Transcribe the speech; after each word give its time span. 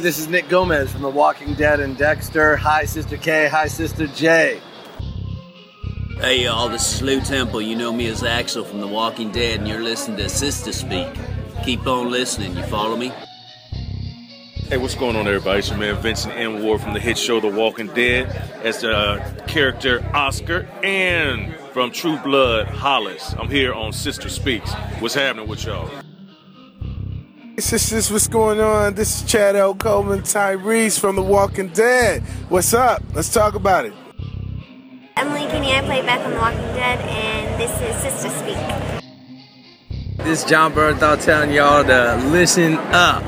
Hey, 0.00 0.04
this 0.04 0.18
is 0.18 0.28
Nick 0.28 0.48
Gomez 0.48 0.90
from 0.90 1.02
The 1.02 1.10
Walking 1.10 1.52
Dead 1.52 1.78
and 1.78 1.94
Dexter. 1.94 2.56
Hi, 2.56 2.86
Sister 2.86 3.18
K. 3.18 3.48
Hi, 3.48 3.66
Sister 3.66 4.06
J. 4.06 4.58
Hey 6.16 6.44
y'all, 6.44 6.70
this 6.70 6.94
is 6.94 7.02
Lew 7.02 7.20
Temple. 7.20 7.60
You 7.60 7.76
know 7.76 7.92
me 7.92 8.06
as 8.06 8.24
Axel 8.24 8.64
from 8.64 8.80
The 8.80 8.86
Walking 8.86 9.30
Dead, 9.30 9.58
and 9.58 9.68
you're 9.68 9.82
listening 9.82 10.16
to 10.16 10.30
Sister 10.30 10.72
Speak. 10.72 11.06
Keep 11.66 11.86
on 11.86 12.10
listening, 12.10 12.56
you 12.56 12.62
follow 12.62 12.96
me? 12.96 13.12
Hey, 14.70 14.78
what's 14.78 14.94
going 14.94 15.16
on, 15.16 15.26
everybody? 15.26 15.58
It's 15.58 15.68
your 15.68 15.76
man 15.76 15.96
Vincent 15.96 16.32
M. 16.34 16.62
Ward 16.62 16.80
from 16.80 16.94
the 16.94 17.00
hit 17.00 17.18
show 17.18 17.38
The 17.38 17.48
Walking 17.48 17.88
Dead 17.88 18.26
as 18.64 18.80
the 18.80 18.96
uh, 18.96 19.46
character 19.48 20.02
Oscar, 20.14 20.66
and 20.82 21.54
from 21.74 21.90
True 21.90 22.16
Blood 22.20 22.68
Hollis. 22.68 23.34
I'm 23.38 23.50
here 23.50 23.74
on 23.74 23.92
Sister 23.92 24.30
Speaks. 24.30 24.72
What's 25.00 25.14
happening 25.14 25.46
with 25.46 25.66
y'all? 25.66 25.90
Sisters, 27.60 28.10
what's 28.10 28.26
going 28.26 28.60
on? 28.60 28.94
This 28.94 29.22
is 29.22 29.30
Chad 29.30 29.54
L. 29.54 29.74
Coleman 29.74 30.20
Tyrese 30.20 30.98
from 30.98 31.16
The 31.16 31.22
Walking 31.22 31.68
Dead. 31.68 32.22
What's 32.48 32.74
up? 32.74 33.02
Let's 33.14 33.32
talk 33.32 33.54
about 33.54 33.84
it. 33.84 33.92
Emily 35.16 35.46
Kinney, 35.50 35.74
I 35.74 35.82
play 35.82 36.02
Beth 36.02 36.24
on 36.24 36.32
The 36.32 36.38
Walking 36.38 36.58
Dead, 36.74 36.98
and 37.00 37.60
this 37.60 37.70
is 37.80 37.96
Sister 38.02 38.30
Speak. 38.30 38.56
This 40.24 40.42
is 40.42 40.48
Jon 40.48 40.72
Bernthal 40.72 41.22
telling 41.22 41.52
y'all 41.52 41.84
to 41.84 42.16
listen 42.30 42.74
up. 42.74 43.22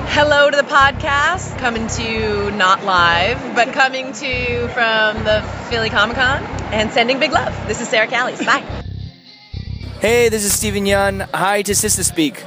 Hello 0.00 0.50
to 0.50 0.56
the 0.56 0.62
podcast, 0.64 1.56
coming 1.58 1.86
to 1.88 2.50
not 2.52 2.84
live, 2.84 3.54
but 3.54 3.72
coming 3.72 4.12
to 4.14 4.26
you 4.26 4.68
from 4.68 5.22
the 5.24 5.42
Philly 5.70 5.90
Comic 5.90 6.16
Con 6.16 6.42
and 6.72 6.90
sending 6.90 7.18
big 7.20 7.32
love. 7.32 7.54
This 7.68 7.80
is 7.80 7.88
Sarah 7.88 8.08
Callies. 8.08 8.44
Bye. 8.44 8.64
Hey, 10.00 10.28
this 10.28 10.44
is 10.44 10.52
Steven 10.52 10.84
Yeun. 10.84 11.28
Hi 11.34 11.62
to 11.62 11.74
Sister 11.74 12.02
Speak. 12.02 12.42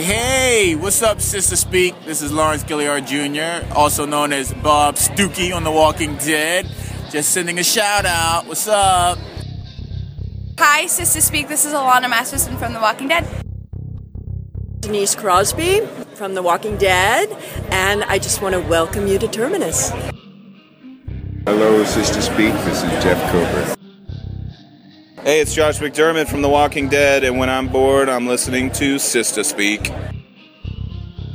Hey, 0.00 0.76
what's 0.76 1.02
up, 1.02 1.20
Sister 1.20 1.56
Speak? 1.56 1.94
This 2.06 2.22
is 2.22 2.32
Lawrence 2.32 2.64
Gilliard 2.64 3.06
Jr., 3.06 3.70
also 3.74 4.06
known 4.06 4.32
as 4.32 4.50
Bob 4.54 4.94
Stookey 4.94 5.54
on 5.54 5.62
The 5.62 5.70
Walking 5.70 6.16
Dead. 6.16 6.66
Just 7.10 7.32
sending 7.32 7.58
a 7.58 7.62
shout 7.62 8.06
out. 8.06 8.46
What's 8.46 8.66
up? 8.66 9.18
Hi, 10.58 10.86
Sister 10.86 11.20
Speak. 11.20 11.48
This 11.48 11.66
is 11.66 11.74
Alanna 11.74 12.08
Masterson 12.08 12.56
from 12.56 12.72
The 12.72 12.80
Walking 12.80 13.08
Dead. 13.08 13.28
Denise 14.80 15.14
Crosby 15.14 15.80
from 16.14 16.32
The 16.32 16.42
Walking 16.42 16.78
Dead, 16.78 17.28
and 17.70 18.02
I 18.04 18.18
just 18.18 18.40
want 18.40 18.54
to 18.54 18.60
welcome 18.62 19.06
you 19.06 19.18
to 19.18 19.28
Terminus. 19.28 19.90
Hello, 21.44 21.84
Sister 21.84 22.22
Speak. 22.22 22.54
This 22.64 22.82
is 22.82 23.04
Jeff 23.04 23.30
Cooper. 23.30 23.79
Hey, 25.22 25.40
it's 25.40 25.54
Josh 25.54 25.78
McDermitt 25.80 26.28
from 26.28 26.40
The 26.40 26.48
Walking 26.48 26.88
Dead, 26.88 27.24
and 27.24 27.36
when 27.36 27.50
I'm 27.50 27.68
bored, 27.68 28.08
I'm 28.08 28.26
listening 28.26 28.72
to 28.72 28.98
Sister 28.98 29.44
Speak. 29.44 29.88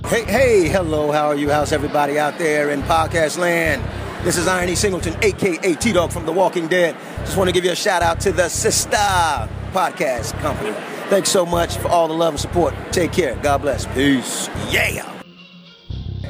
Hey, 0.05 0.23
hey, 0.23 0.67
hello, 0.67 1.11
how 1.11 1.27
are 1.27 1.35
you? 1.35 1.51
How's 1.51 1.71
everybody 1.71 2.17
out 2.17 2.39
there 2.39 2.71
in 2.71 2.81
podcast 2.81 3.37
land? 3.37 3.83
This 4.25 4.37
is 4.37 4.47
IronE 4.47 4.75
Singleton, 4.75 5.15
aka 5.21 5.75
T 5.75 5.93
Dog 5.93 6.11
from 6.11 6.25
The 6.25 6.31
Walking 6.31 6.67
Dead. 6.67 6.97
Just 7.19 7.37
want 7.37 7.47
to 7.47 7.53
give 7.53 7.63
you 7.63 7.73
a 7.73 7.75
shout 7.75 8.01
out 8.01 8.19
to 8.21 8.31
the 8.31 8.49
Sister 8.49 8.97
Podcast 9.71 10.33
Company. 10.39 10.71
Thanks 11.09 11.29
so 11.29 11.45
much 11.45 11.77
for 11.77 11.89
all 11.89 12.07
the 12.07 12.15
love 12.15 12.33
and 12.33 12.39
support. 12.39 12.73
Take 12.91 13.11
care. 13.11 13.35
God 13.43 13.61
bless. 13.61 13.85
Peace. 13.93 14.49
Yeah. 14.71 15.11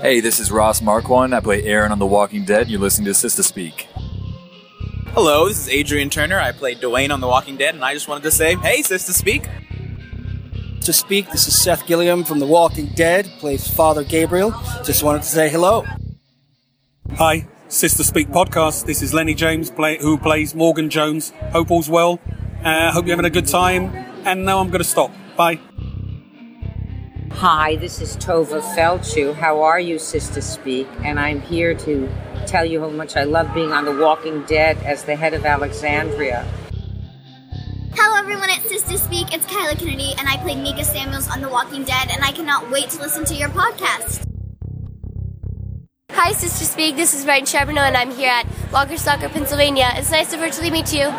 Hey, 0.02 0.20
this 0.20 0.42
is 0.42 0.52
Ross 0.52 0.82
Marquand. 0.82 1.34
I 1.34 1.40
play 1.40 1.64
Aaron 1.64 1.94
on 1.94 2.00
The 2.00 2.06
Walking 2.06 2.44
Dead. 2.44 2.70
You're 2.70 2.82
listening 2.82 3.06
to 3.06 3.14
Sister 3.14 3.44
Speak. 3.44 3.88
Hello, 5.16 5.48
this 5.48 5.60
is 5.62 5.70
Adrian 5.70 6.10
Turner. 6.10 6.38
I 6.38 6.52
played 6.52 6.82
Dwayne 6.82 7.10
on 7.10 7.22
The 7.22 7.28
Walking 7.28 7.56
Dead, 7.56 7.74
and 7.74 7.86
I 7.86 7.94
just 7.94 8.10
wanted 8.10 8.24
to 8.24 8.32
say, 8.32 8.56
hey, 8.56 8.82
Sister 8.82 9.14
Speak. 9.14 9.48
To 10.82 10.92
speak, 10.92 11.32
this 11.32 11.48
is 11.48 11.58
Seth 11.58 11.88
Gilliam 11.88 12.26
from 12.26 12.40
The 12.40 12.46
Walking 12.46 12.88
Dead, 12.88 13.26
plays 13.40 13.66
Father 13.66 14.04
Gabriel. 14.04 14.52
Just 14.84 15.04
wanted 15.04 15.22
to 15.22 15.30
say 15.30 15.48
hello. 15.48 15.86
Hi, 17.14 17.48
Sister 17.70 18.04
Speak 18.04 18.28
podcast. 18.28 18.88
This 18.88 19.02
is 19.02 19.14
Lennie 19.14 19.36
James, 19.36 19.72
play, 19.72 19.98
who 20.00 20.18
plays 20.18 20.54
Morgan 20.54 20.90
Jones. 20.90 21.32
Hope 21.54 21.72
all's 21.72 21.90
well. 21.90 22.20
Uh, 22.62 22.92
hope 22.92 23.06
you're 23.06 23.16
having 23.16 23.24
a 23.24 23.34
good 23.34 23.48
time. 23.48 23.96
And 24.26 24.44
now 24.44 24.60
I'm 24.60 24.68
going 24.68 24.84
to 24.84 24.84
stop. 24.84 25.12
Bye. 25.38 25.62
Hi, 27.40 27.76
this 27.76 28.00
is 28.00 28.16
Tovah 28.16 28.62
Feldshuh. 28.78 29.36
How 29.36 29.62
are 29.62 29.80
you, 29.80 30.00
Sister 30.00 30.40
Speak? 30.40 30.88
And 31.04 31.20
I'm 31.20 31.42
here 31.42 31.74
to 31.80 32.10
tell 32.48 32.64
you 32.64 32.80
how 32.80 32.90
much 32.90 33.18
I 33.18 33.26
love 33.26 33.54
being 33.54 33.74
on 33.74 33.84
The 33.84 33.94
Walking 33.94 34.44
Dead 34.44 34.78
as 34.86 35.04
the 35.04 35.18
head 35.18 35.34
of 35.34 35.46
Alexandria. 35.46 36.48
Hello, 37.94 38.18
everyone 38.18 38.50
at 38.50 38.62
Sister 38.62 38.98
Speak. 38.98 39.34
It's 39.34 39.46
Kyla 39.48 39.76
Kenedy, 39.76 40.18
and 40.18 40.30
I 40.30 40.38
play 40.38 40.56
Mika 40.56 40.86
Samuels 40.86 41.30
on 41.30 41.42
The 41.42 41.50
Walking 41.50 41.84
Dead, 41.84 42.10
and 42.10 42.24
I 42.24 42.32
cannot 42.32 42.72
wait 42.72 42.90
to 42.92 43.02
listen 43.02 43.26
to 43.26 43.36
your 43.36 43.50
podcast. 43.50 44.26
Hi, 46.12 46.32
Sister 46.32 46.64
Speak. 46.64 46.96
This 46.96 47.14
is 47.14 47.26
Ryan 47.28 47.46
Charbonneau, 47.46 47.82
and 47.82 47.98
I'm 47.98 48.12
here 48.12 48.32
at 48.32 48.48
Walker 48.72 48.96
Stalker, 48.96 49.28
Pennsylvania. 49.28 49.90
It's 49.96 50.10
nice 50.10 50.32
to 50.32 50.38
virtually 50.38 50.72
meet 50.72 50.94
you. 50.94 51.12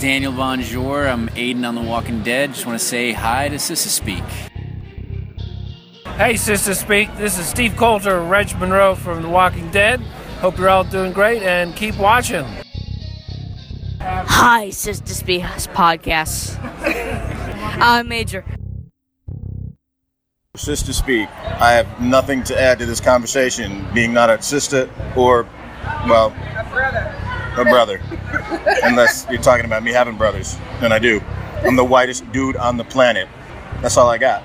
Daniel 0.00 0.32
Bonjour. 0.32 1.06
I'm 1.06 1.28
Aiden 1.30 1.68
on 1.68 1.74
The 1.74 1.82
Walking 1.82 2.22
Dead. 2.22 2.54
Just 2.54 2.64
want 2.64 2.80
to 2.80 2.84
say 2.84 3.12
hi 3.12 3.50
to 3.50 3.58
Sister 3.58 3.90
Speak. 3.90 4.24
Hey, 6.16 6.38
Sister 6.38 6.74
Speak. 6.74 7.14
This 7.18 7.38
is 7.38 7.44
Steve 7.44 7.76
Coulter, 7.76 8.18
Reg 8.22 8.58
Monroe 8.58 8.94
from 8.94 9.20
The 9.20 9.28
Walking 9.28 9.70
Dead. 9.70 10.00
Hope 10.40 10.56
you're 10.56 10.70
all 10.70 10.84
doing 10.84 11.12
great 11.12 11.42
and 11.42 11.76
keep 11.76 11.98
watching. 11.98 12.46
Hi, 14.00 14.70
Sister 14.70 15.12
Speak 15.12 15.42
podcast. 15.42 16.58
I'm 17.78 18.08
Major. 18.08 18.42
Sister 20.56 20.94
Speak. 20.94 21.28
I 21.28 21.72
have 21.72 22.00
nothing 22.00 22.42
to 22.44 22.58
add 22.58 22.78
to 22.78 22.86
this 22.86 23.00
conversation, 23.00 23.86
being 23.92 24.14
not 24.14 24.30
a 24.30 24.40
sister 24.40 24.88
or, 25.14 25.46
well, 26.06 26.28
a 26.56 26.66
brother. 26.70 27.19
A 27.56 27.64
brother, 27.64 28.00
unless 28.84 29.26
you're 29.28 29.42
talking 29.42 29.66
about 29.66 29.82
me 29.82 29.90
having 29.90 30.16
brothers, 30.16 30.56
and 30.80 30.94
I 30.94 30.98
do. 30.98 31.20
I'm 31.62 31.76
the 31.76 31.84
whitest 31.84 32.30
dude 32.32 32.56
on 32.56 32.76
the 32.76 32.84
planet. 32.84 33.28
That's 33.82 33.96
all 33.96 34.08
I 34.08 34.18
got. 34.18 34.42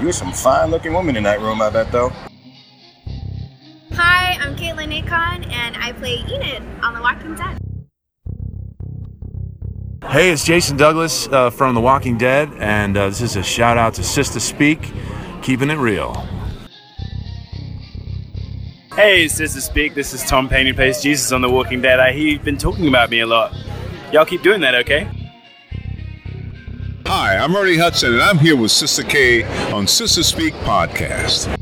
You 0.00 0.08
are 0.08 0.12
some 0.12 0.32
fine 0.32 0.70
looking 0.70 0.92
women 0.92 1.16
in 1.16 1.22
that 1.24 1.40
room, 1.40 1.60
I 1.60 1.70
bet, 1.70 1.92
though. 1.92 2.10
Hi, 3.92 4.38
I'm 4.40 4.56
Katelyn 4.56 4.88
Nacon, 4.88 5.46
and 5.52 5.76
I 5.76 5.92
play 5.92 6.24
Enid 6.28 6.62
on 6.82 6.94
The 6.94 7.00
Walking 7.00 7.34
Dead. 7.34 7.58
Hey, 10.10 10.30
it's 10.30 10.44
Jason 10.44 10.76
Douglas 10.76 11.28
uh, 11.28 11.50
from 11.50 11.74
The 11.74 11.80
Walking 11.80 12.16
Dead, 12.16 12.50
and 12.58 12.96
uh, 12.96 13.08
this 13.08 13.20
is 13.20 13.36
a 13.36 13.42
shout 13.42 13.76
out 13.76 13.94
to 13.94 14.02
Sister 14.02 14.40
Speak, 14.40 14.90
keeping 15.42 15.70
it 15.70 15.76
real. 15.76 16.26
Hey, 18.98 19.28
Sister 19.28 19.60
Speak, 19.60 19.94
this 19.94 20.12
is 20.12 20.24
Tom 20.24 20.48
Payne 20.48 20.66
who 20.66 20.74
plays 20.74 21.00
Jesus 21.00 21.30
on 21.30 21.40
The 21.40 21.48
Walking 21.48 21.80
Dead. 21.80 22.00
I 22.00 22.10
hear 22.10 22.30
you've 22.30 22.42
been 22.42 22.58
talking 22.58 22.88
about 22.88 23.10
me 23.10 23.20
a 23.20 23.26
lot. 23.28 23.54
Y'all 24.12 24.24
keep 24.24 24.42
doing 24.42 24.60
that, 24.62 24.74
okay? 24.74 25.08
Hi, 27.06 27.36
I'm 27.36 27.54
Ernie 27.54 27.76
Hudson, 27.76 28.14
and 28.14 28.20
I'm 28.20 28.38
here 28.38 28.56
with 28.56 28.72
Sister 28.72 29.04
K 29.04 29.44
on 29.70 29.86
Sister 29.86 30.24
Speak 30.24 30.52
Podcast. 30.64 31.56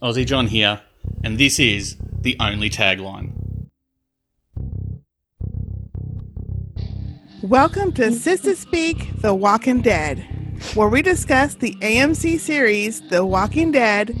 Aussie 0.00 0.24
John 0.24 0.46
here, 0.46 0.80
and 1.24 1.38
this 1.38 1.58
is 1.58 1.96
the 2.20 2.36
only 2.38 2.70
tagline. 2.70 3.32
Welcome 7.42 7.90
to 7.94 8.12
Sister 8.12 8.54
Speak 8.54 9.10
The 9.22 9.34
Walking 9.34 9.80
Dead, 9.80 10.24
where 10.74 10.88
we 10.88 11.02
discuss 11.02 11.56
the 11.56 11.74
AMC 11.80 12.38
series 12.38 13.00
The 13.08 13.26
Walking 13.26 13.72
Dead 13.72 14.16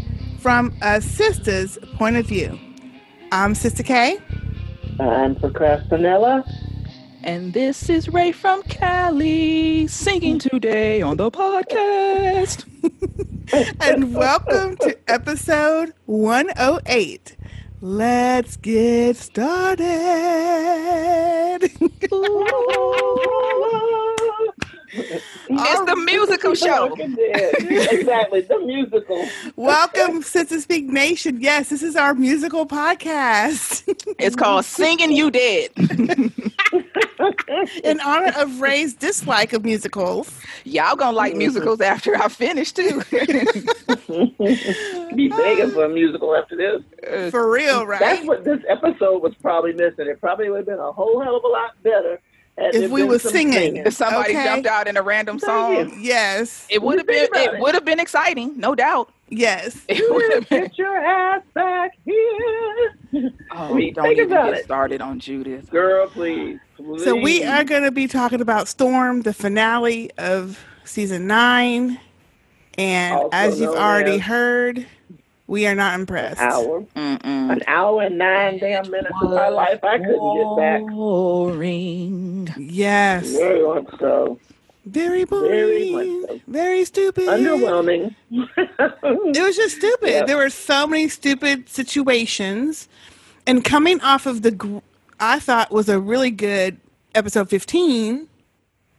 from 0.48 0.72
a 0.80 0.98
sister's 0.98 1.76
point 1.98 2.16
of 2.16 2.24
view. 2.24 2.58
I'm 3.32 3.54
Sister 3.54 3.82
K. 3.82 4.18
I'm 4.98 5.36
Procrastinella. 5.36 6.42
And 7.22 7.52
this 7.52 7.90
is 7.90 8.08
Ray 8.08 8.32
from 8.32 8.62
Cali 8.62 9.86
singing 9.88 10.38
today 10.38 11.02
on 11.02 11.18
the 11.18 11.30
podcast. 11.30 12.64
and 13.82 14.14
welcome 14.14 14.78
to 14.78 14.96
episode 15.06 15.92
108. 16.06 17.36
Let's 17.82 18.56
get 18.56 19.18
started. 19.18 19.84
It's 24.92 25.24
the 25.48 25.94
oh, 25.96 25.96
musical 26.04 26.54
show. 26.54 26.94
exactly, 26.94 28.42
the 28.42 28.58
musical. 28.60 29.28
Welcome, 29.56 30.22
Sister 30.22 30.60
Speak 30.60 30.86
Nation. 30.86 31.40
Yes, 31.40 31.68
this 31.68 31.82
is 31.82 31.96
our 31.96 32.14
musical 32.14 32.66
podcast. 32.66 33.84
It's 34.18 34.34
called 34.34 34.64
Singing 34.64 35.12
You 35.12 35.30
Dead. 35.30 35.70
In 37.84 38.00
honor 38.00 38.32
of 38.36 38.60
Ray's 38.60 38.94
dislike 38.94 39.52
of 39.52 39.64
musicals. 39.64 40.30
Y'all 40.64 40.96
gonna 40.96 41.16
like 41.16 41.32
mm-hmm. 41.32 41.38
musicals 41.38 41.80
after 41.80 42.16
I 42.16 42.28
finish 42.28 42.72
too. 42.72 43.02
Be 45.14 45.28
begging 45.28 45.70
for 45.70 45.84
a 45.84 45.88
musical 45.88 46.34
after 46.34 46.56
this. 46.56 47.30
For 47.30 47.50
real, 47.50 47.86
right? 47.86 48.00
That's 48.00 48.26
what 48.26 48.44
this 48.44 48.60
episode 48.68 49.22
was 49.22 49.34
probably 49.40 49.72
missing. 49.72 50.08
It 50.08 50.20
probably 50.20 50.50
would 50.50 50.58
have 50.58 50.66
been 50.66 50.78
a 50.78 50.92
whole 50.92 51.20
hell 51.20 51.36
of 51.36 51.44
a 51.44 51.48
lot 51.48 51.70
better 51.82 52.12
Had 52.12 52.20
if 52.60 52.90
we 52.90 53.02
were 53.04 53.18
some 53.18 53.32
singing. 53.32 53.76
If 53.76 53.94
somebody 53.94 54.34
okay? 54.34 54.44
jumped 54.44 54.66
out 54.66 54.86
in 54.88 54.96
a 54.96 55.02
random 55.02 55.38
song, 55.38 55.96
Yes. 56.00 56.66
it 56.70 56.82
would 56.82 56.98
have 56.98 57.06
been 57.06 57.24
it 57.24 57.54
it. 57.54 57.60
would 57.60 57.74
have 57.74 57.84
been 57.84 58.00
exciting, 58.00 58.58
no 58.58 58.74
doubt. 58.74 59.12
Yes. 59.30 59.84
It 59.88 60.02
would 60.12 60.32
have 60.32 60.48
been. 60.48 60.62
Get 60.64 60.78
your 60.78 60.96
ass 60.96 61.42
back 61.54 61.92
here. 62.04 63.32
Oh, 63.52 63.74
We 63.74 63.90
don't 63.92 64.10
even 64.12 64.28
get 64.28 64.54
it. 64.54 64.64
started 64.64 65.00
on 65.00 65.20
Judith. 65.20 65.66
Oh, 65.68 65.72
Girl, 65.72 66.06
please. 66.08 66.58
please. 66.76 67.04
So 67.04 67.14
we 67.14 67.44
are 67.44 67.64
going 67.64 67.82
to 67.82 67.90
be 67.90 68.06
talking 68.06 68.40
about 68.40 68.68
Storm, 68.68 69.22
the 69.22 69.32
finale 69.34 70.10
of 70.18 70.58
season 70.84 71.26
nine, 71.26 72.00
and 72.78 73.14
Also 73.14 73.28
as 73.32 73.60
you've 73.60 73.74
already 73.74 74.12
as- 74.16 74.20
heard, 74.22 74.86
we 75.48 75.66
are 75.66 75.74
not 75.74 75.98
impressed. 75.98 76.40
hour. 76.40 76.82
Mm-mm. 76.94 77.52
An 77.52 77.60
hour 77.66 78.02
and 78.02 78.16
nine 78.18 78.58
damn 78.58 78.88
minutes 78.90 79.14
of 79.22 79.30
my 79.30 79.48
life 79.48 79.82
I 79.82 79.98
couldn't 79.98 80.36
get 80.36 80.56
back. 80.56 80.82
Boring. 80.92 82.54
Yes. 82.56 83.32
Very 83.32 83.66
much 83.66 83.86
so. 83.98 84.38
Very 84.86 85.24
Very 85.24 85.90
boring. 85.92 86.20
much 86.22 86.28
so. 86.30 86.40
Very 86.46 86.84
stupid. 86.84 87.28
Underwhelming. 87.28 88.14
It 88.30 89.42
was 89.42 89.56
just 89.56 89.76
stupid. 89.76 90.10
Yeah. 90.10 90.24
There 90.24 90.36
were 90.36 90.50
so 90.50 90.86
many 90.86 91.08
stupid 91.08 91.68
situations, 91.68 92.88
and 93.46 93.64
coming 93.64 94.00
off 94.02 94.26
of 94.26 94.42
the, 94.42 94.50
gr- 94.52 94.78
I 95.20 95.38
thought 95.40 95.70
was 95.70 95.88
a 95.88 95.98
really 96.00 96.30
good 96.30 96.78
episode 97.14 97.48
15. 97.50 98.28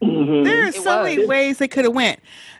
Mhm. 0.02 0.44
There 0.45 0.63
are 0.63 0.68
It 0.68 0.75
so 0.75 1.04
many 1.04 1.25
ways 1.25 1.57
they 1.57 1.68
could 1.68 1.86
have 1.86 1.94
went, 1.94 2.19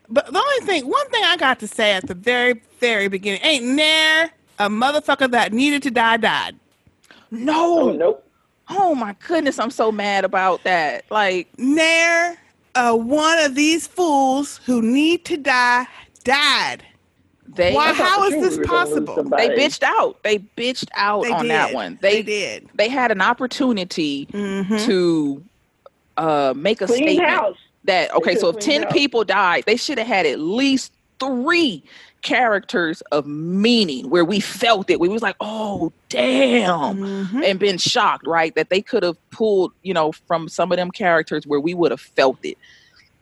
but 0.09 0.25
the 0.27 0.38
only 0.39 0.65
thing, 0.65 0.89
one 0.89 1.07
thing 1.09 1.23
I 1.23 1.38
got 1.38 1.59
to 1.59 1.67
say 1.67 1.94
at 1.94 2.07
the 2.07 2.13
very, 2.15 2.61
very 2.79 3.07
beginning, 3.07 3.41
ain't 3.44 3.65
near 3.65 4.29
a 4.59 4.69
motherfucker 4.69 5.29
that 5.31 5.53
needed 5.53 5.83
to 5.83 5.91
die 5.91 6.17
died. 6.17 6.56
No. 7.31 7.79
Oh, 7.89 7.91
nope. 7.91 8.25
Oh 8.69 8.94
my 8.95 9.15
goodness, 9.27 9.59
I'm 9.59 9.71
so 9.71 9.91
mad 9.91 10.25
about 10.25 10.63
that. 10.63 11.06
Like, 11.09 11.47
Nair, 11.57 12.38
uh, 12.75 12.95
one 12.95 13.39
of 13.39 13.56
these 13.56 13.88
fools 13.88 14.59
who 14.65 14.81
need 14.81 15.25
to 15.25 15.38
die 15.38 15.88
died. 16.23 16.83
they 17.47 17.73
Why? 17.73 17.89
I 17.89 17.94
thought 17.94 18.07
How 18.07 18.19
for 18.19 18.25
is 18.27 18.31
sure 18.33 18.41
this 18.41 18.51
we 18.53 18.59
were 18.59 18.65
gonna 18.67 18.89
lose 18.89 19.06
possible? 19.07 19.29
they 19.38 19.50
bitched 19.50 19.83
out. 19.83 20.21
They 20.23 20.38
bitched 20.39 20.89
out 20.95 21.23
They 21.23 21.31
on 21.31 21.47
that 21.47 21.73
one. 21.73 21.97
They 22.01 22.21
They 22.21 22.23
did. 22.23 22.69
they 22.75 22.89
had 22.89 23.11
an 23.11 23.21
opportunity 23.21 24.27
Mhm. 24.31 24.85
to 24.85 25.44
uh 26.17 26.53
make 26.56 26.81
a 26.81 26.85
Clean 26.85 27.03
statement 27.03 27.29
house. 27.29 27.57
That 27.85 28.13
okay, 28.15 28.35
so 28.35 28.49
if 28.49 28.59
10 28.59 28.81
cleaned 28.83 28.89
people 28.91 29.23
died, 29.23 29.63
they 29.65 29.75
should 29.77 29.97
have 29.97 30.07
had 30.07 30.25
at 30.25 30.39
least 30.39 30.91
3 31.19 31.83
characters 32.21 33.01
of 33.13 33.25
meaning 33.25 34.09
where 34.09 34.25
we 34.25 34.39
felt 34.41 34.89
it. 34.89 34.99
We 34.99 35.07
was 35.07 35.21
like, 35.21 35.37
"Oh, 35.39 35.91
damn." 36.09 36.97
Mhm. 36.97 37.43
And 37.45 37.57
been 37.59 37.77
shocked, 37.77 38.27
right? 38.27 38.53
That 38.55 38.69
they 38.69 38.81
could 38.81 39.03
have 39.03 39.17
pulled, 39.31 39.71
you 39.83 39.93
know, 39.93 40.11
from 40.11 40.49
some 40.49 40.71
of 40.71 40.77
them 40.77 40.91
characters 40.91 41.47
where 41.47 41.59
we 41.61 41.73
would 41.73 41.91
have 41.91 42.01
felt 42.01 42.37
it. 42.43 42.57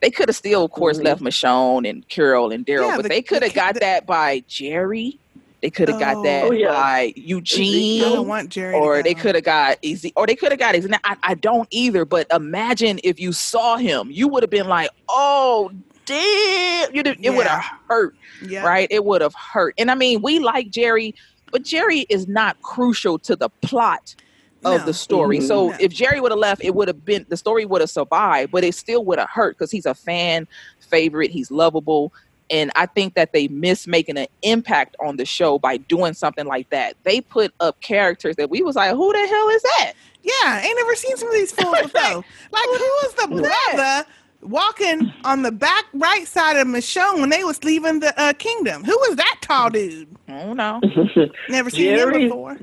They 0.01 0.09
could 0.11 0.29
have 0.29 0.35
still, 0.35 0.63
of 0.65 0.71
course, 0.71 0.97
Mhm. 0.99 1.03
left 1.05 1.21
Michonne 1.21 1.87
and 1.89 2.07
Carol 2.09 2.51
and 2.51 2.65
Daryl, 2.65 2.87
Yeah, 2.87 2.95
but 2.97 3.03
the- 3.03 3.09
they 3.09 3.21
could 3.21 3.43
have 3.43 3.53
got 3.53 3.75
the- 3.75 3.79
that 3.81 4.05
by 4.07 4.43
Jerry. 4.47 5.17
They 5.61 5.69
could 5.71 5.89
have 5.89 5.99
got 5.99 6.23
that 6.23 6.43
Oh, 6.45 6.51
yeah. 6.51 6.67
by 6.67 6.73
I 6.75 7.13
Eugene 7.15 8.01
don't 8.03 8.27
want 8.27 8.49
Jerry. 8.49 8.75
or 8.75 9.01
they 9.01 9.15
could 9.15 9.33
have 9.35 9.43
got 9.43 9.77
easy 9.81 10.13
or 10.15 10.27
they 10.27 10.35
could 10.35 10.51
have 10.51 10.59
got 10.59 10.75
easy. 10.75 10.87
Now, 10.87 10.99
I, 11.03 11.17
I 11.23 11.33
don't 11.33 11.67
either, 11.71 12.05
but 12.05 12.27
imagine 12.31 12.99
if 13.03 13.19
you 13.19 13.31
saw 13.31 13.77
him, 13.77 14.09
you 14.11 14.27
would 14.27 14.43
have 14.43 14.51
been 14.51 14.67
like, 14.67 14.91
oh 15.09 15.71
damn, 16.05 16.93
you 16.95 17.01
it 17.05 17.33
would 17.35 17.47
have 17.47 17.65
hurt, 17.89 18.15
Yeah. 18.45 18.63
right? 18.65 18.87
It 18.91 19.03
would 19.03 19.21
have 19.21 19.33
hurt. 19.33 19.73
And 19.77 19.89
I 19.91 19.95
mean, 19.95 20.21
we 20.21 20.39
like 20.39 20.69
Jerry, 20.69 21.15
but 21.51 21.63
Jerry 21.63 22.01
is 22.09 22.27
not 22.27 22.61
crucial 22.61 23.17
to 23.19 23.35
the 23.35 23.49
plot 23.61 24.15
of 24.63 24.81
No. 24.81 24.85
the 24.85 24.93
story. 24.93 25.39
Mhm. 25.39 25.47
So 25.47 25.69
No. 25.69 25.75
if 25.79 25.91
Jerry 25.91 26.21
would 26.21 26.31
have 26.31 26.39
left, 26.39 26.63
it 26.63 26.75
would 26.75 26.87
have 26.87 27.03
been 27.03 27.25
the 27.29 27.37
story 27.37 27.65
would 27.65 27.81
have 27.81 27.89
survived, 27.89 28.51
but 28.51 28.63
it 28.63 28.73
still 28.75 29.03
would 29.05 29.19
have 29.19 29.29
hurt 29.29 29.57
because 29.57 29.71
he's 29.71 29.85
a 29.85 29.93
fan 29.93 30.47
favorite. 30.79 31.31
He's 31.31 31.51
lovable. 31.51 32.13
And 32.49 32.71
I 32.75 32.85
think 32.85 33.15
that 33.15 33.33
they 33.33 33.47
miss 33.49 33.87
making 33.87 34.17
an 34.17 34.27
impact 34.41 34.95
on 35.03 35.17
the 35.17 35.25
show 35.25 35.59
by 35.59 35.77
doing 35.77 36.13
something 36.13 36.45
like 36.45 36.69
that. 36.69 36.95
They 37.03 37.21
put 37.21 37.53
up 37.59 37.79
characters 37.81 38.35
that 38.37 38.49
we 38.49 38.61
was 38.61 38.75
like, 38.75 38.91
who 38.91 39.11
the 39.11 39.27
hell 39.27 39.49
is 39.49 39.61
that? 39.63 39.93
Yeah, 40.23 40.33
I 40.43 40.61
ain't 40.65 40.77
never 40.77 40.95
seen 40.95 41.17
some 41.17 41.27
of 41.29 41.33
these 41.33 41.51
fools 41.51 41.77
before. 41.81 42.23
Like, 42.51 42.65
who 42.65 42.91
was 43.03 43.13
the 43.13 43.27
brother 43.73 44.09
walking 44.41 45.11
on 45.23 45.41
the 45.41 45.51
back 45.51 45.85
right 45.93 46.27
side 46.27 46.57
of 46.57 46.67
Michonne 46.67 47.19
when 47.19 47.29
they 47.29 47.43
was 47.43 47.63
leaving 47.63 47.99
the 47.99 48.17
uh, 48.19 48.33
kingdom? 48.33 48.83
Who 48.83 48.97
was 49.07 49.15
that 49.17 49.37
tall 49.41 49.69
dude? 49.69 50.07
I 50.27 50.43
don't 50.43 50.57
know. 50.57 50.81
Never 51.49 51.69
seen 51.69 51.95
Jerry- 51.95 52.23
him 52.23 52.29
before. 52.29 52.57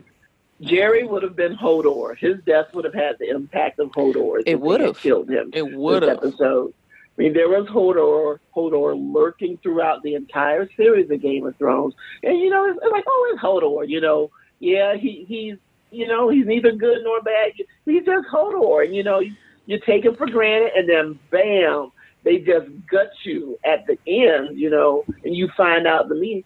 Jerry 0.61 1.05
would 1.05 1.23
have 1.23 1.37
been 1.37 1.57
Hodor. 1.57 2.17
His 2.17 2.39
death 2.47 2.67
would 2.73 2.85
have 2.85 2.95
had 2.95 3.17
the 3.19 3.29
impact 3.29 3.81
of 3.81 3.91
Hodor. 3.91 4.43
It 4.47 4.61
would 4.61 4.81
have. 4.81 4.99
killed 4.99 5.29
him. 5.29 5.51
It 5.53 5.75
would 5.75 6.03
have. 6.03 6.19
episode. 6.19 6.73
I 7.17 7.23
mean, 7.23 7.33
there 7.33 7.49
was 7.49 7.67
Hodor, 7.69 8.39
Hodor 8.57 8.95
lurking 9.15 9.57
throughout 9.63 10.03
the 10.03 10.15
entire 10.15 10.69
series 10.77 11.09
of 11.11 11.21
Game 11.23 11.47
of 11.47 11.57
Thrones, 11.57 11.95
and 12.23 12.39
you 12.39 12.51
know, 12.51 12.69
it's, 12.69 12.79
it's 12.83 12.93
like, 12.93 13.05
oh, 13.07 13.31
it's 13.33 13.43
Hodor. 13.43 13.89
You 13.89 14.01
know, 14.01 14.31
yeah, 14.59 14.97
he 14.97 15.25
he's 15.29 15.57
you 15.93 16.09
know 16.09 16.29
he's 16.29 16.47
neither 16.47 16.73
good 16.73 16.99
nor 17.05 17.21
bad. 17.23 17.53
He's 17.85 18.05
just 18.05 18.27
Hodor, 18.29 18.85
and 18.85 18.95
you 18.95 19.05
know, 19.05 19.21
you, 19.21 19.33
you 19.67 19.79
take 19.87 20.05
him 20.05 20.17
for 20.17 20.27
granted, 20.27 20.73
and 20.77 20.89
then 20.89 21.19
bam, 21.31 21.93
they 22.25 22.39
just 22.39 22.67
gut 22.91 23.13
you 23.23 23.59
at 23.65 23.87
the 23.87 23.97
end. 24.09 24.59
You 24.59 24.71
know, 24.71 25.05
and 25.25 25.37
you 25.37 25.49
find 25.57 25.87
out 25.87 26.09
the 26.09 26.17
meaning. 26.17 26.45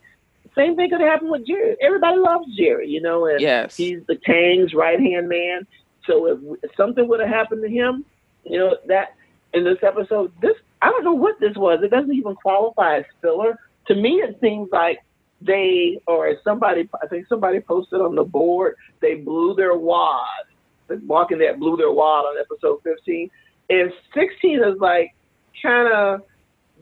Same 0.54 0.74
thing 0.76 0.90
could 0.90 1.00
happen 1.00 1.30
with 1.30 1.46
Jerry. 1.46 1.76
Everybody 1.80 2.18
loves 2.18 2.46
Jerry, 2.56 2.88
you 2.88 3.00
know, 3.00 3.26
and 3.26 3.40
Yes. 3.40 3.76
he's 3.76 4.00
the 4.08 4.16
Kang's 4.16 4.74
right 4.74 4.98
hand 4.98 5.28
man. 5.28 5.66
So 6.04 6.26
if, 6.26 6.38
if 6.64 6.70
something 6.76 7.06
would 7.06 7.20
have 7.20 7.28
happened 7.28 7.62
to 7.62 7.68
him, 7.68 8.04
you 8.44 8.58
know, 8.58 8.76
that 8.88 9.14
in 9.54 9.64
this 9.64 9.78
episode, 9.82 10.32
this 10.40 10.54
I 10.80 10.90
don't 10.90 11.04
know 11.04 11.14
what 11.14 11.40
this 11.40 11.56
was. 11.56 11.80
It 11.82 11.90
doesn't 11.90 12.14
even 12.14 12.34
qualify 12.34 12.98
as 12.98 13.04
filler. 13.20 13.58
To 13.88 13.94
me, 13.94 14.22
it 14.22 14.38
seems 14.40 14.68
like 14.70 14.98
they 15.40 16.00
or 16.06 16.34
somebody. 16.44 16.88
I 17.02 17.06
think 17.06 17.26
somebody 17.28 17.60
posted 17.60 18.00
on 18.00 18.14
the 18.14 18.24
board. 18.24 18.76
They 19.00 19.14
blew 19.14 19.54
their 19.54 19.76
wad. 19.76 20.24
The 20.88 21.00
Walking 21.06 21.38
Dead 21.38 21.58
blew 21.58 21.76
their 21.76 21.92
wad 21.92 22.24
on 22.24 22.36
episode 22.38 22.80
fifteen, 22.82 23.30
and 23.70 23.92
sixteen 24.14 24.60
is 24.62 24.78
like 24.80 25.14
kind 25.62 25.92
of 25.92 26.22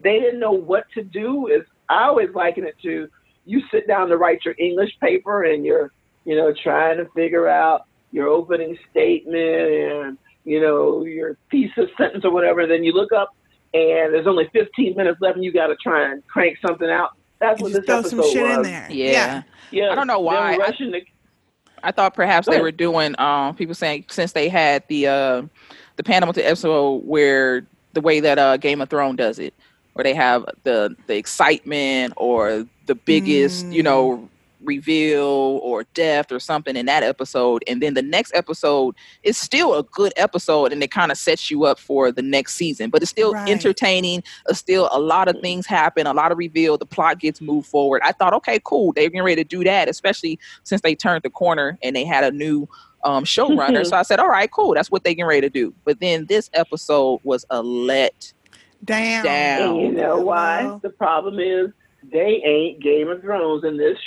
they 0.02 0.19
didn't 0.19 0.40
know 0.40 0.52
what 0.52 0.84
to 0.94 1.02
do. 1.02 1.48
Is 1.48 1.62
I 1.88 2.04
always 2.04 2.30
liken 2.34 2.64
it 2.64 2.76
to 2.82 3.08
you 3.46 3.62
sit 3.70 3.86
down 3.86 4.08
to 4.08 4.16
write 4.16 4.44
your 4.44 4.54
English 4.58 4.90
paper 5.00 5.44
and 5.44 5.64
you're 5.64 5.92
you 6.24 6.36
know 6.36 6.52
trying 6.62 6.98
to 6.98 7.06
figure 7.14 7.48
out 7.48 7.86
your 8.10 8.28
opening 8.28 8.76
statement 8.90 9.36
and 9.36 10.19
you 10.46 10.60
know 10.60 11.05
your 11.05 11.36
thesis 11.50 11.91
sentence 11.98 12.24
or 12.24 12.31
whatever. 12.31 12.67
Then 12.67 12.82
you 12.84 12.93
look 12.93 13.12
up 13.12 13.36
and 13.74 14.15
there's 14.15 14.26
only 14.26 14.48
15 14.55 14.96
minutes 14.96 15.20
left 15.20 15.36
and 15.36 15.44
you 15.44 15.53
got 15.53 15.67
to 15.67 15.76
try 15.76 16.10
and 16.10 16.26
crank 16.29 16.56
something 16.67 16.88
out. 16.88 17.10
That's 17.41 17.60
what 17.60 17.72
this 17.72 17.84
throw 17.84 17.98
episode 17.98 18.22
some 18.22 18.32
shit 18.32 18.43
was. 18.43 18.56
in 18.58 18.62
there. 18.62 18.86
Yeah. 18.91 19.43
Yeah, 19.70 19.91
I 19.91 19.94
don't 19.96 20.06
know 20.06 20.20
why. 20.20 20.55
I- 20.55 20.70
to- 20.70 21.03
I 21.82 21.93
thought 21.93 22.15
perhaps 22.15 22.48
they 22.48 22.60
were 22.60 22.72
doing 22.72 23.15
um 23.20 23.55
people 23.55 23.74
saying 23.74 24.06
since 24.08 24.32
they 24.32 24.48
had 24.48 24.82
the 24.88 25.06
uh 25.08 25.43
the 25.96 26.03
penultimate 26.03 26.46
episode 26.46 27.05
where 27.05 27.67
the 27.93 28.00
way 28.00 28.20
that 28.20 28.38
uh 28.38 28.56
Game 28.56 28.81
of 28.81 28.88
Thrones 28.88 29.17
does 29.19 29.38
it, 29.38 29.53
where 29.93 30.03
they 30.05 30.15
have 30.15 30.46
the 30.62 30.96
the 31.06 31.17
excitement 31.17 32.15
or 32.17 32.67
the 32.86 32.94
biggest, 32.94 33.67
you 33.67 33.82
know, 33.82 34.29
reveal 34.67 35.25
or 35.63 35.85
death 35.94 36.31
or 36.32 36.39
something 36.41 36.77
in 36.77 36.87
that 36.87 37.03
episode 37.03 37.63
and 37.69 37.82
then 37.82 37.94
the 37.94 38.03
next 38.03 38.35
episode 38.35 38.94
is 39.23 39.39
still 39.39 39.75
a 39.75 39.82
good 39.85 40.13
episode 40.17 40.73
and 40.73 40.82
it 40.82 40.91
kind 40.91 41.11
of 41.13 41.19
sets 41.19 41.51
you 41.51 41.65
up 41.65 41.79
for 41.79 42.11
the 42.13 42.23
next 42.23 42.55
season 42.55 42.91
but 42.91 43.03
it's 43.03 43.11
still 43.11 43.35
Right. 43.35 43.49
entertaining 43.49 44.23
uh, 44.49 44.53
still 44.55 44.89
a 44.93 44.99
lot 45.01 45.29
of 45.29 45.37
things 45.41 45.67
happen 45.67 46.06
a 46.06 46.13
lot 46.15 46.32
of 46.32 46.39
reveal 46.39 46.77
the 46.79 46.87
plot 46.87 47.19
gets 47.20 47.41
moved 47.41 47.67
forward 47.69 48.03
i 48.05 48.13
thought 48.13 48.32
okay 48.35 48.58
cool 48.65 48.93
they're 48.93 49.08
getting 49.08 49.23
ready 49.23 49.43
to 49.43 49.49
do 49.49 49.65
that 49.65 49.89
especially 49.89 50.39
since 50.65 50.81
they 50.82 50.94
turned 50.94 51.23
the 51.23 51.31
corner 51.31 51.79
and 51.82 51.94
they 51.96 52.05
had 52.05 52.25
a 52.25 52.31
new 52.31 52.67
um, 53.05 53.25
showrunner 53.25 53.85
so 53.87 53.96
i 53.96 54.03
said 54.03 54.19
all 54.19 54.29
right 54.29 54.51
cool 54.51 54.75
that's 54.75 54.91
what 54.91 55.05
they're 55.05 55.15
getting 55.15 55.27
ready 55.27 55.41
to 55.43 55.51
do 55.51 55.75
but 55.85 56.01
then 56.01 56.27
this 56.27 56.51
episode 56.55 57.20
was 57.25 57.44
a 57.51 57.63
let 57.63 58.32
Damn. 58.85 59.23
down 59.25 59.77
And 59.77 59.81
you 59.81 59.93
know 59.93 60.19
why? 60.20 60.79
The 60.82 60.91
problem 60.91 61.39
is 61.41 61.70
they 62.13 62.43
ain't 62.44 62.81
Game 62.82 63.08
of 63.08 63.20
Thrones, 63.22 63.65
and 63.65 63.79
this 63.79 63.98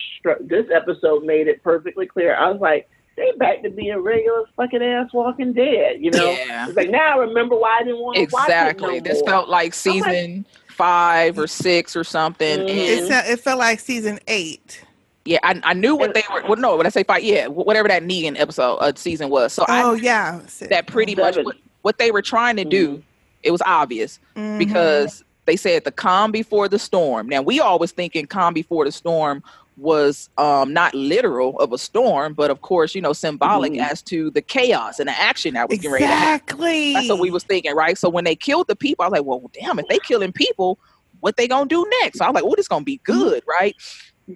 this 0.41 0.65
episode 0.73 1.23
made 1.23 1.47
it 1.47 1.63
perfectly 1.63 2.05
clear. 2.05 2.35
I 2.35 2.49
was 2.51 2.59
like, 2.61 2.89
they 3.17 3.31
back 3.37 3.61
to 3.63 3.69
being 3.69 3.97
regular 3.97 4.43
fucking 4.55 4.81
ass 4.81 5.09
Walking 5.13 5.53
Dead. 5.53 5.97
You 5.99 6.11
know, 6.11 6.31
Yeah. 6.31 6.67
it's 6.67 6.75
like 6.77 6.89
now 6.89 7.15
I 7.15 7.17
remember 7.17 7.55
why 7.55 7.79
I 7.79 7.83
didn't 7.83 7.99
want 7.99 8.15
to 8.17 8.21
exactly 8.23 8.87
watch 8.87 8.97
it 8.97 9.03
no 9.03 9.09
this 9.11 9.19
more. 9.21 9.29
felt 9.29 9.49
like 9.49 9.73
season 9.73 10.45
five 10.69 11.37
or 11.37 11.47
six 11.47 11.95
or 11.95 12.03
something 12.05 12.59
Mhm. 12.59 12.69
and 12.69 12.69
It, 12.69 13.07
fe- 13.09 13.31
it 13.33 13.39
felt 13.41 13.59
like 13.59 13.79
season 13.81 14.19
eight. 14.27 14.83
Yeah, 15.25 15.39
I, 15.43 15.59
I 15.63 15.73
knew 15.73 15.95
what 15.95 16.13
they 16.13 16.23
were. 16.33 16.41
Well, 16.47 16.55
no, 16.55 16.77
when 16.77 16.85
I 16.85 16.89
say 16.89 17.03
fight, 17.03 17.23
yeah, 17.23 17.47
whatever 17.47 17.87
that 17.89 18.03
Negan 18.03 18.39
episode 18.39 18.75
uh, 18.77 18.93
season 18.95 19.29
was. 19.29 19.51
So 19.53 19.65
Oh 19.67 19.93
I 19.93 19.95
yeah, 19.95 20.39
that 20.69 20.87
pretty 20.87 21.15
much 21.15 21.35
what, 21.37 21.57
what 21.81 21.97
they 21.97 22.11
were 22.11 22.21
trying 22.21 22.55
to 22.55 22.63
do. 22.65 23.03
It 23.43 23.51
was 23.51 23.61
obvious 23.65 24.19
Mhm. 24.35 24.57
because 24.57 25.23
they 25.49 25.55
said 25.55 25.83
the 25.83 25.91
calm 25.91 26.31
before 26.31 26.67
the 26.69 26.77
storm. 26.77 27.27
Now 27.27 27.41
we 27.41 27.59
always 27.59 27.91
thinking 27.91 28.27
calm 28.27 28.53
before 28.53 28.85
the 28.85 28.91
storm 28.91 29.43
was 29.77 30.29
um 30.37 30.73
not 30.73 30.93
literal 30.93 31.57
of 31.59 31.73
a 31.73 31.77
storm, 31.77 32.33
but 32.33 32.51
of 32.51 32.61
course, 32.61 32.93
you 32.93 33.01
know, 33.01 33.13
symbolic 33.13 33.73
Mhm. 33.73 33.89
as 33.89 34.01
to 34.03 34.29
the 34.29 34.41
chaos 34.41 34.99
and 34.99 35.07
the 35.07 35.19
action 35.19 35.55
that 35.55 35.67
was 35.67 35.79
getting 35.79 35.91
ready 35.91 36.05
to. 36.05 36.11
Exactly. 36.11 36.93
That's 36.93 37.09
what 37.09 37.19
we 37.19 37.31
was 37.31 37.43
thinking, 37.43 37.73
right? 37.73 37.97
So 37.97 38.09
when 38.09 38.25
they 38.25 38.35
killed 38.35 38.67
the 38.67 38.75
people, 38.75 39.03
I 39.03 39.07
was 39.07 39.17
like, 39.19 39.25
well, 39.25 39.49
damn, 39.59 39.79
if 39.79 39.87
they 39.87 39.97
killing 39.99 40.31
people, 40.33 40.77
what 41.21 41.35
they 41.37 41.47
gonna 41.47 41.65
do 41.67 41.83
next? 42.01 42.19
So 42.19 42.25
I 42.25 42.29
was 42.29 42.35
like, 42.35 42.43
oh, 42.43 42.53
this 42.55 42.67
gonna 42.67 42.85
be 42.85 42.99
good, 43.03 43.41
right? 43.47 43.75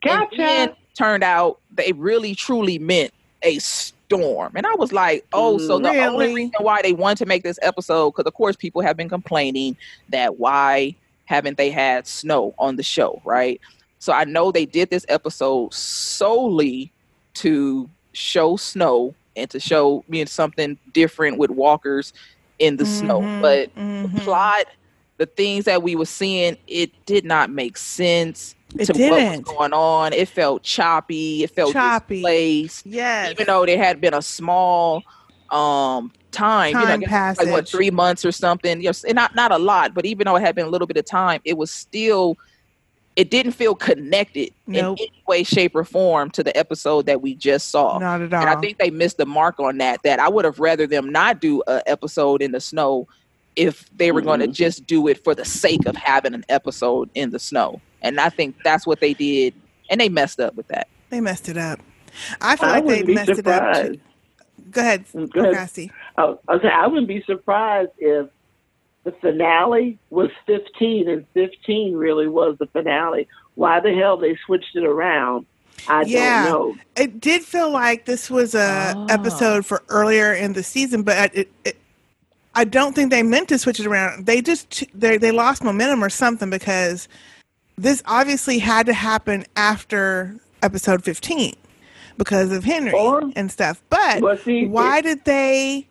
Gotcha. 0.04 0.32
And 0.32 0.40
then 0.40 0.76
turned 0.98 1.24
out 1.24 1.60
they 1.76 1.92
really 1.92 2.34
truly 2.34 2.80
meant 2.80 3.14
a 3.44 3.60
storm. 3.60 4.54
And 4.56 4.66
I 4.66 4.76
was 4.76 4.94
like, 4.94 5.26
oh, 5.34 5.58
so 5.58 5.78
the 5.78 5.90
only 5.90 6.34
reason 6.34 6.54
why 6.60 6.82
they 6.82 6.94
wanted 6.94 7.18
to 7.18 7.26
make 7.26 7.44
this 7.44 7.60
episode, 7.62 8.12
because 8.12 8.26
of 8.26 8.34
course 8.34 8.56
people 8.56 8.82
have 8.82 8.96
been 8.96 9.10
complaining 9.10 9.76
that 10.10 10.40
why 10.40 10.96
haven't 11.26 11.58
they 11.58 11.72
had 11.72 12.08
snow 12.08 12.54
on 12.60 12.76
the 12.76 12.84
show, 12.84 13.22
right? 13.26 13.60
So 14.00 14.12
I 14.14 14.26
know 14.26 14.52
they 14.52 14.66
did 14.66 14.90
this 14.90 15.06
episode 15.10 15.74
solely 15.74 16.92
to 17.36 17.90
show 18.14 18.58
snow 18.58 19.16
and 19.36 19.50
to 19.50 19.60
show 19.60 20.04
me 20.08 20.26
something 20.26 20.78
different 20.94 21.38
with 21.38 21.50
walkers 21.50 22.14
in 22.60 22.78
the 22.78 22.86
snow. 22.86 23.22
Mhm, 23.22 23.42
But 23.42 23.76
mhm. 23.76 24.14
the 24.16 24.22
plot, 24.22 24.66
the 25.18 25.26
things 25.26 25.66
that 25.66 25.82
we 25.82 25.96
were 25.96 26.06
seeing, 26.06 26.58
it 26.68 26.92
did 27.06 27.26
not 27.26 27.50
make 27.50 27.78
sense 27.78 28.56
It 28.78 28.86
to 28.86 28.94
didn't. 28.94 29.10
what 29.12 29.32
was 29.32 29.40
going 29.58 29.74
on. 29.74 30.14
It 30.14 30.28
felt 30.28 30.64
choppy. 30.64 31.44
It 31.44 31.52
felt 31.52 31.74
Choppy. 31.74 32.16
displaced. 32.18 32.86
Yes. 32.86 33.32
Even 33.32 33.48
though 33.48 33.66
there 33.66 33.78
had 33.78 34.00
been 34.02 34.14
a 34.14 34.22
small 34.22 35.02
um 35.50 36.12
time, 36.34 36.70
you 36.74 36.80
know, 36.80 36.82
I 36.84 36.88
Time 36.88 37.00
guess 37.02 37.38
like 37.38 37.50
what 37.50 37.68
three 37.70 37.92
months 37.92 38.26
or 38.26 38.32
something. 38.34 38.82
Yes, 38.82 39.04
and 39.06 39.16
not 39.16 39.36
not 39.36 39.52
a 39.52 39.58
lot, 39.58 39.94
but 39.94 40.06
even 40.06 40.26
though 40.26 40.36
it 40.36 40.42
had 40.42 40.56
been 40.56 40.66
a 40.66 40.70
little 40.70 40.88
bit 40.88 40.98
of 40.98 41.06
time, 41.06 41.40
it 41.46 41.58
was 41.58 41.72
still 41.72 42.38
it 43.16 43.30
didn't 43.30 43.52
feel 43.52 43.76
connected 43.76 44.52
Nope. 44.66 44.98
in 45.00 45.06
any 45.08 45.24
way, 45.28 45.44
shape, 45.44 45.76
or 45.76 45.84
form 45.84 46.32
to 46.32 46.44
the 46.44 46.56
episode 46.58 47.06
that 47.06 47.22
we 47.22 47.36
just 47.36 47.70
saw. 47.70 48.00
Not 48.00 48.22
at 48.22 48.34
all. 48.34 48.42
And 48.42 48.50
I 48.50 48.60
think 48.60 48.80
they 48.80 48.90
missed 48.90 49.18
the 49.18 49.26
mark 49.28 49.60
on 49.60 49.78
that. 49.78 50.02
That 50.04 50.20
I 50.20 50.28
would 50.30 50.46
have 50.46 50.60
rather 50.60 50.88
them 50.88 51.12
not 51.12 51.40
do 51.40 51.62
an 51.68 51.82
episode 51.86 52.42
in 52.42 52.52
the 52.52 52.60
snow 52.60 53.08
if 53.56 53.88
they 53.96 54.12
were 54.12 54.22
going 54.22 54.40
to 54.40 54.48
Mm-hmm. 54.48 54.54
just 54.54 54.88
do 54.88 55.08
it 55.08 55.24
for 55.24 55.36
the 55.36 55.46
sake 55.46 55.86
of 55.86 55.96
having 55.96 56.34
an 56.34 56.44
episode 56.50 57.08
in 57.14 57.30
the 57.30 57.38
snow. 57.40 57.80
And 58.02 58.20
I 58.20 58.30
think 58.30 58.56
that's 58.64 58.88
what 58.88 59.00
they 59.00 59.14
did, 59.14 59.54
and 59.92 60.02
they 60.02 60.10
messed 60.10 60.40
up 60.40 60.56
with 60.56 60.68
that. 60.70 60.88
They 61.12 61.22
messed 61.22 61.48
it 61.50 61.58
up. 61.58 61.80
I 62.42 62.56
feel 62.56 62.70
I 62.70 62.72
like 62.74 62.84
they 62.84 62.88
wouldn't 63.04 63.08
be 63.08 63.14
messed 63.14 63.30
it 63.30 63.48
up. 63.48 63.76
Too. 63.86 64.00
Go 64.72 64.82
ahead, 64.82 65.06
Go 65.14 65.42
ahead. 65.42 65.54
Cassie. 65.54 65.92
Oh, 66.18 66.40
okay. 66.50 66.70
I 66.70 66.88
wouldn't 66.88 67.08
be 67.08 67.24
surprised 67.24 67.92
if 67.98 68.28
the 69.04 69.12
finale 69.14 69.98
was 70.10 70.30
15 70.46 71.10
and 71.10 71.26
15 71.34 71.96
really 71.96 72.28
was 72.28 72.58
the 72.60 72.68
finale. 72.68 73.28
Why 73.56 73.80
the 73.80 73.94
hell 73.94 74.18
they 74.18 74.38
switched 74.46 74.76
it 74.76 74.84
around? 74.84 75.46
I 75.88 76.04
yeah, 76.04 76.46
don't 76.46 76.76
know. 76.78 76.82
it 76.96 77.20
did 77.20 77.42
feel 77.42 77.70
like 77.70 78.06
this 78.06 78.30
was 78.30 78.56
a 78.56 78.94
ah. 78.96 79.06
episode 79.10 79.66
for 79.66 79.84
earlier 79.90 80.34
in 80.34 80.54
the 80.54 80.64
season, 80.64 81.04
but 81.04 81.36
it, 81.36 81.52
it, 81.66 81.78
I 82.56 82.64
don't 82.64 82.94
think 82.94 83.12
they 83.12 83.24
meant 83.24 83.50
to 83.50 83.58
switch 83.58 83.80
it 83.80 83.88
around. 83.88 84.26
They 84.26 84.42
just 84.42 84.84
they 84.94 85.18
they 85.18 85.32
lost 85.32 85.64
momentum 85.64 86.04
or 86.04 86.10
something 86.10 86.50
because 86.50 87.08
this 87.78 88.02
obviously 88.06 88.60
had 88.60 88.86
to 88.86 88.94
happen 88.94 89.46
after 89.56 90.36
episode 90.62 91.04
fifteen 91.04 91.56
because 92.18 92.52
of 92.52 92.64
Henry 92.64 92.94
and 93.36 93.52
stuff. 93.52 93.82
But 93.90 94.22
Well, 94.22 94.38
see, 94.38 94.68
why 94.68 95.00
it- 95.00 95.04
did 95.04 95.26
they 95.26 95.88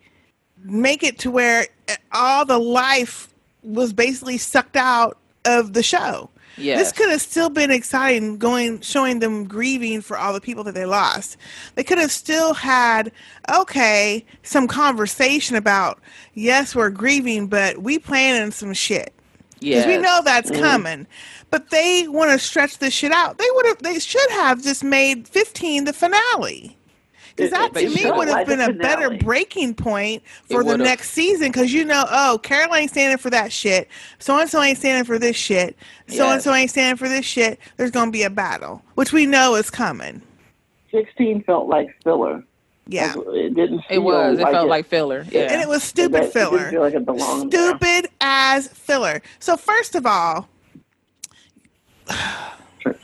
make 0.63 1.03
it 1.03 1.19
to 1.19 1.31
where 1.31 1.67
all 2.11 2.45
the 2.45 2.57
life 2.59 3.29
was 3.63 3.93
basically 3.93 4.37
sucked 4.37 4.75
out 4.75 5.17
of 5.45 5.73
the 5.73 5.83
show? 5.83 6.29
This 6.77 6.91
could 6.91 7.09
have 7.09 7.21
still 7.21 7.49
been 7.49 7.71
exciting 7.71 8.37
going 8.37 8.79
showing 8.81 9.19
them 9.19 9.45
grieving 9.45 10.01
for 10.01 10.17
all 10.17 10.33
the 10.33 10.41
people 10.41 10.63
that 10.65 10.75
they 10.75 10.85
lost. 10.85 11.35
They 11.73 11.83
could 11.83 11.97
have 11.97 12.11
still 12.11 12.53
had 12.53 13.11
okay, 13.51 14.23
some 14.43 14.67
conversation 14.67 15.55
about 15.55 15.99
yes, 16.35 16.75
we're 16.75 16.91
grieving, 16.91 17.47
but 17.47 17.79
we 17.79 17.97
planning 17.97 18.51
some 18.51 18.73
shit. 18.73 19.13
Because 19.59 19.87
we 19.87 19.97
know 19.97 20.21
that's 20.23 20.51
Mhm. 20.51 20.59
coming. 20.61 21.07
But 21.49 21.69
they 21.69 22.05
want 22.07 22.31
to 22.31 22.37
stretch 22.37 22.77
this 22.79 22.93
shit 22.93 23.11
out. 23.13 23.37
They 23.39 23.47
would 23.55 23.65
have 23.67 23.77
they 23.81 23.97
should 23.97 24.29
have 24.31 24.61
just 24.61 24.83
made 24.83 25.27
15 25.27 25.85
the 25.85 25.93
finale. 25.93 26.77
Because 27.35 27.51
that 27.51 27.73
to 27.73 27.89
me 27.89 28.11
would 28.11 28.27
have 28.27 28.45
been 28.45 28.59
the 28.59 28.69
a 28.69 28.73
better 28.73 29.09
breaking 29.17 29.73
point 29.73 30.21
for 30.49 30.63
the 30.63 30.77
next 30.77 31.11
season. 31.11 31.47
Because 31.47 31.73
you 31.73 31.83
know, 31.83 32.05
oh, 32.09 32.39
Carol 32.43 32.75
ain't 32.75 32.91
standing 32.91 33.17
for 33.17 33.29
that 33.31 33.51
shit. 33.51 33.87
So 34.19 34.37
and 34.37 34.49
so 34.49 34.61
ain't 34.61 34.77
standing 34.77 35.03
for 35.03 35.17
this 35.17 35.35
shit. 35.35 35.75
So 36.07 36.29
and 36.29 36.41
so 36.41 36.53
ain't 36.53 36.69
standing 36.69 36.97
for 36.97 37.09
this 37.09 37.25
shit. 37.25 37.59
There's 37.77 37.91
gonna 37.91 38.11
be 38.11 38.23
a 38.23 38.29
battle, 38.29 38.83
which 38.95 39.13
we 39.13 39.25
know 39.25 39.55
is 39.55 39.69
coming. 39.69 40.21
16 40.91 41.43
felt 41.43 41.67
like 41.67 41.95
filler. 42.03 42.43
Yeah. 42.87 43.13
It 43.17 43.55
didn't 43.55 43.79
It 43.89 43.89
feel 43.89 44.03
was. 44.03 44.37
It 44.39 44.43
like 44.43 44.53
feel 44.53 44.67
like 44.67 44.85
filler. 44.85 45.25
Yeah. 45.31 45.51
And 45.51 45.61
it 45.61 45.67
was 45.67 45.83
stupid 45.83 46.19
didn't 46.19 46.33
filler. 46.33 46.69
feel 46.69 46.81
like 46.81 46.93
it 46.93 47.05
belonged 47.05 47.51
there. 47.51 47.69
Stupid 47.69 48.09
as 48.21 48.67
filler. 48.67 49.21
So 49.39 49.57
first 49.57 49.95
of 49.95 50.05
all, 50.05 50.49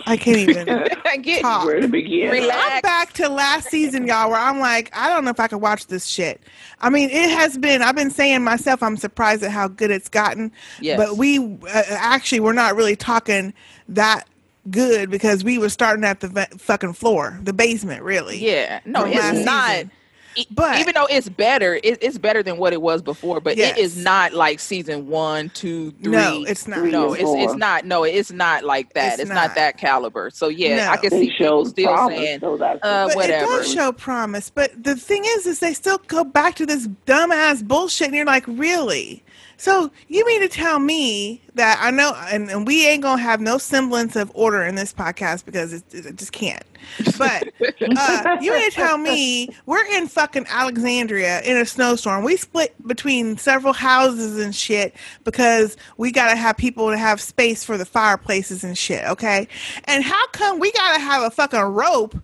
I 0.05 0.17
can't 0.17 0.37
even 0.37 0.69
I 1.05 1.17
get 1.17 1.41
talk. 1.41 1.65
Where 1.65 1.79
to 1.79 1.87
begin? 1.87 2.49
I'm 2.51 2.81
back 2.81 3.13
to 3.13 3.29
last 3.29 3.69
season, 3.69 4.07
y'all, 4.07 4.29
where 4.29 4.39
I'm 4.39 4.59
like, 4.59 4.89
I 4.93 5.09
don't 5.09 5.23
know 5.25 5.31
if 5.31 5.39
I 5.39 5.47
could 5.47 5.61
watch 5.61 5.87
this 5.87 6.05
shit. 6.05 6.41
I 6.81 6.89
mean, 6.89 7.09
it 7.09 7.29
has 7.29 7.57
been. 7.57 7.81
I've 7.81 7.95
been 7.95 8.11
saying 8.11 8.43
myself, 8.43 8.81
I'm 8.81 8.97
surprised 8.97 9.43
at 9.43 9.51
how 9.51 9.67
good 9.67 9.91
it's 9.91 10.09
gotten. 10.09 10.51
Yes. 10.81 10.97
But 10.97 11.17
we 11.17 11.39
uh, 11.39 11.83
actually 11.89 12.39
we're 12.39 12.53
not 12.53 12.75
really 12.75 12.95
talking 12.95 13.53
that 13.89 14.27
good 14.69 15.09
because 15.09 15.43
we 15.43 15.57
were 15.57 15.69
starting 15.69 16.03
at 16.03 16.19
the 16.19 16.27
ve- 16.27 16.57
fucking 16.57 16.93
floor, 16.93 17.39
the 17.41 17.53
basement, 17.53 18.03
really. 18.03 18.37
Yeah, 18.37 18.79
no, 18.85 19.05
it's 19.05 19.45
not. 19.45 19.71
season. 19.71 19.91
E- 20.41 20.79
even 20.79 20.93
though 20.95 21.07
it's 21.09 21.29
better, 21.29 21.75
it, 21.75 21.97
it's 22.01 22.17
better 22.17 22.41
than 22.43 22.57
what 22.57 22.73
it 22.73 22.81
was 22.81 23.01
before. 23.01 23.39
But 23.39 23.57
Yes. 23.57 23.77
it 23.77 23.81
is 23.81 23.97
not 23.97 24.33
like 24.33 24.59
season 24.59 25.07
one, 25.07 25.49
two, 25.49 25.91
three. 26.03 26.11
No, 26.11 26.43
it's 26.47 26.67
not. 26.67 26.83
No, 26.85 27.13
it's 27.13 27.29
and 27.29 27.41
it's 27.41 27.55
not. 27.55 27.85
No, 27.85 28.03
it's 28.03 28.31
not 28.31 28.63
like 28.63 28.93
that. 28.93 29.13
It's 29.13 29.21
It's, 29.23 29.29
not. 29.29 29.35
not. 29.49 29.55
that 29.55 29.77
caliber. 29.77 30.29
So 30.29 30.47
yeah, 30.47 30.77
No. 30.85 30.91
I 30.91 30.97
can 30.97 31.09
They 31.09 31.25
see 31.27 31.31
people 31.37 31.65
still 31.65 31.93
promise, 31.93 32.17
saying, 32.17 32.39
so 32.39 32.57
that's- 32.57 32.79
uh, 32.83 33.11
whatever. 33.15 33.45
it 33.45 33.47
does 33.47 33.71
show 33.73 33.91
promise. 33.91 34.49
But 34.49 34.71
the 34.83 34.95
thing 34.95 35.23
is, 35.25 35.45
is 35.45 35.59
they 35.59 35.73
still 35.73 35.99
go 36.07 36.23
back 36.23 36.55
to 36.55 36.65
this 36.65 36.87
dumbass 37.05 37.63
bullshit, 37.67 38.07
and 38.07 38.15
you're 38.15 38.25
like, 38.25 38.45
really? 38.47 39.23
So 39.59 39.91
you 40.07 40.25
mean 40.25 40.39
to 40.39 40.47
tell 40.47 40.79
me 40.79 41.41
that 41.55 41.79
I 41.81 41.91
know, 41.91 42.13
and, 42.31 42.49
and 42.49 42.65
we 42.65 42.87
ain't 42.87 43.03
gonna 43.03 43.21
have 43.21 43.41
no 43.41 43.57
semblance 43.57 44.15
of 44.15 44.31
order 44.33 44.63
in 44.63 44.75
this 44.75 44.93
podcast 44.93 45.43
because 45.43 45.73
it, 45.73 45.83
it 45.91 46.15
just 46.15 46.31
can't. 46.31 46.63
But 47.17 47.49
uh, 47.97 48.37
you 48.41 48.53
mean 48.53 48.69
to 48.69 48.73
tell 48.73 48.97
me 48.97 49.49
we're 49.65 49.85
in 49.85 50.07
fucking 50.07 50.45
Alexandria 50.47 51.41
in 51.41 51.57
a 51.57 51.65
snowstorm? 51.65 52.23
We 52.23 52.37
split 52.37 52.73
between 52.87 53.35
several 53.35 53.73
houses 53.73 54.39
and 54.39 54.55
shit 54.55 54.95
because 55.25 55.75
we 55.97 56.13
gotta 56.13 56.37
have 56.37 56.55
people 56.55 56.89
to 56.89 56.97
have 56.97 57.19
space 57.19 57.61
for 57.65 57.77
the 57.77 57.85
fireplaces 57.85 58.63
and 58.63 58.77
shit. 58.77 59.03
Okay, 59.09 59.45
and 59.83 60.05
how 60.05 60.27
come 60.27 60.59
we 60.59 60.71
gotta 60.71 61.01
have 61.01 61.23
a 61.23 61.31
fucking 61.31 61.59
rope? 61.59 62.15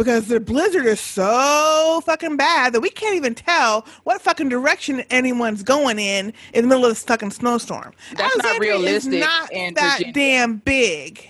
Because 0.00 0.28
the 0.28 0.40
blizzard 0.40 0.86
is 0.86 0.98
so 0.98 2.00
fucking 2.06 2.38
bad 2.38 2.72
that 2.72 2.80
we 2.80 2.88
can't 2.88 3.16
even 3.16 3.34
tell 3.34 3.84
what 4.04 4.22
fucking 4.22 4.48
direction 4.48 5.00
anyone's 5.10 5.62
going 5.62 5.98
in 5.98 6.32
in 6.54 6.62
the 6.62 6.68
middle 6.68 6.86
of 6.86 6.92
this 6.92 7.02
fucking 7.04 7.32
snowstorm. 7.32 7.92
That's 8.16 8.34
not 8.38 8.46
Alexandria 8.46 8.72
realistic 8.78 9.12
Is 9.12 9.20
not 9.20 9.50
that 9.50 9.98
Virginia. 9.98 10.12
damn 10.14 10.56
big. 10.56 11.28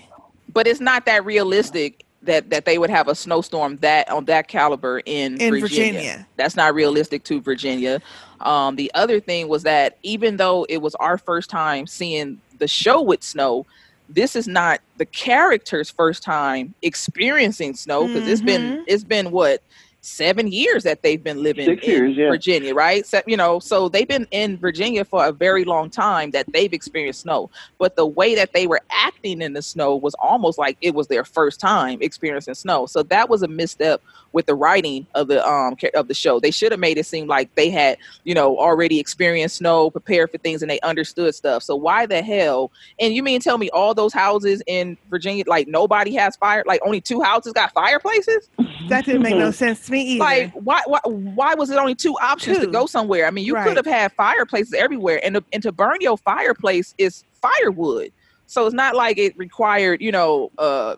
but 0.53 0.67
it's 0.67 0.79
not 0.79 1.05
that 1.05 1.25
realistic 1.25 2.05
that 2.21 2.49
that 2.51 2.63
they 2.63 2.77
would 2.77 2.89
have 2.89 3.09
a 3.09 3.15
snowstorm 3.15 3.75
that 3.81 4.09
on 4.09 4.23
that 4.25 4.47
caliber 4.47 5.01
in, 5.05 5.33
In 5.41 5.59
Virginia. 5.59 5.91
Virginia. 5.99 6.27
That's 6.37 6.55
not 6.55 6.73
realistic 6.73 7.25
to 7.25 7.41
Virginia. 7.41 8.01
Um, 8.39 8.77
the 8.77 8.89
other 8.93 9.19
thing 9.19 9.49
was 9.49 9.63
that 9.63 9.97
even 10.03 10.37
though 10.37 10.65
it 10.69 10.77
was 10.81 10.95
our 10.95 11.17
first 11.17 11.49
time 11.49 11.87
seeing 11.87 12.39
the 12.59 12.69
show 12.69 13.01
with 13.01 13.21
snow, 13.21 13.65
this 14.13 14.35
is 14.35 14.47
not 14.47 14.79
the 14.97 15.05
character's 15.05 15.89
first 15.89 16.23
time 16.23 16.73
experiencing 16.81 17.75
snow 17.75 18.07
because 18.07 18.27
it's 18.27 18.41
been 18.41 18.61
mm-hmm. 18.61 18.83
it's 18.87 19.03
been 19.03 19.31
what 19.31 19.61
seven 20.01 20.51
years 20.51 20.83
that 20.83 21.03
they've 21.03 21.23
been 21.23 21.43
living 21.43 21.65
Six 21.65 21.85
in 21.85 21.89
years, 21.91 22.17
yeah. 22.17 22.29
Virginia, 22.29 22.73
right? 22.73 23.05
So, 23.05 23.21
you 23.27 23.37
know, 23.37 23.59
so 23.59 23.87
they've 23.87 24.07
been 24.07 24.27
in 24.31 24.57
Virginia 24.57 25.05
for 25.05 25.25
a 25.25 25.31
very 25.31 25.63
long 25.63 25.89
time 25.89 26.31
that 26.31 26.51
they've 26.51 26.73
experienced 26.73 27.21
snow. 27.21 27.51
But 27.77 27.95
the 27.95 28.05
way 28.05 28.33
that 28.35 28.53
they 28.53 28.65
were 28.65 28.81
acting 28.91 29.41
in 29.41 29.53
the 29.53 29.61
snow 29.61 29.95
was 29.95 30.15
almost 30.15 30.57
like 30.57 30.77
it 30.81 30.95
was 30.95 31.07
their 31.07 31.23
first 31.23 31.59
time 31.59 31.99
experiencing 32.01 32.55
snow. 32.55 32.87
So 32.87 33.03
that 33.03 33.29
was 33.29 33.43
a 33.43 33.47
misstep 33.47 34.01
with 34.33 34.45
the 34.45 34.55
writing 34.55 35.05
of 35.13 35.27
the 35.27 35.45
um 35.47 35.75
of 35.93 36.07
the 36.07 36.13
show. 36.13 36.39
They 36.39 36.51
should 36.51 36.71
have 36.71 36.79
made 36.79 36.97
it 36.97 37.05
seem 37.05 37.27
like 37.27 37.53
they 37.55 37.69
had, 37.69 37.97
you 38.23 38.33
know, 38.33 38.57
already 38.57 38.99
experienced 38.99 39.57
snow, 39.57 39.89
prepared 39.89 40.31
for 40.31 40.37
things, 40.37 40.61
and 40.61 40.71
they 40.71 40.79
understood 40.81 41.35
stuff. 41.35 41.63
So 41.63 41.75
why 41.75 42.05
the 42.05 42.21
hell? 42.21 42.71
And 42.99 43.13
you 43.13 43.23
mean 43.23 43.41
tell 43.41 43.57
me 43.57 43.69
all 43.71 43.93
those 43.93 44.13
houses 44.13 44.63
in 44.67 44.97
Virginia, 45.09 45.43
like 45.47 45.67
nobody 45.67 46.13
has 46.15 46.35
fire, 46.37 46.63
like 46.65 46.81
only 46.85 47.01
two 47.01 47.21
houses 47.21 47.53
got 47.53 47.71
fireplaces? 47.73 48.49
That 48.87 49.05
didn't 49.05 49.21
make 49.21 49.35
no 49.35 49.51
sense 49.51 49.85
to 49.85 49.90
me 49.91 50.01
either. 50.01 50.23
Like, 50.23 50.51
why, 50.53 50.81
why, 50.85 50.99
why 51.05 51.53
was 51.55 51.69
it 51.69 51.77
only 51.77 51.95
two 51.95 52.15
options 52.21 52.57
to 52.59 52.67
go 52.67 52.85
somewhere? 52.87 53.27
I 53.27 53.31
mean, 53.31 53.45
you 53.45 53.53
Right. 53.55 53.67
could 53.67 53.77
have 53.77 53.85
had 53.85 54.11
fireplaces 54.13 54.73
everywhere, 54.73 55.19
and 55.23 55.35
to, 55.35 55.43
and 55.53 55.61
to 55.63 55.71
burn 55.71 55.97
your 56.01 56.17
fireplace 56.17 56.95
is 56.97 57.23
firewood. 57.33 58.11
So 58.47 58.65
it's 58.65 58.75
not 58.75 58.95
like 58.95 59.17
it 59.17 59.37
required, 59.37 60.01
you 60.01 60.11
know, 60.11 60.51
uh, 60.57 60.95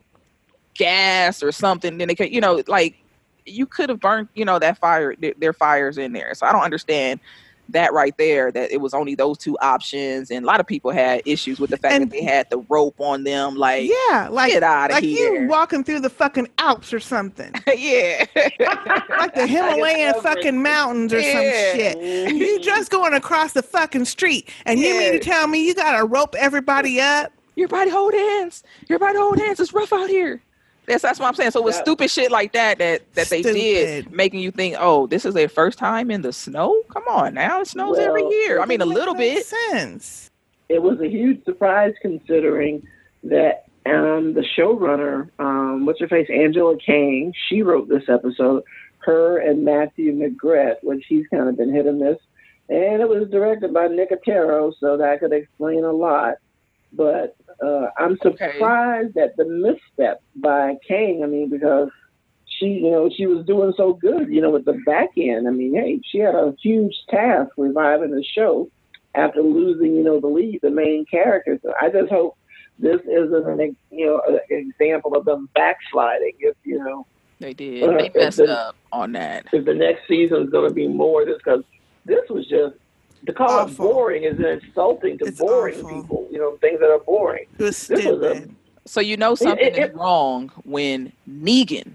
gas 0.75 1.43
or 1.43 1.51
something, 1.51 1.97
then 1.97 2.07
they 2.07 2.15
could, 2.15 2.31
you 2.31 2.41
know, 2.41 2.63
like 2.67 2.95
you 3.45 3.65
could 3.65 3.89
have 3.89 3.99
burnt, 3.99 4.29
you 4.33 4.45
know, 4.45 4.57
that 4.59 4.77
fire, 4.77 5.13
th- 5.15 5.35
their 5.37 5.53
fires 5.53 5.97
in 5.97 6.13
there. 6.13 6.33
So 6.33 6.47
I 6.47 6.51
don't 6.51 6.63
understand 6.63 7.19
that 7.69 7.93
right 7.93 8.15
there 8.17 8.51
that 8.51 8.71
it 8.71 8.81
was 8.81 8.93
only 8.93 9.15
those 9.15 9.37
two 9.37 9.57
options 9.59 10.29
and 10.31 10.43
a 10.43 10.47
lot 10.47 10.59
of 10.59 10.67
people 10.67 10.91
had 10.91 11.21
issues 11.25 11.59
with 11.59 11.69
the 11.69 11.77
fact 11.77 11.99
that 11.99 12.09
they 12.09 12.23
had 12.23 12.49
the 12.49 12.57
rope 12.69 12.99
on 12.99 13.23
them 13.23 13.55
like 13.55 13.89
Yeah, 14.09 14.27
like 14.29 14.51
get 14.51 14.63
out 14.63 14.91
of 14.91 14.95
like 14.95 15.03
here 15.03 15.43
you 15.43 15.47
walking 15.47 15.83
through 15.83 16.01
the 16.01 16.09
fucking 16.09 16.49
Alps 16.57 16.93
or 16.93 16.99
something. 16.99 17.51
yeah. 17.75 18.25
like 18.35 19.33
the 19.35 19.47
Himalayan 19.49 20.13
fucking 20.21 20.61
mountains 20.61 21.13
or 21.13 21.19
Yeah. 21.19 21.31
some 21.31 21.79
shit. 21.79 22.35
You 22.35 22.59
just 22.59 22.91
going 22.91 23.13
across 23.13 23.53
the 23.53 23.63
fucking 23.63 24.05
street 24.05 24.49
and 24.65 24.79
you 24.79 24.97
mean 24.97 25.13
to 25.13 25.19
tell 25.19 25.47
me 25.47 25.65
you 25.65 25.73
gotta 25.73 26.05
rope 26.05 26.35
everybody 26.37 26.99
up? 27.01 27.31
Everybody 27.57 27.91
hold 27.91 28.13
hands. 28.13 28.63
Everybody 28.89 29.17
hold 29.17 29.37
hands. 29.39 29.59
It's 29.59 29.73
rough 29.73 29.93
out 29.93 30.09
here. 30.09 30.41
That's 30.85 31.01
that's 31.01 31.19
what 31.19 31.27
I'm 31.27 31.35
saying. 31.35 31.51
So 31.51 31.59
it 31.61 31.65
was 31.65 31.75
Yeah. 31.75 31.81
stupid 31.83 32.09
shit 32.11 32.31
like 32.31 32.51
that 32.53 32.77
that 32.79 33.01
that 33.15 33.27
they 33.29 33.41
did, 33.41 34.11
making 34.11 34.39
you 34.41 34.51
think, 34.51 34.75
oh, 34.79 35.07
this 35.07 35.25
is 35.25 35.33
their 35.33 35.49
first 35.49 35.77
time 35.77 36.11
in 36.11 36.21
the 36.21 36.33
snow. 36.33 36.81
Come 36.89 37.03
on, 37.07 37.33
now 37.35 37.61
it 37.61 37.67
snows 37.67 37.97
every 37.99 38.23
year. 38.23 38.61
I 38.61 38.65
mean, 38.65 38.81
a 38.81 38.85
little 38.85 39.15
bit. 39.15 39.45
Sense. 39.45 40.29
it 40.69 40.81
was 40.81 40.99
a 41.01 41.07
huge 41.07 41.43
surprise 41.45 41.93
considering 42.01 42.85
that 43.23 43.65
um, 43.85 44.33
the 44.33 44.45
showrunner, 44.57 45.29
um, 45.39 45.85
what's 45.85 45.99
her 45.99 46.07
face, 46.07 46.29
Angela 46.29 46.77
Kang, 46.77 47.33
she 47.49 47.61
wrote 47.61 47.87
this 47.89 48.03
episode. 48.09 48.63
Her 48.99 49.37
and 49.37 49.65
Matthew 49.65 50.13
McGrath, 50.13 50.77
which 50.81 51.05
he's 51.07 51.27
kind 51.27 51.49
of 51.49 51.57
been 51.57 51.73
hit 51.73 51.85
and 51.85 51.99
miss, 51.99 52.17
and 52.69 53.01
it 53.01 53.09
was 53.09 53.29
directed 53.29 53.73
by 53.73 53.87
Nicotero, 53.89 54.73
so 54.79 54.95
that 54.97 55.19
could 55.19 55.33
explain 55.33 55.83
a 55.83 55.91
lot. 55.91 56.35
But 56.95 57.35
uh, 57.63 57.87
I'm 57.97 58.17
surprised 58.21 59.17
at 59.17 59.35
the 59.37 59.45
misstep 59.45 60.21
by 60.35 60.75
Kang. 60.87 61.21
I 61.23 61.27
mean, 61.27 61.49
because 61.49 61.89
she, 62.45 62.65
you 62.67 62.91
know, 62.91 63.09
she 63.15 63.25
was 63.25 63.45
doing 63.45 63.73
so 63.75 63.93
good, 63.93 64.29
you 64.29 64.41
know, 64.41 64.51
with 64.51 64.65
the 64.65 64.79
back 64.85 65.09
end. 65.17 65.47
I 65.47 65.51
mean, 65.51 65.73
hey, 65.73 65.99
she 66.11 66.19
had 66.19 66.35
a 66.35 66.53
huge 66.61 66.95
task 67.09 67.51
reviving 67.57 68.11
the 68.11 68.23
show 68.23 68.69
after 69.15 69.41
losing, 69.41 69.95
you 69.95 70.03
know, 70.03 70.19
the 70.19 70.27
lead, 70.27 70.59
the 70.61 70.69
main 70.69 71.05
character. 71.05 71.59
So 71.63 71.73
I 71.81 71.89
just 71.89 72.11
hope 72.11 72.37
this 72.79 73.01
isn't 73.01 73.47
an, 73.59 73.75
you 73.91 74.05
know, 74.05 74.21
an 74.27 74.39
example 74.49 75.15
of 75.15 75.25
them 75.25 75.49
backsliding. 75.55 76.33
If 76.39 76.55
you 76.63 76.83
know, 76.83 77.05
They 77.39 77.53
did. 77.53 77.83
Uh, 77.83 77.97
They 77.97 78.11
messed 78.15 78.37
the- 78.37 78.51
up 78.51 78.75
on 78.91 79.13
that. 79.13 79.45
if 79.51 79.65
the 79.65 79.73
next 79.73 80.07
season 80.07 80.43
is 80.43 80.49
going 80.49 80.67
to 80.69 80.73
be 80.73 80.87
more, 80.87 81.25
this 81.25 81.37
because 81.37 81.63
this 82.05 82.27
was 82.29 82.45
just 82.47 82.75
to 83.25 83.33
call 83.33 83.67
it 83.67 83.77
boring 83.77 84.23
is 84.23 84.39
insulting 84.39 85.17
to 85.19 85.31
boring 85.33 85.75
people. 85.75 86.27
You 86.31 86.39
know, 86.39 86.57
things 86.57 86.79
that 86.79 86.89
are 86.89 86.99
boring. 86.99 87.43
It 87.53 87.57
This 87.57 87.89
was 87.89 87.99
a- 88.05 88.47
So 88.85 88.99
you 88.99 89.17
know 89.17 89.35
something 89.35 89.65
it- 89.65 89.77
is 89.77 89.93
wrong 89.93 90.51
when 90.65 91.11
Negan 91.29 91.91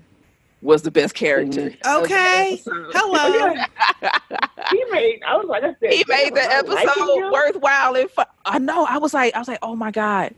was 0.62 0.82
the 0.82 0.90
best 0.90 1.14
character. 1.14 1.70
Mm-hmm. 1.70 2.02
Okay. 2.04 2.60
Hello. 2.66 3.54
he 4.70 4.84
made. 4.90 5.20
I 5.26 5.36
was 5.36 5.46
like, 5.48 5.62
I 5.62 5.74
said, 5.80 5.92
He 5.92 6.04
made 6.08 6.30
the 6.34 6.40
damn, 6.40 6.66
like 6.66 6.86
episode 6.88 7.30
worthwhile 7.32 7.94
and 7.94 8.10
fun. 8.10 8.26
I 8.44 8.58
know. 8.58 8.84
I 8.84 8.98
was 8.98 9.14
like, 9.14 9.34
I 9.34 9.38
was 9.38 9.46
like, 9.48 9.60
oh 9.62 9.76
my 9.76 9.90
god, 9.90 10.34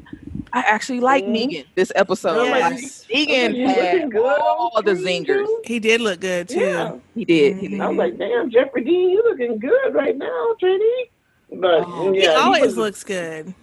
I 0.53 0.61
actually 0.61 1.01
like 1.01 1.25
mm-hmm. 1.25 1.51
Negan 1.51 1.67
this 1.75 1.93
episode. 1.95 2.45
Yes. 2.45 3.07
Like, 3.09 3.19
Negan 3.19 3.55
He 3.55 3.67
looking 3.67 3.85
had 3.85 4.11
good 4.11 4.41
all 4.41 4.83
the 4.83 4.93
zingers. 4.93 5.47
He 5.65 5.79
did 5.79 6.01
look 6.01 6.21
good 6.21 6.49
too. 6.49 6.61
Yeah. 6.61 6.97
He 7.15 7.25
did. 7.25 7.59
He 7.59 7.69
did. 7.69 7.81
I 7.81 7.89
was 7.89 7.97
like, 7.97 8.19
damn, 8.19 8.51
Jeffrey 8.51 8.85
Dean, 8.85 9.11
you 9.11 9.23
looking 9.23 9.59
good 9.59 9.95
right 9.95 10.17
now, 10.17 10.55
JD. 10.63 10.81
But 11.53 11.85
Oh, 11.87 12.13
yeah, 12.13 12.21
he 12.21 12.37
always 12.37 12.63
was- 12.63 12.77
looks 12.77 13.05
good. 13.05 13.55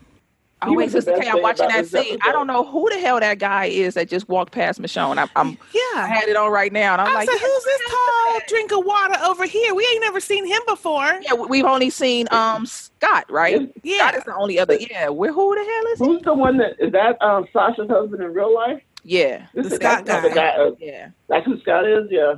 Oh 0.63 0.73
wait, 0.73 0.85
was 0.85 0.93
the 0.93 1.01
Sister 1.01 1.11
best 1.11 1.23
K, 1.23 1.29
I'm 1.29 1.41
watching 1.43 1.67
that 1.67 1.85
this 1.87 1.91
scene. 1.91 2.17
I 2.23 2.31
don't 2.31 2.47
know 2.47 2.63
who 2.63 2.89
the 2.89 2.97
hell 2.99 3.19
that 3.19 3.37
guy 3.37 3.65
is 3.65 3.93
that 3.93 4.09
just 4.09 4.27
walked 4.27 4.51
past 4.51 4.81
Michonne. 4.81 5.17
I'm, 5.19 5.29
I'm 5.35 5.49
Yeah. 5.71 6.01
I 6.01 6.07
had 6.07 6.27
it 6.29 6.35
on 6.35 6.51
right 6.51 6.73
now, 6.73 6.93
and 6.93 7.01
I'm 7.01 7.09
I 7.09 7.13
like, 7.13 7.29
said, 7.29 7.37
who's 7.39 7.63
this 7.63 7.81
tall 7.89 8.39
drink 8.47 8.71
of 8.71 8.83
water 8.83 9.15
over 9.23 9.45
here? 9.45 9.75
We 9.75 9.87
ain't 9.91 10.01
never 10.01 10.19
seen 10.19 10.47
him 10.47 10.61
before. 10.67 11.19
yeah, 11.21 11.33
we- 11.35 11.45
we've 11.47 11.65
only 11.65 11.91
seen 11.91 12.27
um 12.31 12.65
Scott, 12.65 13.25
right? 13.29 13.71
Yeah. 13.83 13.97
Scott 13.99 14.15
is 14.15 14.23
the 14.23 14.35
only 14.35 14.57
other. 14.59 14.75
Yeah, 14.77 15.09
where 15.09 15.31
who 15.31 15.53
the 15.53 15.61
hell 15.63 15.93
is 15.93 15.99
he? 15.99 16.05
Who's 16.05 16.21
the 16.23 16.33
one 16.33 16.57
that 16.57 16.71
is 16.79 16.91
that 16.91 17.21
um, 17.21 17.45
Sasha's 17.53 17.87
husband 17.89 18.23
in 18.23 18.33
real 18.33 18.53
life? 18.53 18.81
Yeah, 19.03 19.45
This 19.53 19.67
The 19.67 19.73
is 19.75 19.79
that's 19.79 20.07
Scott 20.09 20.23
not 20.23 20.29
the 20.29 20.35
guy. 20.35 20.47
uh, 20.49 20.71
yeah. 20.79 21.09
That's 21.29 21.45
who 21.45 21.59
Scott 21.61 21.87
is. 21.87 22.07
Yeah. 22.09 22.33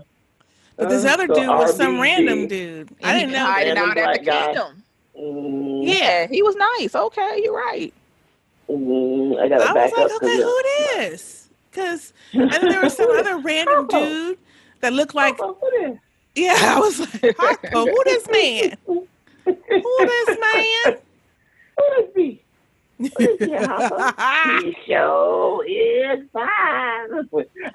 But 0.76 0.90
this 0.90 1.06
Uh, 1.06 1.10
other 1.14 1.28
so 1.28 1.34
dude 1.36 1.48
was 1.48 1.76
some 1.76 2.00
random 2.02 2.48
dude. 2.48 2.90
I 3.02 3.14
didn't 3.18 3.32
know. 3.32 3.46
hiding 3.46 3.76
Random 3.76 3.92
out 3.92 3.98
at 3.98 4.18
the 4.20 4.24
black 4.24 4.26
guy. 4.26 4.46
kingdom. 4.48 4.84
Mm, 5.18 5.82
Yeah, 5.88 6.28
he 6.28 6.44
was 6.44 6.56
nice. 6.56 6.94
Okay, 6.96 7.42
you're 7.44 7.56
right. 7.56 7.94
Mm, 8.70 9.40
I 9.40 9.48
gotta 9.50 9.70
I 9.70 9.74
back 9.74 9.92
was 9.92 9.98
like, 9.98 10.06
up. 10.12 10.24
okay, 10.24 10.36
'cause, 10.36 10.44
who 10.44 10.62
it 10.64 11.14
is? 11.14 11.50
Because 11.72 12.14
and 12.34 12.52
then 12.52 12.70
there 12.70 12.82
was 12.82 12.96
some 12.96 13.10
other 13.12 13.38
random 13.40 13.88
dude 13.88 14.38
that 14.82 14.94
looked 14.94 15.16
like. 15.16 15.38
who 15.40 15.56
this? 15.80 15.98
Yeah, 16.36 16.56
I 16.58 16.80
was 16.80 17.00
like, 17.00 17.12
Harpo, 17.38 17.90
who 17.90 18.04
this 18.06 18.28
man? 18.30 18.78
Who 18.86 19.08
this 19.46 20.38
man? 20.40 20.98
Who 21.78 21.84
this 21.98 22.12
be? 22.16 22.44
Yeah, 23.40 24.60
he 24.62 24.76
show 24.88 25.64
is 25.66 26.20
fine. 26.34 26.48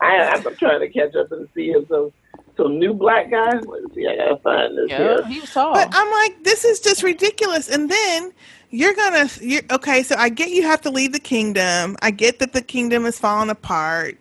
I, 0.00 0.26
I'm 0.46 0.56
trying 0.56 0.80
to 0.80 0.88
catch 0.88 1.14
up 1.16 1.32
and 1.32 1.48
see 1.54 1.70
if 1.70 1.88
some 1.88 2.12
some 2.56 2.78
new 2.78 2.92
black 2.94 3.30
guys. 3.30 3.62
Let's 3.66 3.94
see, 3.94 4.06
I 4.06 4.16
gotta 4.16 4.36
find 4.38 4.76
this. 4.76 4.90
Yeah, 4.90 4.98
here. 4.98 5.26
he 5.26 5.40
was 5.40 5.50
tall. 5.52 5.72
But 5.74 5.88
I'm 5.92 6.10
like, 6.10 6.44
this 6.44 6.64
is 6.64 6.78
just 6.80 7.02
ridiculous. 7.02 7.68
And 7.68 7.90
then 7.90 8.32
you're 8.74 8.94
gonna, 8.94 9.28
you're 9.40 9.62
okay. 9.70 10.02
So 10.02 10.16
I 10.16 10.28
get 10.28 10.50
you 10.50 10.62
have 10.62 10.80
to 10.82 10.90
leave 10.90 11.12
the 11.12 11.20
kingdom. 11.20 11.96
I 12.02 12.10
get 12.10 12.38
that 12.40 12.52
the 12.52 12.62
kingdom 12.62 13.06
is 13.06 13.18
falling 13.18 13.50
apart. 13.50 14.18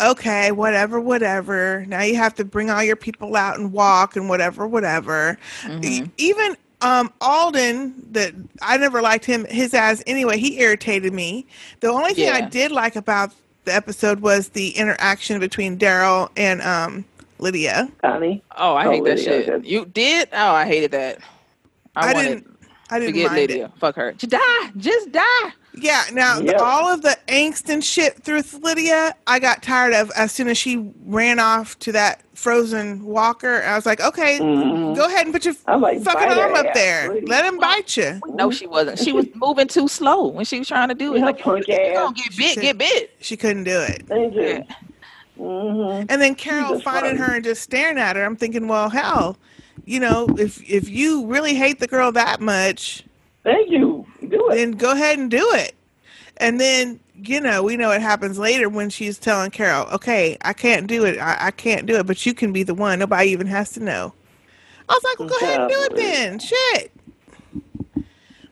Okay, 0.00 0.50
whatever, 0.52 0.98
whatever. 1.00 1.84
Now 1.86 2.00
you 2.02 2.16
have 2.16 2.34
to 2.36 2.44
bring 2.44 2.70
all 2.70 2.82
your 2.82 2.96
people 2.96 3.36
out 3.36 3.58
and 3.58 3.72
walk 3.72 4.16
and 4.16 4.28
whatever, 4.30 4.66
whatever. 4.66 5.36
E- 5.82 6.04
Even 6.16 6.56
um 6.80 7.12
Alden, 7.20 7.94
that 8.12 8.32
I 8.62 8.78
never 8.78 9.02
liked 9.02 9.24
him. 9.26 9.44
His 9.50 9.74
ass 9.74 10.02
anyway. 10.06 10.38
He 10.38 10.58
irritated 10.60 11.12
me. 11.12 11.44
The 11.80 11.88
only 11.88 12.14
thing 12.14 12.30
I 12.30 12.40
did 12.48 12.72
like 12.72 12.96
about 12.96 13.32
the 13.66 13.74
episode 13.74 14.20
was 14.20 14.48
the 14.50 14.70
interaction 14.70 15.38
between 15.40 15.78
Daryl 15.78 16.30
and 16.36 16.62
um 16.62 17.04
Lydia. 17.38 17.90
Connie. 18.00 18.42
Oh, 18.56 18.74
I 18.74 18.86
Oh, 18.86 18.90
hate 18.92 19.04
that 19.04 19.18
shit. 19.18 19.64
You 19.66 19.84
did? 19.84 20.28
Oh, 20.32 20.52
I 20.52 20.64
hated 20.66 20.92
that. 20.92 21.18
I, 21.96 22.10
I 22.10 22.14
wanted 22.14 22.28
didn't- 22.28 22.46
I 22.90 22.98
didn't 22.98 23.14
forget 23.14 23.26
mind 23.28 23.40
Lydia. 23.40 23.72
Fuck 23.78 23.96
her. 23.96 24.12
Just 24.12 24.30
die. 24.30 24.70
Just 24.76 25.12
die. 25.12 25.52
Yeah, 25.74 26.02
now 26.12 26.40
the- 26.40 26.60
all 26.62 26.92
of 26.92 27.02
the 27.02 27.16
angst 27.28 27.68
and 27.68 27.84
shit 27.84 28.22
through 28.22 28.42
Lydia, 28.60 29.14
I 29.26 29.38
got 29.38 29.62
tired 29.62 29.94
of 29.94 30.10
as 30.16 30.32
soon 30.32 30.48
as 30.48 30.58
she 30.58 30.90
ran 31.04 31.38
off 31.38 31.78
to 31.80 31.92
that 31.92 32.22
frozen 32.34 33.04
walker. 33.04 33.62
I 33.62 33.76
was 33.76 33.86
like, 33.86 34.00
okay, 34.00 34.40
Mhm. 34.40 34.96
go 34.96 35.04
ahead 35.06 35.26
and 35.26 35.32
put 35.32 35.44
your 35.44 35.54
like, 35.78 36.02
fucking 36.02 36.28
arm 36.32 36.54
up 36.54 36.66
ass, 36.66 36.74
there. 36.74 37.10
please. 37.12 37.28
Let 37.28 37.44
him 37.44 37.58
bite 37.58 37.96
you. 37.96 38.18
No, 38.30 38.50
she 38.50 38.66
wasn't. 38.66 38.98
She 38.98 39.12
was 39.12 39.26
moving 39.36 39.68
too 39.68 39.86
slow 39.86 40.26
when 40.26 40.44
she 40.44 40.58
was 40.58 40.66
trying 40.66 40.88
to 40.88 40.94
do 40.94 41.14
it. 41.14 41.18
Yeah, 41.20 41.26
Like, 41.26 41.38
punk 41.38 41.68
you 41.68 41.74
ass. 41.74 41.94
gonna 41.96 42.14
get 42.14 42.36
bit, 42.36 42.60
get 42.60 42.78
bit. 42.78 43.14
She 43.20 43.36
couldn't 43.36 43.64
do 43.64 43.78
it. 43.80 44.02
Thank 44.08 44.34
you. 44.34 44.64
Mm-hmm. 45.38 46.06
And 46.08 46.20
then 46.20 46.34
Carol 46.34 46.80
finding 46.80 47.16
Christ. 47.16 47.30
her 47.30 47.36
and 47.36 47.44
just 47.44 47.62
staring 47.62 47.98
at 47.98 48.16
her. 48.16 48.24
I'm 48.24 48.36
thinking, 48.36 48.68
well, 48.68 48.90
hell, 48.90 49.36
you 49.90 49.98
know, 49.98 50.28
if 50.38 50.62
if 50.70 50.88
you 50.88 51.26
really 51.26 51.54
hate 51.54 51.80
the 51.80 51.88
girl 51.88 52.12
that 52.12 52.40
much, 52.40 53.02
Thank 53.42 53.70
you. 53.70 54.06
Do 54.28 54.48
it. 54.50 54.54
then 54.54 54.72
go 54.72 54.92
ahead 54.92 55.18
and 55.18 55.30
do 55.30 55.44
it. 55.54 55.74
And 56.36 56.60
then, 56.60 57.00
you 57.16 57.40
know, 57.40 57.62
we 57.62 57.76
know 57.76 57.88
what 57.88 58.00
happens 58.00 58.38
later 58.38 58.68
when 58.68 58.88
she's 58.88 59.18
telling 59.18 59.50
Carol, 59.50 59.86
okay, 59.88 60.38
I 60.42 60.52
can't 60.52 60.86
do 60.86 61.04
it. 61.04 61.18
I, 61.18 61.48
I 61.48 61.50
can't 61.50 61.86
do 61.86 61.96
it, 61.96 62.06
but 62.06 62.24
you 62.24 62.32
can 62.34 62.52
be 62.52 62.62
the 62.62 62.74
one. 62.74 62.98
Nobody 63.00 63.30
even 63.30 63.46
has 63.48 63.72
to 63.72 63.80
know. 63.80 64.14
I 64.88 64.92
was 64.94 65.04
like, 65.04 65.18
well, 65.18 65.28
go 65.28 65.36
ahead 65.46 65.60
and 65.60 65.68
do 65.70 65.76
it 65.90 65.96
then. 65.96 66.38
Shit. 66.38 66.92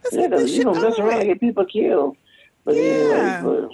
Let's 0.05 0.17
Yeah, 0.17 0.21
get 0.23 0.31
this 0.33 0.51
you 0.51 0.57
shit 0.57 0.65
don't 0.65 0.83
mess 0.83 0.99
around 0.99 1.21
and 1.21 1.29
get 1.29 1.41
people 1.41 1.65
killed. 1.67 2.17
But 2.65 2.75
Yeah. 2.77 2.83
anyway, 2.83 3.39
but, 3.43 3.71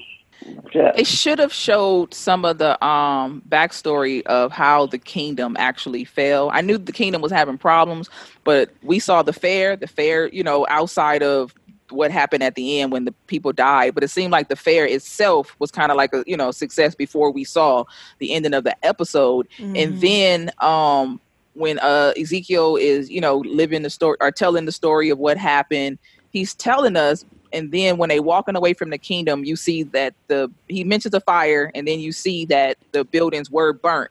yeah. 0.74 0.92
They 0.94 1.04
should 1.04 1.38
have 1.38 1.52
showed 1.52 2.14
some 2.14 2.44
of 2.44 2.59
the 2.59 2.83
um 2.85 3.42
backstory 3.48 4.22
of 4.26 4.52
how 4.52 4.87
the 4.87 4.98
kingdom 4.98 5.57
actually 5.59 6.04
fell. 6.04 6.50
I 6.52 6.61
knew 6.61 6.78
the 6.78 6.92
kingdom 6.92 7.20
was 7.22 7.33
having 7.33 7.59
problems, 7.59 8.09
but 8.44 8.70
we 8.83 8.98
saw 8.98 9.22
the 9.22 9.33
fair, 9.33 9.76
the 9.76 9.87
fair, 9.87 10.28
you 10.28 10.42
know, 10.42 10.66
outside 10.68 11.22
of 11.22 11.54
what 11.90 12.11
happened 12.11 12.42
at 12.42 12.54
the 12.54 12.80
end 12.80 12.92
when 12.92 13.04
the 13.04 13.14
people 13.26 13.52
died. 13.52 13.94
But 13.94 14.04
it 14.04 14.09
seemed 14.09 14.33
like 14.33 14.48
the 14.48 14.57
fair 14.57 14.87
itself 14.87 15.54
was 15.59 15.70
kind 15.70 15.90
of 15.90 15.96
like 15.96 16.12
a 16.12 16.22
you 16.26 16.37
know 16.37 16.50
success 16.50 16.94
before 16.94 17.30
we 17.33 17.44
saw 17.44 17.85
the 18.18 18.33
ending 18.33 18.54
of 18.54 18.64
the 18.64 18.76
episode. 18.85 19.46
And 19.74 19.94
Mhm. 19.94 20.00
then 20.00 20.50
um 20.61 21.20
when 21.54 21.78
uh 21.80 22.12
Ezekiel 22.18 22.76
is, 22.76 23.11
you 23.11 23.20
know, 23.20 23.38
living 23.38 23.83
the 23.83 23.90
story 23.90 24.16
or 24.20 24.30
telling 24.30 24.64
the 24.66 24.72
story 24.72 25.11
of 25.11 25.18
what 25.18 25.38
happened, 25.38 25.98
he's 26.30 26.54
telling 26.54 26.96
us 26.96 27.24
and 27.54 27.70
then 27.72 27.96
when 27.96 28.08
they 28.08 28.20
walking 28.20 28.56
away 28.56 28.74
from 28.74 28.90
the 28.90 28.98
kingdom, 28.98 29.44
you 29.44 29.56
see 29.56 29.84
that 29.84 30.14
the 30.26 30.50
he 30.68 30.84
mentions 30.84 31.14
a 31.14 31.20
fire, 31.20 31.70
and 31.74 31.86
then 31.86 32.00
you 32.00 32.12
see 32.12 32.44
that 32.46 32.76
the 32.92 33.04
buildings 33.04 33.50
were 33.50 33.72
burnt. 33.72 34.10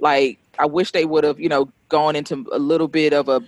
Like 0.00 0.38
I 0.58 0.66
wish 0.66 0.90
they 0.92 1.04
would 1.04 1.24
have, 1.24 1.40
you 1.40 1.48
know, 1.48 1.70
gone 1.88 2.16
into 2.16 2.46
a 2.52 2.58
little 2.58 2.88
bit 2.88 3.12
of 3.12 3.28
a 3.28 3.42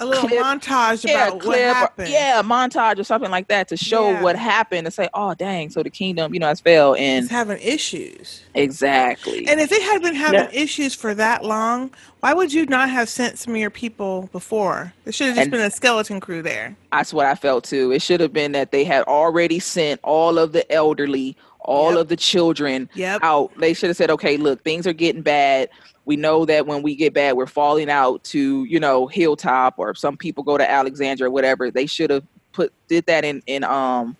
a 0.00 0.04
little 0.06 0.28
clip- 0.28 0.40
montage 0.42 1.04
yeah, 1.06 1.24
about 1.26 1.34
what 1.34 1.42
clip 1.42 1.60
or- 1.60 1.74
happened. 1.74 2.08
yeah, 2.08 2.40
a 2.40 2.42
montage 2.42 2.98
or 2.98 3.04
something 3.04 3.30
like 3.30 3.48
that 3.48 3.68
to 3.68 3.76
show 3.76 4.10
Yeah. 4.10 4.22
what 4.22 4.34
happened 4.36 4.86
and 4.86 4.92
say, 4.94 5.08
oh 5.14 5.34
dang, 5.34 5.70
so 5.70 5.82
the 5.82 5.90
kingdom, 5.90 6.34
you 6.34 6.40
know, 6.40 6.48
has 6.48 6.60
failed. 6.60 6.96
And 6.98 7.24
It's 7.24 7.30
having 7.30 7.58
issues. 7.60 8.42
exactly. 8.54 9.46
And 9.46 9.60
if 9.60 9.70
it 9.72 9.82
had 9.82 10.02
been 10.02 10.14
having 10.14 10.40
Yeah. 10.40 10.62
issues 10.62 10.94
for 10.94 11.14
that 11.14 11.44
long, 11.44 11.90
why 12.20 12.32
would 12.32 12.52
you 12.52 12.66
not 12.66 12.88
have 12.90 13.08
sent 13.08 13.38
some 13.38 13.54
of 13.54 13.60
your 13.60 13.70
people 13.70 14.28
before? 14.32 14.92
There 15.04 15.12
should 15.12 15.26
have 15.28 15.36
just 15.36 15.44
And- 15.44 15.50
been 15.52 15.60
a 15.60 15.70
skeleton 15.70 16.20
crew 16.20 16.42
there. 16.42 16.74
That's 16.92 17.12
what 17.14 17.26
I 17.26 17.34
felt 17.34 17.64
too. 17.64 17.92
It 17.92 18.02
should 18.02 18.20
have 18.20 18.32
been 18.32 18.52
that 18.52 18.72
they 18.72 18.84
had 18.84 19.04
already 19.04 19.58
sent 19.60 20.00
all 20.02 20.38
of 20.38 20.52
the 20.52 20.70
elderly, 20.72 21.36
all 21.60 21.98
of 21.98 22.08
the 22.08 22.16
children 22.16 22.88
out. 23.22 23.50
They 23.58 23.74
should 23.74 23.88
have 23.90 23.96
said, 23.96 24.10
okay, 24.10 24.36
look, 24.36 24.64
things 24.64 24.86
are 24.86 24.92
getting 24.92 25.22
bad. 25.22 25.68
We 26.10 26.16
know 26.16 26.44
that 26.44 26.66
when 26.66 26.82
we 26.82 26.96
get 26.96 27.14
bad, 27.14 27.36
we're 27.36 27.46
falling 27.46 27.88
out 27.88 28.24
to, 28.24 28.64
you 28.64 28.80
know, 28.80 29.06
Hilltop 29.06 29.74
or 29.78 29.94
some 29.94 30.16
people 30.16 30.42
go 30.42 30.58
to 30.58 30.68
Alexandria 30.68 31.28
or 31.28 31.30
whatever. 31.30 31.70
They 31.70 31.86
should 31.86 32.10
have 32.10 32.24
put 32.52 32.72
did 32.88 33.06
that 33.06 33.24
in 33.24 33.40
in 33.46 33.62
um 33.62 34.16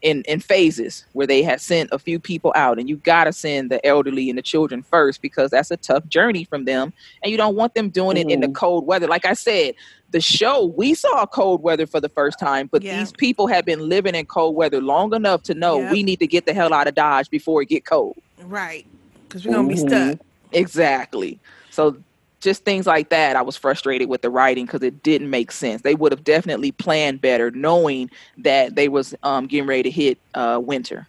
in 0.00 0.22
in 0.22 0.40
phases 0.40 1.04
where 1.12 1.26
they 1.26 1.42
had 1.42 1.60
sent 1.60 1.90
a 1.92 1.98
few 1.98 2.18
people 2.18 2.50
out 2.56 2.78
and 2.78 2.88
you 2.88 2.96
got 2.96 3.24
to 3.24 3.32
send 3.34 3.70
the 3.70 3.84
elderly 3.86 4.30
and 4.30 4.38
the 4.38 4.42
children 4.42 4.82
first 4.82 5.20
because 5.20 5.50
that's 5.50 5.70
a 5.70 5.76
tough 5.76 6.06
journey 6.08 6.44
from 6.44 6.64
them 6.64 6.94
and 7.22 7.30
you 7.30 7.36
don't 7.36 7.56
want 7.56 7.74
them 7.74 7.90
doing 7.90 8.16
it 8.16 8.30
in 8.30 8.40
the 8.40 8.48
cold 8.48 8.86
weather 8.86 9.06
like 9.06 9.26
i 9.26 9.34
said 9.34 9.74
the 10.12 10.20
show 10.22 10.64
we 10.64 10.94
saw 10.94 11.26
cold 11.26 11.62
weather 11.62 11.86
for 11.86 12.00
the 12.00 12.08
first 12.08 12.38
time 12.38 12.68
but 12.72 12.82
Yeah. 12.82 12.98
these 12.98 13.12
people 13.12 13.46
have 13.48 13.66
been 13.66 13.80
living 13.86 14.14
in 14.14 14.24
cold 14.24 14.56
weather 14.56 14.80
long 14.80 15.14
enough 15.14 15.42
to 15.44 15.54
know 15.54 15.78
Yep. 15.78 15.92
we 15.92 16.02
need 16.02 16.20
to 16.20 16.26
get 16.26 16.46
the 16.46 16.54
hell 16.54 16.72
out 16.72 16.88
of 16.88 16.94
dodge 16.94 17.28
before 17.28 17.60
it 17.60 17.68
get 17.68 17.84
cold 17.84 18.16
Right. 18.42 18.86
Because 19.28 19.46
we're 19.46 19.54
going 19.54 19.68
to 19.68 19.74
be 19.74 19.80
stuck. 19.80 20.18
Exactly 20.52 21.40
so 21.70 21.96
just 22.40 22.64
things 22.64 22.86
like 22.86 23.10
that 23.10 23.36
i 23.36 23.42
was 23.42 23.56
frustrated 23.56 24.08
with 24.08 24.22
the 24.22 24.30
writing 24.30 24.66
because 24.66 24.82
it 24.82 25.02
didn't 25.02 25.30
make 25.30 25.50
sense 25.52 25.82
they 25.82 25.94
would 25.94 26.12
have 26.12 26.24
definitely 26.24 26.72
planned 26.72 27.20
better 27.20 27.50
knowing 27.52 28.10
that 28.38 28.74
they 28.76 28.88
was 28.88 29.14
um, 29.22 29.46
getting 29.46 29.66
ready 29.68 29.82
to 29.84 29.90
hit 29.90 30.18
uh, 30.34 30.60
winter 30.62 31.08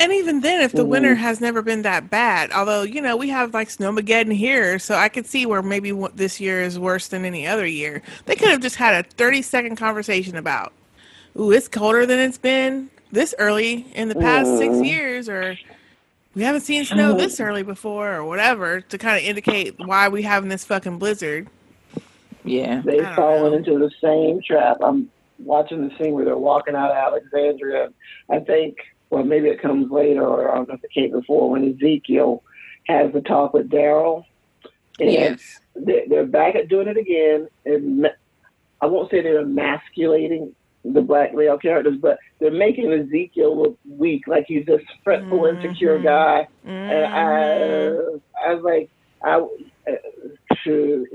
And 0.00 0.12
even 0.12 0.40
then, 0.40 0.60
if 0.60 0.74
the 0.74 0.84
Mhm. 0.84 0.88
winter 0.90 1.14
has 1.14 1.40
never 1.40 1.62
been 1.62 1.82
that 1.82 2.10
bad, 2.10 2.52
although, 2.52 2.82
you 2.82 3.00
know, 3.00 3.16
we 3.16 3.28
have 3.30 3.54
like 3.54 3.68
Snowmageddon 3.68 4.32
here, 4.34 4.78
so 4.78 4.94
I 4.96 5.08
could 5.08 5.26
see 5.26 5.46
where 5.46 5.62
maybe 5.62 5.92
this 6.14 6.40
year 6.40 6.62
is 6.62 6.78
worse 6.78 7.08
than 7.08 7.24
any 7.24 7.46
other 7.46 7.66
year. 7.66 8.02
They 8.26 8.36
could 8.36 8.50
have 8.50 8.60
just 8.60 8.76
had 8.76 9.04
a 9.06 9.08
30 9.08 9.42
second 9.42 9.76
conversation 9.76 10.36
about, 10.36 10.72
ooh, 11.38 11.52
it's 11.52 11.68
colder 11.68 12.06
than 12.06 12.18
it's 12.18 12.38
been 12.38 12.90
this 13.12 13.34
early 13.38 13.86
in 13.94 14.08
the 14.08 14.16
past 14.16 14.56
six 14.56 14.80
Mhm. 14.80 14.82
years, 14.82 15.28
or 15.28 15.58
we 16.34 16.42
haven't 16.42 16.62
seen 16.62 16.84
snow 16.84 17.14
Mhm. 17.14 17.18
this 17.18 17.40
early 17.40 17.62
before, 17.62 18.12
or 18.14 18.24
whatever, 18.24 18.80
to 18.80 18.98
kind 18.98 19.16
of 19.18 19.24
indicate 19.24 19.74
why 19.78 20.08
we 20.08 20.22
having 20.22 20.48
this 20.48 20.64
fucking 20.64 20.98
blizzard. 20.98 21.48
yeah 22.44 22.82
They've 22.84 23.06
fallen 23.14 23.54
into 23.54 23.78
the 23.78 23.90
same 24.00 24.40
trap. 24.42 24.78
I'm 24.82 25.10
watching 25.38 25.86
the 25.88 25.94
scene 25.96 26.12
where 26.14 26.24
they're 26.24 26.36
walking 26.36 26.74
out 26.74 26.90
of 26.90 26.96
Alexandria. 26.96 27.92
I 28.30 28.40
think, 28.40 28.76
well, 29.10 29.24
maybe 29.24 29.48
it 29.48 29.60
comes 29.60 29.90
later, 29.90 30.26
or 30.26 30.50
I 30.50 30.56
don't 30.56 30.68
know 30.68 30.74
if 30.74 30.84
it 30.84 30.90
came 30.92 31.10
before, 31.12 31.50
when 31.50 31.68
Ezekiel 31.74 32.42
has 32.88 33.12
the 33.12 33.20
talk 33.20 33.52
with 33.54 33.68
Daryl. 33.70 34.24
And 35.00 35.10
Yes. 35.12 35.60
They're, 35.74 36.02
they're 36.08 36.26
back 36.26 36.54
at 36.54 36.68
doing 36.68 36.86
it 36.88 36.96
again. 36.98 37.48
And 37.64 38.10
I 38.80 38.86
won't 38.86 39.10
say 39.10 39.22
they're 39.22 39.40
emasculating 39.40 40.54
the 40.84 41.00
black 41.00 41.34
male 41.34 41.58
characters, 41.58 41.96
but 42.00 42.18
they're 42.40 42.50
making 42.50 42.92
Ezekiel 42.92 43.60
look 43.60 43.78
weak, 43.88 44.26
like 44.26 44.46
he's 44.48 44.66
this 44.66 44.82
fretful, 45.04 45.46
insecure 45.46 45.98
guy. 45.98 46.48
And 46.64 47.06
I, 47.06 48.46
I 48.46 48.54
was 48.54 48.62
like, 48.64 48.90
I 49.24 49.38
uh, 49.90 49.96
should 50.62 51.06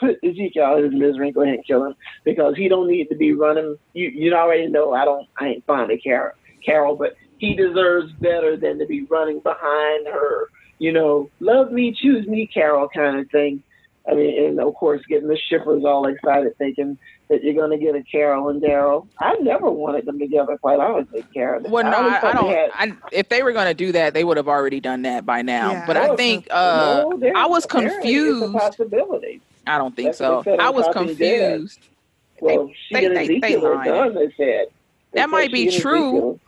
put 0.00 0.18
Ezekiel 0.24 0.64
out 0.64 0.78
of 0.78 0.84
his 0.84 1.00
misery 1.00 1.28
and 1.28 1.34
go 1.34 1.42
ahead 1.42 1.54
and 1.54 1.66
kill 1.66 1.84
him 1.84 1.94
because 2.24 2.56
he 2.56 2.68
don't 2.68 2.88
need 2.88 3.08
to 3.08 3.16
be 3.16 3.32
running. 3.32 3.76
You 3.94 4.08
you 4.08 4.34
already 4.34 4.66
know 4.66 4.92
I 4.92 5.04
don't 5.04 5.28
I 5.38 5.48
ain't 5.48 5.66
fond 5.66 5.90
of 5.90 6.00
Carol, 6.02 6.32
Carol, 6.64 6.96
but 6.96 7.16
he 7.38 7.54
deserves 7.54 8.12
better 8.20 8.56
than 8.56 8.78
to 8.78 8.86
be 8.86 9.04
running 9.04 9.40
behind 9.40 10.06
her. 10.06 10.48
You 10.78 10.92
know, 10.92 11.30
love 11.40 11.72
me, 11.72 11.96
choose 12.00 12.26
me, 12.26 12.46
Carol, 12.52 12.88
kind 12.88 13.18
of 13.18 13.30
thing. 13.30 13.62
I 14.08 14.14
mean, 14.14 14.44
and 14.44 14.60
of 14.60 14.74
course, 14.74 15.02
getting 15.08 15.28
the 15.28 15.38
shippers 15.48 15.84
all 15.84 16.06
excited, 16.06 16.56
thinking 16.58 16.98
that 17.28 17.42
you're 17.42 17.54
going 17.54 17.70
to 17.70 17.84
get 17.84 17.94
a 17.96 18.02
Carol 18.02 18.48
and 18.50 18.62
Daryl. 18.62 19.06
I 19.18 19.34
never 19.40 19.68
wanted 19.70 20.06
them 20.06 20.18
together, 20.18 20.56
quite 20.58 20.78
honestly, 20.78 21.24
Carol. 21.34 21.62
Well, 21.68 21.84
no, 21.84 21.96
always 21.96 22.12
I, 22.14 22.28
I 22.28 22.32
don't. 22.32 22.48
had- 22.50 22.70
I, 22.74 22.92
if 23.12 23.28
they 23.28 23.42
were 23.42 23.52
going 23.52 23.66
to 23.66 23.74
do 23.74 23.92
that, 23.92 24.14
they 24.14 24.22
would 24.24 24.36
have 24.36 24.48
already 24.48 24.80
done 24.80 25.02
that 25.02 25.26
by 25.26 25.42
now. 25.42 25.72
Yeah. 25.72 25.86
But 25.86 25.96
I 25.96 26.14
think 26.16 26.46
uh, 26.50 27.04
there's- 27.16 27.34
I 27.36 27.46
was 27.46 27.66
confused. 27.66 28.54
A 28.54 28.58
possibility. 28.58 29.40
I 29.66 29.78
don't 29.78 29.94
think 29.96 30.08
That's 30.08 30.18
so. 30.18 30.44
I 30.60 30.70
was 30.70 30.86
Talking 30.86 31.14
Dead. 31.16 31.50
confused. 31.54 31.80
Well, 32.40 32.70
she 32.88 32.94
they- 32.94 33.04
and 33.06 33.16
they- 33.16 33.26
they 33.26 33.36
Ezekiel 33.54 33.82
done. 33.84 34.14
They 34.14 34.20
said 34.26 34.36
They 34.36 34.66
That 35.14 35.22
said 35.22 35.26
might 35.26 35.50
be 35.52 35.70
true, 35.76 36.38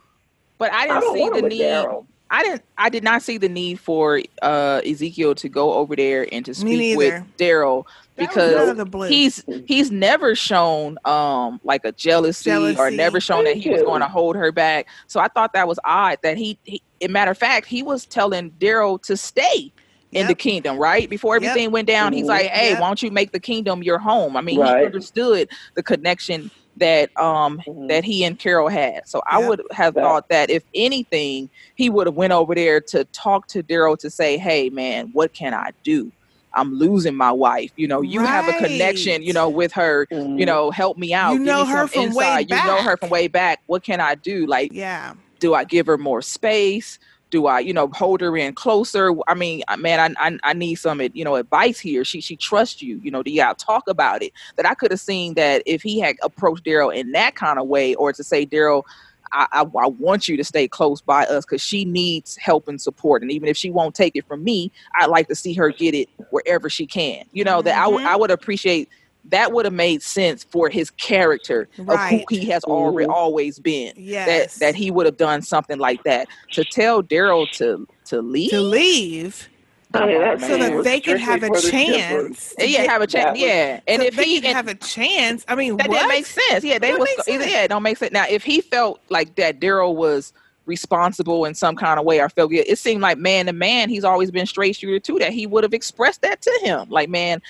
but 0.57 0.71
I 0.71 0.83
I 0.83 0.87
didn't 0.87 1.01
don't 1.01 1.15
see 1.35 1.41
the 1.41 1.47
need. 1.49 1.61
Daryl. 1.61 2.05
I 2.31 2.43
didn't. 2.43 2.63
I 2.77 2.89
did 2.89 3.03
not 3.03 3.21
see 3.23 3.37
the 3.37 3.49
need 3.49 3.79
for 3.79 4.21
uh, 4.41 4.81
Ezekiel 4.85 5.35
to 5.35 5.49
go 5.49 5.73
over 5.73 5.95
there 5.95 6.27
and 6.31 6.45
to 6.45 6.53
speak 6.53 6.95
with. 6.97 7.15
Daryl 7.37 7.85
That 8.17 8.35
was 8.35 8.53
out 8.55 8.69
because 8.69 8.69
of 8.69 8.77
the 8.77 8.85
blue. 8.85 9.07
he's 9.09 9.43
he's 9.65 9.91
never 9.91 10.35
shown 10.35 10.97
um 11.05 11.59
like 11.63 11.85
a 11.85 11.91
jealousy, 11.91 12.75
or 12.77 12.91
never 12.91 13.19
shown 13.19 13.45
that 13.45 13.55
he 13.57 13.69
was 13.69 13.81
going 13.81 14.01
to 14.01 14.07
hold 14.07 14.35
her 14.35 14.51
back. 14.51 14.87
So 15.07 15.19
I 15.19 15.27
thought 15.29 15.53
that 15.53 15.67
was 15.67 15.79
odd 15.85 16.17
that 16.23 16.37
he. 16.37 16.59
he 16.63 16.83
in 16.99 17.13
matter 17.13 17.31
of 17.31 17.37
fact, 17.37 17.65
he 17.67 17.81
was 17.81 18.05
telling 18.05 18.51
Daryl 18.51 19.01
to 19.03 19.15
stay 19.15 19.71
in 20.11 20.27
the 20.27 20.35
kingdom, 20.35 20.77
right? 20.77 21.09
Before 21.09 21.35
Yep. 21.35 21.43
everything 21.43 21.71
went 21.71 21.87
down, 21.87 22.11
he's 22.13 22.27
like, 22.27 22.47
"Hey, 22.47 22.71
Yep. 22.71 22.79
why 22.81 22.87
don't 22.87 23.01
you 23.01 23.11
make 23.11 23.31
the 23.31 23.39
kingdom 23.39 23.83
your 23.83 23.99
home?" 23.99 24.35
I 24.35 24.41
mean, 24.41 24.59
Right. 24.59 24.79
he 24.79 24.85
understood 24.85 25.49
the 25.75 25.83
connection 25.83 26.51
that 26.79 27.17
um 27.19 27.61
that 27.87 28.03
he 28.03 28.23
and 28.23 28.37
Carol 28.37 28.69
had. 28.69 29.07
So 29.07 29.21
I 29.27 29.47
would 29.47 29.61
have 29.71 29.93
thought 29.93 30.29
that 30.29 30.49
if 30.49 30.63
anything, 30.73 31.49
he 31.75 31.89
would 31.89 32.07
have 32.07 32.15
went 32.15 32.33
over 32.33 32.55
there 32.55 32.81
to 32.81 33.03
talk 33.05 33.47
to 33.47 33.63
Daryl 33.63 33.97
to 33.99 34.09
say, 34.09 34.37
"Hey, 34.37 34.69
man, 34.69 35.09
what 35.13 35.33
can 35.33 35.53
I 35.53 35.71
do?" 35.83 36.11
I'm 36.53 36.73
losing 36.73 37.15
my 37.15 37.31
wife. 37.31 37.71
You 37.75 37.87
know, 37.87 38.01
you 38.01 38.21
have 38.21 38.47
a 38.47 38.53
connection, 38.53 39.21
you 39.21 39.33
know, 39.33 39.49
with 39.49 39.71
her. 39.73 40.07
You 40.09 40.45
know, 40.45 40.71
help 40.71 40.97
me 40.97 41.13
out. 41.13 41.33
You 41.33 41.39
know 41.39 41.65
her 41.65 41.87
from 41.87 42.13
way 42.13 42.25
insight. 42.25 42.49
You 42.49 42.55
know 42.55 42.81
her 42.81 42.97
from 42.97 43.09
way 43.09 43.27
back. 43.27 43.61
What 43.67 43.83
can 43.83 43.99
I 43.99 44.15
do? 44.15 44.45
Like, 44.45 44.73
yeah. 44.73 45.13
do 45.39 45.53
I 45.53 45.63
give 45.63 45.85
her 45.85 45.97
more 45.97 46.21
space? 46.21 46.99
Do 47.31 47.45
I, 47.47 47.59
you 47.59 47.73
know, 47.73 47.87
hold 47.89 48.21
her 48.21 48.35
in 48.35 48.53
closer? 48.55 49.11
I 49.27 49.33
mean, 49.33 49.63
I- 49.67 49.75
man, 49.75 50.15
I, 50.17 50.27
I 50.27 50.37
I 50.43 50.53
need 50.53 50.75
some, 50.75 51.01
you 51.13 51.23
know, 51.23 51.35
advice 51.35 51.79
here. 51.79 52.03
She 52.03 52.21
she 52.21 52.35
trusts 52.35 52.81
you. 52.81 52.99
You 53.03 53.11
know, 53.11 53.23
do 53.23 53.31
y'all 53.31 53.55
talk 53.55 53.87
about 53.87 54.23
it? 54.23 54.33
That 54.57 54.65
I 54.65 54.73
could 54.73 54.91
have 54.91 54.99
seen 54.99 55.35
that 55.35 55.63
if 55.65 55.81
he 55.81 55.99
had 55.99 56.17
approached 56.23 56.63
Daryl 56.65 56.93
in 56.93 57.11
that 57.11 57.35
kind 57.35 57.59
of 57.59 57.67
way, 57.67 57.95
or 57.95 58.13
to 58.13 58.23
say, 58.23 58.45
Daryl, 58.45 58.83
I, 59.31 59.47
I, 59.51 59.61
I 59.61 59.87
want 59.87 60.27
you 60.27 60.37
to 60.37 60.43
stay 60.43 60.67
close 60.67 61.01
by 61.01 61.25
us 61.25 61.45
because 61.45 61.61
she 61.61 61.85
needs 61.85 62.35
help 62.37 62.67
and 62.67 62.81
support. 62.81 63.21
And 63.21 63.31
even 63.31 63.47
if 63.49 63.57
she 63.57 63.69
won't 63.69 63.95
take 63.95 64.15
it 64.15 64.25
from 64.27 64.43
me, 64.43 64.71
I'd 64.95 65.07
like 65.07 65.27
to 65.27 65.35
see 65.35 65.53
her 65.53 65.69
get 65.69 65.93
it 65.93 66.09
wherever 66.31 66.69
she 66.69 66.85
can. 66.85 67.25
You 67.31 67.43
know, 67.43 67.61
that 67.61 67.77
I 67.77 67.87
would 67.87 68.03
I 68.03 68.07
mm-hmm. 68.07 68.21
would 68.21 68.31
appreciate 68.31 68.89
that 69.25 69.51
would 69.51 69.65
have 69.65 69.73
made 69.73 70.01
sense 70.01 70.43
for 70.43 70.69
his 70.69 70.89
character 70.91 71.67
Right. 71.77 72.13
of 72.13 72.19
who 72.29 72.35
he 72.35 72.45
has 72.49 72.63
already 72.63 73.07
always 73.09 73.59
been. 73.59 73.93
Yes. 73.95 74.55
That 74.55 74.59
that 74.59 74.75
he 74.75 74.89
would 74.91 75.05
have 75.05 75.17
done 75.17 75.41
something 75.41 75.77
like 75.77 76.03
that. 76.03 76.27
To 76.53 76.63
tell 76.63 77.03
Daryl 77.03 77.49
to 77.57 77.87
to 78.05 78.21
leave. 78.21 78.49
To 78.51 78.61
leave. 78.61 79.49
I 79.91 80.05
mean, 80.05 80.39
so 80.39 80.55
that 80.57 80.83
they 80.83 81.01
could 81.01 81.19
have 81.19 81.41
a 81.41 81.49
chance. 81.61 82.53
Yeah, 82.59 82.83
have 82.83 83.01
a 83.01 83.07
chance. 83.07 83.39
Yeah, 83.39 83.79
and 83.87 84.01
so 84.03 84.07
if 84.07 84.15
they 84.15 84.25
he 84.25 84.35
could 84.39 84.49
and- 84.49 84.55
have 84.55 84.67
a 84.67 84.75
chance, 84.75 85.43
I 85.47 85.55
mean, 85.55 85.77
that 85.77 85.89
what? 85.89 85.95
didn't 85.97 86.09
make 86.09 86.27
sense. 86.27 86.63
Yeah, 86.63 86.77
they 86.77 86.93
was 86.93 87.09
sense. 87.25 87.27
yeah, 87.47 87.63
it 87.63 87.69
don't 87.69 87.81
make 87.81 87.97
sense. 87.97 88.11
Now, 88.11 88.25
if 88.29 88.43
he 88.43 88.61
felt 88.61 88.99
like 89.09 89.33
that, 89.37 89.59
Daryl 89.59 89.95
was 89.95 90.31
responsible 90.69 91.43
in 91.43 91.53
some 91.53 91.75
kind 91.75 91.99
of 91.99 92.05
way, 92.05 92.21
or 92.21 92.29
felt 92.29 92.53
it 92.53 92.77
seemed 92.77 93.01
like 93.01 93.17
man 93.17 93.47
to 93.47 93.53
man, 93.53 93.89
he's 93.89 94.05
always 94.05 94.31
been 94.31 94.45
straight 94.45 94.77
shooter 94.77 94.99
too. 94.99 95.19
That 95.19 95.33
he 95.33 95.45
would 95.47 95.65
have 95.65 95.73
expressed 95.73 96.21
that 96.21 96.41
to 96.43 96.59
him, 96.63 96.89
like 96.89 97.09
man, 97.09 97.41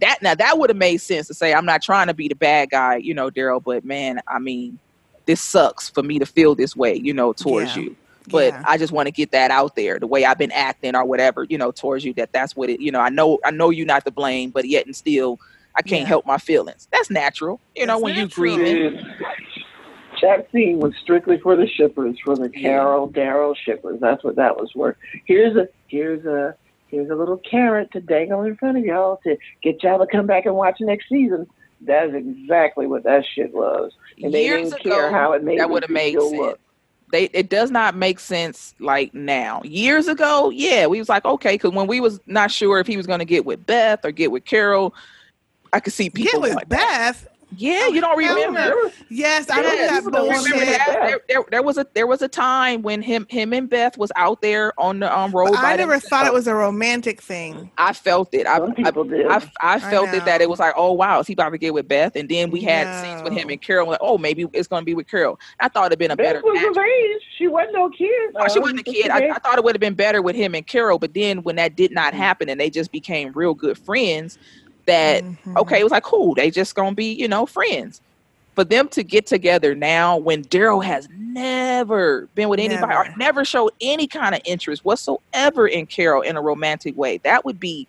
that 0.00 0.22
now 0.22 0.34
that 0.34 0.58
would 0.58 0.70
have 0.70 0.76
made 0.78 0.98
sense 0.98 1.26
to 1.26 1.34
say, 1.34 1.52
I'm 1.52 1.66
not 1.66 1.82
trying 1.82 2.06
to 2.06 2.14
be 2.14 2.28
the 2.28 2.34
bad 2.36 2.70
guy, 2.70 2.96
you 2.96 3.12
know, 3.12 3.30
Daryl, 3.30 3.62
but 3.62 3.84
man, 3.84 4.20
I 4.26 4.38
mean, 4.38 4.78
this 5.26 5.42
sucks 5.42 5.90
for 5.90 6.02
me 6.02 6.18
to 6.18 6.24
feel 6.24 6.54
this 6.54 6.74
way, 6.74 6.94
you 6.94 7.12
know, 7.12 7.34
towards 7.34 7.76
Yeah. 7.76 7.82
you. 7.82 7.96
But 8.30 8.54
Yeah. 8.54 8.62
I 8.66 8.78
just 8.78 8.92
want 8.92 9.06
to 9.06 9.12
get 9.12 9.30
that 9.32 9.50
out 9.50 9.76
there, 9.76 9.98
the 9.98 10.06
way 10.06 10.24
I've 10.24 10.38
been 10.38 10.52
acting 10.52 10.94
or 10.96 11.04
whatever, 11.04 11.44
you 11.44 11.58
know, 11.58 11.70
towards 11.70 12.04
you. 12.04 12.14
That 12.14 12.32
that's 12.32 12.56
what 12.56 12.70
it, 12.70 12.80
you 12.80 12.90
know. 12.92 13.00
I 13.00 13.08
know, 13.10 13.38
I 13.44 13.50
know 13.50 13.70
you're 13.70 13.86
not 13.86 14.04
to 14.06 14.10
blame, 14.10 14.50
but 14.50 14.64
yet 14.66 14.86
and 14.86 14.94
still, 14.96 15.38
I 15.74 15.82
can't 15.82 16.02
Yeah. 16.02 16.08
help 16.08 16.26
my 16.26 16.38
feelings. 16.38 16.88
That's 16.90 17.10
natural, 17.10 17.60
you 17.76 17.86
know, 17.86 17.94
That's 17.94 18.02
when 18.02 18.14
natural. 18.16 18.46
you 18.46 18.56
grieving. 18.56 19.06
Dude, 20.20 20.30
that 20.30 20.50
scene 20.52 20.78
was 20.80 20.94
strictly 21.02 21.38
for 21.38 21.56
the 21.56 21.66
shippers, 21.66 22.16
for 22.24 22.36
the 22.36 22.48
Carol 22.48 23.08
Daryl 23.08 23.54
shippers. 23.56 24.00
That's 24.00 24.22
what 24.24 24.36
that 24.36 24.56
was 24.56 24.70
for. 24.72 24.96
Here's 25.24 25.56
a 25.56 25.68
here's 25.88 26.24
a 26.24 26.54
here's 26.88 27.10
a 27.10 27.14
little 27.14 27.38
carrot 27.38 27.90
to 27.92 28.00
dangle 28.00 28.42
in 28.42 28.56
front 28.56 28.78
of 28.78 28.84
y'all 28.84 29.20
to 29.24 29.36
get 29.62 29.82
y'all 29.82 29.98
to 29.98 30.06
come 30.06 30.26
back 30.26 30.46
and 30.46 30.54
watch 30.54 30.76
next 30.80 31.08
season. 31.08 31.46
That's 31.80 32.12
exactly 32.12 32.86
what 32.86 33.04
that 33.04 33.24
shit 33.34 33.52
was. 33.52 33.92
And 34.22 34.34
they 34.34 34.44
Years 34.44 34.70
didn't 34.70 34.82
care 34.82 35.08
ago, 35.08 35.16
how 35.16 35.32
it 35.32 35.44
made 35.44 35.60
that 35.60 35.70
would 35.70 35.84
have 35.84 35.90
made 35.90 36.16
Ezekiel 36.16 36.30
sense. 36.30 36.40
look. 36.40 36.60
They 37.10 37.24
it 37.32 37.48
does 37.48 37.70
not 37.70 37.96
make 37.96 38.20
sense 38.20 38.74
like 38.80 39.14
now. 39.14 39.62
Years 39.64 40.08
ago, 40.08 40.50
yeah, 40.50 40.86
we 40.86 40.98
was 40.98 41.08
like 41.08 41.24
okay, 41.24 41.54
because 41.54 41.72
when 41.72 41.86
we 41.86 42.00
was 42.00 42.20
not 42.26 42.50
sure 42.50 42.80
if 42.80 42.86
he 42.86 42.96
was 42.96 43.06
going 43.06 43.20
to 43.20 43.24
get 43.24 43.44
with 43.46 43.64
Beth 43.64 44.04
or 44.04 44.10
get 44.10 44.30
with 44.30 44.44
Carol, 44.44 44.94
I 45.72 45.80
could 45.80 45.92
see 45.92 46.10
people 46.10 46.40
Get 46.40 46.50
with 46.50 46.54
like 46.54 46.68
Beth. 46.68 47.26
Yeah, 47.56 47.88
you 47.88 48.00
don't 48.00 48.22
hell 48.22 48.36
remember? 48.36 48.92
Yes, 49.08 49.48
I 49.50 49.62
don't 49.62 49.72
remember 49.72 50.18
have 50.18 50.44
bullshit. 50.44 50.66
that? 50.66 50.98
There, 51.06 51.20
there, 51.28 51.44
there 51.50 51.62
was 51.62 51.78
a 51.78 51.86
there 51.94 52.06
was 52.06 52.20
a 52.22 52.28
time 52.28 52.82
when 52.82 53.00
him 53.02 53.26
him 53.30 53.52
and 53.54 53.68
Beth 53.70 53.96
was 53.96 54.12
out 54.16 54.42
there 54.42 54.78
on 54.78 55.00
the 55.00 55.16
um, 55.18 55.32
road. 55.32 55.52
But 55.52 55.60
I 55.64 55.76
never 55.76 55.98
thought 55.98 56.26
it 56.26 56.32
was 56.32 56.46
a 56.46 56.54
romantic 56.54 57.22
thing. 57.22 57.70
I 57.78 57.94
felt 57.94 58.34
it. 58.34 58.46
I, 58.46 58.58
I, 58.58 58.92
I, 59.30 59.50
I 59.62 59.80
felt 59.80 60.10
it 60.10 60.24
that 60.26 60.40
it 60.40 60.48
was 60.50 60.58
like, 60.60 60.74
oh 60.76 60.92
wow, 60.92 61.20
is 61.20 61.26
he 61.26 61.32
about 61.32 61.50
to 61.50 61.58
get 61.58 61.72
with 61.74 61.88
Beth? 61.88 62.16
And 62.16 62.28
then 62.28 62.50
we 62.50 62.60
had 62.60 62.86
scenes 63.02 63.22
with 63.22 63.32
him 63.32 63.48
and 63.48 63.60
Carol. 63.60 63.88
Like, 63.88 63.98
oh, 64.02 64.18
maybe 64.18 64.46
it's 64.52 64.68
going 64.68 64.82
to 64.82 64.86
be 64.86 64.94
with 64.94 65.08
Carol. 65.08 65.40
I 65.58 65.68
thought 65.68 65.86
it'd 65.86 65.98
been 65.98 66.10
a 66.10 66.16
better. 66.16 66.40
Beth 66.42 66.44
was 66.44 66.76
of 66.76 66.82
age. 66.82 67.22
She 67.38 67.48
wasn't 67.48 67.72
no 67.74 67.88
kid. 67.90 68.34
No, 68.34 68.46
she 68.48 68.60
wasn't 68.60 68.80
a 68.80 68.84
kid. 68.84 69.10
I, 69.10 69.30
I 69.30 69.38
thought 69.38 69.56
it 69.58 69.64
would 69.64 69.74
have 69.74 69.80
been 69.80 69.94
better 69.94 70.20
with 70.20 70.36
him 70.36 70.54
and 70.54 70.66
Carol, 70.66 70.98
but 70.98 71.14
then 71.14 71.42
when 71.42 71.56
that 71.56 71.74
did 71.76 71.88
Mm. 71.88 71.94
not 71.94 72.12
happen 72.12 72.48
and 72.50 72.60
they 72.60 72.68
just 72.68 72.92
became 72.92 73.32
real 73.32 73.54
good 73.54 73.78
friends, 73.78 74.36
that 74.88 75.22
Mm-hmm. 75.22 75.58
okay, 75.58 75.80
it 75.80 75.84
was 75.84 75.92
like 75.92 76.02
cool. 76.02 76.34
They 76.34 76.50
just 76.50 76.74
gonna 76.74 76.94
be, 76.94 77.12
you 77.12 77.28
know, 77.28 77.46
friends. 77.46 78.00
For 78.54 78.64
them 78.64 78.88
to 78.88 79.04
get 79.04 79.26
together 79.26 79.76
now 79.76 80.16
when 80.16 80.42
Daryl 80.42 80.84
has 80.84 81.08
never 81.16 82.28
been 82.34 82.48
with 82.48 82.58
anybody 82.58 82.92
or 82.92 83.06
never 83.16 83.44
showed 83.44 83.70
any 83.80 84.08
kind 84.08 84.34
of 84.34 84.40
interest 84.44 84.84
whatsoever 84.84 85.68
in 85.68 85.86
Carol 85.86 86.22
in 86.22 86.36
a 86.36 86.42
romantic 86.42 86.96
way, 86.96 87.18
that 87.18 87.44
would 87.44 87.60
be 87.60 87.86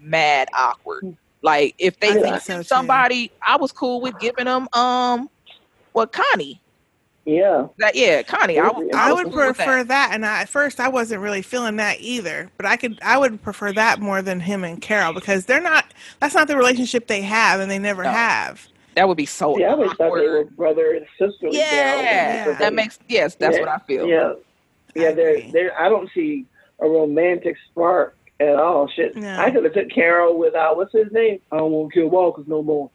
mad 0.00 0.48
awkward. 0.56 1.16
Like 1.42 1.74
if 1.78 1.98
they 1.98 2.10
I 2.10 2.20
think 2.20 2.40
so, 2.42 2.58
too. 2.58 2.62
somebody, 2.62 3.32
I 3.42 3.56
was 3.56 3.72
cool 3.72 4.00
with 4.00 4.18
giving 4.20 4.44
them 4.44 4.68
um 4.72 5.28
what 5.92 6.12
Connie. 6.12 6.60
Yeah. 7.24 7.68
That 7.78 7.96
yeah, 7.96 8.22
Connie. 8.22 8.58
I, 8.58 8.68
I 8.94 9.12
would 9.12 9.32
prefer 9.32 9.78
that. 9.78 9.88
that. 9.88 10.10
and 10.12 10.26
I, 10.26 10.42
at 10.42 10.48
first 10.48 10.78
I 10.78 10.88
wasn't 10.88 11.22
really 11.22 11.42
feeling 11.42 11.76
that 11.76 12.00
either. 12.00 12.50
But 12.56 12.66
I 12.66 12.76
could, 12.76 12.98
I 13.02 13.16
would 13.16 13.42
prefer 13.42 13.72
that 13.72 14.00
more 14.00 14.20
than 14.20 14.40
him 14.40 14.62
and 14.62 14.80
Carol 14.80 15.12
because 15.14 15.46
they're 15.46 15.60
not. 15.60 15.86
That's 16.20 16.34
not 16.34 16.48
the 16.48 16.56
relationship 16.56 17.06
they 17.06 17.22
have, 17.22 17.60
and 17.60 17.70
they 17.70 17.78
never 17.78 18.02
have. 18.04 18.68
That 18.94 19.08
would 19.08 19.16
be 19.16 19.26
so. 19.26 19.58
Yeah, 19.58 19.68
I 19.68 19.72
always 19.72 19.92
thought 19.92 20.14
they 20.14 20.28
were 20.28 20.44
brother 20.44 20.92
and 20.92 21.06
sister. 21.18 21.48
Yeah, 21.50 22.56
that 22.58 22.74
makes 22.74 22.98
yes. 23.08 23.34
That's 23.34 23.58
what 23.58 23.68
I 23.68 23.78
feel. 23.78 24.06
Yeah, 24.06 24.34
yeah. 24.94 25.12
They're, 25.12 25.40
they're, 25.50 25.80
I 25.80 25.88
don't 25.88 26.10
see 26.14 26.46
a 26.80 26.88
romantic 26.88 27.56
spark 27.70 28.16
at 28.40 28.56
all. 28.56 28.88
Shit, 28.88 29.16
No. 29.16 29.36
I 29.38 29.50
could 29.50 29.64
have 29.64 29.74
took 29.74 29.90
Carol 29.90 30.38
with 30.38 30.54
uh, 30.54 30.74
what's 30.74 30.92
his 30.92 31.10
name? 31.12 31.40
I 31.50 31.58
don't 31.58 31.72
want 31.72 31.92
to 31.92 32.00
kill 32.00 32.08
Walkers 32.08 32.46
no 32.46 32.62
more. 32.62 32.90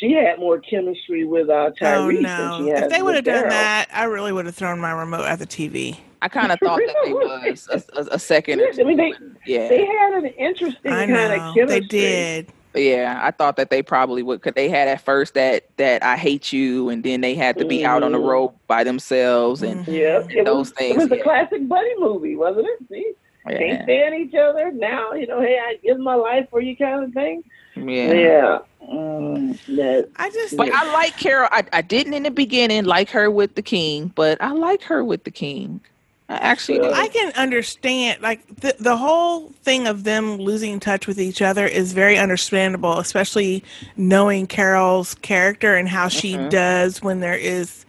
She 0.00 0.12
had 0.12 0.38
more 0.38 0.58
chemistry 0.58 1.24
with 1.24 1.50
uh, 1.50 1.52
Oh 1.52 1.72
Tyrese 1.78 2.22
no! 2.22 2.22
than 2.22 2.64
she 2.66 2.70
has 2.70 2.82
If 2.84 2.90
they 2.90 3.02
would 3.02 3.16
have 3.16 3.24
done 3.24 3.44
Daryl. 3.44 3.50
that, 3.50 3.86
I 3.92 4.04
really 4.04 4.32
would 4.32 4.46
have 4.46 4.54
thrown 4.54 4.80
my 4.80 4.92
remote 4.92 5.26
at 5.26 5.38
the 5.38 5.46
TV. 5.46 5.98
I 6.22 6.28
kind 6.28 6.50
of 6.52 6.58
thought 6.60 6.78
that 6.86 6.96
they 7.04 7.12
was 7.14 7.68
a, 7.70 7.82
a, 7.98 8.14
a 8.14 8.18
second. 8.18 8.60
Or 8.60 8.68
I 8.78 8.82
mean, 8.84 8.96
they. 8.96 9.12
Yeah, 9.44 9.68
they 9.68 9.84
had 9.84 10.14
an 10.14 10.26
interesting 10.38 10.92
I 10.92 11.06
kind 11.06 11.32
of 11.34 11.54
chemistry. 11.54 11.80
they 11.80 11.80
did. 11.86 12.52
yeah. 12.74 13.20
I 13.22 13.30
thought 13.30 13.56
that 13.56 13.68
they 13.68 13.82
probably 13.82 14.22
would. 14.22 14.40
Cause 14.42 14.54
they 14.54 14.68
had 14.70 14.88
at 14.88 15.02
first 15.02 15.34
that 15.34 15.64
that 15.76 16.02
I 16.02 16.16
hate 16.16 16.50
you, 16.52 16.88
and 16.88 17.02
then 17.04 17.20
they 17.20 17.34
had 17.34 17.58
to 17.58 17.64
be 17.66 17.84
out 17.84 18.02
on 18.02 18.12
the 18.12 18.18
Mhm. 18.18 18.28
road 18.28 18.52
by 18.68 18.84
themselves, 18.84 19.62
and 19.62 19.86
Yeah, 19.86 20.22
it 20.30 20.44
those 20.46 20.68
was, 20.68 20.72
things. 20.72 20.96
It 20.96 20.98
was 20.98 21.12
a 21.12 21.16
yeah. 21.16 21.22
classic 21.22 21.68
buddy 21.68 21.92
movie, 21.98 22.36
wasn't 22.36 22.66
it? 22.68 22.78
See, 22.90 23.12
Yeah. 23.48 23.58
can't 23.58 23.82
stand 23.84 24.14
each 24.14 24.34
other 24.34 24.70
now. 24.72 25.12
You 25.12 25.26
know, 25.26 25.40
hey, 25.40 25.58
I 25.60 25.76
give 25.82 25.98
my 25.98 26.14
life 26.14 26.46
for 26.50 26.60
you, 26.62 26.76
kind 26.76 27.02
of 27.04 27.12
thing. 27.12 27.42
Yeah. 27.88 28.12
Yeah. 28.12 28.58
Mm, 28.82 30.08
I 30.16 30.30
just. 30.30 30.56
But 30.56 30.70
I 30.72 30.92
like 30.92 31.16
Carol. 31.16 31.48
I, 31.52 31.64
I 31.72 31.82
didn't 31.82 32.14
in 32.14 32.24
the 32.24 32.30
beginning 32.30 32.84
like 32.84 33.10
her 33.10 33.30
with 33.30 33.54
the 33.54 33.62
king, 33.62 34.12
but 34.14 34.40
I 34.42 34.52
like 34.52 34.82
her 34.84 35.04
with 35.04 35.24
the 35.24 35.30
king. 35.30 35.80
I 36.28 36.36
actually 36.36 36.78
do. 36.78 36.92
I 36.92 37.08
can 37.08 37.32
understand 37.34 38.22
like 38.22 38.46
the 38.56 38.74
the 38.78 38.96
whole 38.96 39.48
thing 39.62 39.86
of 39.86 40.04
them 40.04 40.36
losing 40.36 40.78
touch 40.80 41.06
with 41.06 41.20
each 41.20 41.42
other 41.42 41.66
is 41.66 41.92
very 41.92 42.18
understandable, 42.18 42.98
especially 42.98 43.64
knowing 43.96 44.46
Carol's 44.46 45.14
character 45.16 45.74
and 45.76 45.88
how 45.88 46.08
she 46.08 46.34
Mhm. 46.34 46.50
does 46.50 47.02
when 47.02 47.20
there 47.20 47.34
is 47.34 47.84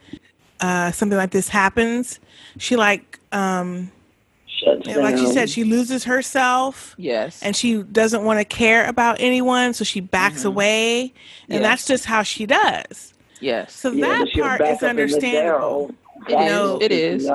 uh, 0.59 0.91
something 0.91 1.17
like 1.17 1.31
this 1.31 1.47
happens. 1.49 2.19
She 2.57 2.75
like 2.75 3.19
um 3.31 3.91
Shuts 4.63 4.87
yeah, 4.87 4.97
like 4.97 5.17
she 5.17 5.27
said, 5.27 5.49
she 5.49 5.63
loses 5.63 6.03
herself. 6.03 6.95
Yes. 6.97 7.41
And 7.41 7.55
she 7.55 7.81
doesn't 7.83 8.23
want 8.23 8.39
to 8.39 8.45
care 8.45 8.87
about 8.87 9.17
anyone, 9.19 9.73
so 9.73 9.83
she 9.83 9.99
backs 9.99 10.39
mm-hmm. 10.39 10.47
away. 10.49 11.13
And 11.49 11.61
Yes. 11.61 11.63
that's 11.63 11.87
just 11.87 12.05
how 12.05 12.23
she 12.23 12.45
does. 12.45 13.13
Yes. 13.39 13.73
So 13.73 13.91
Yeah, 13.91 14.07
that 14.07 14.27
part 14.33 14.61
is 14.61 14.67
up 14.67 14.71
in 14.71 14.79
the 14.79 14.87
understandable. 14.89 15.91
It 16.27 16.33
is. 16.33 16.35
No, 16.49 16.79
It 16.81 16.91
is. 16.91 17.27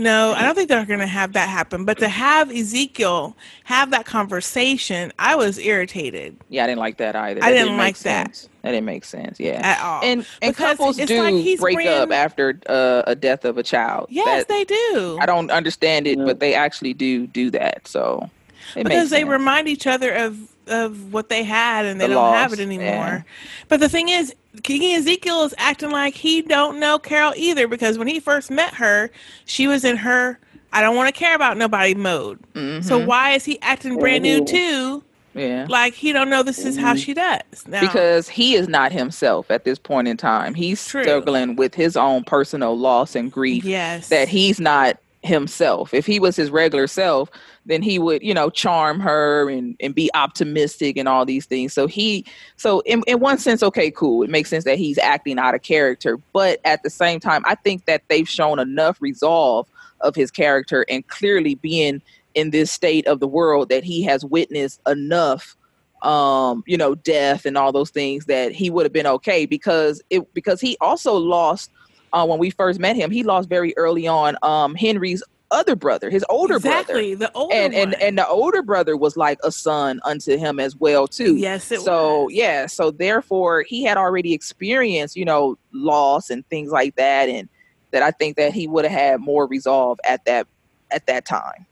No, 0.00 0.32
I 0.32 0.42
don't 0.42 0.54
think 0.54 0.68
they're 0.68 0.84
going 0.84 1.00
to 1.00 1.06
have 1.06 1.34
that 1.34 1.48
happen. 1.48 1.84
But 1.84 1.98
to 1.98 2.08
have 2.08 2.50
Ezekiel 2.50 3.36
have 3.64 3.90
that 3.92 4.06
conversation, 4.06 5.12
I 5.18 5.36
was 5.36 5.58
irritated. 5.58 6.36
Yeah, 6.48 6.64
I 6.64 6.66
didn't 6.66 6.80
like 6.80 6.96
that 6.98 7.14
either. 7.14 7.42
I 7.42 7.52
That 7.52 7.58
didn't 7.58 7.76
like 7.76 7.98
that. 7.98 8.34
sense. 8.34 8.48
That 8.62 8.72
didn't 8.72 8.86
make 8.86 9.04
sense. 9.04 9.38
Yeah, 9.40 9.60
At 9.62 9.80
all. 9.82 10.00
And 10.02 10.26
and 10.42 10.52
Because 10.52 10.76
couples 10.76 10.98
it's 10.98 11.08
do 11.10 11.20
like 11.22 11.34
he's 11.34 11.60
break 11.60 11.76
bringing- 11.76 11.92
up 11.92 12.10
after 12.12 12.58
uh, 12.68 13.02
a 13.06 13.14
death 13.14 13.44
of 13.44 13.58
a 13.58 13.62
child. 13.62 14.06
Yes, 14.10 14.46
That- 14.46 14.48
they 14.48 14.64
do. 14.64 15.18
I 15.20 15.26
don't 15.26 15.50
understand 15.50 16.06
it, 16.06 16.18
but 16.18 16.40
they 16.40 16.54
actually 16.54 16.94
do 16.94 17.26
do 17.26 17.50
that. 17.52 17.86
So 17.86 18.28
it 18.76 18.84
makes 18.84 18.88
because 18.88 19.10
they 19.10 19.24
remind 19.24 19.68
each 19.68 19.86
other 19.86 20.12
of 20.12 20.36
of 20.70 21.12
what 21.12 21.28
they 21.28 21.42
had 21.42 21.84
and 21.86 22.00
they 22.00 22.06
The 22.06 22.14
don't 22.14 22.32
have 22.34 22.52
it 22.52 22.60
anymore. 22.60 22.84
yeah. 22.86 23.22
But 23.68 23.80
the 23.80 23.88
thing 23.88 24.08
is, 24.08 24.34
King 24.62 24.94
Ezekiel 24.96 25.42
is 25.44 25.54
acting 25.58 25.90
like 25.90 26.14
he 26.14 26.42
don't 26.42 26.80
know 26.80 26.98
Carol 26.98 27.32
either 27.36 27.68
because 27.68 27.98
when 27.98 28.08
he 28.08 28.18
first 28.20 28.50
met 28.50 28.74
her, 28.74 29.10
she 29.44 29.66
was 29.68 29.84
in 29.84 29.96
her 29.98 30.38
I 30.72 30.82
don't 30.82 30.94
want 30.94 31.12
to 31.12 31.18
care 31.18 31.34
about 31.34 31.56
nobody 31.56 31.96
mode. 31.96 32.38
So 32.54 32.60
Mhm. 33.00 33.06
why 33.06 33.32
is 33.32 33.44
he 33.44 33.58
acting 33.60 33.98
brand 33.98 34.22
new 34.22 34.44
too? 34.44 35.02
Yeah. 35.34 35.66
Like 35.68 35.94
he 35.94 36.12
don't 36.12 36.30
know 36.30 36.44
this 36.44 36.64
is 36.64 36.76
how 36.76 36.94
Mhm. 36.94 37.04
she 37.04 37.12
does. 37.12 37.40
Now, 37.66 37.80
because 37.80 38.28
he 38.28 38.54
is 38.54 38.68
not 38.68 38.92
himself 38.92 39.50
at 39.50 39.64
this 39.64 39.80
point 39.80 40.06
in 40.06 40.16
time. 40.16 40.54
He's 40.54 40.78
struggling 40.78 41.56
with 41.56 41.74
his 41.74 41.96
own 41.96 42.22
personal 42.22 42.78
loss 42.78 43.16
and 43.16 43.32
grief. 43.32 43.64
Yes. 43.64 44.08
That 44.10 44.28
he's 44.28 44.60
not 44.60 44.96
himself. 45.22 45.92
If 45.92 46.06
he 46.06 46.18
was 46.18 46.36
his 46.36 46.50
regular 46.50 46.86
self, 46.86 47.30
then 47.66 47.82
he 47.82 47.98
would, 47.98 48.22
you 48.22 48.32
know, 48.32 48.48
charm 48.48 49.00
her 49.00 49.50
and, 49.50 49.76
and 49.80 49.94
be 49.94 50.10
optimistic 50.14 50.96
and 50.96 51.08
all 51.08 51.26
these 51.26 51.46
things. 51.46 51.72
So 51.72 51.86
he 51.86 52.24
so 52.56 52.80
in, 52.80 53.02
in 53.06 53.20
one 53.20 53.38
sense, 53.38 53.62
okay, 53.62 53.90
cool. 53.90 54.22
It 54.22 54.30
makes 54.30 54.48
sense 54.48 54.64
that 54.64 54.78
he's 54.78 54.98
acting 54.98 55.38
out 55.38 55.54
of 55.54 55.62
character. 55.62 56.18
But 56.32 56.60
at 56.64 56.82
the 56.82 56.90
same 56.90 57.20
time, 57.20 57.42
I 57.44 57.54
think 57.54 57.84
that 57.84 58.02
they've 58.08 58.28
shown 58.28 58.58
enough 58.58 59.00
resolve 59.00 59.66
of 60.00 60.14
his 60.14 60.30
character 60.30 60.86
and 60.88 61.06
clearly 61.08 61.54
being 61.56 62.00
in 62.34 62.50
this 62.50 62.72
state 62.72 63.06
of 63.06 63.20
the 63.20 63.28
world 63.28 63.68
that 63.68 63.84
he 63.84 64.02
has 64.02 64.24
witnessed 64.24 64.80
enough 64.86 65.56
um 66.02 66.62
you 66.66 66.78
know 66.78 66.94
death 66.94 67.44
and 67.44 67.58
all 67.58 67.72
those 67.72 67.90
things 67.90 68.24
that 68.24 68.52
he 68.52 68.70
would 68.70 68.86
have 68.86 68.92
been 68.92 69.06
okay 69.06 69.44
because 69.44 70.00
it 70.08 70.32
because 70.32 70.58
he 70.58 70.74
also 70.80 71.12
lost 71.12 71.70
uh, 72.12 72.26
when 72.26 72.38
we 72.38 72.50
first 72.50 72.78
met 72.80 72.96
him 72.96 73.10
he 73.10 73.22
lost 73.22 73.48
very 73.48 73.76
early 73.76 74.06
on 74.06 74.36
um 74.42 74.74
henry's 74.74 75.22
other 75.52 75.74
brother 75.74 76.10
his 76.10 76.24
older 76.28 76.60
brother. 76.60 76.78
Exactly 76.78 77.14
brother 77.16 77.32
the 77.32 77.38
older 77.38 77.54
and, 77.54 77.74
and 77.74 77.92
one. 77.92 78.00
and 78.02 78.18
the 78.18 78.28
older 78.28 78.62
brother 78.62 78.96
was 78.96 79.16
like 79.16 79.38
a 79.42 79.50
son 79.50 80.00
unto 80.04 80.36
him 80.36 80.60
as 80.60 80.76
well 80.76 81.08
too. 81.08 81.34
Yes, 81.34 81.72
it 81.72 81.80
so 81.80 82.28
yeah 82.28 82.66
so 82.66 82.92
therefore 82.92 83.62
he 83.62 83.82
had 83.82 83.96
already 83.96 84.32
experienced 84.32 85.16
you 85.16 85.24
know 85.24 85.58
loss 85.72 86.30
and 86.30 86.46
things 86.46 86.70
like 86.70 86.94
that 86.94 87.28
and 87.28 87.48
that 87.90 88.04
i 88.04 88.12
think 88.12 88.36
that 88.36 88.52
he 88.52 88.68
would 88.68 88.84
have 88.84 88.92
had 88.92 89.20
more 89.20 89.44
resolve 89.48 89.98
at 90.04 90.24
that 90.24 90.46
at 90.90 91.06
that 91.06 91.24
time. 91.24 91.66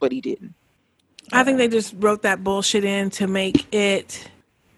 But 0.00 0.12
he 0.12 0.20
didn't. 0.20 0.54
I 1.32 1.44
think 1.44 1.58
they 1.58 1.68
just 1.68 1.94
wrote 1.98 2.22
that 2.22 2.42
bullshit 2.42 2.84
in 2.84 3.10
to 3.10 3.26
make 3.26 3.72
it 3.74 4.28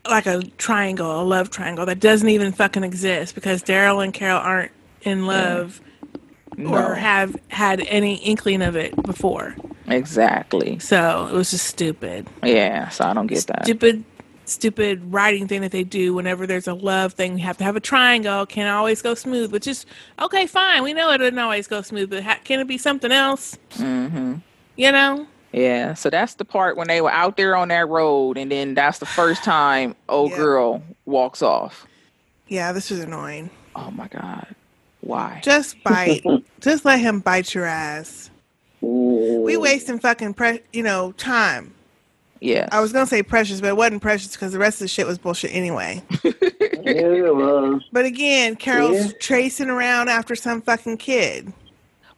like 0.08 0.26
a 0.26 0.42
triangle, 0.58 1.20
a 1.20 1.22
love 1.22 1.50
triangle 1.50 1.86
that 1.86 2.00
doesn't 2.00 2.28
even 2.28 2.52
fucking 2.52 2.82
exist 2.82 3.34
because 3.34 3.62
Daryl 3.62 4.02
and 4.02 4.12
Carol 4.12 4.38
aren't 4.38 4.72
in 5.02 5.26
love 5.26 5.80
No. 6.56 6.74
or 6.74 6.94
have 6.94 7.36
had 7.48 7.80
any 7.80 8.16
inkling 8.16 8.62
of 8.62 8.76
it 8.76 8.94
before. 9.04 9.56
exactly 9.88 10.78
So 10.78 11.28
it 11.30 11.34
was 11.34 11.50
just 11.50 11.66
stupid. 11.66 12.26
yeah 12.44 12.88
so 12.88 13.04
i 13.04 13.12
don't 13.12 13.26
get 13.26 13.46
that 13.48 13.64
Stupid, 13.64 14.04
stupid 14.44 15.12
writing 15.12 15.46
thing 15.48 15.60
that 15.62 15.70
they 15.72 15.84
do 15.84 16.12
whenever 16.14 16.46
there's 16.46 16.66
a 16.66 16.74
love 16.74 17.12
thing. 17.14 17.38
You 17.38 17.44
have 17.44 17.56
to 17.58 17.64
have 17.64 17.76
a 17.76 17.80
triangle. 17.80 18.44
Can't 18.46 18.68
always 18.68 19.00
go 19.00 19.14
smooth, 19.14 19.52
which 19.52 19.68
is 19.68 19.86
okay, 20.20 20.46
fine. 20.48 20.82
We 20.82 20.92
know 20.92 21.10
it 21.12 21.18
doesn't 21.18 21.38
always 21.38 21.68
go 21.68 21.82
smooth, 21.82 22.10
but 22.10 22.24
ha- 22.24 22.40
can 22.42 22.58
it 22.58 22.66
be 22.66 22.76
something 22.76 23.12
else? 23.12 23.56
hmm 23.74 24.34
You 24.76 24.90
know? 24.90 25.26
Yeah, 25.52 25.94
so 25.94 26.10
that's 26.10 26.34
the 26.34 26.44
part 26.44 26.76
when 26.76 26.88
they 26.88 27.00
were 27.00 27.12
out 27.12 27.36
there 27.36 27.54
on 27.56 27.68
that 27.68 27.88
road, 27.88 28.36
and 28.38 28.50
then 28.50 28.74
that's 28.74 28.98
the 28.98 29.06
first 29.06 29.44
time 29.44 29.94
old 30.08 30.32
girl 30.32 30.82
walks 31.06 31.42
off. 31.42 31.86
Yeah, 32.48 32.72
this 32.72 32.90
was 32.90 32.98
annoying. 33.00 33.50
Oh 33.76 33.90
my 33.92 34.08
god, 34.08 34.46
why? 35.00 35.40
Just 35.42 35.82
bite. 35.82 36.24
Just 36.60 36.84
let 36.84 37.00
him 37.00 37.20
bite 37.20 37.54
your 37.54 37.64
ass. 37.66 38.30
We 38.82 39.56
wasting 39.56 39.98
fucking 39.98 40.34
pre- 40.34 40.60
you 40.72 40.82
know 40.82 41.12
time. 41.12 41.74
Yeah, 42.40 42.68
I 42.72 42.80
was 42.80 42.92
gonna 42.92 43.06
say 43.06 43.22
precious, 43.22 43.60
but 43.60 43.68
it 43.68 43.76
wasn't 43.76 44.00
precious 44.00 44.32
because 44.32 44.52
the 44.52 44.58
rest 44.58 44.76
of 44.76 44.84
the 44.84 44.88
shit 44.88 45.06
was 45.06 45.18
bullshit 45.18 45.54
anyway. 45.54 46.02
yeah, 46.24 46.30
it 46.84 47.34
was. 47.34 47.82
But 47.92 48.06
again, 48.06 48.56
Carol's 48.56 48.96
Yeah. 49.06 49.12
tracing 49.20 49.68
around 49.68 50.08
after 50.08 50.34
some 50.34 50.62
fucking 50.62 50.96
kid. 50.96 51.52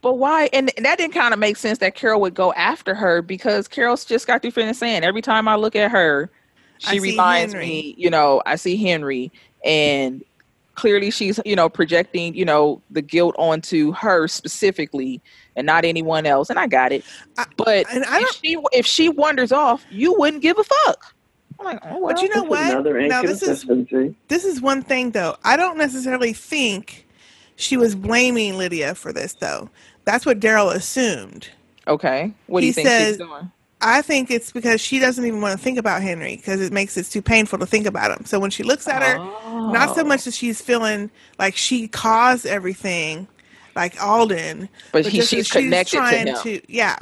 But 0.00 0.18
why? 0.18 0.48
And 0.52 0.70
that 0.78 0.98
didn't 0.98 1.14
kind 1.14 1.32
of 1.34 1.40
make 1.40 1.56
sense 1.56 1.78
that 1.78 1.94
Carol 1.96 2.20
would 2.20 2.34
go 2.34 2.52
after 2.54 2.94
her 2.94 3.22
because 3.22 3.66
Carol's 3.66 4.04
just 4.04 4.26
got 4.28 4.42
through 4.42 4.50
finished 4.52 4.78
saying 4.80 5.02
every 5.02 5.22
time 5.22 5.48
I 5.48 5.56
look 5.56 5.74
at 5.76 5.90
her, 5.90 6.30
She 6.78 7.00
reminds 7.00 7.52
Henry. 7.54 7.66
me, 7.68 7.94
you 7.98 8.10
know, 8.10 8.42
I 8.46 8.56
see 8.56 8.76
Henry 8.76 9.30
and 9.64 10.24
clearly 10.74 11.10
she's, 11.10 11.38
you 11.44 11.56
know, 11.56 11.68
projecting, 11.68 12.34
you 12.34 12.44
know, 12.44 12.80
the 12.90 13.02
guilt 13.02 13.34
onto 13.38 13.92
her 13.92 14.28
specifically 14.28 15.20
and 15.56 15.66
not 15.66 15.84
anyone 15.84 16.26
else. 16.26 16.50
And 16.50 16.58
I 16.58 16.66
got 16.66 16.92
it. 16.92 17.04
But 17.56 17.86
if 17.90 18.30
she 18.36 18.56
if 18.72 18.86
she 18.86 19.08
wanders 19.08 19.52
off, 19.52 19.84
you 19.90 20.14
wouldn't 20.18 20.42
give 20.42 20.58
a 20.58 20.64
fuck. 20.64 21.14
I'm 21.58 21.66
like, 21.66 21.80
oh, 21.84 22.06
But 22.06 22.22
you 22.22 22.28
know 22.34 22.44
what? 22.44 22.84
Now 23.08 23.22
this 23.22 23.42
is 23.42 23.64
this 24.28 24.44
is 24.44 24.60
one 24.60 24.82
thing 24.82 25.10
though. 25.10 25.36
I 25.44 25.56
don't 25.56 25.78
necessarily 25.78 26.32
think 26.32 27.06
she 27.56 27.76
was 27.76 27.94
blaming 27.94 28.56
Lydia 28.56 28.94
for 28.94 29.12
this 29.12 29.34
though. 29.34 29.70
That's 30.04 30.26
what 30.26 30.40
Daryl 30.40 30.74
assumed. 30.74 31.48
Okay. 31.86 32.32
What 32.46 32.60
do 32.60 32.66
you 32.66 32.72
think 32.72 32.88
says- 32.88 33.08
she's 33.16 33.18
doing? 33.18 33.50
I 33.84 34.00
think 34.02 34.30
it's 34.30 34.52
because 34.52 34.80
she 34.80 34.98
doesn't 34.98 35.24
even 35.26 35.40
want 35.40 35.58
to 35.58 35.62
think 35.62 35.76
about 35.78 36.02
Henry 36.02 36.36
because 36.36 36.60
it 36.60 36.72
makes 36.72 36.96
it 36.96 37.06
too 37.06 37.20
painful 37.22 37.58
to 37.58 37.66
think 37.66 37.84
about 37.86 38.16
him. 38.16 38.24
So 38.24 38.38
when 38.38 38.50
she 38.50 38.62
looks 38.62 38.86
at 38.86 39.02
her, 39.02 39.16
not 39.72 39.94
so 39.96 40.04
much 40.04 40.24
that 40.24 40.34
she's 40.34 40.60
feeling 40.62 41.10
like 41.38 41.56
she 41.56 41.88
caused 41.88 42.46
everything, 42.46 43.26
like 43.74 44.00
Alden, 44.00 44.68
But 44.92 45.06
he- 45.06 45.18
just 45.18 45.30
she's 45.30 45.48
that 45.50 45.58
connected 45.60 45.90
to 45.90 45.96
trying 45.96 46.26
him. 46.28 46.60
yeah, 46.68 46.96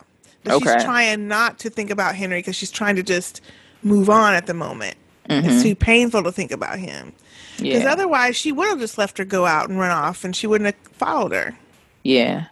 but 0.44 0.54
Okay. 0.54 0.72
she's 0.74 0.84
trying 0.84 1.28
not 1.28 1.58
to 1.60 1.70
think 1.70 1.90
about 1.90 2.14
Henry 2.16 2.38
because 2.38 2.56
she's 2.56 2.70
trying 2.70 2.96
to 2.96 3.02
just 3.02 3.40
move 3.82 4.08
on 4.08 4.32
at 4.34 4.46
the 4.46 4.54
moment. 4.54 4.96
Mhm. 5.28 5.44
It's 5.44 5.62
too 5.62 5.74
painful 5.74 6.22
to 6.24 6.32
think 6.32 6.50
about 6.50 6.78
him. 6.78 7.12
Because 7.58 7.82
Yeah. 7.82 7.92
otherwise, 7.92 8.36
she 8.36 8.52
would 8.52 8.68
have 8.68 8.78
just 8.78 8.96
left 8.96 9.18
her 9.18 9.24
go 9.24 9.44
out 9.44 9.68
and 9.68 9.78
run 9.78 9.90
off, 9.90 10.24
and 10.24 10.34
she 10.34 10.46
wouldn't 10.46 10.74
have 10.74 10.92
followed 10.96 11.32
her. 11.32 11.54
Yeah. 12.04 12.44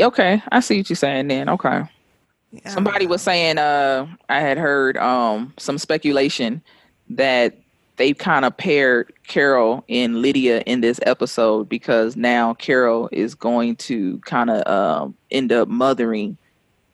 Okay, 0.00 0.42
I 0.50 0.58
see 0.60 0.78
what 0.78 0.90
you're 0.90 0.96
saying 0.96 1.28
then. 1.28 1.48
Okay. 1.48 1.82
Somebody 2.66 3.06
was 3.06 3.22
saying 3.22 3.58
uh 3.58 4.06
I 4.28 4.40
had 4.40 4.58
heard 4.58 4.96
um 4.96 5.52
some 5.58 5.78
speculation 5.78 6.62
that 7.10 7.56
they 7.96 8.12
kind 8.12 8.44
of 8.44 8.56
paired 8.56 9.12
Carol 9.26 9.84
and 9.88 10.20
Lydia 10.20 10.62
in 10.66 10.80
this 10.80 10.98
episode 11.02 11.68
because 11.68 12.16
now 12.16 12.54
Carol 12.54 13.08
is 13.12 13.34
going 13.34 13.76
to 13.76 14.18
kind 14.20 14.50
of 14.50 14.66
um 14.66 15.14
end 15.30 15.52
up 15.52 15.68
mothering 15.68 16.36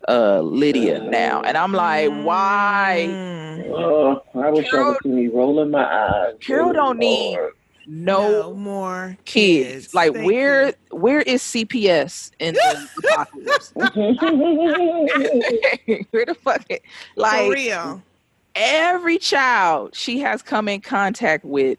uh 0.09 0.40
Lydia 0.40 1.03
now. 1.03 1.42
And 1.42 1.57
I'm 1.57 1.73
like, 1.73 2.11
why? 2.25 3.09
Oh, 3.68 4.23
I 4.35 4.51
wish 4.51 4.66
I 4.73 4.83
could 4.83 4.96
see 5.03 5.09
me 5.11 5.29
rolling 5.29 5.70
my 5.70 5.85
eyes. 5.85 6.35
Carol 6.40 6.73
don't 6.73 6.99
need 6.99 7.38
no, 7.87 8.55
more 8.55 9.16
kids. 9.25 9.95
Like 9.95 10.12
where 10.14 10.75
where 10.90 11.21
is 11.21 11.43
CPS 11.43 12.31
in 12.38 12.55
the 12.55 12.88
apocalypse? 13.05 13.73
where 16.11 16.27
the 16.27 16.35
fuck 16.35 16.64
it, 16.69 16.83
like 17.16 17.47
For 17.47 17.53
real. 17.53 18.03
every 18.55 19.19
child 19.19 19.95
she 19.95 20.21
has 20.21 20.43
come 20.43 20.69
in 20.69 20.81
contact 20.81 21.45
with 21.45 21.79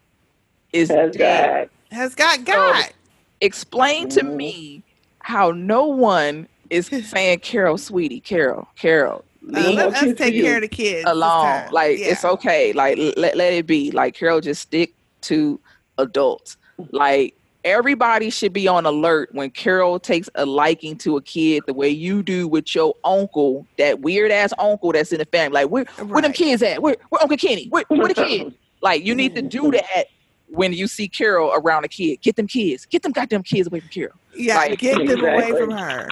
is 0.72 0.88
dead. 0.88 1.68
Has 1.90 2.14
got 2.14 2.44
got. 2.44 2.92
Explain 3.40 4.08
to 4.10 4.22
me 4.22 4.82
how 5.18 5.50
no 5.50 5.84
one 5.86 6.46
is 6.70 6.86
saying 7.08 7.40
Carol, 7.40 7.76
sweetie, 7.76 8.20
Carol, 8.20 8.68
Carol. 8.76 9.24
Uh, 9.54 9.72
let 9.72 9.92
us 9.94 10.16
take 10.16 10.40
care 10.40 10.56
of 10.56 10.62
the 10.62 10.68
kids 10.68 11.04
this 11.04 11.12
alone. 11.12 11.68
Like 11.72 11.98
Yeah. 11.98 12.12
it's 12.12 12.24
okay. 12.24 12.72
Like 12.72 12.96
l- 12.98 13.12
let 13.16 13.36
let 13.36 13.52
it 13.52 13.66
be. 13.66 13.90
Like 13.90 14.14
Carol, 14.14 14.40
just 14.40 14.62
stick 14.62 14.94
to 15.22 15.58
adults. 15.98 16.56
Like 16.90 17.34
everybody 17.64 18.30
should 18.30 18.52
be 18.52 18.66
on 18.66 18.86
alert 18.86 19.30
when 19.32 19.50
Carol 19.50 20.00
takes 20.00 20.28
a 20.34 20.44
liking 20.44 20.96
to 20.98 21.16
a 21.16 21.22
kid 21.22 21.62
the 21.66 21.74
way 21.74 21.88
you 21.88 22.22
do 22.22 22.48
with 22.48 22.74
your 22.74 22.94
uncle, 23.04 23.66
that 23.78 24.00
weird 24.00 24.30
ass 24.30 24.52
uncle 24.58 24.92
that's 24.92 25.12
in 25.12 25.18
the 25.18 25.24
family. 25.26 25.62
Like 25.62 25.70
where 25.70 25.84
where 26.06 26.22
them 26.22 26.32
kids 26.32 26.62
at? 26.62 26.82
Where 26.82 26.96
where 27.10 27.22
Uncle 27.22 27.36
Kenny? 27.36 27.68
Where 27.68 27.84
where 27.88 28.08
the 28.08 28.14
kids? 28.14 28.54
Like 28.82 29.04
you 29.04 29.14
need 29.14 29.36
to 29.36 29.42
do 29.42 29.70
that 29.70 30.06
when 30.48 30.72
you 30.72 30.88
see 30.88 31.06
Carol 31.06 31.52
around 31.54 31.84
a 31.84 31.88
kid. 31.88 32.20
Get 32.20 32.34
them 32.34 32.48
kids. 32.48 32.84
Get 32.84 33.02
them 33.02 33.12
goddamn 33.12 33.44
kids 33.44 33.68
away 33.68 33.78
from 33.78 33.90
Carol. 33.90 34.14
Yeah, 34.34 34.56
Like, 34.56 34.80
get 34.80 35.06
them 35.06 35.20
away 35.24 35.52
from 35.52 35.70
her. 35.70 36.08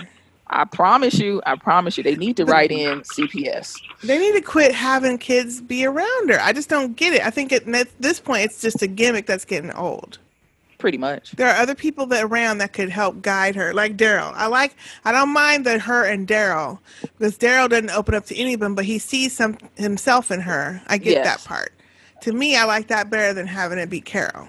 I 0.52 0.64
promise 0.64 1.18
you, 1.18 1.40
I 1.46 1.54
promise 1.56 1.96
you, 1.96 2.02
they 2.02 2.16
need 2.16 2.36
to 2.36 2.44
write 2.44 2.72
in 2.72 3.00
CPS. 3.02 3.80
They 4.02 4.18
need 4.18 4.32
to 4.32 4.40
quit 4.40 4.74
having 4.74 5.16
kids 5.16 5.60
be 5.60 5.86
around 5.86 6.28
her. 6.30 6.40
I 6.40 6.52
just 6.52 6.68
don't 6.68 6.96
get 6.96 7.14
it. 7.14 7.24
I 7.24 7.30
think 7.30 7.52
at 7.52 7.64
this 8.00 8.18
point, 8.20 8.42
it's 8.44 8.60
just 8.60 8.82
a 8.82 8.88
gimmick 8.88 9.26
that's 9.26 9.44
getting 9.44 9.70
old. 9.72 10.18
Pretty 10.78 10.98
much. 10.98 11.32
There 11.32 11.46
are 11.46 11.56
other 11.56 11.74
people 11.74 12.06
that 12.06 12.24
around 12.24 12.58
that 12.58 12.72
could 12.72 12.88
help 12.88 13.22
guide 13.22 13.54
her, 13.54 13.72
like 13.74 13.96
Daryl. 13.96 14.32
I 14.34 14.46
like. 14.46 14.74
I 15.04 15.12
don't 15.12 15.28
mind 15.32 15.66
that 15.66 15.80
her 15.82 16.04
and 16.04 16.26
Daryl, 16.26 16.78
because 17.02 17.38
Daryl 17.38 17.68
doesn't 17.68 17.90
open 17.90 18.14
up 18.14 18.24
to 18.26 18.36
any 18.36 18.54
of 18.54 18.60
them, 18.60 18.74
but 18.74 18.86
he 18.86 18.98
sees 18.98 19.36
some 19.36 19.56
himself 19.76 20.30
in 20.30 20.40
her. 20.40 20.82
I 20.88 20.96
get 20.98 21.12
Yes. 21.12 21.24
that 21.26 21.46
part. 21.48 21.72
To 22.22 22.32
me, 22.32 22.56
I 22.56 22.64
like 22.64 22.88
that 22.88 23.08
better 23.10 23.32
than 23.34 23.46
having 23.46 23.78
it 23.78 23.90
be 23.90 24.00
Carol. 24.00 24.48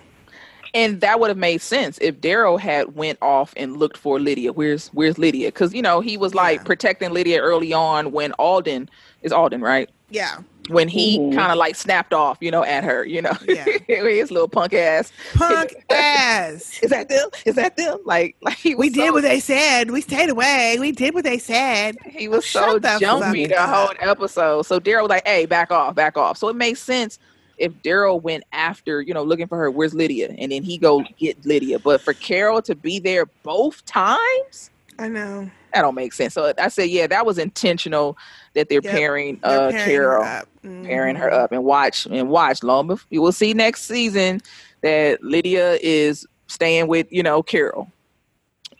And 0.74 1.02
that 1.02 1.20
would 1.20 1.30
have 1.30 1.38
made 1.38 1.62
sense 1.62 1.98
if 2.02 2.20
Daryl 2.22 2.60
had 2.60 2.96
went 2.96 3.18
off 3.22 3.54
and 3.58 3.78
looked 3.78 3.98
for 3.98 4.20
Lydia. 4.20 4.54
Where's 4.54 4.88
Where's 4.90 5.18
Lydia? 5.18 5.48
Because 5.50 5.74
you 5.74 5.82
know 5.82 6.00
he 6.02 6.18
was 6.18 6.34
like 6.36 6.66
protecting 6.66 7.12
Lydia 7.12 7.42
early 7.42 7.74
on 7.74 8.12
when 8.12 8.32
Alden 8.34 8.90
is 9.22 9.32
Alden, 9.32 9.62
right? 9.62 9.90
Yeah. 10.10 10.38
When 10.70 10.88
he 10.88 11.18
Mhm. 11.18 11.34
kind 11.36 11.52
of 11.52 11.58
like 11.58 11.76
snapped 11.76 12.14
off, 12.14 12.38
you 12.40 12.52
know, 12.52 12.64
at 12.64 12.84
her, 12.84 13.04
you 13.06 13.22
know, 13.22 13.32
yeah. 13.48 13.66
his 13.88 14.30
little 14.32 14.48
punk 14.48 14.74
ass. 14.74 15.12
Punk 15.34 15.74
ass. 15.90 16.80
Is 16.84 16.92
that 16.92 17.10
them? 17.10 17.30
Is 17.46 17.56
that 17.56 17.78
them? 17.78 17.98
Like, 18.06 18.36
like 18.42 18.58
he 18.58 18.76
We 18.76 18.88
was 18.90 18.94
did 18.94 19.08
so- 19.08 19.14
what 19.14 19.24
they 19.24 19.40
said. 19.40 19.92
We 19.92 20.02
stayed 20.02 20.30
away. 20.30 20.78
We 20.80 20.92
did 20.92 21.14
what 21.14 21.24
they 21.24 21.38
said. 21.40 21.96
He 22.06 22.28
was 22.28 22.46
so 22.46 22.74
Shut 22.74 22.82
the 22.84 22.98
jumpy 23.00 23.48
the 23.48 23.62
whole 23.62 23.90
episode. 24.00 24.64
So 24.66 24.80
Daryl 24.80 25.04
was 25.04 25.10
like, 25.10 25.28
"Hey, 25.28 25.46
back 25.46 25.72
off, 25.72 25.96
back 25.96 26.16
off." 26.18 26.38
So 26.38 26.48
it 26.50 26.56
makes 26.56 26.82
sense 26.82 27.18
if 27.62 27.72
Daryl 27.84 28.22
went 28.22 28.44
after, 28.52 29.02
you 29.02 29.14
know, 29.14 29.24
looking 29.24 29.48
for 29.48 29.58
her. 29.58 29.70
Where's 29.72 29.94
Lydia? 29.94 30.34
And 30.38 30.52
then 30.52 30.64
he 30.64 30.78
go 30.78 31.04
get 31.18 31.46
Lydia. 31.46 31.80
But 31.80 32.02
for 32.04 32.14
Carol 32.16 32.62
to 32.64 32.76
be 32.76 33.00
there 33.00 33.28
both 33.44 33.86
times, 33.86 34.72
I 35.00 35.08
know. 35.08 35.50
that 35.74 35.82
don't 35.82 35.96
make 35.96 36.12
sense. 36.14 36.34
So 36.34 36.52
I 36.58 36.68
said, 36.70 36.90
yeah, 36.90 37.08
that 37.08 37.26
was 37.26 37.38
intentional 37.38 38.18
that 38.56 38.68
they're 38.70 38.82
Yep. 38.84 38.94
pairing 38.94 39.40
They're 39.44 39.60
uh 39.60 39.72
pairing 39.72 39.78
her 39.78 39.86
Carol, 39.86 40.24
up. 40.26 40.48
pairing 40.84 41.16
her 41.16 41.32
up, 41.32 41.52
and 41.52 41.64
watch 41.64 42.06
and 42.08 42.30
watch. 42.30 42.64
Long 42.64 42.88
before 42.88 43.08
you 43.12 43.22
will 43.22 43.32
see 43.32 43.54
next 43.54 43.84
season 43.84 44.40
that 44.82 45.24
Lydia 45.24 45.78
is 45.82 46.26
staying 46.48 46.88
with 46.88 47.08
you 47.12 47.24
know 47.24 47.44
Carol, 47.44 47.88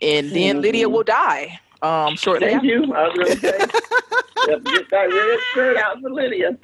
and 0.02 0.30
then 0.30 0.60
Lydia 0.60 0.88
will 0.88 1.04
die. 1.04 1.58
Um, 1.82 2.14
shortly. 2.16 2.46
Thank 2.48 2.58
after. 2.58 2.66
you. 2.68 2.94
I 2.94 3.08
was 3.08 3.14
going 3.16 3.32
to 3.32 3.40
say, 3.40 3.58
yep, 4.48 4.62
get 4.64 4.90
that 4.90 5.04
red 5.10 5.38
shirt 5.52 5.76
out 5.78 6.00
for 6.00 6.10
Lydia. 6.10 6.56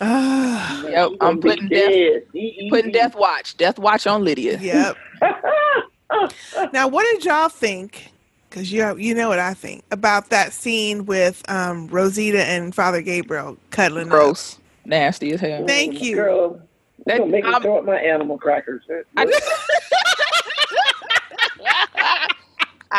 Yep, 0.00 1.10
I'm 1.20 1.40
putting 1.40 1.68
death, 1.68 2.22
putting 2.70 2.92
death 2.92 3.14
watch, 3.14 3.56
death 3.56 3.78
watch 3.78 4.06
on 4.06 4.24
Lydia. 4.24 4.58
Yep. 4.58 4.96
now, 6.72 6.88
what 6.88 7.04
did 7.12 7.24
y'all 7.24 7.48
think? 7.48 8.12
Because 8.48 8.72
you 8.72 8.96
you 8.96 9.14
know 9.14 9.28
what 9.28 9.38
I 9.38 9.54
think 9.54 9.84
about 9.92 10.30
that 10.30 10.52
scene 10.52 11.06
with 11.06 11.42
um, 11.48 11.86
Rosita 11.88 12.42
and 12.44 12.74
Father 12.74 13.00
Gabriel 13.02 13.56
cuddling 13.70 14.06
up. 14.06 14.10
Gross, 14.10 14.58
nasty 14.84 15.32
as 15.32 15.40
hell. 15.40 15.66
Thank 15.66 16.02
you. 16.02 16.16
Girl, 16.16 16.60
That- 17.06 17.18
don't 17.18 17.30
make 17.30 17.44
me 17.44 17.50
I'm- 17.52 17.62
throw 17.62 17.78
up 17.78 17.84
my 17.84 17.98
animal 17.98 18.38
crackers. 18.38 18.82
I 19.16 19.24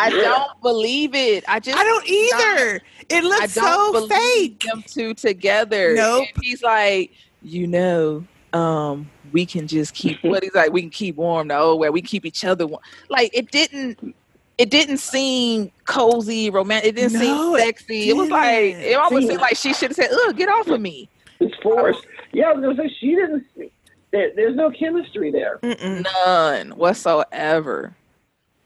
don't 0.10 0.62
believe 0.62 1.14
it. 1.16 1.44
I 1.48 1.60
just 1.60 1.78
I 1.78 1.84
don't 1.84 2.08
either. 2.08 2.82
It 3.10 3.24
looks 3.24 3.58
I 3.58 3.92
so 3.92 4.08
fake. 4.08 4.64
Them 4.64 4.84
two 4.88 5.14
together. 5.14 5.94
Nope. 5.96 6.28
And 6.34 6.44
he's 6.44 6.64
like, 6.64 7.12
you 7.42 7.68
know, 7.68 8.26
um, 8.54 9.10
we 9.32 9.46
can 9.46 9.68
just 9.68 9.94
keep. 9.94 10.20
What 10.24 10.44
he's 10.44 10.56
like, 10.56 10.72
we 10.72 10.82
can 10.82 10.90
keep 10.90 11.18
warm 11.18 11.50
the 11.50 11.58
old 11.58 11.80
way. 11.80 11.90
We 11.90 12.02
keep 12.02 12.26
each 12.26 12.46
other 12.46 12.68
warm. 12.68 12.82
Like 13.10 13.32
it 13.34 13.52
didn't. 13.52 14.16
It 14.58 14.70
didn't 14.70 14.98
seem 14.98 15.72
cozy, 15.86 16.52
romantic. 16.52 16.90
It 16.90 16.96
didn't 16.96 17.14
No, 17.14 17.20
seem 17.20 17.56
it 17.56 17.66
sexy. 17.66 18.10
It, 18.10 18.16
was 18.16 18.30
like 18.30 18.76
it 18.76 18.96
almost 18.96 19.28
seemed 19.28 19.42
like 19.42 19.58
she 19.58 19.74
should 19.74 19.90
have 19.90 19.96
said, 19.96 20.12
"Ugh, 20.12 20.38
get 20.38 20.50
off 20.50 20.68
of 20.68 20.80
me." 20.80 21.10
It's 21.40 21.56
forced. 21.64 22.06
Yeah, 22.32 22.50
I 22.50 22.54
was 22.54 22.64
going 22.64 22.78
to 22.78 22.84
say, 22.84 22.96
she 23.00 23.16
didn't. 23.16 23.46
There, 24.12 24.32
there's 24.36 24.56
no 24.56 24.70
chemistry 24.70 25.32
there. 25.32 25.60
None 25.64 26.72
whatsoever. 26.72 27.96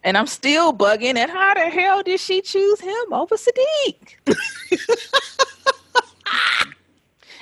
And 0.06 0.16
I'm 0.20 0.28
still 0.28 0.72
bugging 0.72 1.18
at 1.18 1.32
how 1.32 1.56
the 1.56 1.68
hell 1.68 2.04
did 2.04 2.20
she 2.20 2.40
choose 2.40 2.80
him 2.80 3.12
over 3.12 3.36
Siddiq? 3.36 4.38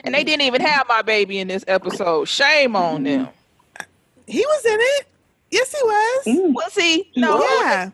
and 0.06 0.16
they 0.16 0.24
didn't 0.24 0.44
even 0.44 0.62
have 0.62 0.88
my 0.88 1.02
baby 1.02 1.40
in 1.40 1.50
this 1.50 1.66
episode. 1.68 2.30
Shame 2.30 2.78
on 2.78 3.04
them. 3.04 3.28
He 4.28 4.46
was 4.46 4.66
in 4.66 4.78
it. 4.80 5.08
Yes, 5.52 5.74
he 5.74 5.84
was. 5.84 6.54
Was 6.54 6.74
he? 6.74 7.12
No. 7.18 7.44
Yeah. 7.44 7.90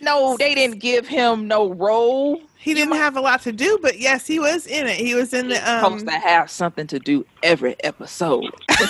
No, 0.00 0.34
they 0.38 0.54
didn't 0.54 0.78
give 0.78 1.06
him 1.06 1.46
no 1.46 1.74
role. 1.74 2.40
He 2.56 2.72
didn't 2.72 2.96
have 2.96 3.18
a 3.18 3.20
lot 3.20 3.42
to 3.42 3.52
do, 3.52 3.78
but 3.82 3.98
yes, 3.98 4.26
he 4.26 4.38
was 4.40 4.66
in 4.66 4.86
it. 4.86 4.96
He 4.96 5.14
was 5.14 5.34
in 5.34 5.48
the 5.48 5.56
um. 5.70 5.98
supposed 5.98 6.06
to 6.06 6.12
have 6.12 6.50
something 6.50 6.86
to 6.86 6.98
do 6.98 7.26
every 7.42 7.76
episode. 7.84 8.50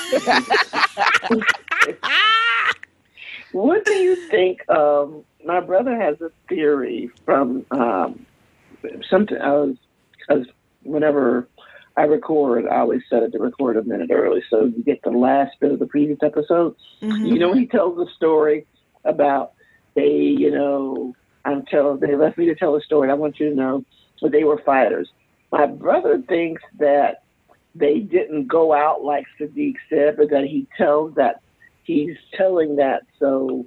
What 3.52 3.84
do 3.84 3.94
you 3.94 4.16
think? 4.28 4.68
Um, 4.68 5.24
my 5.44 5.60
brother 5.60 5.96
has 6.00 6.20
a 6.20 6.30
theory 6.48 7.10
from 7.24 7.66
um, 7.70 8.26
something. 9.08 9.38
I 9.38 9.52
was 9.52 9.76
because 10.18 10.46
whenever 10.82 11.48
I 11.96 12.04
record. 12.04 12.66
I 12.66 12.78
always 12.78 13.02
set 13.10 13.22
it 13.22 13.32
to 13.32 13.38
record 13.38 13.76
a 13.76 13.82
minute 13.82 14.10
early, 14.10 14.42
so 14.48 14.64
you 14.64 14.82
get 14.82 15.02
the 15.02 15.10
last 15.10 15.58
bit 15.60 15.72
of 15.72 15.78
the 15.78 15.86
previous 15.86 16.18
episode. 16.22 16.74
Mhm. 17.02 17.26
You 17.26 17.38
know, 17.38 17.52
he 17.52 17.66
tells 17.66 17.96
the 17.96 18.06
story 18.16 18.66
about 19.04 19.52
they, 19.94 20.10
you 20.10 20.50
know, 20.50 21.14
I'm 21.44 21.64
telling. 21.66 22.00
They 22.00 22.14
left 22.14 22.38
me 22.38 22.46
to 22.46 22.54
tell 22.54 22.72
the 22.72 22.80
story. 22.80 23.10
I 23.10 23.14
want 23.14 23.40
you 23.40 23.50
to 23.50 23.54
know 23.54 23.84
that 24.22 24.32
they 24.32 24.44
were 24.44 24.58
fighters. 24.58 25.10
My 25.50 25.66
brother 25.66 26.22
thinks 26.28 26.62
that 26.78 27.22
they 27.74 27.98
didn't 28.00 28.46
go 28.46 28.72
out 28.72 29.02
like 29.02 29.26
Siddiq 29.38 29.74
said, 29.88 30.16
but 30.16 30.30
that 30.30 30.44
he 30.44 30.66
tells 30.76 31.14
that 31.16 31.42
he's 31.94 32.16
telling 32.36 32.76
that 32.76 33.02
so 33.18 33.66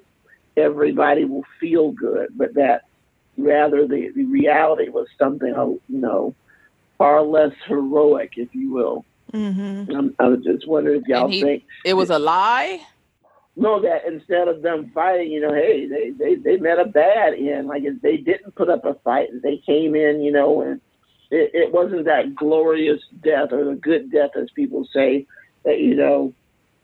everybody 0.55 1.25
will 1.25 1.45
feel 1.59 1.91
good, 1.91 2.29
but 2.35 2.53
that 2.55 2.83
rather 3.37 3.87
the, 3.87 4.11
the 4.15 4.25
reality 4.25 4.89
was 4.89 5.07
something, 5.17 5.53
you 5.89 5.97
know, 5.97 6.35
far 6.97 7.21
less 7.23 7.53
heroic, 7.67 8.33
if 8.37 8.49
you 8.53 8.71
will. 8.71 9.05
Mm-hmm. 9.33 9.95
Um, 9.95 10.15
I 10.19 10.27
was 10.27 10.43
just 10.43 10.67
wondering 10.67 11.01
if 11.01 11.07
y'all 11.07 11.27
he- 11.27 11.41
think 11.41 11.63
It 11.83 11.95
was 11.95 12.11
a 12.11 12.19
lie. 12.19 12.81
no, 13.55 13.81
that 13.81 14.05
instead 14.05 14.47
of 14.47 14.61
them 14.61 14.91
fighting, 14.93 15.31
you 15.31 15.41
know, 15.41 15.53
hey, 15.53 15.87
they 15.87 16.11
they, 16.11 16.35
they 16.35 16.57
met 16.57 16.77
a 16.79 16.85
bad 16.85 17.33
end. 17.33 17.67
Like 17.67 17.83
if 17.83 17.99
they 18.01 18.17
didn't 18.17 18.55
put 18.55 18.69
up 18.69 18.85
a 18.85 18.93
fight, 19.03 19.29
they 19.41 19.57
came 19.65 19.95
in, 19.95 20.21
you 20.21 20.31
know, 20.31 20.61
and 20.61 20.79
it, 21.31 21.49
it 21.53 21.73
wasn't 21.73 22.05
that 22.05 22.35
glorious 22.35 23.01
death 23.23 23.51
or 23.51 23.65
the 23.65 23.73
good 23.75 24.11
death, 24.11 24.31
as 24.39 24.49
people 24.51 24.87
say, 24.93 25.25
that 25.65 25.79
you 25.79 25.95
know, 25.95 26.31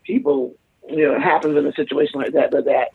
people, 0.03 0.55
you 0.89 1.07
know, 1.07 1.19
happens 1.19 1.57
in 1.57 1.65
a 1.65 1.73
situation 1.73 2.19
like 2.19 2.33
that, 2.33 2.51
but 2.51 2.65
that 2.65 2.89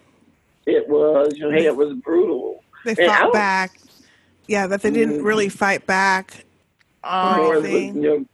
it 0.66 0.88
was, 0.88 1.32
you 1.36 1.44
know, 1.44 1.50
hey, 1.50 1.66
it 1.66 1.76
was 1.76 1.92
brutal. 1.94 2.62
They 2.84 2.90
And 2.92 2.98
fought 3.10 3.20
don't- 3.20 3.32
back. 3.32 3.72
Yeah, 4.46 4.66
that 4.66 4.82
they 4.82 4.90
didn't 4.90 5.20
Mhm. 5.20 5.24
really 5.24 5.48
fight 5.48 5.86
back. 5.86 6.44
Um, 7.02 7.40
Or 7.40 7.54
it 7.56 7.62
was, 7.62 7.70
you 7.70 7.92
know, 7.94 8.24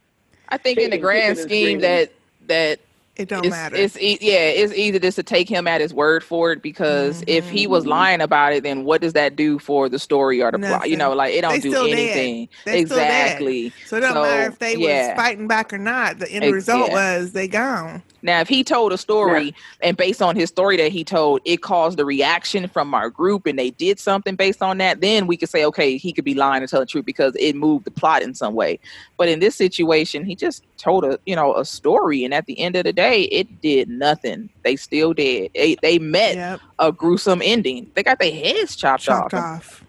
I 0.49 0.57
think 0.57 0.77
in 0.79 0.89
the 0.91 0.97
grand 0.97 1.37
scheme 1.37 1.79
that 1.79 2.11
that 2.47 2.79
It 3.15 3.29
don't 3.29 3.45
it's, 3.45 3.51
matter. 3.51 3.75
It's 3.77 3.97
e- 3.97 4.17
yeah, 4.19 4.39
it's 4.49 4.73
easy 4.73 4.97
just 4.99 5.15
to 5.17 5.23
take 5.23 5.47
him 5.47 5.67
at 5.67 5.79
his 5.79 5.93
word 5.93 6.23
for 6.23 6.51
it 6.51 6.61
because 6.61 7.23
if 7.27 7.49
he 7.49 7.67
was 7.67 7.85
lying 7.85 8.19
about 8.19 8.51
it, 8.53 8.63
then 8.63 8.83
what 8.83 8.99
does 9.01 9.13
that 9.13 9.35
do 9.37 9.59
for 9.59 9.87
the 9.87 9.99
story 9.99 10.41
or 10.41 10.51
the 10.51 10.59
plot? 10.59 10.89
You 10.89 10.97
know, 10.97 11.13
like 11.13 11.33
it 11.33 11.41
don't 11.41 11.51
They 11.53 11.59
do 11.59 11.69
still 11.71 11.85
anything. 11.87 12.49
They 12.65 12.85
still 12.85 12.97
exactly. 12.97 13.71
So 13.85 13.97
it 13.97 13.99
don't 14.01 14.15
matter 14.15 14.49
if 14.51 14.59
they 14.59 14.75
yeah. 14.75 15.09
was 15.09 15.15
fighting 15.17 15.47
back 15.47 15.71
or 15.71 15.77
not. 15.77 16.19
The 16.19 16.29
end 16.31 16.43
Ex- 16.45 16.53
result 16.53 16.89
yeah. 16.89 17.19
was 17.19 17.31
they 17.33 17.47
gone. 17.47 18.01
Now, 18.23 18.39
if 18.41 18.47
he 18.47 18.63
told 18.63 18.93
a 18.93 18.97
story 18.97 19.53
and 19.81 19.97
based 19.97 20.21
on 20.21 20.35
his 20.35 20.49
story 20.49 20.77
that 20.77 20.91
he 20.91 21.03
told, 21.03 21.41
it 21.45 21.61
caused 21.61 21.99
a 21.99 22.05
reaction 22.05 22.67
from 22.67 22.93
our 22.93 23.09
group 23.09 23.45
and 23.45 23.57
they 23.57 23.71
did 23.71 23.99
something 23.99 24.35
based 24.35 24.61
on 24.61 24.77
that, 24.77 25.01
then 25.01 25.25
we 25.27 25.37
could 25.37 25.49
say, 25.49 25.65
okay, 25.65 25.97
he 25.97 26.13
could 26.13 26.25
be 26.25 26.35
lying 26.35 26.61
to 26.61 26.67
telling 26.67 26.83
the 26.83 26.89
truth 26.89 27.05
because 27.05 27.35
it 27.39 27.55
moved 27.55 27.85
the 27.85 27.91
plot 27.91 28.21
in 28.21 28.35
some 28.35 28.53
way. 28.53 28.79
But 29.17 29.27
in 29.27 29.39
this 29.39 29.55
situation, 29.55 30.23
he 30.23 30.35
just 30.35 30.63
told 30.77 31.03
a 31.03 31.19
you 31.25 31.35
know 31.35 31.55
a 31.55 31.65
story, 31.65 32.23
and 32.23 32.33
at 32.33 32.45
the 32.45 32.59
end 32.59 32.75
of 32.75 32.83
the 32.83 32.93
day, 32.93 33.23
it 33.23 33.61
did 33.61 33.89
nothing. 33.89 34.49
They 34.63 34.75
still 34.75 35.13
did. 35.13 35.51
They 35.53 35.75
they 35.81 35.99
met 35.99 36.59
a 36.79 36.91
gruesome 36.91 37.41
ending. 37.43 37.89
They 37.95 38.03
got 38.03 38.19
their 38.19 38.31
heads 38.31 38.75
chopped, 38.75 39.03
Chopped 39.03 39.33
off. 39.33 39.57
off. 39.57 39.83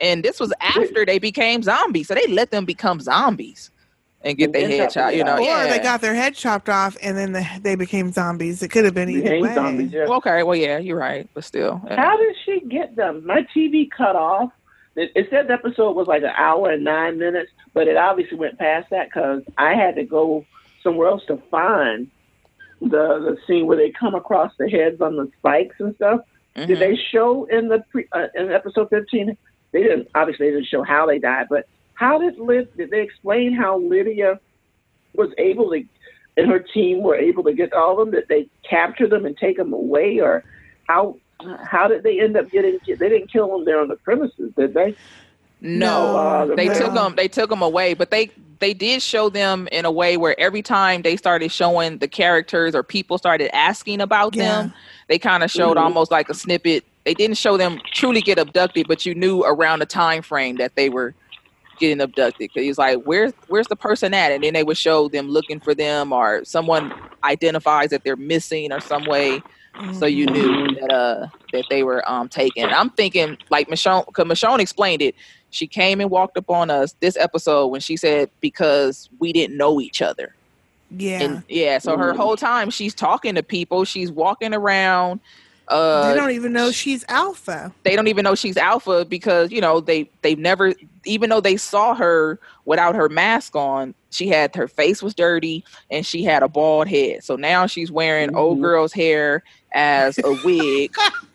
And 0.00 0.24
this 0.24 0.40
was 0.40 0.52
after 0.60 1.04
they 1.06 1.18
became 1.18 1.62
zombies, 1.62 2.08
so 2.08 2.14
they 2.14 2.26
let 2.28 2.50
them 2.50 2.64
become 2.64 3.00
zombies 3.00 3.70
and 4.24 4.36
get 4.36 4.52
their 4.52 4.68
head 4.68 4.90
chopped. 4.90 5.14
You 5.14 5.24
know, 5.24 5.36
or 5.36 5.40
yeah. 5.40 5.66
they 5.68 5.78
got 5.78 6.00
their 6.00 6.14
head 6.14 6.34
chopped 6.34 6.68
off 6.68 6.96
and 7.02 7.16
then 7.16 7.32
the, 7.32 7.46
they 7.62 7.74
became 7.74 8.12
zombies. 8.12 8.62
It 8.62 8.68
could 8.68 8.84
have 8.84 8.94
been 8.94 9.08
either 9.08 9.40
way. 9.40 10.04
Well, 10.06 10.14
okay, 10.14 10.42
well, 10.42 10.56
yeah, 10.56 10.78
you're 10.78 10.98
right, 10.98 11.28
but 11.34 11.44
still, 11.44 11.80
yeah. 11.86 11.96
How 11.96 12.16
did 12.16 12.36
she 12.44 12.60
get 12.60 12.96
them? 12.96 13.26
My 13.26 13.46
TV 13.54 13.88
cut 13.90 14.16
off. 14.16 14.52
It, 14.94 15.10
it 15.14 15.28
said 15.30 15.48
the 15.48 15.54
episode 15.54 15.92
was 15.92 16.06
like 16.06 16.22
an 16.22 16.32
hour 16.36 16.70
and 16.70 16.84
nine 16.84 17.18
minutes, 17.18 17.50
but 17.72 17.88
it 17.88 17.96
obviously 17.96 18.36
went 18.36 18.58
past 18.58 18.90
that 18.90 19.08
because 19.08 19.42
I 19.56 19.74
had 19.74 19.96
to 19.96 20.04
go 20.04 20.44
somewhere 20.82 21.08
else 21.08 21.22
to 21.28 21.40
find 21.50 22.10
the 22.80 22.88
the 22.88 23.36
scene 23.46 23.66
where 23.66 23.76
they 23.76 23.90
come 23.90 24.14
across 24.14 24.52
the 24.58 24.68
heads 24.68 25.00
on 25.00 25.16
the 25.16 25.30
spikes 25.38 25.76
and 25.78 25.94
stuff. 25.96 26.20
Did 26.54 26.78
they 26.80 26.98
show 27.10 27.44
in 27.46 27.68
the 27.68 27.82
pre, 27.90 28.06
uh, 28.12 28.26
in 28.34 28.50
episode 28.52 28.90
fifteen? 28.90 29.36
They 29.72 29.82
didn't. 29.82 30.08
Obviously, 30.14 30.48
they 30.48 30.56
didn't 30.56 30.66
show 30.66 30.82
how 30.82 31.06
they 31.06 31.18
died, 31.18 31.46
but 31.48 31.66
how 31.94 32.18
did 32.18 32.36
Lyd? 32.38 32.68
Did 32.76 32.90
they 32.90 33.02
explain 33.02 33.52
how 33.52 33.78
Lydia 33.78 34.40
was 35.14 35.30
able 35.38 35.70
to, 35.70 35.84
and 36.36 36.50
her 36.50 36.58
team 36.58 37.02
were 37.02 37.16
able 37.16 37.44
to 37.44 37.52
get 37.52 37.72
all 37.72 38.00
of 38.00 38.06
them? 38.06 38.14
Did 38.14 38.28
they 38.28 38.48
capture 38.68 39.06
them 39.08 39.24
and 39.26 39.36
take 39.36 39.56
them 39.56 39.72
away, 39.72 40.20
or 40.20 40.44
how? 40.88 41.16
How 41.64 41.88
did 41.88 42.04
they 42.04 42.20
end 42.20 42.36
up 42.36 42.50
getting? 42.50 42.78
They 42.86 42.94
didn't 42.94 43.32
kill 43.32 43.48
them 43.48 43.64
there 43.64 43.80
on 43.80 43.88
the 43.88 43.96
premises, 43.96 44.52
did 44.56 44.74
they? 44.74 44.94
No, 45.60 46.16
uh, 46.16 46.46
the 46.46 46.56
they 46.56 46.68
man- 46.68 46.76
took 46.78 46.94
them. 46.94 47.14
They 47.16 47.28
took 47.28 47.50
them 47.50 47.62
away, 47.62 47.94
but 47.94 48.10
they 48.10 48.30
they 48.58 48.74
did 48.74 49.02
show 49.02 49.28
them 49.28 49.68
in 49.72 49.84
a 49.84 49.90
way 49.90 50.16
where 50.16 50.38
every 50.38 50.62
time 50.62 51.02
they 51.02 51.16
started 51.16 51.50
showing 51.50 51.98
the 51.98 52.06
characters 52.06 52.76
or 52.76 52.84
people 52.84 53.18
started 53.18 53.54
asking 53.54 54.00
about 54.00 54.34
them, 54.34 54.72
they 55.08 55.18
kind 55.18 55.42
of 55.42 55.50
showed 55.50 55.76
Mhm. 55.76 55.82
almost 55.82 56.12
like 56.12 56.28
a 56.28 56.34
snippet. 56.34 56.84
They 57.04 57.14
didn't 57.14 57.38
show 57.38 57.56
them 57.56 57.80
truly 57.92 58.20
get 58.20 58.38
abducted, 58.38 58.86
but 58.86 59.04
you 59.04 59.16
knew 59.16 59.42
around 59.42 59.80
the 59.80 59.86
time 59.86 60.22
frame 60.22 60.56
that 60.56 60.76
they 60.76 60.88
were 60.88 61.12
getting 61.82 62.02
abducted. 62.02 62.50
Because 62.54 62.66
he's 62.66 62.78
like, 62.78 63.00
"Where's 63.04 63.34
where's 63.48 63.68
the 63.68 63.76
person 63.76 64.14
at?" 64.14 64.32
And 64.32 64.44
then 64.44 64.54
they 64.54 64.64
would 64.64 64.78
show 64.78 65.10
them 65.10 65.28
looking 65.28 65.60
for 65.60 65.74
them, 65.74 66.12
or 66.12 66.44
someone 66.46 66.92
identifies 67.24 67.90
that 67.90 68.02
they're 68.04 68.16
missing 68.16 68.72
or 68.72 68.80
some 68.80 69.06
way. 69.06 69.44
So 69.90 70.06
you 70.06 70.26
knew 70.28 70.70
that 70.80 70.94
uh 70.94 71.26
that 71.52 71.68
they 71.70 71.84
were 71.84 72.08
um 72.10 72.28
taken. 72.30 72.72
I'm 72.72 72.90
thinking 72.90 73.38
like 73.50 73.68
Michonne, 73.68 74.06
because 74.06 74.26
Michonne 74.26 74.60
explained 74.60 75.02
it. 75.02 75.16
She 75.50 75.68
came 75.68 76.00
and 76.00 76.10
walked 76.10 76.38
up 76.38 76.50
on 76.50 76.70
us 76.70 76.94
this 77.00 77.16
episode 77.18 77.68
when 77.68 77.80
she 77.80 77.96
said 77.96 78.30
because 78.40 79.08
we 79.20 79.32
didn't 79.32 79.56
know 79.58 79.80
each 79.80 80.02
other. 80.02 80.36
Yeah. 80.90 81.18
And 81.24 81.42
yeah, 81.48 81.78
so 81.78 81.96
her 81.98 82.14
Mhm. 82.14 82.16
whole 82.16 82.36
time 82.36 82.70
she's 82.70 82.94
talking 82.94 83.34
to 83.36 83.42
people. 83.42 83.84
She's 83.84 84.12
walking 84.12 84.54
around. 84.54 85.20
Uh, 85.68 86.08
they 86.08 86.14
don't 86.18 86.32
even 86.32 86.52
know 86.52 86.70
she's 86.70 87.04
alpha. 87.08 87.72
they 87.84 87.96
don't 87.96 88.08
even 88.08 88.24
know 88.24 88.34
she's 88.34 88.56
alpha 88.56 89.04
because 89.04 89.50
you 89.50 89.60
know 89.60 89.80
they 89.80 90.10
they've 90.22 90.38
never 90.38 90.74
even 91.04 91.30
though 91.30 91.40
they 91.40 91.56
saw 91.56 91.94
her 91.94 92.38
without 92.64 92.94
her 92.94 93.08
mask 93.08 93.54
on 93.56 93.94
she 94.10 94.28
had 94.28 94.54
her 94.54 94.68
face 94.68 95.02
was 95.02 95.14
dirty 95.14 95.64
and 95.90 96.04
she 96.04 96.22
had 96.22 96.42
a 96.42 96.48
bald 96.48 96.88
head. 96.88 97.24
So 97.24 97.36
now 97.36 97.66
she's 97.66 97.90
wearing 97.90 98.34
old 98.36 98.60
girl's 98.60 98.92
hair 98.92 99.42
as 99.72 100.18
a 100.18 100.38
wig 100.44 100.94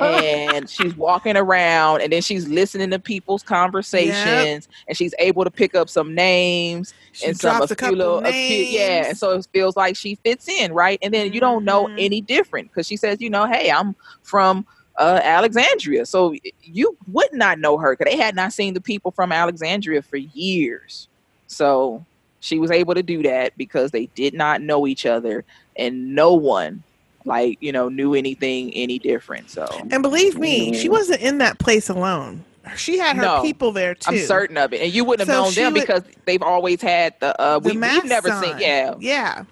and 0.00 0.68
she's 0.68 0.94
walking 0.96 1.36
around 1.36 2.00
and 2.02 2.12
then 2.12 2.22
she's 2.22 2.48
listening 2.48 2.90
to 2.90 2.98
people's 2.98 3.42
conversations 3.42 4.68
and 4.88 4.96
she's 4.96 5.14
able 5.18 5.44
to 5.44 5.50
pick 5.50 5.74
up 5.74 5.88
some 5.88 6.14
names 6.14 6.94
She 7.12 7.26
and 7.26 7.36
some 7.36 7.60
a 7.60 7.66
few 7.66 7.76
couple 7.76 7.96
little 7.98 8.20
a 8.24 8.32
few, 8.32 8.56
yeah 8.64 9.06
and 9.08 9.16
so 9.18 9.32
it 9.32 9.46
feels 9.52 9.76
like 9.76 9.96
she 9.96 10.16
fits 10.24 10.48
in 10.48 10.72
right? 10.72 10.98
And 11.02 11.12
then 11.12 11.32
you 11.32 11.40
don't 11.40 11.64
know 11.64 11.86
Mm-hmm. 11.86 11.96
any 11.98 12.20
different 12.20 12.68
because 12.68 12.86
she 12.86 12.96
says 12.96 13.20
you 13.20 13.30
know 13.30 13.46
hey 13.46 13.70
i'm 13.70 13.94
from 14.22 14.66
uh, 14.98 15.20
alexandria. 15.22 16.04
So 16.04 16.34
you 16.62 16.96
would 17.06 17.32
not 17.32 17.58
know 17.58 17.78
her 17.78 17.96
because 17.96 18.12
they 18.12 18.18
had 18.18 18.34
not 18.34 18.52
seen 18.52 18.74
the 18.74 18.80
people 18.82 19.10
from 19.12 19.32
alexandria 19.32 20.02
for 20.02 20.16
years. 20.18 21.08
So 21.46 22.04
she 22.40 22.58
was 22.58 22.70
able 22.70 22.94
to 22.94 23.02
do 23.02 23.22
that 23.22 23.56
because 23.56 23.92
they 23.92 24.06
did 24.14 24.34
not 24.34 24.60
know 24.60 24.86
each 24.86 25.06
other 25.06 25.44
and 25.76 26.14
no 26.14 26.34
one 26.34 26.82
like 27.24 27.58
you 27.60 27.70
know 27.72 27.88
knew 27.88 28.14
anything 28.14 28.72
any 28.74 28.98
different 28.98 29.50
so 29.50 29.86
And 29.90 30.02
believe 30.02 30.38
me, 30.38 30.72
she 30.72 30.88
wasn't 30.88 31.20
in 31.20 31.38
that 31.38 31.58
place 31.58 31.88
alone. 31.88 32.44
She 32.76 32.98
had 32.98 33.16
her 33.16 33.22
No, 33.22 33.42
people 33.42 33.72
there 33.72 33.94
too. 33.94 34.12
I'm 34.12 34.18
certain 34.18 34.56
of 34.56 34.72
it, 34.72 34.80
and 34.82 34.92
you 34.92 35.04
wouldn't 35.04 35.28
have 35.28 35.34
So 35.34 35.42
known 35.42 35.54
them 35.54 35.72
would- 35.74 35.80
because 35.80 36.02
they've 36.26 36.42
always 36.42 36.80
had 36.82 37.14
the. 37.20 37.38
Uh, 37.40 37.58
the 37.58 37.70
we, 37.74 37.78
we've 37.78 38.04
never 38.04 38.30
seen. 38.30 38.58
Yeah, 38.58 38.94
yeah. 39.00 39.44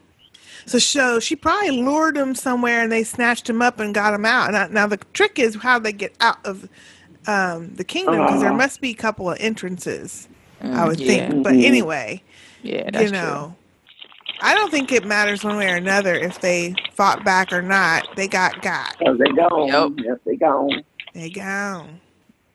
So, 0.66 0.78
so 0.78 1.18
she 1.18 1.34
probably 1.34 1.70
lured 1.70 2.16
him 2.16 2.34
somewhere, 2.34 2.82
and 2.82 2.92
they 2.92 3.02
snatched 3.04 3.48
him 3.48 3.62
up 3.62 3.80
and 3.80 3.94
got 3.94 4.12
him 4.12 4.26
out. 4.26 4.52
Now, 4.52 4.66
now 4.68 4.86
the 4.86 4.98
trick 5.14 5.38
is 5.38 5.56
how 5.56 5.78
they 5.78 5.92
get 5.92 6.14
out 6.20 6.44
of 6.44 6.68
um, 7.26 7.74
the 7.74 7.84
kingdom 7.84 8.20
because 8.20 8.40
there 8.40 8.50
Uh-huh. 8.50 8.58
must 8.58 8.80
be 8.80 8.90
a 8.90 8.94
couple 8.94 9.30
of 9.30 9.38
entrances. 9.40 10.28
I 10.60 10.66
Mm, 10.66 10.86
would 10.88 11.00
yeah. 11.00 11.06
think, 11.28 11.42
but 11.44 11.54
Mhm. 11.54 11.64
anyway, 11.64 12.22
yeah, 12.62 12.90
that's 12.90 13.04
you 13.04 13.10
know, 13.12 13.56
I 14.40 14.54
don't 14.54 14.70
think 14.70 14.92
it 14.92 15.04
matters 15.04 15.42
one 15.44 15.56
way 15.56 15.70
or 15.70 15.76
another 15.76 16.14
if 16.14 16.40
they 16.40 16.74
fought 16.94 17.24
back 17.24 17.52
or 17.52 17.62
not. 17.62 18.08
They 18.16 18.28
got 18.28 18.62
got. 18.62 18.96
Oh, 19.04 19.16
they 19.16 19.30
gone. 19.32 19.68
Yep. 19.68 20.04
Yes, 20.06 20.18
they 20.24 20.36
gone. 20.36 20.84
They 21.14 21.30
gone. 21.30 22.00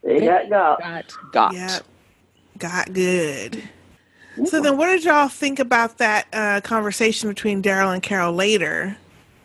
They 0.02 0.20
got 0.20 0.48
got. 0.48 0.80
Got 0.80 1.32
got. 1.32 1.54
Yep. 1.54 1.82
Got 2.58 2.92
good. 2.92 3.62
So 4.46 4.60
then, 4.60 4.76
what 4.76 4.86
did 4.86 5.04
y'all 5.04 5.28
think 5.28 5.60
about 5.60 5.98
that 5.98 6.26
uh, 6.32 6.60
conversation 6.62 7.28
between 7.28 7.62
Daryl 7.62 7.92
and 7.92 8.02
Carol 8.02 8.32
later, 8.32 8.96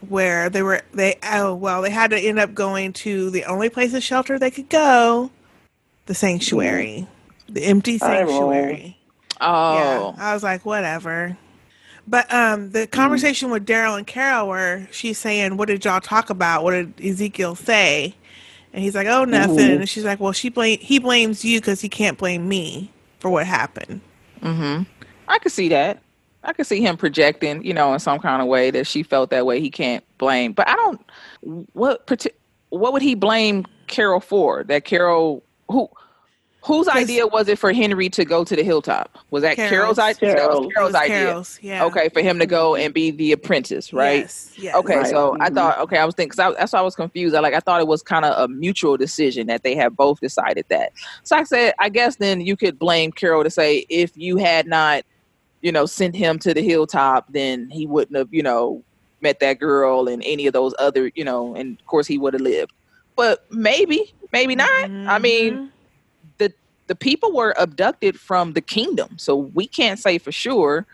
where 0.07 0.49
they 0.49 0.63
were 0.63 0.81
they 0.93 1.17
oh 1.31 1.53
well 1.53 1.81
they 1.81 1.91
had 1.91 2.09
to 2.11 2.17
end 2.19 2.39
up 2.39 2.55
going 2.55 2.93
to 2.93 3.29
the 3.29 3.45
only 3.45 3.69
place 3.69 3.93
of 3.93 4.01
shelter 4.01 4.39
they 4.39 4.49
could 4.49 4.69
go, 4.69 5.29
the 6.07 6.15
sanctuary, 6.15 7.07
the 7.47 7.63
empty 7.65 7.97
sanctuary. 7.99 8.97
Oh, 9.41 9.75
Yeah, 9.75 10.13
I 10.17 10.33
was 10.33 10.43
like, 10.43 10.65
whatever. 10.65 11.37
But 12.09 12.33
um, 12.33 12.71
the 12.71 12.87
conversation 12.87 13.51
with 13.51 13.67
Daryl 13.67 13.95
and 13.95 14.07
Carol, 14.07 14.47
where 14.47 14.87
she's 14.91 15.19
saying, 15.19 15.57
"What 15.57 15.67
did 15.67 15.85
y'all 15.85 16.01
talk 16.01 16.31
about? 16.31 16.63
What 16.63 16.71
did 16.71 17.05
Ezekiel 17.05 17.55
say?" 17.55 18.15
And 18.73 18.83
he's 18.83 18.95
like, 18.95 19.07
"Oh, 19.07 19.25
nothing." 19.25 19.57
Mhm. 19.57 19.75
And 19.81 19.89
she's 19.89 20.05
like, 20.05 20.19
"Well, 20.19 20.31
she 20.31 20.49
blame 20.49 20.79
he 20.79 20.97
blames 20.97 21.45
you 21.45 21.59
because 21.59 21.81
he 21.81 21.89
can't 21.89 22.17
blame 22.17 22.49
me 22.49 22.91
for 23.19 23.29
what 23.29 23.45
happened." 23.45 24.01
Mm-hmm. 24.41 24.83
I 25.27 25.37
could 25.37 25.51
see 25.51 25.69
that. 25.69 26.01
I 26.43 26.53
could 26.53 26.65
see 26.65 26.81
him 26.81 26.97
projecting, 26.97 27.63
you 27.63 27.73
know, 27.73 27.93
in 27.93 27.99
some 27.99 28.19
kind 28.19 28.41
of 28.41 28.47
way 28.47 28.71
that 28.71 28.87
she 28.87 29.03
felt 29.03 29.29
that 29.29 29.45
way. 29.45 29.59
He 29.59 29.69
can't 29.69 30.03
blame, 30.17 30.53
but 30.53 30.67
I 30.67 30.75
don't. 30.75 31.01
What 31.73 32.09
what 32.69 32.93
would 32.93 33.01
he 33.03 33.13
blame 33.13 33.65
Carol 33.87 34.19
for? 34.19 34.63
That 34.63 34.83
Carol 34.83 35.43
who 35.69 35.89
whose 36.61 36.87
idea 36.87 37.25
was 37.25 37.47
it 37.47 37.57
for 37.57 37.71
Henry 37.71 38.09
to 38.09 38.25
go 38.25 38.43
to 38.43 38.55
the 38.55 38.63
hilltop? 38.63 39.17
Was 39.31 39.43
that 39.43 39.55
Carol's, 39.55 39.97
Carol's. 39.97 39.99
idea? 39.99 40.35
That 40.35 40.49
was 40.49 40.73
Carol's 40.73 40.93
was 40.93 40.95
idea. 41.01 41.15
Carol's, 41.25 41.59
yeah. 41.61 41.85
Okay, 41.85 42.09
for 42.09 42.21
him 42.21 42.39
to 42.39 42.45
go 42.45 42.75
and 42.75 42.93
be 42.93 43.11
the 43.11 43.31
apprentice, 43.31 43.93
right? 43.93 44.21
Yes, 44.21 44.53
yes. 44.57 44.75
Okay, 44.75 44.97
Right. 44.97 45.07
so 45.07 45.37
I 45.39 45.49
Mhm. 45.49 45.55
thought, 45.55 45.79
okay, 45.79 45.97
I 45.97 46.05
was 46.05 46.15
thinking, 46.15 46.31
cause 46.31 46.39
I, 46.39 46.59
that's 46.59 46.73
why 46.73 46.79
I 46.79 46.83
was 46.83 46.95
confused. 46.95 47.33
I 47.35 47.39
like, 47.39 47.53
I 47.53 47.59
thought 47.61 47.79
it 47.81 47.87
was 47.87 48.01
kind 48.01 48.25
of 48.25 48.37
a 48.37 48.47
mutual 48.51 48.97
decision 48.97 49.47
that 49.47 49.63
they 49.63 49.75
have 49.75 49.95
both 49.95 50.19
decided 50.19 50.65
that. 50.69 50.91
So 51.23 51.37
I 51.37 51.43
said, 51.43 51.73
I 51.79 51.89
guess 51.89 52.17
then 52.17 52.41
you 52.41 52.57
could 52.57 52.77
blame 52.77 53.11
Carol 53.11 53.43
to 53.43 53.49
say 53.49 53.85
if 53.89 54.11
you 54.15 54.37
had 54.37 54.67
not, 54.67 55.03
you 55.61 55.71
know, 55.71 55.85
sent 55.85 56.15
him 56.15 56.39
to 56.39 56.53
the 56.53 56.61
hilltop, 56.61 57.25
then 57.31 57.69
he 57.69 57.85
wouldn't 57.87 58.17
have, 58.17 58.27
you 58.31 58.43
know, 58.43 58.83
met 59.21 59.39
that 59.41 59.59
girl 59.59 60.07
and 60.07 60.23
any 60.25 60.47
of 60.47 60.53
those 60.53 60.73
other, 60.79 61.11
you 61.15 61.23
know, 61.23 61.53
and 61.55 61.79
of 61.79 61.85
course 61.85 62.07
he 62.07 62.17
would 62.17 62.33
have 62.33 62.41
lived. 62.41 62.71
But 63.17 63.45
maybe, 63.51 64.13
maybe 64.31 64.55
not. 64.55 64.69
I 65.07 65.19
mean, 65.19 65.71
the 66.89 66.95
the 66.95 67.05
people 67.05 67.33
were 67.33 67.55
abducted 67.57 68.19
from 68.19 68.53
the 68.53 68.61
kingdom, 68.61 69.17
so 69.19 69.51
we 69.53 69.67
can't 69.67 69.99
say 69.99 70.17
for 70.19 70.31
sure 70.33 70.87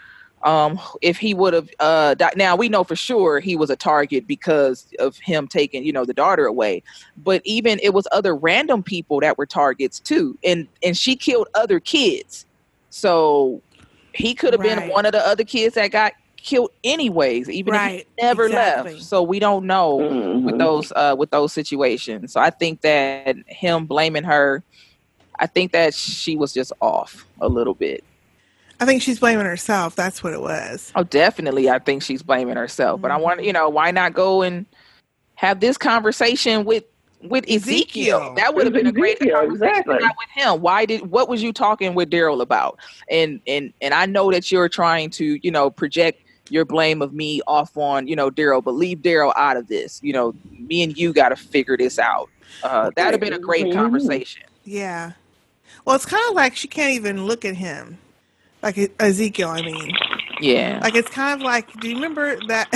um 0.46 0.80
if 1.02 1.18
he 1.18 1.34
would 1.34 1.54
have 1.54 1.70
uh 1.80 2.14
died. 2.16 2.34
now 2.38 2.56
we 2.56 2.70
know 2.70 2.84
for 2.84 2.96
sure 2.96 3.40
he 3.40 3.56
was 3.56 3.70
a 3.72 3.76
target 3.76 4.28
because 4.28 4.94
of 5.00 5.18
him 5.24 5.48
taking 5.48 5.84
you 5.86 5.94
know 5.94 6.06
the 6.06 6.14
daughter 6.14 6.46
away 6.46 6.84
but 7.18 7.42
even 7.46 7.80
it 7.82 7.94
was 7.94 8.08
other 8.12 8.36
random 8.36 8.84
people 8.84 9.22
that 9.22 9.38
were 9.38 9.46
targets 9.46 10.00
too 10.00 10.38
and 10.44 10.68
and 10.84 10.98
she 10.98 11.16
killed 11.16 11.48
other 11.56 11.80
kids 11.80 12.46
so 12.90 13.64
he 14.14 14.36
could 14.36 14.54
have 14.54 14.62
been 14.62 14.80
one 14.90 15.06
of 15.06 15.14
the 15.14 15.28
other 15.28 15.46
kids 15.46 15.76
that 15.76 15.92
got 15.92 16.14
killed 16.38 16.70
anyways 16.84 17.50
even 17.50 17.74
if 17.74 17.82
he 17.84 18.06
never 18.22 18.46
exactly. 18.46 18.92
left 18.94 19.04
so 19.04 19.24
we 19.24 19.40
don't 19.40 19.66
know 19.66 20.00
Mm-hmm. 20.00 20.46
with 20.46 20.58
those 20.60 20.92
uh 20.96 21.16
with 21.18 21.32
those 21.32 21.54
situations 21.54 22.34
so 22.34 22.42
i 22.42 22.50
think 22.52 22.82
that 22.82 23.36
him 23.48 23.86
blaming 23.88 24.24
her 24.24 24.64
i 25.40 25.46
think 25.48 25.72
that 25.72 25.94
she 25.94 26.36
was 26.36 26.54
just 26.54 26.72
off 26.82 27.26
a 27.42 27.48
little 27.48 27.74
bit 27.74 28.04
I 28.78 28.84
think 28.86 29.02
she's 29.02 29.20
blaming 29.22 29.46
herself. 29.46 29.96
That's 29.96 30.22
what 30.22 30.34
it 30.34 30.42
was. 30.42 30.92
Oh, 30.96 31.04
definitely. 31.04 31.70
I 31.70 31.80
think 31.80 32.04
she's 32.04 32.22
blaming 32.22 32.58
herself. 32.58 33.00
But 33.00 33.10
I 33.10 33.16
want 33.16 33.42
you 33.42 33.54
know, 33.54 33.70
why 33.70 33.90
not 33.92 34.12
go 34.14 34.42
and 34.42 34.66
have 35.36 35.62
this 35.62 35.78
conversation 35.78 36.66
with 36.66 36.84
with 37.22 37.46
Ezekiel? 37.46 38.18
Ezekiel. 38.18 38.34
That 38.36 38.54
would 38.54 38.66
have 38.66 38.74
been 38.74 38.86
a 38.88 38.92
great 38.92 39.16
Ezekiel, 39.22 39.40
conversation 39.40 39.68
exactly. 39.78 39.98
not 40.00 40.16
with 40.18 40.30
him. 40.44 40.62
Why 40.62 40.84
did 40.86 41.10
what 41.10 41.30
was 41.30 41.42
you 41.42 41.54
talking 41.54 41.96
with 41.96 42.10
Daryl 42.10 42.42
about? 42.42 42.78
And 43.10 43.40
and 43.48 43.72
and 43.82 43.94
I 43.94 44.08
know 44.08 44.30
that 44.32 44.52
you're 44.52 44.68
trying 44.68 45.10
to 45.12 45.40
you 45.42 45.52
know 45.52 45.70
project 45.70 46.20
your 46.50 46.66
blame 46.66 47.02
of 47.02 47.14
me 47.14 47.40
off 47.48 47.78
on 47.78 48.10
you 48.10 48.16
know 48.18 48.30
Daryl, 48.30 48.62
but 48.62 48.72
leave 48.72 48.98
Daryl 48.98 49.32
out 49.38 49.56
of 49.56 49.70
this. 49.70 50.02
You 50.04 50.12
know, 50.12 50.36
me 50.52 50.84
and 50.84 50.98
you 50.98 51.14
got 51.14 51.30
to 51.30 51.38
figure 51.38 51.78
this 51.78 51.98
out. 51.98 52.30
Uh, 52.62 52.92
that'd 52.98 53.14
have 53.14 53.22
been 53.22 53.32
a 53.32 53.40
great 53.40 53.68
Mm-hmm. 53.68 53.80
conversation. 53.80 54.44
Yeah. 54.66 55.14
Well, 55.86 55.96
it's 55.96 56.06
kind 56.06 56.24
of 56.30 56.36
like 56.36 56.56
she 56.56 56.68
can't 56.68 56.94
even 56.94 57.26
look 57.26 57.46
at 57.46 57.56
him, 57.56 57.98
like 58.64 58.92
Ezekiel. 59.00 59.50
I 59.50 59.62
mean, 59.62 59.92
Yeah. 60.42 60.80
like 60.82 60.96
it's 60.96 61.10
kind 61.10 61.40
of 61.40 61.46
like. 61.46 61.72
Do 61.80 61.88
you 61.88 61.96
remember 61.96 62.36
that? 62.48 62.68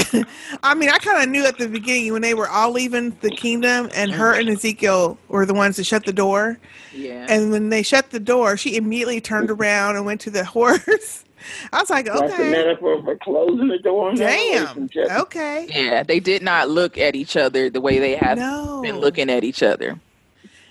I 0.64 0.76
mean, 0.76 0.90
I 0.90 0.98
kind 1.00 1.24
of 1.24 1.30
knew 1.30 1.44
at 1.46 1.58
the 1.58 1.68
beginning 1.68 2.14
when 2.14 2.22
they 2.22 2.34
were 2.36 2.48
all 2.48 2.72
leaving 2.72 3.18
the 3.22 3.32
kingdom, 3.32 3.90
and 3.96 4.12
her 4.12 4.34
and 4.34 4.48
Ezekiel 4.50 5.18
were 5.28 5.46
the 5.46 5.54
ones 5.56 5.76
to 5.78 5.84
shut 5.84 6.06
the 6.06 6.14
door. 6.14 6.60
Yeah. 6.94 7.26
And 7.30 7.52
when 7.52 7.70
they 7.70 7.82
shut 7.84 8.12
the 8.12 8.20
door, 8.20 8.58
she 8.58 8.76
immediately 8.76 9.22
turned 9.22 9.50
around 9.50 9.96
and 9.96 10.06
went 10.06 10.22
to 10.22 10.30
the 10.30 10.44
horse. 10.58 11.26
I 11.72 11.80
was 11.80 11.90
like, 11.90 12.08
okay. 12.08 12.20
That's 12.20 12.32
a 12.34 12.36
okay, 12.36 12.52
metaphor 12.52 13.02
for 13.02 13.16
closing 13.18 13.70
the 13.70 13.80
door 13.80 14.14
damn, 14.14 14.62
relationship. 14.76 15.10
okay. 15.22 15.68
Yeah, 15.74 16.04
they 16.04 16.20
did 16.20 16.42
not 16.44 16.70
look 16.70 16.98
at 16.98 17.16
each 17.16 17.38
other 17.38 17.70
the 17.70 17.80
way 17.82 17.98
they 17.98 18.16
have 18.18 18.38
No. 18.38 18.82
been 18.82 18.98
looking 19.00 19.30
at 19.32 19.44
each 19.46 19.64
other. 19.64 19.98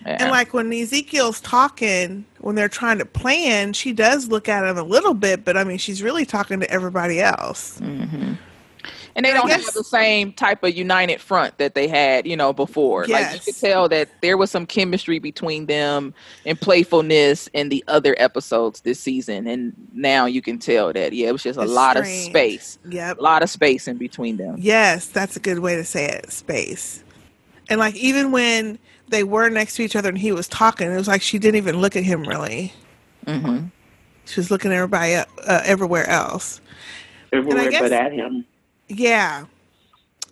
Yeah. 0.08 0.16
And 0.20 0.30
like 0.30 0.54
when 0.54 0.72
Ezekiel's 0.72 1.40
talking, 1.40 2.24
when 2.38 2.54
they're 2.54 2.68
trying 2.68 2.98
to 2.98 3.04
plan, 3.06 3.72
she 3.74 3.92
does 3.92 4.28
look 4.28 4.48
at 4.48 4.64
him 4.64 4.78
a 4.78 4.82
little 4.82 5.14
bit, 5.14 5.44
but 5.44 5.56
I 5.56 5.64
mean, 5.64 5.78
she's 5.78 6.02
really 6.02 6.24
talking 6.24 6.60
to 6.60 6.70
everybody 6.70 7.20
else. 7.20 7.78
Mm-hmm. 7.80 8.32
and 9.16 9.24
they 9.26 9.30
And 9.30 9.38
don't 9.38 9.48
guess- 9.48 9.66
have 9.66 9.74
the 9.74 9.84
same 9.84 10.32
type 10.32 10.62
of 10.64 10.74
united 10.74 11.20
front 11.20 11.58
that 11.58 11.74
they 11.74 11.88
had, 11.88 12.26
you 12.26 12.36
know, 12.36 12.52
before. 12.54 13.06
Like 13.06 13.34
you 13.34 13.40
could 13.40 13.56
tell 13.60 13.88
that 13.90 14.08
there 14.22 14.36
was 14.38 14.50
some 14.50 14.64
chemistry 14.64 15.18
between 15.18 15.66
them 15.66 16.14
and 16.46 16.58
playfulness 16.58 17.48
in 17.52 17.68
the 17.68 17.84
other 17.88 18.14
episodes 18.18 18.80
this 18.82 18.98
season, 19.00 19.46
and 19.46 19.74
now 19.92 20.24
you 20.26 20.40
can 20.40 20.58
tell 20.58 20.92
that 20.94 21.12
yeah, 21.12 21.28
it 21.28 21.32
was 21.32 21.42
just 21.42 21.58
a 21.58 21.62
It's 21.62 21.70
lot 21.72 21.96
strange. 21.98 22.26
of 22.26 22.30
space, 22.30 22.78
Yep. 22.88 23.18
a 23.18 23.22
lot 23.22 23.42
of 23.42 23.50
space 23.50 23.88
in 23.88 23.98
between 23.98 24.36
them. 24.38 24.56
Yes, 24.58 25.06
that's 25.06 25.36
a 25.36 25.40
good 25.40 25.58
way 25.58 25.76
to 25.76 25.84
say 25.84 26.06
it. 26.08 26.30
Space. 26.32 27.02
And 27.68 27.78
like 27.78 27.94
even 27.96 28.32
when 28.32 28.78
they 29.10 29.24
were 29.24 29.48
next 29.48 29.76
to 29.76 29.82
each 29.82 29.96
other 29.96 30.08
and 30.08 30.18
he 30.18 30.32
was 30.32 30.48
talking, 30.48 30.90
it 30.90 30.96
was 30.96 31.08
like 31.08 31.22
she 31.22 31.38
didn't 31.38 31.56
even 31.56 31.80
look 31.80 31.96
at 31.96 32.04
him 32.04 32.22
really. 32.22 32.72
Mm-hmm. 33.26 33.66
She 34.26 34.40
was 34.40 34.50
looking 34.50 34.70
at 34.72 34.76
everybody 34.76 35.14
uh, 35.14 35.24
uh, 35.46 35.62
everywhere 35.64 36.06
else. 36.08 36.60
Everywhere 37.32 37.70
guess- 37.70 37.80
but 37.80 37.92
at 37.92 38.12
him. 38.12 38.44
Yeah. 38.88 39.44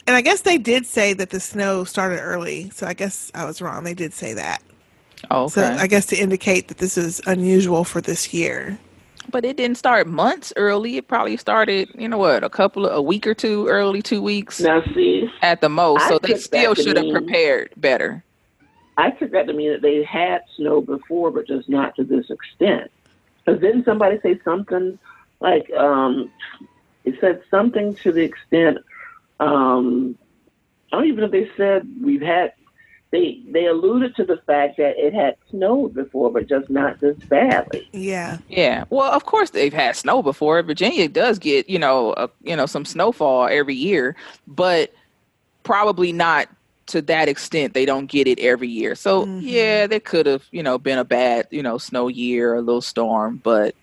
And 0.07 0.15
I 0.15 0.21
guess 0.21 0.43
they 0.43 0.57
did 0.57 0.87
say 0.87 1.13
that 1.15 1.31
the 1.31 1.41
snow 1.41 1.83
started 1.85 2.21
early, 2.21 2.71
so 2.71 2.87
I 2.87 2.95
guess 2.95 3.31
I 3.35 3.45
was 3.45 3.61
wrong. 3.61 3.83
They 3.85 3.93
did 3.95 4.13
say 4.13 4.35
that. 4.35 4.63
Okay, 5.33 5.53
So 5.53 5.65
I 5.65 5.87
guess 5.89 6.07
to 6.07 6.17
indicate 6.17 6.69
that 6.69 6.79
this 6.79 6.97
is 6.97 7.21
unusual 7.27 7.83
for 7.85 8.01
this 8.01 8.33
year. 8.33 8.79
but 9.31 9.45
it 9.45 9.57
didn't 9.57 9.77
start 9.79 10.07
months 10.07 10.53
early. 10.57 10.99
It 10.99 11.09
probably 11.09 11.37
started, 11.37 11.89
you 11.99 12.07
know 12.09 12.19
what, 12.19 12.45
a 12.45 12.49
couple 12.49 12.87
of 12.87 12.95
a 12.95 13.03
week 13.03 13.27
or 13.27 13.35
two 13.35 13.67
early, 13.67 14.01
two 14.01 14.23
weeks 14.23 14.61
Now, 14.61 14.83
see, 14.95 15.29
at 15.43 15.61
the 15.61 15.69
most. 15.69 16.03
I 16.05 16.09
So 16.11 16.19
they 16.21 16.37
still 16.37 16.75
should 16.77 16.97
have 16.97 17.11
prepared 17.11 17.71
better. 17.77 18.23
I 18.97 19.11
took 19.11 19.33
that 19.33 19.47
to 19.47 19.53
mean 19.53 19.73
that 19.73 19.83
they 19.83 20.03
had 20.05 20.43
snow 20.57 20.81
before, 20.81 21.31
but 21.31 21.47
just 21.47 21.69
not 21.69 21.95
to 21.97 22.05
this 22.05 22.31
extent. 22.31 22.91
Because 23.45 23.61
didn't 23.61 23.85
somebody 23.85 24.19
say 24.23 24.41
something 24.45 24.99
like, 25.41 25.71
um, 25.73 26.31
it 27.05 27.15
said 27.21 27.43
something 27.51 27.95
to 27.97 28.11
the 28.11 28.23
extent, 28.23 28.79
um, 29.39 30.17
I 30.93 30.97
don't 30.97 31.07
even 31.07 31.21
know 31.21 31.27
if 31.27 31.33
they 31.33 31.51
said 31.57 31.87
we've 32.03 32.23
had, 32.23 32.55
they, 33.11 33.43
they 33.49 33.67
alluded 33.67 34.17
to 34.17 34.25
the 34.25 34.39
fact 34.39 34.79
that 34.79 34.95
it 34.97 35.13
had 35.15 35.37
snowed 35.51 35.95
before, 35.95 36.33
but 36.33 36.49
just 36.49 36.71
not 36.71 36.99
this 37.01 37.17
badly. 37.19 37.89
Yeah. 37.93 38.39
Yeah. 38.49 38.85
Well, 38.91 39.13
of 39.13 39.27
course 39.27 39.51
they've 39.51 39.73
had 39.73 39.95
snow 39.95 40.23
before. 40.23 40.63
Virginia 40.63 41.09
does 41.09 41.39
get, 41.39 41.69
you 41.69 41.79
know, 41.79 42.15
a, 42.17 42.31
you 42.43 42.57
know, 42.57 42.67
some 42.67 42.85
snowfall 42.85 43.47
every 43.47 43.75
year, 43.75 44.17
but 44.47 44.93
probably 45.63 46.13
not 46.13 46.49
to 46.87 47.03
that 47.03 47.29
extent. 47.29 47.75
They 47.75 47.85
don't 47.85 48.07
get 48.07 48.27
it 48.27 48.39
every 48.39 48.69
year. 48.69 48.95
So, 48.95 49.27
yeah, 49.27 49.87
there 49.87 50.01
could 50.01 50.27
have, 50.27 50.45
you 50.51 50.63
know, 50.63 50.79
been 50.79 50.99
a 50.99 51.05
bad, 51.05 51.47
you 51.51 51.63
know, 51.63 51.79
snow 51.79 52.09
year, 52.09 52.55
a 52.55 52.61
little 52.61 52.81
storm, 52.81 53.41
but 53.43 53.75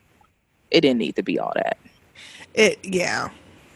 it 0.71 0.81
didn't 0.81 0.99
need 0.99 1.15
to 1.17 1.23
be 1.23 1.39
all 1.39 1.53
that. 1.55 1.77
It 2.53 2.79
yeah. 2.83 3.29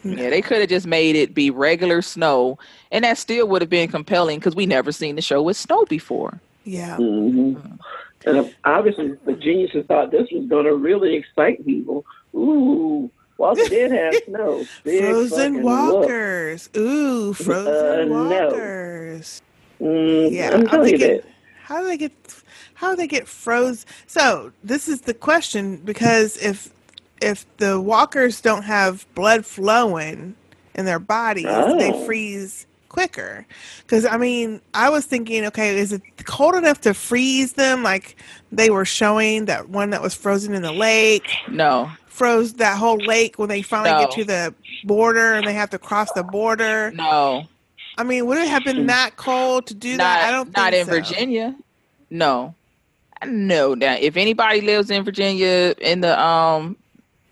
Yeah, 0.04 0.30
they 0.30 0.40
could 0.40 0.60
have 0.60 0.68
just 0.68 0.86
made 0.86 1.16
it 1.16 1.34
be 1.34 1.50
regular 1.50 2.02
snow, 2.02 2.58
and 2.92 3.04
that 3.04 3.18
still 3.18 3.48
would 3.48 3.62
have 3.62 3.68
been 3.68 3.90
compelling 3.90 4.38
because 4.38 4.54
we 4.54 4.64
never 4.64 4.92
seen 4.92 5.16
the 5.16 5.22
show 5.22 5.42
with 5.42 5.56
snow 5.56 5.84
before. 5.86 6.40
Yeah. 6.64 6.96
hmm 6.96 7.54
And 8.24 8.54
obviously, 8.64 9.14
the 9.26 9.32
geniuses 9.32 9.86
thought 9.86 10.10
this 10.10 10.28
was 10.30 10.46
going 10.48 10.66
to 10.66 10.74
really 10.74 11.14
excite 11.14 11.64
people. 11.64 12.04
Ooh, 12.34 13.10
Walker 13.38 13.68
did 13.68 13.90
have 13.92 14.14
snow. 14.26 14.66
Big 14.84 15.00
Frozen 15.02 15.52
fucking 15.54 15.62
walkers. 15.62 16.68
Ooh, 16.76 17.32
frozen 17.32 18.12
Uh, 18.12 18.28
walkers. 18.28 19.42
look. 19.80 19.88
Mm, 19.88 20.32
Yeah. 20.32 20.50
I'm 20.54 20.66
How 20.66 20.72
telling 20.72 20.90
you 20.92 20.98
get 20.98 21.22
that. 21.22 21.30
how 21.64 21.80
do 21.80 21.86
they 21.86 21.96
get 21.96 22.12
how 22.74 22.90
do 22.90 22.96
they 22.96 23.06
get 23.06 23.26
froze? 23.28 23.86
So 24.06 24.52
this 24.64 24.88
is 24.88 25.02
the 25.02 25.14
question 25.14 25.76
because 25.84 26.36
if 26.38 26.70
if 27.22 27.44
the 27.58 27.80
walkers 27.80 28.40
don't 28.40 28.62
have 28.62 29.06
blood 29.14 29.44
flowing 29.46 30.34
in 30.74 30.84
their 30.84 30.98
bodies, 31.00 31.44
they 31.46 31.92
Oh. 31.92 32.04
freeze 32.04 32.66
quicker. 32.88 33.44
Because 33.82 34.04
I 34.06 34.16
mean, 34.16 34.60
I 34.74 34.88
was 34.88 35.04
thinking, 35.04 35.44
okay, 35.46 35.76
is 35.76 35.92
it 35.92 36.02
cold 36.24 36.54
enough 36.54 36.80
to 36.82 36.94
freeze 36.94 37.52
them? 37.54 37.82
Like 37.82 38.16
they 38.52 38.70
were 38.70 38.84
showing 38.84 39.44
that 39.46 39.68
one 39.68 39.90
that 39.90 40.02
was 40.02 40.14
frozen 40.14 40.54
in 40.54 40.62
the 40.62 40.72
lake 40.72 41.28
No, 41.48 41.90
froze 42.18 42.54
that 42.54 42.76
whole 42.76 42.98
lake 42.98 43.38
when 43.38 43.48
they 43.48 43.62
finally 43.62 44.04
get 44.04 44.10
to 44.12 44.24
the 44.24 44.54
border 44.84 45.34
and 45.34 45.46
they 45.46 45.54
have 45.54 45.70
to 45.70 45.78
cross 45.78 46.10
the 46.12 46.22
border. 46.24 46.90
no, 46.90 47.46
I 47.96 48.02
mean, 48.04 48.26
would 48.26 48.38
it 48.38 48.48
have 48.48 48.64
been 48.64 48.86
that 48.86 49.16
cold 49.16 49.66
to 49.66 49.74
do 49.74 49.96
not 49.96 49.98
that? 49.98 50.28
I 50.28 50.30
don't 50.30 50.56
not 50.56 50.74
in 50.74 50.86
so. 50.86 50.92
Virginia. 50.92 51.56
No, 52.10 52.54
no. 53.26 53.74
Now, 53.74 53.96
if 53.98 54.16
anybody 54.16 54.60
lives 54.60 54.90
in 54.90 55.04
Virginia 55.04 55.74
in 55.80 56.00
the 56.00 56.20
um 56.20 56.76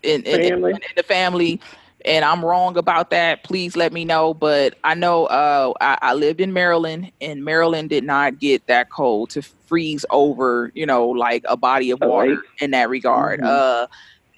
in 0.03 0.23
in, 0.23 0.41
in, 0.41 0.49
Family. 0.49 0.71
in 0.73 0.79
the 0.95 1.03
family, 1.03 1.61
and 2.05 2.23
I'm 2.23 2.43
wrong 2.43 2.77
about 2.77 3.09
that, 3.11 3.43
please 3.43 3.75
let 3.75 3.93
me 3.93 4.05
know. 4.05 4.33
But 4.33 4.77
I 4.83 4.93
know 4.93 5.25
uh 5.27 5.73
I, 5.81 5.97
I 6.01 6.13
lived 6.13 6.41
in 6.41 6.53
Maryland, 6.53 7.11
and 7.21 7.43
Maryland 7.43 7.89
did 7.89 8.03
not 8.03 8.39
get 8.39 8.67
that 8.67 8.89
cold 8.89 9.29
to 9.31 9.41
freeze 9.41 10.05
over, 10.09 10.71
you 10.75 10.85
know, 10.85 11.07
like 11.07 11.43
a 11.47 11.57
body 11.57 11.91
of 11.91 11.99
water 12.01 12.31
lake. 12.31 12.39
in 12.59 12.71
that 12.71 12.89
regard. 12.89 13.39
Mhm. 13.39 13.45
Uh, 13.45 13.87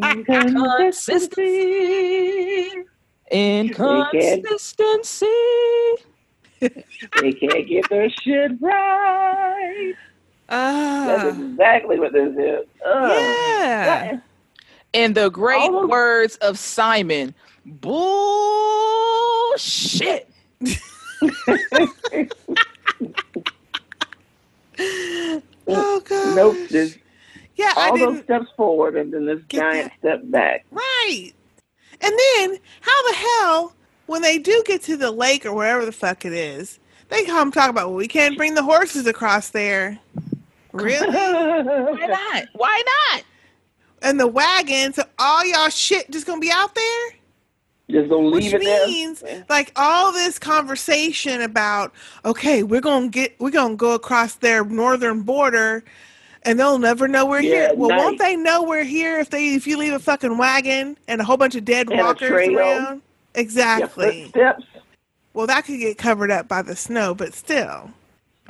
Inconsistency. 0.00 2.70
Inconsistency. 3.30 5.26
they 6.60 7.32
can't 7.32 7.68
get 7.68 7.88
their 7.90 8.08
shit 8.10 8.52
right. 8.60 9.94
That's 10.48 11.24
Ah. 11.24 11.28
exactly 11.28 12.00
what 12.00 12.12
this 12.12 12.36
is. 12.36 12.66
Ugh. 12.84 13.10
Yeah. 13.12 14.18
In 14.92 15.12
the 15.14 15.30
great 15.30 15.70
words 15.70 16.36
of 16.36 16.58
Simon, 16.58 17.34
bullshit. 17.64 17.88
Oh 25.72 26.00
god. 26.04 26.36
Nope. 26.36 26.56
There's 26.70 26.98
Yeah, 27.56 27.72
all 27.76 27.96
those 27.96 28.22
steps 28.24 28.46
forward 28.56 28.96
and 28.96 29.12
then 29.12 29.26
this 29.26 29.40
giant 29.48 29.92
step 29.98 30.20
back. 30.24 30.64
Right. 30.70 31.32
And 32.00 32.12
then 32.18 32.58
how 32.80 33.08
the 33.10 33.14
hell 33.16 33.74
when 34.06 34.22
they 34.22 34.38
do 34.38 34.62
get 34.66 34.82
to 34.84 34.96
the 34.96 35.10
lake 35.10 35.46
or 35.46 35.52
wherever 35.52 35.84
the 35.84 35.92
fuck 35.92 36.24
it 36.24 36.32
is, 36.32 36.78
they 37.08 37.24
come 37.24 37.52
talk 37.52 37.70
about 37.70 37.88
well, 37.88 37.96
we 37.96 38.08
can't 38.08 38.36
bring 38.36 38.54
the 38.54 38.62
horses 38.62 39.06
across 39.06 39.50
there. 39.50 39.98
Really? 40.72 41.08
Why 41.08 42.06
not? 42.06 42.44
Why 42.52 42.82
not? 43.12 43.24
And 44.02 44.18
the 44.18 44.26
wagon, 44.26 44.92
so 44.92 45.02
all 45.18 45.44
y'all 45.44 45.68
shit 45.68 46.10
just 46.10 46.26
gonna 46.26 46.40
be 46.40 46.50
out 46.50 46.74
there? 46.74 47.10
Just 47.90 48.08
gonna 48.08 48.30
Which 48.30 48.44
leave 48.44 48.54
it 48.54 48.62
there. 48.64 48.86
means 48.86 49.22
like 49.48 49.72
all 49.76 50.12
this 50.12 50.38
conversation 50.38 51.42
about 51.42 51.92
okay, 52.24 52.62
we're 52.62 52.80
gonna 52.80 53.08
get 53.08 53.34
we're 53.40 53.50
gonna 53.50 53.76
go 53.76 53.92
across 53.94 54.36
their 54.36 54.64
northern 54.64 55.22
border 55.22 55.82
and 56.44 56.58
they'll 56.58 56.78
never 56.78 57.06
know 57.08 57.26
we're 57.26 57.40
Yeah, 57.40 57.50
here. 57.68 57.70
Well, 57.74 57.90
nice. 57.90 57.98
won't 57.98 58.18
they 58.18 58.36
know 58.36 58.62
we're 58.62 58.84
here 58.84 59.18
if 59.18 59.30
they 59.30 59.54
if 59.54 59.66
you 59.66 59.76
leave 59.76 59.92
a 59.92 59.98
fucking 59.98 60.38
wagon 60.38 60.96
and 61.08 61.20
a 61.20 61.24
whole 61.24 61.36
bunch 61.36 61.54
of 61.56 61.64
dead 61.64 61.90
And 61.90 62.00
a 62.00 62.04
walkers 62.04 62.28
trail. 62.28 62.58
around? 62.58 63.02
Exactly. 63.34 64.28
Steps. 64.28 64.64
Well, 65.34 65.46
that 65.48 65.64
could 65.64 65.78
get 65.78 65.98
covered 65.98 66.30
up 66.30 66.48
by 66.48 66.62
the 66.62 66.74
snow, 66.74 67.14
but 67.14 67.34
still. 67.34 67.90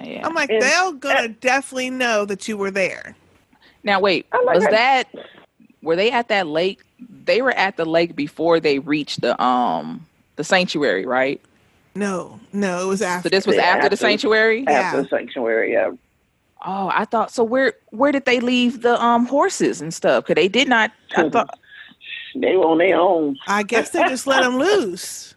Yeah. 0.02 0.26
I'm 0.26 0.34
like, 0.34 0.50
And- 0.50 0.62
they're 0.62 0.92
gonna 0.92 1.28
definitely 1.28 1.90
know 1.90 2.24
that 2.26 2.46
you 2.46 2.56
were 2.56 2.70
there. 2.70 3.16
Now 3.84 3.98
wait, 4.00 4.26
like 4.44 4.56
was 4.56 4.64
that. 4.64 5.06
that 5.14 5.26
were 5.82 5.96
they 5.96 6.10
at 6.10 6.28
that 6.28 6.46
lake? 6.46 6.82
They 7.24 7.42
were 7.42 7.52
at 7.52 7.76
the 7.76 7.84
lake 7.84 8.14
before 8.16 8.60
they 8.60 8.78
reached 8.78 9.20
the 9.20 9.40
um 9.42 10.06
the 10.36 10.44
sanctuary, 10.44 11.06
right? 11.06 11.40
No, 11.94 12.38
no, 12.52 12.82
it 12.84 12.86
was 12.86 13.02
after. 13.02 13.28
So 13.28 13.30
this 13.30 13.46
was 13.46 13.56
Yeah, 13.56 13.62
after, 13.62 13.88
the 13.88 13.96
sanctuary? 13.96 14.64
After 14.66 14.96
Yeah. 14.98 15.02
the 15.02 15.08
sanctuary, 15.08 15.72
yeah. 15.72 15.90
Oh, 16.64 16.90
I 16.92 17.04
thought 17.06 17.30
so 17.30 17.42
where 17.42 17.72
where 17.90 18.12
did 18.12 18.26
they 18.26 18.40
leave 18.40 18.82
the 18.82 19.02
um 19.02 19.26
horses 19.26 19.80
and 19.80 19.92
stuff? 19.92 20.26
Cuz 20.26 20.34
they 20.34 20.48
did 20.48 20.68
not 20.68 20.92
I 21.16 21.28
thought 21.28 21.58
They 22.34 22.56
were 22.56 22.66
on 22.66 22.78
their 22.78 22.96
own. 23.00 23.36
I 23.48 23.62
guess 23.62 23.90
they 23.90 24.02
just 24.04 24.26
let 24.26 24.42
them 24.42 24.58
loose. 24.58 25.34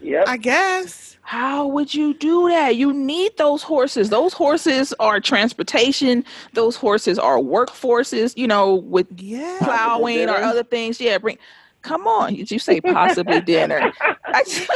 Yep. 0.00 0.24
I 0.28 0.36
guess. 0.36 1.07
How 1.28 1.66
would 1.66 1.92
you 1.94 2.14
do 2.14 2.48
that? 2.48 2.76
You 2.76 2.90
need 2.94 3.36
those 3.36 3.62
horses. 3.62 4.08
Those 4.08 4.32
horses 4.32 4.94
are 4.98 5.20
transportation. 5.20 6.24
Those 6.54 6.74
horses 6.74 7.18
are 7.18 7.36
workforces, 7.36 8.34
you 8.38 8.46
know, 8.46 8.76
with 8.76 9.06
Yeah. 9.20 9.58
plowing 9.60 10.30
or 10.30 10.36
other 10.38 10.64
things. 10.64 10.98
Yeah, 11.02 11.18
bring 11.18 11.36
come 11.82 12.06
on. 12.06 12.34
Did 12.34 12.50
you 12.50 12.58
say 12.58 12.80
possibly 12.80 13.40
dinner? 13.42 13.92
I 14.24 14.42
just, 14.48 14.70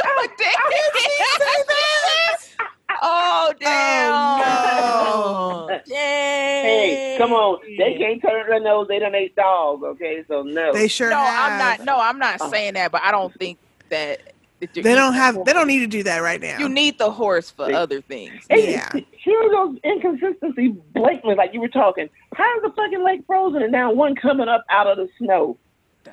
oh 3.01 3.53
damn. 3.59 4.37
no. 4.39 5.79
Hey, 5.87 7.15
come 7.17 7.33
on. 7.33 7.61
They 7.79 7.95
can't 7.97 8.21
turn 8.21 8.47
their 8.47 8.59
nose. 8.59 8.87
They 8.87 8.99
don't 8.99 9.15
eat 9.15 9.35
dogs, 9.35 9.83
okay? 9.83 10.23
So 10.27 10.43
no. 10.43 10.71
They 10.71 10.87
sure 10.87 11.09
No, 11.09 11.17
have. 11.17 11.51
I'm 11.53 11.57
not 11.57 11.85
no, 11.85 11.99
I'm 11.99 12.19
not 12.19 12.39
uh-huh. 12.41 12.51
saying 12.51 12.75
that, 12.75 12.91
but 12.91 13.01
I 13.01 13.09
don't 13.11 13.33
think 13.39 13.57
that 13.89 14.32
that 14.67 14.77
you 14.77 14.83
They 14.83 14.95
don't 14.95 15.13
have. 15.13 15.43
They 15.45 15.53
don't 15.53 15.67
need 15.67 15.79
to 15.79 15.87
do 15.87 16.03
that 16.03 16.19
right 16.19 16.41
now. 16.41 16.57
you 16.59 16.69
need 16.69 16.97
the 16.97 17.11
horse 17.11 17.49
for 17.51 17.71
other 17.71 18.01
things. 18.01 18.45
Hey, 18.49 18.73
Yeah. 18.73 18.89
Here 19.23 19.49
goes 19.49 19.77
inconsistency 19.83 20.69
blatantly, 20.93 21.35
like 21.35 21.53
you 21.53 21.61
were 21.61 21.69
talking. 21.69 22.09
How's 22.35 22.61
the 22.61 22.69
fucking 22.71 23.03
lake 23.03 23.21
frozen 23.25 23.61
and 23.61 23.71
now 23.71 23.91
one 23.91 24.15
coming 24.15 24.47
up 24.49 24.65
out 24.69 24.87
of 24.87 24.97
the 24.97 25.07
snow? 25.17 25.57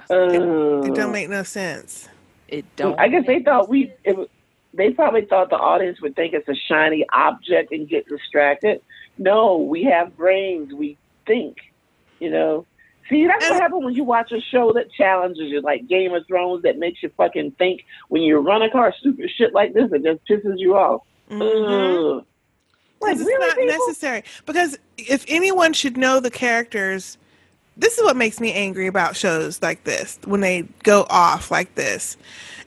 Uh, 0.08 0.82
It 0.84 0.94
don't 0.94 1.10
make 1.12 1.28
no 1.28 1.42
sense. 1.42 2.08
It 2.48 2.64
don't 2.76 2.98
I 2.98 3.08
guess 3.08 3.26
they 3.26 3.40
thought 3.42 3.68
we. 3.68 3.92
It, 4.04 4.16
was- 4.16 4.28
they 4.72 4.90
probably 4.92 5.24
thought 5.24 5.50
the 5.50 5.56
audience 5.56 6.00
would 6.00 6.14
think 6.14 6.32
it's 6.32 6.48
a 6.48 6.54
shiny 6.68 7.04
object 7.12 7.72
and 7.72 7.88
get 7.88 8.06
distracted. 8.08 8.80
No, 9.18 9.56
we 9.56 9.82
have 9.84 10.16
brains. 10.16 10.72
We 10.72 10.96
think. 11.26 11.56
You 12.20 12.30
know. 12.30 12.66
See, 13.08 13.26
that's 13.26 13.48
what 13.50 13.60
happens 13.60 13.84
when 13.84 13.94
you 13.94 14.04
watch 14.04 14.30
a 14.30 14.40
show 14.40 14.72
that 14.74 14.92
challenges 14.92 15.50
you, 15.50 15.60
like 15.60 15.88
Game 15.88 16.14
of 16.14 16.26
Thrones, 16.28 16.62
that 16.62 16.78
makes 16.78 17.02
you 17.02 17.10
fucking 17.16 17.52
think. 17.52 17.84
When 18.08 18.22
you 18.22 18.38
run 18.38 18.62
across 18.62 18.94
stupid 19.00 19.30
shit 19.36 19.52
like 19.52 19.72
this, 19.74 19.90
it 19.92 20.04
just 20.04 20.24
pisses 20.28 20.58
you 20.58 20.76
off. 20.76 21.02
Mhm. 21.30 22.24
Like, 23.00 23.16
Because 23.16 23.26
really, 23.26 23.32
it's 23.34 23.46
not 23.46 23.56
people? 23.56 23.86
necessary. 23.86 24.22
Because 24.46 24.78
if 24.98 25.24
anyone 25.26 25.72
should 25.72 25.96
know 25.96 26.20
the 26.20 26.30
characters, 26.30 27.16
this 27.76 27.98
is 27.98 28.04
what 28.04 28.16
makes 28.16 28.40
me 28.40 28.52
angry 28.52 28.86
about 28.86 29.16
shows 29.16 29.60
like 29.62 29.82
this 29.84 30.18
when 30.24 30.40
they 30.40 30.62
go 30.82 31.06
off 31.10 31.50
like 31.50 31.74
this, 31.76 32.16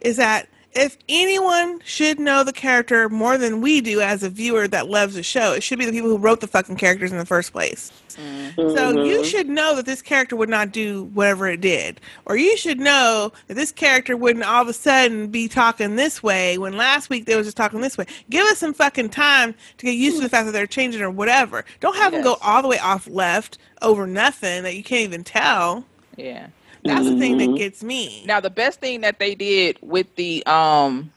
is 0.01 0.17
that 0.17 0.47
if 0.73 0.97
anyone 1.07 1.79
should 1.86 2.19
know 2.19 2.43
the 2.43 2.51
character 2.51 3.07
more 3.07 3.38
than 3.38 3.61
we 3.61 3.79
do 3.79 4.01
as 4.01 4.23
a 4.23 4.29
viewer 4.29 4.67
that 4.67 4.88
loves 4.89 5.13
the 5.13 5.21
show, 5.21 5.53
it 5.53 5.61
should 5.61 5.77
be 5.77 5.86
the 5.86 5.91
people 5.91 6.09
who 6.09 6.17
wrote 6.17 6.41
the 6.41 6.47
fucking 6.47 6.77
characters 6.77 7.11
in 7.11 7.17
the 7.19 7.25
first 7.27 7.51
place. 7.53 7.91
So 8.16 8.91
you 8.91 9.20
Mhm. 9.20 9.26
should 9.26 9.49
know 9.49 9.76
that 9.76 9.86
this 9.86 10.01
character 10.01 10.36
would 10.36 10.49
not 10.49 10.72
do 10.72 11.05
whatever 11.14 11.47
it 11.47 11.61
did. 11.61 11.99
Or 12.26 12.36
you 12.38 12.55
should 12.57 12.80
know 12.80 13.32
that 13.47 13.53
this 13.55 13.72
character 13.72 14.16
wouldn't 14.18 14.45
all 14.45 14.61
of 14.61 14.68
a 14.68 14.74
sudden 14.74 15.28
be 15.28 15.47
talking 15.47 15.95
this 15.95 16.22
way 16.24 16.57
when 16.57 16.76
last 16.78 17.09
week 17.09 17.26
they 17.26 17.36
was 17.36 17.47
just 17.47 17.57
talking 17.57 17.82
this 17.82 17.97
way. 17.97 18.05
Give 18.30 18.45
us 18.47 18.57
some 18.59 18.74
fucking 18.74 19.09
time 19.09 19.53
to 19.78 19.86
get 19.86 19.93
used 19.95 20.18
to 20.18 20.24
the 20.24 20.30
fact 20.30 20.45
that 20.45 20.51
they're 20.51 20.68
changing 20.68 21.01
or 21.01 21.09
whatever. 21.11 21.66
Don't 21.80 21.95
have 21.97 22.11
them 22.14 22.22
go 22.22 22.38
all 22.41 22.61
the 22.61 22.68
way 22.68 22.80
off 22.80 23.07
left 23.07 23.57
over 23.82 24.07
nothing 24.07 24.64
that 24.64 24.76
you 24.76 24.84
can't 24.84 25.01
even 25.03 25.24
tell. 25.24 25.86
Yeah. 26.16 26.47
That's 26.86 27.05
the 27.07 27.16
thing 27.16 27.38
that 27.38 27.49
Mhm. 27.49 27.57
gets 27.57 27.84
me. 27.84 28.24
Now 28.26 28.39
the 28.39 28.49
best 28.49 28.80
thing 28.82 29.01
that 29.01 29.20
they 29.20 29.36
did 29.36 29.78
with 29.82 30.16
the 30.16 30.45
um 30.45 31.11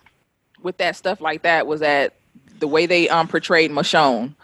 with 0.62 0.78
that 0.78 0.96
stuff 0.96 1.20
like 1.20 1.42
that 1.42 1.66
was 1.66 1.80
that 1.80 2.14
the 2.58 2.66
way 2.68 2.86
they 2.86 3.08
um 3.08 3.28
portrayed 3.28 3.70
Michonne 3.70 4.34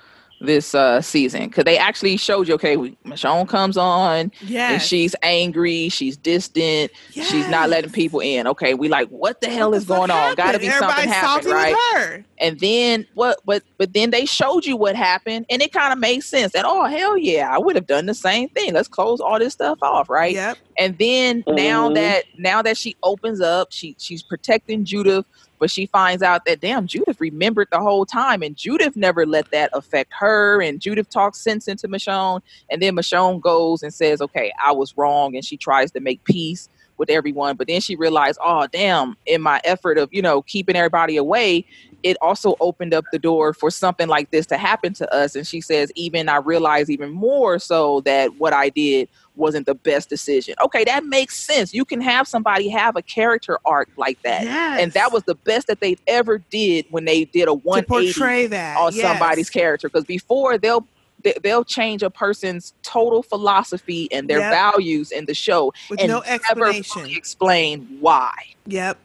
this 0.45 0.75
uh 0.75 1.01
season 1.01 1.45
because 1.45 1.65
they 1.65 1.79
actually 1.79 2.17
showed 2.17 2.49
you 2.49 2.55
okay 2.55 2.77
we, 2.77 2.97
Michonne 3.07 3.49
comes 3.49 3.77
on 3.77 4.21
and 4.23 4.33
Yes. 4.41 4.87
she's 4.87 5.15
angry 5.23 5.89
she's 5.89 6.17
distant 6.17 6.91
she's 7.11 7.49
not 7.49 7.69
letting 7.71 7.91
people 7.93 8.21
in. 8.21 8.47
Okay 8.49 8.75
we 8.75 8.89
like 8.89 9.09
what 9.09 9.41
the 9.41 9.49
hell 9.49 9.73
is 9.75 9.85
going 9.85 10.11
on? 10.11 10.35
Got 10.35 10.53
to 10.53 10.59
be 10.59 10.69
something 10.69 10.89
Everybody's 11.09 11.13
happening 11.15 11.53
right? 11.55 12.25
and 12.41 12.59
then 12.61 13.07
what 13.15 13.39
but 13.45 13.63
but 13.79 13.93
then 13.93 14.11
they 14.11 14.27
showed 14.27 14.65
you 14.67 14.77
what 14.77 14.97
happened 14.97 15.47
and 15.49 15.63
it 15.63 15.73
kind 15.73 15.93
of 15.93 15.99
made 15.99 16.21
sense 16.21 16.53
that 16.53 16.65
oh 16.67 16.85
hell 16.87 17.17
yeah 17.17 17.55
i 17.55 17.59
would 17.59 17.77
have 17.77 17.87
done 17.87 18.07
the 18.07 18.15
same 18.15 18.49
thing. 18.51 18.73
Let's 18.75 18.89
close 18.89 19.21
all 19.21 19.39
this 19.39 19.53
stuff 19.53 19.79
off 19.83 20.11
right? 20.11 20.35
Yep. 20.35 20.59
and 20.79 20.99
then 20.99 21.45
now 21.49 21.89
Mhm. 21.89 21.95
that 21.95 22.25
now 22.39 22.63
that 22.63 22.77
she 22.77 22.97
opens 23.05 23.41
up 23.41 23.69
she 23.71 23.95
she's 23.99 24.23
protecting 24.23 24.85
judith 24.85 25.25
but 25.63 25.71
she 25.71 25.87
finds 25.87 26.25
out 26.25 26.45
that 26.45 26.61
damn 26.61 26.89
Judith 26.89 27.21
remembered 27.21 27.69
the 27.71 27.79
whole 27.79 28.05
time, 28.05 28.43
and 28.43 28.57
Judith 28.57 28.97
never 28.97 29.25
let 29.25 29.49
that 29.53 29.71
affect 29.73 30.13
her. 30.19 30.61
And 30.61 30.81
Judith 30.81 31.09
talks 31.09 31.39
sense 31.39 31.69
into 31.69 31.87
Michonne, 31.87 32.41
and 32.69 32.83
then 32.83 32.97
Michonne 32.97 33.41
goes 33.41 33.85
and 33.85 33.95
says, 33.95 34.21
"Okay, 34.21 34.53
I 34.61 34.73
was 34.73 34.97
wrong," 34.97 35.37
and 35.37 35.45
she 35.45 35.57
tries 35.57 35.93
to 35.93 36.01
make 36.01 36.25
peace 36.25 36.69
with 36.97 37.11
everyone. 37.11 37.55
But 37.55 37.69
then 37.69 37.81
she 37.81 37.95
realized, 37.95 38.41
oh 38.45 38.67
damn, 38.73 39.17
in 39.25 39.41
my 39.41 39.61
effort 39.63 39.99
of 39.99 40.09
you 40.13 40.21
know 40.21 40.43
keeping 40.43 40.75
everybody 40.75 41.17
away, 41.17 41.65
it 42.03 42.17
also 42.21 42.55
opened 42.61 42.93
up 42.95 43.05
the 43.13 43.19
door 43.19 43.53
for 43.55 43.71
something 43.71 44.09
like 44.09 44.31
this 44.31 44.47
to 44.47 44.57
happen 44.57 44.93
to 44.95 45.15
us. 45.15 45.35
And 45.37 45.47
she 45.47 45.61
says, 45.61 45.91
even 45.95 46.29
I 46.29 46.37
realized 46.37 46.91
even 46.91 47.11
more 47.11 47.59
so 47.59 48.01
that 48.03 48.39
what 48.39 48.53
I 48.53 48.69
did 48.71 49.09
wasn't 49.37 49.67
the 49.67 49.75
best 49.75 50.09
decision. 50.09 50.55
Okay, 50.63 50.85
that 50.85 51.05
makes 51.05 51.37
sense. 51.37 51.73
You 51.73 51.85
can 51.85 52.01
have 52.01 52.27
somebody 52.29 52.69
have 52.69 52.97
a 52.97 53.03
character 53.03 53.59
arc 53.65 53.89
like 53.97 54.21
that. 54.23 54.45
And 54.47 54.93
that 54.93 55.13
was 55.13 55.23
the 55.25 55.35
best 55.35 55.67
that 55.69 55.81
they've 55.81 56.01
ever 56.07 56.39
did 56.51 56.87
when 56.91 57.05
they 57.05 57.25
did 57.27 57.49
a 57.49 57.55
180 57.55 58.13
portray 58.13 58.47
that, 58.49 58.77
on 58.79 58.95
yes. 58.95 59.03
somebody's 59.07 59.49
character. 59.51 59.89
Because 59.89 60.05
before 60.05 60.59
they'll 60.59 60.87
they- 61.25 61.39
they'll 61.41 61.65
change 61.65 62.03
a 62.03 62.11
person's 62.11 62.75
total 62.83 63.23
philosophy 63.23 64.09
and 64.11 64.29
their 64.29 64.41
Yep. 64.41 64.51
values 64.53 65.13
in 65.13 65.27
the 65.27 65.35
show 65.35 65.73
With 65.89 66.01
and 66.01 66.09
no 66.09 66.19
never 66.19 66.33
explanation. 66.35 66.83
fully 67.03 67.15
explain 67.17 67.87
why 68.01 68.33
Yep. 68.67 68.99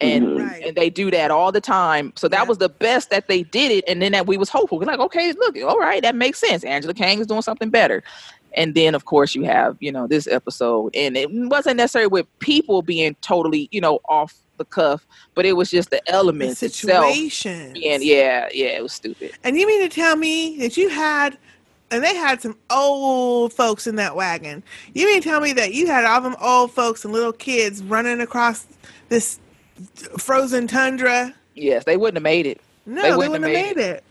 And 0.00 0.24
mm-hmm. 0.24 0.64
and 0.64 0.76
they 0.76 0.90
do 0.90 1.10
that 1.10 1.30
all 1.30 1.52
the 1.52 1.60
time. 1.60 2.12
So 2.16 2.28
that 2.28 2.48
was 2.48 2.58
the 2.58 2.68
best 2.68 3.10
that 3.10 3.28
they 3.28 3.42
did 3.42 3.72
it, 3.72 3.84
and 3.88 4.02
then 4.02 4.12
that 4.12 4.26
we 4.26 4.36
was 4.36 4.48
hopeful. 4.48 4.78
We're 4.78 4.86
like, 4.86 5.00
okay, 5.00 5.32
look, 5.32 5.56
all 5.62 5.78
right, 5.78 6.02
that 6.02 6.14
makes 6.14 6.38
sense. 6.38 6.64
Angela 6.64 6.94
Kang 6.94 7.18
is 7.18 7.26
doing 7.26 7.42
something 7.42 7.70
better. 7.70 8.02
And 8.56 8.74
then 8.74 8.94
of 8.94 9.04
course 9.04 9.34
you 9.34 9.44
have, 9.44 9.76
you 9.80 9.92
know, 9.92 10.06
this 10.06 10.26
episode. 10.26 10.96
And 10.96 11.16
it 11.16 11.28
wasn't 11.30 11.76
necessarily 11.76 12.08
with 12.08 12.26
people 12.38 12.82
being 12.82 13.14
totally, 13.20 13.68
you 13.70 13.80
know, 13.80 14.00
off 14.08 14.34
the 14.56 14.64
cuff, 14.64 15.06
but 15.34 15.44
it 15.44 15.52
was 15.52 15.70
just 15.70 15.90
the 15.90 16.02
elements 16.10 16.62
itself. 16.62 17.04
situation. 17.04 17.76
And 17.84 18.02
yeah, 18.02 18.48
yeah, 18.52 18.68
it 18.68 18.82
was 18.82 18.92
stupid. 18.92 19.32
And 19.44 19.58
you 19.58 19.66
mean 19.66 19.82
to 19.82 19.94
tell 19.94 20.16
me 20.16 20.56
that 20.58 20.78
you 20.78 20.88
had, 20.88 21.36
and 21.90 22.02
they 22.02 22.16
had 22.16 22.40
some 22.40 22.56
old 22.70 23.52
folks 23.52 23.86
in 23.86 23.96
that 23.96 24.16
wagon. 24.16 24.62
You 24.94 25.06
mean 25.06 25.20
to 25.20 25.28
tell 25.28 25.40
me 25.40 25.52
that 25.52 25.74
you 25.74 25.86
had 25.86 26.04
all 26.04 26.22
them 26.22 26.36
old 26.40 26.72
folks 26.72 27.04
and 27.04 27.12
little 27.12 27.32
kids 27.34 27.82
running 27.82 28.20
across 28.20 28.66
this 29.10 29.38
frozen 30.18 30.66
tundra? 30.66 31.34
Yes, 31.54 31.84
they 31.84 31.96
wouldn't 31.96 32.16
have 32.16 32.22
made 32.22 32.46
it. 32.46 32.60
No, 32.86 33.02
they 33.02 33.16
wouldn't, 33.16 33.42
have 33.44 33.52
made 33.52 33.78
it. 33.78 34.04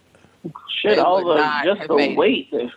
Shit, 0.81 0.97
They 0.97 1.01
all 1.01 1.23
the 1.25 1.61
just 1.63 1.87
the 1.87 2.13
weight, 2.15 2.51
the, 2.51 2.69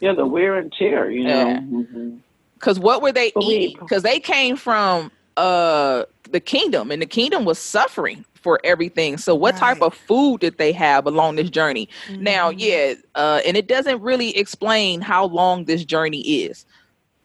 yeah, 0.00 0.14
the 0.14 0.26
wear 0.26 0.56
and 0.56 0.72
tear. 0.72 1.10
You 1.10 1.24
know. 1.24 1.48
Yeah. 1.48 1.58
Mhm. 1.60 2.18
Because 2.54 2.80
what 2.80 3.02
were 3.02 3.12
they 3.12 3.32
eating? 3.42 3.76
Because 3.78 4.02
they 4.02 4.18
came 4.18 4.56
from 4.56 5.10
uh 5.36 6.04
the 6.30 6.40
kingdom, 6.40 6.90
and 6.90 7.00
the 7.02 7.06
kingdom 7.06 7.44
was 7.44 7.58
suffering 7.58 8.24
for 8.34 8.60
everything. 8.64 9.16
So 9.18 9.34
what 9.34 9.56
type 9.56 9.82
of 9.82 9.92
food 9.92 10.40
did 10.40 10.56
they 10.56 10.72
have 10.72 11.06
along 11.06 11.36
this 11.36 11.50
journey? 11.50 11.88
Now, 12.20 12.48
yeah, 12.50 12.94
uh, 13.16 13.40
and 13.44 13.56
it 13.56 13.66
doesn't 13.66 14.00
really 14.00 14.36
explain 14.36 15.00
how 15.00 15.26
long 15.26 15.64
this 15.64 15.84
journey 15.84 16.20
is, 16.20 16.64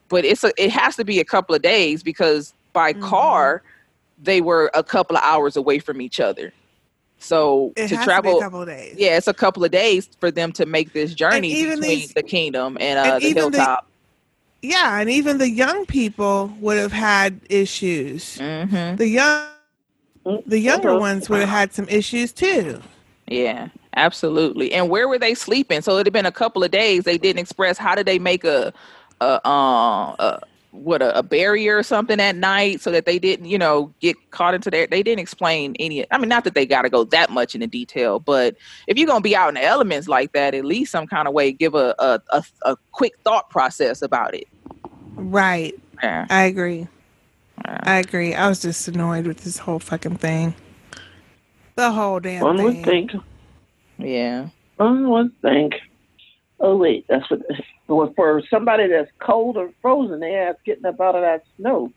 but 0.08 0.24
it's 0.24 0.42
a, 0.42 0.52
it 0.62 0.70
has 0.72 0.96
to 0.96 1.04
be 1.04 1.20
a 1.20 1.24
couple 1.24 1.54
of 1.54 1.62
days 1.62 2.02
because 2.02 2.52
by 2.72 2.92
car 2.92 3.62
they 4.22 4.40
were 4.40 4.70
a 4.74 4.82
couple 4.84 5.16
of 5.16 5.22
hours 5.24 5.56
away 5.56 5.78
from 5.78 6.00
each 6.00 6.20
other. 6.20 6.52
So 7.18 7.72
It 7.76 7.88
to 7.88 7.96
has 7.96 8.04
travel, 8.04 8.32
to 8.32 8.36
be 8.36 8.40
a 8.40 8.44
couple 8.44 8.62
of 8.62 8.68
days. 8.68 8.94
yeah, 8.98 9.16
it's 9.16 9.28
a 9.28 9.34
couple 9.34 9.64
of 9.64 9.70
days 9.70 10.08
for 10.20 10.30
them 10.30 10.52
to 10.52 10.66
make 10.66 10.92
this 10.92 11.14
journey 11.14 11.52
even 11.52 11.80
between 11.80 11.98
these- 12.00 12.14
the 12.14 12.22
kingdom 12.22 12.76
and 12.80 12.98
uh, 12.98 13.14
and 13.14 13.22
the 13.22 13.28
even 13.28 13.50
the- 13.52 13.58
hilltop. 13.58 13.86
Yeah, 14.64 15.00
and 15.00 15.10
even 15.10 15.38
the 15.38 15.50
young 15.50 15.86
people 15.86 16.52
would 16.60 16.78
have 16.78 16.92
had 16.92 17.40
issues. 17.50 18.38
Mm-hmm. 18.38 18.94
The 18.96 19.08
young, 19.08 19.46
the 20.46 20.58
younger 20.60 20.90
Mhm. 20.90 21.00
ones 21.00 21.28
would 21.28 21.40
have 21.40 21.48
had 21.48 21.72
some 21.74 21.88
issues 21.88 22.30
too. 22.32 22.80
Yeah, 23.26 23.68
absolutely. 23.96 24.72
And 24.72 24.88
where 24.88 25.08
were 25.08 25.18
they 25.18 25.34
sleeping? 25.34 25.80
So 25.80 25.96
it 25.98 26.06
had 26.06 26.12
been 26.12 26.26
a 26.26 26.32
couple 26.32 26.62
of 26.62 26.70
days. 26.70 27.02
They 27.04 27.18
didn't 27.18 27.40
express 27.40 27.76
how 27.76 27.96
did 27.96 28.06
they 28.06 28.20
make 28.20 28.44
a, 28.44 28.72
a, 29.20 29.40
uh, 29.44 30.14
a 30.18 30.40
what 30.72 31.02
a, 31.02 31.16
a 31.16 31.22
barrier 31.22 31.78
or 31.78 31.82
something 31.82 32.18
at 32.18 32.34
night 32.34 32.80
so 32.80 32.90
that 32.90 33.06
they 33.06 33.18
didn't, 33.18 33.46
you 33.46 33.58
know, 33.58 33.92
get 34.00 34.16
caught 34.30 34.54
into 34.54 34.70
there. 34.70 34.86
They 34.86 35.02
didn't 35.02 35.20
explain 35.20 35.76
any. 35.78 36.04
I 36.10 36.18
mean, 36.18 36.28
not 36.28 36.44
that 36.44 36.54
they 36.54 36.66
got 36.66 36.82
to 36.82 36.90
go 36.90 37.04
that 37.04 37.30
much 37.30 37.54
into 37.54 37.66
detail, 37.66 38.18
but 38.18 38.56
if 38.86 38.96
you're 38.98 39.06
gonna 39.06 39.20
be 39.20 39.36
out 39.36 39.48
in 39.50 39.54
the 39.54 39.62
elements 39.64 40.08
like 40.08 40.32
that, 40.32 40.54
at 40.54 40.64
least 40.64 40.90
some 40.90 41.06
kind 41.06 41.28
of 41.28 41.34
way 41.34 41.52
give 41.52 41.74
a 41.74 41.94
a, 41.98 42.20
a, 42.30 42.42
a 42.62 42.76
quick 42.92 43.12
thought 43.22 43.48
process 43.50 44.02
about 44.02 44.34
it. 44.34 44.48
Right. 45.14 45.74
Yeah. 46.02 46.26
I 46.30 46.44
agree. 46.44 46.88
I 47.64 47.98
agree. 47.98 48.34
I 48.34 48.48
was 48.48 48.60
just 48.62 48.88
annoyed 48.88 49.26
with 49.26 49.44
this 49.44 49.58
whole 49.58 49.78
fucking 49.78 50.16
thing. 50.16 50.54
The 51.76 51.92
whole 51.92 52.18
damn 52.18 52.42
One 52.42 52.56
thing. 52.56 52.64
would 52.66 52.84
think. 52.84 53.12
Yeah. 53.98 54.48
One 54.76 55.08
would 55.10 55.40
think. 55.42 55.74
Oh 56.60 56.76
wait, 56.76 57.04
that's 57.08 57.30
what. 57.30 57.40
Well, 57.88 58.12
for 58.16 58.42
somebody 58.48 58.88
that's 58.88 59.10
cold 59.18 59.56
or 59.56 59.70
frozen, 59.82 60.20
they 60.20 60.32
have 60.32 60.56
getting 60.64 60.86
up 60.86 61.00
out 61.00 61.14
of 61.14 61.22
that 61.22 61.42
snow. 61.56 61.92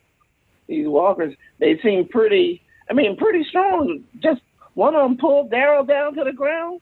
These 0.66 0.88
walkers, 0.88 1.34
they 1.58 1.78
seem 1.78 2.08
pretty. 2.08 2.62
I 2.90 2.92
mean, 2.92 3.16
pretty 3.16 3.44
strong. 3.44 4.04
Just 4.20 4.42
one 4.74 4.94
of 4.94 5.02
them 5.02 5.16
pulled 5.16 5.50
Daryl 5.50 5.86
down 5.86 6.14
to 6.14 6.24
the 6.24 6.32
ground. 6.32 6.80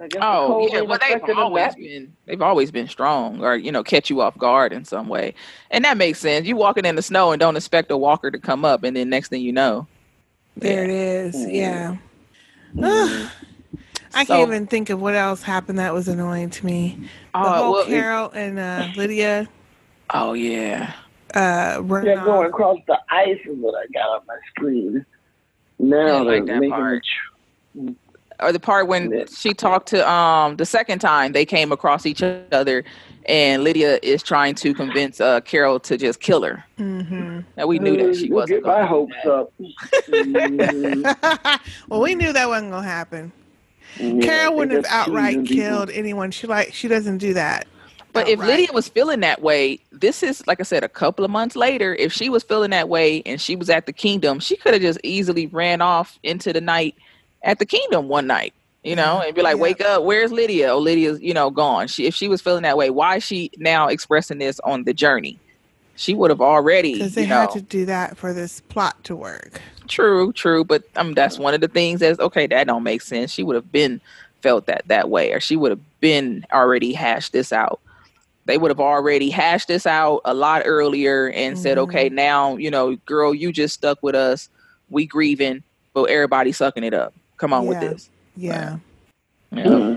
I 0.00 0.08
guess 0.08 0.22
Oh 0.22 0.46
cold 0.48 0.70
yeah, 0.72 0.80
well 0.80 0.98
they've 1.00 1.22
always 1.36 1.74
been 1.76 2.16
they've 2.26 2.42
always 2.42 2.70
been 2.72 2.88
strong, 2.88 3.42
or 3.44 3.56
you 3.56 3.70
know, 3.70 3.84
catch 3.84 4.10
you 4.10 4.20
off 4.20 4.36
guard 4.38 4.72
in 4.72 4.84
some 4.84 5.08
way, 5.08 5.34
and 5.70 5.84
that 5.84 5.96
makes 5.96 6.18
sense. 6.18 6.46
You 6.46 6.56
walking 6.56 6.84
in 6.84 6.96
the 6.96 7.02
snow 7.02 7.30
and 7.30 7.38
don't 7.38 7.56
expect 7.56 7.90
a 7.92 7.96
walker 7.96 8.30
to 8.30 8.38
come 8.38 8.64
up, 8.64 8.82
and 8.82 8.96
then 8.96 9.08
next 9.08 9.28
thing 9.28 9.42
you 9.42 9.52
know, 9.52 9.86
There 10.56 10.84
it 10.84 10.90
is. 10.90 11.36
Mm-hmm. 11.36 11.54
Yeah. 11.54 11.96
Mm-hmm. 12.74 12.84
Ugh. 12.84 13.30
I 14.14 14.24
So- 14.24 14.36
can't 14.36 14.48
even 14.48 14.66
think 14.66 14.90
of 14.90 15.00
what 15.00 15.14
else 15.14 15.42
happened 15.42 15.78
that 15.78 15.92
was 15.94 16.08
annoying 16.08 16.50
to 16.50 16.66
me. 16.66 16.98
The 17.00 17.08
Oh, 17.40 17.48
whole 17.48 17.72
well, 17.72 17.82
it- 17.82 17.88
Carol 17.88 18.30
and 18.32 18.58
uh, 18.58 18.88
Lydia. 18.96 19.48
Oh 20.10 20.32
yeah. 20.34 20.92
Uh, 21.34 21.78
running 21.82 22.10
Yeah, 22.16 22.24
going 22.24 22.46
across 22.48 22.78
the 22.86 22.98
ice 23.10 23.38
is 23.44 23.56
what 23.58 23.74
I 23.74 23.86
got 23.92 24.06
on 24.08 24.20
my 24.28 24.36
screen. 24.50 25.04
Now 25.78 25.96
I 25.98 26.04
they're 26.04 26.22
like 26.24 26.46
that 26.46 26.60
making 26.60 26.70
part. 26.70 27.02
the 27.74 27.94
or 28.40 28.52
the 28.52 28.60
part 28.60 28.88
when 28.88 29.26
she 29.28 29.52
talked 29.54 29.88
to 29.88 30.08
um 30.08 30.56
the 30.56 30.66
second 30.66 30.98
time 31.00 31.32
they 31.32 31.44
came 31.44 31.72
across 31.72 32.04
each 32.06 32.22
other, 32.22 32.84
and 33.26 33.64
Lydia 33.64 33.98
is 34.02 34.22
trying 34.22 34.54
to 34.56 34.74
convince 34.74 35.20
uh 35.20 35.40
Carol 35.40 35.80
to 35.80 35.96
just 35.96 36.20
kill 36.20 36.42
her. 36.42 36.62
Mm-hmm. 36.78 37.40
And 37.56 37.68
we 37.68 37.78
knew 37.80 37.96
that 37.96 38.16
she 38.16 38.26
You'll 38.26 38.36
wasn't. 38.36 38.62
Get 38.64 38.66
my 38.66 38.82
gonna 38.82 38.84
do 38.84 38.88
hopes 38.88 39.14
that. 39.24 41.08
up. 41.08 41.58
well, 41.88 42.00
we 42.00 42.14
knew 42.14 42.32
that 42.32 42.48
wasn't 42.48 42.70
gonna 42.70 42.86
happen. 42.86 43.32
Yeah, 43.98 44.24
Carol 44.24 44.56
wouldn't 44.56 44.84
have 44.84 44.92
outright 44.92 45.34
choosing 45.34 45.46
people. 45.46 45.64
killed 45.64 45.90
anyone. 45.90 46.30
She 46.30 46.46
like 46.46 46.72
she 46.74 46.88
doesn't 46.88 47.18
do 47.18 47.34
that. 47.34 47.66
But 48.12 48.28
if 48.28 48.38
Lydia 48.38 48.68
was 48.72 48.86
feeling 48.86 49.20
that 49.20 49.42
way, 49.42 49.80
this 49.90 50.22
is 50.22 50.46
like 50.46 50.60
I 50.60 50.62
said, 50.62 50.84
a 50.84 50.88
couple 50.88 51.24
of 51.24 51.30
months 51.32 51.56
later. 51.56 51.96
If 51.96 52.12
she 52.12 52.28
was 52.28 52.44
feeling 52.44 52.70
that 52.70 52.88
way 52.88 53.22
and 53.26 53.40
she 53.40 53.56
was 53.56 53.68
at 53.68 53.86
the 53.86 53.92
kingdom, 53.92 54.38
she 54.38 54.56
could 54.56 54.72
have 54.72 54.82
just 54.82 55.00
easily 55.02 55.48
ran 55.48 55.80
off 55.80 56.18
into 56.22 56.52
the 56.52 56.60
night 56.60 56.94
at 57.42 57.58
the 57.58 57.66
kingdom 57.66 58.06
one 58.08 58.28
night, 58.28 58.54
you 58.84 58.94
know, 58.94 59.20
and 59.20 59.34
be 59.34 59.42
like, 59.42 59.58
"Wake 59.58 59.80
up! 59.80 60.04
Where's 60.04 60.30
Lydia? 60.30 60.70
Oh, 60.72 60.78
Lydia's, 60.78 61.20
you 61.20 61.34
know, 61.34 61.50
gone." 61.50 61.88
She, 61.88 62.06
if 62.06 62.14
she 62.14 62.28
was 62.28 62.40
feeling 62.40 62.62
that 62.62 62.76
way, 62.76 62.88
why 62.88 63.16
is 63.16 63.24
she 63.24 63.50
now 63.58 63.88
expressing 63.88 64.38
this 64.38 64.60
on 64.60 64.84
the 64.84 64.94
journey? 64.94 65.38
She 65.96 66.14
would 66.14 66.30
have 66.30 66.40
already, 66.40 66.94
Because 66.94 67.14
they 67.14 67.22
you 67.22 67.28
know, 67.28 67.40
had 67.42 67.50
to 67.52 67.60
do 67.60 67.84
that 67.86 68.16
for 68.16 68.32
this 68.32 68.60
plot 68.62 69.02
to 69.04 69.14
work. 69.16 69.60
True, 69.88 70.32
true, 70.32 70.64
but 70.64 70.82
um, 70.96 71.12
that's 71.14 71.38
one 71.38 71.54
of 71.54 71.60
the 71.60 71.68
things 71.68 72.00
that's 72.00 72.18
okay. 72.20 72.46
That 72.46 72.66
don't 72.66 72.82
make 72.82 73.02
sense. 73.02 73.30
She 73.30 73.42
would 73.42 73.56
have 73.56 73.70
been 73.70 74.00
felt 74.40 74.66
that 74.66 74.86
that 74.88 75.10
way, 75.10 75.32
or 75.32 75.40
she 75.40 75.56
would 75.56 75.70
have 75.70 76.00
been 76.00 76.44
already 76.52 76.92
hashed 76.92 77.32
this 77.32 77.52
out. 77.52 77.80
They 78.46 78.58
would 78.58 78.70
have 78.70 78.80
already 78.80 79.30
hashed 79.30 79.68
this 79.68 79.86
out 79.86 80.20
a 80.24 80.34
lot 80.34 80.62
earlier 80.64 81.30
and 81.30 81.58
said, 81.58 81.78
okay, 81.78 82.08
now 82.08 82.56
you 82.56 82.70
know, 82.70 82.96
girl, 83.06 83.34
you 83.34 83.52
just 83.52 83.74
stuck 83.74 84.02
with 84.02 84.14
us. 84.14 84.48
We 84.90 85.06
grieving, 85.06 85.62
but 85.92 86.04
everybody 86.04 86.52
sucking 86.52 86.84
it 86.84 86.94
up. 86.94 87.14
Come 87.36 87.52
on 87.52 87.66
with 87.66 87.82
Yeah. 87.82 87.88
this. 87.88 88.10
Yeah. 88.36 88.78
Yeah. 89.52 89.96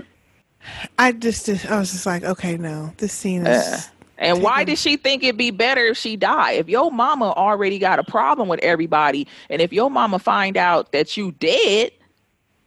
I 0.98 1.12
just, 1.12 1.48
I 1.66 1.78
was 1.78 1.92
just 1.92 2.06
like, 2.06 2.24
okay, 2.24 2.56
no, 2.56 2.92
this 2.98 3.12
scene 3.12 3.46
is. 3.46 3.66
Uh, 3.66 3.80
and 4.18 4.42
why 4.42 4.64
did 4.64 4.78
she 4.78 4.96
think 4.96 5.22
it'd 5.22 5.38
be 5.38 5.50
better 5.50 5.86
if 5.86 5.96
she 5.96 6.16
died? 6.16 6.58
If 6.58 6.68
your 6.68 6.90
mama 6.90 7.32
already 7.32 7.78
got 7.78 7.98
a 7.98 8.04
problem 8.04 8.48
with 8.48 8.60
everybody, 8.60 9.26
and 9.48 9.62
if 9.62 9.72
your 9.72 9.90
mama 9.90 10.18
find 10.18 10.56
out 10.56 10.92
that 10.92 11.16
you 11.16 11.32
dead, 11.32 11.92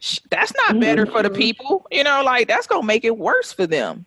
sh- 0.00 0.18
that's 0.30 0.52
not 0.66 0.80
better 0.80 1.06
for 1.06 1.22
the 1.22 1.28
mm-hmm. 1.28 1.38
people. 1.38 1.86
You 1.90 2.04
know, 2.04 2.22
like 2.24 2.48
that's 2.48 2.66
gonna 2.66 2.86
make 2.86 3.04
it 3.04 3.18
worse 3.18 3.52
for 3.52 3.66
them, 3.66 4.04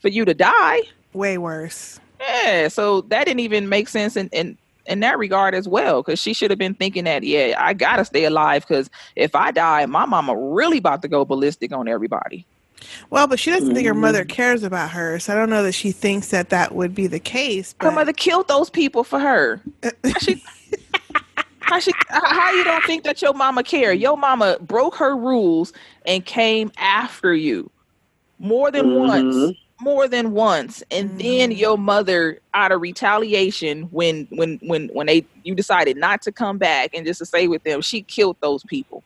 for 0.00 0.08
you 0.08 0.24
to 0.24 0.34
die. 0.34 0.82
Way 1.12 1.36
worse. 1.38 2.00
Yeah. 2.20 2.68
So 2.68 3.02
that 3.02 3.24
didn't 3.24 3.40
even 3.40 3.68
make 3.68 3.88
sense 3.88 4.16
in 4.16 4.28
in, 4.28 4.56
in 4.86 5.00
that 5.00 5.18
regard 5.18 5.54
as 5.54 5.66
well, 5.66 6.02
because 6.02 6.20
she 6.20 6.32
should 6.32 6.50
have 6.50 6.58
been 6.58 6.74
thinking 6.74 7.04
that, 7.04 7.22
yeah, 7.22 7.54
I 7.58 7.74
gotta 7.74 8.04
stay 8.04 8.24
alive, 8.24 8.66
because 8.66 8.88
if 9.16 9.34
I 9.34 9.50
die, 9.50 9.86
my 9.86 10.06
mama 10.06 10.36
really 10.36 10.78
about 10.78 11.02
to 11.02 11.08
go 11.08 11.24
ballistic 11.24 11.72
on 11.72 11.88
everybody. 11.88 12.46
Well, 13.10 13.26
but 13.26 13.38
she 13.38 13.50
doesn't 13.50 13.74
think 13.74 13.86
her 13.86 13.94
mother 13.94 14.20
Mm-hmm. 14.24 14.34
cares 14.34 14.62
about 14.62 14.90
her, 14.90 15.18
so 15.18 15.32
I 15.32 15.36
don't 15.36 15.50
know 15.50 15.62
that 15.62 15.72
she 15.72 15.92
thinks 15.92 16.28
that 16.28 16.50
that 16.50 16.74
would 16.74 16.94
be 16.94 17.06
the 17.06 17.20
case. 17.20 17.74
Her 17.80 17.90
mother 17.90 18.12
killed 18.12 18.48
those 18.48 18.70
people 18.70 19.04
for 19.04 19.18
her. 19.18 19.60
How 19.82 20.18
she, 20.20 20.42
how 21.60 21.78
she, 21.80 21.92
how 22.08 22.52
you 22.52 22.64
don't 22.64 22.84
think 22.84 23.04
that 23.04 23.20
your 23.22 23.34
mama 23.34 23.62
care? 23.62 23.92
Your 23.92 24.16
mama 24.16 24.58
broke 24.60 24.94
her 24.96 25.16
rules 25.16 25.72
and 26.06 26.24
came 26.24 26.70
after 26.78 27.34
you 27.34 27.70
more 28.38 28.70
than 28.70 28.86
Mhm. 28.86 29.08
once, 29.08 29.56
more 29.80 30.06
than 30.08 30.32
once, 30.32 30.82
and 30.90 31.18
then 31.20 31.50
your 31.50 31.76
mother, 31.78 32.38
out 32.54 32.72
of 32.72 32.80
retaliation, 32.80 33.82
when 33.90 34.26
when 34.30 34.58
when 34.62 34.88
when 34.92 35.06
they 35.06 35.24
you 35.42 35.54
decided 35.54 35.96
not 35.96 36.22
to 36.22 36.32
come 36.32 36.58
back 36.58 36.90
and 36.94 37.04
just 37.06 37.18
to 37.18 37.26
stay 37.26 37.48
with 37.48 37.62
them, 37.64 37.80
she 37.82 38.02
killed 38.02 38.36
those 38.40 38.62
people. 38.64 39.02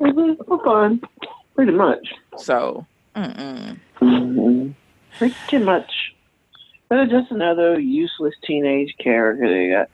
Mm-hmm. 0.00 0.42
For 0.44 0.62
fun, 0.64 1.00
pretty 1.54 1.72
much. 1.72 2.08
So, 2.36 2.84
mm-mm. 3.14 4.74
Pretty 5.18 5.58
much. 5.58 5.90
But 6.88 6.98
it's 6.98 7.12
just 7.12 7.30
another 7.30 7.78
useless 7.80 8.34
teenage 8.44 8.94
character 8.98 9.48
they 9.48 9.70
got. 9.70 9.88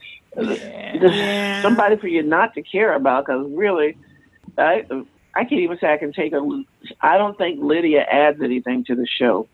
Just 1.00 1.62
Somebody 1.62 1.96
for 1.96 2.08
you 2.08 2.22
not 2.22 2.54
to 2.54 2.62
care 2.62 2.94
about, 2.94 3.26
because 3.26 3.46
really, 3.50 3.96
I 4.58 4.84
I 5.34 5.44
can't 5.44 5.60
even 5.60 5.78
say 5.78 5.92
I 5.92 5.96
can 5.98 6.12
take 6.12 6.32
a. 6.32 6.64
I 7.00 7.18
don't 7.18 7.36
think 7.36 7.60
Lydia 7.62 8.02
adds 8.02 8.40
anything 8.42 8.84
to 8.84 8.94
the 8.94 9.06
show. 9.06 9.48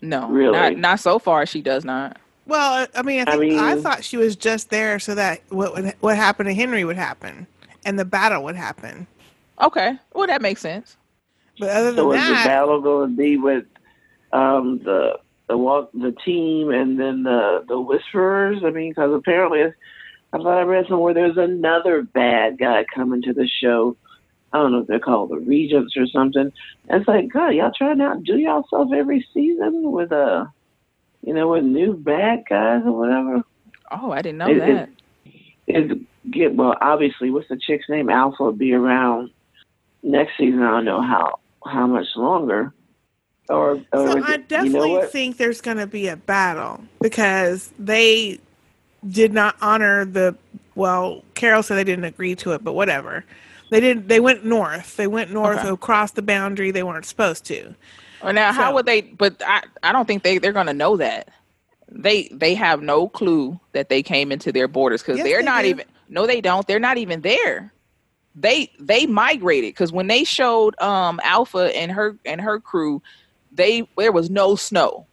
no, 0.00 0.28
Really? 0.28 0.52
not 0.52 0.76
not 0.76 1.00
so 1.00 1.18
far. 1.18 1.46
She 1.46 1.60
does 1.62 1.84
not. 1.84 2.18
Well, 2.46 2.86
I 2.94 3.02
mean, 3.02 3.20
I, 3.20 3.32
I 3.32 3.38
think, 3.38 3.60
I, 3.60 3.74
mean- 3.74 3.82
thought 3.82 4.04
she 4.04 4.16
was 4.16 4.34
just 4.36 4.70
there 4.70 4.98
so 4.98 5.14
that 5.14 5.42
what 5.50 5.74
would, 5.74 5.94
what 6.00 6.16
happened 6.16 6.48
to 6.48 6.54
Henry 6.54 6.84
would 6.84 6.96
happen, 6.96 7.46
and 7.84 7.98
the 7.98 8.04
battle 8.04 8.42
would 8.44 8.56
happen. 8.56 9.06
Okay, 9.60 9.92
well 10.14 10.26
that 10.26 10.42
makes 10.42 10.60
sense. 10.60 10.96
But 11.58 11.70
other 11.70 11.92
than 11.92 11.96
So 11.96 12.12
is 12.12 12.26
the 12.26 12.34
battle 12.34 12.80
going 12.80 13.10
to 13.10 13.16
be 13.16 13.36
with 13.36 13.64
um, 14.32 14.80
the 14.84 15.18
the 15.48 15.56
walk 15.58 15.90
the 15.92 16.12
team 16.24 16.70
and 16.70 16.98
then 16.98 17.22
the 17.22 17.64
the 17.68 17.78
whisperers? 17.78 18.62
I 18.64 18.70
mean, 18.70 18.90
because 18.90 19.12
apparently, 19.14 19.62
I 20.32 20.36
thought 20.36 20.58
I 20.58 20.62
read 20.62 20.86
somewhere 20.88 21.14
there's 21.14 21.36
another 21.36 22.02
bad 22.02 22.58
guy 22.58 22.84
coming 22.94 23.22
to 23.22 23.32
the 23.32 23.48
show. 23.62 23.96
I 24.52 24.58
don't 24.58 24.72
know 24.72 24.80
if 24.80 24.86
they're 24.86 24.98
called 24.98 25.30
the 25.30 25.38
Regents 25.38 25.96
or 25.96 26.06
something. 26.06 26.52
And 26.88 27.00
it's 27.00 27.08
like, 27.08 27.32
God, 27.32 27.50
y'all 27.50 27.72
trying 27.76 27.98
to 27.98 28.04
outdo 28.04 28.36
yourself 28.36 28.92
every 28.94 29.26
season 29.32 29.92
with 29.92 30.12
a, 30.12 30.52
you 31.22 31.32
know, 31.32 31.48
with 31.48 31.64
new 31.64 31.94
bad 31.94 32.44
guys 32.48 32.82
or 32.84 32.92
whatever. 32.92 33.42
Oh, 33.90 34.10
I 34.10 34.20
didn't 34.20 34.38
know 34.38 34.48
It- 34.48 34.58
that. 34.58 34.88
It 35.68 35.98
get 36.30 36.54
well. 36.54 36.76
Obviously, 36.80 37.30
what's 37.30 37.48
the 37.48 37.56
chick's 37.56 37.88
name? 37.88 38.10
Alpha 38.10 38.42
will 38.42 38.52
be 38.52 38.72
around 38.74 39.30
next 40.02 40.32
season. 40.36 40.62
I 40.62 40.70
don't 40.70 40.84
know 40.84 41.00
how 41.00 41.38
how 41.66 41.86
much 41.86 42.06
longer. 42.16 42.72
Or, 43.48 43.72
or 43.72 43.82
so 43.92 44.22
I 44.22 44.34
it- 44.34 44.48
definitely 44.48 44.92
you 44.92 45.00
know 45.00 45.06
think 45.06 45.36
there's 45.36 45.60
going 45.60 45.76
to 45.78 45.86
be 45.86 46.08
a 46.08 46.16
battle 46.16 46.80
because 47.00 47.72
they 47.78 48.38
did 49.08 49.32
not 49.32 49.56
honor 49.60 50.04
the. 50.04 50.36
Well, 50.74 51.22
Carol 51.34 51.62
said 51.62 51.74
they 51.76 51.84
didn't 51.84 52.04
agree 52.04 52.34
to 52.36 52.52
it, 52.52 52.64
but 52.64 52.72
whatever. 52.74 53.24
They 53.70 53.80
did. 53.80 54.08
They 54.08 54.20
went 54.20 54.44
north. 54.44 54.96
They 54.96 55.06
went 55.06 55.32
north 55.32 55.58
Okay. 55.58 55.68
across 55.68 56.12
the 56.12 56.22
boundary 56.22 56.70
they 56.70 56.82
weren't 56.82 57.04
supposed 57.04 57.44
to. 57.46 57.74
Well, 58.22 58.32
now 58.32 58.52
how 58.52 58.72
would 58.74 58.86
they? 58.86 59.00
But 59.02 59.42
I, 59.44 59.62
I 59.82 59.92
don't 59.92 60.06
think 60.06 60.22
they 60.22 60.38
they're 60.38 60.52
gonna 60.52 60.72
know 60.72 60.96
that. 60.98 61.28
They 61.90 62.28
they 62.30 62.54
have 62.54 62.80
no 62.80 63.08
clue 63.08 63.58
that 63.72 63.88
they 63.88 64.02
came 64.02 64.30
into 64.30 64.52
their 64.52 64.68
borders 64.68 65.02
because 65.02 65.18
Yes, 65.18 65.26
they're 65.26 65.40
they 65.40 65.44
not 65.44 65.62
do. 65.62 65.68
even. 65.68 65.86
No, 66.08 66.26
they 66.26 66.40
don't. 66.40 66.66
They're 66.66 66.78
not 66.78 66.96
even 66.98 67.22
there. 67.22 67.72
They 68.34 68.70
they 68.80 69.06
migrated 69.06 69.70
because 69.70 69.92
when 69.92 70.06
they 70.06 70.24
showed 70.24 70.80
um 70.80 71.20
Alpha 71.22 71.76
and 71.76 71.92
her 71.92 72.18
and 72.24 72.40
her 72.40 72.60
crew, 72.60 73.02
they 73.50 73.86
there 73.98 74.12
was 74.12 74.30
no 74.30 74.56
snow, 74.56 75.06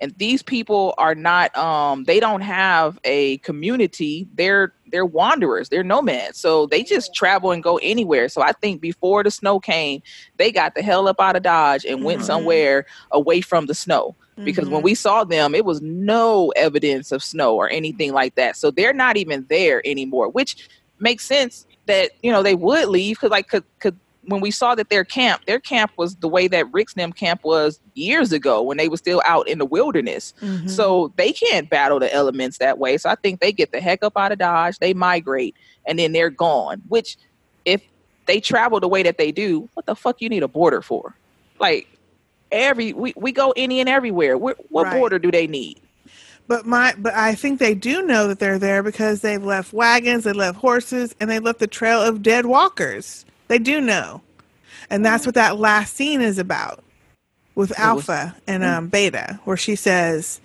and 0.00 0.12
these 0.18 0.42
people 0.42 0.94
are 0.98 1.14
not 1.14 1.56
um 1.56 2.04
they 2.04 2.20
don't 2.20 2.42
have 2.42 2.98
a 3.04 3.38
community. 3.38 4.28
They're 4.34 4.74
they're 4.92 5.06
wanderers. 5.06 5.70
They're 5.70 5.82
nomads. 5.82 6.38
So 6.38 6.66
they 6.66 6.82
just 6.82 7.14
travel 7.14 7.50
and 7.50 7.62
go 7.62 7.78
anywhere. 7.82 8.28
So 8.28 8.42
I 8.42 8.52
think 8.52 8.82
before 8.82 9.22
the 9.22 9.30
snow 9.30 9.58
came, 9.58 10.02
they 10.36 10.52
got 10.52 10.74
the 10.74 10.82
hell 10.82 11.08
up 11.08 11.20
out 11.20 11.36
of 11.36 11.42
Dodge 11.42 11.84
and 11.86 12.04
went 12.04 12.20
Mhm. 12.20 12.22
somewhere 12.22 12.84
away 13.10 13.40
from 13.40 13.66
the 13.66 13.74
snow. 13.74 14.16
Because 14.44 14.68
when 14.68 14.82
Mhm. 14.82 14.82
we 14.82 14.94
saw 14.94 15.24
them, 15.24 15.54
it 15.54 15.64
was 15.64 15.80
no 15.82 16.52
evidence 16.56 17.10
of 17.10 17.22
snow 17.22 17.56
or 17.56 17.68
anything 17.70 18.12
like 18.12 18.34
that. 18.36 18.56
So 18.56 18.70
they're 18.70 18.92
not 18.92 19.16
even 19.16 19.46
there 19.48 19.82
anymore, 19.86 20.28
which 20.28 20.68
makes 21.00 21.26
sense 21.26 21.66
that 21.86 22.12
you 22.22 22.30
know 22.32 22.42
they 22.42 22.54
would 22.54 22.88
leave 22.88 23.16
because 23.16 23.30
like 23.30 23.48
could, 23.48 23.64
could 23.80 23.96
when 24.28 24.40
we 24.40 24.50
saw 24.50 24.74
that 24.74 24.88
their 24.90 25.04
camp, 25.04 25.44
their 25.46 25.60
camp 25.60 25.92
was 25.96 26.16
the 26.16 26.26
way 26.28 26.48
that 26.48 26.66
Rick's 26.72 26.94
them 26.94 27.12
camp 27.12 27.44
was 27.44 27.78
years 27.94 28.32
ago 28.32 28.60
when 28.60 28.76
they 28.76 28.88
were 28.88 28.96
still 28.96 29.22
out 29.24 29.46
in 29.48 29.58
the 29.58 29.64
wilderness. 29.64 30.34
Mhm. 30.42 30.68
So 30.68 31.12
they 31.16 31.32
can't 31.32 31.70
battle 31.70 32.00
the 32.00 32.12
elements 32.12 32.58
that 32.58 32.78
way. 32.78 32.98
So 32.98 33.08
I 33.08 33.14
think 33.14 33.40
they 33.40 33.52
get 33.52 33.70
the 33.70 33.80
heck 33.80 34.02
up 34.02 34.16
out 34.16 34.32
of 34.32 34.38
Dodge, 34.38 34.78
they 34.80 34.94
migrate, 34.94 35.54
and 35.86 35.96
then 35.98 36.10
they're 36.10 36.30
gone. 36.30 36.82
Which, 36.88 37.16
if 37.64 37.82
they 38.26 38.40
travel 38.40 38.80
the 38.80 38.88
way 38.88 39.04
that 39.04 39.16
they 39.16 39.30
do, 39.30 39.68
what 39.74 39.86
the 39.86 39.94
fuck 39.94 40.20
you 40.20 40.28
need 40.28 40.42
a 40.42 40.48
border 40.48 40.82
for? 40.82 41.14
Like 41.60 41.86
every 42.50 42.92
we, 42.94 43.12
we 43.16 43.30
go 43.30 43.52
any 43.56 43.78
and 43.78 43.88
everywhere. 43.88 44.36
Where, 44.36 44.56
what 44.70 44.86
Right. 44.86 44.98
border 44.98 45.20
do 45.20 45.30
they 45.30 45.46
need? 45.46 45.80
But 46.48 46.64
my, 46.64 46.94
but 46.98 47.12
I 47.14 47.34
think 47.34 47.58
they 47.58 47.74
do 47.74 48.02
know 48.02 48.28
that 48.28 48.38
they're 48.38 48.58
there 48.58 48.82
because 48.82 49.20
they've 49.20 49.42
left 49.42 49.72
wagons, 49.72 50.24
they 50.24 50.32
left 50.32 50.58
horses, 50.58 51.14
and 51.20 51.28
they 51.28 51.40
left 51.40 51.58
the 51.58 51.66
trail 51.66 52.00
of 52.00 52.22
dead 52.22 52.46
walkers. 52.46 53.24
They 53.48 53.58
do 53.58 53.80
know, 53.80 54.20
and 54.90 55.04
that's 55.04 55.26
what 55.26 55.34
that 55.34 55.58
last 55.58 55.94
scene 55.96 56.20
is 56.20 56.38
about 56.38 56.84
with 57.56 57.76
Alpha 57.78 58.36
and 58.46 58.62
um, 58.64 58.88
Beta, 58.88 59.40
where 59.44 59.56
she 59.56 59.74
says, 59.74 60.40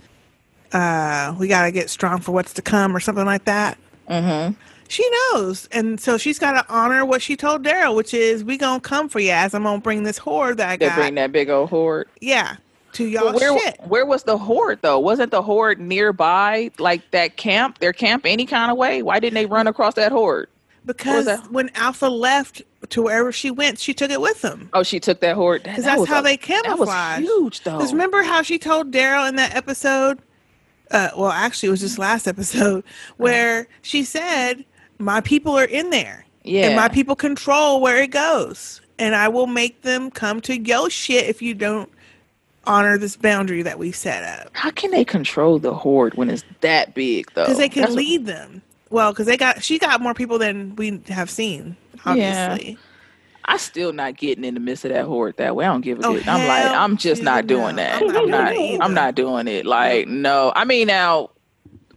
uh, 0.74 1.36
"We 1.38 1.48
got 1.48 1.64
to 1.66 1.72
get 1.72 1.90
strong 1.90 2.20
for 2.20 2.32
what's 2.32 2.54
to 2.54 2.62
come," 2.64 2.96
or 2.96 3.00
something 3.00 3.26
like 3.26 3.46
that. 3.46 3.78
Mm-hmm. 4.10 4.54
She 4.88 5.08
knows, 5.32 5.70
and 5.72 6.02
so 6.02 6.18
she's 6.18 6.38
got 6.38 6.52
to 6.54 6.66
honor 6.74 7.06
what 7.06 7.22
she 7.22 7.38
told 7.38 7.64
Daryl, 7.64 7.96
which 7.96 8.14
is, 8.14 8.44
"We 8.44 8.58
gonna 8.58 8.82
come 8.82 9.08
for 9.08 9.20
you, 9.20 9.32
as 9.32 9.54
I'm 9.54 9.64
gonna 9.64 9.80
bring 9.82 10.04
this 10.04 10.18
horde 10.18 10.58
that 10.58 10.70
I 10.70 10.78
They 10.78 10.88
got." 10.88 10.98
bring 10.98 11.16
that 11.16 11.32
big 11.32 11.50
old 11.50 11.70
horde. 11.70 12.08
yeah, 12.20 12.58
to 12.94 13.06
y'all 13.06 13.26
Well, 13.26 13.34
where, 13.36 13.60
shit. 13.60 13.80
where 13.88 14.06
was 14.06 14.24
the 14.24 14.38
horde 14.38 14.80
though? 14.82 15.00
Wasn't 15.00 15.32
the 15.32 15.42
horde 15.42 15.80
nearby, 15.80 16.72
like 16.80 17.10
that 17.12 17.38
camp? 17.38 17.80
Their 17.80 17.94
camp, 17.94 18.26
any 18.26 18.46
kind 18.46 18.72
of 18.72 18.78
way? 18.78 19.02
Why 19.02 19.20
didn't 19.20 19.36
they 19.36 19.46
run 19.46 19.68
across 19.68 19.94
that 19.96 20.12
horde? 20.12 20.50
Because 20.86 21.26
that? 21.26 21.52
when 21.52 21.70
Alpha 21.76 22.08
left 22.08 22.64
to 22.90 23.04
wherever 23.04 23.32
she 23.32 23.52
went, 23.52 23.78
she 23.78 23.94
took 23.94 24.10
it 24.10 24.20
with 24.20 24.42
them. 24.42 24.70
Oh, 24.74 24.82
she 24.82 25.00
took 25.00 25.20
that 25.22 25.36
horde. 25.36 25.62
Because 25.64 25.84
That 25.86 25.98
that's 26.00 26.10
how 26.10 26.20
a- 26.22 26.24
they 26.24 26.38
That 26.38 26.78
was 26.80 26.90
camouflage. 26.90 27.20
huge 27.22 27.62
though. 27.62 27.78
Because 27.78 27.92
remember 27.94 28.24
how 28.24 28.42
she 28.42 28.58
told 28.58 28.92
Daryl 28.92 29.30
in 29.30 29.36
that 29.36 29.56
episode? 29.56 30.20
Uh, 30.90 31.10
well, 31.16 31.30
actually, 31.32 31.68
it 31.68 31.72
was 31.72 31.80
just 31.82 31.98
last 32.00 32.28
episode 32.28 32.84
where 33.18 33.68
she 33.84 34.04
said, 34.04 34.66
"My 34.98 35.22
people 35.22 35.58
are 35.58 35.64
in 35.66 35.90
there, 35.92 36.26
Yeah. 36.44 36.68
and 36.68 36.76
my 36.76 36.90
people 36.90 37.16
control 37.16 37.80
where 37.80 38.02
it 38.02 38.10
goes, 38.12 38.82
and 39.00 39.16
I 39.16 39.28
will 39.30 39.48
make 39.48 39.84
them 39.84 40.10
come 40.12 40.42
to 40.42 40.60
yo 40.60 40.90
shit 40.90 41.26
if 41.30 41.42
you 41.42 41.54
don't 41.54 41.90
honor 42.66 42.98
this 42.98 43.16
boundary 43.16 43.62
that 43.64 43.80
we 43.80 43.92
set 43.92 44.24
up." 44.24 44.50
How 44.54 44.72
can 44.72 44.92
they 44.92 45.04
control 45.06 45.60
the 45.60 45.74
horde 45.74 46.14
when 46.16 46.30
it's 46.30 46.44
that 46.62 46.94
big 46.94 47.32
though? 47.34 47.44
Because 47.44 47.58
they 47.58 47.70
can 47.70 47.82
That's 47.82 47.92
what- 47.94 47.98
lead 48.04 48.26
them. 48.26 48.62
Well, 48.90 49.12
because 49.14 49.26
they 49.26 49.38
got 49.38 49.64
she 49.64 49.80
got 49.80 50.02
more 50.02 50.14
people 50.14 50.38
than 50.38 50.76
we 50.76 51.02
have 51.08 51.30
seen. 51.30 51.78
Obviously. 52.06 52.78
I 53.46 53.58
still 53.58 53.92
not 53.92 54.18
getting 54.18 54.44
in 54.44 54.54
the 54.54 54.60
midst 54.60 54.86
of 54.86 54.92
that 54.92 55.06
horde 55.06 55.36
that 55.38 55.56
way. 55.56 55.66
I 55.66 55.70
don't 55.70 55.82
give 55.82 56.00
a 56.00 56.06
Oh, 56.06 56.16
shit. 56.16 56.28
I'm 56.28 56.48
like, 56.48 56.66
I'm 56.78 56.96
just 56.96 57.24
not 57.24 57.48
doing 57.48 57.76
no. 57.76 57.82
that. 57.82 58.02
I'm 58.02 58.08
not 58.08 58.16
I'm 58.16 58.22
doing 58.28 58.32
not. 58.32 58.52
it 58.54 58.60
either. 58.60 58.84
I'm 58.84 58.94
not 58.94 59.16
doing 59.16 59.48
it. 59.48 59.66
Like, 59.66 60.08
no. 60.08 60.54
I 60.56 60.64
mean, 60.64 60.88
now 60.88 61.32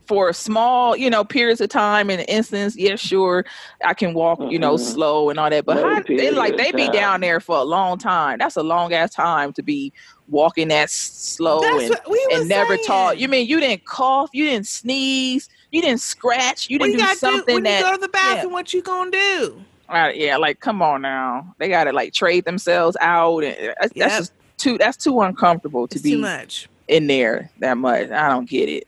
for 0.07 0.33
small, 0.33 0.97
you 0.97 1.11
know, 1.11 1.23
periods 1.25 1.61
of 1.61 1.69
time 1.69 2.11
in 2.11 2.21
an 2.21 2.27
instance, 2.27 2.77
yeah, 2.77 2.97
sure, 2.97 3.45
I 3.85 3.95
can 3.95 4.15
walk, 4.15 4.39
you 4.51 4.59
know, 4.59 4.77
slow 4.77 5.31
and 5.31 5.39
all 5.39 5.51
that. 5.51 5.65
But 5.67 5.77
how, 5.79 6.03
they 6.07 6.31
like 6.31 6.57
they 6.57 6.73
be 6.73 6.89
down 6.89 7.21
there 7.21 7.41
for 7.41 7.57
a 7.59 7.65
long 7.65 7.99
time. 7.99 8.39
That's 8.39 8.57
a 8.57 8.63
long 8.63 8.93
ass 8.93 9.15
time 9.15 9.53
to 9.55 9.63
be 9.63 9.93
walking 10.29 10.69
that 10.69 10.91
slow 10.91 11.61
That's 11.61 11.91
and, 11.91 12.01
we 12.11 12.29
and 12.33 12.49
never 12.49 12.77
talk. 12.77 13.19
You 13.19 13.29
mean 13.29 13.47
you 13.49 13.61
didn't 13.61 13.85
cough, 13.85 14.31
you 14.33 14.45
didn't 14.45 14.67
sneeze, 14.67 15.49
you 15.71 15.83
didn't 15.83 16.01
scratch, 16.01 16.69
you 16.71 16.79
What 16.79 16.87
didn't 16.87 16.93
you 16.95 16.99
do 17.01 17.05
gotta 17.07 17.21
do 17.21 17.27
something 17.27 17.55
when 17.57 17.63
that 17.65 17.79
you 17.79 17.85
go 17.85 17.93
to 17.93 18.01
the 18.01 18.09
bathroom? 18.09 18.53
What 18.53 18.73
you 18.73 18.83
gonna 18.83 19.11
do? 19.11 19.65
uh, 19.89 20.11
yeah, 20.15 20.37
like 20.37 20.61
come 20.61 20.81
on 20.83 21.03
now. 21.03 21.55
They 21.59 21.69
gotta 21.69 21.93
like 21.93 22.13
trade 22.15 22.45
themselves 22.45 22.97
out, 23.01 23.45
and 23.45 23.55
uh, 23.55 23.75
that's, 23.81 23.93
that's 23.95 23.97
Yep. 23.97 24.11
just 24.19 24.33
too. 24.59 24.79
That's 24.79 24.97
too 24.97 25.21
uncomfortable 25.21 25.87
to 25.89 25.95
It's 25.97 26.03
be 26.03 26.13
too 26.13 26.19
much. 26.19 26.69
in 26.89 27.07
there 27.07 27.51
that 27.59 27.77
much. 27.77 28.11
I 28.11 28.29
don't 28.29 28.49
get 28.49 28.69
it. 28.69 28.85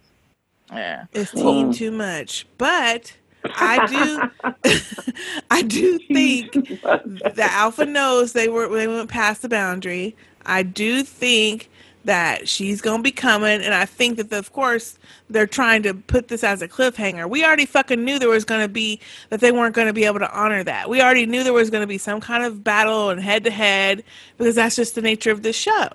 Yeah, 0.73 1.05
It's 1.13 1.31
teen 1.33 1.73
too 1.73 1.91
much. 1.93 2.47
But 2.59 3.15
I 3.55 3.79
do 3.81 4.23
I 5.51 5.63
do 5.63 5.99
think 6.13 6.53
the 6.53 7.49
Alpha 7.51 7.85
knows 7.87 8.33
they 8.33 8.49
were 8.49 8.69
they 8.69 8.89
went 8.89 9.09
past 9.11 9.43
the 9.43 9.49
boundary. 9.49 10.17
I 10.47 10.63
do 10.63 11.03
think 11.03 11.69
that 12.05 12.49
she's 12.49 12.81
gonna 12.81 13.03
be 13.03 13.11
coming, 13.11 13.61
and 13.63 13.75
I 13.75 13.85
think 13.85 14.17
that 14.19 14.33
of 14.33 14.53
course 14.53 14.97
they're 15.29 15.45
trying 15.47 15.83
to 15.83 15.93
put 15.93 16.29
this 16.29 16.45
as 16.45 16.63
a 16.63 16.69
cliffhanger. 16.69 17.29
We 17.29 17.45
already 17.45 17.67
fucking 17.67 18.05
knew 18.05 18.21
there 18.21 18.29
was 18.29 18.45
gonna 18.45 18.69
be 18.69 19.01
that 19.31 19.41
they 19.41 19.51
weren't 19.51 19.75
gonna 19.75 19.93
be 19.93 20.05
able 20.05 20.21
to 20.21 20.33
honor 20.33 20.63
that. 20.63 20.89
We 20.89 21.03
already 21.03 21.27
knew 21.27 21.43
there 21.43 21.53
was 21.53 21.69
gonna 21.69 21.87
be 21.89 21.99
some 21.99 22.21
kind 22.21 22.45
of 22.45 22.63
battle 22.63 23.11
and 23.11 23.21
head 23.21 23.43
to 23.43 23.51
head 23.51 24.05
because 24.39 24.55
that's 24.55 24.77
just 24.77 24.95
the 24.95 25.03
nature 25.03 25.33
of 25.33 25.43
the 25.43 25.53
show. 25.53 25.89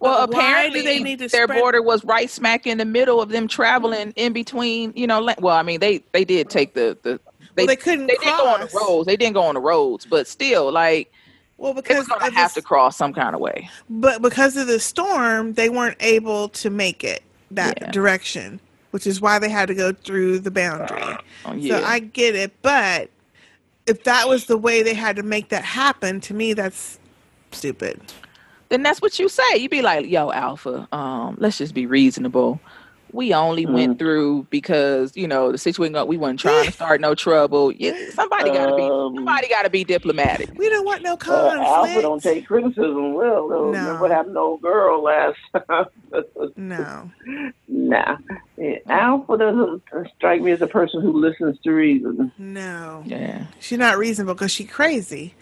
Well, 0.00 0.24
But 0.28 0.36
apparently 0.38 0.82
they 0.82 1.00
need 1.02 1.18
to 1.18 1.26
their 1.28 1.44
spread- 1.46 1.58
border 1.58 1.82
was 1.82 2.04
right 2.04 2.30
smack 2.30 2.64
in 2.68 2.78
the 2.78 2.84
middle 2.84 3.20
of 3.20 3.30
them 3.30 3.48
traveling 3.48 4.12
in 4.14 4.32
between. 4.32 4.92
You 4.94 5.08
know, 5.08 5.20
well, 5.40 5.56
I 5.56 5.62
mean 5.64 5.80
they 5.80 6.04
they 6.12 6.24
did 6.24 6.48
take 6.48 6.74
the 6.74 6.96
the 7.02 7.18
They, 7.56 7.66
they 7.66 7.74
couldn't 7.74 8.06
They 8.06 8.14
didn't 8.22 8.36
go 8.38 8.46
on 8.46 8.60
the 8.60 8.70
roads. 8.72 9.06
They 9.06 9.16
didn't 9.16 9.34
go 9.34 9.42
on 9.42 9.54
the 9.54 9.60
roads, 9.60 10.06
but 10.06 10.28
still, 10.28 10.70
like, 10.70 11.10
well, 11.58 11.74
because 11.74 11.98
was 11.98 12.08
gonna 12.08 12.24
have 12.24 12.34
this- 12.34 12.54
to 12.54 12.62
cross 12.62 12.96
some 12.96 13.12
kind 13.12 13.34
of 13.34 13.40
way. 13.40 13.68
But 13.88 14.22
because 14.22 14.56
of 14.56 14.66
the 14.66 14.80
storm, 14.80 15.54
they 15.54 15.68
weren't 15.68 15.96
able 16.00 16.48
to 16.50 16.70
make 16.70 17.02
it 17.04 17.22
that 17.50 17.92
direction, 17.92 18.60
which 18.90 19.06
is 19.06 19.20
why 19.20 19.38
they 19.38 19.48
had 19.48 19.68
to 19.68 19.74
go 19.74 19.92
through 19.92 20.40
the 20.40 20.50
boundary. 20.50 21.02
Oh, 21.44 21.60
So. 21.60 21.82
I 21.84 22.00
get 22.00 22.34
it, 22.34 22.52
but 22.62 23.10
if 23.86 24.04
that 24.04 24.28
was 24.28 24.46
the 24.46 24.56
way 24.58 24.82
they 24.82 24.94
had 24.94 25.16
to 25.16 25.22
make 25.22 25.48
that 25.50 25.64
happen, 25.64 26.20
to 26.22 26.34
me 26.34 26.52
that's 26.52 26.98
stupid. 27.52 28.00
then 28.68 28.82
that's 28.82 29.00
what 29.00 29.16
you 29.20 29.28
say. 29.28 29.56
You'd 29.56 29.70
be 29.70 29.80
like, 29.80 30.06
"Yo, 30.10 30.32
Alpha, 30.32 30.88
um, 30.90 31.36
let's 31.38 31.56
just 31.58 31.72
be 31.72 31.86
reasonable. 31.86 32.58
We 33.16 33.32
only 33.34 33.66
Mm. 33.66 33.72
went 33.72 33.98
through 33.98 34.46
because 34.50 35.16
you 35.16 35.26
know 35.26 35.50
the 35.50 35.58
situation. 35.58 36.06
We 36.06 36.16
weren't 36.16 36.38
trying 36.38 36.66
to 36.66 36.72
start 36.80 37.00
no 37.00 37.14
trouble. 37.14 37.72
Yeah, 37.72 37.94
somebody 38.12 38.50
got 38.50 38.66
to 38.66 38.76
be. 38.76 38.82
Um, 38.82 39.14
Somebody 39.16 39.48
got 39.48 39.62
to 39.62 39.70
be 39.70 39.82
diplomatic. 39.84 40.50
We 40.56 40.68
don't 40.68 40.84
want 40.84 41.02
no 41.02 41.14
Uh, 41.14 41.16
conflict. 41.16 41.66
Alpha 41.66 42.02
don't 42.02 42.22
take 42.22 42.46
criticism 42.46 43.14
well. 43.14 43.48
though. 43.48 43.70
No. 43.72 43.78
Remember 43.78 44.00
what 44.02 44.10
happened 44.10 44.34
to 44.34 44.40
old 44.40 44.62
girl 44.62 45.02
last 45.02 45.38
time? 45.68 45.86
No. 46.56 47.10
Nah. 47.68 48.16
Yeah, 48.56 48.78
Alpha 48.88 49.36
doesn't 49.38 49.82
strike 50.16 50.40
me 50.42 50.52
as 50.52 50.62
a 50.62 50.66
person 50.66 51.00
who 51.02 51.12
listens 51.12 51.58
to 51.64 51.70
reason. 51.72 52.30
No. 52.38 53.02
Yeah. 53.06 53.46
She's 53.60 53.78
not 53.78 53.98
reasonable 53.98 54.34
because 54.34 54.50
she's 54.52 54.70
crazy. 54.70 55.34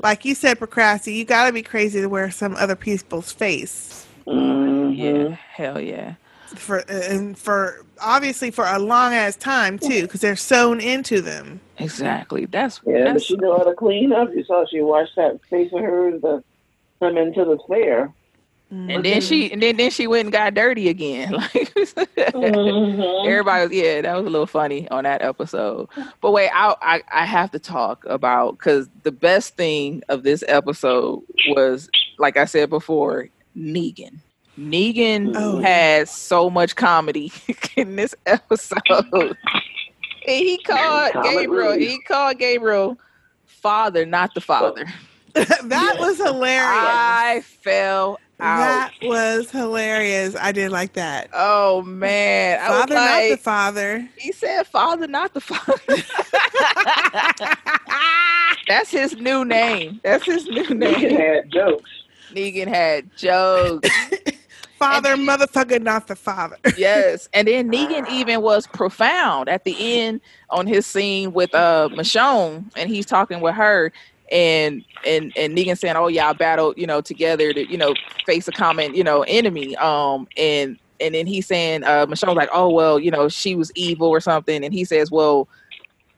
Like 0.00 0.24
you 0.24 0.34
said, 0.34 0.58
Procrasti, 0.58 1.14
you 1.14 1.24
got 1.24 1.46
to 1.46 1.52
be 1.52 1.62
crazy 1.62 2.00
to 2.00 2.08
wear 2.08 2.30
some 2.30 2.54
other 2.56 2.74
people's 2.76 3.30
face. 3.32 4.06
Mm-hmm. 4.26 4.92
Yeah, 4.94 5.36
hell 5.54 5.80
yeah. 5.80 6.14
For 6.56 6.78
and 6.88 7.36
for 7.38 7.84
obviously 8.00 8.50
for 8.50 8.64
a 8.66 8.78
long 8.78 9.14
ass 9.14 9.36
time 9.36 9.78
too, 9.78 10.02
because 10.02 10.20
they're 10.20 10.36
sewn 10.36 10.80
into 10.80 11.20
them. 11.20 11.60
Exactly. 11.78 12.44
That's 12.46 12.80
Yeah, 12.86 13.12
but 13.14 13.22
she 13.22 13.36
know 13.36 13.56
how 13.56 13.64
to 13.64 13.74
clean 13.74 14.12
up. 14.12 14.28
You 14.34 14.44
saw 14.44 14.64
she 14.66 14.80
washed 14.80 15.16
that 15.16 15.40
face 15.50 15.72
of 15.72 15.80
hers 15.80 16.20
to 16.22 16.42
come 17.00 17.16
into 17.16 17.44
the 17.44 17.58
fair. 17.68 18.12
and 18.70 19.04
then 19.04 19.20
she 19.20 19.52
and 19.52 19.62
then 19.62 19.76
then 19.76 19.90
she 19.90 20.06
went 20.06 20.26
and 20.26 20.32
got 20.32 20.54
dirty 20.54 20.88
again. 20.88 21.32
Like 21.32 21.52
Mhm. 22.32 23.26
everybody 23.28 23.66
was 23.68 23.76
yeah, 23.76 24.00
that 24.02 24.16
was 24.16 24.26
a 24.26 24.30
little 24.30 24.46
funny 24.46 24.88
on 24.90 25.04
that 25.04 25.22
episode. 25.22 25.88
But 26.20 26.30
wait, 26.32 26.50
I 26.54 26.74
I, 26.80 27.02
I 27.12 27.24
have 27.26 27.50
to 27.52 27.58
talk 27.58 28.04
about 28.06 28.58
because 28.58 28.88
the 29.02 29.12
best 29.12 29.56
thing 29.56 30.02
of 30.08 30.22
this 30.22 30.42
episode 30.48 31.22
was 31.48 31.88
like 32.18 32.36
I 32.36 32.44
said 32.44 32.70
before, 32.70 33.28
Negan. 33.56 34.18
Negan 34.58 35.32
Oh, 35.34 35.60
had 35.60 36.08
so 36.08 36.50
much 36.50 36.76
comedy 36.76 37.32
in 37.76 37.96
this 37.96 38.14
episode. 38.26 39.36
He 40.24 40.58
called 40.58 41.12
Gabriel. 41.24 41.72
He 41.78 41.98
called 42.00 42.38
Gabriel 42.38 42.98
father, 43.46 44.04
not 44.06 44.34
the 44.34 44.40
father. 44.40 44.86
that 45.34 45.96
was 45.98 46.18
hilarious. 46.18 46.62
I 46.66 47.42
fell 47.62 48.18
out. 48.38 48.58
That 48.58 48.92
was 49.02 49.50
hilarious. 49.50 50.36
I 50.38 50.52
did 50.52 50.70
like 50.70 50.92
that. 50.94 51.30
Oh 51.32 51.82
man, 51.82 52.58
I 52.60 52.68
was 52.68 52.78
Father, 52.80 52.94
not 52.94 53.20
the 53.30 53.36
father. 53.36 54.08
He 54.18 54.32
said 54.32 54.64
father, 54.64 55.06
not 55.06 55.32
the 55.32 55.40
father. 55.40 55.80
That's 58.68 58.90
his 58.90 59.16
new 59.16 59.44
name. 59.44 60.00
That's 60.04 60.24
his 60.26 60.46
new 60.46 60.68
name. 60.74 60.94
Negan 60.94 61.18
had 61.18 61.50
jokes. 61.50 61.90
Negan 62.32 62.68
had 62.68 63.16
jokes. 63.16 63.88
Father, 64.82 65.14
motherfucker, 65.16 65.80
not 65.80 66.08
the 66.08 66.16
father. 66.16 66.56
yes. 66.76 67.28
And 67.32 67.46
then 67.46 67.70
Negan 67.70 68.08
even 68.08 68.42
was 68.42 68.66
profound 68.66 69.48
at 69.48 69.62
the 69.62 69.76
end 69.78 70.20
on 70.50 70.66
his 70.66 70.86
scene 70.86 71.32
with 71.32 71.54
uh 71.54 71.88
Michonne 71.92 72.64
and 72.76 72.90
he's 72.90 73.06
talking 73.06 73.40
with 73.40 73.54
her 73.54 73.92
and 74.32 74.84
and 75.06 75.32
and 75.36 75.56
Negan 75.56 75.78
saying, 75.78 75.94
Oh 75.94 76.08
y'all 76.08 76.34
battled, 76.34 76.76
you 76.76 76.88
know, 76.88 77.00
together 77.00 77.52
to, 77.52 77.70
you 77.70 77.78
know, 77.78 77.94
face 78.26 78.48
a 78.48 78.52
common, 78.52 78.92
you 78.92 79.04
know, 79.04 79.22
enemy. 79.28 79.76
Um 79.76 80.26
and 80.36 80.76
and 80.98 81.14
then 81.14 81.28
he's 81.28 81.46
saying, 81.46 81.84
uh 81.84 82.06
Michonne's 82.06 82.34
like, 82.34 82.50
Oh 82.52 82.68
well, 82.68 82.98
you 82.98 83.12
know, 83.12 83.28
she 83.28 83.54
was 83.54 83.70
evil 83.76 84.08
or 84.08 84.20
something, 84.20 84.64
and 84.64 84.74
he 84.74 84.84
says, 84.84 85.12
Well, 85.12 85.48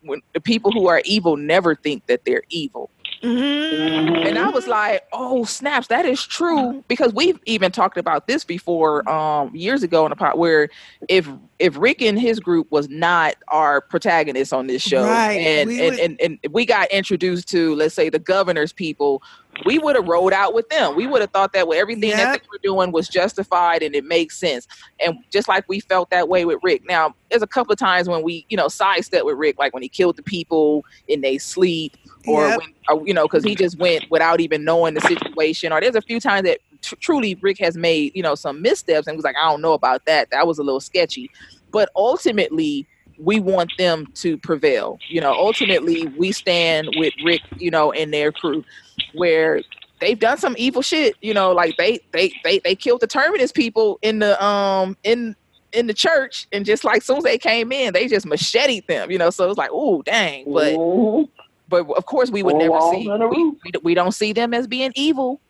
when 0.04 0.22
the 0.32 0.40
people 0.40 0.72
who 0.72 0.86
are 0.86 1.02
evil 1.04 1.36
never 1.36 1.74
think 1.74 2.06
that 2.06 2.24
they're 2.24 2.44
evil. 2.48 2.88
Mm-hmm. 3.24 4.26
And 4.26 4.38
I 4.38 4.48
was 4.50 4.66
like, 4.66 5.04
oh, 5.12 5.44
snaps, 5.44 5.86
that 5.88 6.04
is 6.04 6.24
true. 6.24 6.84
Because 6.88 7.12
we've 7.14 7.40
even 7.46 7.72
talked 7.72 7.96
about 7.96 8.26
this 8.26 8.44
before 8.44 9.08
um, 9.08 9.54
years 9.54 9.82
ago 9.82 10.04
in 10.06 10.12
a 10.12 10.16
pot 10.16 10.38
where 10.38 10.68
if 11.08 11.28
if 11.60 11.76
Rick 11.78 12.02
and 12.02 12.18
his 12.18 12.40
group 12.40 12.70
was 12.70 12.88
not 12.88 13.36
our 13.48 13.80
protagonist 13.80 14.52
on 14.52 14.66
this 14.66 14.82
show 14.82 15.04
Right, 15.04 15.34
and, 15.38 15.68
we 15.68 15.80
and, 15.80 15.90
would- 15.90 16.00
and, 16.00 16.20
and 16.20 16.38
we 16.52 16.66
got 16.66 16.90
introduced 16.90 17.48
to, 17.50 17.74
let's 17.76 17.94
say, 17.94 18.10
the 18.10 18.18
governor's 18.18 18.72
people, 18.72 19.22
we 19.64 19.78
would 19.78 19.94
have 19.94 20.06
rolled 20.06 20.32
out 20.32 20.52
with 20.52 20.68
them. 20.68 20.96
We 20.96 21.06
would 21.06 21.20
have 21.20 21.30
thought 21.30 21.52
that 21.52 21.68
everything 21.68 22.10
that 22.10 22.32
Yep. 22.32 22.42
they 22.42 22.48
were 22.50 22.58
doing 22.62 22.90
was 22.90 23.06
justified 23.08 23.82
and 23.84 23.94
it 23.94 24.04
makes 24.04 24.36
sense. 24.36 24.66
And 24.98 25.16
just 25.30 25.46
like 25.48 25.64
we 25.68 25.78
felt 25.78 26.10
that 26.10 26.28
way 26.28 26.44
with 26.44 26.58
Rick. 26.62 26.86
Now, 26.86 27.14
there's 27.30 27.42
a 27.42 27.46
couple 27.46 27.72
of 27.72 27.78
times 27.78 28.08
when 28.08 28.22
we, 28.22 28.44
you 28.48 28.56
know, 28.56 28.66
sidestep 28.68 29.24
with 29.24 29.36
Rick, 29.36 29.58
like 29.58 29.72
when 29.72 29.82
he 29.82 29.88
killed 29.88 30.16
the 30.16 30.22
people 30.24 30.84
in 31.06 31.20
they 31.20 31.38
sleep 31.38 31.96
or 32.26 32.50
Yep. 32.50 32.60
when 32.60 32.66
or, 32.88 33.02
you 33.06 33.14
know 33.14 33.24
because 33.24 33.44
he 33.44 33.54
just 33.56 33.78
went 33.78 34.04
without 34.10 34.40
even 34.40 34.64
knowing 34.64 34.94
the 34.94 35.00
situation 35.00 35.72
or 35.72 35.80
there's 35.80 35.94
a 35.96 36.02
few 36.02 36.20
times 36.20 36.44
that 36.44 36.60
tr- 36.82 36.94
truly 37.00 37.36
rick 37.42 37.58
has 37.60 37.76
made 37.76 38.12
you 38.14 38.22
know 38.22 38.34
some 38.34 38.62
missteps 38.62 39.06
and 39.06 39.16
was 39.16 39.24
like 39.24 39.36
i 39.40 39.50
don't 39.50 39.62
know 39.62 39.72
about 39.74 40.02
that 40.06 40.28
that 40.30 40.46
was 40.46 40.58
a 40.58 40.62
little 40.62 40.80
sketchy 40.80 41.30
but 41.72 41.88
ultimately 41.96 42.86
we 43.18 43.40
want 43.40 43.70
them 43.78 44.06
to 44.14 44.38
prevail 44.38 45.00
you 45.08 45.20
know 45.20 45.32
ultimately 45.32 46.06
we 46.06 46.32
stand 46.32 46.88
with 46.96 47.14
rick 47.24 47.42
you 47.58 47.70
know 47.70 47.92
and 47.92 48.12
their 48.12 48.32
crew 48.32 48.64
where 49.12 49.62
they've 50.00 50.18
done 50.18 50.38
some 50.38 50.54
evil 50.58 50.82
shit 50.82 51.16
you 51.20 51.34
know 51.34 51.52
like 51.52 51.76
they 51.78 52.00
they 52.12 52.32
they, 52.44 52.60
they 52.64 52.74
killed 52.76 53.00
the 53.00 53.06
terminus 53.06 53.52
people 53.52 53.98
in 54.02 54.18
the 54.20 54.42
um 54.44 54.96
in 55.04 55.34
in 55.72 55.86
the 55.88 55.94
church 55.94 56.46
and 56.52 56.64
just 56.64 56.84
like 56.84 57.02
soon 57.02 57.18
as 57.18 57.24
they 57.24 57.38
came 57.38 57.72
in 57.72 57.92
they 57.92 58.06
just 58.08 58.26
macheted 58.26 58.84
them 58.88 59.10
you 59.10 59.18
know 59.18 59.30
so 59.30 59.48
it's 59.48 59.58
like 59.58 59.70
oh 59.72 60.02
dang 60.02 60.48
but 60.52 60.80
Mhm. 60.96 61.28
But 61.68 61.88
of 61.96 62.06
course 62.06 62.30
we 62.30 62.42
would 62.42 62.52
Four 62.52 62.60
never 62.60 62.80
see 62.92 63.08
we, 63.08 63.44
we, 63.44 63.72
we 63.82 63.94
don't 63.94 64.12
see 64.12 64.32
them 64.32 64.54
as 64.54 64.66
being 64.66 64.92
evil. 64.94 65.40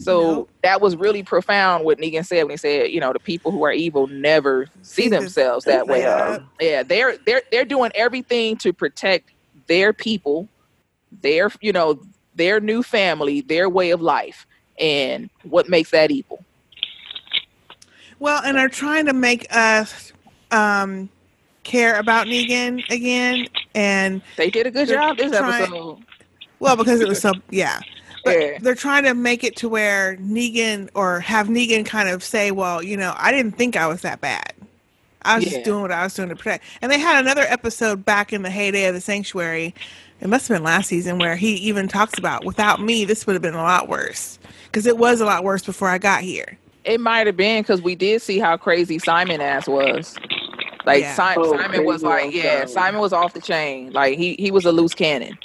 So 0.00 0.48
that 0.62 0.80
was 0.80 0.94
really 0.96 1.24
profound 1.24 1.84
what 1.84 1.98
negan 1.98 2.24
said 2.24 2.44
when 2.44 2.50
he 2.52 2.56
said 2.56 2.90
you 2.90 3.00
know 3.00 3.12
the 3.12 3.18
people 3.18 3.50
who 3.50 3.64
are 3.64 3.72
evil 3.72 4.06
never 4.06 4.66
see 4.82 5.02
See 5.02 5.08
them- 5.08 5.24
themselves 5.24 5.64
that 5.64 5.86
way. 5.88 6.00
Yeah. 6.00 6.38
yeah 6.60 6.82
they're 6.82 7.16
they're 7.26 7.42
they're 7.50 7.64
doing 7.64 7.90
everything 7.94 8.56
to 8.58 8.72
protect 8.72 9.30
their 9.66 9.92
people 9.92 10.48
their 11.22 11.50
you 11.60 11.72
know 11.72 11.98
their 12.36 12.60
new 12.60 12.82
family 12.82 13.40
their 13.40 13.68
way 13.68 13.90
of 13.90 14.00
life 14.00 14.46
and 14.78 15.28
what 15.42 15.68
makes 15.68 15.90
that 15.90 16.10
evil. 16.10 16.44
Well, 18.20 18.42
and 18.44 18.58
are 18.58 18.68
trying 18.68 19.06
to 19.06 19.12
make 19.12 19.46
us 19.54 20.12
um, 20.50 21.08
care 21.68 21.98
about 21.98 22.26
Negan 22.26 22.88
again, 22.90 23.46
and 23.74 24.22
they 24.36 24.50
did 24.50 24.66
a 24.66 24.70
good 24.70 24.88
job 24.88 25.16
this 25.18 25.30
trying- 25.36 25.62
episode 25.62 25.98
Well, 26.60 26.76
because 26.76 27.00
it 27.00 27.08
was 27.08 27.20
so 27.20 27.32
yeah. 27.50 27.80
But 28.24 28.40
Yeah. 28.40 28.58
they're 28.60 28.74
trying 28.74 29.04
to 29.04 29.14
make 29.14 29.44
it 29.44 29.54
to 29.56 29.68
where 29.68 30.16
Negan 30.16 30.88
or 30.94 31.20
have 31.20 31.46
Negan 31.46 31.86
kind 31.86 32.08
of 32.08 32.24
say, 32.24 32.50
"Well, 32.50 32.82
you 32.82 32.96
know, 32.96 33.14
I 33.16 33.30
didn't 33.30 33.56
think 33.56 33.76
I 33.76 33.86
was 33.86 34.00
that 34.02 34.20
bad. 34.20 34.52
I 35.22 35.36
was 35.36 35.44
Yeah. 35.44 35.50
just 35.52 35.64
doing 35.64 35.82
what 35.82 35.92
I 35.92 36.02
was 36.02 36.14
doing 36.14 36.28
to 36.30 36.36
protect." 36.36 36.64
And 36.82 36.90
they 36.90 36.98
had 36.98 37.24
another 37.24 37.42
episode 37.48 38.04
back 38.04 38.32
in 38.32 38.42
the 38.42 38.50
heyday 38.50 38.86
of 38.86 38.94
the 38.94 39.00
Sanctuary. 39.00 39.72
It 40.20 40.28
must 40.28 40.48
have 40.48 40.56
been 40.56 40.64
last 40.64 40.88
season 40.88 41.18
where 41.18 41.36
he 41.36 41.54
even 41.54 41.86
talks 41.86 42.18
about, 42.18 42.44
"Without 42.44 42.80
me, 42.82 43.04
this 43.04 43.24
would 43.26 43.34
have 43.34 43.42
been 43.42 43.54
a 43.54 43.62
lot 43.62 43.88
worse." 43.88 44.38
Because 44.64 44.84
it 44.86 44.98
was 44.98 45.20
a 45.20 45.24
lot 45.24 45.44
worse 45.44 45.62
before 45.62 45.88
I 45.88 45.98
got 45.98 46.22
here. 46.22 46.58
it 46.84 47.00
might 47.00 47.26
have 47.26 47.36
been 47.36 47.62
because 47.62 47.82
we 47.82 47.94
did 47.94 48.22
see 48.22 48.38
how 48.38 48.56
crazy 48.56 48.98
simon 48.98 49.40
ass 49.42 49.66
was 49.68 50.16
like 50.86 51.02
Yeah. 51.02 51.14
Simon, 51.14 51.44
Oh, 51.46 51.56
Simon 51.56 51.84
was 51.84 52.02
like, 52.02 52.32
yeah, 52.32 52.60
Simon. 52.66 52.68
Simon 52.68 53.00
was 53.00 53.12
off 53.12 53.34
the 53.34 53.40
chain. 53.40 53.92
Like 53.92 54.18
he 54.18 54.34
he 54.38 54.50
was 54.50 54.64
a 54.64 54.72
loose 54.72 54.94
cannon. 54.94 55.38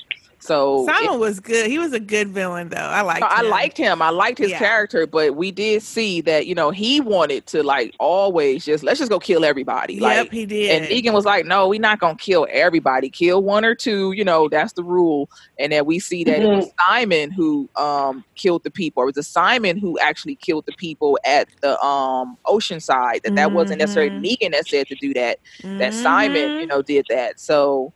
So 0.43 0.85
Simon 0.85 1.13
it- 1.15 1.19
was 1.19 1.39
good. 1.39 1.67
He 1.67 1.79
was 1.79 1.93
a 1.93 1.99
good 1.99 2.27
villain, 2.29 2.67
though. 2.69 2.75
I 2.77 3.01
liked. 3.01 3.21
no, 3.21 3.27
I 3.29 3.43
him. 3.43 3.49
liked 3.49 3.77
him. 3.77 4.01
I 4.01 4.09
liked 4.09 4.37
his 4.39 4.51
Yeah. 4.51 4.59
character, 4.59 5.07
but 5.07 5.35
we 5.35 5.51
did 5.51 5.81
see 5.81 6.19
that 6.21 6.47
you 6.47 6.53
know 6.55 6.69
he 6.69 6.99
wanted 6.99 7.45
to 7.47 7.63
like 7.63 7.93
always 7.99 8.65
just 8.65 8.83
let's 8.83 8.99
just 8.99 9.09
go 9.09 9.19
kill 9.19 9.45
everybody. 9.45 9.93
Yep, 9.95 10.01
like 10.01 10.31
he 10.31 10.45
did. 10.45 10.69
and 10.83 10.91
Negan 10.91 11.13
was 11.13 11.23
like, 11.25 11.45
no, 11.45 11.67
we're 11.69 11.79
not 11.79 11.99
gonna 11.99 12.15
kill 12.17 12.45
everybody. 12.51 13.09
Kill 13.09 13.41
one 13.41 13.63
or 13.63 13.73
two. 13.73 14.11
You 14.11 14.23
know 14.25 14.49
that's 14.49 14.73
the 14.73 14.83
rule. 14.83 15.29
And 15.59 15.71
then 15.71 15.85
we 15.85 15.99
see 15.99 16.23
that 16.25 16.41
it 16.41 16.47
was 16.47 16.69
Simon 16.87 17.31
who 17.31 17.69
um 17.77 18.25
killed 18.35 18.63
the 18.63 18.71
people. 18.71 19.03
It 19.03 19.07
was 19.07 19.17
a 19.17 19.23
Simon 19.23 19.77
who 19.77 19.97
actually 19.99 20.35
killed 20.35 20.65
the 20.65 20.73
people 20.73 21.17
at 21.25 21.47
the 21.61 21.81
um 21.81 22.37
Oceanside. 22.47 23.21
That 23.23 23.35
that 23.35 23.51
wasn't 23.53 23.79
necessarily 23.79 24.11
Mhm. 24.11 24.25
Negan 24.37 24.51
that 24.51 24.67
said 24.67 24.87
to 24.87 24.95
do 24.95 25.13
that. 25.13 25.39
That 25.63 25.93
Simon, 25.93 26.59
you 26.59 26.67
know, 26.67 26.81
did 26.81 27.05
that. 27.09 27.39
So 27.39 27.93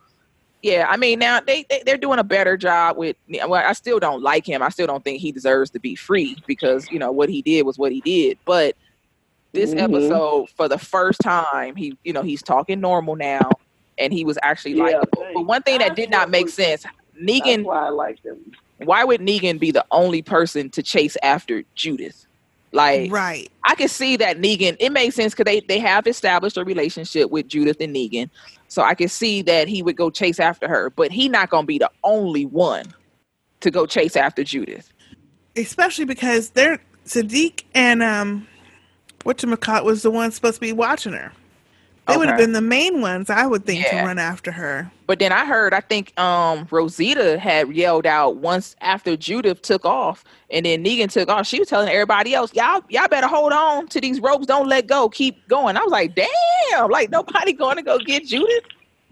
yeah, 0.62 0.88
I 0.90 0.98
mean 0.98 1.20
now 1.20 1.40
they, 1.40 1.66
they 1.70 1.84
they're 1.86 1.98
doing 1.98 2.20
a 2.20 2.24
better 2.24 2.58
job 2.58 2.98
with. 2.98 3.16
Well, 3.30 3.54
I 3.56 3.74
still 3.74 4.00
don't 4.00 4.22
like 4.22 4.46
him. 4.48 4.62
I 4.62 4.70
still 4.70 4.88
don't 4.88 5.04
think 5.04 5.20
he 5.22 5.32
deserves 5.32 5.70
to 5.72 5.80
be 5.80 5.96
free 5.96 6.38
because 6.48 6.90
you 6.92 7.00
know 7.00 7.12
what 7.12 7.30
he 7.30 7.42
did 7.42 7.64
was 7.66 7.78
what 7.78 7.92
he 7.92 8.02
did. 8.02 8.38
But 8.46 8.76
this 9.54 9.74
Mhm. 9.74 9.82
episode, 9.82 10.50
for 10.52 10.68
the 10.68 10.78
first 10.78 11.22
time, 11.22 11.76
he 11.76 11.98
you 12.04 12.14
know 12.14 12.22
he's 12.22 12.42
talking 12.44 12.80
normal 12.82 13.16
now. 13.16 13.50
and 14.00 14.14
he 14.14 14.24
was 14.24 14.38
actually 14.44 14.76
like. 14.76 14.92
Yeah, 14.92 15.02
But 15.34 15.48
one 15.48 15.64
thing 15.64 15.80
that 15.80 15.96
did 15.96 16.12
not 16.12 16.30
make 16.30 16.50
sense, 16.50 16.86
Negan. 17.20 17.64
Why 17.64 17.88
I 17.88 17.90
liked 17.90 18.24
him. 18.24 18.38
Why 18.78 19.04
would 19.04 19.22
Negan 19.22 19.60
be 19.60 19.72
the 19.72 19.84
only 19.90 20.22
person 20.22 20.70
to 20.70 20.84
chase 20.84 21.18
after 21.24 21.64
Judith? 21.74 22.28
Like, 22.72 23.12
right. 23.12 23.50
I 23.64 23.74
can 23.74 23.88
see 23.88 24.16
that 24.18 24.38
Negan. 24.38 24.78
It 24.80 24.92
makes 24.92 25.16
sense 25.16 25.34
because 25.34 25.46
they 25.52 25.62
they 25.62 25.80
have 25.80 26.06
established 26.06 26.58
a 26.58 26.64
relationship 26.64 27.32
with 27.32 27.48
Judith 27.48 27.78
and 27.80 27.96
Negan, 27.96 28.30
so 28.78 28.84
I 28.84 28.94
can 28.94 29.08
see 29.10 29.42
that 29.42 29.68
he 29.68 29.82
would 29.82 29.96
go 29.96 30.12
chase 30.12 30.40
after 30.40 30.68
her. 30.68 30.92
But 30.92 31.12
he 31.12 31.30
not 31.30 31.50
gonna 31.50 31.66
be 31.66 31.80
the 31.80 31.90
only 32.04 32.46
one 32.46 32.86
to 33.62 33.72
go 33.72 33.88
chase 33.88 34.16
after 34.16 34.44
Judith. 34.44 34.94
Especially 35.56 36.06
because 36.06 36.52
they're 36.52 36.78
Siddiq 37.04 37.64
and 37.74 38.04
um 38.04 38.48
whatchamacallit 39.22 39.84
was 39.84 40.04
the 40.04 40.12
one 40.12 40.32
supposed 40.32 40.56
to 40.58 40.62
be 40.62 40.74
watching 40.74 41.14
her. 41.14 41.32
They 42.08 42.18
would 42.18 42.30
have 42.30 42.38
been 42.38 42.52
the 42.54 42.62
main 42.62 43.02
ones, 43.02 43.32
I 43.32 43.48
would 43.48 43.66
think, 43.66 43.84
Yeah. 43.84 44.02
to 44.02 44.06
run 44.06 44.20
after 44.20 44.52
her. 44.52 44.92
But 45.08 45.20
then 45.20 45.32
I 45.32 45.46
heard, 45.46 45.74
I 45.74 45.80
think 45.80 46.18
um 46.20 46.68
Rosita 46.70 47.40
had 47.40 47.74
yelled 47.74 48.06
out 48.06 48.38
once 48.38 48.76
after 48.82 49.16
Judith 49.16 49.62
took 49.62 49.86
off, 49.86 50.24
and 50.52 50.66
then 50.66 50.84
Negan 50.84 51.10
took 51.10 51.30
off. 51.30 51.48
She 51.48 51.60
was 51.60 51.70
telling 51.70 51.90
everybody 51.90 52.34
else, 52.34 52.54
"Y'all, 52.54 52.84
y'all 52.90 53.08
better 53.08 53.28
hold 53.28 53.54
on 53.54 53.88
to 53.88 54.02
these 54.02 54.20
ropes. 54.20 54.46
Don't 54.46 54.68
let 54.68 54.86
go. 54.86 55.10
Keep 55.10 55.48
going." 55.48 55.78
I 55.78 55.82
was 55.82 55.92
like, 55.92 56.14
"Damn! 56.14 56.92
Like 56.92 57.10
nobody 57.10 57.54
going 57.54 57.78
to 57.78 57.82
go 57.82 57.98
get 58.00 58.26
Judith? 58.26 58.66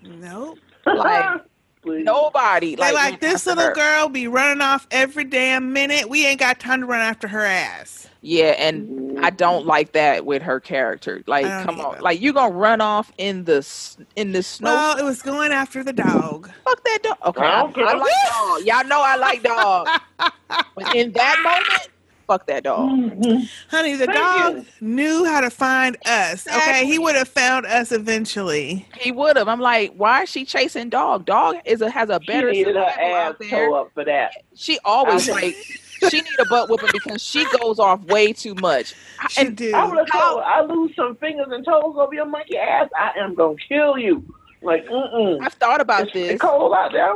Nope. 0.04 0.60
Like 0.86 1.42
nobody. 1.86 2.76
They 2.76 2.82
Like, 2.82 2.94
like 2.94 3.20
this 3.20 3.46
little 3.46 3.64
her. 3.64 3.74
girl 3.74 4.10
be 4.10 4.28
running 4.28 4.62
off 4.62 4.88
every 4.92 5.24
damn 5.24 5.74
minute. 5.74 6.10
We 6.10 6.26
ain't 6.26 6.40
got 6.40 6.60
time 6.60 6.82
to 6.82 6.86
run 6.86 7.02
after 7.02 7.28
her 7.28 7.46
ass. 7.46 8.08
Yeah, 8.22 8.56
and 8.58 9.20
I 9.20 9.30
mm-hmm. 9.30 9.36
don't 9.36 9.68
like 9.68 9.92
that 9.92 10.26
with 10.26 10.42
her 10.42 10.60
character. 10.60 11.22
Like, 11.28 11.46
I 11.46 11.64
don't 11.64 11.76
come 11.76 11.86
on, 11.86 12.02
like 12.02 12.20
you 12.20 12.34
gonna 12.34 12.56
run 12.56 12.82
off 12.82 13.12
in 13.20 13.44
the 13.44 13.58
in 14.16 14.32
the 14.32 14.42
snow? 14.42 14.74
Well, 14.74 14.98
it 14.98 15.04
was 15.04 15.22
going 15.22 15.52
after 15.52 15.84
the 15.84 15.94
dog. 15.94 16.50
Fuck 16.64 16.84
that 16.86 17.00
dog. 17.04 17.18
Okay, 17.24 17.44
I, 17.44 17.62
I. 17.62 17.82
I 17.84 17.94
like 17.94 18.12
dog. 18.28 18.62
Y'all 18.66 18.88
know 18.88 19.02
I 19.04 19.16
like 19.18 19.44
dog. 19.44 19.88
but 20.76 20.96
in 20.96 21.12
that 21.12 21.40
moment, 21.44 21.90
fuck 22.28 22.48
that 22.48 22.64
dog. 22.64 22.90
Honey, 23.70 23.96
the 23.96 24.06
Thank 24.06 24.14
dog 24.14 24.66
knew 24.82 25.26
how 25.26 25.42
to 25.42 25.50
find 25.50 25.98
us. 26.06 26.48
Okay, 26.48 26.86
he 26.86 27.00
would 27.00 27.16
have 27.16 27.28
found 27.28 27.66
us 27.66 27.92
eventually. 27.92 28.86
He 29.00 29.12
would 29.12 29.38
have. 29.38 29.48
I'm 29.48 29.60
like, 29.60 29.94
why 29.96 30.24
is 30.24 30.30
she 30.30 30.46
chasing 30.46 30.90
dog? 30.90 31.26
Dog 31.26 31.58
is 31.66 31.82
a, 31.82 31.90
has 31.90 32.10
a 32.10 32.20
better 32.20 32.54
she 32.54 32.60
needed 32.60 32.76
her 32.76 32.90
survival 32.90 33.16
out 33.16 33.32
ass 33.32 33.36
there. 33.40 33.68
toe 33.68 33.74
up 33.76 33.92
for 33.94 34.06
that. 34.06 34.32
She 34.56 34.80
always 34.84 35.30
I- 35.30 35.34
like 35.34 35.56
she 36.10 36.18
need 36.18 36.40
a 36.40 36.46
butt 36.46 36.70
whooping 36.70 36.90
because 36.92 37.24
she 37.24 37.46
goes 37.60 37.80
off 37.80 38.04
way 38.06 38.34
too 38.34 38.56
much. 38.56 38.94
She 39.30 39.42
and 39.42 39.62
I 39.74 39.88
would 39.88 39.98
have 39.98 40.12
told 40.12 40.40
her, 40.40 40.46
I 40.46 40.62
lose 40.62 40.96
some 40.96 41.16
fingers 41.16 41.48
and 41.50 41.66
toes 41.66 41.96
over 41.98 42.14
your 42.14 42.26
monkey 42.26 42.58
ass. 42.58 42.90
I 42.98 43.12
am 43.20 43.36
gonna 43.36 43.56
kill 43.68 43.98
you. 43.98 44.24
Like, 44.62 44.86
mm 44.88 45.38
I've 45.42 45.54
thought 45.54 45.82
about 45.82 46.04
it's, 46.04 46.14
this. 46.14 46.32
It's 46.34 46.42
cold 46.42 46.74
out 46.74 46.92
there. 46.92 47.14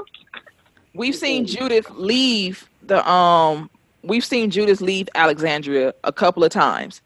We've 0.94 1.16
seen 1.16 1.46
Judith 1.46 1.90
leave 1.92 2.68
the 2.84 3.08
um 3.10 3.70
we've 4.04 4.26
seen 4.26 4.50
Judith 4.50 4.82
leave 4.82 5.10
Alexandria 5.16 5.94
a 6.04 6.12
couple 6.14 6.44
of 6.44 6.52
times. 6.52 7.02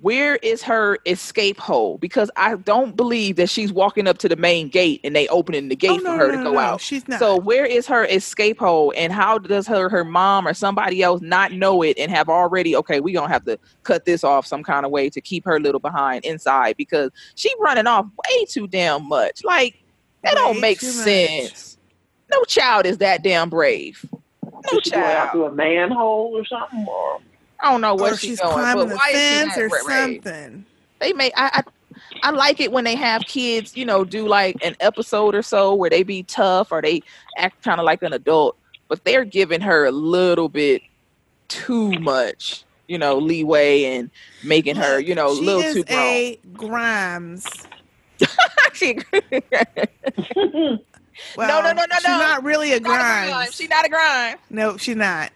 Where 0.00 0.36
is 0.36 0.62
her 0.62 0.98
escape 1.04 1.58
hole? 1.58 1.98
Because 1.98 2.30
I 2.36 2.56
don't 2.56 2.96
believe 2.96 3.36
that 3.36 3.50
she's 3.50 3.70
walking 3.70 4.08
up 4.08 4.16
to 4.18 4.28
the 4.30 4.34
main 4.36 4.68
gate 4.68 5.00
and 5.04 5.14
they 5.14 5.28
opening 5.28 5.68
the 5.68 5.76
gate 5.76 5.90
Oh, 5.90 5.98
for 5.98 6.04
no, 6.04 6.16
her 6.16 6.32
no, 6.32 6.38
to 6.38 6.44
go 6.44 6.52
no, 6.52 6.58
out. 6.58 6.80
she's 6.80 7.06
not. 7.06 7.18
So 7.18 7.38
where 7.38 7.66
is 7.66 7.86
her 7.86 8.06
escape 8.06 8.58
hole 8.58 8.94
and 8.96 9.12
how 9.12 9.36
does 9.38 9.66
her 9.68 9.90
her 9.90 10.02
mom 10.02 10.48
or 10.48 10.54
somebody 10.54 11.02
else 11.02 11.20
not 11.20 11.52
know 11.52 11.82
it 11.82 11.98
and 11.98 12.10
have 12.10 12.30
already 12.30 12.74
okay, 12.76 13.00
we 13.00 13.12
going 13.12 13.28
to 13.28 13.32
have 13.32 13.44
to 13.44 13.58
cut 13.82 14.06
this 14.06 14.24
off 14.24 14.46
some 14.46 14.62
kind 14.62 14.86
of 14.86 14.90
way 14.90 15.10
to 15.10 15.20
keep 15.20 15.44
her 15.44 15.60
little 15.60 15.80
behind 15.80 16.24
inside 16.24 16.76
because 16.78 17.10
she 17.34 17.52
running 17.60 17.86
off 17.86 18.06
way 18.30 18.46
too 18.46 18.66
damn 18.66 19.06
much. 19.06 19.44
Like 19.44 19.84
that 20.22 20.34
don't 20.34 20.60
make 20.62 20.80
too 20.80 20.86
much. 20.86 20.94
sense. 21.04 21.78
No 22.32 22.42
child 22.44 22.86
is 22.86 22.98
that 22.98 23.22
damn 23.22 23.50
brave. 23.50 24.02
No 24.72 24.80
She 24.80 24.90
going 24.90 25.04
out 25.16 25.16
child. 25.16 25.30
through 25.32 25.44
a 25.46 25.52
manhole 25.52 26.32
or 26.36 26.44
something, 26.44 26.86
or 26.88 27.20
I 27.60 27.70
don't 27.70 27.80
know 27.80 27.94
what 27.94 28.12
Or 28.12 28.16
she's, 28.16 28.30
she's 28.30 28.40
doing, 28.40 28.52
climbing 28.52 28.74
but 28.74 28.88
the 28.88 28.94
why 28.96 29.10
is 29.10 29.20
she 29.22 29.38
fence 29.38 29.58
or 29.58 29.68
brave? 29.68 30.22
something. 30.24 30.64
They 31.00 31.12
may 31.12 31.30
I, 31.36 31.50
I 31.54 31.62
I 32.22 32.30
like 32.30 32.60
it 32.60 32.72
when 32.72 32.84
they 32.84 32.96
have 32.96 33.22
kids, 33.26 33.76
you 33.76 33.84
know, 33.84 34.04
do 34.04 34.26
like 34.26 34.56
an 34.64 34.74
episode 34.80 35.34
or 35.34 35.42
so 35.42 35.74
where 35.74 35.90
they 35.90 36.02
be 36.02 36.22
tough 36.22 36.72
or 36.72 36.82
they 36.82 37.02
act 37.36 37.62
kind 37.62 37.80
of 37.80 37.84
like 37.86 38.02
an 38.02 38.12
adult, 38.12 38.56
but 38.88 39.04
they're 39.04 39.24
giving 39.24 39.60
her 39.60 39.84
a 39.84 39.92
little 39.92 40.48
bit 40.48 40.82
too 41.48 41.92
much, 42.00 42.64
you 42.88 42.98
know, 42.98 43.18
leeway 43.18 43.84
and 43.84 44.10
making 44.42 44.76
her, 44.76 44.98
you 44.98 45.14
know, 45.14 45.32
a 45.38 45.40
she 45.40 45.44
little 45.44 45.62
is 45.62 45.72
too 45.72 45.84
grown. 45.84 45.98
a 45.98 46.38
Grimes. 46.54 47.46
She- 51.14 51.38
Well, 51.38 51.48
no, 51.48 51.60
no, 51.68 51.72
no, 51.74 51.86
no, 51.90 51.96
she's 51.96 52.04
no. 52.08 52.18
not 52.18 52.42
really 52.44 52.72
a 52.72 52.74
She's 52.74 52.82
not 52.82 52.94
a 52.94 52.98
Grimes. 52.98 53.30
grime. 53.30 53.48
She's 53.52 53.68
not 53.70 53.86
a 53.86 53.88
grime. 53.88 54.36
No, 54.50 54.76
she's 54.76 54.96
not. 54.96 55.32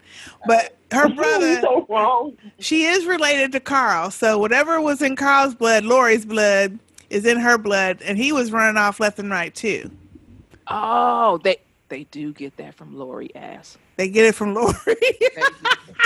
But 0.47 0.76
her 0.93 1.09
brother, 1.14 1.61
so 1.61 1.87
wrong. 1.89 2.37
she 2.59 2.85
is 2.85 3.05
related 3.07 3.53
to 3.53 3.61
Carl. 3.61 4.11
So 4.11 4.39
whatever 4.39 4.81
was 4.81 5.01
in 5.03 5.16
Carl's 5.16 5.55
blood, 5.55 5.85
Lori's 5.85 6.24
blood 6.24 6.79
is 7.11 7.24
in 7.24 7.39
her 7.39 7.57
blood, 7.59 8.03
and 8.05 8.18
he 8.18 8.33
was 8.33 8.51
running 8.53 8.76
off 8.76 9.01
left 9.01 9.18
and 9.18 9.31
right 9.31 9.55
too. 9.55 9.91
Oh, 10.66 11.39
they 11.45 11.57
they 11.89 12.05
do 12.05 12.33
get 12.35 12.57
that 12.59 12.74
from 12.74 12.97
Lori 12.99 13.35
ass. 13.35 13.79
They 13.97 14.09
get 14.09 14.26
it 14.26 14.35
from 14.35 14.55
Lori. 14.55 14.74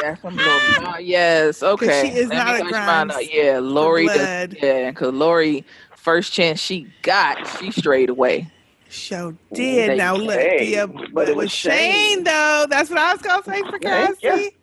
That's 0.01 0.21
from 0.21 0.37
Lori. 0.37 0.49
Oh, 0.49 0.97
yes, 1.01 1.63
okay. 1.63 2.03
she 2.11 2.19
is 2.19 2.29
Let 2.29 2.37
not 2.37 2.55
a 2.55 2.59
go 2.59 2.71
find 2.71 3.11
Grimes 3.11 3.15
out. 3.15 3.35
Yeah, 3.35 3.59
Lori. 3.61 4.07
does- 4.07 4.55
yeah, 4.63 4.91
because 4.91 5.13
Lori, 5.13 5.65
first 5.97 6.33
chance 6.33 6.61
she 6.61 6.87
got, 7.03 7.47
she 7.59 7.71
strayed 7.71 8.11
away. 8.11 8.49
Show 8.93 9.35
did. 9.55 9.91
They- 9.91 9.97
now 9.97 10.15
look, 10.15 10.39
Hey, 10.39 10.67
yeah, 10.73 10.87
but 10.87 11.13
but 11.13 11.29
it 11.29 11.31
it 11.33 11.37
was 11.37 11.45
was 11.45 11.53
Shane, 11.53 12.17
Shane. 12.17 12.25
though. 12.25 12.67
That's 12.69 12.91
what 12.91 12.99
I 12.99 13.13
was 13.13 13.23
gonna 13.23 13.43
say 13.45 13.63
for 13.63 13.79
Cassie. 13.79 14.57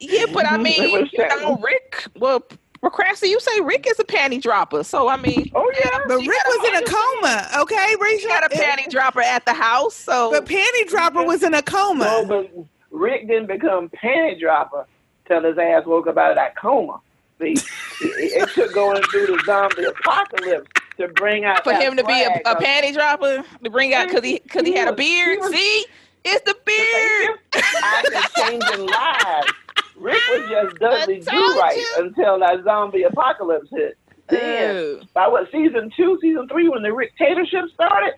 Yeah, 0.00 0.26
but 0.32 0.46
I 0.46 0.56
mean, 0.58 0.82
you 0.82 1.28
know, 1.40 1.56
Rick. 1.62 2.04
Well, 2.18 2.42
well, 2.82 2.90
Craftsy, 2.90 3.28
you 3.30 3.40
say 3.40 3.60
Rick 3.60 3.86
is 3.88 3.98
a 3.98 4.04
panty 4.04 4.40
dropper, 4.42 4.84
so 4.84 5.08
I 5.08 5.16
mean, 5.16 5.50
oh 5.54 5.72
yeah, 5.82 5.98
But 6.06 6.18
Rick 6.18 6.28
was 6.46 6.68
in 6.68 6.74
a 6.76 6.84
coma. 6.84 7.48
Okay, 7.62 7.96
Rick 8.00 8.20
She 8.20 8.28
got 8.28 8.44
a 8.52 8.54
eh, 8.54 8.62
panty 8.76 8.90
dropper 8.90 9.22
at 9.22 9.44
the 9.46 9.54
house, 9.54 9.94
so 9.94 10.30
the 10.32 10.42
panty 10.42 10.86
dropper 10.88 11.24
was 11.24 11.42
in 11.42 11.54
a 11.54 11.62
coma. 11.62 12.04
No, 12.04 12.24
but 12.26 12.50
Rick 12.90 13.26
didn't 13.26 13.46
become 13.46 13.88
panty 13.88 14.38
dropper 14.38 14.86
till 15.26 15.42
his 15.42 15.56
ass 15.56 15.86
woke 15.86 16.06
up 16.08 16.18
out 16.18 16.30
of 16.32 16.36
that 16.36 16.56
coma. 16.56 17.00
See, 17.40 17.52
it, 17.52 17.62
it 18.02 18.48
took 18.50 18.72
going 18.74 19.02
through 19.04 19.26
the 19.28 19.42
zombie 19.46 19.84
apocalypse 19.84 20.70
to 20.98 21.08
bring 21.08 21.44
out 21.44 21.64
for 21.64 21.72
him 21.72 21.96
to 21.96 22.04
be 22.04 22.22
a, 22.22 22.40
a 22.46 22.56
panty 22.56 22.92
dropper 22.92 23.44
to 23.62 23.70
bring 23.70 23.94
out 23.94 24.08
because 24.08 24.24
he 24.24 24.36
mm-hmm. 24.36 24.44
because 24.44 24.66
he 24.66 24.74
had 24.74 24.88
a 24.88 24.92
beard. 24.92 25.42
See, 25.44 25.86
it's 26.24 26.44
the 26.44 26.56
beard. 26.64 27.38
After 27.82 28.40
changing 28.40 28.86
lives, 28.86 29.52
Rick 29.96 30.22
was 30.30 30.48
just 30.48 30.76
Dudley 30.80 31.20
Do 31.20 31.58
Right 31.58 31.84
until 31.98 32.38
that 32.40 32.64
zombie 32.64 33.02
apocalypse 33.02 33.68
hit. 33.70 33.98
Then, 34.28 35.02
by 35.12 35.28
what 35.28 35.50
season 35.52 35.90
two, 35.96 36.18
season 36.20 36.48
three, 36.48 36.68
when 36.68 36.82
the 36.82 36.96
dictatorship 36.98 37.66
started, 37.74 38.14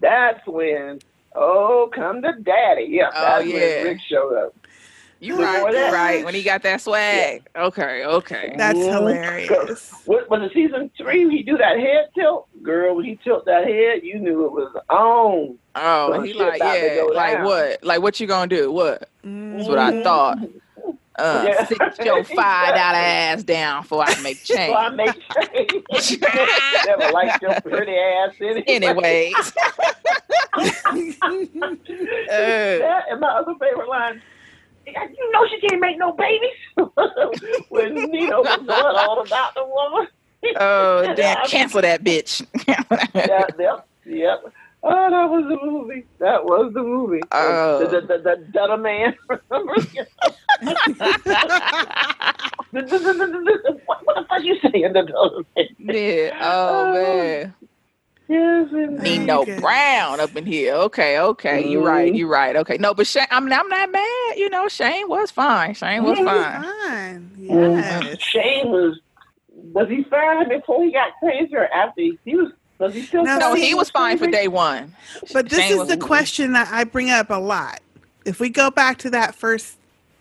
that's 0.00 0.46
when 0.46 1.00
oh 1.34 1.90
come 1.94 2.22
to 2.22 2.32
daddy. 2.42 2.88
Yeah, 2.90 3.10
Oh, 3.14 3.20
that's 3.20 3.46
yeah. 3.46 3.54
when 3.54 3.84
Rick 3.84 3.98
showed 4.08 4.36
up. 4.36 4.54
You 5.22 5.36
Before 5.36 5.44
right, 5.44 5.72
that- 5.74 5.88
you 5.90 5.94
right. 5.94 6.24
When 6.24 6.34
he 6.34 6.42
got 6.42 6.62
that 6.62 6.80
swag. 6.80 7.42
Okay, 7.54 8.04
okay. 8.06 8.54
That's 8.56 8.78
Mhm. 8.78 8.90
hilarious. 8.92 9.92
What 10.06 10.30
was 10.30 10.40
it 10.42 10.52
season 10.54 10.90
three? 10.96 11.28
He 11.28 11.42
do 11.42 11.58
that 11.58 11.78
head 11.78 12.08
tilt, 12.18 12.48
girl. 12.62 12.96
When 12.96 13.04
he 13.04 13.16
tilt 13.22 13.44
that 13.44 13.66
head, 13.66 14.02
you 14.02 14.18
knew 14.18 14.46
it 14.46 14.52
was 14.52 14.74
on. 14.88 15.58
Oh, 15.74 16.12
Some 16.12 16.24
he 16.24 16.32
like 16.32 16.58
yeah, 16.58 17.02
like 17.12 17.34
down. 17.34 17.44
what? 17.44 17.84
Like 17.84 18.00
what 18.00 18.18
you 18.18 18.26
gonna 18.26 18.46
do? 18.46 18.72
What? 18.72 19.08
That's 19.22 19.68
what 19.68 19.78
I 19.78 19.92
Mhm. 19.92 20.02
thought. 20.04 20.38
Uh, 21.18 21.44
Yeah. 21.46 21.64
sit 21.66 21.78
your 22.06 22.24
five 22.34 22.74
dollar 22.74 22.96
ass 22.96 23.42
down 23.42 23.82
before 23.82 24.02
I 24.04 24.18
make 24.22 24.42
change. 24.42 24.70
So 24.72 24.74
I 24.74 24.88
make 24.88 25.14
change. 25.52 26.18
Never 26.86 27.10
liked 27.12 27.42
your 27.42 27.60
pretty 27.60 27.94
ass 27.94 28.32
anyway. 28.40 28.64
Anyways. 28.66 29.52
that 32.30 33.02
and 33.10 33.20
my 33.20 33.28
other 33.28 33.52
favorite 33.60 33.88
line. 33.88 34.22
You 34.94 35.32
know 35.32 35.46
she 35.48 35.60
can't 35.60 35.80
make 35.80 35.98
no 35.98 36.12
babies. 36.12 36.50
when 37.68 37.94
Nino 37.94 38.40
was 38.42 38.68
all 38.68 39.20
about 39.20 39.54
the 39.54 39.64
woman. 39.64 40.08
Oh 40.56 41.14
damn! 41.16 41.46
Cancel 41.46 41.82
that 41.82 42.02
bitch. 42.02 42.46
yeah, 42.66 43.44
yep, 43.58 43.86
yep. 44.06 44.52
Oh, 44.82 45.10
that 45.10 45.30
was 45.30 45.44
the 45.46 45.66
movie. 45.66 46.06
That 46.18 46.44
was 46.44 46.72
the 46.72 46.82
movie. 46.82 47.20
Oh. 47.32 47.80
The, 47.80 48.00
the, 48.00 48.06
the, 48.06 48.18
the 48.18 48.58
Dutta 48.58 48.80
Man. 48.80 49.14
What, 52.70 54.06
what 54.06 54.16
the 54.16 54.24
fuck 54.28 54.42
you 54.42 54.56
saying? 54.60 54.92
The 54.92 55.02
Dutta 55.02 55.44
Man. 55.56 55.66
yeah. 55.94 56.38
Oh, 56.40 56.86
oh 56.86 56.94
man. 56.94 57.54
Yes, 58.30 58.68
indeed. 58.72 59.02
Need 59.02 59.26
no 59.26 59.44
Brown 59.44 60.20
up 60.20 60.36
in 60.36 60.46
here. 60.46 60.74
Okay, 60.74 61.18
okay. 61.18 61.66
you're 61.68 61.82
right. 61.82 62.14
you're 62.14 62.28
right. 62.28 62.54
Okay. 62.54 62.76
No, 62.78 62.94
but 62.94 63.06
Shane, 63.08 63.26
I'm 63.30 63.52
I'm 63.52 63.68
not 63.68 63.90
mad. 63.90 64.34
You 64.36 64.48
know, 64.50 64.68
Shane 64.68 65.08
was 65.08 65.32
fine. 65.32 65.74
Shane 65.74 66.04
was 66.04 66.16
He 66.16 66.24
was 66.24 66.32
fine. 66.32 66.62
Fine. 66.62 67.30
Mhm. 67.40 68.20
Shane 68.20 68.68
was 68.70 69.00
was 69.72 69.88
he 69.88 70.04
fine 70.04 70.48
before 70.48 70.84
he 70.84 70.92
got 70.92 71.08
crazy 71.18 71.56
or 71.56 71.66
after 71.72 72.00
he, 72.02 72.18
he 72.24 72.36
was 72.36 72.52
Was 72.78 72.94
he 72.94 73.02
still? 73.02 73.24
No, 73.24 73.36
No, 73.38 73.54
see- 73.56 73.62
he 73.66 73.74
was 73.74 73.90
fine 73.90 74.16
for 74.16 74.28
day 74.28 74.46
one. 74.46 74.94
But 75.32 75.48
this 75.48 75.58
Shane 75.58 75.80
is 75.80 75.88
the 75.88 75.96
question 75.96 76.52
that 76.52 76.68
I 76.70 76.84
bring 76.84 77.10
up 77.10 77.30
a 77.30 77.40
lot. 77.40 77.80
If 78.24 78.38
we 78.38 78.48
go 78.48 78.70
back 78.70 78.98
to 78.98 79.10
that 79.10 79.34
first, 79.34 79.76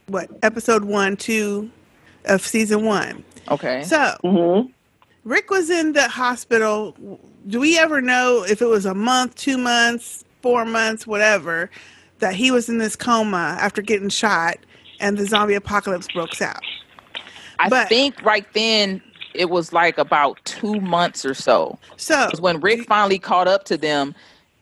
what 0.07 0.29
episode 0.41 0.83
one, 0.83 1.15
two 1.15 1.69
of 2.25 2.41
season 2.45 2.85
one. 2.85 3.23
Okay. 3.51 3.83
So 3.83 4.71
Rick 5.29 5.51
was 5.51 5.69
in 5.69 5.93
the 5.93 6.09
hospital. 6.09 6.95
Do 7.47 7.59
we 7.59 7.77
ever 7.77 8.01
know 8.01 8.43
if 8.49 8.63
it 8.63 8.65
was 8.65 8.87
a 8.87 8.95
month, 8.95 9.35
two 9.35 9.59
months, 9.59 10.25
four 10.41 10.65
months, 10.65 11.05
whatever, 11.05 11.69
that 12.17 12.33
he 12.33 12.49
was 12.49 12.67
in 12.67 12.79
this 12.79 12.95
coma 12.95 13.55
after 13.59 13.83
getting 13.83 14.09
shot 14.09 14.57
and 14.99 15.19
the 15.19 15.27
zombie 15.27 15.53
apocalypse 15.53 16.07
broke 16.11 16.41
out? 16.41 16.61
I 17.59 17.85
think 17.85 18.19
right 18.23 18.45
then 18.53 19.03
it 19.35 19.51
was 19.51 19.71
like 19.71 19.99
about 19.99 20.39
two 20.45 20.81
months 20.81 21.23
or 21.23 21.35
so. 21.35 21.77
So 21.97 22.31
when 22.39 22.59
Rick 22.59 22.87
finally 22.87 23.19
caught 23.19 23.47
up 23.47 23.65
to 23.65 23.77
them, 23.77 24.15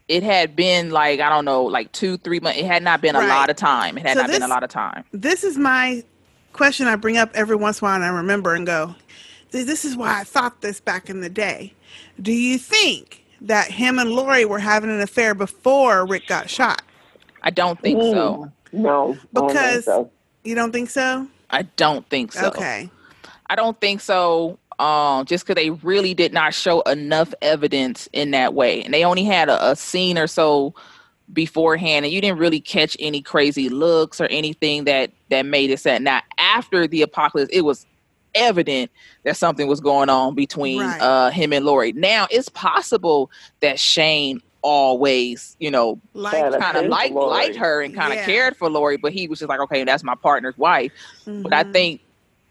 it 0.10 0.22
had 0.22 0.54
been 0.54 0.92
like 0.92 1.22
I 1.22 1.30
don't 1.30 1.46
know, 1.46 1.64
like 1.64 1.94
two, 1.94 2.18
three 2.18 2.42
months. 2.42 2.60
It 2.60 2.66
had 2.66 2.84
not 2.84 3.00
been 3.00 3.16
a 3.16 3.26
lot 3.26 3.50
of 3.50 3.56
time. 3.56 3.98
It 3.98 4.06
had 4.06 4.18
So 4.18 4.24
not 4.24 4.32
been 4.32 4.44
a 4.44 4.48
lot 4.50 4.64
of 4.64 4.70
time. 4.70 5.06
This 5.14 5.46
is 5.46 5.58
my 5.58 6.04
question 6.52 6.88
I 6.88 6.98
bring 6.98 7.16
up 7.16 7.30
every 7.36 7.56
once 7.56 7.80
in 7.80 7.86
a 7.86 7.88
while 7.88 7.96
and 7.96 8.04
I 8.04 8.10
remember 8.10 8.54
and 8.54 8.66
go, 8.66 8.88
"See, 8.88 9.07
this 9.52 9.86
is 9.86 9.96
why 9.96 10.20
I 10.20 10.24
thought 10.24 10.62
this 10.62 10.80
back 10.80 11.10
in 11.10 11.22
the 11.22 11.30
day. 11.30 11.74
Do 12.22 12.34
you 12.34 12.58
think 12.58 13.24
that 13.42 13.70
him 13.70 14.00
and 14.00 14.12
Lori 14.12 14.46
were 14.46 14.60
having 14.60 14.90
an 14.90 15.02
affair 15.02 15.34
before 15.34 16.06
Rick 16.06 16.28
got 16.28 16.50
shot? 16.50 16.82
I 17.44 17.50
don't 17.50 17.80
think 17.80 18.02
so. 18.02 18.52
No, 18.74 19.18
Because 19.34 19.88
you 20.44 20.56
don't 20.56 20.72
think 20.72 20.90
so? 20.90 21.28
I 21.50 21.64
don't 21.64 22.08
think 22.10 22.34
so. 22.34 22.48
Okay. 22.48 22.90
I 23.50 23.56
don't 23.56 23.80
think 23.80 24.02
so. 24.02 24.60
Um, 24.80 25.26
just 25.26 25.46
because 25.46 25.62
they 25.62 25.72
really 25.72 26.14
did 26.14 26.34
not 26.34 26.54
show 26.54 26.82
enough 26.82 27.34
evidence 27.42 28.08
in 28.14 28.32
that 28.32 28.54
way, 28.54 28.84
and 28.84 28.94
they 28.94 29.04
only 29.04 29.24
had 29.24 29.50
a, 29.50 29.72
a 29.72 29.76
scene 29.76 30.20
or 30.20 30.28
so 30.28 30.76
beforehand, 31.34 32.06
and 32.06 32.14
you 32.14 32.22
didn't 32.22 32.38
really 32.38 32.60
catch 32.60 32.96
any 33.00 33.22
crazy 33.22 33.70
looks 33.70 34.22
or 34.22 34.26
anything 34.26 34.84
that 34.84 35.12
that 35.30 35.46
made 35.48 35.72
it 35.72 35.80
sad. 35.80 36.04
Now, 36.04 36.22
after 36.38 36.88
the 36.88 37.02
apocalypse, 37.02 37.50
it 37.52 37.62
was 37.62 37.88
evident 38.36 38.92
that 39.26 39.38
something 39.38 39.68
was 39.68 39.80
going 39.80 40.10
on 40.10 40.36
between 40.36 40.80
Right. 40.82 41.02
uh, 41.02 41.30
him 41.32 41.54
and 41.54 41.66
Lori. 41.66 41.94
Now, 41.94 42.28
it's 42.30 42.50
possible 42.50 43.30
that 43.62 43.80
Shane 43.80 44.40
always, 44.62 45.56
you 45.60 45.72
know, 45.72 46.00
Liked 46.14 46.60
kind 46.60 46.78
of 46.78 46.84
her. 46.84 46.90
liked 46.90 47.14
liked 47.14 47.56
her 47.56 47.82
and 47.82 47.96
kind 47.96 48.12
of 48.12 48.20
Yeah. 48.20 48.26
cared 48.26 48.58
for 48.58 48.70
Lori, 48.70 48.98
but 48.98 49.14
he 49.14 49.28
was 49.28 49.40
just 49.40 49.50
like, 49.50 49.60
okay, 49.62 49.84
that's 49.84 50.04
my 50.04 50.16
partner's 50.22 50.58
wife. 50.58 50.92
But 51.26 51.54
I 51.54 51.64
Mhm. 51.64 51.74
think 51.74 52.02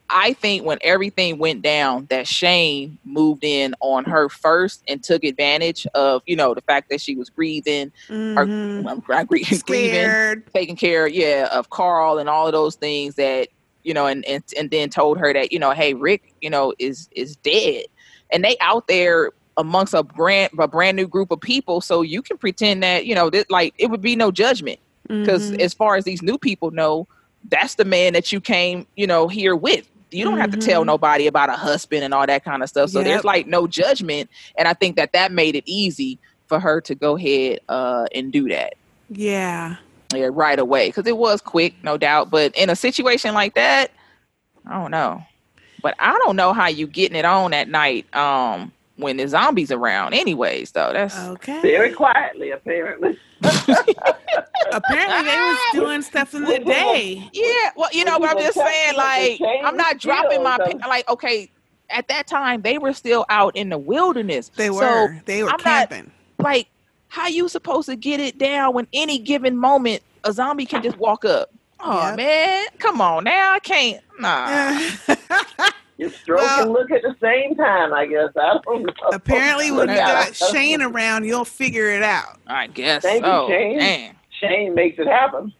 I 0.09 0.35
think 0.35 0.65
when 0.65 0.79
everything 0.83 1.37
went 1.39 1.63
down, 1.63 2.07
that 2.11 2.29
Shane 2.29 2.97
moved 3.05 3.43
in 3.43 3.75
on 3.81 4.05
her 4.05 4.29
first 4.29 4.85
and 4.89 5.03
took 5.03 5.25
advantage 5.25 5.85
of, 5.95 6.23
you 6.27 6.37
know, 6.37 6.55
the 6.55 6.61
fact 6.63 6.91
that 6.91 7.01
she 7.01 7.17
was 7.17 7.29
breathing, 7.29 7.91
or 8.37 8.47
Mhm. 8.47 8.85
well, 8.85 9.03
grieving, 9.29 9.59
grieving, 9.67 10.45
taking 10.55 10.77
care, 10.77 11.09
yeah, 11.09 11.49
of 11.51 11.71
Carl 11.71 12.19
and 12.19 12.29
all 12.29 12.47
of 12.47 12.53
those 12.53 12.77
things 12.77 13.17
that, 13.17 13.49
you 13.87 13.95
know, 13.95 14.07
and, 14.07 14.25
and 14.27 14.43
and 14.59 14.71
then 14.71 14.91
told 14.91 15.19
her 15.19 15.33
that, 15.33 15.53
you 15.53 15.59
know, 15.59 15.71
hey, 15.71 15.95
Rick, 15.95 16.23
you 16.41 16.51
know, 16.51 16.75
is 16.79 17.09
is 17.13 17.37
dead, 17.37 17.85
and 18.33 18.45
they 18.45 18.57
out 18.61 18.89
there 18.89 19.31
amongst 19.57 19.95
a 19.95 20.03
brand 20.03 20.51
a 20.59 20.69
brand 20.69 20.97
new 20.97 21.07
group 21.07 21.31
of 21.31 21.41
people, 21.41 21.81
so 21.81 22.03
you 22.03 22.21
can 22.21 22.37
pretend 22.37 22.83
that, 22.83 23.07
you 23.07 23.15
know, 23.15 23.31
that 23.31 23.51
like 23.51 23.73
it 23.79 23.89
would 23.89 24.03
be 24.03 24.17
no 24.17 24.31
judgment 24.33 24.81
because 25.23 25.51
Mhm. 25.51 25.61
as 25.61 25.73
far 25.73 25.97
as 25.97 26.05
these 26.05 26.21
new 26.21 26.37
people 26.37 26.71
know, 26.73 27.07
that's 27.49 27.77
the 27.77 27.85
man 27.85 28.13
that 28.13 28.33
you 28.33 28.41
came, 28.41 28.87
you 28.97 29.07
know, 29.07 29.29
here 29.29 29.55
with. 29.57 29.87
You 30.11 30.25
don't 30.25 30.39
have 30.39 30.51
to 30.51 30.57
tell 30.57 30.83
Mhm. 30.83 30.87
nobody 30.87 31.27
about 31.29 31.49
a 31.49 31.53
husband 31.53 32.05
and 32.05 32.13
all 32.13 32.27
that 32.27 32.45
kind 32.45 32.63
of 32.63 32.69
stuff. 32.69 32.91
So 32.91 32.99
Yep. 32.99 33.07
there's 33.07 33.25
like 33.25 33.47
no 33.47 33.67
judgment, 33.69 34.29
and 34.59 34.67
I 34.69 34.75
think 34.75 34.97
that 34.97 35.13
that 35.13 35.31
made 35.33 35.55
it 35.55 35.65
easy 35.67 36.19
for 36.49 36.59
her 36.61 36.81
to 36.83 36.95
go 36.95 37.17
ahead 37.17 37.61
uh, 37.69 38.07
and 38.15 38.33
do 38.33 38.49
that. 38.49 38.75
Yeah. 39.09 39.77
Yeah, 40.17 40.31
right 40.33 40.59
away 40.59 40.89
because 40.89 41.07
it 41.07 41.17
was 41.19 41.41
quick, 41.41 41.75
no 41.83 41.97
doubt. 41.97 42.31
But 42.31 42.57
in 42.57 42.71
a 42.71 42.77
situation 42.77 43.35
like 43.35 43.55
that, 43.55 43.91
I 44.67 44.75
don't 44.81 44.91
know. 44.91 45.23
But 45.83 45.95
I 45.99 46.13
don't 46.25 46.37
know 46.37 46.53
how 46.53 46.67
you 46.69 46.87
getting 46.87 47.17
it 47.17 47.25
on 47.25 47.53
at 47.53 47.69
night 47.69 48.13
um, 48.17 48.73
when 48.97 49.19
the 49.19 49.29
zombies 49.29 49.71
around. 49.71 50.15
Anyways, 50.15 50.73
though, 50.73 50.93
that's 50.93 51.17
okay. 51.19 51.61
Very 51.63 51.93
quietly, 51.93 52.51
apparently. 52.51 53.19
Apparently 54.73 55.31
they 55.31 55.37
was 55.39 55.59
doing 55.73 56.03
stuff 56.03 56.35
in 56.35 56.45
the 56.45 56.59
day. 56.59 57.29
Yeah, 57.33 57.71
well, 57.77 57.89
you 57.93 58.05
know, 58.05 58.19
but 58.19 58.31
I'm 58.31 58.39
just 58.39 58.57
saying, 58.57 58.97
like, 58.97 59.41
I'm 59.65 59.77
not 59.77 59.99
dropping 59.99 60.43
my 60.43 60.57
like. 60.89 61.09
Okay, 61.09 61.51
at 61.91 62.09
that 62.09 62.27
time 62.27 62.63
they 62.63 62.79
were 62.79 62.93
still 62.93 63.25
out 63.29 63.55
in 63.57 63.69
the 63.69 63.79
wilderness. 63.79 64.51
They 64.57 64.67
So, 64.69 64.75
were. 64.75 65.21
they 65.27 65.43
were 65.43 65.51
I'm 65.51 65.57
not- 65.59 65.89
camping. 65.91 66.11
like, 66.39 66.69
how 67.17 67.29
you 67.29 67.49
supposed 67.49 67.89
to 67.89 67.97
get 67.97 68.21
it 68.21 68.37
down 68.37 68.75
when 68.75 68.87
any 68.93 69.19
given 69.19 69.57
moment 69.57 70.03
a 70.25 70.33
zombie 70.35 70.67
can 70.67 70.83
just 70.83 70.99
walk 70.99 71.25
up? 71.25 71.51
Oh 71.81 72.15
man, 72.15 72.67
come 72.79 73.01
on 73.01 73.25
now, 73.25 73.53
I 73.55 73.59
can't. 73.59 74.03
Nah. 74.21 74.79
You 75.99 76.11
stroke 76.11 76.43
and 76.43 76.73
look 76.73 76.91
at 76.91 77.01
the 77.01 77.17
same 77.23 77.55
time, 77.55 77.95
I 77.95 78.05
guess. 78.05 78.29
I 78.39 78.59
don't 78.67 78.83
know. 78.85 78.93
Apparently 79.15 79.71
when 79.71 79.89
you 79.89 79.95
got 79.97 80.35
Shane 80.37 80.83
around, 80.83 81.25
you'll 81.25 81.47
figure 81.47 81.89
it 81.89 82.03
out. 82.03 82.39
I 82.47 82.67
guess 82.67 83.01
Thank 83.03 83.25
so. 83.25 83.49
you, 83.49 83.55
Shane. 83.55 83.79
Man. 83.79 84.15
Shane 84.39 84.75
makes 84.75 84.99
it 84.99 85.07
happen. 85.07 85.55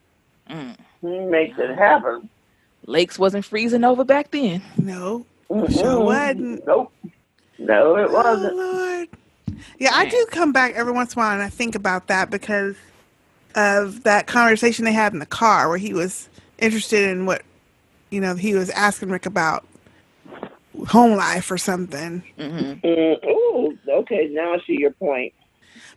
Mm. 0.51 0.77
He 1.01 1.19
makes 1.21 1.59
it 1.59 1.75
happen. 1.79 2.29
Lakes 2.85 3.19
wasn't 3.19 3.47
freezing 3.47 3.83
over 3.83 4.05
back 4.05 4.31
then. 4.31 4.61
No, 4.77 5.25
Mhm. 5.51 5.73
sure 5.73 6.01
wasn't. 6.05 6.67
Nope. 6.67 6.93
No, 7.59 7.97
it 7.97 8.13
wasn't. 8.13 8.53
Oh, 8.53 8.57
Lord. 8.57 9.09
Yeah, 9.79 9.91
I 9.95 10.09
do 10.09 10.27
come 10.31 10.53
back 10.53 10.75
every 10.75 10.93
once 10.93 11.15
in 11.15 11.19
a 11.19 11.23
while 11.23 11.33
and 11.33 11.43
I 11.43 11.49
think 11.49 11.75
about 11.75 12.07
that 12.09 12.31
because 12.31 12.77
of 13.55 14.03
that 14.05 14.27
conversation 14.27 14.85
they 14.85 14.93
had 14.93 15.13
in 15.13 15.19
the 15.19 15.27
car 15.27 15.69
where 15.69 15.79
he 15.79 15.93
was 15.93 16.29
interested 16.59 17.09
in 17.11 17.27
what, 17.27 17.43
you 18.11 18.21
know, 18.21 18.35
he 18.35 18.55
was 18.55 18.71
asking 18.71 19.11
Rick 19.11 19.27
about 19.27 19.65
home 20.89 21.17
life 21.17 21.51
or 21.51 21.59
something. 21.59 22.23
Mm-hmm. 22.39 22.87
Mm, 22.87 23.25
ooh, 23.27 23.79
okay, 23.89 24.29
now 24.31 24.55
I 24.55 24.59
see 24.67 24.79
your 24.79 24.93
point. 24.93 25.33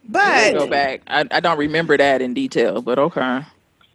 But 0.07 0.53
go 0.53 0.67
back. 0.67 1.01
I, 1.07 1.25
I 1.31 1.39
don't 1.39 1.57
remember 1.57 1.97
that 1.97 2.21
in 2.21 2.33
detail, 2.33 2.81
but 2.81 2.97
okay. 2.97 3.21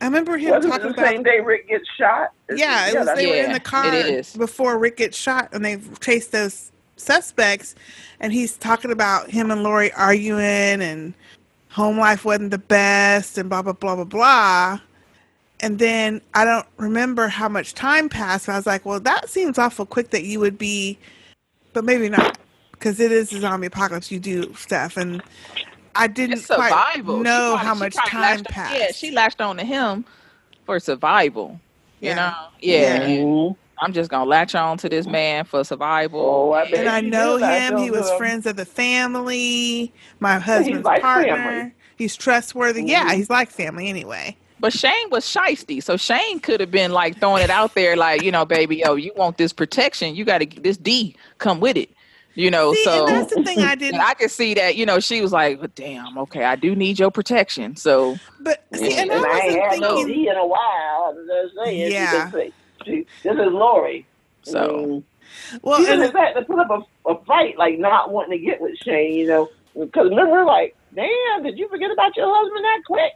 I 0.00 0.04
remember 0.06 0.36
him 0.36 0.50
Wasn't 0.50 0.66
it 0.72 0.76
talking 0.76 0.92
the 0.92 0.98
about 1.00 1.08
same 1.08 1.22
day 1.22 1.40
Rick 1.40 1.68
gets 1.68 1.88
shot? 1.96 2.30
Yeah, 2.54 2.88
it 2.88 2.94
was, 2.94 3.06
that's- 3.06 3.16
they 3.16 3.26
were 3.26 3.46
in 3.46 3.52
the 3.52 3.60
car 3.60 3.92
before 4.38 4.78
Rick 4.78 4.98
gets 4.98 5.16
shot, 5.16 5.48
and 5.52 5.64
they 5.64 5.80
chased 6.00 6.32
those 6.32 6.70
suspects. 6.96 7.74
And 8.20 8.32
he's 8.32 8.56
talking 8.56 8.90
about 8.90 9.30
him 9.30 9.50
and 9.50 9.62
Lori 9.62 9.92
arguing, 9.92 10.40
and 10.82 11.14
home 11.70 11.98
life 11.98 12.24
wasn't 12.24 12.50
the 12.50 12.58
best, 12.58 13.36
and 13.38 13.48
blah 13.48 13.62
blah 13.62 13.72
blah 13.72 13.96
blah 13.96 14.04
blah. 14.04 14.80
And 15.60 15.78
then 15.78 16.20
I 16.34 16.44
don't 16.44 16.66
remember 16.76 17.28
how 17.28 17.48
much 17.48 17.74
time 17.74 18.08
passed. 18.08 18.46
But 18.46 18.52
I 18.52 18.56
was 18.56 18.66
like, 18.66 18.84
well, 18.84 19.00
that 19.00 19.28
seems 19.28 19.58
awful 19.58 19.86
quick 19.86 20.10
that 20.10 20.24
you 20.24 20.40
would 20.40 20.58
be, 20.58 20.98
but 21.72 21.84
maybe 21.84 22.08
not, 22.08 22.38
because 22.72 23.00
it 23.00 23.12
is 23.12 23.32
a 23.32 23.40
zombie 23.40 23.66
apocalypse. 23.68 24.10
You 24.10 24.20
do 24.20 24.52
stuff, 24.54 24.96
and 24.96 25.22
I 25.94 26.06
didn't 26.06 26.38
It's 26.38 26.46
quite 26.46 26.70
survival. 26.70 27.20
Know 27.20 27.52
probably- 27.54 27.66
how 27.66 27.74
much 27.74 27.94
time 27.94 28.20
latched 28.20 28.46
on- 28.48 28.52
passed. 28.54 28.74
Yeah, 28.78 28.92
she 28.92 29.10
latched 29.12 29.40
on 29.40 29.56
to 29.58 29.64
him 29.64 30.04
for 30.66 30.78
survival. 30.80 31.60
You 32.00 32.08
Yeah. 32.10 32.14
know? 32.16 32.34
Yeah. 32.60 33.00
Mm-hmm. 33.08 33.52
I'm 33.80 33.92
just 33.92 34.10
gonna 34.10 34.28
latch 34.28 34.54
on 34.54 34.78
to 34.78 34.88
this 34.88 35.06
man 35.06 35.44
for 35.44 35.64
survival. 35.64 36.20
Oh, 36.20 36.52
I 36.52 36.62
and 36.64 36.88
I 36.88 37.00
know 37.00 37.34
do 37.36 37.40
that, 37.40 37.72
him. 37.72 37.78
He 37.78 37.90
was 37.90 38.08
you? 38.10 38.16
friends 38.18 38.46
of 38.46 38.56
the 38.56 38.64
family. 38.64 39.92
My 40.20 40.38
husband's 40.38 40.84
like 40.84 41.02
partner. 41.02 41.36
family. 41.36 41.72
He's 41.96 42.16
trustworthy. 42.16 42.84
Yeah, 42.84 43.06
mm-hmm. 43.06 43.16
he's 43.16 43.30
like 43.30 43.50
family 43.50 43.88
anyway. 43.88 44.36
But 44.60 44.72
Shane 44.72 45.10
was 45.10 45.24
shisty, 45.26 45.82
so 45.82 45.96
Shane 45.96 46.40
could 46.40 46.60
have 46.60 46.70
been 46.70 46.92
like 46.92 47.18
throwing 47.20 47.42
it 47.42 47.50
out 47.50 47.74
there, 47.74 47.96
like 47.96 48.22
you 48.22 48.32
know, 48.32 48.44
baby, 48.44 48.84
oh, 48.84 48.94
you 48.94 49.12
want 49.16 49.36
this 49.38 49.52
protection? 49.52 50.14
You 50.14 50.24
got 50.24 50.38
to 50.38 50.46
get 50.46 50.62
this 50.62 50.76
D 50.78 51.16
come 51.38 51.60
with 51.60 51.76
it, 51.76 51.90
you 52.34 52.50
know. 52.50 52.72
See, 52.72 52.84
so 52.84 53.06
that's 53.06 53.34
the 53.34 53.42
thing 53.42 53.60
I 53.60 53.74
didn't. 53.76 54.00
I 54.00 54.14
could 54.14 54.30
see 54.30 54.54
that, 54.54 54.76
you 54.76 54.86
know, 54.86 55.00
she 55.00 55.20
was 55.20 55.32
like, 55.32 55.58
well, 55.58 55.68
"Damn, 55.74 56.16
okay, 56.18 56.44
I 56.44 56.56
do 56.56 56.74
need 56.74 56.98
your 56.98 57.10
protection." 57.10 57.76
So 57.76 58.20
But 58.40 58.64
see, 58.74 58.96
and 58.96 59.12
I 59.12 59.16
And 59.16 59.26
I 59.26 59.40
ain't 59.40 59.58
wasn't 59.58 59.62
had 59.62 59.80
no 59.80 59.96
thinking. 59.96 60.06
D 60.06 60.28
in 60.28 60.36
a 60.36 60.46
while. 60.46 61.14
I'm 61.18 61.26
just 61.26 61.54
saying. 61.64 61.92
She 61.92 61.92
Yeah. 61.92 62.30
Just 62.84 62.86
say, 62.86 63.06
she, 63.22 63.28
this 63.28 63.34
is 63.46 63.52
Lori. 63.52 64.06
So, 64.42 65.02
well, 65.62 65.78
she 65.84 65.90
and 65.90 66.02
just 66.02 66.14
had 66.14 66.34
to 66.34 66.42
put 66.42 66.58
up 66.58 66.70
a, 66.70 67.10
a 67.10 67.24
fight, 67.24 67.56
like 67.58 67.78
not 67.78 68.12
wanting 68.12 68.38
to 68.38 68.44
get 68.44 68.60
with 68.60 68.76
Shane, 68.78 69.14
you 69.14 69.26
know. 69.26 69.48
Because 69.78 70.10
remember, 70.10 70.44
like, 70.44 70.76
damn, 70.94 71.42
did 71.42 71.58
you 71.58 71.68
forget 71.68 71.90
about 71.90 72.16
your 72.16 72.32
husband 72.34 72.64
that 72.64 72.80
quick? 72.86 73.12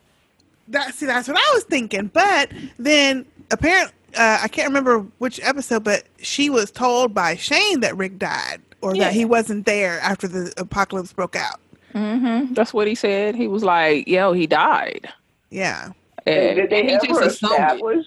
That 0.68 0.94
see, 0.94 1.06
that's 1.06 1.28
what 1.28 1.36
I 1.36 1.54
was 1.54 1.64
thinking. 1.64 2.10
But 2.12 2.50
then 2.78 3.24
apparently, 3.50 3.94
uh, 4.18 4.38
I 4.42 4.48
can't 4.48 4.68
remember 4.68 5.00
which 5.18 5.38
episode, 5.42 5.84
but 5.84 6.04
she 6.20 6.50
was 6.50 6.70
told 6.70 7.14
by 7.14 7.36
Shane 7.36 7.80
that 7.80 7.96
Rick 7.96 8.18
died, 8.18 8.60
or 8.80 8.94
Yeah. 8.94 9.04
that 9.04 9.12
he 9.14 9.24
wasn't 9.24 9.66
there 9.66 10.00
after 10.00 10.26
the 10.28 10.52
apocalypse 10.56 11.12
broke 11.12 11.36
out. 11.36 11.60
hmm 11.92 12.52
that's 12.54 12.74
what 12.74 12.86
he 12.86 12.94
said. 12.94 13.34
He 13.34 13.48
was 13.48 13.62
like, 13.64 14.06
"Yo, 14.08 14.32
he 14.32 14.46
died." 14.46 15.08
Yeah. 15.50 15.92
And, 16.26 16.56
did 16.56 16.70
they 16.70 16.80
and 16.80 16.88
he 16.90 16.94
ever 16.96 17.06
just 17.06 17.20
assumed 17.22 17.52
it. 17.52 17.54
establish? 17.54 18.06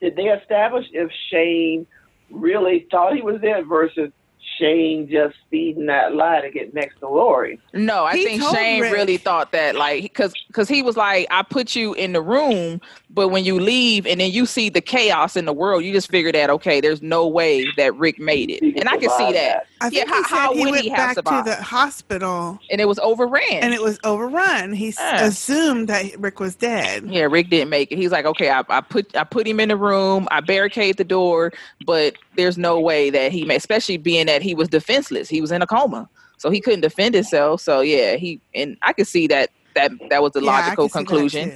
Did 0.00 0.16
they 0.16 0.24
establish 0.24 0.86
if 0.92 1.10
Shane 1.30 1.86
really 2.30 2.86
thought 2.90 3.14
he 3.14 3.22
was 3.22 3.40
dead 3.40 3.66
versus 3.66 4.12
Shane 4.58 5.08
just 5.10 5.36
feeding 5.50 5.86
that 5.86 6.14
lie 6.14 6.40
to 6.40 6.50
get 6.50 6.74
next 6.74 6.98
to 7.00 7.08
Lori. 7.08 7.58
No, 7.72 8.04
I 8.04 8.16
He 8.16 8.24
think 8.24 8.42
Shane 8.42 8.82
Rick- 8.82 8.92
really 8.92 9.16
thought 9.16 9.52
that, 9.52 9.74
like, 9.76 10.02
because 10.02 10.32
because 10.48 10.68
he 10.68 10.82
was 10.82 10.96
like, 10.96 11.26
I 11.30 11.42
put 11.42 11.76
you 11.76 11.94
in 11.94 12.12
the 12.12 12.22
room, 12.22 12.80
but 13.10 13.28
when 13.28 13.44
you 13.44 13.58
leave 13.60 14.06
and 14.06 14.20
then 14.20 14.30
you 14.32 14.46
see 14.46 14.68
the 14.68 14.80
chaos 14.80 15.36
in 15.36 15.44
the 15.44 15.52
world, 15.52 15.84
you 15.84 15.92
just 15.92 16.10
figure 16.10 16.32
that 16.32 16.50
okay, 16.50 16.80
there's 16.80 17.02
no 17.02 17.26
way 17.26 17.66
that 17.76 17.94
Rick 17.96 18.18
made 18.18 18.50
it, 18.50 18.62
and 18.62 18.88
I 18.88 18.96
can 18.96 19.10
see 19.10 19.16
survive 19.18 19.34
that. 19.34 19.66
I 19.80 19.90
think 19.90 20.06
yeah, 20.08 20.10
how, 20.14 20.16
he 20.16 20.24
said 20.24 20.36
how 20.36 20.54
he 20.54 20.60
would 20.62 20.70
went 20.70 20.82
he 20.84 20.88
have 20.90 21.14
back 21.16 21.44
to 21.44 21.50
the 21.50 21.56
hospital 21.62 22.58
and 22.70 22.80
it 22.80 22.88
was 22.88 22.98
overran. 23.00 23.44
and 23.60 23.74
it 23.74 23.82
was 23.82 23.98
overrun. 24.04 24.72
He 24.72 24.88
s 24.88 24.96
Yeah. 24.98 25.24
assumed 25.26 25.88
that 25.88 26.18
Rick 26.18 26.40
was 26.40 26.54
dead. 26.54 27.04
Yeah, 27.06 27.24
Rick 27.24 27.50
didn't 27.50 27.68
make 27.70 27.92
it. 27.92 27.98
He's 27.98 28.10
like, 28.12 28.24
okay, 28.24 28.50
I, 28.50 28.62
I 28.70 28.80
put 28.80 29.14
I 29.16 29.24
put 29.24 29.46
him 29.46 29.60
in 29.60 29.68
the 29.68 29.76
room, 29.76 30.26
I 30.30 30.40
barricade 30.40 30.96
the 30.96 31.04
door, 31.04 31.52
but 31.84 32.14
there's 32.36 32.58
no 32.58 32.80
way 32.80 33.10
that 33.10 33.32
he 33.32 33.44
may, 33.44 33.56
especially 33.56 33.98
being 33.98 34.26
that 34.26 34.42
he 34.42 34.54
was 34.54 34.68
defenseless. 34.68 35.28
He 35.28 35.40
was 35.40 35.52
in 35.52 35.62
a 35.62 35.66
coma, 35.66 36.08
so 36.38 36.50
he 36.50 36.60
couldn't 36.60 36.82
defend 36.82 37.14
himself. 37.14 37.60
So 37.60 37.80
yeah, 37.80 38.16
he 38.16 38.40
and 38.54 38.76
I 38.82 38.92
could 38.92 39.06
see 39.08 39.26
that 39.28 39.50
that 39.74 39.92
that 40.10 40.22
was 40.22 40.32
the 40.32 40.40
Yeah, 40.40 40.50
logical 40.52 40.88
that 40.88 40.92
conclusion. 40.92 41.52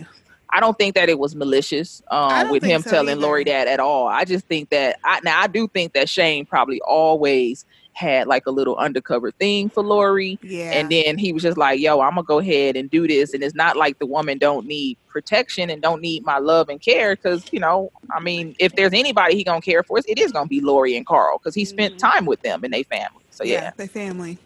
I 0.53 0.61
don't 0.61 0.77
think 0.79 0.95
that 0.97 1.09
it 1.09 1.19
was 1.19 1.37
malicious 1.37 2.03
um, 2.11 2.49
with 2.49 2.65
him 2.65 2.83
so 2.83 2.91
telling 2.91 3.19
either. 3.19 3.21
Lori 3.21 3.45
that 3.45 3.69
at 3.69 3.81
all. 3.81 4.09
I 4.09 4.25
just 4.25 4.47
think 4.49 4.71
that 4.71 4.97
I 5.05 5.21
now 5.25 5.41
I 5.41 5.47
do 5.47 5.69
think 5.69 5.93
that 5.95 6.09
Shane 6.09 6.47
probably 6.47 6.81
always 6.87 7.65
had 7.93 8.27
like 8.27 8.47
a 8.47 8.51
little 8.51 8.77
undercover 8.77 9.31
thing 9.31 9.69
for 9.69 9.83
Lori. 9.83 10.39
Yeah. 10.43 10.73
And 10.73 10.91
then 10.91 11.19
he 11.19 11.33
was 11.33 11.43
just 11.43 11.59
like, 11.59 11.81
yo, 11.81 12.01
I'm 12.01 12.15
gonna 12.15 12.23
go 12.23 12.39
ahead 12.39 12.77
and 12.77 12.91
do 12.91 13.07
this. 13.07 13.35
And 13.35 13.43
it's 13.43 13.55
not 13.55 13.77
like 13.77 13.99
the 13.99 14.07
woman 14.07 14.39
don't 14.39 14.67
need 14.67 14.97
protection 15.09 15.71
and 15.71 15.83
don't 15.83 16.01
need 16.01 16.25
my 16.25 16.39
love 16.39 16.69
and 16.69 16.81
care. 16.81 17.17
Cause, 17.17 17.45
you 17.53 17.61
know, 17.61 17.91
I 18.15 18.21
mean, 18.21 18.55
if 18.59 18.75
there's 18.77 18.93
anybody 18.93 19.37
he 19.37 19.45
gonna 19.45 19.61
care 19.61 19.83
for, 19.83 19.99
it 19.99 20.19
is 20.19 20.33
gonna 20.33 20.47
be 20.47 20.61
Lori 20.61 20.97
and 20.97 21.07
Carl, 21.07 21.39
because 21.39 21.55
he 21.55 21.65
spent 21.65 21.99
time 21.99 22.27
with 22.27 22.41
them 22.43 22.65
and 22.65 22.73
they 22.73 22.83
family. 22.85 23.23
So 23.31 23.45
yeah, 23.45 23.63
yeah. 23.63 23.71
they 23.77 23.87
family. 23.87 24.39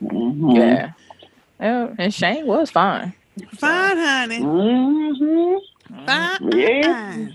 Yeah. 0.00 0.92
Yeah. 1.60 1.94
And 1.98 2.12
Shane 2.12 2.46
was 2.46 2.70
fine. 2.70 3.14
Fine, 3.54 3.96
honey. 3.96 4.40
Mm-hmm. 4.40 6.06
Fine. 6.06 6.52
Yeah. 6.52 7.26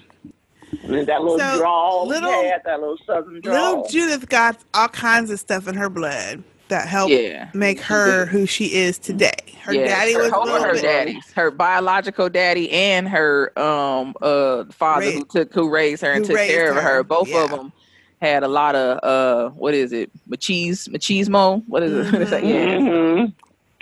And 0.84 1.08
that 1.08 1.22
little 1.22 1.40
So, 1.40 1.58
drawl 1.58 2.08
little- 2.08 2.32
he 2.44 2.50
that 2.66 2.80
little 2.80 2.98
southern 3.06 3.42
Little. 3.42 3.88
Judith 3.90 4.30
got 4.30 4.58
all 4.74 4.88
kinds 4.88 5.30
of 5.32 5.40
stuff 5.40 5.68
in 5.68 5.76
her 5.76 5.90
blood 5.90 6.44
that 6.70 6.88
helped 6.88 7.12
Yeah. 7.14 7.50
make 7.54 7.80
her 7.82 8.26
who 8.26 8.46
she 8.46 8.74
is 8.74 8.98
today. 8.98 9.32
Her 9.64 9.74
daddy 9.74 10.16
was 10.16 10.32
a 10.32 10.40
little 10.40 10.64
her 10.64 10.74
bit- 10.74 10.82
daddies, 10.82 11.24
her 11.36 11.52
biological 11.52 12.30
daddy 12.30 12.72
and 12.72 13.08
her 13.10 13.52
um 13.60 14.16
uh 14.22 14.64
father 14.72 15.12
who 15.12 15.26
took 15.26 15.54
who 15.54 15.70
raised 15.70 16.02
her 16.02 16.12
and 16.14 16.26
took 16.26 16.36
raised 16.38 16.54
care 16.54 16.70
of 16.70 16.76
her. 16.76 16.82
her, 16.82 17.04
Both 17.04 17.28
yeah. 17.28 17.44
of 17.44 17.50
them 17.52 17.74
had 18.22 18.44
a 18.44 18.48
lot 18.48 18.76
of 18.76 19.00
uh 19.04 19.50
what 19.52 19.74
is 19.74 19.92
it 19.92 20.10
machismo 20.30 20.90
machismo 20.90 21.64
what 21.68 21.84
is 21.84 21.92
it 22.08 22.14
What 22.14 22.22
is 22.22 22.30
that? 22.30 22.44
yeah 22.46 22.66
Mhm. 22.78 23.34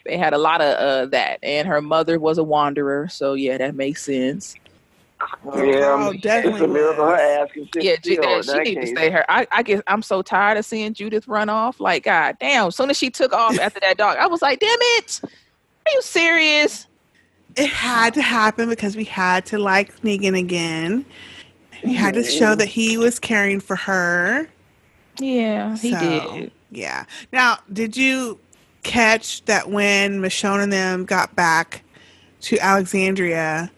they 0.06 0.18
had 0.18 0.34
a 0.34 0.38
lot 0.38 0.60
of 0.61 0.76
uh 0.78 1.06
that 1.11 1.40
and 1.44 1.68
her 1.68 1.82
mother 1.82 2.20
was 2.20 2.38
a 2.38 2.44
wanderer 2.44 3.07
so 3.10 3.34
yeah 3.34 3.57
that 3.57 3.76
makes 3.76 4.03
sense 4.03 4.56
Yeah, 5.54 6.12
definitely 6.22 6.52
it's 6.52 6.62
a 6.62 6.68
miracle 6.68 7.06
her 7.06 7.16
ass 7.16 7.52
can 7.52 7.68
sit 7.74 7.84
yeah, 7.84 7.96
still 8.02 8.22
that, 8.22 8.46
she 8.46 8.52
that 8.52 8.64
need 8.64 8.82
to 8.82 8.88
stay 8.88 9.10
her. 9.10 9.26
I, 9.30 9.48
I 9.52 9.64
guess 9.64 9.82
I'm 9.88 10.02
so 10.02 10.22
tired 10.22 10.58
of 10.58 10.66
seeing 10.66 10.94
Judith 10.94 11.28
run 11.28 11.50
off. 11.50 11.80
Like, 11.80 12.04
god 12.04 12.38
damn! 12.40 12.68
As 12.68 12.76
soon 12.76 12.90
as 12.90 12.98
she 12.98 13.10
took 13.10 13.34
off 13.34 13.60
after 13.62 13.80
that 13.82 13.98
dog, 13.98 14.18
I 14.18 14.28
was 14.28 14.41
like, 14.41 14.60
damn 14.60 14.78
it! 14.80 15.22
Are 15.24 15.91
you 15.94 16.02
serious? 16.02 16.88
It 17.56 17.70
had 17.70 18.14
to 18.14 18.22
happen 18.22 18.70
because 18.70 18.96
we 18.96 19.04
had 19.04 19.46
to 19.48 19.58
like 19.58 20.00
Negan 20.02 20.38
again. 20.38 21.06
We 21.84 21.94
had 21.94 22.14
to 22.14 22.24
show 22.24 22.56
that 22.56 22.68
he 22.68 22.98
was 22.98 23.20
caring 23.20 23.60
for 23.60 23.76
her. 23.76 24.48
Yeah, 25.20 25.76
he 25.78 25.91
So, 25.91 26.00
did. 26.00 26.52
Yeah. 26.72 27.06
Now, 27.34 27.58
did 27.74 27.98
you 27.98 28.40
catch 28.84 29.44
that 29.46 29.70
when 29.70 30.22
Michonne 30.22 30.64
and 30.64 30.72
them 30.72 31.06
got 31.06 31.36
back 31.36 31.84
to 32.41 32.58
Alexandria 32.60 33.72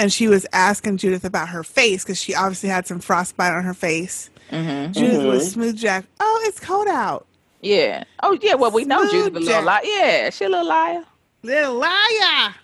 and 0.00 0.10
she 0.12 0.26
was 0.28 0.46
asking 0.52 0.96
Judith 0.96 1.24
about 1.24 1.50
her 1.50 1.62
face 1.62 2.02
because 2.02 2.20
she 2.20 2.34
obviously 2.34 2.70
had 2.70 2.86
some 2.86 2.98
frostbite 3.00 3.52
on 3.52 3.62
her 3.64 3.74
face? 3.74 4.30
Mm-hmm. 4.50 4.92
Judith 4.92 5.22
was 5.24 5.52
smooth 5.52 5.76
jack. 5.76 6.06
Oh, 6.18 6.42
it's 6.46 6.58
cold 6.58 6.88
out. 6.88 7.26
Yeah. 7.60 8.04
Oh 8.22 8.36
yeah. 8.40 8.54
Well, 8.54 8.70
we 8.70 8.84
know 8.86 9.08
Judith 9.10 9.36
a 9.36 9.38
little 9.40 9.62
liar. 9.62 9.80
Yeah, 9.84 10.30
she 10.30 10.44
a 10.46 10.48
little 10.48 10.66
liar. 10.66 11.04
Little 11.42 11.74
liar. 11.74 12.54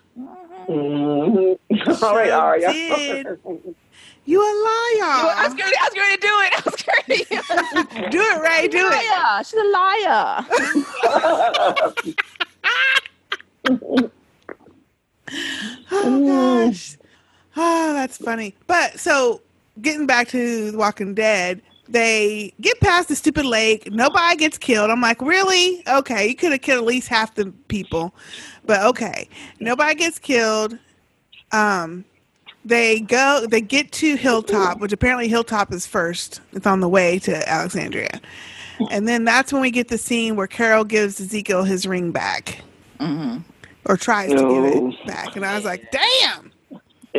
Mhm. 0.69 1.59
All 2.03 2.17
right, 2.17 2.29
Sure 2.29 2.33
Arya. 2.33 2.73
did. 2.73 3.27
You 4.25 4.41
a 4.41 4.43
liar. 4.43 5.35
I 5.37 5.45
was 5.45 5.55
going 5.55 5.71
to. 5.71 5.79
I 5.79 5.85
was 5.85 5.95
going 5.95 6.15
to 6.15 6.21
do 6.21 6.35
it. 6.41 6.53
I 6.53 6.63
was 6.65 6.83
going 6.83 7.05
to 8.03 8.11
do 8.11 8.21
it, 8.21 8.41
Ray. 8.41 8.67
Do 8.69 8.79
it. 8.79 8.91
Liar. 8.91 9.45
She's 9.45 9.61
a 9.61 9.65
liar. 9.71 10.45
Oh 15.93 16.67
gosh. 16.71 16.97
Oh, 17.57 17.93
that's 17.95 18.19
funny. 18.19 18.55
But 18.67 19.01
so 19.01 19.41
getting 19.81 20.07
back 20.07 20.29
to 20.29 20.71
The 20.71 20.79
Walking 20.79 21.15
Dead, 21.15 21.63
they 21.89 22.53
get 22.61 22.81
past 22.81 23.09
the 23.09 23.17
stupid 23.17 23.47
lake. 23.47 23.91
Nobody 23.93 24.37
gets 24.37 24.59
killed. 24.59 24.91
I'm 24.91 25.01
like, 25.01 25.21
really? 25.23 25.83
Okay, 25.89 26.27
you 26.29 26.35
could 26.35 26.53
have 26.53 26.61
killed 26.61 26.79
at 26.81 26.85
least 26.85 27.09
half 27.09 27.35
the 27.35 27.53
people, 27.69 28.15
but 28.65 28.85
okay, 28.87 29.29
nobody 29.61 29.95
gets 29.95 30.19
killed. 30.19 30.79
Um, 31.53 32.05
they 32.65 33.01
go. 33.01 33.47
They 33.49 33.61
get 33.61 33.93
to 33.93 34.17
Hilltop, 34.17 34.81
which 34.81 34.93
apparently 34.93 35.29
Hilltop 35.29 35.73
is 35.73 35.87
first. 35.87 36.41
It's 36.53 36.67
on 36.67 36.81
the 36.81 36.89
way 36.89 37.21
to 37.21 37.49
Alexandria, 37.49 38.21
and 38.91 39.07
then 39.07 39.25
that's 39.25 39.53
when 39.53 39.63
we 39.63 39.71
get 39.71 39.87
the 39.87 39.99
scene 39.99 40.35
where 40.35 40.49
Carol 40.49 40.83
gives 40.83 41.21
Ezekiel 41.21 41.63
his 41.63 41.87
ring 41.87 42.11
back, 42.11 42.63
mm-hmm. 42.99 43.39
or 43.85 43.97
tries 43.97 44.31
to 44.31 44.37
give 44.37 44.65
it 44.65 45.07
back, 45.07 45.37
and 45.37 45.47
I 45.47 45.55
was 45.55 45.65
like, 45.65 45.93
damn. 45.93 46.51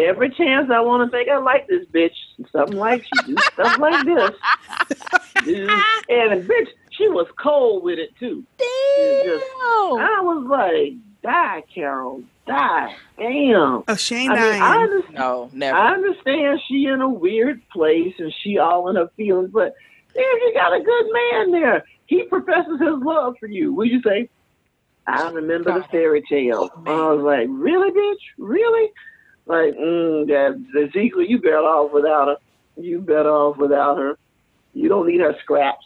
Every 0.06 0.30
chance 0.30 0.70
I 0.72 0.80
want 0.82 1.10
to 1.10 1.16
think 1.18 1.30
I 1.30 1.38
like 1.38 1.68
this 1.68 1.86
bitch, 1.88 2.16
something 2.52 2.78
like 2.78 3.04
she 3.04 3.34
do 3.34 3.38
stuff 3.54 3.78
like 3.80 4.06
this. 4.06 4.32
Dude. 5.44 5.70
And 6.10 6.48
bitch, 6.50 6.68
she 6.92 7.08
was 7.10 7.28
cold 7.42 7.84
with 7.84 8.00
it 8.00 8.16
too. 8.18 8.44
She 8.60 8.66
was 9.02 9.42
just- 9.42 9.46
I 10.00 10.22
was 10.22 10.46
like, 10.50 10.94
die, 11.24 11.64
Carol, 11.74 12.24
die. 12.46 12.96
Damn. 13.18 13.84
Oh, 13.88 13.96
Shane 13.96 14.32
I 14.32 14.36
mean. 14.36 14.62
I 14.62 14.84
under- 14.84 15.04
No, 15.12 15.50
never. 15.54 15.78
I 15.78 15.94
understand 15.94 16.62
she 16.68 16.86
in 16.86 17.02
a 17.02 17.10
weird 17.10 17.62
place 17.70 18.14
and 18.20 18.34
she 18.42 18.58
all 18.58 18.88
in 18.90 18.96
her 18.96 19.10
feelings, 19.18 19.50
but 19.52 19.76
damn, 20.14 20.24
you 20.24 20.52
got 20.54 20.74
a 20.74 20.82
good 20.82 21.06
man 21.14 21.52
there. 21.52 21.84
He 22.08 22.24
professes 22.24 22.80
his 22.80 22.96
love 23.04 23.36
for 23.40 23.48
you. 23.48 23.74
Would 23.74 23.90
you 23.90 24.02
say? 24.02 24.30
I 25.06 25.30
remember 25.30 25.74
the 25.74 25.84
fairy 25.90 26.22
tale. 26.30 26.70
I 26.86 26.92
was 27.14 27.22
like, 27.22 27.48
really, 27.50 27.92
bitch? 27.92 28.20
Really? 28.38 28.92
Like, 29.48 29.76
mm, 29.78 30.28
that 30.28 30.62
Ezekiel, 30.78 31.22
you 31.22 31.40
better 31.40 31.58
off 31.58 31.94
without 31.94 32.28
her. 32.28 32.38
You 32.76 33.00
better 33.00 33.30
off 33.30 33.58
without 33.58 33.98
her. 33.98 34.18
You 34.74 34.90
don't 34.90 35.08
need 35.08 35.22
her 35.22 35.36
scraps. 35.42 35.86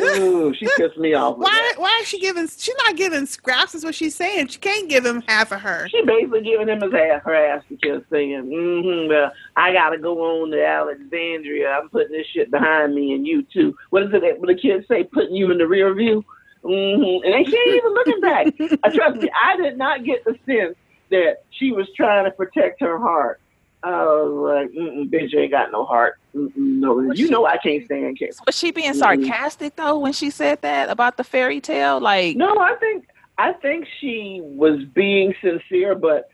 Ooh, 0.00 0.54
she 0.54 0.66
pissed 0.76 0.96
me 0.96 1.14
off. 1.14 1.38
Why? 1.38 1.72
Why 1.76 1.98
is 2.00 2.08
she 2.08 2.20
giving? 2.20 2.46
She's 2.46 2.74
not 2.84 2.96
giving 2.96 3.26
scraps. 3.26 3.74
Is 3.74 3.84
what 3.84 3.94
she's 3.94 4.14
saying. 4.14 4.48
She 4.48 4.58
can't 4.58 4.88
give 4.88 5.04
him 5.04 5.22
half 5.26 5.52
of 5.52 5.60
her. 5.60 5.88
She 5.88 6.02
basically 6.04 6.42
giving 6.42 6.68
him 6.68 6.80
his 6.80 6.94
ass, 6.94 7.22
her 7.24 7.34
ass 7.34 7.64
to 7.68 7.76
kiss, 7.76 8.02
saying, 8.10 8.44
mm-hmm, 8.44 9.08
well, 9.08 9.32
I 9.56 9.72
got 9.72 9.90
to 9.90 9.98
go 9.98 10.42
on 10.42 10.50
to 10.50 10.64
Alexandria. 10.64 11.70
I'm 11.70 11.88
putting 11.88 12.12
this 12.12 12.26
shit 12.26 12.50
behind 12.50 12.94
me 12.94 13.14
and 13.14 13.26
you 13.26 13.42
too. 13.42 13.76
What 13.90 14.04
is 14.04 14.10
it 14.12 14.22
that 14.22 14.40
the 14.40 14.54
kids 14.54 14.86
say, 14.88 15.04
putting 15.04 15.34
you 15.34 15.50
in 15.50 15.58
the 15.58 15.66
rear 15.66 15.92
view? 15.94 16.24
Mm-hmm. 16.64 17.24
And 17.24 17.46
she 17.46 17.56
ain't 17.56 17.76
even 17.76 17.94
looking 17.94 18.20
back. 18.20 18.46
uh, 18.84 18.90
trust 18.90 19.20
me, 19.20 19.30
I 19.44 19.56
did 19.56 19.78
not 19.78 20.04
get 20.04 20.24
the 20.24 20.36
sense 20.46 20.76
that 21.10 21.38
she 21.50 21.72
was 21.72 21.86
trying 21.96 22.24
to 22.24 22.30
protect 22.30 22.80
her 22.80 22.98
heart. 22.98 23.40
I 23.82 23.90
was 23.90 24.66
like, 24.66 24.70
mm-mm, 24.72 25.08
bitch, 25.08 25.32
you 25.32 25.40
ain't 25.40 25.52
got 25.52 25.70
no 25.70 25.84
heart. 25.84 26.18
Mm-mm, 26.34 26.50
no, 26.56 27.12
you 27.12 27.30
know 27.30 27.46
I 27.46 27.58
can't 27.58 27.84
stand 27.84 28.18
Carol. 28.18 28.34
Was 28.46 28.58
she 28.58 28.72
being 28.72 28.94
sarcastic 28.94 29.76
though 29.76 29.98
when 29.98 30.12
she 30.12 30.30
said 30.30 30.62
that 30.62 30.90
about 30.90 31.16
the 31.16 31.24
fairy 31.24 31.60
tale? 31.60 32.00
Like, 32.00 32.36
No, 32.36 32.58
I 32.58 32.74
think 32.80 33.06
I 33.38 33.52
think 33.52 33.86
she 34.00 34.40
was 34.42 34.80
being 34.94 35.32
sincere, 35.40 35.94
but 35.94 36.28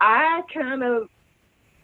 I 0.00 0.42
kind 0.52 0.82
of 0.82 1.08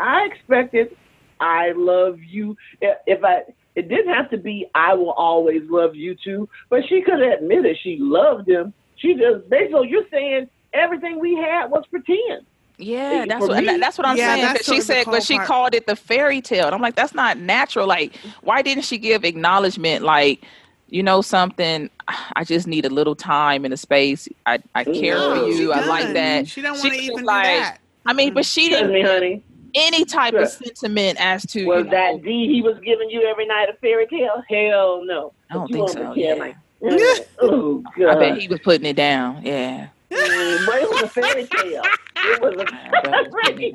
I 0.01 0.29
expected 0.33 0.97
I 1.41 1.73
love 1.77 2.19
you. 2.21 2.57
If 2.81 2.99
if 3.07 3.25
I 3.25 3.43
it 3.77 3.89
didn't 3.89 4.12
have 4.12 4.31
to 4.31 4.37
be 4.37 4.69
I 4.75 4.95
will 4.95 5.12
always 5.12 5.62
love 5.69 5.95
you 5.95 6.16
too, 6.23 6.49
but 6.71 6.81
she 6.89 7.03
could 7.03 7.21
have 7.21 7.41
admitted 7.41 7.77
she 7.83 7.99
loved 8.01 8.49
him. 8.49 8.75
She 8.97 9.15
just 9.15 9.49
basically 9.49 9.89
you're 9.89 10.09
saying 10.11 10.49
everything 10.75 11.19
we 11.19 11.35
had 11.37 11.67
was 11.71 11.85
pretend. 11.91 12.45
Yeah, 12.77 13.23
It- 13.23 13.29
that's 13.29 13.41
what 13.47 13.63
me- 13.63 13.69
and 13.69 13.83
that's 13.83 13.97
what 13.97 14.07
I'm 14.07 14.17
Yeah, 14.17 14.35
saying. 14.35 14.43
that's 14.47 14.59
'cause 14.59 14.67
sort 14.67 14.75
she 14.77 14.81
of 14.81 14.87
the 14.89 14.93
said, 14.95 15.07
but 15.07 15.23
she 15.23 15.37
part. 15.37 15.47
called 15.47 15.75
it 15.75 15.87
the 15.87 15.95
fairy 15.97 16.41
tale. 16.41 16.67
And 16.67 16.75
I'm 16.75 16.81
like, 16.83 16.97
that's 16.97 17.15
not 17.15 17.39
natural. 17.39 17.87
Like, 17.87 18.17
why 18.43 18.63
didn't 18.63 18.85
she 18.85 18.99
give 18.99 19.25
acknowledgement? 19.25 20.05
Like, 20.05 20.43
you 20.91 21.03
know 21.03 21.23
something? 21.23 21.89
I 22.37 22.43
just 22.45 22.67
need 22.67 22.85
a 22.85 22.89
little 22.91 23.15
time 23.15 23.65
and 23.65 23.73
a 23.73 23.77
space. 23.77 24.29
I 24.47 24.59
I 24.75 24.85
mm-hmm. 24.85 25.01
care 25.01 25.15
No, 25.15 25.35
for 25.47 25.49
you. 25.53 25.73
I 25.73 25.85
like 25.87 26.13
that. 26.15 26.49
She 26.49 26.63
don't 26.63 26.77
wanna 26.77 26.91
was 26.91 26.99
even 26.99 27.19
do 27.19 27.25
like- 27.25 27.45
that. 27.45 27.79
I 28.07 28.13
mean, 28.13 28.35
but 28.35 28.45
she 28.45 28.69
Trust 28.69 28.83
didn't 28.83 28.93
me, 28.95 29.03
honey. 29.03 29.43
any 29.75 30.05
type 30.05 30.35
of 30.35 30.49
sentiment 30.49 31.17
as 31.21 31.47
to 31.53 31.65
Was 31.65 31.79
you 31.79 31.85
know, 31.85 31.91
that 31.91 32.23
deed 32.23 32.51
he 32.51 32.61
was 32.61 32.77
giving 32.81 33.09
you 33.09 33.23
every 33.23 33.47
night 33.47 33.69
a 33.71 33.75
fairy 33.75 34.07
tale? 34.09 34.43
Hell 34.51 35.03
no. 35.05 35.33
I 35.51 35.55
don't 35.55 35.73
think 35.73 35.89
so, 35.91 36.13
yeah. 36.15 36.35
Like, 36.35 36.57
mm, 36.83 37.25
oh 37.41 37.83
God! 37.99 38.17
I 38.17 38.19
bet 38.31 38.39
he 38.39 38.49
was 38.49 38.61
putting 38.61 38.85
it 38.87 38.97
down. 38.97 39.41
Yeah. 39.43 39.87
Mm, 40.15 40.66
but 40.66 40.82
it 40.82 40.89
was 40.91 41.03
a 41.03 41.09
fairy 41.09 41.45
tale. 41.47 41.82
It 42.16 42.41
was 42.41 42.55
a 42.55 42.66
fairy. 43.45 43.73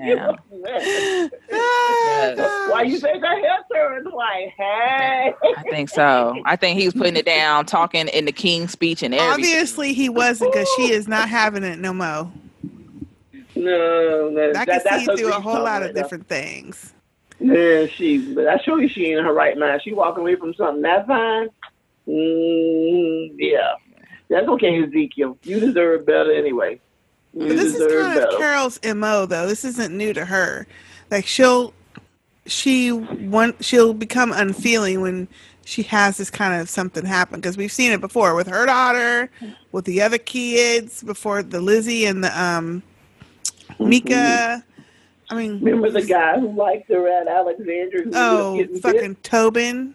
Why 2.72 2.84
you 2.84 3.00
think 3.00 3.24
her 3.24 3.40
hair 3.40 3.58
turned 3.74 4.08
white? 4.12 4.54
Hey. 4.56 5.34
I 5.58 5.64
think 5.70 5.90
so. 5.90 6.42
I 6.46 6.56
think 6.56 6.80
he 6.80 6.86
was 6.86 6.94
putting 6.94 7.18
it 7.18 7.26
down, 7.26 7.66
talking 7.66 8.08
in 8.08 8.26
the 8.26 8.32
King's 8.32 8.72
speech 8.72 9.04
and 9.04 9.14
everything. 9.14 9.34
Obviously, 9.34 9.94
he 9.94 10.08
wasn't 10.10 10.54
because 10.54 10.70
she 10.78 10.92
is 10.94 11.08
not 11.08 11.28
having 11.28 11.64
it 11.64 11.80
no 11.80 11.94
more. 11.94 12.32
No, 13.56 14.30
no, 14.30 14.50
I 14.50 14.54
that, 14.54 14.68
can 14.68 14.82
that's 14.84 15.06
see 15.06 15.16
through 15.18 15.34
a 15.34 15.42
whole 15.42 15.64
lot 15.64 15.84
of 15.84 15.94
there. 15.94 16.04
different 16.04 16.28
things. 16.28 16.94
Yeah, 17.40 17.88
she. 17.88 18.34
But 18.34 18.48
I 18.48 18.58
show 18.60 18.78
you, 18.78 18.88
she 18.88 19.08
ain't 19.08 19.20
in 19.20 19.26
her 19.26 19.34
right 19.34 19.58
mind. 19.58 19.82
She 19.84 19.94
walking 19.94 20.22
away 20.22 20.36
from 20.36 20.54
something 20.54 20.82
that 20.84 21.08
fine. 21.08 21.50
Mm, 22.08 23.36
yeah, 23.38 23.74
that's 24.30 24.48
okay, 24.48 24.84
Ezekiel. 24.84 25.38
You 25.44 25.60
deserve 25.60 26.06
better 26.06 26.32
anyway. 26.32 26.80
You 27.34 27.48
But 27.48 27.58
this 27.58 27.76
is 27.76 27.94
kind 27.94 28.18
of 28.18 28.24
better. 28.26 28.38
Carol's 28.38 28.80
mo, 28.84 29.26
though. 29.26 29.48
This 29.48 29.66
isn't 29.66 29.96
new 29.96 30.14
to 30.14 30.26
her. 30.26 30.68
Like 31.12 31.26
she'll, 31.26 31.74
she 32.46 32.92
want 32.92 33.64
she'll 33.64 33.94
become 33.94 34.32
unfeeling 34.32 35.02
when 35.02 35.28
she 35.66 35.84
has 35.84 36.18
this 36.18 36.30
kind 36.30 36.60
of 36.60 36.70
something 36.70 37.06
happen 37.06 37.40
because 37.40 37.58
we've 37.58 37.72
seen 37.72 37.92
it 37.92 38.02
before 38.02 38.36
with 38.36 38.48
her 38.48 38.66
daughter, 38.66 39.30
with 39.72 39.86
the 39.86 40.02
other 40.02 40.18
kids, 40.18 41.04
before 41.04 41.44
the 41.44 41.62
Lizzie 41.62 42.06
and 42.06 42.24
the 42.24 42.42
um, 42.42 42.82
Mika. 43.80 44.64
I 45.30 45.36
mean, 45.36 45.62
Remember 45.62 45.92
the 45.92 46.06
guy 46.06 46.40
who 46.40 46.52
liked 46.54 46.90
her 46.90 47.08
at 47.08 47.28
Alexandria? 47.28 48.06
Oh, 48.14 48.66
fucking 48.82 49.18
Tobin. 49.22 49.94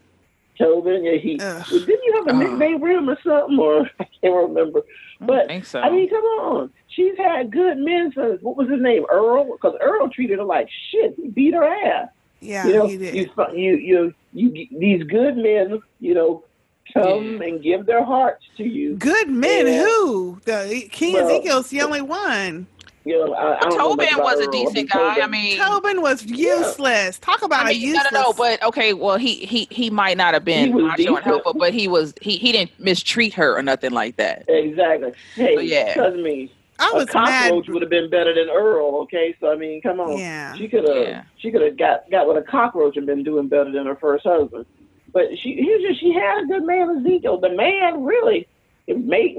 Tobin, 0.58 1.04
yeah, 1.04 1.16
he 1.16 1.36
didn't 1.36 1.88
you 1.88 2.14
have 2.16 2.26
a 2.28 2.38
nickname 2.38 2.80
for 2.80 2.88
him 2.88 3.08
or 3.08 3.18
something, 3.22 3.58
or 3.58 3.90
I 4.00 4.06
can't 4.20 4.34
remember. 4.48 4.82
But 5.20 5.48
think 5.48 5.64
so. 5.64 5.80
I 5.80 5.90
mean, 5.90 6.08
come 6.08 6.24
on, 6.24 6.70
she's 6.88 7.16
had 7.16 7.50
good 7.50 7.78
men 7.78 8.12
since 8.14 8.42
what 8.42 8.56
was 8.56 8.68
his 8.68 8.80
name, 8.80 9.04
Earl? 9.10 9.52
Because 9.52 9.74
Earl 9.80 10.08
treated 10.10 10.38
her 10.38 10.44
like 10.44 10.68
shit. 10.90 11.14
He 11.16 11.28
beat 11.28 11.54
her 11.54 11.64
ass. 11.64 12.08
Yeah, 12.40 12.66
you 12.66 12.72
know, 12.74 12.86
he 12.86 12.98
did. 12.98 13.14
You, 13.14 13.30
you, 13.54 14.14
you, 14.32 14.52
you, 14.52 14.78
these 14.78 15.02
good 15.04 15.36
men, 15.36 15.80
you 16.00 16.14
know, 16.14 16.44
come 16.92 17.40
and 17.40 17.62
give 17.62 17.86
their 17.86 18.04
hearts 18.04 18.44
to 18.56 18.64
you. 18.64 18.96
Good 18.96 19.28
men, 19.28 19.66
And, 19.66 19.76
who? 19.76 20.40
The 20.44 20.88
King 20.90 21.14
Well, 21.14 21.28
Ezekiel's 21.28 21.70
the 21.70 21.82
only 21.82 22.02
one. 22.02 22.66
You 23.06 23.18
know, 23.26 23.34
I, 23.34 23.58
I 23.58 23.60
don't 23.60 23.78
Tobin 23.78 24.08
about 24.14 24.24
was 24.24 24.40
a 24.40 24.44
Earl. 24.44 24.50
decent 24.52 24.90
Tobin- 24.90 25.06
guy. 25.16 25.20
I 25.20 25.26
mean, 25.26 25.58
Tobin 25.58 26.00
was 26.00 26.24
useless. 26.24 27.18
Talk 27.18 27.42
about 27.42 27.66
I 27.66 27.70
a 27.70 27.74
mean, 27.74 27.82
useless. 27.82 28.06
no, 28.12 28.20
no, 28.20 28.26
no. 28.28 28.32
But 28.32 28.62
okay, 28.62 28.94
well, 28.94 29.16
he 29.18 29.44
he 29.44 29.68
he 29.70 29.90
might 29.90 30.16
not 30.16 30.32
have 30.34 30.44
been 30.44 30.68
He 30.68 30.72
was 30.72 30.84
macho 30.84 30.90
and 30.92 30.96
decent. 31.08 31.24
helpful, 31.24 31.54
but 31.54 31.74
he 31.74 31.86
was 31.86 32.14
he 32.22 32.38
he 32.38 32.50
didn't 32.52 32.78
mistreat 32.80 33.34
her 33.34 33.56
or 33.56 33.62
nothing 33.62 33.90
like 33.92 34.16
that. 34.16 34.44
Exactly. 34.48 35.12
Hey, 35.34 35.54
So, 35.56 35.60
yeah. 35.60 35.94
trust 35.94 36.16
me. 36.16 36.50
I 36.78 36.90
was 36.92 37.06
mad- 37.14 37.50
cockroach 37.50 37.68
would 37.68 37.82
have 37.82 37.90
been 37.90 38.10
better 38.10 38.34
than 38.34 38.48
Earl. 38.50 38.96
Okay, 39.02 39.36
so 39.38 39.52
I 39.52 39.56
mean, 39.56 39.80
come 39.82 40.00
on. 40.00 40.18
Yeah. 40.18 40.54
She 40.56 40.66
could 40.66 40.88
have. 40.88 40.96
Yeah. 40.96 41.22
She 41.36 41.50
could 41.52 41.60
have 41.62 41.76
got 41.76 42.10
got 42.10 42.26
with 42.26 42.36
a 42.38 42.42
cockroach 42.42 42.96
and 42.96 43.06
been 43.06 43.22
doing 43.22 43.48
better 43.48 43.70
than 43.70 43.84
her 43.86 43.96
first 43.96 44.24
husband. 44.24 44.64
But 45.12 45.38
she, 45.38 45.54
he 45.54 45.70
was 45.72 45.82
just 45.82 46.00
she 46.00 46.12
had 46.12 46.42
a 46.42 46.46
good 46.46 46.64
man, 46.64 46.98
Ezekiel. 46.98 47.38
The 47.38 47.50
man 47.50 48.02
really, 48.02 48.48
it 48.88 48.98
made 49.04 49.36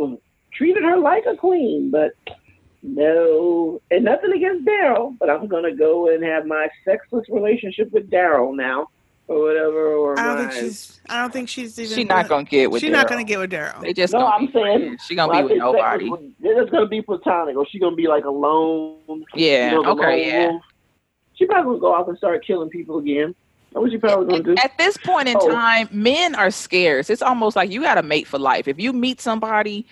treated 0.54 0.84
her 0.84 0.98
like 0.98 1.26
a 1.26 1.36
queen. 1.36 1.90
But 1.92 2.12
no, 2.86 3.82
and 3.92 4.06
nothing 4.06 4.32
against 4.34 4.66
Daryl. 4.66 5.16
But 5.20 5.30
I'm 5.30 5.48
gonna 5.48 5.76
go 5.76 6.14
and 6.14 6.24
have 6.24 6.46
my 6.46 6.68
sexless 6.84 7.28
relationship 7.30 7.92
with 7.92 8.10
Daryl 8.10 8.56
now, 8.56 8.88
or 9.28 9.42
whatever. 9.42 9.94
Or 9.96 10.20
I 10.20 10.24
don't 10.36 10.46
my, 10.46 10.52
think 10.52 10.64
she's. 10.66 11.02
I 11.10 11.22
don't 11.22 11.34
think 11.34 11.50
she's 11.50 11.80
even. 11.80 11.96
She's 11.98 12.08
not 12.08 12.28
gonna 12.30 12.44
get 12.44 12.70
with 12.70 12.82
Daryl. 12.82 12.86
She's 12.86 12.92
not 12.92 13.10
gonna 13.10 13.24
get 13.24 13.40
with 13.40 13.52
Daryl. 13.52 13.82
They 13.82 13.94
just 13.94 14.14
no, 14.14 14.20
gonna 14.20 14.36
I'm 14.36 14.46
be 14.46 14.52
saying 14.54 14.80
friends. 14.80 15.04
She 15.06 15.16
gonna 15.16 15.32
well, 15.34 15.48
be 15.48 15.54
with 15.56 15.62
I 15.62 15.66
think 15.66 15.76
nobody. 15.76 16.10
sex 16.10 16.22
is- 16.22 16.32
They're 16.40 16.62
just 16.62 16.72
gonna 16.72 16.88
be 16.88 17.02
platonic, 17.02 17.56
or 17.58 17.66
she 17.68 17.80
gonna 17.80 17.96
be 17.96 18.08
like 18.08 18.26
alone. 18.26 19.26
Yeah, 19.34 19.72
you 19.72 19.82
know, 19.82 19.92
okay, 19.92 20.04
lone 20.04 20.54
yeah. 20.54 20.60
She 21.34 21.46
probably 21.46 21.72
gonna 21.72 21.80
go 21.80 21.94
off 21.94 22.08
and 22.08 22.18
start 22.18 22.46
killing 22.46 22.70
people 22.70 23.00
again. 23.00 23.36
That's 23.74 23.82
what 23.82 23.92
she 23.92 23.98
probably 23.98 24.28
gonna 24.28 24.56
do. 24.56 24.56
At 24.64 24.78
this 24.78 24.96
point 24.98 25.28
in 25.28 25.36
Oh. 25.38 25.50
time, 25.50 25.90
men 25.92 26.34
are 26.36 26.50
scarce. 26.50 27.10
It's 27.10 27.22
almost 27.22 27.58
like 27.58 27.70
you 27.72 27.82
got 27.82 27.96
to 27.96 28.04
mate 28.04 28.26
for 28.26 28.40
life. 28.40 28.70
If 28.70 28.80
you 28.80 28.94
meet 28.94 29.20
somebody 29.20 29.86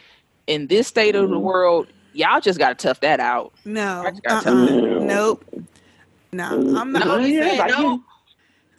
in 0.47 0.67
this 0.67 0.87
state 0.87 1.15
of 1.15 1.29
the 1.29 1.35
Mm-hmm. 1.35 1.43
world, 1.43 1.87
y'all 2.13 2.39
just 2.39 2.59
got 2.59 2.77
to 2.77 2.87
tough 2.87 2.99
that 3.01 3.19
out. 3.19 3.53
No. 3.65 4.11
Uh-uh. 4.25 4.41
tell 4.41 4.69
you. 4.69 4.99
Nope. 4.99 5.45
No, 6.31 6.45
I'm 6.77 6.91
not. 6.91 7.05
No, 7.05 7.17
you 7.19 7.35
yeah, 7.35 7.43
saying 7.49 7.61
I 7.61 7.67
no? 7.67 7.75
can- 7.75 8.03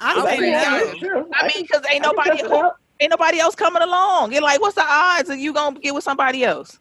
I'm 0.01 0.19
I'm 0.19 0.27
saying 0.27 0.41
saying 0.41 0.53
no. 0.53 0.93
no. 0.93 0.99
Sure. 0.99 1.27
I 1.35 1.47
mean, 1.47 1.63
because 1.63 1.83
ain't 1.91 2.03
nobody 2.03 2.43
tough 2.43 2.75
ain't 3.01 3.11
nobody 3.11 3.39
else 3.39 3.55
coming 3.55 3.83
along. 3.83 4.33
You're 4.33 4.43
like, 4.43 4.61
what's 4.61 4.75
the 4.75 4.85
odds 4.85 5.29
that 5.29 5.39
you 5.39 5.53
gonna 5.53 5.79
get 5.79 5.95
with 5.95 6.05
somebody 6.05 6.45
else? 6.45 6.79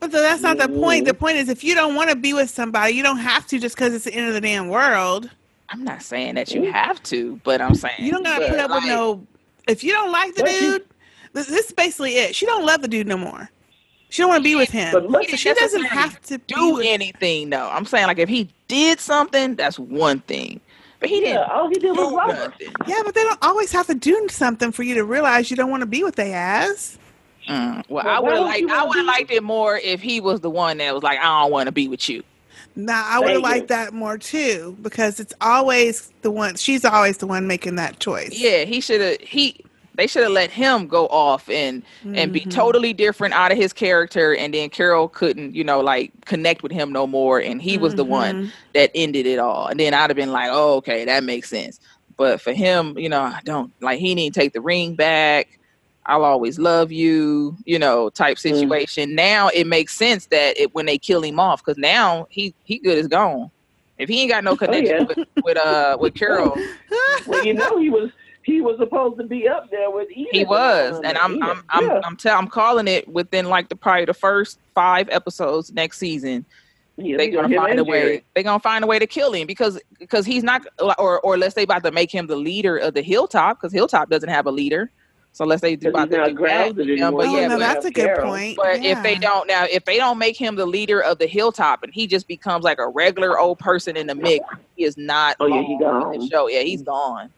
But 0.00 0.10
th- 0.10 0.22
that's 0.22 0.42
not 0.42 0.58
the 0.58 0.68
point. 0.68 1.00
Mm-hmm. 1.00 1.08
The 1.08 1.14
point 1.14 1.36
is, 1.36 1.48
if 1.48 1.64
you 1.64 1.74
don't 1.74 1.94
want 1.94 2.10
to 2.10 2.16
be 2.16 2.32
with 2.34 2.50
somebody, 2.50 2.92
you 2.94 3.02
don't 3.02 3.18
have 3.18 3.46
to 3.48 3.58
just 3.58 3.76
because 3.76 3.94
it's 3.94 4.04
the 4.04 4.14
end 4.14 4.28
of 4.28 4.34
the 4.34 4.40
damn 4.40 4.68
world. 4.68 5.30
I'm 5.68 5.82
not 5.84 6.02
saying 6.02 6.34
that 6.36 6.52
you 6.52 6.70
have 6.70 7.02
to, 7.04 7.40
but 7.42 7.60
I'm 7.60 7.74
saying 7.74 7.94
You 7.98 8.12
don't 8.12 8.22
gotta 8.22 8.40
but 8.42 8.50
put 8.50 8.58
up 8.58 8.70
with 8.70 8.84
no. 8.84 9.26
If 9.66 9.82
you 9.82 9.92
don't 9.92 10.12
like 10.12 10.34
the 10.34 10.44
dude, 10.44 10.84
this, 11.32 11.48
this 11.48 11.66
is 11.66 11.72
basically 11.72 12.16
it. 12.16 12.34
She 12.36 12.46
don't 12.46 12.64
love 12.64 12.82
the 12.82 12.88
dude 12.88 13.06
no 13.08 13.16
more. 13.16 13.50
She 14.10 14.22
don't 14.22 14.30
want 14.30 14.40
to 14.40 14.44
be 14.44 14.56
with 14.56 14.70
him. 14.70 14.92
But 14.92 15.10
look, 15.10 15.28
so 15.28 15.36
she 15.36 15.52
doesn't 15.52 15.84
have 15.84 16.20
to 16.22 16.38
do 16.38 16.54
be 16.54 16.72
with 16.72 16.86
anything 16.86 17.50
though. 17.50 17.68
I'm 17.68 17.84
saying 17.84 18.06
like 18.06 18.18
if 18.18 18.28
he 18.28 18.50
did 18.68 19.00
something, 19.00 19.56
that's 19.56 19.78
one 19.78 20.20
thing. 20.22 20.60
But 21.00 21.10
he 21.10 21.20
Yeah, 21.20 21.20
didn't 21.20 21.50
all 21.50 21.68
he 21.68 21.74
did 21.78 21.92
was 21.92 21.98
do 22.08 22.16
love 22.16 22.36
her. 22.36 22.54
Yeah, 22.86 23.02
but 23.04 23.14
they 23.14 23.22
don't 23.24 23.38
always 23.42 23.72
have 23.72 23.86
to 23.88 23.94
do 23.94 24.28
something 24.30 24.72
for 24.72 24.82
you 24.82 24.94
to 24.96 25.04
realize 25.04 25.50
you 25.50 25.56
don't 25.56 25.70
want 25.70 25.82
to 25.82 25.86
be 25.86 26.04
with 26.04 26.16
they 26.16 26.32
ass. 26.32 26.98
Mm, 27.48 27.84
well, 27.88 28.04
Well, 28.04 28.14
I 28.16 28.20
would 28.20 28.34
have 28.34 28.44
liked 28.44 28.70
I 28.70 28.84
would 28.84 28.96
have 28.96 29.06
liked 29.06 29.30
it 29.30 29.42
more 29.42 29.76
if 29.78 30.00
he 30.00 30.20
was 30.20 30.40
the 30.40 30.50
one 30.50 30.78
that 30.78 30.94
was 30.94 31.02
like, 31.02 31.18
I 31.18 31.42
don't 31.42 31.52
want 31.52 31.66
to 31.66 31.72
be 31.72 31.88
with 31.88 32.08
you. 32.08 32.22
Nah, 32.76 33.02
I 33.06 33.20
would 33.20 33.32
have 33.34 33.42
liked 33.42 33.68
that 33.68 33.92
more 33.94 34.18
too 34.18 34.76
because 34.82 35.20
it's 35.20 35.34
always 35.40 36.12
the 36.22 36.30
one. 36.30 36.56
She's 36.56 36.84
always 36.84 37.18
the 37.18 37.26
one 37.26 37.46
making 37.46 37.76
that 37.76 38.00
choice. 38.00 38.32
Yeah, 38.32 38.64
he 38.64 38.80
should 38.80 39.00
have 39.00 39.20
he 39.20 39.65
they 39.96 40.06
should 40.06 40.22
have 40.22 40.32
let 40.32 40.50
him 40.50 40.86
go 40.86 41.06
off 41.08 41.48
and 41.48 41.82
and 42.14 42.32
be 42.32 42.40
Mhm. 42.42 42.50
totally 42.50 42.92
different 42.92 43.34
out 43.34 43.50
of 43.52 43.58
his 43.58 43.72
character 43.72 44.34
and 44.34 44.52
then 44.54 44.68
Carol 44.70 45.08
couldn't, 45.08 45.54
you 45.54 45.64
know, 45.64 45.80
like 45.80 46.12
connect 46.26 46.62
with 46.62 46.72
him 46.72 46.92
no 46.92 47.06
more 47.06 47.40
and 47.40 47.60
he 47.62 47.78
was 47.78 47.94
the 47.94 48.04
one 48.04 48.34
Mhm. 48.46 48.52
that 48.74 48.90
ended 48.94 49.26
it 49.26 49.38
all. 49.38 49.66
And 49.66 49.80
then 49.80 49.94
I'd 49.94 50.10
have 50.10 50.16
been 50.16 50.32
like, 50.32 50.50
"Oh, 50.52 50.74
okay, 50.76 51.04
that 51.04 51.24
makes 51.24 51.48
sense." 51.50 51.80
But 52.16 52.40
for 52.40 52.52
him, 52.52 52.96
you 52.98 53.08
know, 53.08 53.20
I 53.22 53.40
don't 53.44 53.72
like 53.80 53.98
he 53.98 54.14
didn't 54.14 54.34
take 54.34 54.52
the 54.52 54.60
ring 54.60 54.94
back. 54.94 55.58
I'll 56.08 56.24
always 56.24 56.58
love 56.58 56.92
you, 56.92 57.56
you 57.64 57.78
know, 57.80 58.10
type 58.10 58.38
situation. 58.38 59.14
Now 59.16 59.48
it 59.48 59.66
makes 59.66 59.92
sense 59.98 60.26
that 60.26 60.58
it, 60.58 60.72
when 60.74 60.86
they 60.86 60.98
kill 60.98 61.22
him 61.22 61.40
off, 61.40 61.64
because 61.64 61.78
now 61.78 62.26
he 62.30 62.54
he 62.64 62.78
good 62.78 62.96
is 62.98 63.08
gone. 63.08 63.50
If 63.98 64.08
he 64.08 64.20
ain't 64.20 64.30
got 64.30 64.44
no 64.44 64.56
connection 64.56 64.98
yeah. 64.98 65.02
with, 65.04 65.18
with 65.42 65.56
uh 65.56 65.96
with 65.98 66.14
Carol, 66.14 66.54
well, 67.26 67.44
you 67.44 67.54
know 67.54 67.78
he 67.78 67.90
was 67.90 68.10
he 68.46 68.60
was 68.60 68.78
supposed 68.78 69.18
to 69.18 69.24
be 69.26 69.48
up 69.48 69.68
there 69.72 69.90
with 69.90 70.08
Edith. 70.10 70.28
he 70.32 70.44
was, 70.44 71.00
and 71.04 71.18
I'm 71.18 71.34
Edith. 71.34 71.48
I'm 71.48 71.64
I'm 71.68 71.84
Yeah. 71.84 72.00
I'm, 72.04 72.16
tell, 72.16 72.38
I'm 72.38 72.46
calling 72.46 72.86
it 72.86 73.06
within 73.08 73.46
like 73.48 73.68
the 73.68 73.74
probably 73.76 74.04
the 74.04 74.14
first 74.14 74.60
five 74.72 75.08
episodes 75.10 75.72
next 75.72 75.98
season. 75.98 76.44
Yeah, 76.96 77.16
They're 77.16 77.26
we 77.26 77.32
gonna 77.32 77.56
find 77.56 77.78
a 77.80 77.84
way. 77.84 78.22
They're 78.34 78.44
gonna 78.44 78.60
find 78.60 78.84
a 78.84 78.86
way 78.86 79.00
to 79.00 79.06
kill 79.06 79.32
him 79.32 79.48
because 79.48 79.80
because 79.98 80.24
he's 80.24 80.44
not 80.44 80.64
or 80.98 81.18
or 81.20 81.36
let's 81.36 81.56
say 81.56 81.64
about 81.64 81.82
to 81.84 81.90
make 81.90 82.10
him 82.10 82.28
the 82.28 82.36
leader 82.36 82.76
of 82.78 82.94
the 82.94 83.02
Hilltop 83.02 83.58
because 83.58 83.72
Hilltop 83.72 84.08
doesn't 84.08 84.28
have 84.30 84.46
a 84.46 84.50
leader. 84.52 84.90
So 85.32 85.44
let's 85.44 85.60
say 85.60 85.76
Because 85.76 85.90
about 85.90 86.10
to 86.12 86.16
not 86.16 86.28
do 86.28 86.32
that. 86.34 86.38
grounded 86.40 86.88
Yeah, 86.98 87.10
but 87.10 87.26
Oh, 87.26 87.36
yeah, 87.36 87.48
no, 87.48 87.54
but, 87.56 87.58
that's 87.58 87.84
a 87.84 87.90
good 87.90 88.06
Carol. 88.06 88.30
point. 88.30 88.56
but 88.56 88.76
if 88.82 89.02
they 89.02 89.16
don't 89.16 89.46
now, 89.46 89.66
if 89.70 89.84
they 89.84 89.98
don't 89.98 90.16
make 90.16 90.34
him 90.38 90.56
the 90.56 90.64
leader 90.64 91.00
of 91.02 91.18
the 91.18 91.26
Hilltop 91.26 91.82
and 91.82 91.92
he 91.92 92.06
just 92.06 92.26
becomes 92.26 92.64
like 92.64 92.78
a 92.78 92.88
regular 92.88 93.38
old 93.38 93.58
person 93.58 93.98
in 93.98 94.06
the 94.06 94.14
mix, 94.14 94.42
he 94.76 94.84
is 94.84 94.96
not. 94.96 95.36
Oh, 95.40 95.46
yeah, 95.46 95.60
he 95.60 95.76
long 95.78 96.14
in 96.14 96.20
the 96.20 96.28
gone. 96.28 96.30
show. 96.30 96.48
Yeah, 96.48 96.60
he's 96.62 96.80
gone. 96.80 97.30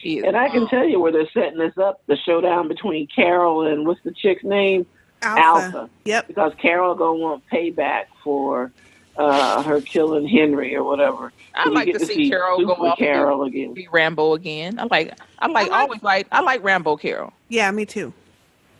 He 0.00 0.18
And 0.18 0.36
I 0.36 0.48
can 0.48 0.60
gone. 0.60 0.68
tell 0.68 0.84
you 0.88 1.00
where 1.00 1.12
they're 1.12 1.28
setting 1.32 1.58
this 1.58 1.76
up: 1.78 2.00
the 2.06 2.16
showdown 2.16 2.68
between 2.68 3.06
Carol 3.08 3.66
and 3.66 3.86
what's 3.86 4.02
the 4.02 4.12
chick's 4.12 4.44
name? 4.44 4.86
Alpha. 5.22 5.88
Yep. 6.04 6.28
Because 6.28 6.52
Carol 6.60 6.94
gonna 6.94 7.18
want 7.18 7.42
payback 7.52 8.04
for 8.22 8.70
uh, 9.16 9.62
her 9.62 9.80
killing 9.80 10.28
Henry 10.28 10.76
or 10.76 10.84
whatever. 10.84 11.32
I'd 11.54 11.66
you 11.66 11.72
like 11.74 11.86
get 11.86 11.98
to 12.00 12.06
see 12.06 12.28
Carol 12.28 12.58
go 12.60 12.74
Super 12.74 12.86
off 12.88 12.98
and 12.98 13.06
Carol 13.06 13.44
again. 13.44 13.72
be 13.74 13.88
Rambo 13.90 14.34
again. 14.34 14.78
I 14.78 14.84
like 14.84 15.12
I 15.38 15.46
like 15.48 15.70
like- 15.70 15.72
always 15.80 16.02
like 16.02 16.26
I 16.30 16.40
like 16.42 16.62
Rambo 16.62 16.96
Carol. 16.96 17.32
Yeah, 17.48 17.70
me 17.70 17.86
too. 17.86 18.12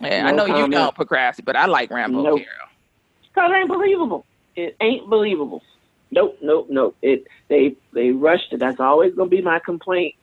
Yeah, 0.00 0.26
I 0.26 0.30
No 0.30 0.36
know 0.36 0.46
you 0.46 0.52
comment. 0.52 0.72
don't 0.72 0.94
procrastinate, 0.94 1.46
but 1.46 1.56
I 1.56 1.64
like 1.66 1.90
Rambo 1.90 2.22
Nope. 2.22 2.40
Carol. 2.40 2.68
Cause 3.34 3.50
it 3.50 3.54
ain't 3.56 3.68
believable. 3.68 4.26
It 4.54 4.76
ain't 4.80 5.08
believable. 5.08 5.62
Nope, 6.10 6.38
nope, 6.42 6.66
nope. 6.70 6.96
It 7.02 7.26
they 7.48 7.74
they 7.92 8.10
rushed 8.10 8.52
it. 8.52 8.60
That's 8.60 8.78
always 8.78 9.14
gonna 9.14 9.30
be 9.30 9.40
my 9.40 9.58
complaint 9.58 10.14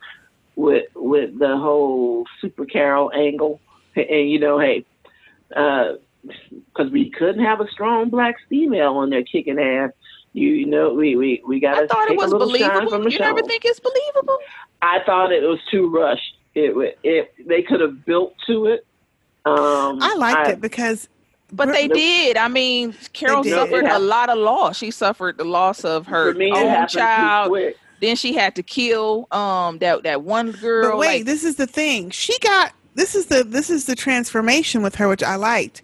with 0.56 0.86
with 0.94 1.38
the 1.38 1.56
whole 1.56 2.24
Super 2.40 2.64
Carol 2.66 3.10
angle. 3.14 3.60
And, 3.96 4.06
and 4.06 4.30
you 4.30 4.38
know, 4.38 4.58
hey, 4.58 4.84
because 5.48 6.90
we 6.90 7.10
couldn't 7.10 7.44
have 7.44 7.60
a 7.60 7.68
strong 7.70 8.08
black 8.10 8.36
female 8.48 8.94
on 8.96 9.10
there 9.10 9.22
kicking 9.22 9.58
ass. 9.58 9.90
You, 10.32 10.48
you 10.48 10.66
know, 10.66 10.92
we 10.92 11.14
we 11.16 11.42
we 11.46 11.60
got 11.60 11.76
I 11.76 11.80
to 11.82 11.86
thought 11.88 12.08
take 12.08 12.14
it 12.14 12.16
was 12.18 12.32
a 12.32 12.36
little 12.36 12.52
shine 12.54 12.68
believable. 12.70 12.90
from 12.90 13.04
the 13.04 13.10
You 13.10 13.18
show. 13.18 13.24
never 13.24 13.42
think 13.42 13.64
it's 13.64 13.78
believable? 13.80 14.38
I 14.82 14.98
thought 15.06 15.30
it 15.32 15.42
was 15.42 15.60
too 15.70 15.88
rushed. 15.90 16.36
It 16.54 16.74
wa- 16.74 16.90
it 17.02 17.32
they 17.46 17.62
could 17.62 17.80
have 17.80 18.04
built 18.04 18.34
to 18.46 18.66
it 18.66 18.86
Um, 19.44 19.98
I 20.02 20.14
liked 20.16 20.48
I- 20.48 20.50
it 20.52 20.60
because. 20.60 21.08
But 21.52 21.68
they 21.72 21.86
The- 21.86 21.94
did. 21.94 22.36
I 22.36 22.48
mean, 22.48 22.96
Carol 23.12 23.44
suffered 23.44 23.84
a 23.84 23.98
lot 24.00 24.28
of 24.28 24.38
loss. 24.38 24.78
She 24.78 24.90
suffered 24.90 25.38
the 25.38 25.44
loss 25.44 25.84
of 25.84 26.06
her 26.08 26.34
me, 26.34 26.50
own 26.50 26.66
happened 26.66 26.88
too 26.90 26.98
child. 26.98 27.52
Quick. 27.98 28.00
Then 28.08 28.16
she 28.16 28.34
had 28.34 28.54
to 28.56 28.62
kill 28.62 29.26
um 29.30 29.78
that 29.78 30.02
that 30.04 30.22
one 30.22 30.52
girl. 30.52 30.90
But 30.92 30.98
wait, 30.98 31.06
like- 31.18 31.24
this 31.26 31.44
is 31.44 31.56
the 31.56 31.66
thing. 31.66 32.10
She 32.10 32.38
got 32.40 32.72
this 32.94 33.14
is 33.14 33.26
the 33.26 33.44
this 33.44 33.70
is 33.70 33.86
the 33.86 33.94
transformation 33.96 34.82
with 34.82 34.94
her, 34.96 35.08
which 35.08 35.22
I 35.22 35.36
liked. 35.36 35.82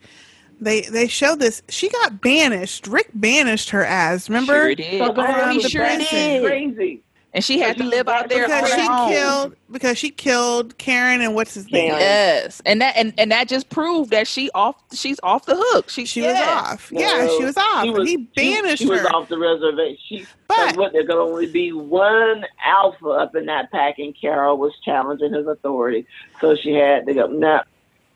They 0.60 0.82
they 0.82 1.08
show 1.08 1.34
this. 1.36 1.62
She 1.68 1.88
got 1.88 2.20
banished. 2.20 2.86
Rick 2.86 3.08
banished 3.14 3.70
her 3.70 3.84
as 3.84 4.28
remember 4.28 4.52
Sure 4.52 4.74
did. 4.74 4.98
from 4.98 5.18
Oh, 5.18 5.48
he 5.52 5.60
sure 5.62 5.86
did. 5.98 6.44
Crazy. 6.44 7.02
And 7.32 7.44
she 7.44 7.58
had 7.60 7.76
to 7.78 7.84
live 7.84 8.08
out 8.08 8.28
there 8.28 8.44
on 8.44 8.48
because 8.50 8.70
her 8.72 8.80
she 8.82 8.88
own. 8.88 9.08
killed 9.10 9.56
because 9.70 9.98
she 9.98 10.10
killed 10.10 10.76
Karen 10.78 11.20
and 11.20 11.34
what's 11.34 11.54
his 11.54 11.70
name? 11.70 11.92
Yes, 11.92 12.60
and 12.66 12.80
that 12.80 12.96
and, 12.96 13.12
and 13.18 13.30
that 13.30 13.48
just 13.48 13.68
proved 13.70 14.10
that 14.10 14.26
she 14.26 14.50
off. 14.54 14.76
She's 14.92 15.20
off 15.22 15.46
the 15.46 15.54
hook. 15.56 15.88
She 15.88 16.04
She 16.06 16.22
was 16.22 16.32
yeah. 16.34 16.62
off. 16.64 16.90
Yeah, 16.92 17.28
she 17.28 17.44
was 17.44 17.56
off. 17.56 17.84
She 17.84 17.90
and 17.94 18.08
he 18.08 18.16
banished 18.16 18.78
she, 18.78 18.84
she 18.86 18.90
her. 18.90 19.02
was 19.02 19.06
off 19.06 19.28
the 19.28 19.38
reservation. 19.38 19.98
She, 20.08 20.26
But- 20.48 20.56
but 20.70 20.76
what 20.76 20.92
there 20.92 21.06
could 21.06 21.16
only 21.22 21.46
be 21.46 21.72
one 21.72 22.44
alpha 22.64 23.08
up 23.08 23.34
in 23.36 23.46
that 23.46 23.70
pack, 23.70 23.98
and 23.98 24.14
Carol 24.20 24.56
was 24.58 24.72
challenging 24.84 25.32
his 25.32 25.46
authority, 25.46 26.06
so 26.40 26.56
she 26.56 26.72
had 26.74 27.06
to 27.06 27.14
go. 27.14 27.26
No, 27.28 27.60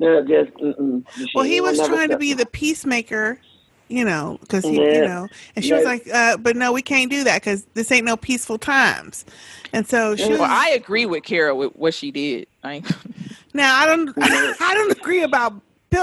no, 0.01 0.20
just 0.27 0.53
mm-mm. 0.59 1.05
Well, 1.35 1.45
he 1.45 1.61
was 1.61 1.78
trying 1.86 2.09
to 2.09 2.19
be 2.19 2.32
the 2.32 2.47
peacemaker, 2.47 3.39
you 3.89 4.05
know, 4.05 4.39
because 4.40 4.65
he, 4.65 4.74
you 4.74 5.06
know, 5.06 5.28
and 5.55 5.65
she 5.65 5.73
was 5.73 5.85
like, 5.85 6.09
uh, 6.12 6.36
"But 6.36 6.56
no, 6.56 6.73
we 6.73 6.82
can't 6.82 7.11
do 7.11 7.24
that 7.24 7.43
because 7.43 7.66
this 7.74 7.90
ain't 7.93 8.05
no 8.05 8.16
peaceful 8.16 8.59
times." 8.59 9.24
And 9.73 9.86
so 9.86 10.16
she 10.16 10.31
was. 10.31 10.39
Well, 10.39 10.51
I 10.51 10.70
agree 10.70 11.06
with 11.06 11.24
Kara 11.24 11.55
with 11.55 11.73
what 11.77 11.94
she 11.94 12.11
did. 12.11 12.47
I 12.62 12.82
now 13.55 13.77
I 13.77 13.86
don't, 13.86 14.12
I 14.19 14.74
don't 14.74 14.93
agree 14.93 15.23
about 15.23 15.61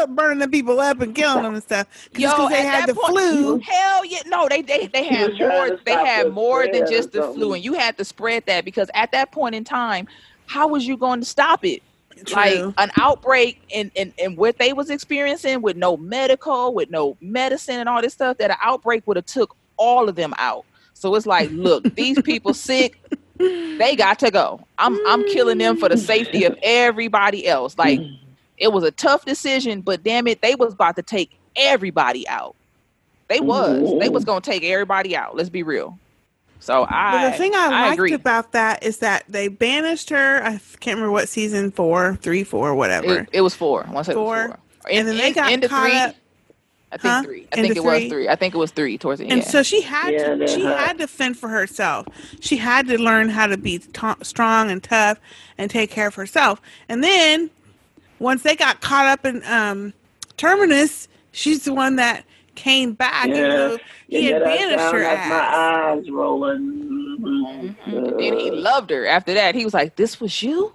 burning 0.09 0.39
the 0.39 0.47
people 0.47 0.79
up 0.79 1.01
and 1.01 1.13
killing 1.13 1.43
them 1.43 1.53
and 1.53 1.63
stuff 1.63 2.09
because 2.13 2.49
they 2.49 2.61
had 2.61 2.87
the 2.87 2.95
point- 2.95 3.13
flu. 3.13 3.59
Hell 3.59 4.05
yeah, 4.05 4.19
no, 4.27 4.47
they 4.49 4.61
they 4.61 4.87
they 4.87 5.03
had 5.03 5.37
more. 5.37 5.77
They 5.85 5.93
had 5.93 6.31
more 6.31 6.67
than 6.71 6.87
just 6.89 7.11
the 7.11 7.23
flu, 7.23 7.53
and 7.53 7.63
you 7.63 7.73
had 7.73 7.97
to 7.97 8.05
spread 8.05 8.45
that 8.45 8.65
because 8.65 8.89
at 8.93 9.11
that 9.11 9.31
point 9.31 9.55
in 9.55 9.63
time, 9.63 10.07
how 10.47 10.67
was 10.67 10.87
you 10.87 10.97
going 10.97 11.19
to 11.21 11.25
stop 11.25 11.65
it? 11.65 11.81
True. 12.25 12.35
Like 12.35 12.73
an 12.77 12.91
outbreak 12.97 13.61
and 13.73 13.91
and 13.95 14.13
and 14.21 14.37
what 14.37 14.57
they 14.57 14.73
was 14.73 14.89
experiencing 14.89 15.61
with 15.61 15.77
no 15.77 15.97
medical, 15.97 16.73
with 16.73 16.89
no 16.89 17.17
medicine 17.21 17.79
and 17.79 17.89
all 17.89 18.01
this 18.01 18.13
stuff, 18.13 18.37
that 18.37 18.51
an 18.51 18.57
outbreak 18.61 19.05
would 19.07 19.17
have 19.17 19.25
took 19.25 19.55
all 19.77 20.09
of 20.09 20.15
them 20.15 20.33
out. 20.37 20.65
So 20.93 21.15
it's 21.15 21.25
like, 21.25 21.49
look, 21.51 21.95
these 21.95 22.21
people 22.21 22.53
sick. 22.53 22.99
They 23.37 23.95
got 23.95 24.19
to 24.19 24.29
go. 24.29 24.61
I'm 24.77 24.99
I'm 25.07 25.25
killing 25.29 25.57
them 25.57 25.77
for 25.77 25.89
the 25.89 25.97
safety 25.97 26.43
of 26.43 26.55
everybody 26.61 27.47
else. 27.47 27.75
Like 27.75 27.99
mm. 27.99 28.19
it 28.57 28.71
was 28.71 28.83
a 28.83 28.91
tough 28.91 29.25
decision, 29.25 29.81
but 29.81 30.03
damn 30.03 30.27
it, 30.27 30.41
they 30.41 30.53
was 30.53 30.73
about 30.73 30.95
to 30.97 31.01
take 31.01 31.39
everybody 31.55 32.27
out. 32.27 32.55
They 33.29 33.39
was. 33.39 33.99
They 33.99 34.09
was 34.09 34.23
mm. 34.23 34.27
gonna 34.27 34.41
take 34.41 34.63
everybody 34.63 35.15
out. 35.15 35.35
Let's 35.35 35.49
be 35.49 35.63
real. 35.63 35.97
So 36.61 36.85
I 36.87 37.11
But 37.11 37.31
the 37.31 37.37
thing 37.37 37.51
I, 37.55 37.67
liked 37.69 37.93
agree. 37.95 38.13
about 38.13 38.51
that 38.53 38.83
is 38.83 38.99
that 38.99 39.25
they 39.27 39.47
banished 39.49 40.09
her. 40.11 40.41
I 40.43 40.59
can't 40.79 40.95
remember 40.97 41.11
what 41.11 41.27
season 41.27 41.71
four, 41.71 42.15
three, 42.21 42.43
four, 42.43 42.75
whatever. 42.75 43.19
It, 43.21 43.29
it 43.33 43.41
was 43.41 43.55
four. 43.55 43.85
Once 43.91 44.07
it 44.07 44.15
was 44.15 44.23
Four. 44.23 44.47
four. 44.49 44.91
And 44.91 45.07
then 45.07 45.17
they 45.17 45.33
got 45.33 45.51
into 45.51 45.67
caught 45.67 45.89
three. 45.89 45.97
up- 45.97 46.15
I 46.93 46.97
think 46.97 47.13
Huh? 47.13 47.23
three. 47.23 47.47
I 47.51 47.55
Into 47.57 47.61
think 47.61 47.77
it 47.77 47.83
was 47.83 47.99
three? 47.99 48.09
three. 48.09 48.29
I 48.29 48.35
think 48.35 48.53
it 48.53 48.57
was 48.57 48.71
three 48.71 48.97
towards 48.99 49.19
the 49.19 49.25
end. 49.25 49.31
and 49.33 49.41
end. 49.41 49.49
so 49.49 49.63
she 49.63 49.81
had 49.81 50.13
Yeah, 50.13 50.35
to 50.35 50.47
she 50.47 50.61
had- 50.63 50.77
had 50.77 50.97
to 50.99 51.07
fend 51.07 51.37
for 51.37 51.47
herself 51.49 52.05
she 52.41 52.57
had 52.57 52.85
to 52.89 52.97
learn 53.01 53.29
how 53.29 53.47
to 53.47 53.55
be 53.57 53.79
t- 53.79 54.07
strong 54.23 54.69
and 54.69 54.83
tough 54.83 55.17
and 55.57 55.71
take 55.71 55.89
care 55.89 56.07
of 56.07 56.15
herself 56.15 56.61
and 56.89 57.01
then 57.03 57.49
once 58.19 58.43
they 58.43 58.55
got 58.57 58.81
caught 58.81 59.05
up 59.05 59.25
in 59.25 59.41
um 59.45 59.93
terminus 60.35 61.07
she's 61.31 61.63
the 61.63 61.73
one 61.73 61.95
that 61.95 62.25
came 62.61 62.93
back 62.93 63.25
and 63.25 63.35
Yeah, 63.35 63.55
so 63.69 63.77
he 64.07 64.29
yeah, 64.29 64.33
had 64.35 64.43
banished 64.43 64.91
her 64.93 65.03
like 65.03 65.29
my 65.29 65.55
eyes 65.55 66.09
rolling. 66.09 66.87
Mhm. 67.19 67.75
and 67.85 68.39
he 68.39 68.51
loved 68.51 68.89
her. 68.89 69.05
After 69.05 69.33
that, 69.33 69.55
he 69.55 69.63
was 69.65 69.73
like, 69.73 69.95
"This 69.95 70.19
was 70.21 70.41
you." 70.41 70.73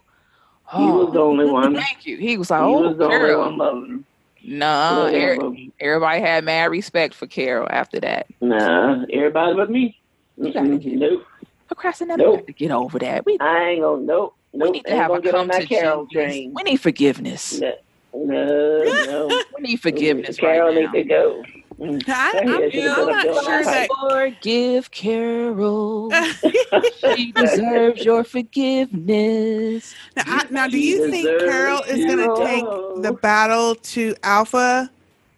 He 0.77 0.83
was 0.85 1.13
the 1.13 1.21
only 1.21 1.47
one. 1.47 1.75
Thank 1.75 2.07
you. 2.07 2.17
He 2.17 2.37
was 2.37 2.51
like, 2.51 2.61
He 2.63 2.67
"Oh, 2.75 2.89
was 2.89 2.97
the 2.99 3.05
only 3.05 3.17
Carol." 3.19 3.41
one 3.43 3.57
loving 3.59 3.87
him. 3.87 4.05
Nah, 4.45 5.07
Yeah, 5.09 5.37
er- 5.37 5.53
everybody 5.81 6.21
had 6.21 6.45
mad 6.45 6.71
respect 6.71 7.15
for 7.15 7.27
Carol 7.27 7.67
after 7.71 8.01
that. 8.01 8.27
Nah, 8.41 9.05
everybody 9.13 9.55
but 9.55 9.71
me. 9.71 9.97
Mm-mm, 10.39 10.85
nope. 10.99 11.25
Procrastinator, 11.69 12.19
we 12.19 12.25
Nope. 12.25 12.37
got 12.41 12.47
to 12.49 12.53
get 12.53 12.71
over 12.71 12.99
that. 13.01 13.25
We, 13.27 13.39
I 13.41 13.71
ain't 13.71 13.83
gonna. 13.83 14.03
Nope. 14.03 14.35
Nope. 14.53 14.73
need 14.73 14.85
to 14.85 14.91
ain't 14.91 14.99
have 15.01 15.11
a 15.11 15.15
gonna 15.15 15.23
get 15.23 15.35
on 15.35 15.49
come 15.49 15.61
to 15.61 15.67
Carol 15.67 16.07
Jesus. 16.07 16.13
train. 16.13 16.53
we 16.55 16.63
need 16.63 16.77
forgiveness. 16.81 17.61
No, 17.61 17.73
no. 18.15 18.85
no. 18.85 19.29
We 19.57 19.63
need 19.63 19.77
forgiveness 19.81 20.37
Carol 20.37 20.75
right 20.75 20.85
now. 20.85 20.93
need 20.93 21.03
to 21.03 21.09
go. 21.09 21.43
I, 21.83 21.99
That 22.07 22.35
I'm, 22.37 22.49
head 22.49 22.73
should've 22.73 22.99
I'm 22.99 23.07
not 23.07 23.45
sure 23.45 23.59
on 23.59 23.65
that 23.65 23.89
Forgive 24.11 24.91
Carol. 24.91 26.11
she 27.15 27.33
deserves 27.33 28.05
your 28.05 28.25
forgiveness. 28.25 29.95
now, 30.17 30.23
I, 30.27 30.47
now 30.51 30.69
do 30.69 30.79
you 30.79 31.11
think 31.11 31.27
carol 31.41 31.83
is 31.83 32.05
going 32.05 32.19
to 32.19 32.45
take 32.45 32.65
the 33.03 33.13
battle 33.13 33.75
to 33.75 34.15
alpha 34.23 34.91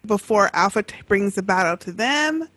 before 0.05 0.49
alpha 0.53 0.83
t- 0.83 0.95
brings 1.07 1.35
the 1.35 1.43
battle 1.43 1.75
to 1.77 1.91
them 1.91 2.47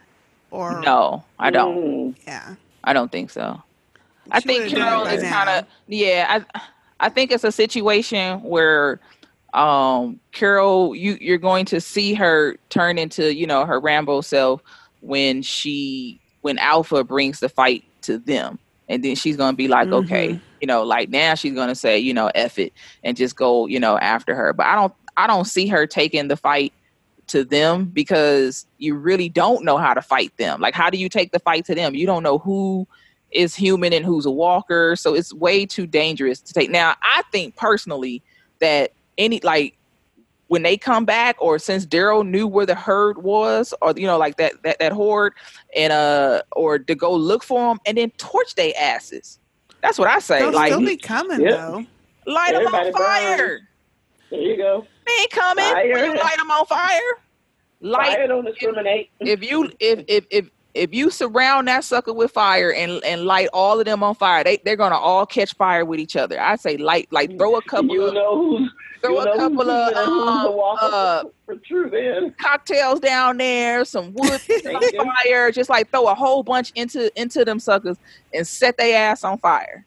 or 0.51 0.81
No, 0.81 1.25
I 1.39 1.51
don't. 1.51 1.77
Mm. 1.77 2.17
yeah 2.27 2.55
I 2.85 2.93
don't 2.93 3.11
think 3.11 3.31
so. 3.31 3.61
I 4.31 4.41
think 4.41 4.65
would've 4.65 4.79
done 4.79 4.81
it 4.81 4.91
Carol 4.91 5.07
is 5.07 5.23
kind 5.25 5.51
of 5.51 5.67
yeah. 5.89 6.45
I 6.55 6.61
I 7.01 7.09
think 7.09 7.33
it's 7.33 7.45
a 7.45 7.51
situation 7.53 8.41
where 8.43 9.01
um 9.53 10.19
Carol 10.33 10.95
you 10.95 11.17
you're 11.21 11.39
going 11.39 11.65
to 11.67 11.81
see 11.81 12.15
her 12.15 12.57
turn 12.71 12.99
into 12.99 13.35
you 13.35 13.47
know 13.47 13.65
her 13.67 13.79
Rambo 13.81 14.21
self 14.23 14.63
when 15.01 15.43
she 15.43 16.21
when 16.41 16.59
Alpha 16.59 17.05
brings 17.05 17.41
the 17.41 17.49
fight 17.49 17.85
to 18.03 18.19
them, 18.19 18.59
and 18.89 19.05
then 19.05 19.15
she's 19.15 19.37
gonna 19.37 19.57
be 19.57 19.69
like, 19.69 19.93
okay, 19.93 20.31
Mhm. 20.35 20.41
you 20.61 20.67
know, 20.67 20.83
like 20.83 21.09
now 21.11 21.35
she's 21.35 21.55
gonna 21.55 21.75
say 21.75 21.99
you 21.99 22.15
know 22.15 22.31
F 22.35 22.59
it 22.59 22.73
and 23.05 23.17
just 23.17 23.37
go 23.37 23.67
you 23.67 23.79
know 23.81 23.99
after 23.99 24.35
her. 24.35 24.53
But 24.53 24.67
I 24.67 24.75
don't 24.75 24.93
I 25.17 25.27
don't 25.27 25.45
see 25.47 25.67
her 25.69 25.87
taking 25.87 26.29
the 26.29 26.37
fight 26.37 26.73
to 27.29 27.45
them 27.45 27.87
because 27.87 28.67
you 28.79 28.95
really 28.95 29.29
don't 29.29 29.65
know 29.65 29.79
how 29.79 29.95
to 29.95 30.03
fight 30.03 30.37
them. 30.39 30.61
Like, 30.61 30.75
how 30.75 30.91
do 30.91 30.99
you 30.99 31.09
take 31.09 31.33
the 31.33 31.39
fight 31.39 31.65
to 31.67 31.75
them? 31.75 31.95
You 31.95 32.07
don't 32.07 32.23
know 32.23 32.39
who 32.39 32.87
is 33.31 33.55
human 33.55 33.93
and 33.93 34.05
who's 34.05 34.27
a 34.27 34.31
walker. 34.31 34.97
So 34.97 35.15
it's 35.15 35.33
way 35.33 35.65
too 35.65 35.87
dangerous 35.87 36.41
to 36.43 36.53
take. 36.53 36.71
Now, 36.71 36.95
I 37.03 37.23
think 37.33 37.57
personally 37.57 38.23
that 38.61 38.93
any, 39.19 39.41
like, 39.43 39.79
when 40.49 40.63
they 40.63 40.77
come 40.77 41.05
back 41.05 41.37
or 41.41 41.59
since 41.59 41.87
Daryl 41.87 42.27
knew 42.27 42.47
where 42.47 42.67
the 42.67 42.75
herd 42.75 43.23
was 43.23 43.73
or, 43.81 43.95
you 43.97 44.07
know, 44.07 44.19
like 44.19 44.37
that, 44.37 44.53
that, 44.65 44.79
that 44.81 44.93
horde 44.93 45.33
and, 45.75 45.93
uh, 45.93 46.43
or 46.53 46.79
to 46.79 46.95
go 46.95 47.15
look 47.15 47.43
for 47.43 47.69
them 47.69 47.79
and 47.87 47.97
then 47.97 48.11
torch 48.19 48.55
their 48.55 48.73
asses. 48.79 49.39
That's 49.83 49.99
what 49.99 50.09
I 50.09 50.19
say. 50.19 50.41
they'll 50.41 50.53
like, 50.53 50.73
still 50.73 50.81
be 50.81 50.97
coming 50.97 51.41
Yep. 51.41 51.51
though 51.51 51.85
light 52.27 52.53
them 52.53 52.67
on 52.67 52.73
Everybody 52.73 52.91
burn. 52.93 53.39
fire. 53.39 53.61
There 54.31 54.41
you 54.41 54.57
go. 54.57 54.87
They 55.07 55.13
ain't 55.21 55.31
coming. 55.31 55.65
Fire. 55.65 55.93
When 55.93 56.05
you 56.05 56.15
light 56.21 56.37
them 56.37 56.51
on 56.51 56.67
fire. 56.67 57.01
Light 57.81 58.17
Fire 58.17 58.27
don't 58.29 58.45
discriminate. 58.45 59.11
if 59.21 59.43
you 59.43 59.71
if 59.81 60.05
if 60.07 60.25
if 60.31 60.49
if 60.75 60.95
you 60.95 61.11
surround 61.11 61.67
that 61.69 61.85
sucker 61.85 62.13
with 62.13 62.31
fire 62.31 62.73
and 62.73 63.03
and 63.05 63.25
light 63.25 63.49
all 63.53 63.81
of 63.81 63.87
them 63.87 64.05
on 64.05 64.15
fire, 64.15 64.45
they 64.45 64.61
they're 64.65 64.77
gonna 64.77 64.97
all 64.97 65.27
catch 65.27 65.55
fire 65.57 65.85
with 65.85 65.99
each 65.99 66.15
other. 66.15 66.41
I 66.41 66.57
say 66.57 66.77
light 66.77 67.09
like 67.11 67.37
throw 67.39 67.57
a 67.57 67.63
couple 67.63 67.95
You 67.97 68.07
of 68.07 68.15
know 68.15 68.37
who's 68.37 68.71
throw 69.03 69.13
you 69.13 69.21
a 69.21 69.37
couple 69.37 69.61
of 69.63 69.67
human 69.67 69.99
and 69.99 70.07
who's 70.11 70.43
the 70.43 70.51
um, 70.51 70.79
uh, 70.81 71.25
for 71.47 71.57
true 71.67 71.91
then. 71.91 72.35
cocktails 72.41 73.01
down 73.01 73.37
there, 73.39 73.85
some 73.85 74.13
wood 74.15 74.41
on 74.67 74.83
fire, 75.25 75.51
just 75.51 75.71
like 75.71 75.91
throw 75.91 76.07
a 76.07 76.15
whole 76.15 76.43
bunch 76.43 76.73
into 76.75 77.11
into 77.21 77.45
them 77.45 77.59
suckers 77.59 77.99
and 78.33 78.47
set 78.47 78.77
their 78.79 79.11
ass 79.11 79.25
on 79.25 79.39
fire. 79.39 79.87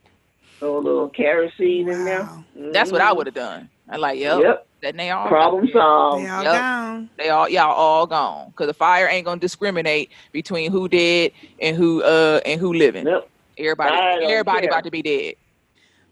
Throw 0.59 0.77
a 0.77 0.79
little 0.79 1.09
kerosene 1.09 1.89
in 1.89 2.05
there. 2.05 2.21
Wow. 2.23 2.43
That's 2.71 2.91
what 2.91 3.01
I 3.01 3.11
Mhm. 3.11 3.17
would 3.17 3.27
have 3.27 3.33
done. 3.35 3.69
I 3.89 3.97
like, 3.97 4.19
yep, 4.19 4.39
Yep. 4.41 4.67
then 4.81 4.97
they 4.97 5.11
all 5.11 5.27
Problem 5.27 5.69
solved. 5.73 6.25
they 6.25 6.29
all 6.29 6.43
Yep. 6.43 6.53
gone 6.53 7.09
They 7.17 7.29
all 7.29 7.49
y'all 7.49 7.73
all 7.73 8.07
gone 8.07 8.49
because 8.49 8.67
the 8.67 8.73
fire 8.73 9.07
ain't 9.07 9.25
gonna 9.25 9.39
discriminate 9.39 10.11
between 10.31 10.71
who 10.71 10.87
dead 10.89 11.31
and 11.61 11.75
who 11.77 12.01
uh 12.03 12.41
and 12.45 12.59
who 12.59 12.73
living. 12.73 13.05
Yep. 13.07 13.29
Everybody, 13.57 13.95
everybody 14.23 14.61
care. 14.61 14.69
about 14.71 14.83
to 14.85 14.91
be 14.91 15.01
dead. 15.01 15.35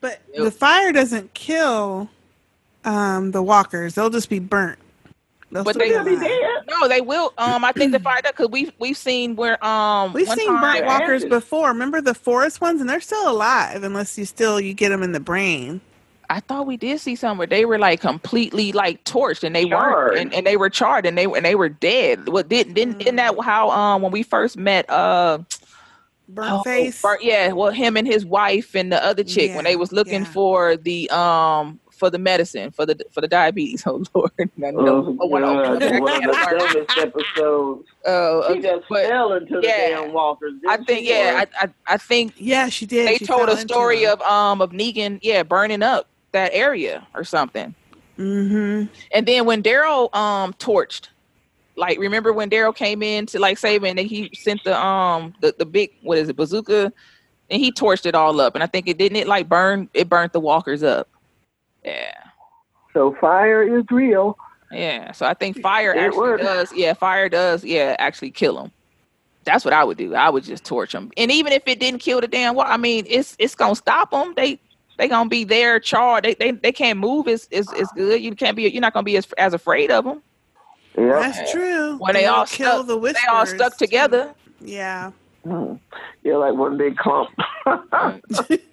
But 0.01 0.21
Yep. 0.33 0.43
the 0.43 0.51
fire 0.51 0.91
doesn't 0.91 1.33
kill 1.33 2.09
um, 2.85 3.31
the 3.31 3.41
walkers. 3.43 3.95
They'll 3.95 4.09
just 4.09 4.29
be 4.29 4.39
burnt. 4.39 4.79
They'll 5.51 5.63
But 5.63 5.77
they- 5.77 5.89
They'll 5.91 6.03
be 6.03 6.15
dead. 6.17 6.41
No, 6.69 6.87
they 6.87 7.01
will. 7.01 7.33
Um, 7.37 7.63
I 7.63 7.71
think 7.71 7.91
the 7.91 7.99
fire 7.99 8.21
because 8.23 8.49
we've 8.49 8.71
we've 8.79 8.97
seen 8.97 9.35
where 9.35 9.63
um 9.63 10.11
We've 10.13 10.27
seen 10.27 10.47
burnt 10.59 10.85
walkers 10.85 11.23
ashes. 11.23 11.29
before. 11.29 11.67
Remember 11.69 12.01
the 12.01 12.15
forest 12.15 12.59
ones, 12.61 12.81
and 12.81 12.89
they're 12.89 12.99
still 13.01 13.29
alive 13.29 13.83
unless 13.83 14.17
you 14.17 14.25
still 14.25 14.59
you 14.59 14.73
get 14.73 14.89
them 14.89 15.03
in 15.03 15.11
the 15.11 15.19
brain. 15.19 15.79
I 16.29 16.39
thought 16.39 16.65
we 16.65 16.77
did 16.77 16.99
see 16.99 17.15
some 17.15 17.37
where 17.37 17.45
they 17.45 17.65
were 17.65 17.77
like 17.77 18.01
completely 18.01 18.71
like 18.71 19.03
torched 19.03 19.43
and 19.43 19.55
they 19.55 19.65
Charred. 19.65 19.93
weren't 19.93 20.17
and, 20.19 20.33
and 20.33 20.47
they 20.47 20.57
were 20.57 20.69
charred 20.69 21.05
and 21.05 21.15
they 21.15 21.25
and 21.25 21.45
they 21.45 21.53
were 21.53 21.69
dead. 21.69 22.29
What 22.29 22.49
didn't 22.49 22.73
didn't 22.73 23.01
isn't 23.01 23.17
that 23.17 23.35
how 23.43 23.69
um 23.69 24.01
when 24.01 24.11
we 24.11 24.23
first 24.23 24.57
met 24.57 24.89
uh 24.89 25.39
Burnt 26.29 26.51
oh, 26.51 26.63
face. 26.63 26.99
burnt- 27.01 27.23
yeah 27.23 27.51
well 27.51 27.71
him 27.71 27.97
and 27.97 28.07
his 28.07 28.25
wife 28.25 28.73
and 28.73 28.91
the 28.91 29.03
other 29.05 29.23
chick 29.23 29.53
when 29.53 29.65
they 29.65 29.75
was 29.75 29.91
looking 29.91 30.23
yeah. 30.23 30.31
for 30.31 30.77
the 30.77 31.07
um 31.11 31.79
for 31.95 32.09
the 32.09 32.17
medicine 32.17 32.71
for 32.71 32.85
the 32.85 32.97
for 33.11 33.21
the 33.21 33.27
diabetes. 33.27 33.83
Oh 33.87 34.03
Lord, 34.13 34.31
no, 34.57 34.71
no. 34.71 35.17
Oh, 35.21 35.25
one 35.27 35.43
of- 35.43 35.79
God, 35.79 35.99
one 36.01 36.13
of 36.15 36.35
the 36.35 36.55
dumbest 36.59 36.97
episodes. 36.97 37.87
Uh, 38.05 38.53
She 38.53 38.61
just 38.61 38.83
but- 38.89 39.07
fell 39.07 39.33
into 39.33 39.61
the 39.61 39.67
yeah. 39.67 39.89
damn 40.01 40.13
walkers. 40.13 40.53
I 40.67 40.77
think 40.77 41.05
she? 41.05 41.09
yeah, 41.09 41.45
I, 41.59 41.65
I 41.65 41.93
I 41.93 41.97
think 41.97 42.33
yeah, 42.37 42.69
she 42.69 42.85
did. 42.85 43.07
They 43.07 43.17
She 43.17 43.25
told 43.25 43.49
a 43.49 43.57
story 43.57 44.05
of 44.05 44.21
um 44.21 44.61
of 44.61 44.71
Negan, 44.71 45.19
yeah, 45.21 45.43
burning 45.43 45.83
up 45.83 46.07
that 46.31 46.51
area 46.53 47.05
or 47.13 47.23
something. 47.23 47.73
Mm-hmm. 48.17 48.85
And 49.11 49.25
then 49.27 49.45
when 49.45 49.63
Daryl 49.63 50.13
um 50.15 50.53
torched, 50.53 51.09
like 51.75 51.97
remember 51.99 52.31
when 52.33 52.49
Daryl 52.49 52.75
came 52.75 53.01
in 53.03 53.25
to 53.27 53.39
like 53.39 53.57
save 53.57 53.83
it 53.83 53.89
and 53.89 53.99
he 53.99 54.29
sent 54.33 54.63
the 54.63 54.79
um 54.79 55.33
the, 55.41 55.53
the 55.57 55.65
big 55.65 55.91
what 56.01 56.17
is 56.17 56.29
it 56.29 56.35
bazooka 56.35 56.91
and 57.49 57.61
he 57.61 57.71
torched 57.71 58.05
it 58.05 58.13
all 58.15 58.39
up 58.39 58.53
and 58.55 58.63
I 58.63 58.67
think 58.67 58.87
it 58.87 58.97
didn't 58.97 59.17
it 59.17 59.27
like 59.27 59.49
burn 59.49 59.89
it 59.93 60.09
burnt 60.09 60.33
the 60.33 60.39
walkers 60.39 60.83
up. 60.83 61.07
Yeah. 61.83 62.13
So 62.93 63.15
fire 63.19 63.63
is 63.63 63.85
real. 63.91 64.37
Yeah. 64.71 65.11
So 65.11 65.25
I 65.25 65.33
think 65.33 65.59
fire 65.61 65.93
It 65.93 65.99
actually 65.99 66.19
works. 66.19 66.43
does 66.43 66.73
yeah, 66.73 66.93
fire 66.93 67.29
does 67.29 67.63
yeah 67.63 67.95
actually 67.99 68.31
kill 68.31 68.55
them. 68.55 68.71
That's 69.45 69.65
what 69.65 69.73
I 69.73 69.83
would 69.83 69.97
do. 69.97 70.15
I 70.15 70.29
would 70.29 70.43
just 70.43 70.63
torch 70.63 70.93
them. 70.93 71.11
And 71.17 71.29
even 71.31 71.51
if 71.51 71.63
it 71.67 71.79
didn't 71.79 71.99
kill 71.99 72.21
the 72.21 72.27
damn 72.27 72.55
wall, 72.55 72.65
I 72.67 72.77
mean, 72.77 73.05
it's 73.07 73.35
it's 73.39 73.55
gonna 73.55 73.75
stop 73.75 74.11
them. 74.11 74.33
They 74.35 74.59
they 74.97 75.07
gonna 75.07 75.29
be 75.29 75.43
there 75.43 75.79
charred. 75.79 76.23
They 76.23 76.33
they, 76.35 76.51
they 76.51 76.71
can't 76.71 76.99
move. 76.99 77.27
It's, 77.27 77.47
it's 77.51 77.71
it's 77.73 77.91
good. 77.91 78.21
You 78.21 78.35
can't 78.35 78.55
be. 78.55 78.63
You're 78.63 78.81
not 78.81 78.93
gonna 78.93 79.03
be 79.03 79.17
as 79.17 79.27
as 79.37 79.53
afraid 79.53 79.91
of 79.91 80.05
them. 80.05 80.21
Yeah, 80.97 81.19
that's 81.19 81.51
true. 81.51 81.97
When 81.97 82.13
they 82.13 82.21
They'll 82.21 82.33
all 82.33 82.45
kill 82.45 82.83
stuck, 82.83 82.87
the 82.87 82.99
they 82.99 83.27
all 83.31 83.45
stuck 83.45 83.77
together. 83.77 84.33
Yeah. 84.61 85.11
Hmm. 85.43 85.73
You're 86.23 86.37
like 86.37 86.53
one 86.53 86.77
big 86.77 86.95
clump. 86.97 87.29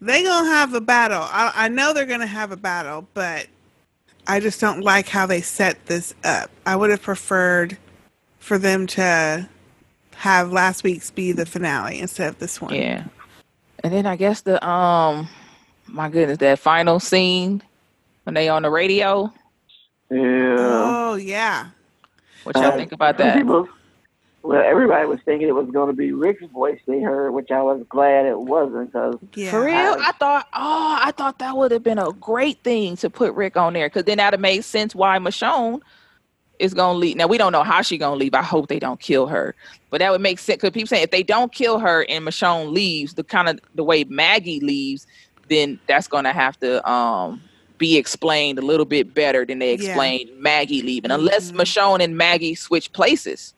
They 0.00 0.22
gonna 0.22 0.48
have 0.48 0.72
a 0.74 0.80
battle. 0.80 1.22
I, 1.22 1.52
I 1.54 1.68
know 1.68 1.92
they're 1.92 2.06
gonna 2.06 2.26
have 2.26 2.52
a 2.52 2.56
battle, 2.56 3.06
but 3.14 3.46
I 4.26 4.40
just 4.40 4.60
don't 4.60 4.80
like 4.82 5.08
how 5.08 5.26
they 5.26 5.40
set 5.42 5.84
this 5.86 6.14
up. 6.24 6.50
I 6.64 6.76
would 6.76 6.90
have 6.90 7.02
preferred 7.02 7.76
for 8.38 8.56
them 8.58 8.86
to 8.88 9.48
have 10.16 10.52
last 10.52 10.82
week's 10.84 11.10
be 11.10 11.32
the 11.32 11.44
finale 11.46 11.98
instead 12.00 12.28
of 12.28 12.38
this 12.38 12.60
one. 12.60 12.74
Yeah. 12.74 13.04
And 13.84 13.92
then 13.92 14.06
I 14.06 14.16
guess 14.16 14.42
the 14.42 14.64
um, 14.66 15.28
my 15.86 16.08
goodness, 16.08 16.38
that 16.38 16.58
final 16.58 16.98
scene 17.00 17.62
when 18.24 18.34
they 18.34 18.48
on 18.48 18.62
the 18.62 18.70
radio. 18.70 19.32
Yeah. 20.10 20.56
Oh 20.58 21.14
yeah. 21.14 21.66
What 22.44 22.56
y'all 22.56 22.66
Uh, 22.66 22.70
think 22.76 22.92
about 22.92 23.18
some 23.18 23.26
that? 23.26 23.36
people- 23.36 23.68
well, 24.42 24.62
everybody 24.64 25.06
was 25.06 25.18
thinking 25.24 25.48
it 25.48 25.54
was 25.54 25.70
going 25.70 25.88
to 25.88 25.92
be 25.96 26.12
Rick's 26.12 26.44
voice 26.52 26.80
they 26.86 27.00
heard, 27.00 27.32
which 27.32 27.50
I 27.50 27.62
was 27.62 27.84
glad 27.88 28.26
it 28.26 28.38
wasn't 28.38 28.92
because 28.92 29.18
For 29.50 29.64
real, 29.64 29.76
I 29.76 30.12
thought, 30.18 30.46
oh, 30.54 30.98
I 31.02 31.12
thought 31.12 31.38
that 31.40 31.56
would 31.56 31.72
have 31.72 31.82
been 31.82 31.98
a 31.98 32.12
great 32.12 32.62
thing 32.64 32.96
to 32.96 33.10
put 33.10 33.34
Rick 33.34 33.56
on 33.56 33.74
there 33.74 33.88
because 33.88 34.04
then 34.04 34.18
that'd 34.18 34.34
have 34.38 34.40
made 34.40 34.64
sense 34.64 34.94
why 34.94 35.18
Michonne 35.18 35.80
is 36.58 36.74
gonna 36.74 36.98
leave. 36.98 37.16
Now 37.16 37.26
we 37.26 37.38
don't 37.38 37.52
know 37.52 37.62
how 37.62 37.82
she 37.82 37.98
gonna 37.98 38.16
leave. 38.16 38.34
I 38.34 38.42
hope 38.42 38.68
they 38.68 38.78
don't 38.78 39.00
kill 39.00 39.26
her, 39.26 39.54
but 39.90 39.98
that 39.98 40.10
would 40.10 40.20
make 40.20 40.38
sense 40.38 40.56
because 40.58 40.70
people 40.70 40.88
saying 40.88 41.04
if 41.04 41.10
they 41.10 41.22
don't 41.22 41.52
kill 41.52 41.78
her 41.78 42.04
and 42.08 42.26
Michonne 42.26 42.72
leaves, 42.72 43.14
the 43.14 43.24
kind 43.24 43.48
of 43.48 43.58
the 43.74 43.84
way 43.84 44.04
Maggie 44.04 44.60
leaves, 44.60 45.06
then 45.48 45.80
that's 45.88 46.06
gonna 46.08 46.32
have 46.32 46.58
to 46.60 46.86
um 46.90 47.40
be 47.78 47.96
explained 47.96 48.58
a 48.58 48.62
little 48.62 48.84
bit 48.84 49.14
better 49.14 49.46
than 49.46 49.58
they 49.58 49.70
Yeah. 49.70 49.74
explained 49.74 50.30
Maggie 50.38 50.82
leaving, 50.82 51.10
unless 51.10 51.50
Michonne 51.52 52.02
and 52.02 52.16
Maggie 52.16 52.54
switch 52.54 52.92
places. 52.92 53.54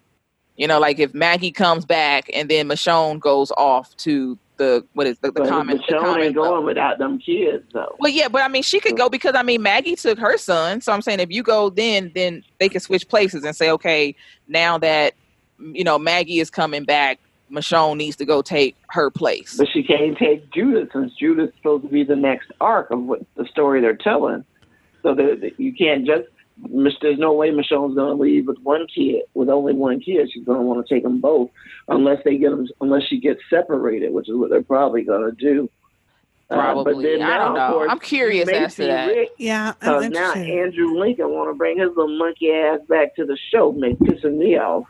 You 0.57 0.67
know, 0.67 0.79
like 0.79 0.99
if 0.99 1.15
Maggie 1.15 1.51
comes 1.51 1.85
back 1.85 2.31
and 2.35 2.49
then 2.49 2.69
Michonne 2.69 3.21
goes 3.21 3.51
off 3.53 3.97
to 3.99 4.39
the 4.59 4.85
what 4.93 5.07
is 5.07 5.19
the, 5.19 5.29
the 5.29 5.41
but 5.41 5.49
common 5.49 5.79
the 5.79 5.83
Michonne 5.83 6.01
common 6.01 6.23
ain't 6.23 6.35
going 6.35 6.65
without 6.65 6.99
them 6.99 7.19
kids, 7.19 7.65
though. 7.73 7.97
well, 7.99 8.13
yeah, 8.13 8.29
but 8.29 8.43
I 8.43 8.49
mean, 8.49 8.63
she 8.63 8.81
could 8.81 8.97
go 8.97 9.09
because 9.09 9.35
I 9.35 9.43
mean, 9.43 9.63
Maggie 9.63 9.97
took 9.97 10.19
her 10.19 10.37
son. 10.37 10.81
So 10.81 10.93
I'm 10.93 11.03
saying 11.03 11.21
if 11.21 11.31
you 11.31 11.43
go, 11.43 11.71
then 11.71 12.13
then 12.15 12.45
they 12.59 12.69
can 12.69 12.81
switch 12.81 13.09
places 13.09 13.45
and 13.45 13.57
say, 13.57 13.71
okay, 13.71 14.15
now 14.49 14.79
that 14.79 15.15
you 15.59 15.85
know 15.85 15.99
Maggie 15.99 16.39
is 16.39 16.51
coming 16.51 16.85
back, 16.85 17.19
Michonne 17.51 17.97
needs 17.97 18.17
to 18.17 18.25
go 18.25 18.43
take 18.43 18.77
her 18.91 19.11
place. 19.11 19.57
But 19.57 19.69
she 19.73 19.83
can't 19.83 20.17
take 20.17 20.51
Judith 20.53 20.91
since 20.93 21.13
Judith's 21.15 21.57
supposed 21.57 21.85
to 21.85 21.91
be 21.91 22.05
the 22.05 22.17
next 22.17 22.53
arc 22.61 22.91
of 22.91 23.03
what 23.03 23.23
the 23.37 23.47
story 23.47 23.81
they're 23.81 23.97
telling. 23.97 24.45
So 25.03 25.15
that 25.15 25.53
you 25.59 25.75
can't 25.75 26.07
just. 26.07 26.29
Mich- 26.59 26.99
There's 27.01 27.19
no 27.19 27.33
way 27.33 27.51
Michonne's 27.51 27.95
going 27.95 28.17
to 28.17 28.23
leave 28.23 28.47
with 28.47 28.59
one 28.63 28.87
kid. 28.87 29.23
With 29.35 29.49
only 29.49 29.73
one 29.75 30.01
kid, 30.01 30.31
she's 30.33 30.45
going 30.45 30.59
to 30.59 30.63
want 30.65 30.87
to 30.87 30.95
take 30.95 31.03
them 31.03 31.21
both, 31.21 31.51
unless 31.89 32.23
they 32.25 32.37
get 32.37 32.51
them. 32.51 32.67
Unless 32.81 33.05
she 33.09 33.19
gets 33.21 33.41
separated, 33.51 34.13
which 34.13 34.29
is 34.29 34.37
what 34.37 34.51
they're 34.51 34.63
probably 34.63 35.03
going 35.03 35.23
to 35.29 35.37
do. 35.37 35.69
Uh, 36.51 36.57
but 36.57 36.85
Probably. 36.85 37.05
then 37.05 37.23
I 37.23 37.39
don't 37.39 37.55
know. 37.55 37.73
Course, 37.73 37.89
I'm 37.91 37.99
curious 37.99 38.47
you 38.47 38.55
as 38.55 38.75
to 38.77 38.85
that. 38.85 39.07
Rick, 39.07 39.31
Yeah, 39.39 39.69
I'm 39.69 40.01
Because 40.01 40.11
now 40.11 40.33
interested. 40.35 40.59
Andrew 40.59 40.99
Lincoln 40.99 41.31
want 41.31 41.49
to 41.51 41.55
bring 41.55 41.79
his 41.79 41.89
little 41.97 42.19
monkey 42.19 42.51
ass 42.53 42.81
back 42.89 43.17
to 43.17 43.25
the 43.25 43.39
show, 43.51 43.73
make 43.73 43.99
pissing 43.99 44.37
me 44.37 44.59
off. 44.59 44.85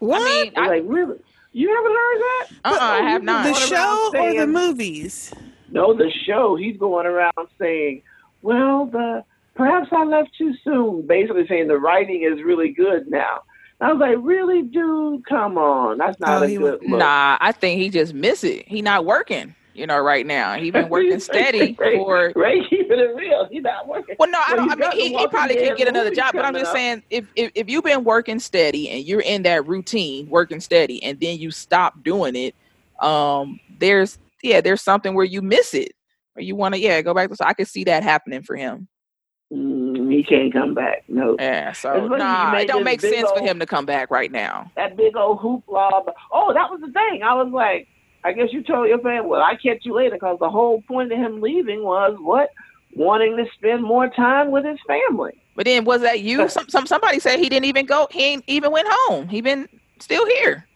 What? 0.00 0.20
I 0.20 0.42
mean, 0.44 0.52
I, 0.56 0.66
like 0.68 0.82
really? 0.84 1.18
You 1.52 1.68
haven't 1.74 1.92
heard 1.92 2.20
that? 2.20 2.46
Uh-uh, 2.64 2.78
I 2.86 2.98
Oh, 2.98 3.02
have 3.02 3.12
you've 3.14 3.22
not. 3.24 3.44
The 3.44 3.54
show 3.54 4.10
around 4.14 4.16
or 4.36 4.40
the 4.40 4.46
movies? 4.46 5.32
No, 5.70 5.94
the 5.94 6.10
show. 6.26 6.54
He's 6.56 6.76
going 6.76 7.06
around 7.06 7.32
saying, 7.58 8.02
"Well, 8.42 8.84
the 8.86 9.24
perhaps 9.60 9.88
I 9.92 10.04
left 10.04 10.30
too 10.36 10.54
soon." 10.64 11.06
Basically 11.06 11.46
saying 11.48 11.68
the 11.68 11.78
writing 11.78 12.22
is 12.22 12.42
really 12.42 12.72
good 12.72 13.08
now. 13.08 13.42
I 13.80 13.92
was 13.92 14.00
like, 14.00 14.16
"Really, 14.20 14.62
dude? 14.62 15.24
Come 15.26 15.56
on, 15.58 15.98
that's 15.98 16.18
not 16.20 16.42
Oh, 16.42 16.44
a 16.44 16.48
he 16.48 16.56
good 16.56 16.80
look." 16.82 16.98
Nah, 16.98 17.38
I 17.40 17.52
think 17.52 17.80
he 17.80 17.88
just 17.90 18.12
miss 18.14 18.44
it. 18.44 18.66
He 18.68 18.82
not 18.82 19.04
working. 19.04 19.54
You 19.72 19.86
know, 19.86 19.98
right 20.00 20.26
now 20.26 20.54
he 20.54 20.70
been 20.70 20.88
working 20.90 21.20
steady 21.20 21.74
for. 21.74 22.32
Ray, 22.34 22.60
keeping 22.68 22.98
it 22.98 23.14
real. 23.14 23.46
He's 23.50 23.62
not 23.62 23.86
working. 23.86 24.16
Well, 24.18 24.30
no, 24.30 24.38
I 24.46 24.56
don't. 24.56 24.70
I 24.70 24.74
mean, 24.74 24.92
he, 24.92 25.16
he 25.16 25.26
probably 25.28 25.56
could 25.56 25.76
get 25.76 25.88
another 25.88 26.10
job, 26.10 26.32
but 26.34 26.44
I'm 26.44 26.54
just 26.54 26.66
up. 26.66 26.74
saying, 26.76 27.02
if, 27.08 27.24
if 27.36 27.52
if 27.54 27.70
you've 27.70 27.84
been 27.84 28.04
working 28.04 28.40
steady 28.40 28.90
and 28.90 29.04
you're 29.04 29.20
in 29.22 29.42
that 29.44 29.66
routine, 29.66 30.28
working 30.28 30.60
steady, 30.60 31.02
and 31.02 31.18
then 31.20 31.38
you 31.38 31.50
stop 31.50 32.02
doing 32.02 32.34
it, 32.36 32.54
um, 33.00 33.60
there's 33.78 34.18
yeah, 34.42 34.60
there's 34.60 34.82
something 34.82 35.14
where 35.14 35.24
you 35.24 35.40
miss 35.40 35.72
it, 35.72 35.92
or 36.36 36.42
you 36.42 36.56
want 36.56 36.74
to 36.74 36.80
yeah 36.80 37.00
go 37.00 37.14
back 37.14 37.30
to. 37.30 37.36
So 37.36 37.44
I 37.46 37.54
could 37.54 37.68
see 37.68 37.84
that 37.84 38.02
happening 38.02 38.42
for 38.42 38.56
him. 38.56 38.88
Mm, 39.52 40.12
he 40.12 40.22
can't 40.22 40.52
come 40.52 40.74
back. 40.74 41.02
No. 41.08 41.36
Yeah, 41.38 41.72
so 41.72 41.90
It's 41.92 42.00
funny 42.08 42.12
you 42.12 42.18
nah, 42.18 42.56
it 42.56 42.68
don't 42.68 42.84
make 42.84 43.00
sense 43.00 43.28
for 43.32 43.40
him 43.40 43.58
to 43.58 43.66
come 43.66 43.84
back 43.84 44.10
right 44.10 44.30
now. 44.30 44.70
that 44.76 44.96
big 44.96 45.16
old 45.16 45.40
hoopla. 45.40 46.12
Oh, 46.30 46.52
that 46.52 46.70
was 46.70 46.80
the 46.80 46.92
thing. 46.92 47.22
I 47.22 47.34
was 47.34 47.50
like, 47.52 47.88
I 48.22 48.32
guess 48.32 48.52
you 48.52 48.62
told 48.62 48.88
your 48.88 48.98
family, 48.98 49.28
well, 49.28 49.42
I 49.42 49.56
catch 49.56 49.78
you 49.82 49.94
later 49.94 50.16
because 50.16 50.38
the 50.38 50.50
whole 50.50 50.82
point 50.82 51.10
of 51.10 51.18
him 51.18 51.40
leaving 51.40 51.82
was 51.82 52.16
what? 52.20 52.50
Wanting 52.94 53.36
to 53.36 53.46
spend 53.54 53.82
more 53.82 54.08
time 54.08 54.50
with 54.50 54.64
his 54.64 54.78
family. 54.86 55.40
But 55.56 55.64
then 55.64 55.84
was 55.84 56.02
that 56.02 56.20
you? 56.20 56.48
Some, 56.48 56.68
some 56.68 56.86
somebody 56.86 57.18
said 57.18 57.38
he 57.38 57.48
didn't 57.48 57.66
even 57.66 57.86
go. 57.86 58.08
He 58.10 58.22
ain't 58.24 58.44
even 58.46 58.70
went 58.70 58.88
home. 58.90 59.28
He 59.28 59.40
been 59.40 59.68
still 59.98 60.26
here. 60.26 60.66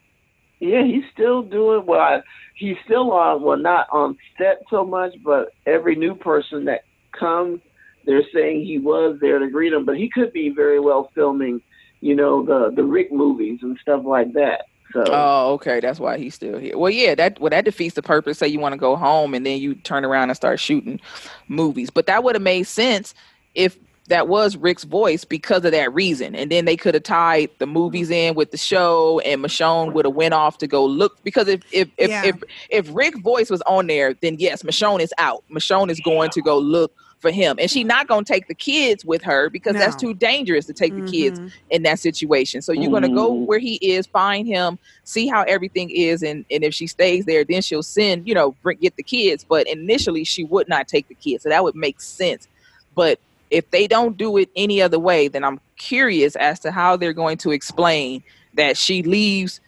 Yeah, 0.60 0.84
he's 0.84 1.04
still 1.12 1.42
doing 1.42 1.84
well. 1.86 2.00
I, 2.00 2.22
he's 2.54 2.76
still 2.84 3.12
on, 3.12 3.42
well, 3.42 3.56
not 3.56 3.86
on 3.92 4.16
set 4.38 4.62
so 4.70 4.84
much, 4.84 5.14
but 5.22 5.52
every 5.66 5.94
new 5.96 6.14
person 6.14 6.64
that 6.66 6.84
comes, 7.12 7.60
they're 8.06 8.22
saying 8.32 8.64
he 8.64 8.78
was 8.78 9.18
there 9.20 9.38
to 9.38 9.48
greet 9.48 9.72
him. 9.72 9.84
But 9.84 9.96
he 9.96 10.08
could 10.10 10.32
be 10.32 10.48
very 10.50 10.80
well 10.80 11.10
filming, 11.14 11.60
you 12.00 12.14
know, 12.14 12.44
the 12.44 12.70
the 12.74 12.84
Rick 12.84 13.12
movies 13.12 13.60
and 13.62 13.78
stuff 13.80 14.02
like 14.04 14.32
that. 14.34 14.66
So 14.92 15.04
Oh, 15.08 15.52
okay. 15.54 15.80
That's 15.80 15.98
why 15.98 16.18
he's 16.18 16.34
still 16.34 16.58
here. 16.58 16.78
Well, 16.78 16.90
yeah, 16.90 17.14
that 17.16 17.40
well 17.40 17.50
that 17.50 17.64
defeats 17.64 17.94
the 17.94 18.02
purpose. 18.02 18.38
Say 18.38 18.48
you 18.48 18.60
want 18.60 18.74
to 18.74 18.78
go 18.78 18.94
home 18.96 19.34
and 19.34 19.44
then 19.44 19.58
you 19.60 19.74
turn 19.74 20.04
around 20.04 20.30
and 20.30 20.36
start 20.36 20.60
shooting 20.60 21.00
movies. 21.48 21.90
But 21.90 22.06
that 22.06 22.22
would 22.22 22.34
have 22.34 22.42
made 22.42 22.64
sense 22.64 23.14
if 23.54 23.78
that 24.08 24.28
was 24.28 24.54
Rick's 24.56 24.84
voice 24.84 25.24
because 25.24 25.64
of 25.64 25.72
that 25.72 25.92
reason. 25.94 26.34
And 26.34 26.52
then 26.52 26.66
they 26.66 26.76
could 26.76 26.92
have 26.92 27.04
tied 27.04 27.48
the 27.58 27.66
movies 27.66 28.10
in 28.10 28.34
with 28.34 28.50
the 28.50 28.58
show 28.58 29.18
and 29.20 29.42
Michonne 29.42 29.94
would 29.94 30.04
have 30.04 30.14
went 30.14 30.34
off 30.34 30.58
to 30.58 30.66
go 30.66 30.84
look 30.84 31.24
because 31.24 31.48
if 31.48 31.62
if 31.72 31.88
if, 31.96 32.10
Yeah. 32.10 32.26
if 32.26 32.36
if 32.68 32.94
Rick's 32.94 33.18
voice 33.20 33.48
was 33.50 33.62
on 33.62 33.86
there, 33.86 34.12
then 34.14 34.36
yes, 34.38 34.62
Michonne 34.62 35.00
is 35.00 35.12
out. 35.18 35.42
Michonne 35.50 35.90
is 35.90 35.98
going 36.00 36.28
to 36.30 36.42
go 36.42 36.58
look 36.58 36.92
for 37.24 37.32
him. 37.32 37.56
And 37.58 37.70
she's 37.70 37.86
not 37.86 38.06
gonna 38.06 38.24
take 38.24 38.48
the 38.48 38.54
kids 38.54 39.04
with 39.04 39.22
her 39.22 39.50
because 39.50 39.76
that's 39.78 39.96
too 39.96 40.14
dangerous 40.14 40.66
to 40.66 40.74
take 40.74 40.94
the 40.94 41.02
kids 41.02 41.40
Mhm. 41.40 41.52
in 41.70 41.82
that 41.84 41.98
situation. 41.98 42.62
So 42.62 42.72
you're 42.72 42.90
gonna 42.90 43.08
go 43.08 43.32
Mhm. 43.32 43.46
where 43.46 43.58
he 43.58 43.76
is, 43.76 44.06
find 44.06 44.46
him, 44.46 44.78
see 45.04 45.26
how 45.26 45.42
everything 45.44 45.90
is, 45.90 46.22
and 46.22 46.44
and 46.50 46.64
if 46.64 46.74
she 46.74 46.86
stays 46.86 47.24
there, 47.24 47.44
then 47.44 47.62
she'll 47.62 47.82
send 47.82 48.28
you 48.28 48.34
know 48.34 48.52
bring 48.62 48.78
get 48.78 48.96
the 48.96 49.02
kids. 49.02 49.44
But 49.48 49.66
initially, 49.68 50.24
she 50.24 50.44
would 50.44 50.68
not 50.68 50.88
take 50.88 51.08
the 51.08 51.14
kids, 51.14 51.42
so 51.44 51.48
that 51.48 51.64
would 51.64 51.74
make 51.76 52.00
sense. 52.00 52.46
But 52.94 53.18
if 53.50 53.70
they 53.70 53.86
don't 53.86 54.16
do 54.18 54.36
it 54.36 54.50
any 54.56 54.82
other 54.82 54.98
way, 54.98 55.28
then 55.28 55.44
I'm 55.44 55.60
curious 55.78 56.36
as 56.36 56.60
to 56.60 56.70
how 56.72 56.96
they're 56.96 57.12
going 57.14 57.38
to 57.38 57.52
explain 57.52 58.22
that 58.54 58.76
she 58.76 59.02
leaves 59.02 59.60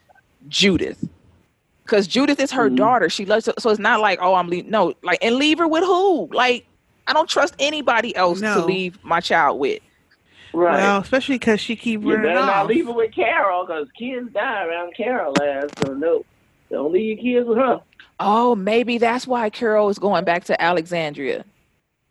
Judith. 0.48 1.08
Because 1.84 2.08
Judith 2.08 2.40
is 2.40 2.50
her 2.52 2.68
Mhm. 2.68 2.76
daughter. 2.76 3.08
She 3.08 3.24
loves 3.24 3.46
her, 3.46 3.54
so 3.58 3.70
it's 3.70 3.78
not 3.80 4.00
like, 4.00 4.18
oh, 4.20 4.34
I'm 4.34 4.48
leaving. 4.48 4.70
No, 4.70 4.94
like, 5.04 5.20
and 5.22 5.36
leave 5.36 5.58
her 5.58 5.68
with 5.68 5.84
who? 5.84 6.28
Like, 6.32 6.66
I 7.06 7.12
don't 7.12 7.28
trust 7.28 7.54
anybody 7.58 8.14
else 8.16 8.40
to 8.40 8.64
leave 8.64 8.98
my 9.04 9.20
child 9.20 9.58
with. 9.60 9.80
right. 10.52 10.74
Well, 10.80 11.00
especially 11.00 11.36
because 11.36 11.60
she 11.60 11.76
keep 11.76 12.02
You 12.02 12.08
running 12.14 12.22
better 12.24 12.40
not 12.46 12.64
off. 12.64 12.68
leave 12.68 12.88
it 12.88 12.94
with 12.94 13.14
Carol 13.14 13.66
because 13.66 13.88
kids 13.98 14.32
die 14.32 14.64
around 14.64 14.94
Carol 14.96 15.32
last. 15.38 15.78
So 15.84 15.94
no, 15.94 16.24
don't 16.70 16.92
leave 16.92 17.18
your 17.18 17.38
kids 17.40 17.48
with 17.48 17.58
her. 17.58 17.80
Oh, 18.18 18.54
maybe 18.56 18.98
that's 18.98 19.26
why 19.26 19.50
Carol 19.50 19.88
is 19.90 19.98
going 19.98 20.24
back 20.24 20.44
to 20.44 20.60
Alexandria. 20.62 21.44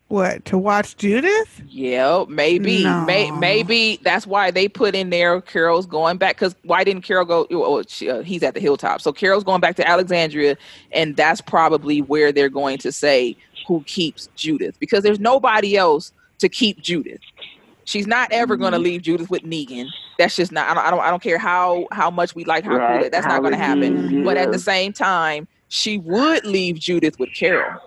What 0.08 0.46
to 0.46 0.58
watch 0.60 0.96
Judith? 0.98 1.64
Yeah, 1.68 2.26
maybe, 2.30 2.84
No. 2.84 3.06
may, 3.06 3.32
maybe 3.32 4.00
that's 4.04 4.28
why 4.28 4.52
they 4.52 4.68
put 4.68 4.94
in 4.94 5.10
there 5.10 5.42
Carol's 5.42 5.88
going 5.88 6.18
back. 6.18 6.36
Because 6.36 6.56
why 6.64 6.84
didn't 6.84 7.02
Carol 7.02 7.26
go? 7.26 7.48
Oh, 7.50 7.82
she, 7.88 8.08
uh, 8.12 8.22
he's 8.22 8.44
at 8.44 8.54
the 8.54 8.60
hilltop, 8.60 9.02
so 9.02 9.12
Carol's 9.12 9.44
going 9.44 9.62
back 9.62 9.76
to 9.78 9.88
Alexandria, 9.88 10.58
and 10.92 11.16
that's 11.18 11.42
probably 11.42 12.04
where 12.04 12.32
they're 12.32 12.50
going 12.50 12.78
to 12.78 12.92
say 12.92 13.36
who 13.68 13.84
keeps 13.84 14.30
Judith 14.36 14.80
because 14.80 15.04
there's 15.04 15.20
nobody 15.20 15.76
else 15.78 16.12
to 16.40 16.50
keep 16.50 16.82
Judith. 16.82 17.22
She's 17.86 18.08
not 18.08 18.32
ever 18.32 18.56
going 18.56 18.74
to 18.74 18.80
leave 18.80 19.04
Judith 19.04 19.30
with 19.30 19.44
Negan. 19.44 19.88
That's 20.18 20.36
just 20.36 20.52
not. 20.52 20.68
I 20.70 20.74
don't. 20.74 20.86
I 20.86 20.90
don't, 20.92 21.00
I 21.02 21.10
don't 21.12 21.22
care 21.22 21.38
how 21.38 21.88
how 21.92 22.10
much 22.10 22.34
we 22.36 22.46
like 22.46 22.64
how 22.64 22.72
cool 22.72 22.80
Right, 22.80 23.04
that. 23.04 23.12
That's 23.12 23.26
how 23.26 23.34
not 23.34 23.42
going 23.42 23.54
to 23.54 23.58
happen. 23.60 24.04
redeemed, 24.04 24.26
But 24.26 24.38
at 24.38 24.52
the 24.52 24.60
same 24.60 24.92
time, 24.92 25.48
she 25.68 26.00
would 26.00 26.46
leave 26.46 26.80
Judith 26.80 27.20
with 27.20 27.30
Carol, 27.34 27.80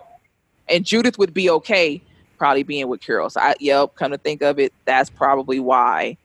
and 0.69 0.85
Judith 0.85 1.17
would 1.17 1.33
be 1.33 1.49
okay 1.49 2.01
probably 2.37 2.63
being 2.63 2.87
with 2.87 3.01
Carol. 3.01 3.29
So 3.29 3.41
I, 3.41 3.55
yep, 3.59 3.95
come 3.95 4.11
to 4.11 4.17
think 4.17 4.41
of 4.41 4.57
it, 4.59 4.73
that's 4.85 5.09
probably 5.09 5.59
why 5.59 6.17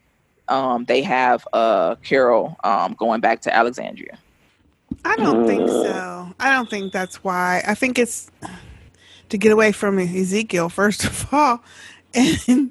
um, 0.48 0.84
they 0.84 1.02
have 1.02 1.46
uh, 1.52 1.96
Carol 1.96 2.56
um, 2.62 2.94
going 2.94 3.20
back 3.20 3.40
to 3.42 3.54
Alexandria. 3.54 4.16
I 5.04 5.16
don't 5.16 5.46
think 5.46 5.68
so. 5.68 6.28
I 6.38 6.52
don't 6.52 6.70
think 6.70 6.92
that's 6.92 7.24
why. 7.24 7.62
I 7.66 7.74
think 7.74 7.98
it's 7.98 8.30
to 9.30 9.38
get 9.38 9.52
away 9.52 9.72
from 9.72 9.98
Ezekiel 9.98 10.68
first 10.68 11.04
of 11.04 11.26
all, 11.32 11.62
and 12.14 12.70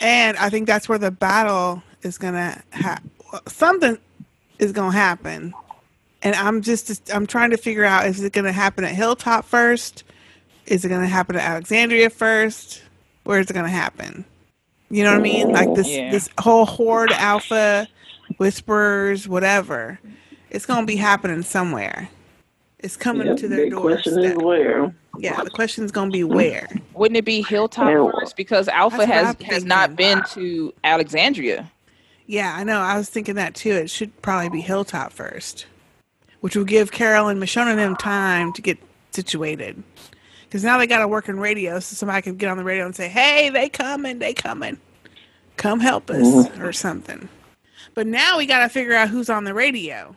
and 0.00 0.36
I 0.38 0.50
think 0.50 0.66
that's 0.66 0.88
where 0.88 0.98
the 0.98 1.10
battle 1.10 1.82
is 2.02 2.18
gonna 2.18 2.62
ha- 2.72 3.00
something 3.46 3.98
is 4.58 4.72
gonna 4.72 4.92
happen, 4.96 5.54
and 6.22 6.34
I'm 6.34 6.62
just 6.62 7.10
I'm 7.12 7.26
trying 7.26 7.50
to 7.50 7.56
figure 7.56 7.84
out 7.84 8.06
is 8.06 8.22
it 8.22 8.32
gonna 8.32 8.52
happen 8.52 8.84
at 8.84 8.94
Hilltop 8.94 9.44
first? 9.44 10.04
Is 10.66 10.84
it 10.84 10.88
gonna 10.88 11.06
happen 11.08 11.36
at 11.36 11.42
Alexandria 11.42 12.10
first? 12.10 12.82
Where 13.24 13.40
is 13.40 13.50
it 13.50 13.54
gonna 13.54 13.68
happen? 13.68 14.24
You 14.90 15.04
know 15.04 15.10
what 15.12 15.20
I 15.20 15.22
mean? 15.22 15.50
Like 15.50 15.74
this 15.74 15.88
Yeah. 15.88 16.10
this 16.10 16.28
whole 16.40 16.64
horde 16.66 17.12
alpha 17.12 17.88
whisperers 18.38 19.28
whatever. 19.28 19.98
It's 20.50 20.64
gonna 20.66 20.86
be 20.86 20.96
happening 20.96 21.42
somewhere. 21.42 22.08
It's 22.78 22.96
coming 22.96 23.26
Yeah, 23.26 23.34
to 23.36 23.48
their 23.48 23.64
big 23.64 23.74
question 23.74 24.22
is 24.22 24.36
where. 24.36 24.94
Yeah, 25.18 25.42
the 25.42 25.50
question's 25.50 25.90
gonna 25.92 26.10
be 26.10 26.24
where. 26.24 26.68
Wouldn't 26.94 27.16
it 27.16 27.24
be 27.24 27.42
Hilltop 27.42 27.88
Yeah. 27.88 28.10
first? 28.20 28.36
Because 28.36 28.68
Alpha 28.68 28.98
That's 28.98 29.10
has 29.10 29.36
has 29.48 29.64
not 29.64 29.96
been 29.96 30.22
to 30.34 30.72
Alexandria. 30.84 31.70
Yeah, 32.26 32.54
I 32.54 32.64
know. 32.64 32.78
I 32.80 32.96
was 32.98 33.08
thinking 33.08 33.36
that 33.36 33.54
too. 33.54 33.72
It 33.72 33.90
should 33.90 34.20
probably 34.22 34.50
be 34.50 34.60
Hilltop 34.60 35.12
first, 35.12 35.66
which 36.40 36.54
will 36.56 36.64
give 36.64 36.92
Carol 36.92 37.28
and 37.28 37.40
Michonne 37.42 37.68
and 37.68 37.78
them 37.78 37.96
time 37.96 38.52
to 38.52 38.62
get 38.62 38.78
situated. 39.12 39.82
Because 40.44 40.64
now 40.64 40.78
they 40.78 40.86
got 40.86 41.00
to 41.00 41.08
work 41.08 41.28
in 41.28 41.38
radio, 41.40 41.78
so 41.80 41.94
somebody 41.94 42.22
can 42.22 42.36
get 42.36 42.48
on 42.50 42.56
the 42.56 42.64
radio 42.64 42.86
and 42.86 42.96
say, 42.96 43.08
"Hey, 43.08 43.50
they 43.50 43.68
coming, 43.68 44.18
they 44.18 44.32
coming, 44.32 44.78
come 45.56 45.80
help 45.80 46.08
us" 46.10 46.22
Mhm. 46.26 46.60
or 46.62 46.72
something. 46.72 47.28
But 47.94 48.06
now 48.06 48.38
we 48.38 48.46
got 48.46 48.60
to 48.60 48.68
figure 48.68 48.94
out 48.94 49.08
who's 49.08 49.28
on 49.28 49.44
the 49.44 49.52
radio. 49.54 50.14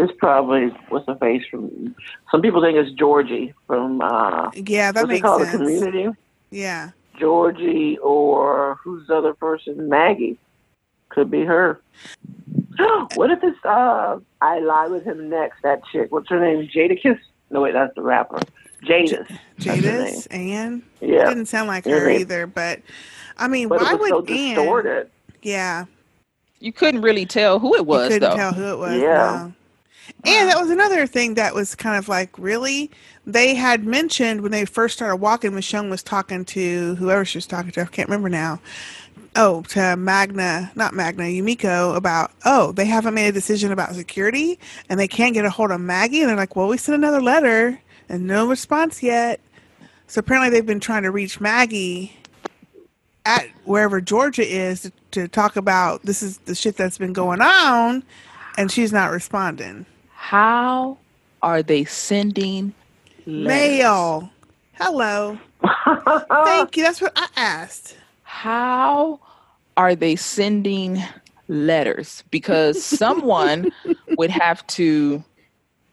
It's 0.00 0.12
probably 0.18 0.68
what's 0.88 1.06
the 1.06 1.14
face 1.16 1.42
from. 1.50 1.94
Some 2.30 2.42
people 2.42 2.62
think 2.62 2.76
it's 2.78 2.90
Georgie 2.92 3.52
from. 3.66 4.00
uh 4.00 4.50
Yeah, 4.54 4.92
that 4.92 5.06
makes 5.08 5.22
called? 5.22 5.42
sense. 5.42 5.52
The 5.52 5.58
community. 5.58 6.08
Yeah. 6.50 6.90
Georgie 7.18 7.98
or 7.98 8.78
who's 8.82 9.06
the 9.08 9.16
other 9.16 9.34
person? 9.34 9.88
Maggie. 9.88 10.38
Could 11.10 11.30
be 11.30 11.44
her. 11.44 11.80
what 13.14 13.30
if 13.30 13.40
it's 13.42 13.62
uh 13.64 14.18
I 14.40 14.58
lie 14.60 14.86
with 14.88 15.04
him 15.04 15.28
next, 15.28 15.62
that 15.62 15.82
chick. 15.92 16.10
What's 16.12 16.28
her 16.30 16.40
name? 16.40 16.66
Jadakiss? 16.68 17.18
No 17.50 17.60
wait, 17.62 17.72
that's 17.74 17.94
the 17.94 18.02
rapper. 18.02 18.38
Jadis. 18.82 19.10
That's 19.10 19.64
her 19.66 19.72
name. 19.72 19.82
Jadis, 19.82 20.26
Anne. 20.28 20.82
Yeah. 21.00 21.28
Didn't 21.28 21.46
sound 21.46 21.68
like 21.68 21.84
Yeah, 21.84 21.98
her 21.98 22.04
they- 22.06 22.20
either, 22.20 22.46
but 22.46 22.80
I 23.36 23.48
mean, 23.48 23.68
But 23.68 23.82
why 23.82 23.92
it 23.92 24.00
was 24.00 24.08
so 24.08 24.20
would 24.20 24.30
Anne? 24.30 24.54
distorted. 24.54 25.10
Yeah. 25.42 25.84
You 26.60 26.72
couldn't 26.72 27.02
really 27.02 27.26
tell 27.26 27.58
who 27.58 27.74
it 27.74 27.86
was, 27.86 28.04
you 28.10 28.14
couldn't 28.20 28.30
though. 28.30 28.36
tell 28.36 28.52
who 28.52 28.72
it 28.72 28.78
was. 28.78 28.94
Yeah. 29.00 29.46
no. 29.46 29.52
And 30.24 30.48
that 30.48 30.60
was 30.60 30.70
another 30.70 31.06
thing 31.06 31.34
that 31.34 31.54
was 31.54 31.74
kind 31.74 31.96
of 31.96 32.08
like, 32.08 32.38
really? 32.38 32.90
They 33.26 33.54
had 33.54 33.84
mentioned 33.84 34.40
when 34.40 34.52
they 34.52 34.64
first 34.64 34.96
started 34.96 35.16
walking, 35.16 35.52
Michonne 35.52 35.90
was 35.90 36.02
talking 36.02 36.44
to 36.46 36.94
whoever 36.96 37.24
she 37.24 37.38
was 37.38 37.46
talking 37.46 37.70
to, 37.72 37.82
I 37.82 37.84
can't 37.86 38.08
remember 38.08 38.28
now. 38.28 38.60
Oh, 39.36 39.62
to 39.68 39.96
Magna, 39.96 40.72
not 40.74 40.92
Magna, 40.92 41.24
Yumiko 41.24 41.96
about, 41.96 42.32
oh, 42.44 42.72
they 42.72 42.84
haven't 42.84 43.14
made 43.14 43.28
a 43.28 43.32
decision 43.32 43.70
about 43.70 43.94
security 43.94 44.58
and 44.88 44.98
they 44.98 45.06
can't 45.06 45.34
get 45.34 45.44
a 45.44 45.50
hold 45.50 45.70
of 45.70 45.80
Maggie. 45.80 46.20
And 46.20 46.28
they're 46.28 46.36
like, 46.36 46.56
well, 46.56 46.68
we 46.68 46.76
sent 46.76 46.96
another 46.96 47.22
letter 47.22 47.80
and 48.08 48.26
no 48.26 48.48
response 48.48 49.02
yet. 49.02 49.40
So 50.08 50.18
apparently 50.18 50.50
they've 50.50 50.66
been 50.66 50.80
trying 50.80 51.04
to 51.04 51.12
reach 51.12 51.40
Maggie 51.40 52.16
at 53.24 53.46
wherever 53.64 54.00
Georgia 54.00 54.46
is 54.46 54.82
to, 54.82 54.92
to 55.12 55.28
talk 55.28 55.56
about 55.56 56.02
this 56.02 56.22
is 56.22 56.38
the 56.38 56.54
shit 56.54 56.76
that's 56.76 56.98
been 56.98 57.12
going 57.12 57.40
on, 57.40 58.02
and 58.56 58.72
she's 58.72 58.92
not 58.92 59.10
responding. 59.10 59.86
How 60.20 60.98
are 61.42 61.62
they 61.62 61.84
sending 61.86 62.74
letters? 63.26 63.48
Mail. 63.48 64.30
Hello. 64.74 65.38
Thank 66.44 66.76
you. 66.76 66.84
That's 66.84 67.00
what 67.00 67.12
I 67.16 67.26
asked. 67.36 67.96
How 68.22 69.18
are 69.76 69.96
they 69.96 70.14
sending 70.14 71.02
letters? 71.48 72.22
Because 72.30 72.84
someone 72.84 73.72
would 74.18 74.30
have 74.30 74.64
to 74.68 75.24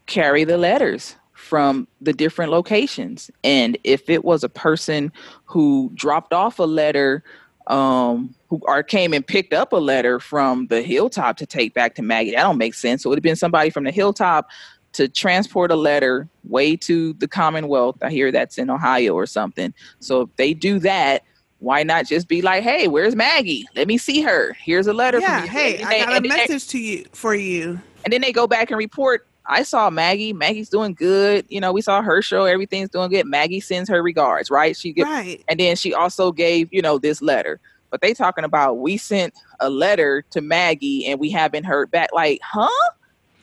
carry 0.05 0.43
the 0.43 0.57
letters 0.57 1.15
from 1.33 1.87
the 2.01 2.13
different 2.13 2.51
locations. 2.51 3.31
And 3.43 3.75
if 3.83 4.07
it 4.07 4.23
was 4.23 4.43
a 4.43 4.49
person 4.49 5.11
who 5.45 5.89
dropped 5.95 6.33
off 6.33 6.59
a 6.59 6.63
letter, 6.63 7.23
um, 7.67 8.35
who 8.49 8.59
or 8.63 8.81
came 8.83 9.13
and 9.13 9.25
picked 9.25 9.53
up 9.53 9.73
a 9.73 9.77
letter 9.77 10.19
from 10.19 10.67
the 10.67 10.81
hilltop 10.81 11.37
to 11.37 11.45
take 11.45 11.73
back 11.73 11.95
to 11.95 12.01
Maggie, 12.01 12.31
that 12.31 12.43
don't 12.43 12.57
make 12.57 12.73
sense. 12.73 13.03
So 13.03 13.07
it 13.07 13.11
would 13.11 13.17
have 13.19 13.23
been 13.23 13.35
somebody 13.35 13.69
from 13.69 13.83
the 13.83 13.91
hilltop 13.91 14.49
to 14.93 15.07
transport 15.07 15.69
a 15.71 15.75
letter 15.75 16.27
way 16.45 16.75
to 16.77 17.13
the 17.13 17.27
Commonwealth. 17.27 17.97
I 18.01 18.09
hear 18.09 18.31
that's 18.31 18.57
in 18.57 18.69
Ohio 18.69 19.13
or 19.13 19.25
something. 19.25 19.73
So 19.99 20.21
if 20.21 20.29
they 20.37 20.53
do 20.53 20.79
that, 20.79 21.23
why 21.59 21.83
not 21.83 22.05
just 22.07 22.27
be 22.27 22.41
like, 22.41 22.63
"Hey, 22.63 22.87
where's 22.87 23.15
Maggie? 23.15 23.65
Let 23.75 23.87
me 23.87 23.97
see 23.97 24.21
her. 24.21 24.55
Here's 24.61 24.87
a 24.87 24.93
letter 24.93 25.19
Yeah. 25.19 25.37
from 25.39 25.45
you." 25.45 25.49
Hey, 25.51 25.83
I 25.83 26.05
got 26.05 26.17
a 26.17 26.21
they- 26.21 26.27
message 26.29 26.67
to 26.69 26.79
you 26.79 27.05
for 27.13 27.33
you. 27.35 27.79
and 28.05 28.13
then 28.13 28.21
they 28.21 28.31
go 28.31 28.47
back 28.47 28.69
and 28.71 28.77
report 28.77 29.25
i 29.49 29.63
saw 29.63 29.89
maggie 29.89 30.33
maggie's 30.33 30.69
doing 30.69 30.93
good 30.93 31.45
you 31.49 31.59
know 31.59 31.71
we 31.73 31.81
saw 31.81 32.01
her 32.01 32.21
show 32.21 32.43
everything's 32.45 32.89
doing 32.89 33.09
good 33.09 33.25
maggie 33.25 33.59
sends 33.61 33.89
her 33.89 34.03
regards 34.03 34.51
right 34.51 34.75
she 34.77 34.91
get, 34.93 35.03
Right. 35.05 35.41
and 35.47 35.59
then 35.59 35.75
she 35.77 35.93
also 35.93 36.31
gave 36.33 36.67
you 36.71 36.81
know 36.81 36.97
this 36.99 37.21
letter 37.21 37.59
but 37.89 38.01
they 38.01 38.13
talking 38.13 38.43
about 38.43 38.75
we 38.75 38.97
sent 38.97 39.33
a 39.59 39.69
letter 39.69 40.23
to 40.29 40.41
maggie 40.41 41.05
and 41.05 41.19
we 41.19 41.29
haven't 41.29 41.63
heard 41.63 41.89
back 41.91 42.09
like 42.13 42.39
huh 42.43 42.69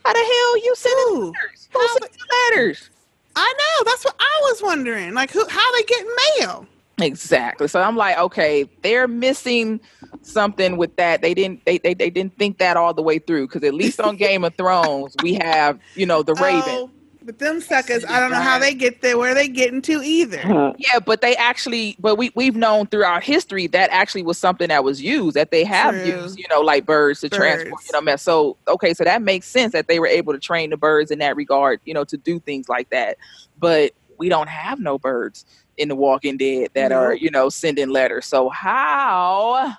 how 0.04 0.12
the 0.12 0.18
hell 0.18 0.58
you 0.58 0.74
sending 0.76 1.24
letters 1.26 1.68
who 1.72 1.88
sent 1.88 2.12
the 2.12 2.26
letters 2.50 2.90
I 3.36 3.52
know. 3.58 3.84
That's 3.90 4.04
what 4.04 4.14
I 4.20 4.40
was 4.42 4.62
wondering. 4.62 5.12
Like, 5.12 5.32
who? 5.32 5.44
How 5.48 5.72
they 5.72 5.82
getting 5.82 6.10
mail? 6.38 6.66
exactly 7.00 7.66
so 7.66 7.80
i'm 7.80 7.96
like 7.96 8.16
okay 8.16 8.70
they're 8.82 9.08
missing 9.08 9.80
something 10.22 10.76
with 10.76 10.94
that 10.94 11.22
they 11.22 11.34
didn't 11.34 11.60
they, 11.64 11.76
they, 11.78 11.92
they 11.92 12.08
didn't 12.08 12.38
think 12.38 12.58
that 12.58 12.76
all 12.76 12.94
the 12.94 13.02
way 13.02 13.18
through 13.18 13.48
because 13.48 13.64
at 13.64 13.74
least 13.74 13.98
on 13.98 14.16
game 14.16 14.44
of 14.44 14.54
thrones 14.54 15.16
we 15.20 15.34
have 15.34 15.76
you 15.96 16.06
know 16.06 16.22
the 16.22 16.34
raven 16.34 16.62
Oh, 16.68 16.90
but 17.24 17.38
them 17.38 17.60
suckers, 17.60 18.04
I 18.04 18.20
don't 18.20 18.30
know 18.30 18.40
how 18.40 18.58
they 18.58 18.74
get 18.74 19.00
there. 19.00 19.16
Where 19.18 19.34
they 19.34 19.48
getting 19.48 19.80
to 19.82 20.02
either? 20.02 20.42
Yeah, 20.78 20.98
but 21.04 21.20
they 21.22 21.34
actually, 21.36 21.96
but 21.98 22.16
we 22.16 22.30
we've 22.34 22.54
known 22.56 22.86
throughout 22.86 23.22
history 23.24 23.66
that 23.68 23.90
actually 23.90 24.22
was 24.22 24.38
something 24.38 24.68
that 24.68 24.84
was 24.84 25.00
used 25.00 25.34
that 25.34 25.50
they 25.50 25.64
have 25.64 25.94
True. 25.94 26.22
used, 26.22 26.38
you 26.38 26.44
know, 26.50 26.60
like 26.60 26.84
birds 26.84 27.20
to 27.20 27.28
transport, 27.30 27.80
you 27.86 27.92
know. 27.92 28.00
mess. 28.02 28.22
So 28.22 28.56
okay, 28.68 28.92
so 28.92 29.04
that 29.04 29.22
makes 29.22 29.46
sense 29.46 29.72
that 29.72 29.88
they 29.88 29.98
were 29.98 30.06
able 30.06 30.32
to 30.34 30.38
train 30.38 30.70
the 30.70 30.76
birds 30.76 31.10
in 31.10 31.18
that 31.20 31.34
regard, 31.36 31.80
you 31.84 31.94
know, 31.94 32.04
to 32.04 32.16
do 32.16 32.38
things 32.40 32.68
like 32.68 32.90
that. 32.90 33.16
But 33.58 33.92
we 34.18 34.28
don't 34.28 34.48
have 34.48 34.78
no 34.78 34.98
birds 34.98 35.44
in 35.78 35.88
the 35.88 35.96
Walking 35.96 36.36
Dead 36.36 36.68
that 36.74 36.92
are, 36.92 37.14
you 37.14 37.30
know, 37.30 37.48
sending 37.48 37.88
letters. 37.88 38.26
So 38.26 38.48
how 38.50 39.76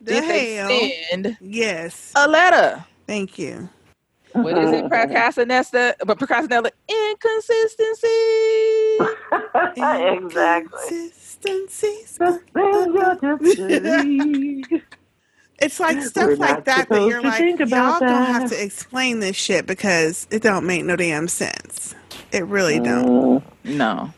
The 0.00 0.12
did 0.20 0.24
hell? 0.24 0.68
they 0.68 0.94
send 1.10 1.36
Yes. 1.40 2.12
a 2.14 2.28
letter? 2.28 2.84
Thank 3.06 3.38
you. 3.38 3.68
What 4.32 4.58
is 4.58 4.70
it, 4.72 4.84
procrastinesta? 4.86 5.94
But 6.04 6.18
procrastinella 6.18 6.70
inconsistency. 6.88 8.08
exactly. 10.16 11.12
It's 15.60 15.80
like 15.80 16.00
stuff 16.02 16.26
We're 16.26 16.36
like 16.36 16.64
that 16.64 16.64
that 16.66 16.82
supposed 16.82 17.10
you're 17.10 17.20
like, 17.20 17.38
think 17.38 17.58
y'all 17.58 17.66
about 17.68 18.00
gonna 18.00 18.24
have 18.26 18.48
to 18.50 18.62
explain 18.64 19.18
this 19.18 19.34
shit 19.34 19.66
because 19.66 20.28
it 20.30 20.40
don't 20.40 20.64
make 20.64 20.84
no 20.84 20.94
damn 20.94 21.26
sense. 21.26 21.96
It 22.30 22.42
Mm. 22.44 22.50
really 22.52 22.78
don't. 22.78 23.42
No. 23.64 24.12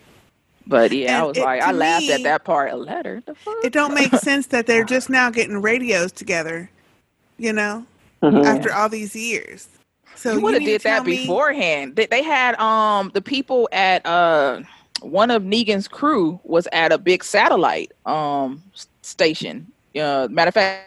But 0.66 0.92
yeah, 0.92 1.22
I 1.22 1.24
was 1.26 1.38
it- 1.38 1.42
like, 1.42 1.62
I 1.62 1.72
laughed 1.72 2.02
me- 2.08 2.12
at 2.12 2.22
that 2.24 2.44
part. 2.44 2.72
A 2.72 2.76
letter. 2.76 3.22
The 3.24 3.34
fuck? 3.34 3.54
It 3.64 3.72
don't 3.72 3.94
make 3.94 4.14
sense 4.16 4.48
that 4.48 4.66
they're 4.66 4.84
just 4.96 5.08
now 5.08 5.30
getting 5.30 5.62
radios 5.62 6.12
together. 6.12 6.68
You 7.38 7.54
know, 7.54 7.86
Mhm. 8.22 8.44
after 8.44 8.70
all 8.74 8.90
these 8.90 9.16
years. 9.16 9.66
So 10.20 10.34
you 10.34 10.40
would 10.42 10.54
have 10.54 10.64
did 10.64 10.82
that 10.82 11.06
me- 11.06 11.22
beforehand. 11.22 11.96
They, 11.96 12.06
they 12.06 12.22
had 12.22 12.54
um 12.60 13.10
the 13.14 13.22
people 13.22 13.68
at 13.72 14.04
uh 14.04 14.60
one 15.00 15.30
of 15.30 15.42
Negan's 15.42 15.88
crew 15.88 16.38
was 16.44 16.68
at 16.72 16.92
a 16.92 16.98
big 16.98 17.24
satellite 17.24 17.92
um 18.04 18.62
station. 19.02 19.72
Uh, 19.98 20.28
matter 20.30 20.48
of 20.48 20.54
fact, 20.54 20.86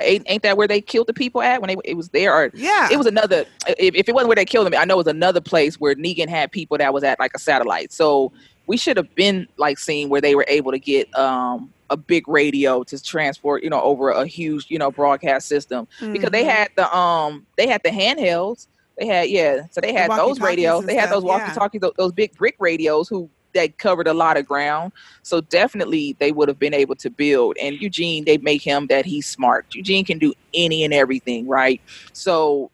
ain't, 0.00 0.24
ain't 0.28 0.42
that 0.44 0.56
where 0.56 0.68
they 0.68 0.80
killed 0.80 1.08
the 1.08 1.12
people 1.12 1.42
at 1.42 1.60
when 1.60 1.68
they 1.68 1.76
it 1.84 1.94
was 1.94 2.10
there? 2.10 2.32
Or 2.32 2.50
Yeah. 2.54 2.88
it 2.92 2.96
was 2.96 3.06
another. 3.06 3.44
If, 3.66 3.94
if 3.96 4.08
it 4.08 4.14
wasn't 4.14 4.28
where 4.28 4.36
they 4.36 4.44
killed 4.44 4.66
them, 4.66 4.74
I 4.78 4.84
know 4.84 4.94
it 4.94 4.98
was 4.98 5.06
another 5.08 5.40
place 5.40 5.80
where 5.80 5.94
Negan 5.96 6.28
had 6.28 6.52
people 6.52 6.78
that 6.78 6.94
was 6.94 7.02
at 7.02 7.18
like 7.18 7.32
a 7.34 7.38
satellite. 7.38 7.92
So 7.92 8.32
we 8.70 8.78
should 8.78 8.96
have 8.96 9.12
been 9.16 9.48
like 9.58 9.78
seeing 9.78 10.08
where 10.08 10.20
they 10.20 10.36
were 10.36 10.46
able 10.48 10.70
to 10.72 10.78
get 10.78 11.08
um 11.18 11.74
a 11.90 11.96
big 11.96 12.28
radio 12.28 12.84
to 12.84 13.02
transport, 13.02 13.64
you 13.64 13.70
know, 13.70 13.82
over 13.82 14.10
a 14.10 14.26
huge, 14.26 14.66
you 14.70 14.78
know, 14.78 14.92
broadcast 14.92 15.48
system 15.48 15.88
because 16.12 16.30
they 16.30 16.44
Mhm. 16.44 16.50
had 16.50 16.68
the 16.76 16.96
um 16.96 17.46
they 17.58 17.66
had 17.68 17.82
the 17.84 17.90
handhelds. 17.90 18.68
They 18.98 19.06
had 19.06 19.28
yeah, 19.28 19.62
so 19.72 19.80
they 19.80 19.92
The 19.94 20.02
had 20.02 20.12
those 20.16 20.40
radios. 20.40 20.84
They 20.84 20.94
had 20.94 21.08
stuff, 21.08 21.10
those 21.10 21.24
walkie-talkies, 21.24 21.80
those, 21.80 21.92
those 21.98 22.12
big 22.12 22.32
brick 22.36 22.54
radios 22.60 23.08
who 23.08 23.30
that 23.54 23.78
covered 23.78 24.06
a 24.06 24.14
lot 24.14 24.36
of 24.36 24.46
ground. 24.46 24.92
So 25.24 25.40
definitely 25.40 26.16
they 26.20 26.32
would 26.32 26.48
have 26.48 26.58
been 26.58 26.74
able 26.74 26.94
to 26.96 27.10
build. 27.10 27.56
And 27.60 27.76
Eugene, 27.80 28.24
they 28.24 28.38
make 28.38 28.62
him 28.62 28.86
that 28.88 29.04
he's 29.06 29.26
smart. 29.26 29.66
Eugene 29.74 30.04
can 30.04 30.18
do 30.18 30.32
any 30.54 30.84
and 30.84 30.94
everything, 30.94 31.48
right? 31.48 31.80
So 32.12 32.70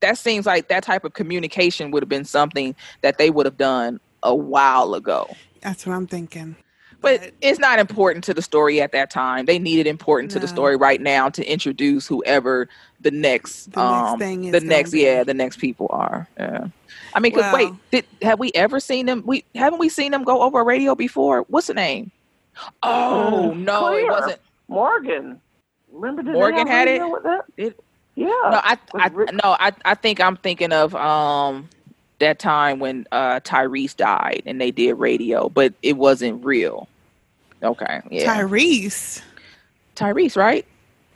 that 0.00 0.18
seems 0.18 0.46
like 0.46 0.68
that 0.68 0.82
type 0.84 1.04
of 1.04 1.14
communication 1.14 1.90
would 1.90 2.02
have 2.02 2.08
been 2.10 2.24
something 2.24 2.74
that 3.02 3.16
they 3.18 3.30
would 3.30 3.46
have 3.46 3.56
done 3.56 3.98
a 4.24 4.34
while 4.34 4.94
ago. 4.94 5.28
That's 5.60 5.86
what 5.86 5.94
I'm 5.94 6.06
thinking. 6.06 6.56
But 7.00 7.32
it's 7.42 7.58
not 7.58 7.78
important 7.78 8.24
to 8.24 8.34
the 8.34 8.40
story 8.40 8.80
at 8.80 8.92
that 8.92 9.10
time. 9.10 9.44
They 9.44 9.58
need 9.58 9.78
it 9.78 9.86
important 9.86 10.30
to 10.32 10.38
the 10.38 10.48
story 10.48 10.74
right 10.74 11.00
now 11.02 11.28
to 11.28 11.44
introduce 11.46 12.06
whoever 12.06 12.66
the 13.02 13.10
next, 13.10 13.72
The 13.72 13.80
next 13.82 14.12
um, 14.12 14.18
thing 14.18 14.44
is 14.44 14.52
the 14.52 14.60
gonna 14.60 14.70
next, 14.70 14.90
be. 14.92 15.02
yeah, 15.02 15.22
the 15.22 15.34
next 15.34 15.58
people 15.58 15.86
are. 15.90 16.26
Yeah. 16.38 16.68
I 17.12 17.20
mean, 17.20 17.32
'cause 17.32 17.42
Well- 17.42 17.54
wait, 17.54 17.72
did 17.90 18.06
have 18.22 18.38
we 18.38 18.50
ever 18.54 18.80
seen 18.80 19.04
them? 19.04 19.22
We 19.26 19.44
haven't 19.54 19.78
we 19.80 19.90
seen 19.90 20.12
them 20.12 20.24
go 20.24 20.40
over 20.42 20.60
a 20.60 20.64
radio 20.64 20.94
before? 20.94 21.42
What's 21.48 21.66
the 21.66 21.74
name? 21.74 22.10
Oh 22.82 23.52
Mm, 23.54 23.64
no, 23.64 23.92
it 23.92 24.08
wasn't. 24.08 24.40
Morgan. 24.68 25.40
Remember 25.92 26.22
did 26.22 26.30
they 26.34 26.38
Morgan 26.38 26.58
have 26.60 26.68
had 26.68 26.88
radio 26.88 27.04
it? 27.06 27.12
With 27.12 27.22
that? 27.24 27.44
It- 27.58 27.80
yeah. 28.14 28.26
No, 28.26 28.60
I, 28.62 28.78
I 28.94 29.08
no, 29.10 29.56
I, 29.60 29.72
I 29.84 29.94
think 29.94 30.20
I'm 30.20 30.36
thinking 30.36 30.72
of 30.72 30.94
um 30.94 31.68
that 32.24 32.38
time 32.38 32.78
when 32.80 33.06
uh 33.12 33.40
Tyrese 33.40 33.96
died 33.96 34.42
and 34.46 34.60
they 34.60 34.70
did 34.70 34.94
radio, 34.94 35.48
but 35.48 35.72
it 35.82 35.96
wasn't 35.96 36.44
real. 36.44 36.88
Okay, 37.62 38.02
yeah, 38.10 38.36
Tyrese. 38.36 39.22
Tyrese, 39.96 40.36
right? 40.36 40.66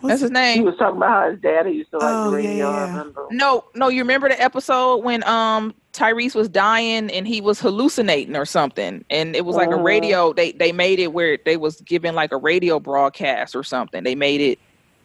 That's 0.02 0.20
his 0.20 0.30
name. 0.30 0.58
He 0.58 0.64
was 0.64 0.76
talking 0.78 0.98
about 0.98 1.08
how 1.10 1.30
his 1.32 1.40
daddy 1.40 1.72
used 1.72 1.90
to 1.90 1.98
like 1.98 2.14
Oh, 2.14 2.30
the 2.30 2.40
yeah, 2.42 2.48
radio. 2.48 2.68
I 2.70 2.74
yeah. 2.76 2.90
remember. 2.90 3.26
No, 3.32 3.64
no, 3.74 3.88
you 3.88 4.00
remember 4.02 4.28
the 4.28 4.40
episode 4.40 4.98
when 4.98 5.24
um 5.28 5.74
Tyrese 5.92 6.36
was 6.36 6.48
dying 6.48 7.10
and 7.10 7.26
he 7.26 7.40
was 7.40 7.60
hallucinating 7.60 8.36
or 8.36 8.44
something, 8.46 9.04
and 9.10 9.34
it 9.34 9.44
was 9.44 9.56
like 9.56 9.70
a 9.70 9.72
Mhm. 9.72 9.84
radio. 9.84 10.32
They 10.32 10.52
they 10.52 10.70
made 10.70 11.00
it 11.00 11.12
where 11.12 11.36
they 11.44 11.56
was 11.56 11.80
giving 11.80 12.14
like 12.14 12.30
a 12.30 12.36
radio 12.36 12.78
broadcast 12.78 13.56
or 13.56 13.64
something. 13.64 14.04
They 14.04 14.14
made 14.14 14.40
it. 14.40 14.58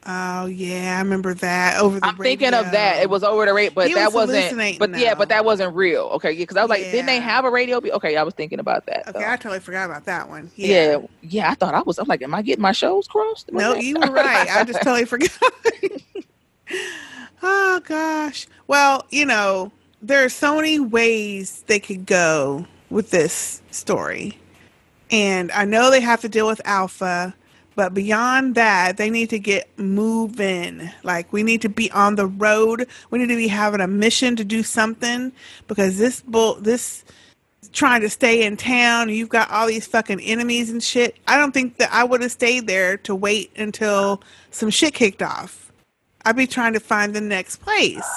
Oh 0.06 0.48
yeah, 0.48 0.96
I 0.98 1.02
remember 1.02 1.34
that 1.36 1.80
over 1.80 1.98
the 2.00 2.06
I'm 2.06 2.18
thinking 2.18 2.54
of 2.54 2.72
that. 2.72 3.02
It 3.02 3.10
was 3.10 3.24
over 3.24 3.46
the 3.46 3.54
radio, 3.54 3.72
but 3.74 3.88
He 3.88 3.94
that 3.94 4.08
was 4.08 4.16
wasn't. 4.28 4.40
hallucinating, 4.40 4.80
But 4.80 4.98
yeah, 5.00 5.16
but 5.16 5.30
that 5.30 5.46
wasn't 5.46 5.74
real. 5.76 6.04
Okay, 6.16 6.32
yeah, 6.34 6.40
because 6.44 6.58
I 6.58 6.62
was 6.62 6.70
like, 6.70 6.82
didn't 6.82 7.06
they 7.06 7.22
have 7.22 7.46
a 7.46 7.50
radio? 7.50 7.80
be- 7.80 7.92
Okay, 7.94 8.18
I 8.18 8.24
was 8.24 8.34
thinking 8.34 8.60
about 8.60 8.86
that. 8.88 9.08
Okay. 9.08 9.24
I 9.26 9.38
totally 9.38 9.62
forgot 9.62 9.86
about 9.86 10.04
that 10.06 10.28
one. 10.28 10.52
Yeah. 10.56 10.98
yeah, 11.22 11.52
I 11.52 11.56
thought 11.56 11.74
I 11.74 11.82
was. 11.84 12.00
I'm 12.00 12.08
like, 12.08 12.22
am 12.22 12.36
I 12.36 12.42
getting 12.42 12.62
my 12.62 12.74
shows 12.74 13.08
crossed? 13.08 13.48
Am 13.50 13.56
No, 13.56 13.76
you 13.76 13.96
were 13.96 14.12
right. 14.12 14.50
I 14.50 14.66
just 14.66 14.82
totally 14.82 15.06
forgot. 15.06 15.32
oh 17.42 17.82
gosh. 17.86 18.48
Well, 18.68 19.06
you 19.10 19.26
know, 19.26 19.72
there 20.02 20.24
are 20.26 20.30
so 20.30 20.56
many 20.56 20.80
ways 20.80 21.64
they 21.68 21.80
could 21.80 22.06
go 22.06 22.66
with 22.90 23.12
this 23.12 23.62
story. 23.72 24.38
And 25.12 25.52
I 25.52 25.66
know 25.66 25.92
they 25.92 26.00
have 26.02 26.22
to 26.22 26.30
deal 26.30 26.48
with 26.48 26.62
Alpha, 26.66 27.36
but 27.76 27.94
beyond 27.94 28.56
that, 28.56 28.98
they 28.98 29.10
need 29.10 29.30
to 29.32 29.40
get 29.40 29.68
moving. 29.78 30.90
Like 31.04 31.32
we 31.34 31.44
need 31.44 31.62
to 31.62 31.70
be 31.70 31.92
on 31.92 32.16
the 32.16 32.28
road. 32.28 32.88
We 33.10 33.20
need 33.20 33.30
to 33.30 33.36
be 33.36 33.48
having 33.48 33.82
a 33.82 33.88
mission 33.88 34.36
to 34.36 34.44
do 34.44 34.64
something 34.64 35.32
because 35.68 35.98
this 35.98 36.22
bull 36.22 36.56
this 36.56 37.04
trying 37.72 38.02
to 38.02 38.10
stay 38.10 38.44
in 38.44 38.56
town 38.56 39.10
you've 39.10 39.30
got 39.30 39.50
all 39.50 39.66
these 39.66 39.88
fucking 39.88 40.20
enemies 40.20 40.70
and 40.70 40.84
shit. 40.84 41.18
I 41.28 41.38
don't 41.38 41.54
think 41.54 41.78
that 41.78 41.92
I 41.92 42.04
would 42.04 42.22
have 42.22 42.32
stayed 42.32 42.68
there 42.68 42.98
to 42.98 43.16
wait 43.16 43.52
until 43.58 44.22
some 44.52 44.70
shit 44.70 44.94
kicked 44.94 45.24
off. 45.24 45.72
I'd 46.26 46.36
be 46.36 46.48
trying 46.48 46.74
to 46.74 46.80
find 46.80 47.14
the 47.14 47.22
next 47.22 47.58
place. 47.58 48.08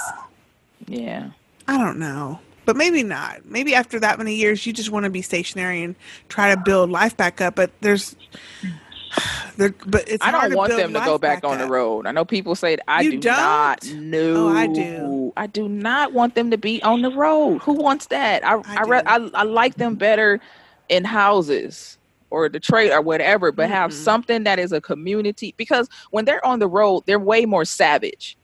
Yeah. 0.86 1.30
I 1.66 1.78
don't 1.78 1.98
know. 1.98 2.40
But 2.66 2.76
maybe 2.76 3.02
not. 3.02 3.46
Maybe 3.46 3.74
after 3.74 3.98
that 4.00 4.18
many 4.18 4.34
years 4.34 4.66
you 4.66 4.72
just 4.72 4.90
want 4.90 5.04
to 5.04 5.10
be 5.10 5.22
stationary 5.22 5.82
and 5.82 5.94
try 6.28 6.54
to 6.54 6.60
build 6.60 6.90
life 6.90 7.16
back 7.16 7.40
up, 7.40 7.54
but 7.54 7.70
there's 7.80 8.16
there, 8.62 8.70
but 9.58 10.08
it's 10.08 10.24
I 10.24 10.30
don't 10.30 10.54
want 10.54 10.76
them 10.76 10.92
to 10.92 11.00
go 11.00 11.18
back 11.18 11.44
on 11.44 11.58
the 11.58 11.66
road. 11.66 12.06
I 12.06 12.12
know 12.12 12.24
people 12.24 12.54
say 12.54 12.76
I 12.88 13.02
You 13.02 13.12
do 13.12 13.20
don't? 13.20 13.36
not. 13.36 13.92
No, 13.94 14.48
Oh, 14.48 14.56
I 14.56 14.66
do. 14.66 15.32
I 15.36 15.46
do 15.46 15.68
not 15.68 16.12
want 16.12 16.34
them 16.34 16.50
to 16.50 16.58
be 16.58 16.82
on 16.82 17.02
the 17.02 17.10
road. 17.10 17.58
Who 17.62 17.72
wants 17.72 18.06
that? 18.06 18.44
I 18.44 18.60
I 18.66 18.82
re- 18.82 19.02
I, 19.06 19.30
I 19.34 19.42
like 19.44 19.76
them 19.76 19.96
better 19.96 20.40
in 20.88 21.04
houses 21.04 21.98
or 22.30 22.48
the 22.48 22.60
trade 22.60 22.92
or 22.92 23.00
whatever, 23.00 23.52
but 23.52 23.68
have 23.70 23.90
mm-hmm. 23.90 24.00
something 24.02 24.44
that 24.44 24.58
is 24.58 24.72
a 24.72 24.80
community 24.80 25.54
because 25.56 25.88
when 26.10 26.24
they're 26.24 26.44
on 26.44 26.58
the 26.58 26.68
road, 26.68 27.02
they're 27.06 27.18
way 27.18 27.44
more 27.46 27.64
savage. 27.64 28.36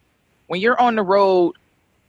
When 0.46 0.60
you're 0.60 0.80
on 0.80 0.96
the 0.96 1.02
road, 1.02 1.54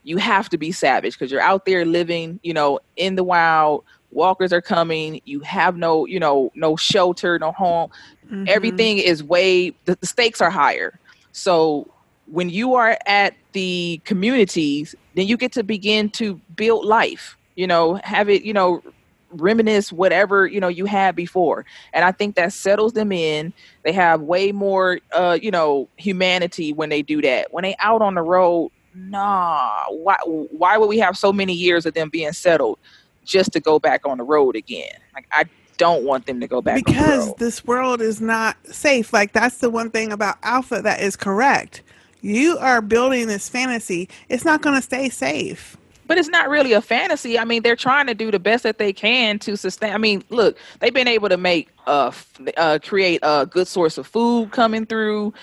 you 0.04 0.18
have 0.18 0.48
to 0.50 0.58
be 0.58 0.70
savage 0.70 1.14
because 1.14 1.32
you're 1.32 1.40
out 1.40 1.64
there 1.64 1.84
living, 1.84 2.38
you 2.42 2.54
know, 2.54 2.78
in 2.96 3.16
the 3.16 3.24
wild. 3.24 3.84
Walkers 4.12 4.52
are 4.52 4.62
coming. 4.62 5.20
You 5.24 5.40
have 5.40 5.76
no, 5.76 6.06
you 6.06 6.20
know, 6.20 6.52
no 6.54 6.76
shelter, 6.76 7.38
no 7.38 7.50
home. 7.52 7.90
Mm-hmm. 8.26 8.44
Everything 8.48 8.98
is 8.98 9.22
way 9.22 9.70
the, 9.84 9.96
the 10.00 10.06
stakes 10.06 10.40
are 10.40 10.50
higher. 10.50 10.98
So 11.32 11.88
when 12.26 12.48
you 12.48 12.74
are 12.74 12.98
at 13.06 13.34
the 13.52 14.00
communities, 14.04 14.94
then 15.14 15.26
you 15.26 15.36
get 15.36 15.52
to 15.52 15.62
begin 15.62 16.10
to 16.10 16.40
build 16.56 16.84
life. 16.84 17.36
You 17.54 17.66
know, 17.66 18.00
have 18.02 18.28
it, 18.28 18.42
you 18.42 18.52
know, 18.52 18.82
reminisce 19.34 19.92
whatever 19.92 20.46
you 20.46 20.60
know 20.60 20.68
you 20.68 20.84
had 20.84 21.16
before 21.16 21.64
and 21.92 22.04
i 22.04 22.12
think 22.12 22.36
that 22.36 22.52
settles 22.52 22.92
them 22.92 23.10
in 23.10 23.52
they 23.82 23.92
have 23.92 24.20
way 24.20 24.52
more 24.52 25.00
uh 25.12 25.36
you 25.40 25.50
know 25.50 25.88
humanity 25.96 26.72
when 26.72 26.88
they 26.88 27.02
do 27.02 27.20
that 27.20 27.52
when 27.52 27.62
they 27.62 27.74
out 27.80 28.00
on 28.00 28.14
the 28.14 28.22
road 28.22 28.70
nah 28.94 29.82
why 29.90 30.16
why 30.24 30.78
would 30.78 30.86
we 30.88 30.98
have 30.98 31.16
so 31.16 31.32
many 31.32 31.52
years 31.52 31.84
of 31.84 31.94
them 31.94 32.08
being 32.08 32.32
settled 32.32 32.78
just 33.24 33.52
to 33.52 33.60
go 33.60 33.78
back 33.78 34.06
on 34.06 34.18
the 34.18 34.24
road 34.24 34.54
again 34.54 34.94
like 35.14 35.26
i 35.32 35.44
don't 35.76 36.04
want 36.04 36.26
them 36.26 36.40
to 36.40 36.46
go 36.46 36.60
back 36.62 36.76
because 36.84 37.28
road. 37.28 37.38
this 37.38 37.64
world 37.64 38.00
is 38.00 38.20
not 38.20 38.56
safe. 38.66 39.12
Like 39.12 39.32
that's 39.32 39.58
the 39.58 39.70
one 39.70 39.90
thing 39.90 40.12
about 40.12 40.36
Alpha 40.42 40.82
that 40.82 41.00
is 41.00 41.16
correct. 41.16 41.82
You 42.20 42.56
are 42.58 42.80
building 42.80 43.26
this 43.26 43.48
fantasy. 43.48 44.08
It's 44.28 44.44
not 44.44 44.62
going 44.62 44.76
to 44.76 44.82
stay 44.82 45.08
safe. 45.10 45.76
but 46.06 46.18
it's 46.18 46.28
not 46.28 46.48
really 46.48 46.72
a 46.72 46.80
fantasy. 46.82 47.38
I 47.38 47.44
mean, 47.44 47.62
they're 47.62 47.76
trying 47.76 48.06
to 48.06 48.14
do 48.14 48.30
the 48.30 48.38
best 48.38 48.62
that 48.62 48.78
they 48.78 48.92
can 48.92 49.38
to 49.40 49.56
sustain. 49.56 49.92
I 49.92 49.98
mean, 49.98 50.22
look, 50.30 50.58
they've 50.80 50.92
been 50.94 51.08
able 51.08 51.28
to 51.28 51.36
make 51.36 51.68
uh, 51.86 52.08
f- 52.08 52.40
uh 52.56 52.78
create 52.82 53.20
a 53.22 53.46
good 53.46 53.68
source 53.68 53.98
of 53.98 54.06
food 54.06 54.50
coming 54.52 54.86
through. 54.86 55.34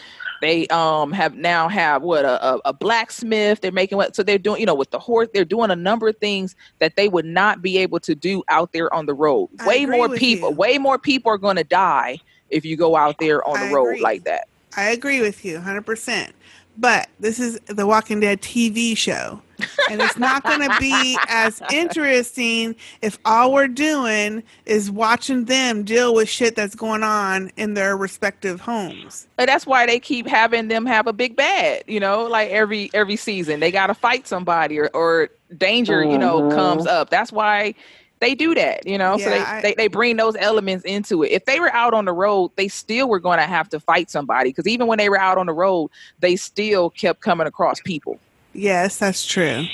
They 0.42 0.68
um 0.68 1.12
have 1.12 1.36
now 1.36 1.70
have 1.70 2.02
what 2.02 2.26
a, 2.26 2.60
a, 2.66 2.74
blacksmith. 2.74 3.62
They're 3.62 3.72
making 3.72 3.98
what 3.98 4.16
so 4.16 4.24
they're 4.24 4.40
doing 4.40 4.60
you 4.60 4.66
know 4.66 4.76
with 4.76 4.90
the 4.90 5.00
horse. 5.00 5.30
They're 5.34 5.46
doing 5.46 5.70
a 5.70 5.76
number 5.76 6.08
of 6.08 6.18
things 6.18 6.56
that 6.80 6.96
they 6.96 7.08
would 7.08 7.26
not 7.26 7.62
be 7.62 7.78
able 7.78 8.00
to 8.02 8.16
do 8.16 8.44
out 8.50 8.74
there 8.74 8.92
on 8.94 9.06
the 9.06 9.14
road. 9.14 9.50
I 9.60 9.68
way 9.68 9.86
more 9.86 10.10
people. 10.10 10.50
you. 10.50 10.56
Way 10.56 10.80
more 10.80 10.98
people 10.98 11.32
are 11.32 11.38
going 11.38 11.58
to 11.58 11.64
die 11.64 12.18
if 12.50 12.66
you 12.66 12.76
go 12.76 12.96
out 12.96 13.18
there 13.20 13.48
on 13.48 13.58
I 13.58 13.68
the 13.68 13.74
road 13.74 13.90
agree. 13.90 14.02
like 14.02 14.24
that. 14.26 14.48
I 14.76 14.90
agree 14.90 15.22
with 15.22 15.46
you 15.46 15.60
100%. 15.60 16.32
But 16.78 17.10
this 17.20 17.40
is 17.40 17.60
the 17.68 17.86
Walking 17.86 18.20
Dead 18.20 18.42
TV 18.42 18.96
show. 18.96 19.42
And 19.90 20.02
it's 20.02 20.18
not 20.18 20.44
going 20.44 20.68
to 20.68 20.76
be 20.80 21.18
as 21.28 21.62
interesting 21.72 22.76
if 23.02 23.20
all 23.26 23.54
we're 23.54 23.68
doing 23.68 24.42
is 24.66 24.90
watching 24.90 25.46
them 25.46 25.84
deal 25.84 26.16
with 26.16 26.30
shit 26.30 26.56
that's 26.56 26.76
going 26.76 27.04
on 27.04 27.52
in 27.58 27.74
their 27.74 27.96
respective 27.96 28.62
homes. 28.62 29.28
And 29.38 29.48
that's 29.48 29.66
why 29.68 29.86
they 29.86 30.00
keep 30.00 30.28
having 30.28 30.68
them 30.68 30.86
have 30.86 31.08
a 31.08 31.14
big 31.14 31.36
bad, 31.36 31.84
you 31.88 32.00
know, 32.00 32.24
like 32.24 32.50
every 32.50 32.90
every 32.94 33.16
season. 33.16 33.60
They 33.60 33.72
gotta 33.72 33.94
fight 33.94 34.28
somebody 34.28 34.80
or, 34.80 34.90
or 34.94 35.30
danger, 35.58 36.04
you 36.04 36.18
know, 36.18 36.50
comes 36.50 36.86
mm-hmm. 36.86 37.02
up. 37.02 37.10
That's 37.10 37.32
why 37.32 37.76
they 38.22 38.34
do 38.36 38.56
that, 38.56 38.88
you 38.88 38.98
know. 38.98 39.18
so 39.18 39.30
they, 39.30 39.40
I- 39.40 39.62
they, 39.62 39.74
they 39.74 39.88
bring 39.88 40.16
those 40.16 40.36
elements 40.38 40.86
into 40.86 41.24
it. 41.24 41.32
If 41.32 41.44
they 41.46 41.60
were 41.60 41.74
out 41.74 41.94
on 41.94 42.06
the 42.06 42.14
road, 42.14 42.52
they 42.56 42.70
still 42.70 43.10
were 43.10 43.20
gonna 43.20 43.46
have 43.46 43.68
to 43.70 43.80
fight 43.80 44.10
somebody. 44.10 44.52
Because 44.52 44.68
even 44.68 44.88
when 44.88 44.98
they 44.98 45.10
were 45.10 45.20
out 45.20 45.38
on 45.38 45.48
the 45.48 45.54
road, 45.54 45.90
they 46.20 46.38
still 46.38 46.90
kept 46.92 47.20
coming 47.20 47.48
across 47.48 47.82
people. 47.82 48.18
Yes, 48.54 48.98
that's 48.98 49.26
true. 49.26 49.66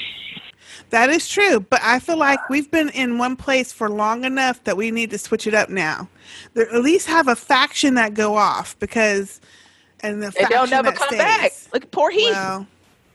That 0.91 1.10
is 1.10 1.28
true, 1.28 1.60
but 1.60 1.82
I 1.84 1.99
feel 1.99 2.18
like 2.18 2.49
we've 2.49 2.69
been 2.72 2.90
in 2.90 3.18
one 3.18 3.36
place 3.36 3.74
for 3.74 3.90
long 3.90 4.24
enough 4.24 4.64
that 4.64 4.78
we 4.78 4.91
need 4.91 5.10
to 5.10 5.18
switch 5.18 5.45
it 5.48 5.53
up 5.53 5.69
now. 5.69 6.07
There, 6.53 6.72
at 6.74 6.82
least 6.82 7.07
have 7.07 7.28
a 7.28 7.36
faction 7.36 7.95
that 7.95 8.14
go 8.14 8.36
off 8.36 8.78
because, 8.80 9.41
and 10.02 10.22
the 10.24 10.34
And 10.40 10.48
they'll 10.49 10.68
never 10.68 10.91
that 10.91 10.98
come 10.98 11.07
stays. 11.10 11.18
back. 11.19 11.52
Look 11.74 11.91
poor 11.91 12.10
Heath. 12.11 12.32
Well, 12.32 12.68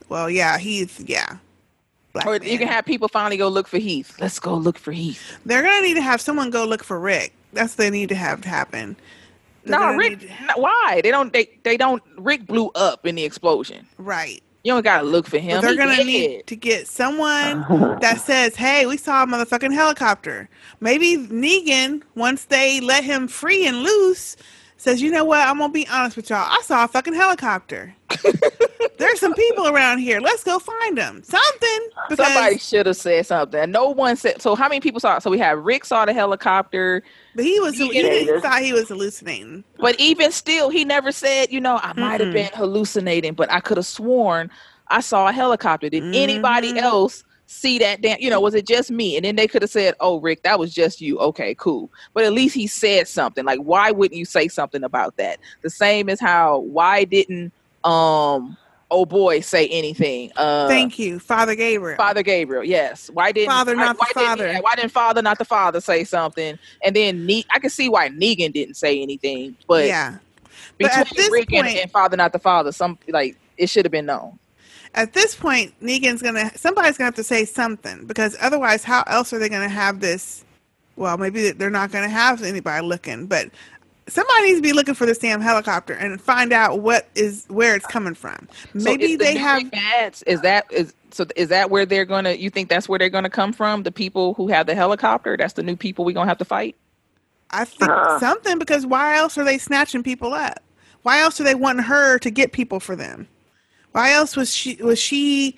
well, 0.09 0.29
yeah, 0.31 0.59
Heath, 0.59 1.01
yeah, 1.07 1.37
Black 2.13 2.27
or 2.27 2.37
you 2.37 2.59
can 2.59 2.69
have 2.69 2.85
people 2.85 3.09
finally 3.09 3.37
go 3.37 3.49
look 3.49 3.69
for 3.69 3.79
Heath. 3.79 4.17
Let's 4.21 4.39
go 4.41 4.55
look 4.55 4.79
for 4.79 4.93
Heath. 4.93 5.39
They're 5.47 5.63
gonna 5.63 5.83
need 5.83 5.95
to 5.95 6.03
have 6.03 6.21
someone 6.21 6.51
go 6.51 6.65
look 6.67 6.85
for 6.85 6.99
Rick. 7.01 7.35
That's 7.53 7.73
what 7.73 7.79
they 7.79 7.91
need 7.91 8.11
to 8.11 8.15
have 8.17 8.45
happen. 8.45 8.97
They're 9.65 9.79
No, 9.79 9.79
gonna 9.79 9.99
Rick. 9.99 10.23
no, 10.41 10.55
Why 10.57 11.01
they 11.03 11.11
don't? 11.11 11.33
They 11.33 11.49
they 11.65 11.77
don't. 11.77 12.03
Rick 12.19 12.47
blew 12.47 12.71
up 12.75 13.07
in 13.07 13.15
the 13.15 13.25
explosion. 13.25 13.87
Right. 13.99 14.43
You 14.65 14.73
don't 14.75 14.83
gotta 14.85 15.05
look 15.07 15.27
for 15.27 15.39
him. 15.39 15.61
But 15.61 15.63
they're 15.63 15.73
He 15.73 15.77
gonna 15.77 15.97
dead. 15.97 16.07
need 16.07 16.47
to 16.49 16.57
get 16.57 16.89
someone 16.89 17.67
that 18.01 18.21
says, 18.21 18.57
"Hey, 18.57 18.87
we 18.87 18.97
saw 18.97 19.25
a 19.25 19.27
motherfucking 19.27 19.73
helicopter." 19.75 20.49
Maybe 20.81 21.17
Negan, 21.17 22.03
once 22.15 22.45
they 22.47 22.81
let 22.81 23.05
him 23.05 23.29
free 23.29 23.67
and 23.67 23.83
loose, 23.83 24.37
says, 24.83 25.01
"You 25.01 25.11
know 25.11 25.25
what? 25.25 25.47
I'm 25.47 25.59
gonna 25.59 25.73
be 25.73 25.87
honest 25.89 26.17
with 26.17 26.31
y'all. 26.31 26.47
I 26.49 26.61
saw 26.63 26.85
a 26.85 26.89
fucking 26.89 27.15
helicopter. 27.15 27.95
There's 28.99 29.21
some 29.21 29.35
people 29.35 29.69
around 29.69 29.99
here. 29.99 30.21
Let's 30.21 30.45
go 30.45 30.59
find 30.59 30.97
them. 30.97 31.23
Something." 31.23 31.89
Because 32.09 32.27
Somebody 32.27 32.59
should 32.59 32.87
have 32.87 32.97
said 32.97 33.27
something. 33.27 33.71
No 33.71 33.91
one 33.91 34.17
said. 34.17 34.43
So 34.43 34.55
how 34.55 34.69
many 34.69 34.81
people 34.81 35.01
saw? 35.01 35.17
it? 35.17 35.23
So 35.23 35.31
we 35.31 35.39
had 35.39 35.59
Rick 35.59 35.85
saw 35.85 36.05
the 36.05 36.13
helicopter, 36.13 37.03
but 37.35 37.45
he 37.45 37.61
was 37.61 37.77
he 37.77 37.89
didn't 37.91 38.41
thought 38.43 38.63
he 38.63 38.73
was 38.73 38.89
hallucinating. 38.89 39.65
But 39.79 39.99
even 39.99 40.33
still, 40.33 40.71
he 40.71 40.85
never 40.85 41.13
said, 41.13 41.53
you 41.53 41.61
know, 41.61 41.79
I 41.83 41.93
might 41.95 42.21
have 42.21 42.31
Mm-mm. 42.31 42.51
been 42.51 42.51
hallucinating, 42.55 43.35
but 43.35 43.51
I 43.51 43.61
could 43.61 43.77
have 43.77 43.87
sworn 43.87 44.51
I 44.93 45.01
saw 45.01 45.27
a 45.29 45.33
helicopter. 45.33 45.89
Did 45.89 46.15
anybody 46.15 46.69
mm-hmm. 46.69 46.85
else 46.85 47.25
see 47.53 47.79
that 47.79 48.01
damn, 48.01 48.19
you 48.21 48.31
know, 48.31 48.41
was 48.41 48.55
it 48.55 48.67
just 48.67 48.91
me? 48.91 49.17
And 49.17 49.25
then 49.25 49.37
they 49.37 49.47
could 49.47 49.63
have 49.63 49.71
said, 49.71 49.95
oh, 50.01 50.19
Rick, 50.21 50.43
that 50.43 50.59
was 50.59 50.73
just 50.75 51.01
you. 51.01 51.19
Okay, 51.19 51.55
cool. 51.57 51.91
But 52.15 52.25
at 52.25 52.33
least 52.33 52.55
he 52.55 52.67
said 52.67 53.07
something. 53.07 53.45
Like, 53.45 53.61
why 53.61 53.91
wouldn't 53.91 54.19
you 54.19 54.25
say 54.25 54.49
something 54.49 54.83
about 54.83 55.17
that? 55.19 55.39
The 55.61 55.71
same 55.71 56.09
as 56.09 56.19
how, 56.21 56.59
why 56.61 57.05
didn't, 57.05 57.53
um, 57.85 58.57
oh 58.91 59.05
boy, 59.07 59.41
say 59.41 59.69
anything? 59.69 60.33
Uh, 60.37 60.69
Thank 60.69 60.99
you, 60.99 61.19
Father 61.19 61.55
Gabriel. 61.55 61.97
Father 61.97 62.23
Gabriel, 62.23 62.65
yes. 62.65 63.11
Why 63.13 63.33
didn't 63.33 63.51
Father, 63.51 63.77
why, 63.77 63.85
not 63.85 63.97
the 63.97 64.01
why 64.15 64.23
didn't- 64.37 64.39
father. 64.39 64.63
why 64.63 64.75
didn't 64.75 64.93
Father, 64.93 65.23
not 65.23 65.39
the 65.39 65.45
Father, 65.45 65.81
say 65.81 66.05
something? 66.05 66.59
And 66.85 66.97
then 66.97 67.27
ne- 67.27 67.45
I 67.51 67.59
can 67.59 67.71
see 67.71 67.89
why 67.89 68.09
Negan 68.09 68.53
didn't 68.53 68.75
say 68.75 69.01
anything, 69.03 69.57
but 69.69 69.87
yeah. 69.87 70.17
But 70.81 70.91
between 70.91 71.17
this 71.17 71.31
Rick 71.31 71.53
and, 71.53 71.67
point- 71.67 71.79
and 71.79 71.91
Father, 71.91 72.17
not 72.17 72.33
the 72.33 72.39
Father, 72.39 72.73
some 72.73 72.99
like 73.09 73.37
it 73.59 73.69
should 73.69 73.85
have 73.85 73.93
been 73.93 74.07
known. 74.07 74.39
At 74.95 75.15
this 75.15 75.35
point, 75.35 75.73
Negan's 75.83 76.21
gonna 76.21 76.57
somebody's 76.57 76.99
gonna 76.99 77.07
have 77.07 77.15
to 77.15 77.25
say 77.25 77.45
something 77.45 78.07
because 78.07 78.37
otherwise, 78.41 78.85
how 78.85 79.03
else 79.07 79.33
are 79.33 79.39
they 79.39 79.49
gonna 79.49 79.69
have 79.69 80.01
this? 80.01 80.45
Well, 80.97 81.17
maybe 81.17 81.53
they're 81.53 81.71
not 81.71 81.91
gonna 81.91 82.11
have 82.11 82.43
anybody 82.43 82.87
looking, 82.87 83.27
but 83.27 83.49
somebody 84.09 84.43
needs 84.43 84.59
to 84.59 84.63
be 84.63 84.73
looking 84.73 84.95
for 84.95 85.07
this 85.07 85.19
damn 85.19 85.41
helicopter 85.41 85.95
and 85.95 86.21
find 86.21 86.53
out 86.53 86.81
what 86.81 87.09
is 87.15 87.47
where 87.49 87.75
it's 87.75 87.87
coming 87.87 88.15
from. 88.15 88.49
So 88.51 88.85
Maybe 88.85 89.05
is 89.05 89.11
the 89.13 89.17
they 89.25 89.35
new 89.35 89.41
have. 89.41 89.63
Rick 89.63 89.73
Bads, 89.73 90.23
is 90.25 90.41
that 90.43 90.71
is 90.71 90.93
so 91.11 91.27
is 91.37 91.49
that 91.49 91.71
where 91.71 91.87
they're 91.87 92.05
gonna? 92.05 92.33
You 92.33 92.51
think 92.51 92.69
that's 92.69 92.89
where 92.89 92.99
they're 92.99 93.09
gonna 93.09 93.31
come 93.31 93.53
from? 93.53 93.85
The 93.85 93.93
people 93.93 94.35
who 94.35 94.49
have 94.49 94.67
the 94.67 94.75
helicopter? 94.75 95.37
That's 95.37 95.55
the 95.55 95.63
new 95.63 95.77
people 95.77 96.05
we're 96.05 96.13
gonna 96.13 96.29
have 96.29 96.39
to 96.39 96.45
fight. 96.45 96.77
I 97.51 97.65
think 97.65 97.91
uh-huh. 97.91 98.19
something 98.19 98.59
because 98.59 98.87
why 98.87 99.17
else 99.17 99.37
are 99.39 99.45
they 99.45 99.59
snatching 99.59 100.03
people 100.03 100.33
up? 100.33 100.63
Why 101.03 101.21
else 101.21 101.41
are 101.41 101.45
they 101.45 101.55
wanting 101.55 101.85
her 101.85 102.19
to 102.19 102.31
get 102.31 102.53
people 102.53 102.81
for 102.81 102.97
them? 102.97 103.29
Why 103.93 104.13
else 104.13 104.37
was 104.37 104.55
she 104.55 104.77
was 104.77 104.99
she 104.99 105.57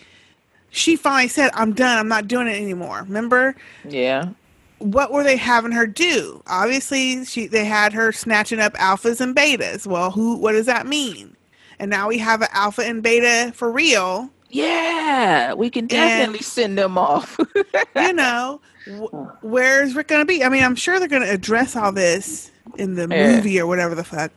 she 0.71 0.97
finally 0.97 1.29
said, 1.29 1.51
I'm 1.55 1.73
done, 1.73 1.99
I'm 1.99 2.09
not 2.09 2.27
doing 2.29 2.47
it 2.49 2.57
anymore. 2.61 3.03
Remember? 3.03 3.55
Yeah. 3.89 4.31
What 4.79 5.13
were 5.13 5.23
they 5.23 5.37
having 5.37 5.73
her 5.73 5.87
do? 5.87 6.43
Obviously 6.47 7.25
she 7.25 7.47
they 7.47 7.65
had 7.65 7.93
her 7.93 8.13
snatching 8.13 8.61
up 8.61 8.75
alphas 8.75 9.21
and 9.21 9.35
betas. 9.35 9.87
Well 9.87 10.11
who 10.11 10.37
what 10.37 10.53
does 10.53 10.67
that 10.67 10.87
mean? 10.87 11.37
And 11.79 11.91
now 11.91 12.09
we 12.09 12.19
have 12.19 12.43
an 12.43 12.49
alpha 12.53 12.83
and 12.85 13.03
beta 13.03 13.53
for 13.55 13.71
real. 13.71 14.31
Yeah, 14.51 15.55
we 15.55 15.69
can 15.69 15.89
definitely 15.89 16.43
send 16.43 16.79
them 16.79 16.97
off. 16.97 17.37
you 17.97 18.13
know, 18.13 18.61
wh- 18.87 19.43
where's 19.45 19.97
Rick 19.97 20.07
going 20.07 20.21
to 20.21 20.25
be? 20.25 20.45
I 20.45 20.49
mean, 20.49 20.63
I'm 20.63 20.77
sure 20.77 21.01
they're 21.01 21.09
going 21.09 21.23
to 21.23 21.31
address 21.33 21.75
all 21.75 21.91
this 21.91 22.53
in 22.79 22.95
the 22.95 23.09
Yeah. 23.11 23.35
movie 23.35 23.59
or 23.59 23.67
whatever 23.67 23.97
the 23.97 24.05
fuck. 24.05 24.31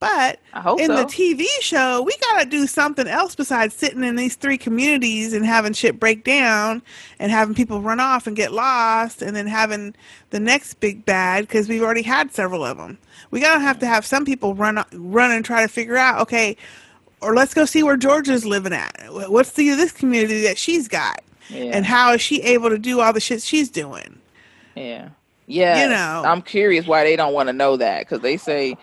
But 0.00 0.38
in 0.78 0.94
the. 0.94 1.08
TV 1.08 1.46
show, 1.60 2.02
we 2.02 2.14
got 2.30 2.42
to 2.42 2.48
do 2.48 2.66
something 2.66 3.08
else 3.08 3.34
besides 3.34 3.74
sitting 3.74 4.04
in 4.04 4.14
these 4.14 4.36
three 4.36 4.58
communities 4.58 5.32
and 5.32 5.44
having 5.44 5.72
shit 5.72 5.98
break 5.98 6.22
down 6.22 6.82
and 7.18 7.32
having 7.32 7.54
people 7.54 7.80
run 7.80 7.98
off 7.98 8.26
and 8.26 8.36
get 8.36 8.52
lost 8.52 9.22
and 9.22 9.34
then 9.34 9.46
having 9.46 9.94
the 10.30 10.38
next 10.38 10.74
big 10.74 11.04
bad 11.04 11.44
because 11.48 11.68
we've 11.68 11.82
already 11.82 12.02
had 12.02 12.30
several 12.30 12.64
of 12.64 12.76
them. 12.76 12.98
We 13.30 13.40
got 13.40 13.54
to 13.54 13.60
have 13.60 13.78
to 13.80 13.86
have 13.86 14.06
some 14.06 14.24
people 14.24 14.54
run 14.54 14.84
run 14.92 15.30
and 15.32 15.44
try 15.44 15.62
to 15.62 15.68
figure 15.68 15.96
out, 15.96 16.20
okay, 16.20 16.56
or 17.20 17.34
let's 17.34 17.54
go 17.54 17.64
see 17.64 17.82
where 17.82 17.96
Georgia's 17.96 18.46
living 18.46 18.72
at. 18.72 18.94
What's 19.08 19.52
the 19.52 19.70
this 19.70 19.92
community 19.92 20.42
that 20.42 20.58
she's 20.58 20.86
got? 20.86 21.22
Yeah. 21.48 21.70
And 21.72 21.84
how 21.84 22.12
is 22.12 22.20
she 22.20 22.42
able 22.42 22.70
to 22.70 22.78
do 22.78 23.00
all 23.00 23.12
the 23.12 23.20
shit 23.20 23.42
she's 23.42 23.70
doing? 23.70 24.20
Yeah. 24.76 25.08
Yeah. 25.46 25.82
You 25.82 25.88
know. 25.88 26.22
I'm 26.26 26.42
curious 26.42 26.86
why 26.86 27.04
they 27.04 27.16
don't 27.16 27.32
want 27.32 27.48
to 27.48 27.52
know 27.52 27.76
that 27.78 28.00
because 28.00 28.20
they 28.20 28.36
say 28.36 28.76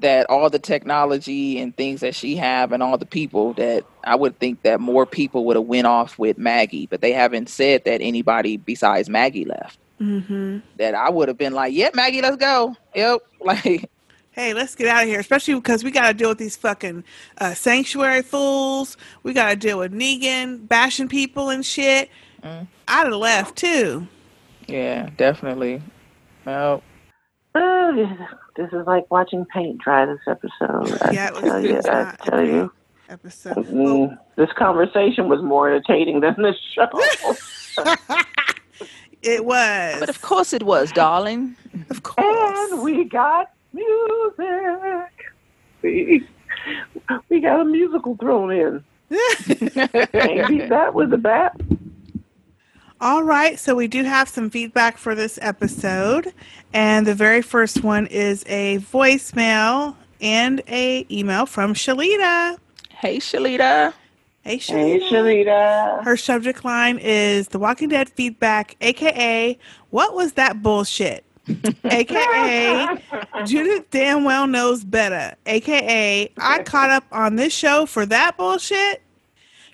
that 0.00 0.28
all 0.28 0.50
the 0.50 0.58
technology 0.58 1.58
and 1.58 1.76
things 1.76 2.00
that 2.00 2.14
she 2.14 2.36
have 2.36 2.72
and 2.72 2.82
all 2.82 2.98
the 2.98 3.06
people 3.06 3.52
that 3.54 3.84
I 4.04 4.14
would 4.16 4.38
think 4.38 4.62
that 4.62 4.80
more 4.80 5.06
people 5.06 5.44
would 5.46 5.56
have 5.56 5.66
went 5.66 5.86
off 5.86 6.18
with 6.18 6.38
Maggie, 6.38 6.86
but 6.86 7.00
they 7.00 7.12
haven't 7.12 7.48
said 7.48 7.84
that 7.84 8.00
anybody 8.00 8.56
besides 8.56 9.08
Maggie 9.08 9.44
left. 9.44 9.78
Mm-hmm. 10.00 10.58
That 10.78 10.94
I 10.94 11.10
would 11.10 11.28
have 11.28 11.36
been 11.38 11.52
like, 11.52 11.74
"Yep, 11.74 11.94
Maggie, 11.94 12.22
let's 12.22 12.36
go." 12.38 12.74
Yep, 12.94 13.20
like 13.40 13.90
Hey, 14.32 14.54
let's 14.54 14.74
get 14.74 14.86
out 14.86 15.02
of 15.02 15.08
here, 15.08 15.20
especially 15.20 15.54
because 15.54 15.82
we 15.82 15.90
got 15.90 16.08
to 16.08 16.14
deal 16.14 16.28
with 16.28 16.38
these 16.38 16.56
fucking 16.56 17.04
uh, 17.38 17.52
sanctuary 17.52 18.22
fools. 18.22 18.96
We 19.22 19.32
got 19.32 19.50
to 19.50 19.56
deal 19.56 19.80
with 19.80 19.92
Negan 19.92 20.66
bashing 20.68 21.08
people 21.08 21.50
and 21.50 21.66
shit. 21.66 22.08
Mm. 22.42 22.68
I'd 22.88 23.06
have 23.06 23.12
left 23.12 23.56
too. 23.56 24.06
yeah, 24.68 25.10
definitely. 25.16 25.82
Well, 26.46 26.82
Oh, 27.54 28.16
this 28.60 28.72
is 28.72 28.86
like 28.86 29.10
watching 29.10 29.46
paint 29.46 29.78
dry 29.78 30.04
this 30.04 30.20
episode. 30.26 30.98
I 31.02 31.12
Yeah, 31.12 31.28
it 31.28 31.34
tell 31.36 31.56
it 31.56 31.70
you, 31.70 31.80
I 31.86 32.16
tell 32.22 32.44
you. 32.44 32.72
Episode. 33.08 33.56
Mm, 33.56 34.18
this 34.36 34.52
conversation 34.52 35.28
was 35.28 35.42
more 35.42 35.68
entertaining 35.68 36.20
than 36.20 36.34
the 36.36 36.54
show. 36.74 38.14
It 39.22 39.44
was. 39.44 40.00
But 40.00 40.08
of 40.08 40.22
course 40.22 40.54
it 40.54 40.62
was, 40.62 40.92
darling. 40.92 41.54
Of 41.90 42.02
course. 42.02 42.70
And 42.72 42.82
we 42.82 43.04
got 43.04 43.50
music. 43.72 45.12
We, 45.82 46.26
we 47.28 47.40
got 47.40 47.60
a 47.60 47.64
musical 47.66 48.16
thrown 48.16 48.50
in. 48.50 48.84
Can't 50.12 50.70
that 50.70 50.94
with 50.94 51.12
a 51.12 51.18
bat. 51.18 51.60
All 53.02 53.22
right, 53.22 53.58
so 53.58 53.74
we 53.74 53.88
do 53.88 54.04
have 54.04 54.28
some 54.28 54.50
feedback 54.50 54.98
for 54.98 55.14
this 55.14 55.38
episode, 55.40 56.34
and 56.72 57.06
the 57.06 57.14
very 57.14 57.42
first 57.42 57.82
one 57.82 58.06
is 58.06 58.44
a 58.46 58.78
voicemail 58.78 59.96
and 60.20 60.62
a 60.68 61.06
email 61.10 61.46
from 61.46 61.74
Shalita. 61.74 62.58
Hey, 62.90 63.18
Shalita. 63.18 63.92
Hey, 64.42 64.56
Hey, 64.56 64.58
Shalita. 64.58 65.08
Shalita. 65.10 66.04
Her 66.04 66.16
subject 66.16 66.64
line 66.64 66.98
is 66.98 67.48
The 67.48 67.58
Walking 67.58 67.88
Dead 67.88 68.08
feedback, 68.10 68.76
aka 68.80 69.58
What 69.90 70.14
was 70.14 70.32
that 70.34 70.62
bullshit? 70.62 71.24
aka 71.84 72.86
Judith 73.44 73.86
damn 73.90 74.24
well 74.24 74.46
knows 74.46 74.84
better, 74.84 75.34
aka 75.46 76.32
I 76.38 76.62
caught 76.62 76.90
up 76.90 77.04
on 77.12 77.36
this 77.36 77.52
show 77.52 77.86
for 77.86 78.06
that 78.06 78.36
bullshit. 78.36 79.02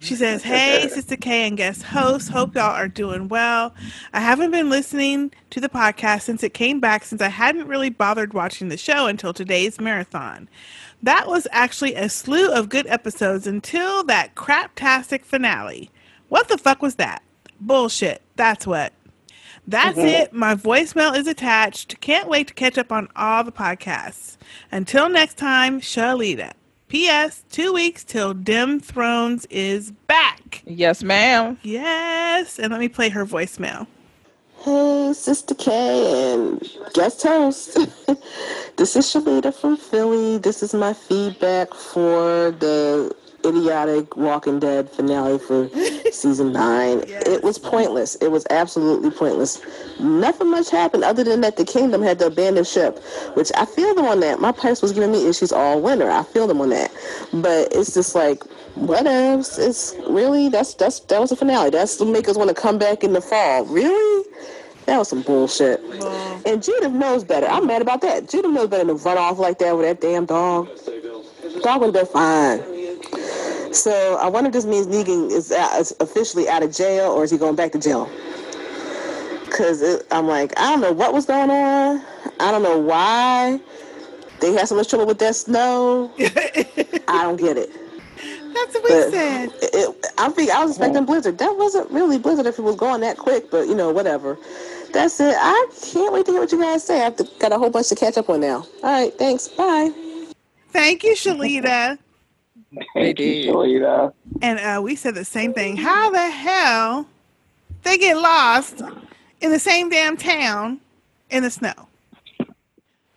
She 0.01 0.15
says, 0.15 0.43
Hey, 0.43 0.87
Sister 0.89 1.17
K 1.17 1.47
and 1.49 1.57
guest 1.57 1.83
host, 1.83 2.29
hope 2.29 2.55
y'all 2.55 2.75
are 2.75 2.89
doing 2.89 3.29
well. 3.29 3.75
I 4.13 4.21
haven't 4.21 4.51
been 4.51 4.69
listening 4.69 5.33
to 5.51 5.61
the 5.61 5.69
podcast 5.71 6.23
since 6.23 6.43
it 6.43 6.53
came 6.55 6.81
back, 6.81 7.05
since 7.05 7.23
I 7.23 7.29
hadn't 7.29 7.67
really 7.67 7.89
bothered 7.91 8.35
watching 8.35 8.69
the 8.69 8.77
show 8.77 9.07
until 9.07 9.33
today's 9.33 9.81
marathon. 9.81 10.49
That 11.03 11.27
was 11.27 11.49
actually 11.51 11.95
a 11.95 12.09
slew 12.09 12.51
of 12.53 12.69
good 12.69 12.87
episodes 12.89 13.47
until 13.47 14.05
that 14.05 14.35
craptastic 14.35 15.25
finale. 15.25 15.91
What 16.29 16.49
the 16.49 16.59
fuck 16.59 16.83
was 16.83 16.97
that? 16.97 17.23
Bullshit. 17.61 18.23
That's 18.37 18.67
what. 18.67 18.93
That's 19.67 19.99
Mhm. 19.99 20.05
it. 20.05 20.33
My 20.33 20.55
voicemail 20.55 21.17
is 21.17 21.27
attached. 21.27 22.01
Can't 22.01 22.29
wait 22.29 22.49
to 22.49 22.55
catch 22.55 22.79
up 22.79 22.93
on 22.93 23.09
all 23.17 23.43
the 23.45 23.51
podcasts. 23.53 24.37
Until 24.71 25.09
next 25.09 25.37
time, 25.39 25.81
Shalita. 25.81 26.53
P.S. 26.89 27.43
Two 27.51 27.73
weeks 27.73 28.05
till 28.05 28.33
Dim 28.33 28.79
Thrones 28.79 29.45
is 29.51 29.91
back. 30.07 30.63
Yes, 30.67 31.03
ma'am. 31.03 31.59
Yes. 31.63 32.61
And 32.61 32.71
let 32.71 32.79
me 32.79 32.89
play 32.89 33.09
her 33.09 33.27
voicemail. 33.27 33.89
Hey, 34.61 35.13
Sister 35.13 35.55
K 35.55 36.35
and 36.35 36.61
guest 36.95 37.23
host. 37.25 37.75
this 38.77 38.95
is 38.95 39.05
Shalita 39.07 39.53
from 39.53 39.77
Philly. 39.77 40.39
This 40.39 40.63
is 40.63 40.75
my 40.75 40.93
feedback 40.93 41.75
for 41.75 42.53
the 42.53 43.15
idiotic 43.47 44.17
Walking 44.17 44.59
Dead 44.59 44.91
finale 44.91 45.39
for 45.39 45.69
season 46.11 46.53
nine. 46.53 47.05
It 47.07 47.43
was 47.43 47.59
pointless. 47.59 48.17
It 48.17 48.29
was 48.31 48.47
absolutely 48.51 49.11
pointless. 49.11 49.61
Nothing 50.01 50.51
much 50.51 50.71
happened 50.71 51.05
other 51.05 51.25
than 51.25 51.41
that 51.43 51.57
the 51.57 51.65
kingdom 51.65 52.03
had 52.03 52.19
to 52.21 52.27
abandon 52.27 52.65
ship, 52.65 52.99
which 53.35 53.51
I 53.57 53.65
feel 53.65 53.95
them 53.95 54.07
on 54.07 54.21
that. 54.21 54.41
My 54.41 54.53
purse 54.53 54.83
was 54.83 54.93
giving 54.93 55.13
me 55.13 55.29
issues 55.29 55.53
all 55.53 55.81
winter. 55.81 56.11
I 56.11 56.23
feel 56.23 56.47
them 56.47 56.61
on 56.61 56.71
that. 56.71 56.93
But 57.33 57.73
it's 57.73 57.95
just 57.95 58.15
like, 58.15 58.43
what 58.75 59.07
else? 59.07 59.59
It's 59.59 59.95
really 60.09 60.49
that's 60.49 60.75
that's 60.75 61.01
that 61.01 61.21
was 61.21 61.31
the 61.31 61.37
finale. 61.37 61.71
That's 61.71 61.97
to 61.97 62.05
make 62.05 62.29
us 62.29 62.37
want 62.37 62.49
to 62.49 62.55
come 62.55 62.79
back 62.79 63.05
in 63.05 63.13
the 63.13 63.21
fall. 63.21 63.65
Really? 63.65 64.29
That 64.87 64.99
was 64.99 65.09
some 65.09 65.23
bullshit. 65.23 65.81
And 66.47 66.63
Judith 66.63 66.93
knows 66.93 67.25
better. 67.25 67.47
I'm 67.47 67.67
mad 67.67 67.83
about 67.83 68.03
that. 68.03 68.29
Judith 68.29 68.53
knows 68.53 68.69
better 68.69 68.85
than 68.85 68.97
to 68.97 69.03
run 69.03 69.19
off 69.19 69.39
like 69.39 69.59
that 69.59 69.77
with 69.77 69.85
that 69.85 70.01
damn 70.01 70.27
dog. 70.27 70.69
Dog 71.63 71.81
would 71.81 71.95
have 71.95 71.95
been 71.95 72.07
fine. 72.07 72.76
So 73.73 74.17
I 74.21 74.29
wonder 74.29 74.49
if 74.49 74.55
this 74.55 74.65
means 74.67 74.87
Negan 74.87 75.31
is, 75.31 75.53
out, 75.53 75.79
is 75.81 75.95
officially 76.01 76.49
out 76.49 76.63
of 76.63 76.73
jail 76.75 77.13
or 77.13 77.25
is 77.25 77.31
he 77.31 77.39
going 77.39 77.57
back 77.57 77.73
to 77.73 77.79
jail? 77.79 78.11
Because 79.45 80.03
I'm 80.11 80.27
like, 80.27 80.59
I 80.59 80.71
don't 80.71 80.81
know 80.81 80.93
what 80.93 81.13
was 81.13 81.27
going 81.27 81.51
on. 81.51 82.03
I 82.41 82.51
don't 82.51 82.63
know 82.63 82.79
why 82.79 83.61
they 84.41 84.53
had 84.53 84.69
so 84.69 84.77
much 84.77 84.89
trouble 84.89 85.07
with 85.07 85.19
that 85.19 85.37
snow. 85.37 86.11
I 86.19 87.23
don't 87.23 87.37
get 87.37 87.57
it. 87.57 87.71
That's 88.55 88.75
what 88.75 88.85
we 88.85 88.91
But 88.91 89.11
said. 89.11 89.53
It, 89.63 90.07
I 90.19 90.29
think 90.31 90.51
I 90.51 90.63
was 90.63 90.73
expecting 90.73 91.05
Blizzard. 91.05 91.39
That 91.39 91.57
wasn't 91.57 91.91
really 91.91 92.19
Blizzard 92.19 92.47
if 92.47 92.59
it 92.59 92.63
was 92.63 92.77
going 92.77 93.01
that 93.03 93.19
quick, 93.19 93.51
but 93.51 93.69
you 93.69 93.75
know, 93.75 93.91
whatever. 93.93 94.39
That's 94.93 95.21
it. 95.21 95.37
I 95.39 95.69
can't 95.93 96.13
wait 96.13 96.27
to 96.27 96.33
hear 96.33 96.41
what 96.41 96.53
you 96.53 96.61
guys 96.61 96.85
say. 96.85 97.05
I've 97.05 97.17
got 97.39 97.53
a 97.53 97.59
whole 97.59 97.71
bunch 97.71 97.89
to 97.91 97.95
catch 97.95 98.17
up 98.17 98.31
on 98.31 98.41
now. 98.41 98.67
All 98.83 99.03
right, 99.03 99.13
thanks. 99.19 99.49
Bye. 99.49 99.91
Thank 100.71 101.05
you, 101.05 101.15
Shalita. 101.15 101.99
Thank 102.95 103.19
you, 103.19 103.53
Shalita. 103.53 104.13
And 104.43 104.59
uh, 104.59 104.81
we 104.83 104.97
said 104.97 105.15
the 105.15 105.25
same 105.25 105.53
thing. 105.53 105.77
How 105.77 106.11
the 106.11 106.31
hell 106.31 107.07
they 107.83 107.99
get 107.99 108.17
lost 108.17 108.83
in 109.41 109.51
the 109.51 109.59
same 109.59 109.89
damn 109.89 110.17
town 110.17 110.81
in 111.31 111.43
the 111.43 111.51
snow? 111.51 111.89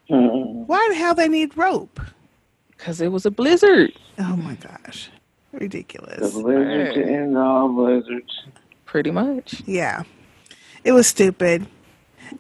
Why 0.07 0.87
the 0.89 0.95
hell 0.95 1.13
they 1.13 1.27
need 1.27 1.55
rope? 1.55 1.99
Because 2.71 3.01
it 3.01 3.11
was 3.11 3.25
a 3.25 3.31
blizzard. 3.31 3.91
Oh 4.17 4.35
my 4.35 4.55
gosh. 4.55 5.09
Ridiculous. 5.51 6.33
The 6.33 6.41
blizzard 6.41 6.93
to 6.95 7.03
end 7.03 7.37
all 7.37 7.69
blizzards. 7.69 8.43
Pretty 8.85 9.11
much. 9.11 9.61
Yeah. 9.65 10.03
It 10.83 10.93
was 10.93 11.07
stupid. 11.07 11.67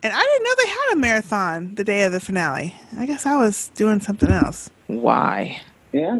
And 0.03 0.13
I 0.13 0.21
didn't 0.23 0.43
know 0.43 0.55
they 0.57 0.69
had 0.69 0.93
a 0.93 0.95
marathon 0.95 1.75
the 1.75 1.83
day 1.83 2.03
of 2.03 2.11
the 2.11 2.19
finale. 2.19 2.75
I 2.97 3.05
guess 3.05 3.25
I 3.25 3.35
was 3.35 3.69
doing 3.69 3.99
something 3.99 4.29
else. 4.29 4.69
Why? 4.87 5.61
Yeah. 5.93 6.17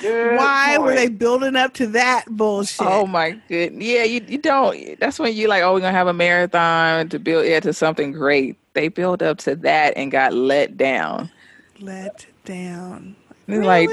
Why 0.00 0.78
were 0.78 0.94
they 0.94 1.08
building 1.08 1.56
up 1.56 1.74
to 1.74 1.86
that 1.88 2.24
bullshit? 2.28 2.86
Oh 2.86 3.06
my 3.06 3.32
goodness. 3.48 3.84
Yeah, 3.84 4.04
you, 4.04 4.24
you 4.28 4.38
don't. 4.38 4.98
That's 5.00 5.18
when 5.18 5.34
you're 5.34 5.48
like, 5.48 5.62
oh, 5.62 5.74
we're 5.74 5.80
gonna 5.80 5.92
have 5.92 6.06
a 6.06 6.12
marathon 6.12 7.08
to 7.08 7.18
build 7.18 7.46
yeah 7.46 7.60
to 7.60 7.72
something 7.72 8.12
great. 8.12 8.56
They 8.74 8.88
built 8.88 9.22
up 9.22 9.38
to 9.38 9.56
that 9.56 9.94
and 9.96 10.10
got 10.12 10.32
let 10.34 10.76
down. 10.76 11.30
Let 11.80 12.26
down. 12.44 13.16
It's 13.48 13.64
like, 13.66 13.88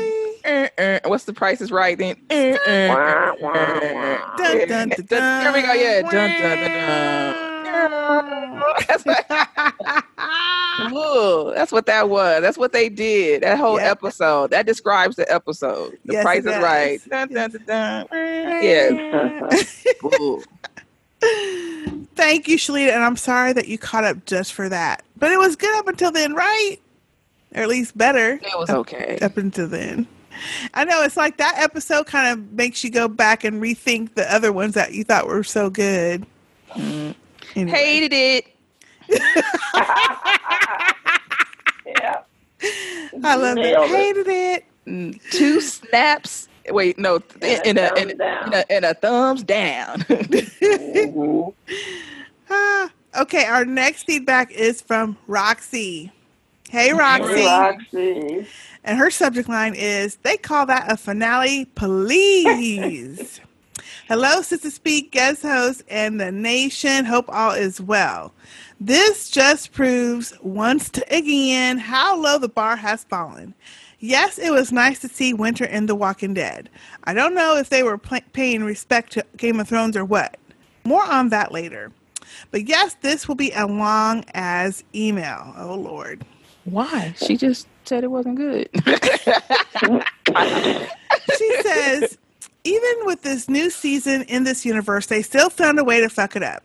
uh, 0.45 0.67
uh, 0.77 0.99
what's 1.09 1.23
the 1.25 1.33
price 1.33 1.61
is 1.61 1.71
right 1.71 1.97
then? 1.97 2.17
Uh, 2.29 2.57
uh, 2.67 3.35
uh, 3.41 3.45
uh. 3.47 4.37
Dun, 4.37 4.67
dun, 4.67 4.89
dun, 4.89 5.43
There 5.43 5.53
we 5.53 5.61
go. 5.61 5.73
Yeah. 5.73 7.51
That's 8.87 9.05
what, 9.05 9.25
that's 11.55 11.71
what 11.71 11.85
that 11.85 12.09
was. 12.09 12.41
That's 12.41 12.57
what 12.57 12.73
they 12.73 12.89
did. 12.89 13.43
That 13.43 13.57
whole 13.57 13.79
episode. 13.79 14.51
That 14.51 14.65
describes 14.65 15.15
the 15.15 15.31
episode. 15.33 15.97
The 16.05 16.13
Yes, 16.13 16.23
price 16.23 16.39
is 16.39 16.45
right. 16.61 16.99
Dun, 17.09 17.29
dun, 17.29 17.51
dun. 17.65 18.07
Yes. 18.11 19.85
Thank 22.15 22.47
you, 22.47 22.57
Shalita, 22.57 22.91
and 22.91 23.03
I'm 23.03 23.17
sorry 23.17 23.53
that 23.53 23.67
you 23.67 23.77
caught 23.77 24.03
up 24.03 24.25
just 24.25 24.53
for 24.53 24.67
that. 24.69 25.03
But 25.17 25.31
it 25.31 25.39
was 25.39 25.55
good 25.55 25.75
up 25.79 25.87
until 25.87 26.11
then, 26.11 26.33
right? 26.33 26.77
Or 27.55 27.63
at 27.63 27.69
least 27.69 27.97
better. 27.97 28.33
It 28.33 28.43
was 28.59 28.69
up- 28.69 28.77
okay. 28.79 29.17
Up 29.21 29.37
until 29.37 29.67
then. 29.67 30.07
I 30.73 30.83
know 30.83 31.01
it's 31.03 31.15
like 31.15 31.37
that 31.37 31.55
episode 31.57 32.07
kind 32.07 32.33
of 32.33 32.51
makes 32.51 32.83
you 32.83 32.89
go 32.89 33.07
back 33.07 33.45
and 33.45 33.61
rethink 33.61 34.15
the 34.15 34.31
other 34.33 34.51
ones 34.51 34.73
that 34.73 34.93
you 34.93 35.05
thought 35.05 35.27
were 35.27 35.43
so 35.43 35.69
good. 35.69 36.25
Mm. 36.73 37.15
Anyway. 37.55 37.77
Hated 37.77 38.13
it. 38.13 38.47
yeah. 41.85 42.21
I 43.23 43.35
love 43.35 43.57
it. 43.57 43.61
Nailed 43.61 43.85
it. 43.85 43.95
Hated 43.95 44.27
it. 44.27 45.21
Two 45.31 45.61
snaps. 45.61 46.47
Wait, 46.69 46.97
no, 46.97 47.15
in 47.15 47.21
a, 47.43 47.61
in, 47.65 47.77
a, 47.77 47.93
in, 47.95 48.21
a, 48.21 48.65
in 48.69 48.83
a 48.83 48.93
thumbs 48.93 49.43
down. 49.43 50.05
Ah, 52.47 52.91
okay, 53.21 53.45
our 53.45 53.65
next 53.65 54.03
feedback 54.03 54.51
is 54.51 54.79
from 54.79 55.17
Roxy. 55.25 56.11
Hey, 56.69 56.93
Roxy. 56.93 57.43
Roxy. 57.43 58.47
And 58.83 58.99
her 58.99 59.09
subject 59.09 59.49
line 59.49 59.73
is 59.73 60.17
They 60.17 60.37
call 60.37 60.67
that 60.67 60.91
a 60.91 60.95
finale, 60.95 61.65
please. 61.65 63.41
Hello, 64.07 64.43
Sister 64.43 64.69
Speak, 64.69 65.09
guest 65.09 65.41
host, 65.41 65.81
and 65.89 66.21
the 66.21 66.31
nation. 66.31 67.05
Hope 67.05 67.25
all 67.27 67.53
is 67.53 67.81
well. 67.81 68.35
This 68.79 69.31
just 69.31 69.71
proves 69.71 70.31
once 70.43 70.91
again 71.09 71.79
how 71.79 72.15
low 72.15 72.37
the 72.37 72.47
bar 72.47 72.75
has 72.75 73.03
fallen. 73.05 73.55
Yes, 73.99 74.37
it 74.37 74.51
was 74.51 74.71
nice 74.71 74.99
to 74.99 75.07
see 75.07 75.33
Winter 75.33 75.65
in 75.65 75.87
The 75.87 75.95
Walking 75.95 76.35
Dead. 76.35 76.69
I 77.05 77.15
don't 77.15 77.33
know 77.33 77.57
if 77.57 77.69
they 77.69 77.81
were 77.81 77.97
paying 77.97 78.63
respect 78.63 79.11
to 79.13 79.25
Game 79.37 79.59
of 79.59 79.67
Thrones 79.67 79.97
or 79.97 80.05
what. 80.05 80.37
More 80.83 81.03
on 81.03 81.29
that 81.29 81.51
later. 81.51 81.91
But 82.51 82.67
yes, 82.67 82.95
this 83.01 83.27
will 83.27 83.33
be 83.33 83.53
a 83.53 83.65
long 83.65 84.23
as 84.35 84.83
email. 84.93 85.51
Oh, 85.57 85.73
Lord. 85.73 86.23
Why? 86.65 87.15
She 87.17 87.37
just 87.37 87.67
said 87.85 88.03
it 88.03 88.11
wasn't 88.11 88.35
good. 88.35 88.69
she 91.37 91.61
says, 91.63 92.19
even 92.65 93.05
with 93.05 93.21
this 93.21 93.47
new 93.47 93.69
season 93.69 94.23
in 94.23 94.43
this 94.43 94.65
universe, 94.65 95.05
they 95.05 95.21
still 95.21 95.49
found 95.49 95.79
a 95.79 95.83
way 95.83 96.01
to 96.01 96.09
fuck 96.09 96.35
it 96.35 96.43
up. 96.43 96.63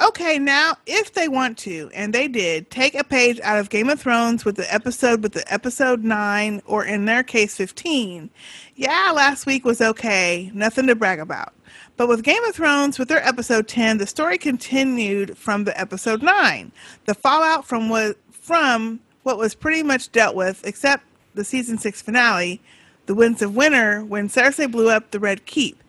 Okay, 0.00 0.38
now 0.38 0.76
if 0.86 1.12
they 1.14 1.26
want 1.26 1.58
to, 1.58 1.90
and 1.92 2.12
they 2.12 2.28
did, 2.28 2.70
take 2.70 2.94
a 2.94 3.02
page 3.02 3.40
out 3.40 3.58
of 3.58 3.68
Game 3.68 3.88
of 3.88 4.00
Thrones 4.00 4.44
with 4.44 4.54
the 4.54 4.72
episode 4.72 5.24
with 5.24 5.32
the 5.32 5.52
episode 5.52 6.04
9 6.04 6.62
or 6.66 6.84
in 6.84 7.04
their 7.04 7.24
case 7.24 7.56
15. 7.56 8.30
Yeah, 8.76 9.12
last 9.12 9.44
week 9.44 9.64
was 9.64 9.80
okay, 9.80 10.52
nothing 10.54 10.86
to 10.86 10.94
brag 10.94 11.18
about. 11.18 11.52
But 11.96 12.06
with 12.06 12.22
Game 12.22 12.42
of 12.44 12.54
Thrones 12.54 12.96
with 12.96 13.08
their 13.08 13.26
episode 13.26 13.66
10, 13.66 13.98
the 13.98 14.06
story 14.06 14.38
continued 14.38 15.36
from 15.36 15.64
the 15.64 15.78
episode 15.78 16.22
9. 16.22 16.70
The 17.06 17.14
fallout 17.14 17.66
from 17.66 17.88
what 17.88 18.16
from 18.30 19.00
what 19.24 19.36
was 19.36 19.54
pretty 19.54 19.82
much 19.82 20.12
dealt 20.12 20.36
with 20.36 20.64
except 20.64 21.04
the 21.34 21.44
season 21.44 21.76
6 21.76 22.00
finale, 22.02 22.60
The 23.08 23.14
Winds 23.14 23.40
of 23.40 23.56
Winter 23.56 24.04
when 24.04 24.28
Cersei 24.28 24.70
blew 24.70 24.90
up 24.90 25.10
the 25.10 25.18
Red 25.18 25.46
Keep. 25.46 25.82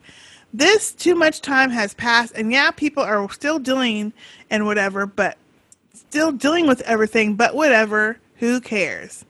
This 0.54 0.94
too 0.94 1.16
much 1.16 1.42
time 1.42 1.70
has 1.70 1.94
passed, 1.94 2.34
and 2.34 2.50
yeah, 2.50 2.72
people 2.72 3.04
are 3.04 3.30
still 3.30 3.60
dealing 3.60 4.14
and 4.50 4.66
whatever, 4.66 5.06
but 5.06 5.38
still 5.94 6.32
dealing 6.32 6.66
with 6.66 6.80
everything, 6.84 7.36
but 7.36 7.56
whatever, 7.56 8.18
who 8.36 8.62
cares? 8.62 9.26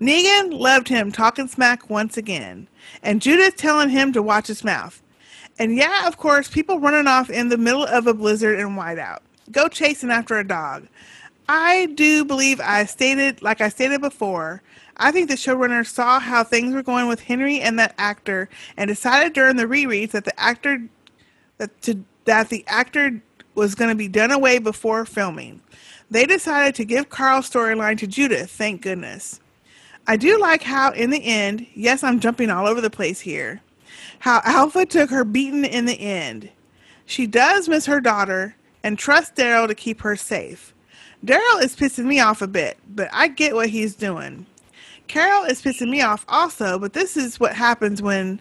Negan 0.00 0.58
loved 0.58 0.88
him 0.88 1.12
talking 1.12 1.46
smack 1.46 1.90
once 1.90 2.16
again, 2.16 2.68
and 3.02 3.20
Judith 3.20 3.56
telling 3.56 3.90
him 3.90 4.14
to 4.14 4.22
watch 4.22 4.46
his 4.46 4.64
mouth. 4.64 5.02
And 5.58 5.76
yeah, 5.76 6.08
of 6.08 6.16
course, 6.16 6.48
people 6.48 6.80
running 6.80 7.06
off 7.06 7.28
in 7.28 7.50
the 7.50 7.58
middle 7.58 7.84
of 7.84 8.06
a 8.06 8.14
blizzard 8.14 8.58
and 8.58 8.78
whiteout. 8.78 9.18
Go 9.52 9.68
chasing 9.68 10.10
after 10.10 10.38
a 10.38 10.48
dog. 10.48 10.88
I 11.50 11.84
do 11.94 12.24
believe 12.24 12.62
I 12.62 12.86
stated, 12.86 13.42
like 13.42 13.60
I 13.60 13.68
stated 13.68 14.00
before, 14.00 14.62
I 14.98 15.12
think 15.12 15.28
the 15.28 15.34
showrunner 15.36 15.86
saw 15.86 16.18
how 16.18 16.42
things 16.42 16.74
were 16.74 16.82
going 16.82 17.08
with 17.08 17.20
Henry 17.20 17.60
and 17.60 17.78
that 17.78 17.94
actor 17.98 18.48
and 18.76 18.88
decided 18.88 19.34
during 19.34 19.56
the 19.56 19.66
rereads 19.66 20.12
that 20.12 20.24
the 20.24 20.38
actor 20.40 20.82
that 21.58 21.82
to 21.82 22.02
that 22.24 22.48
the 22.48 22.64
actor 22.66 23.22
was 23.54 23.74
going 23.74 23.90
to 23.90 23.96
be 23.96 24.08
done 24.08 24.30
away 24.30 24.58
before 24.58 25.04
filming. 25.04 25.60
They 26.10 26.24
decided 26.24 26.74
to 26.76 26.84
give 26.84 27.08
Carl's 27.08 27.50
storyline 27.50 27.98
to 27.98 28.06
Judith, 28.06 28.50
thank 28.50 28.82
goodness. 28.82 29.40
I 30.06 30.16
do 30.16 30.38
like 30.38 30.62
how 30.62 30.92
in 30.92 31.10
the 31.10 31.24
end, 31.24 31.66
yes, 31.74 32.04
I'm 32.04 32.20
jumping 32.20 32.50
all 32.50 32.66
over 32.66 32.80
the 32.80 32.90
place 32.90 33.20
here, 33.20 33.60
how 34.20 34.40
Alpha 34.44 34.86
took 34.86 35.10
her 35.10 35.24
beaten 35.24 35.64
in 35.64 35.84
the 35.84 35.98
end. 35.98 36.50
She 37.06 37.26
does 37.26 37.68
miss 37.68 37.86
her 37.86 38.00
daughter 38.00 38.54
and 38.84 38.98
trusts 38.98 39.32
Daryl 39.36 39.66
to 39.66 39.74
keep 39.74 40.00
her 40.02 40.16
safe. 40.16 40.74
Daryl 41.24 41.62
is 41.62 41.74
pissing 41.74 42.04
me 42.04 42.20
off 42.20 42.42
a 42.42 42.46
bit, 42.46 42.78
but 42.88 43.08
I 43.12 43.28
get 43.28 43.54
what 43.54 43.70
he's 43.70 43.94
doing. 43.96 44.46
Carol 45.08 45.44
is 45.44 45.62
pissing 45.62 45.88
me 45.90 46.02
off 46.02 46.24
also, 46.28 46.78
but 46.78 46.92
this 46.92 47.16
is 47.16 47.38
what 47.40 47.54
happens 47.54 48.02
when 48.02 48.40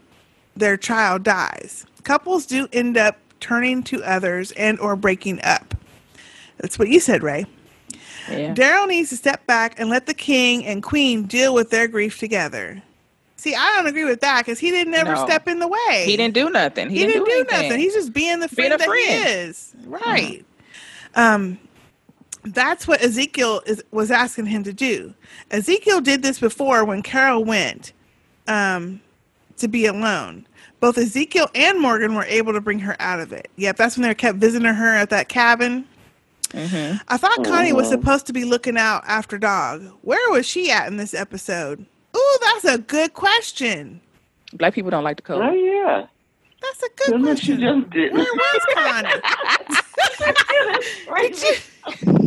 their 0.56 0.78
child 0.78 1.24
dies. 1.24 1.86
Couples 2.04 2.46
do 2.46 2.68
end 2.74 2.98
up 2.98 3.18
turning 3.40 3.84
to 3.84 4.04
others 4.04 4.52
and 4.54 4.80
or 4.80 4.96
breaking 4.96 5.42
up. 5.44 5.76
That's 6.58 6.80
what 6.80 6.88
you 6.90 7.00
said, 7.00 7.22
Ray. 7.24 7.46
Yeah. 8.30 8.54
Daryl 8.56 8.88
needs 8.88 9.10
to 9.10 9.18
step 9.18 9.46
back 9.46 9.80
and 9.80 9.90
let 9.90 10.08
the 10.08 10.14
king 10.14 10.66
and 10.66 10.82
queen 10.82 11.24
deal 11.24 11.54
with 11.54 11.70
their 11.70 11.88
grief 11.88 12.18
together. 12.20 12.82
See, 13.36 13.54
I 13.54 13.74
don't 13.76 13.86
agree 13.86 14.06
with 14.06 14.22
that 14.22 14.44
because 14.46 14.58
he 14.58 14.72
didn't 14.72 14.96
ever 14.96 15.14
No. 15.14 15.26
step 15.26 15.48
in 15.48 15.60
the 15.60 15.68
way. 15.68 16.04
He 16.06 16.18
didn't 16.18 16.34
do 16.34 16.50
nothing. 16.50 16.90
He, 16.90 16.98
He, 17.00 17.06
didn't, 17.06 17.26
do, 17.26 17.32
anything. 17.32 17.62
nothing. 17.70 17.80
He's 17.80 17.94
just 17.94 18.14
being 18.14 18.40
the 18.40 18.48
Being 18.48 18.70
friend 18.70 18.74
a 18.74 18.78
that 18.78 18.90
he 18.90 19.14
is. 19.14 19.76
Right. 19.86 20.44
Um, 21.14 21.60
that's 22.45 22.88
what 22.88 23.01
Ezekiel 23.01 23.61
is, 23.65 23.84
was 23.91 24.11
asking 24.11 24.45
him 24.47 24.63
to 24.63 24.73
do. 24.73 25.13
Ezekiel 25.51 26.01
did 26.01 26.22
this 26.22 26.39
before 26.39 26.85
when 26.85 27.01
Carol 27.01 27.43
went 27.43 27.93
um, 28.47 29.01
to 29.57 29.67
be 29.67 29.85
alone. 29.85 30.45
Both 30.80 30.97
Ezekiel 30.97 31.47
and 31.55 31.80
Morgan 31.80 32.15
were 32.15 32.26
able 32.26 32.53
to 32.53 32.61
bring 32.61 32.80
her 32.80 32.95
out 32.99 33.19
of 33.19 33.31
it. 33.34 33.49
Yep, 33.55 33.77
that's 33.77 33.97
when 33.97 34.07
they 34.07 34.13
kept 34.13 34.38
visiting 34.38 34.67
her 34.73 34.95
at 34.95 35.09
that 35.09 35.30
cabin. 35.30 35.85
Mm-hmm. 36.49 36.97
I 37.07 37.17
thought 37.17 37.43
Connie 37.43 37.73
was 37.73 37.88
Mhm. 37.88 37.91
supposed 37.91 38.27
to 38.27 38.34
be 38.34 38.43
looking 38.45 38.77
out 38.77 39.03
after 39.07 39.38
Dog. 39.38 39.84
Where 40.03 40.31
was 40.31 40.45
she 40.45 40.72
at 40.72 40.88
in 40.88 40.97
this 40.97 41.13
episode? 41.13 41.85
Ooh, 42.15 42.38
that's 42.41 42.65
a 42.65 42.77
good 42.77 43.13
question. 43.13 43.99
Black 44.53 44.73
people 44.73 44.91
don't 44.91 45.03
like 45.03 45.17
the 45.17 45.23
color. 45.23 45.45
Oh 45.45 45.53
yeah. 45.53 46.05
That's 46.61 46.84
a 46.84 46.89
good 47.11 47.22
question. 47.23 47.57
She 47.57 47.61
just 47.63 47.89
didn't. 47.89 48.13
Where 48.17 48.26
was 48.26 48.65
Connie? 48.76 49.09
Did 51.31 51.41
you- 51.41 52.24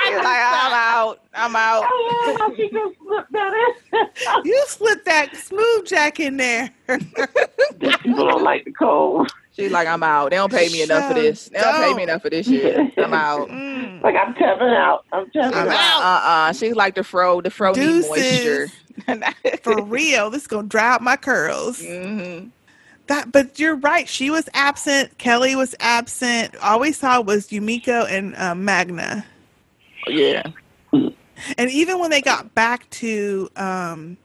I'm 0.00 0.16
like, 0.16 0.24
I'm 0.26 0.72
out. 0.72 1.20
I'm 1.34 1.56
out. 1.56 1.84
Oh, 1.86 2.52
she 2.56 2.70
just 2.70 2.96
slipped 3.04 3.32
that 3.32 3.52
in. 3.92 4.06
you 4.44 4.64
slipped 4.68 5.04
that 5.06 5.36
smooth 5.36 5.86
jack 5.86 6.20
in 6.20 6.36
there. 6.36 6.70
People 6.86 8.26
don't 8.28 8.42
like 8.44 8.64
the 8.64 8.72
cold. 8.72 9.30
She's 9.52 9.72
like, 9.72 9.88
I'm 9.88 10.04
out. 10.04 10.30
They 10.30 10.36
don't 10.36 10.52
pay 10.52 10.68
me 10.68 10.82
enough 10.82 11.08
for 11.08 11.14
this. 11.14 11.46
They 11.48 11.58
don't 11.58 11.82
pay 11.82 11.94
me 11.94 12.04
enough 12.04 12.22
for 12.22 12.30
this 12.30 12.46
shit. 12.46 12.92
I'm 12.98 13.14
out. 13.14 13.48
Like 14.00 14.14
I'm 14.14 14.32
tapping 14.34 14.68
out. 14.68 15.04
I'm 15.10 15.28
tapping 15.30 15.58
I'm 15.58 15.66
out. 15.66 15.74
out. 15.74 16.02
Uh 16.02 16.28
uh 16.28 16.52
She's 16.52 16.76
like 16.76 16.94
the 16.94 17.02
fro. 17.02 17.40
The 17.40 17.50
fro 17.50 17.72
need 17.72 17.80
Deuces. 17.80 18.08
moisture. 18.08 18.68
For 19.64 19.82
real, 19.82 20.30
this 20.30 20.42
is 20.42 20.46
gonna 20.46 20.68
dry 20.68 20.94
out 20.94 21.02
my 21.02 21.16
curls. 21.16 21.82
Mm-hmm. 21.82 22.48
That, 23.08 23.32
but 23.32 23.58
you're 23.58 23.76
right. 23.76 24.08
She 24.08 24.30
was 24.30 24.48
absent. 24.54 25.18
Kelly 25.18 25.56
was 25.56 25.74
absent. 25.80 26.54
All 26.62 26.80
we 26.80 26.92
saw 26.92 27.20
was 27.20 27.48
Yumiko 27.48 28.06
and 28.10 28.36
uh, 28.36 28.54
Magna. 28.54 29.24
Yeah. 30.06 30.42
And 30.92 31.70
even 31.70 31.98
when 31.98 32.10
they 32.10 32.20
got 32.20 32.54
back 32.54 32.88
to 32.90 33.48
um, 33.56 34.16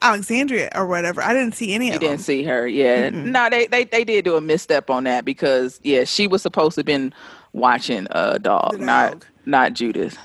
Alexandria 0.00 0.70
or 0.74 0.86
whatever, 0.86 1.22
I 1.22 1.32
didn't 1.34 1.54
see 1.54 1.72
any 1.74 1.88
You 1.88 1.94
of 1.94 2.00
them. 2.00 2.02
You 2.04 2.08
didn't 2.16 2.22
see 2.24 2.42
her. 2.44 2.66
Yeah. 2.66 3.10
No, 3.10 3.50
they, 3.50 3.66
they 3.66 3.84
they 3.84 4.04
did 4.04 4.24
do 4.24 4.36
a 4.36 4.40
misstep 4.40 4.88
on 4.90 5.04
that 5.04 5.24
because 5.24 5.80
yeah, 5.82 6.04
she 6.04 6.26
was 6.26 6.40
supposed 6.42 6.74
to 6.76 6.80
have 6.80 6.86
been 6.86 7.12
watching 7.52 8.06
uh 8.12 8.38
dog, 8.38 8.80
not 8.80 9.24
not 9.44 9.74
Judith. 9.74 10.16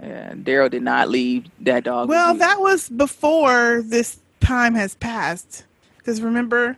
and 0.00 0.44
Daryl 0.44 0.70
did 0.70 0.82
not 0.82 1.08
leave 1.10 1.46
that 1.60 1.84
dog. 1.84 2.08
Well, 2.08 2.34
that 2.34 2.60
was 2.60 2.88
before 2.88 3.82
this 3.84 4.18
time 4.40 4.74
has 4.74 4.94
passed. 4.96 5.64
Because 5.98 6.22
remember, 6.22 6.76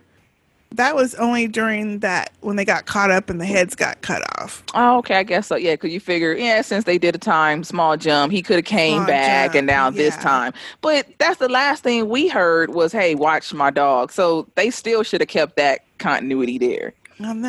that 0.71 0.95
was 0.95 1.15
only 1.15 1.47
during 1.47 1.99
that 1.99 2.31
when 2.41 2.55
they 2.55 2.63
got 2.65 2.85
caught 2.85 3.09
up 3.09 3.29
and 3.29 3.41
the 3.41 3.45
heads 3.45 3.75
got 3.75 4.01
cut 4.01 4.21
off. 4.39 4.63
Oh, 4.75 4.99
okay, 4.99 5.15
I 5.15 5.23
guess 5.23 5.47
so. 5.47 5.55
Yeah, 5.55 5.73
because 5.73 5.91
you 5.91 5.99
figure, 5.99 6.33
yeah, 6.33 6.61
since 6.61 6.85
they 6.85 6.97
did 6.97 7.15
a 7.15 7.19
time 7.19 7.63
small 7.63 7.97
jump, 7.97 8.31
he 8.31 8.41
could 8.41 8.57
have 8.57 8.65
came 8.65 8.97
Small 8.97 9.07
back, 9.07 9.47
jump, 9.47 9.55
and 9.55 9.67
now 9.67 9.89
this 9.89 10.15
time. 10.17 10.53
But 10.81 11.07
that's 11.17 11.39
the 11.39 11.49
last 11.49 11.83
thing 11.83 12.07
we 12.07 12.27
heard 12.27 12.73
was, 12.73 12.91
"Hey, 12.91 13.15
watch 13.15 13.53
my 13.53 13.71
dog." 13.71 14.11
So 14.11 14.47
they 14.55 14.69
still 14.69 15.01
should 15.03 15.21
have 15.21 15.27
kept 15.27 15.55
that 15.55 15.81
continuity 15.97 16.57
there, 16.59 16.93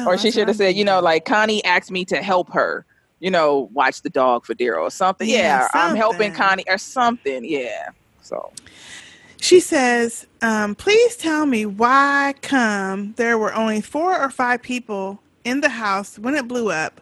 or 0.06 0.16
she 0.18 0.30
should 0.30 0.48
have 0.48 0.56
said, 0.56 0.74
you 0.74 0.84
know, 0.84 1.00
like 1.00 1.24
Connie 1.26 1.62
asked 1.64 1.90
me 1.90 2.04
to 2.06 2.22
help 2.22 2.50
her, 2.52 2.86
you 3.20 3.30
know, 3.30 3.68
watch 3.74 4.00
the 4.02 4.10
dog 4.10 4.46
for 4.46 4.54
Daryl 4.54 4.82
or 4.82 4.90
something. 4.90 5.28
Yeah, 5.28 5.36
Yeah, 5.36 5.68
I'm 5.74 5.94
helping. 5.94 6.32
Connie 6.32 6.64
or 6.68 6.78
something. 6.78 7.44
Yeah. 7.44 7.90
So 8.22 8.50
She 9.40 9.58
says, 9.58 10.26
um, 10.42 10.74
please 10.74 11.16
tell 11.16 11.46
me 11.46 11.64
why 11.64 12.34
come 12.42 13.14
there 13.14 13.38
were 13.38 13.54
only 13.54 13.80
four 13.80 14.16
or 14.20 14.30
five 14.30 14.62
people 14.62 15.20
in 15.44 15.62
the 15.62 15.70
house 15.70 16.18
when 16.18 16.34
it 16.34 16.46
blew 16.46 16.70
up, 16.70 17.00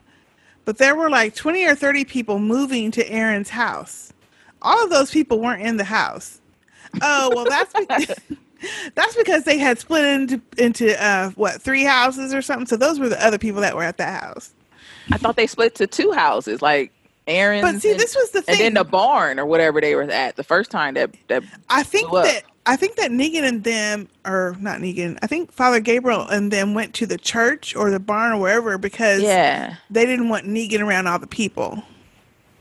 but 0.65 0.79
there 0.79 0.95
were 0.95 1.11
like 1.11 1.35
20 1.35 1.67
or 1.67 1.75
30 1.75 2.05
people 2.05 2.39
moving 2.39 2.93
to 2.93 3.11
Aaron's 3.11 3.51
house. 3.51 4.13
All 4.63 4.85
of 4.85 4.91
those 4.91 5.11
people 5.11 5.41
weren't 5.41 5.63
in 5.63 5.79
the 5.79 5.85
house. 5.85 6.41
Oh, 7.03 7.33
well, 7.35 7.45
that's 7.45 7.73
because, 7.73 8.21
that's 8.95 9.17
because 9.17 9.43
they 9.43 9.59
had 9.59 9.81
split 9.81 10.05
into, 10.05 10.41
into 10.59 11.03
uh, 11.05 11.31
what, 11.31 11.61
three 11.61 11.85
houses 11.85 12.33
or 12.33 12.41
something. 12.41 12.67
So 12.67 12.77
those 12.77 13.01
were 13.01 13.09
the 13.09 13.25
other 13.25 13.39
people 13.39 13.61
that 13.63 13.75
were 13.75 13.83
at 13.83 13.99
that 13.99 14.23
house. 14.23 14.55
I 15.11 15.19
thought 15.19 15.37
they 15.37 15.47
split 15.49 15.75
to 15.77 15.87
two 15.87 16.13
houses, 16.13 16.63
like 16.63 16.93
Aaron's. 17.29 17.63
But 17.63 17.81
see, 17.83 17.93
and- 17.93 18.01
this 18.01 18.17
was 18.17 18.31
the 18.31 18.43
thing. 18.43 18.55
and 18.57 18.65
then 18.65 18.75
the 18.75 18.89
barn 18.91 19.39
or 19.39 19.47
whatever 19.47 19.81
they 19.81 19.95
were 19.95 20.03
at 20.03 20.37
the 20.37 20.45
first 20.45 20.71
time 20.71 20.95
that 20.95 21.15
that 21.29 21.45
I 21.69 21.83
think 21.83 22.11
that 22.13 22.43
I 22.67 22.77
think 22.77 22.97
that 22.97 23.11
Negan 23.11 23.45
and 23.49 23.65
them, 23.65 24.09
or 24.27 24.55
not 24.61 24.81
Negan, 24.81 25.19
I 25.23 25.27
think 25.27 25.53
Father 25.53 25.81
Gabriel 25.81 26.27
and 26.29 26.51
them 26.51 26.75
went 26.75 26.93
to 26.95 27.07
the 27.07 27.17
church 27.17 27.75
or 27.75 27.91
the 27.91 28.01
barn 28.01 28.33
or 28.33 28.41
wherever 28.41 28.77
because 28.77 29.23
Yeah. 29.23 29.77
they 29.89 30.05
didn't 30.05 30.29
want 30.29 30.47
Negan 30.47 30.81
around 30.81 31.07
all 31.07 31.19
the 31.19 31.27
people. 31.27 31.83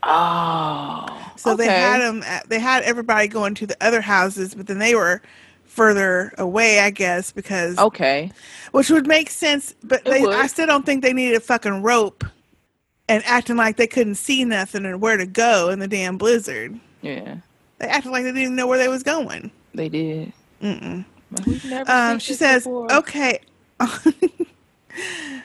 Oh, 0.02 1.32
So 1.36 1.56
they 1.56 1.66
had 1.66 1.98
them. 2.00 2.22
At, 2.22 2.48
they 2.48 2.58
had 2.58 2.82
everybody 2.84 3.28
going 3.28 3.54
to 3.56 3.66
the 3.66 3.76
other 3.84 4.00
houses, 4.00 4.54
but 4.54 4.66
then 4.66 4.78
they 4.78 4.94
were 4.94 5.20
further 5.64 6.32
away, 6.38 6.80
I 6.80 6.90
guess, 6.90 7.30
because 7.32 7.78
okay, 7.78 8.30
which 8.72 8.90
would 8.90 9.06
make 9.06 9.28
sense. 9.28 9.74
But 9.82 10.04
they. 10.04 10.24
I 10.24 10.46
still 10.46 10.66
don't 10.66 10.86
think 10.86 11.02
they 11.02 11.12
needed 11.12 11.36
a 11.36 11.40
fucking 11.40 11.82
rope 11.82 12.24
and 13.08 13.22
acting 13.26 13.56
like 13.56 13.76
they 13.76 13.86
couldn't 13.86 14.16
see 14.16 14.44
nothing 14.44 14.84
or 14.86 14.96
where 14.98 15.16
to 15.16 15.26
go 15.26 15.70
in 15.70 15.78
the 15.78 15.88
damn 15.88 16.18
blizzard. 16.18 16.78
yeah, 17.02 17.36
They 17.78 17.86
acted 17.86 18.10
like 18.12 18.24
they 18.24 18.32
didn't 18.32 18.56
know 18.56 18.66
where 18.66 18.78
they 18.78 18.88
was 18.88 19.02
going. 19.02 19.50
they 19.74 19.88
did. 19.88 20.32
Mm-mm. 20.62 21.04
We've 21.46 21.64
never 21.64 21.90
Um, 21.90 22.18
she 22.18 22.34
says, 22.34 22.64
before. 22.64 22.92
okay. 22.92 23.40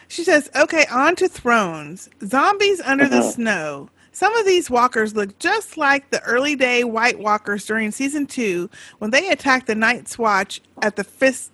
she 0.08 0.24
says, 0.24 0.50
okay, 0.56 0.86
on 0.92 1.16
to 1.18 1.28
thrones. 1.28 2.10
Zombies 2.26 2.82
under 2.82 3.08
the 3.08 3.20
Uh-huh. 3.20 3.32
snow. 3.32 3.90
Some 4.12 4.36
of 4.36 4.46
these 4.46 4.70
walkers 4.70 5.16
look 5.16 5.38
just 5.40 5.76
like 5.78 6.10
the 6.12 6.22
early 6.24 6.56
day 6.56 6.84
White 6.84 7.18
Walkers 7.20 7.66
during 7.66 7.92
season 7.92 8.28
two 8.28 8.70
when 9.00 9.10
they 9.12 9.30
attacked 9.30 9.66
the 9.68 9.74
Night's 9.76 10.18
Watch 10.20 10.62
at 10.84 10.96
the 10.98 11.04
Fist 11.04 11.52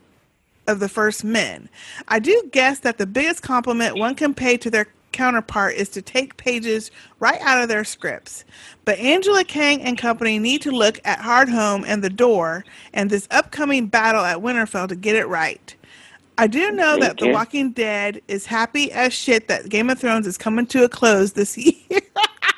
of 0.68 0.80
the 0.82 0.90
First 0.90 1.24
Men. 1.24 1.70
I 2.10 2.20
do 2.20 2.50
guess 2.52 2.80
that 2.80 2.98
the 2.98 3.08
biggest 3.08 3.42
compliment 3.44 3.98
one 3.98 4.14
can 4.16 4.34
pay 4.34 4.58
to 4.58 4.70
their 4.70 4.88
counterpart 5.12 5.76
is 5.76 5.90
to 5.90 6.02
take 6.02 6.38
pages 6.38 6.92
right 7.20 7.40
out 7.42 7.62
of 7.62 7.70
their 7.70 7.84
scripts. 7.84 8.46
But 8.86 9.00
Angela 9.00 9.44
Kang 9.44 9.82
and 9.82 9.98
company 9.98 10.40
need 10.40 10.62
to 10.64 10.72
look 10.72 11.00
at 11.06 11.20
Hardhome 11.20 11.84
and 11.88 12.04
The 12.04 12.10
Door 12.10 12.66
and 12.94 13.10
this 13.10 13.28
upcoming 13.32 13.88
battle 13.88 14.24
at 14.24 14.38
Winterfell 14.38 14.88
to 14.90 14.96
get 14.96 15.16
it 15.16 15.28
right. 15.28 15.76
I 16.38 16.48
do 16.48 16.72
know 16.72 16.98
that 17.00 17.18
The 17.18 17.32
Walking 17.34 17.72
Dead 17.72 18.22
is 18.30 18.46
happy 18.46 18.92
as 18.94 19.14
shit 19.14 19.50
that 19.50 19.68
Game 19.68 19.90
of 19.90 20.00
Thrones 20.00 20.26
is 20.26 20.38
coming 20.38 20.66
to 20.68 20.86
a 20.86 20.90
close 20.90 21.34
this 21.34 21.58
year. 21.90 22.00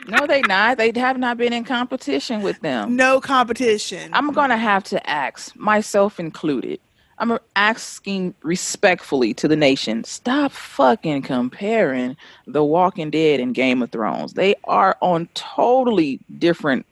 no, 0.07 0.27
they 0.27 0.41
not. 0.41 0.77
They 0.77 0.91
have 0.95 1.17
not 1.17 1.37
been 1.37 1.51
in 1.51 1.63
competition 1.63 2.43
with 2.43 2.59
them. 2.59 2.95
No 2.95 3.19
competition. 3.19 4.11
I'm 4.13 4.33
gonna 4.33 4.57
have 4.57 4.83
to 4.85 5.09
ask 5.09 5.55
myself 5.55 6.19
included. 6.19 6.79
I'm 7.21 7.37
asking 7.55 8.33
respectfully 8.41 9.33
to 9.35 9.47
the 9.47 9.55
nation: 9.55 10.03
stop 10.03 10.51
fucking 10.51 11.21
comparing 11.21 12.17
The 12.47 12.63
Walking 12.63 13.11
Dead 13.11 13.39
and 13.39 13.53
Game 13.53 13.81
of 13.83 13.91
Thrones. 13.91 14.33
They 14.33 14.55
are 14.65 14.97
on 15.01 15.29
totally 15.35 16.19
different 16.39 16.85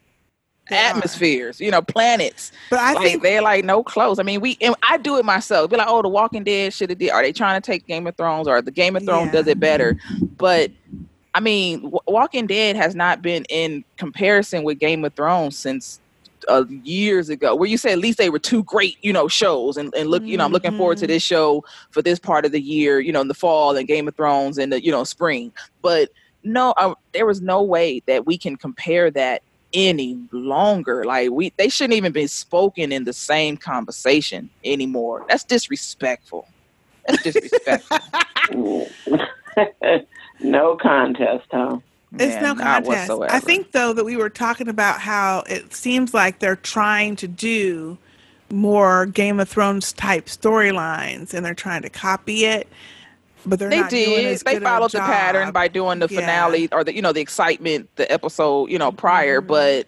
atmospheres, 0.72 1.60
you 1.60 1.72
know, 1.72 1.82
planets. 1.82 2.52
But 2.70 2.80
I 2.80 2.94
like, 2.94 3.04
think- 3.04 3.24
they're 3.24 3.42
like 3.42 3.66
no 3.66 3.84
close. 3.84 4.20
I 4.20 4.24
mean, 4.24 4.40
we 4.40 4.58
and 4.62 4.76
I 4.88 4.98
do 4.98 5.18
it 5.18 5.26
myself. 5.26 5.72
Be 5.72 5.78
like, 5.78 5.88
oh, 5.90 6.04
The 6.04 6.10
Walking 6.10 6.44
Dead 6.44 6.74
should 6.74 6.92
have 6.92 7.00
did. 7.00 7.10
Are 7.10 7.24
they 7.24 7.32
trying 7.32 7.60
to 7.60 7.66
take 7.66 7.88
Game 7.88 8.06
of 8.06 8.16
Thrones 8.16 8.48
or 8.48 8.62
the 8.62 8.72
Game 8.72 8.96
of 8.96 9.04
Thrones 9.04 9.32
does 9.32 9.48
it 9.48 9.60
better? 9.60 10.00
But 10.38 10.72
I 11.34 11.40
mean, 11.40 11.82
W- 11.82 12.00
Walking 12.08 12.46
Dead 12.48 12.76
has 12.76 12.96
not 12.96 13.22
been 13.24 13.46
in 13.50 13.84
comparison 13.98 14.64
with 14.64 14.80
Game 14.80 15.04
of 15.06 15.14
Thrones 15.16 15.58
since 15.58 16.00
uh, 16.48 16.66
years 16.84 17.30
ago. 17.30 17.56
Where 17.56 17.70
you 17.70 17.78
say 17.78 17.92
at 17.92 18.00
least 18.00 18.18
they 18.18 18.30
were 18.30 18.40
two 18.40 18.64
great, 18.64 18.98
you 19.02 19.14
know, 19.14 19.28
shows. 19.28 19.78
And 19.78 19.94
and 19.96 20.10
look, 20.10 20.24
you 20.24 20.38
know, 20.38 20.46
I'm 20.46 20.52
looking 20.52 20.78
forward 20.78 20.98
to 21.00 21.08
this 21.08 21.24
show 21.24 21.64
for 21.92 22.02
this 22.02 22.20
part 22.20 22.46
of 22.46 22.52
the 22.52 22.62
year. 22.62 23.00
You 23.00 23.12
know, 23.12 23.22
in 23.22 23.28
the 23.28 23.34
fall 23.34 23.76
and 23.76 23.88
Game 23.88 24.08
of 24.08 24.16
Thrones 24.16 24.58
in 24.58 24.70
the 24.70 24.84
you 24.84 24.92
know 24.92 25.04
spring. 25.04 25.52
But 25.82 26.10
no, 26.44 26.72
uh, 26.78 26.96
there 27.14 27.26
was 27.26 27.42
no 27.42 27.62
way 27.62 28.02
that 28.06 28.26
we 28.26 28.38
can 28.38 28.56
compare 28.56 29.12
that 29.12 29.44
any 29.74 30.18
longer. 30.32 31.04
Like 31.04 31.32
we, 31.32 31.54
they 31.58 31.70
shouldn't 31.70 31.96
even 31.96 32.12
be 32.12 32.28
spoken 32.28 32.92
in 32.92 33.04
the 33.04 33.14
same 33.14 33.58
conversation 33.58 34.50
anymore. 34.64 35.26
That's 35.30 35.44
disrespectful. 35.44 36.48
That's 37.08 37.24
disrespectful. 37.24 38.00
no 40.40 40.78
contest, 40.78 41.48
huh? 41.52 41.80
It's 42.18 42.34
Yeah, 42.34 42.42
no 42.42 42.56
contest. 42.56 43.12
I 43.30 43.40
think 43.40 43.72
though 43.72 43.94
that 43.94 44.04
we 44.04 44.18
were 44.18 44.30
talking 44.30 44.68
about 44.68 45.00
how 45.00 45.44
it 45.48 45.74
seems 45.74 46.14
like 46.14 46.40
they're 46.40 46.56
trying 46.56 47.16
to 47.18 47.28
do 47.28 47.98
more 48.52 49.06
Game 49.06 49.40
of 49.40 49.48
Thrones 49.48 49.94
type 49.94 50.26
storylines 50.26 51.34
and 51.34 51.46
they're 51.46 51.54
trying 51.54 51.84
to 51.84 51.90
copy 51.90 52.46
it, 52.46 52.68
but 53.46 53.60
they're 53.60 53.70
they 53.70 53.82
not 53.82 53.92
doing 53.92 54.06
did. 54.06 54.40
They 54.40 54.60
followed 54.60 54.92
the 54.92 54.98
job. 54.98 55.08
pattern 55.08 55.52
by 55.52 55.68
doing 55.68 56.00
the 56.00 56.08
Yeah. 56.10 56.22
finale 56.22 56.68
or 56.72 56.84
the 56.84 56.96
you 56.96 57.02
know 57.02 57.12
the 57.14 57.22
excitement, 57.22 57.90
the 57.96 58.12
episode 58.12 58.72
you 58.72 58.80
know 58.80 58.92
prior. 58.92 59.40
Mm-hmm. 59.40 59.48
But 59.48 59.88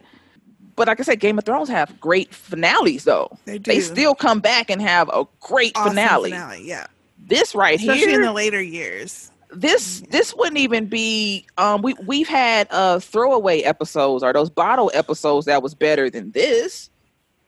but 0.75 0.87
like 0.87 0.99
I 0.99 1.03
said, 1.03 1.19
Game 1.19 1.39
of 1.39 1.43
Thrones 1.45 1.69
have 1.69 1.99
great 1.99 2.33
finales 2.35 3.03
though. 3.03 3.35
They 3.45 3.57
do. 3.57 3.71
They 3.71 3.79
still 3.79 4.13
come 4.13 4.39
back 4.41 4.69
and 4.69 4.79
have 4.81 5.09
a 5.09 5.25
great 5.39 5.71
Awesome 5.75 5.89
finale. 5.95 6.29
finale, 6.31 6.61
yeah. 6.63 6.85
This 7.17 7.55
right 7.55 7.79
Especially 7.79 8.07
here, 8.11 8.19
in 8.21 8.25
the 8.27 8.31
later 8.33 8.61
years. 8.61 9.30
This 9.51 10.01
this 10.09 10.33
wouldn't 10.35 10.57
even 10.57 10.85
be. 10.87 11.45
Um, 11.57 11.81
we 11.81 11.93
we've 12.05 12.27
had 12.27 12.67
uh 12.71 12.99
throwaway 12.99 13.61
episodes 13.61 14.23
or 14.23 14.33
those 14.33 14.49
bottle 14.49 14.91
episodes 14.93 15.45
that 15.47 15.61
was 15.63 15.73
better 15.75 16.09
than 16.09 16.31
this. 16.31 16.89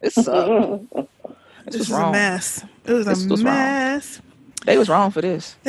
This 0.01 0.13
sucked. 0.15 0.49
this 0.93 1.07
This 1.65 1.79
was 1.79 1.89
is 1.89 1.91
a 1.91 2.11
mess. 2.11 2.65
It 2.85 2.93
was 2.93 3.05
This 3.05 3.25
a 3.25 3.29
was 3.29 3.43
wrong. 3.43 3.53
mess. 3.55 4.21
They 4.65 4.77
was 4.77 4.89
wrong 4.89 5.11
for 5.11 5.21
this. 5.21 5.55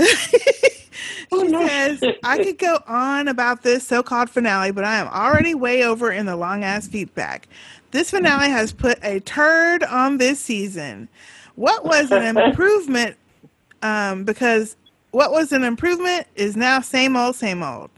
She 1.33 1.49
says, 1.49 2.01
I 2.23 2.39
could 2.45 2.59
go 2.59 2.79
on 2.87 3.27
about 3.29 3.63
this 3.63 3.85
so 3.87 4.03
called 4.03 4.31
finale, 4.31 4.71
but 4.71 4.85
I 4.85 4.97
am 4.99 5.09
already 5.09 5.55
way 5.55 5.83
over 5.85 6.13
in 6.13 6.27
the 6.27 6.37
long 6.37 6.63
ass 6.63 6.87
feedback. 6.87 7.49
This 7.91 8.11
finale 8.11 8.49
has 8.51 8.73
put 8.73 8.99
a 9.03 9.19
turd 9.21 9.83
on 9.83 10.19
this 10.19 10.39
season. 10.39 11.09
What 11.57 11.85
was 11.85 12.13
an 12.13 12.37
improvement? 12.39 13.17
Um, 13.83 14.25
because 14.25 14.77
what 15.15 15.33
was 15.33 15.53
an 15.53 15.65
improvement 15.65 16.27
is 16.35 16.57
now 16.57 16.81
same 16.81 17.17
old, 17.17 17.37
same 17.37 17.63
old. 17.63 17.91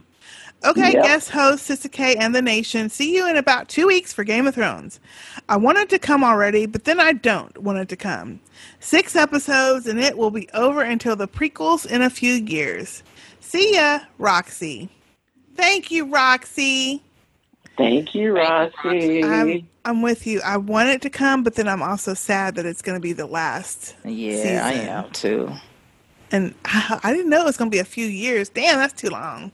Okay, 0.65 0.93
Yep. 0.93 1.03
guest 1.03 1.31
host 1.31 1.65
Sister 1.67 1.89
K 1.89 2.17
and 2.17 2.35
the 2.35 2.43
Nation. 2.43 2.89
See 2.91 3.15
you 3.15 3.29
in 3.29 3.37
about 3.37 3.69
two 3.69 3.87
weeks 3.87 4.13
for 4.13 4.25
Game 4.25 4.47
of 4.47 4.55
Thrones. 4.55 5.01
I 5.49 5.57
wanted 5.57 5.89
to 5.91 5.99
come 5.99 6.25
already, 6.25 6.67
but 6.67 6.85
then 6.85 6.99
I 7.01 7.13
don't 7.13 7.57
want 7.59 7.79
it 7.79 7.89
to 7.91 7.97
come. 7.97 8.41
Six 8.81 9.17
episodes, 9.17 9.87
and 9.87 10.01
it 10.01 10.19
will 10.19 10.31
be 10.31 10.49
over 10.55 10.83
until 10.83 11.17
the 11.17 11.29
prequels 11.29 11.87
in 11.87 12.03
a 12.03 12.11
few 12.11 12.33
years. 12.33 13.03
See 13.41 13.75
ya, 13.77 14.01
Roxy. 14.19 14.89
Thank 15.57 15.91
you, 15.91 16.07
Roxy. 16.07 17.03
Thank 17.77 18.15
you, 18.15 18.37
Roxy. 18.37 19.23
I'm 19.23 19.69
I'm 19.85 20.03
with 20.03 20.27
you. 20.27 20.41
I 20.43 20.57
want 20.57 20.89
it 20.89 21.03
to 21.03 21.11
come, 21.11 21.45
but 21.45 21.55
then 21.55 21.69
I'm 21.69 21.83
also 21.83 22.15
sad 22.15 22.57
that 22.57 22.67
it's 22.67 22.83
going 22.83 22.97
to 22.97 23.01
be 23.01 23.13
the 23.13 23.27
last. 23.27 23.95
Yeah, 24.05 24.63
I 24.65 24.73
am 24.73 25.11
too. 25.13 25.51
And 26.32 26.55
I, 26.65 27.01
I 27.05 27.12
didn't 27.12 27.31
know 27.31 27.43
it 27.43 27.47
was 27.47 27.57
going 27.57 27.70
to 27.70 27.74
be 27.74 27.81
a 27.81 27.85
few 27.85 28.07
years. 28.07 28.48
Damn, 28.48 28.78
that's 28.78 28.93
too 28.93 29.09
long. 29.09 29.53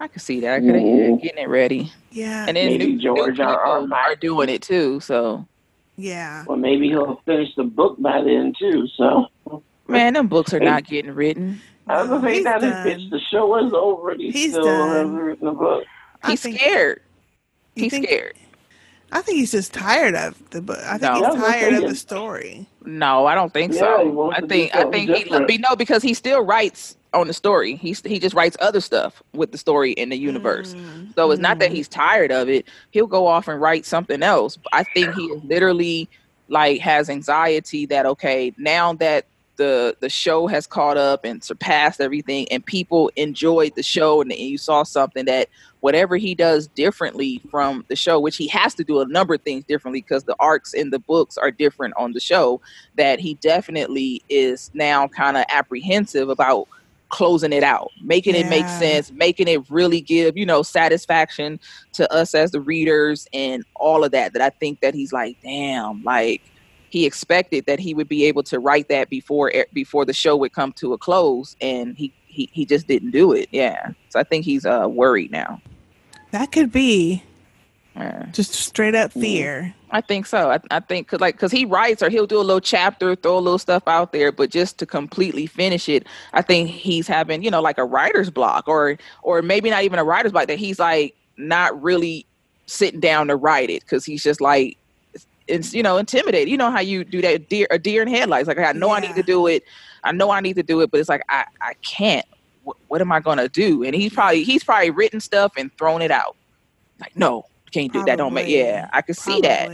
I 0.00 0.08
could 0.08 0.22
see 0.22 0.40
that. 0.40 0.54
I 0.54 0.60
could 0.60 0.70
mm-hmm. 0.74 1.12
have 1.12 1.22
getting 1.22 1.44
it 1.44 1.48
ready. 1.48 1.92
Yeah. 2.10 2.46
And 2.48 2.56
then 2.56 2.72
Maybe 2.72 2.94
new, 2.94 3.00
George 3.00 3.38
new 3.38 3.44
R. 3.44 3.60
R. 3.60 3.94
are 3.94 4.16
doing 4.16 4.48
it 4.48 4.60
too. 4.62 4.98
So 5.00 5.46
Yeah. 5.96 6.44
Well, 6.46 6.58
maybe 6.58 6.88
he'll 6.88 7.20
finish 7.24 7.54
the 7.56 7.64
book 7.64 8.00
by 8.00 8.20
then 8.22 8.52
too. 8.58 8.88
So 8.96 9.28
man, 9.86 10.14
them 10.14 10.26
books 10.26 10.52
are 10.52 10.60
not 10.60 10.84
getting 10.84 11.14
written. 11.14 11.60
I 11.86 12.06
don't 12.06 12.20
think 12.20 12.34
He's 12.34 12.44
that 12.44 12.60
done. 12.60 12.86
if 12.86 13.10
the 13.10 13.20
show 13.30 13.64
is 13.64 13.72
over, 13.72 14.10
and 14.10 14.20
he 14.20 14.30
He's 14.30 14.52
still 14.52 14.64
done. 14.64 14.88
hasn't 14.90 15.20
written 15.20 15.48
a 15.48 15.52
book. 15.52 15.84
He's 16.26 16.40
scared. 16.40 17.02
He's 17.74 17.90
think- 17.90 18.06
scared. 18.06 18.36
I 19.12 19.22
think 19.22 19.38
he's 19.38 19.52
just 19.52 19.74
tired 19.74 20.16
of 20.16 20.36
the 20.50 20.62
book. 20.62 20.78
I 20.84 20.98
think 20.98 21.02
No. 21.02 21.14
he's 21.14 21.22
Yeah, 21.22 21.28
I 21.28 21.32
was 21.32 21.42
tired 21.42 21.74
of 21.74 21.82
the 21.90 21.96
story. 21.96 22.66
No, 22.84 23.26
I 23.26 23.34
don't 23.34 23.52
think 23.52 23.74
Yeah, 23.74 23.80
so. 23.80 24.04
wants 24.08 24.40
I 24.42 24.46
think 24.46 24.74
I 24.74 24.80
something 24.82 25.06
think 25.06 25.10
he 25.16 25.24
different. 25.24 25.48
be 25.48 25.58
no 25.58 25.76
because 25.76 26.02
he 26.02 26.14
still 26.14 26.42
writes 26.42 26.96
on 27.14 27.28
the 27.28 27.34
story. 27.34 27.76
He's 27.76 28.00
he 28.02 28.18
just 28.18 28.34
writes 28.34 28.56
other 28.60 28.80
stuff 28.80 29.22
with 29.34 29.52
the 29.52 29.58
story 29.58 29.92
in 29.92 30.08
the 30.10 30.18
universe. 30.18 30.74
Mm. 30.74 31.14
So 31.14 31.30
it's 31.30 31.40
not 31.42 31.58
that 31.60 31.72
he's 31.72 31.88
tired 31.88 32.32
of 32.32 32.48
it. 32.48 32.66
He'll 32.90 33.06
go 33.06 33.26
off 33.26 33.48
and 33.48 33.60
write 33.60 33.86
something 33.86 34.22
else. 34.22 34.58
I 34.72 34.84
think 34.84 35.14
he 35.14 35.32
literally 35.44 36.08
like 36.48 36.80
has 36.80 37.10
anxiety 37.10 37.86
that 37.86 38.06
okay, 38.06 38.52
now 38.58 38.94
that 38.94 39.26
the 39.56 39.96
the 40.00 40.08
show 40.08 40.46
has 40.48 40.66
caught 40.66 40.96
up 40.96 41.24
and 41.24 41.44
surpassed 41.44 42.00
everything 42.00 42.48
and 42.50 42.64
people 42.64 43.10
enjoyed 43.16 43.74
the 43.76 43.82
show 43.82 44.22
and, 44.22 44.32
and 44.32 44.40
you 44.40 44.58
saw 44.58 44.82
something 44.82 45.26
that 45.26 45.48
whatever 45.82 46.16
he 46.16 46.34
does 46.34 46.68
differently 46.68 47.42
from 47.50 47.84
the 47.88 47.96
show 47.96 48.18
which 48.18 48.36
he 48.36 48.46
has 48.46 48.72
to 48.74 48.84
do 48.84 49.00
a 49.00 49.06
number 49.06 49.34
of 49.34 49.42
things 49.42 49.64
differently 49.64 50.00
because 50.00 50.24
the 50.24 50.36
arcs 50.38 50.72
in 50.72 50.90
the 50.90 50.98
books 51.00 51.36
are 51.36 51.50
different 51.50 51.92
on 51.98 52.12
the 52.12 52.20
show 52.20 52.60
that 52.96 53.18
he 53.18 53.34
definitely 53.34 54.22
is 54.28 54.70
now 54.74 55.08
kind 55.08 55.36
of 55.36 55.44
apprehensive 55.48 56.28
about 56.28 56.68
closing 57.08 57.52
it 57.52 57.64
out 57.64 57.90
making 58.00 58.34
it 58.34 58.46
make 58.46 58.66
sense 58.68 59.12
making 59.12 59.48
it 59.48 59.60
really 59.68 60.00
give 60.00 60.36
you 60.36 60.46
know 60.46 60.62
satisfaction 60.62 61.60
to 61.92 62.10
us 62.12 62.34
as 62.34 62.52
the 62.52 62.60
readers 62.60 63.26
and 63.34 63.64
all 63.76 64.02
of 64.04 64.12
that 64.12 64.32
that 64.32 64.40
i 64.40 64.48
think 64.60 64.80
that 64.80 64.94
he's 64.94 65.12
like 65.12 65.36
damn 65.42 66.02
like 66.04 66.40
he 66.90 67.06
expected 67.06 67.64
that 67.66 67.80
he 67.80 67.94
would 67.94 68.08
be 68.08 68.24
able 68.26 68.42
to 68.42 68.58
write 68.60 68.88
that 68.88 69.10
before 69.10 69.52
before 69.72 70.04
the 70.04 70.12
show 70.12 70.36
would 70.36 70.52
come 70.52 70.72
to 70.72 70.92
a 70.92 70.98
close 70.98 71.56
and 71.60 71.96
he 71.96 72.12
he, 72.26 72.48
he 72.52 72.64
just 72.64 72.86
didn't 72.86 73.10
do 73.10 73.32
it 73.32 73.48
yeah. 73.52 73.90
So 74.08 74.20
i 74.20 74.22
think 74.22 74.44
he's 74.44 74.64
uh 74.64 74.86
worried 74.88 75.30
now 75.30 75.60
That 76.32 76.50
could 76.50 76.72
be 76.72 77.22
yeah. 77.94 78.26
just 78.32 78.54
straight 78.54 78.94
up 78.94 79.12
fear. 79.12 79.74
I 79.90 80.00
think 80.00 80.24
so. 80.24 80.50
I, 80.50 80.58
I 80.70 80.80
think 80.80 81.08
cause 81.08 81.20
like 81.20 81.38
cause 81.38 81.52
he 81.52 81.66
writes 81.66 82.02
or 82.02 82.08
he'll 82.08 82.26
do 82.26 82.38
a 82.38 82.40
little 82.40 82.60
chapter, 82.60 83.14
throw 83.14 83.36
a 83.36 83.40
little 83.40 83.58
stuff 83.58 83.82
out 83.86 84.12
there, 84.12 84.32
but 84.32 84.50
just 84.50 84.78
to 84.78 84.86
completely 84.86 85.46
finish 85.46 85.88
it, 85.88 86.06
I 86.32 86.40
think 86.40 86.70
he's 86.70 87.06
having 87.06 87.42
you 87.42 87.50
know 87.50 87.60
like 87.60 87.76
a 87.76 87.84
writer's 87.84 88.30
block 88.30 88.66
or 88.66 88.96
or 89.22 89.42
maybe 89.42 89.68
not 89.68 89.84
even 89.84 89.98
a 89.98 90.04
writer's 90.04 90.32
block 90.32 90.46
that 90.46 90.58
he's 90.58 90.78
like 90.78 91.14
not 91.36 91.80
really 91.82 92.24
sitting 92.64 93.00
down 93.00 93.28
to 93.28 93.36
write 93.36 93.68
it 93.68 93.82
because 93.82 94.04
he's 94.04 94.22
just 94.22 94.40
like 94.40 94.78
it's 95.46 95.74
you 95.74 95.82
know 95.82 95.98
intimidated. 95.98 96.48
You 96.48 96.56
know 96.56 96.70
how 96.70 96.80
you 96.80 97.04
do 97.04 97.20
that 97.20 97.50
deer 97.50 97.66
a 97.70 97.78
deer 97.78 98.00
in 98.00 98.08
headlights. 98.08 98.48
Like 98.48 98.58
I 98.58 98.72
know 98.72 98.90
I 98.90 99.00
need 99.00 99.16
to 99.16 99.22
do 99.22 99.46
it. 99.46 99.64
I 100.02 100.12
know 100.12 100.30
I 100.30 100.40
need 100.40 100.56
to 100.56 100.62
do 100.62 100.80
it, 100.80 100.90
but 100.90 100.98
it's 100.98 101.10
like 101.10 101.22
I 101.28 101.44
I 101.60 101.74
can't. 101.82 102.26
What, 102.64 102.76
what 102.88 103.00
am 103.00 103.12
I 103.12 103.20
gonna 103.20 103.48
do? 103.48 103.82
And 103.82 103.94
he's 103.94 104.12
probably 104.12 104.42
he's 104.44 104.64
probably 104.64 104.90
written 104.90 105.20
stuff 105.20 105.52
and 105.56 105.76
thrown 105.78 106.02
it 106.02 106.10
out. 106.10 106.36
Like 107.00 107.16
no, 107.16 107.46
can't 107.72 107.92
do 107.92 108.04
that. 108.04 108.16
Don't 108.16 108.32
make 108.34 108.48
yeah. 108.48 108.88
I 108.92 109.02
could 109.02 109.16
see 109.16 109.40
that 109.40 109.70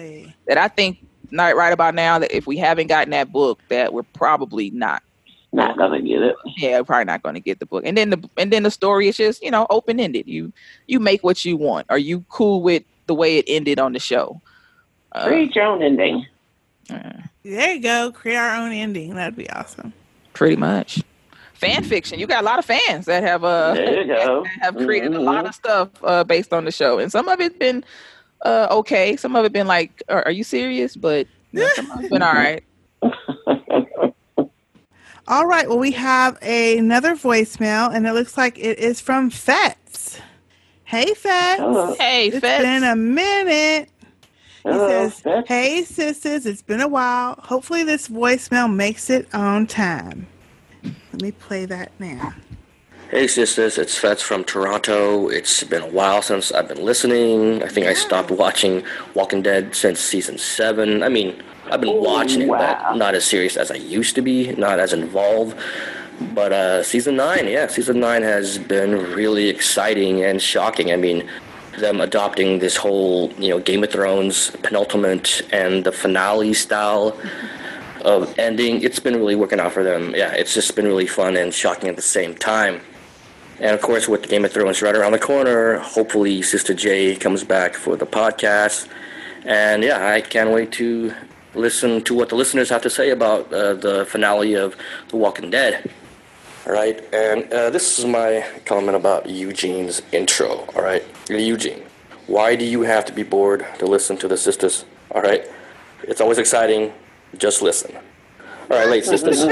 that 0.47 0.59
I 0.59 0.69
think 0.69 0.99
not 1.31 1.57
right 1.57 1.73
about 1.73 1.95
now 1.95 2.19
that 2.19 2.35
if 2.35 2.47
we 2.47 2.57
haven't 2.57 2.87
gotten 2.87 3.11
that 3.11 3.31
book, 3.33 3.61
that 3.69 3.93
we're 3.93 4.03
probably 4.15 4.71
not 4.71 5.03
Not 5.53 5.77
gonna 5.77 6.01
get 6.01 6.23
it. 6.23 6.37
yeah, 6.57 6.79
we're 6.79 6.85
probably 6.85 7.05
not 7.05 7.23
going 7.23 7.35
to 7.35 7.41
get 7.41 7.59
the 7.59 7.67
book. 7.67 7.85
And 7.85 7.97
then 7.99 8.11
the 8.11 8.31
and 8.39 8.51
then 8.53 8.63
the 8.63 8.71
story 8.71 9.09
is 9.09 9.17
just 9.17 9.43
you 9.43 9.51
know 9.51 9.67
open 9.69 10.01
ended. 10.01 10.27
You 10.27 10.53
you 10.87 11.01
make 11.01 11.23
what 11.23 11.45
you 11.45 11.57
want. 11.57 11.87
Are 11.91 11.99
you 11.99 12.25
cool 12.31 12.63
with 12.63 12.83
the 13.07 13.15
way 13.15 13.37
it 13.39 13.45
ended 13.49 13.79
on 13.79 13.93
the 13.93 13.99
show? 13.99 14.41
Uh, 15.13 15.27
Create 15.27 15.55
your 15.55 15.65
own 15.67 15.83
ending. 15.83 16.27
There 16.89 17.75
you 17.75 17.81
go. 17.81 18.11
Create 18.13 18.37
our 18.37 18.57
own 18.57 18.73
ending. 18.73 19.15
That'd 19.15 19.37
be 19.37 19.49
awesome. 19.51 19.93
pretty 20.33 20.57
much. 20.57 21.03
Fan 21.59 21.83
fiction. 21.85 22.19
You 22.19 22.27
got 22.27 22.43
a 22.43 22.47
lot 22.47 22.59
of 22.59 22.65
fans 22.65 23.07
that 23.07 23.23
have 23.23 23.43
uh 23.45 23.75
There 23.75 24.01
you 24.03 24.07
go. 24.07 24.45
that 24.45 24.59
have 24.61 24.77
created 24.77 25.15
a 25.15 25.21
lot 25.21 25.47
of 25.47 25.55
stuff 25.55 25.89
uh, 26.05 26.25
based 26.25 26.53
on 26.53 26.65
the 26.65 26.71
show, 26.73 26.99
and 26.99 27.11
some 27.11 27.29
of 27.29 27.41
it's 27.41 27.57
been 27.59 27.85
uh, 28.43 28.69
okay. 28.71 29.17
Some 29.17 29.35
of 29.35 29.45
it 29.45 29.53
been 29.53 29.67
like, 29.67 30.03
are, 30.09 30.23
are 30.25 30.31
you 30.31 30.45
serious? 30.45 30.95
But 30.97 31.27
you 31.53 31.61
know, 31.61 31.69
some 31.75 31.91
of 31.91 32.01
it's 32.01 32.11
been 32.11 32.23
all 32.23 32.35
right. 32.35 32.63
All 35.31 35.45
right. 35.47 35.69
Well, 35.69 35.79
we 35.79 35.91
have 35.93 36.39
another 36.43 37.15
voicemail, 37.15 37.95
and 37.95 38.07
it 38.07 38.15
looks 38.15 38.39
like 38.39 38.59
it 38.59 38.79
is 38.79 38.99
from 38.99 39.29
Fets. 39.29 40.21
Hey, 40.85 41.13
Fets. 41.13 41.61
Hello. 41.61 41.95
Hey, 41.99 42.29
It's 42.29 42.39
Fets. 42.39 42.63
been 42.65 42.83
a 42.83 42.97
minute. 42.97 43.91
He 44.63 44.71
Hello, 44.71 44.89
says, 44.89 45.21
Fets. 45.21 45.47
Hey, 45.49 45.85
sisters, 45.85 46.47
it's 46.47 46.63
been 46.63 46.81
a 46.81 46.89
while. 46.89 47.35
Hopefully, 47.43 47.83
this 47.83 48.09
voicemail 48.09 48.75
makes 48.75 49.11
it 49.11 49.29
on 49.35 49.67
time. 49.67 50.27
Let 51.19 51.25
me 51.25 51.33
play 51.33 51.65
that 51.65 51.91
now. 51.99 52.33
Hey 53.11 53.27
sisters, 53.27 53.77
it's 53.77 53.99
Fets 53.99 54.23
from 54.23 54.45
Toronto. 54.45 55.27
It's 55.27 55.65
been 55.65 55.83
a 55.83 55.89
while 55.89 56.23
since 56.23 56.53
I've 56.53 56.69
been 56.69 56.85
listening. 56.85 57.61
I 57.61 57.67
think 57.67 57.89
I 57.89 57.95
stopped 57.95 58.31
watching 58.31 58.85
Walking 59.15 59.43
Dead 59.43 59.75
since 59.75 59.99
season 59.99 60.39
seven. 60.39 61.03
I 61.03 61.09
mean, 61.09 61.43
I've 61.73 61.81
been 61.81 62.01
watching 62.01 62.43
it, 62.43 62.49
but 62.49 62.95
not 62.95 63.17
as 63.17 63.25
serious 63.25 63.57
as 63.57 63.73
I 63.73 63.75
used 63.75 64.15
to 64.15 64.23
be, 64.23 64.53
not 64.53 64.79
as 64.79 64.93
involved. 64.93 65.59
But 66.37 66.53
uh, 66.53 66.85
season 66.85 67.17
nine, 67.17 67.49
yeah, 67.49 67.67
season 67.67 67.99
nine 67.99 68.23
has 68.23 68.57
been 68.57 68.93
really 69.13 69.49
exciting 69.49 70.23
and 70.23 70.41
shocking. 70.41 70.93
I 70.93 70.97
mean, 70.97 71.29
them 71.81 72.01
adopting 72.01 72.61
this 72.61 72.77
whole, 72.77 73.33
you 73.33 73.49
know, 73.49 73.59
Game 73.59 73.83
of 73.83 73.91
Thrones 73.91 74.51
penultimate 74.63 75.43
and 75.51 75.83
the 75.83 75.91
finale 75.91 76.55
style 76.55 77.19
of 78.03 78.39
ending. 78.39 78.83
It's 78.83 78.99
been 78.99 79.17
really 79.17 79.37
working 79.37 79.61
out 79.61 79.73
for 79.73 79.83
them. 79.83 80.15
Yeah, 80.15 80.33
it's 80.33 80.55
just 80.55 80.75
been 80.75 80.87
really 80.87 81.07
fun 81.07 81.37
and 81.37 81.53
shocking 81.53 81.89
at 81.89 81.97
the 81.97 82.03
same 82.03 82.35
time. 82.35 82.81
And 83.61 83.75
of 83.75 83.83
course, 83.83 84.09
with 84.09 84.29
Game 84.29 84.45
of 84.45 84.53
Thrones 84.53 84.83
right 84.83 84.95
around 84.95 85.13
the 85.13 85.19
corner, 85.19 85.79
hopefully 85.79 86.43
Sister 86.43 86.75
J 86.75 87.17
comes 87.17 87.43
back 87.43 87.75
for 87.75 87.97
the 87.97 88.07
podcast. 88.07 88.89
And 89.45 89.83
yeah, 89.83 90.09
I 90.09 90.21
can't 90.21 90.51
wait 90.51 90.73
to 90.73 91.13
listen 91.55 92.03
to 92.05 92.15
what 92.15 92.29
the 92.29 92.37
listeners 92.37 92.69
have 92.71 92.83
to 92.83 92.91
say 92.91 93.11
about 93.11 93.53
uh, 93.53 93.75
the 93.75 94.07
finale 94.07 94.55
of 94.55 94.77
The 95.09 95.17
Walking 95.17 95.51
Dead. 95.51 95.91
All 96.67 96.73
right, 96.73 97.03
and 97.15 97.51
uh, 97.53 97.71
this 97.71 97.99
is 97.99 98.05
my 98.05 98.45
comment 98.67 98.97
about 98.97 99.29
Eugene's 99.29 100.03
intro. 100.13 100.67
All 100.77 100.83
right, 100.83 101.03
Eugene, 101.31 101.83
why 102.27 102.57
do 102.57 102.65
you 102.65 102.83
have 102.83 103.07
to 103.07 103.13
be 103.13 103.23
bored 103.23 103.67
to 103.79 103.87
listen 103.87 104.19
to 104.19 104.29
the 104.29 104.37
sisters? 104.37 104.85
All 105.11 105.23
right, 105.23 105.45
it's 106.03 106.21
always 106.21 106.37
exciting. 106.39 106.93
Just 107.37 107.63
listen. 107.63 107.95
All 108.71 108.79
right, 108.79 108.89
late 108.89 109.05
sisters. 109.05 109.45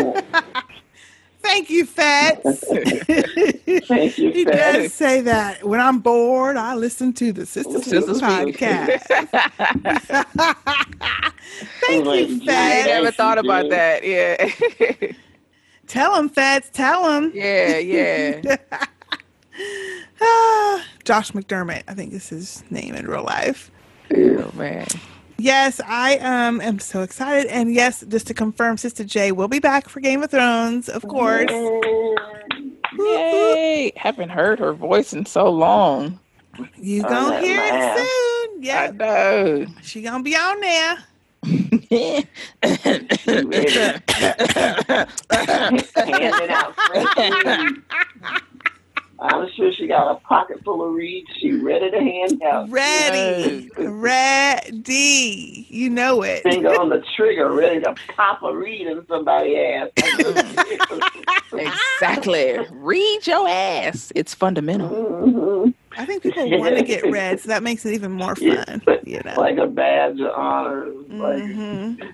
Thank 1.43 1.71
you, 1.71 1.87
Fats. 1.87 2.65
Thank 2.67 4.19
you, 4.19 4.33
he 4.33 4.45
Fats. 4.45 4.77
does 4.79 4.93
say 4.95 5.21
that. 5.21 5.63
When 5.65 5.81
I'm 5.81 6.01
bored, 6.01 6.57
I 6.57 6.75
listen 6.75 7.13
to 7.15 7.33
the 7.33 7.47
Sister 7.47 7.79
Speak 7.79 7.85
Sister 7.85 8.13
podcast. 8.15 9.03
Thank 11.87 12.05
Like, 12.05 12.29
you, 12.29 12.41
I 12.43 12.47
Fats. 12.47 12.87
never 12.89 13.11
thought 13.13 13.39
about 13.39 13.71
Jay. 13.71 13.73
that. 14.01 14.05
Yeah. 15.01 15.13
Tell 15.87 16.17
him, 16.17 16.29
Fats. 16.29 16.69
Tell 16.73 17.09
him. 17.17 17.31
yeah, 17.33 17.79
yeah. 17.79 18.57
Ah, 20.21 20.85
Josh 21.05 21.31
McDermitt, 21.33 21.85
I 21.87 21.95
think 21.95 22.13
is 22.13 22.29
his 22.29 22.65
name 22.71 22.95
in 22.95 23.07
real 23.07 23.23
life. 23.23 23.71
Oh 24.15 24.51
man. 24.55 24.87
Yes, 25.39 25.81
I 25.87 26.17
um 26.19 26.61
am 26.61 26.79
so 26.79 27.03
excited. 27.03 27.47
And 27.51 27.75
yes, 27.75 28.05
just 28.09 28.27
to 28.29 28.35
confirm, 28.35 28.77
Sister 28.79 29.05
J 29.05 29.33
will 29.33 29.49
be 29.49 29.59
back 29.59 29.89
for 29.89 30.01
Game 30.01 30.23
of 30.23 30.31
Thrones, 30.31 30.89
of 30.89 31.07
course. 31.07 31.51
Yay! 32.99 33.93
Haven't 33.97 34.31
heard 34.31 34.59
her 34.59 34.73
voice 34.73 35.13
in 35.13 35.27
so 35.27 35.51
long. 35.51 36.19
You 36.79 37.03
Oh, 37.05 37.09
gonna 37.09 37.29
that 37.31 37.45
hear 37.45 37.61
it 37.63 37.99
soon. 37.99 38.63
Yeah. 38.63 38.89
I 38.89 38.91
know. 38.93 39.67
she 39.83 40.01
gonna 40.03 40.23
be 40.23 40.35
on 40.35 40.61
there. 40.61 40.97
Handing 45.97 46.51
out 46.51 46.75
fresh 46.75 47.35
reads. 47.35 47.79
I'm 49.19 49.49
sure 49.57 49.73
she 49.73 49.87
got 49.87 50.11
a 50.11 50.17
pocket 50.17 50.63
full 50.65 50.87
of 50.87 50.93
reads. 50.95 51.31
She 51.41 51.53
ready 51.53 51.91
to 51.91 51.99
hand 51.99 52.43
out. 52.43 52.69
Ready, 52.71 53.71
ready. 53.79 55.67
You 55.71 55.89
know 55.91 56.23
it. 56.23 56.43
Finger 56.43 56.79
on 56.81 56.91
the 56.91 57.03
trigger, 57.17 57.51
ready 57.51 57.81
to 57.81 57.95
pop 58.15 58.43
a 58.43 58.55
read 58.55 58.87
in 58.87 59.07
somebody's 59.07 59.57
ass. 59.57 59.91
exactly. 61.53 62.59
Read 62.73 63.27
your 63.27 63.49
ass. 63.49 64.13
It's 64.15 64.35
fundamental. 64.35 64.91
Mhm. 64.91 65.75
I 65.99 66.05
think 66.05 66.23
people 66.23 66.59
want 66.59 66.77
to 66.77 66.83
get 66.85 67.11
read, 67.11 67.41
so 67.41 67.49
that 67.49 67.63
makes 67.63 67.87
it 67.87 67.95
even 67.95 68.13
more 68.13 68.37
fun. 68.37 68.83
You 69.05 69.21
know. 69.25 69.35
like 69.39 69.57
a 69.57 69.67
badge 69.67 70.21
of 70.21 70.31
honor. 70.37 70.87
Like, 71.09 71.43
Mhm. 71.43 72.13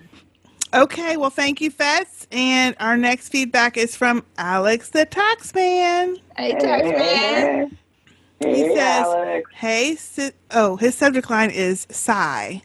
Okay, 0.74 1.16
well, 1.18 1.30
thank 1.30 1.60
you, 1.60 1.70
Fats. 1.70 2.26
And 2.32 2.74
our 2.80 2.96
next 2.96 3.28
feedback 3.28 3.76
is 3.76 3.94
from 3.94 4.24
Alex 4.38 4.88
the 4.88 5.04
Taxman. 5.04 6.16
Hey, 6.36 6.54
hey, 6.58 7.68
He 8.40 8.46
hey, 8.46 8.74
says, 8.74 9.06
Alex. 9.06 9.50
Hey, 9.54 9.96
si- 9.96 10.30
oh, 10.50 10.76
his 10.76 10.94
subject 10.94 11.28
line 11.28 11.50
is 11.50 11.86
sigh, 11.90 12.62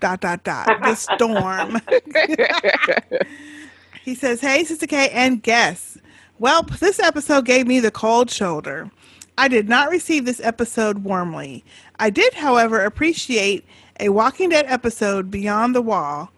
dot, 0.00 0.22
dot, 0.22 0.44
dot, 0.44 0.66
the 0.82 0.94
storm. 0.94 1.78
he 4.02 4.14
says, 4.14 4.40
Hey, 4.40 4.64
Sister 4.64 4.86
K 4.86 5.10
and 5.10 5.42
guests. 5.42 5.98
Well, 6.38 6.62
this 6.62 6.98
episode 6.98 7.44
gave 7.44 7.66
me 7.66 7.80
the 7.80 7.90
cold 7.90 8.30
shoulder. 8.30 8.90
I 9.36 9.48
did 9.48 9.68
not 9.68 9.90
receive 9.90 10.24
this 10.24 10.40
episode 10.40 11.04
warmly. 11.04 11.64
I 11.98 12.08
did, 12.10 12.32
however, 12.34 12.80
appreciate 12.82 13.64
a 14.00 14.08
Walking 14.08 14.48
Dead 14.48 14.64
episode 14.68 15.30
Beyond 15.30 15.74
the 15.74 15.82
Wall. 15.82 16.30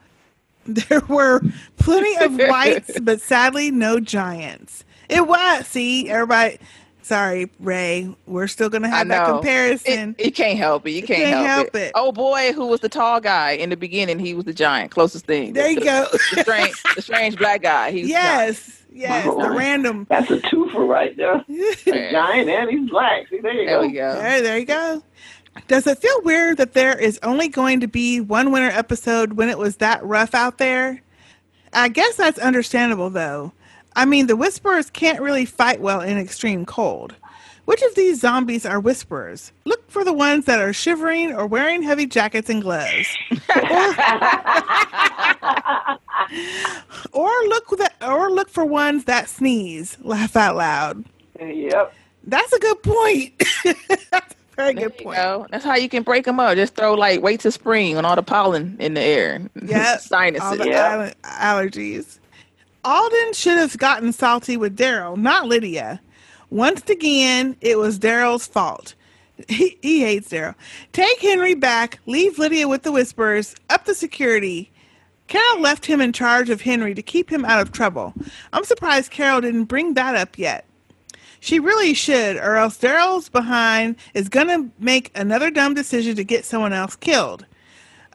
There 0.88 1.02
were 1.08 1.40
plenty 1.76 2.16
of 2.24 2.36
whites, 2.48 2.98
but 3.00 3.20
sadly 3.20 3.70
no 3.70 4.00
giants. 4.00 4.84
It 5.08 5.26
was, 5.28 5.66
see, 5.66 6.08
everybody. 6.08 6.58
Sorry, 7.02 7.50
Ray. 7.60 8.16
We're 8.26 8.46
still 8.46 8.70
gonna 8.70 8.88
have 8.88 9.08
that 9.08 9.26
comparison. 9.26 10.14
It, 10.16 10.24
you 10.24 10.32
can't 10.32 10.56
help 10.56 10.86
it. 10.86 10.92
You 10.92 11.02
can't, 11.02 11.22
can't 11.22 11.46
help, 11.46 11.64
help 11.66 11.74
it. 11.76 11.92
Oh 11.94 12.12
boy, 12.12 12.52
who 12.54 12.66
was 12.66 12.80
the 12.80 12.88
tall 12.88 13.20
guy 13.20 13.50
in 13.50 13.68
the 13.68 13.76
beginning? 13.76 14.18
He 14.18 14.32
was 14.32 14.46
the 14.46 14.54
giant, 14.54 14.90
closest 14.90 15.26
thing. 15.26 15.52
there 15.52 15.68
you 15.68 15.80
the, 15.80 15.84
go. 15.84 16.06
The 16.12 16.40
strange, 16.42 16.82
the 16.96 17.02
strange 17.02 17.36
black 17.36 17.60
guy. 17.60 17.90
He 17.90 18.00
was 18.02 18.08
the 18.08 18.14
giant. 18.14 18.46
yes, 18.56 18.82
yes, 18.90 19.24
the 19.26 19.50
random. 19.50 20.06
That's 20.08 20.30
a 20.30 20.38
twofer 20.38 20.88
right 20.88 21.14
there. 21.14 21.44
Yeah. 21.46 22.10
Giant 22.10 22.48
and 22.48 22.70
he's 22.70 22.88
black. 22.88 23.28
See, 23.28 23.38
there 23.40 23.52
you 23.52 23.66
There 23.66 23.80
go. 23.80 23.86
we 23.86 23.92
go. 23.92 24.14
There, 24.14 24.40
there 24.40 24.58
you 24.58 24.64
go. 24.64 25.02
Does 25.68 25.86
it 25.86 25.98
feel 25.98 26.22
weird 26.22 26.58
that 26.58 26.74
there 26.74 26.98
is 26.98 27.18
only 27.22 27.48
going 27.48 27.80
to 27.80 27.88
be 27.88 28.20
one 28.20 28.50
winter 28.50 28.68
episode 28.68 29.34
when 29.34 29.48
it 29.48 29.58
was 29.58 29.76
that 29.76 30.04
rough 30.04 30.34
out 30.34 30.58
there? 30.58 31.00
I 31.72 31.88
guess 31.88 32.16
that's 32.16 32.38
understandable, 32.38 33.10
though. 33.10 33.52
I 33.96 34.04
mean, 34.04 34.26
the 34.26 34.36
whisperers 34.36 34.90
can't 34.90 35.20
really 35.20 35.44
fight 35.44 35.80
well 35.80 36.00
in 36.00 36.18
extreme 36.18 36.66
cold. 36.66 37.14
Which 37.64 37.80
of 37.82 37.94
these 37.94 38.20
zombies 38.20 38.66
are 38.66 38.78
whisperers? 38.78 39.52
Look 39.64 39.90
for 39.90 40.04
the 40.04 40.12
ones 40.12 40.44
that 40.44 40.60
are 40.60 40.74
shivering 40.74 41.32
or 41.32 41.46
wearing 41.46 41.82
heavy 41.82 42.04
jackets 42.06 42.50
and 42.50 42.60
gloves. 42.60 43.16
or 47.12 47.30
look 47.48 47.72
or 48.02 48.30
look 48.30 48.50
for 48.50 48.66
ones 48.66 49.04
that 49.04 49.30
sneeze, 49.30 49.96
laugh 50.02 50.36
out 50.36 50.56
loud. 50.56 51.04
Yep. 51.40 51.94
That's 52.24 52.52
a 52.52 52.58
good 52.58 52.82
point. 52.82 53.42
Very 54.56 54.74
good 54.74 54.96
point. 54.98 55.16
go. 55.16 55.46
That's 55.50 55.64
how 55.64 55.74
you 55.76 55.88
can 55.88 56.02
break 56.02 56.24
them 56.24 56.38
up. 56.40 56.54
Just 56.56 56.74
throw 56.76 56.94
like 56.94 57.22
wait 57.22 57.40
till 57.40 57.50
spring 57.52 57.96
when 57.96 58.04
all 58.04 58.16
the 58.16 58.22
pollen 58.22 58.76
in 58.78 58.94
the 58.94 59.00
air. 59.00 59.40
Yeah, 59.62 59.96
Sinuses. 59.98 60.66
Yeah. 60.66 60.94
aller- 60.94 61.14
allergies. 61.24 62.18
Alden 62.84 63.32
should 63.32 63.56
have 63.58 63.76
gotten 63.78 64.12
salty 64.12 64.56
with 64.56 64.76
Daryl, 64.76 65.16
not 65.16 65.46
Lydia. 65.46 66.00
Once 66.50 66.82
again, 66.90 67.56
it 67.60 67.78
was 67.78 67.98
Daryl's 67.98 68.46
fault. 68.46 68.94
He, 69.48 69.76
he 69.82 70.00
hates 70.00 70.28
Daryl. 70.28 70.54
Take 70.92 71.18
Henry 71.20 71.54
back, 71.54 71.98
leave 72.06 72.38
Lydia 72.38 72.68
with 72.68 72.82
the 72.84 72.92
whispers, 72.92 73.56
up 73.68 73.84
the 73.84 73.94
security. 73.94 74.70
Carol 75.26 75.60
left 75.60 75.86
him 75.86 76.00
in 76.00 76.12
charge 76.12 76.50
of 76.50 76.60
Henry 76.60 76.94
to 76.94 77.02
keep 77.02 77.32
him 77.32 77.44
out 77.44 77.60
of 77.60 77.72
trouble. 77.72 78.14
I'm 78.52 78.62
surprised 78.62 79.10
Carol 79.10 79.40
didn't 79.40 79.64
bring 79.64 79.94
that 79.94 80.14
up 80.14 80.38
yet. 80.38 80.66
She 81.44 81.60
really 81.60 81.92
should, 81.92 82.36
or 82.38 82.56
else 82.56 82.78
Daryl's 82.78 83.28
behind 83.28 83.96
is 84.14 84.30
gonna 84.30 84.70
make 84.78 85.10
another 85.14 85.50
dumb 85.50 85.74
decision 85.74 86.16
to 86.16 86.24
get 86.24 86.46
someone 86.46 86.72
else 86.72 86.96
killed. 86.96 87.44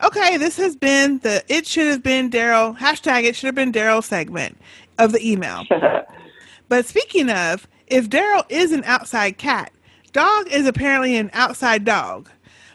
Okay, 0.03 0.37
this 0.37 0.57
has 0.57 0.75
been 0.75 1.19
the 1.19 1.43
it 1.47 1.67
should 1.67 1.85
have 1.85 2.01
been 2.01 2.31
Daryl 2.31 2.75
hashtag 2.75 3.25
it 3.25 3.35
should 3.35 3.45
have 3.45 3.53
been 3.53 3.71
Daryl 3.71 4.03
segment 4.03 4.57
of 4.97 5.11
the 5.11 5.21
email. 5.23 5.63
But 6.69 6.87
speaking 6.87 7.29
of, 7.29 7.67
if 7.85 8.09
Daryl 8.09 8.45
is 8.49 8.71
an 8.71 8.83
outside 8.85 9.37
cat, 9.37 9.71
dog 10.11 10.47
is 10.47 10.65
apparently 10.65 11.15
an 11.15 11.29
outside 11.33 11.85
dog. 11.85 12.31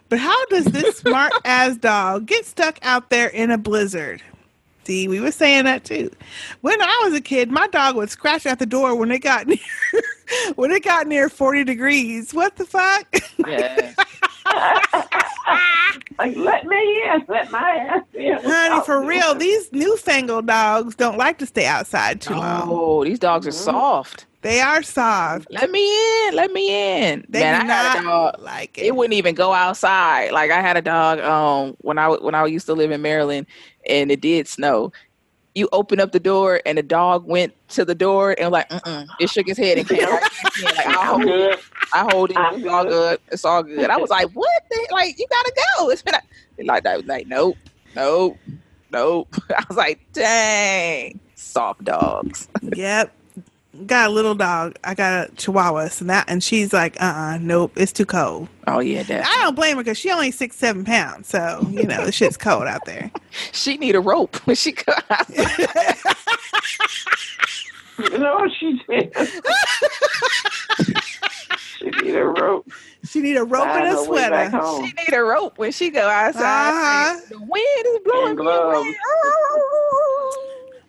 But 0.08 0.20
how 0.20 0.46
does 0.46 0.66
this 0.66 0.98
smart 0.98 1.32
ass 1.44 1.76
dog 1.76 2.26
get 2.26 2.46
stuck 2.46 2.78
out 2.82 3.10
there 3.10 3.28
in 3.28 3.50
a 3.50 3.58
blizzard? 3.58 4.22
See, 4.86 5.08
we 5.08 5.18
were 5.20 5.30
saying 5.30 5.64
that 5.64 5.84
too. 5.84 6.10
When 6.60 6.80
I 6.80 7.00
was 7.04 7.14
a 7.14 7.20
kid, 7.20 7.50
my 7.50 7.66
dog 7.68 7.96
would 7.96 8.10
scratch 8.10 8.44
at 8.44 8.58
the 8.58 8.66
door 8.66 8.94
when 8.94 9.10
it 9.10 9.20
got 9.20 9.46
near 9.48 9.58
when 10.56 10.70
it 10.70 10.84
got 10.84 11.06
near 11.06 11.28
40 11.28 11.64
degrees. 11.64 12.34
What 12.34 12.56
the 12.56 12.66
fuck? 12.66 13.06
Yeah. 13.46 13.92
Like, 16.18 16.36
let 16.36 16.64
me 16.66 17.02
in. 17.12 17.24
Let 17.28 17.50
my 17.50 17.70
ass 17.90 18.02
in. 18.14 18.38
Honey, 18.44 18.80
for 18.80 19.04
real, 19.04 19.34
these 19.34 19.72
newfangled 19.72 20.46
dogs 20.46 20.94
don't 20.96 21.18
like 21.18 21.38
to 21.38 21.46
stay 21.46 21.66
outside 21.66 22.20
too 22.20 22.34
long. 22.34 22.80
Oh, 22.80 23.04
these 23.04 23.18
dogs 23.18 23.46
are 23.46 23.52
Mm-hmm. 23.52 23.52
soft. 23.52 24.26
They 24.42 24.60
are 24.60 24.82
soft. 24.82 25.50
Let 25.50 25.70
me 25.70 25.82
in. 26.28 26.34
Let 26.34 26.50
me 26.52 27.02
in. 27.02 27.24
They 27.28 27.44
Man, 27.44 27.54
do 27.54 27.60
I 27.60 27.64
had 27.64 27.86
a 27.86 27.90
dog. 27.90 28.34
like 28.38 28.78
It 28.80 28.94
it. 28.94 28.94
wouldn't 28.94 29.14
even 29.14 29.34
go 29.34 29.52
outside. 29.52 30.32
Like 30.32 30.50
I 30.50 30.60
had 30.60 30.76
a 30.76 30.82
dog 30.82 31.20
um 31.20 31.76
when 31.80 31.98
I 31.98 32.08
when 32.08 32.34
I 32.34 32.44
used 32.46 32.66
to 32.66 32.74
live 32.74 32.90
in 32.90 33.02
Maryland 33.02 33.46
and 33.88 34.10
it 34.10 34.20
did 34.20 34.48
snow. 34.48 34.92
You 35.54 35.68
open 35.72 36.00
up 36.00 36.12
the 36.12 36.20
door 36.20 36.60
and 36.66 36.78
the 36.78 36.82
dog 36.82 37.26
went 37.26 37.54
to 37.70 37.84
the 37.84 37.94
door 37.94 38.34
and 38.38 38.50
like 38.50 38.68
mm 38.68 39.06
it 39.20 39.30
shook 39.30 39.46
his 39.46 39.56
head 39.56 39.78
and 39.78 39.88
came 39.88 40.04
right 40.04 40.20
back. 40.20 40.32
Like 40.64 40.86
I 40.86 41.06
hold 41.06 41.24
it. 41.24 41.60
I 41.92 42.08
hold 42.10 42.30
it. 42.30 42.36
It's 42.36 42.66
all 42.66 42.82
good. 42.84 42.90
good. 42.90 43.20
It's 43.30 43.44
all 43.44 43.62
good. 43.62 43.90
I 43.90 43.96
was 43.96 44.10
like, 44.10 44.30
what? 44.32 44.62
The? 44.70 44.88
Like 44.90 45.18
you 45.18 45.26
gotta 45.30 45.52
go. 45.78 45.90
It's 45.90 46.02
been 46.02 46.14
a, 46.14 46.64
like 46.64 46.82
that. 46.84 47.06
Like 47.06 47.26
nope, 47.28 47.56
nope, 47.94 48.36
nope. 48.90 49.28
I 49.50 49.64
was 49.68 49.76
like, 49.76 50.00
dang, 50.12 51.20
soft 51.34 51.84
dogs. 51.84 52.48
Yep. 52.62 53.12
Got 53.86 54.10
a 54.10 54.12
little 54.12 54.34
dog. 54.34 54.76
I 54.84 54.94
got 54.94 55.28
a 55.28 55.34
Chihuahua, 55.36 55.88
so 55.88 56.04
that, 56.04 56.26
and 56.28 56.42
she's 56.42 56.72
like, 56.72 57.00
uh, 57.02 57.04
uh 57.06 57.38
nope, 57.40 57.72
it's 57.76 57.92
too 57.92 58.06
cold. 58.06 58.48
Oh 58.66 58.78
yeah, 58.78 59.02
that. 59.02 59.26
I 59.26 59.42
don't 59.42 59.56
blame 59.56 59.76
her 59.76 59.82
because 59.82 59.98
she 59.98 60.10
only 60.10 60.30
six, 60.30 60.56
seven 60.56 60.84
pounds, 60.84 61.28
so 61.28 61.66
you 61.70 61.84
know 61.84 62.04
the 62.04 62.12
shit's 62.12 62.36
cold 62.36 62.64
out 62.66 62.84
there. 62.86 63.10
She 63.50 63.76
need 63.78 63.96
a 63.96 64.00
rope 64.00 64.36
when 64.46 64.54
she 64.54 64.70
comes. 64.70 65.04
You 67.98 68.18
know 68.18 68.34
what 68.34 68.50
she 68.58 68.80
did? 68.88 69.12
she 71.78 71.90
need 71.90 72.16
a 72.16 72.24
rope. 72.24 72.70
She 73.04 73.20
need 73.20 73.36
a 73.36 73.44
rope 73.44 73.64
Find 73.64 73.86
and 73.86 73.96
a 73.96 74.04
sweater. 74.04 74.50
She 74.78 74.92
need 74.92 75.12
a 75.12 75.22
rope 75.22 75.58
when 75.58 75.70
she 75.70 75.90
go 75.90 76.08
outside. 76.08 76.42
Uh-huh. 76.42 77.20
The 77.28 77.38
wind 77.38 77.86
is 77.86 77.98
blowing 78.04 78.38
And 78.38 78.38
me 78.40 78.46
away. 78.46 78.96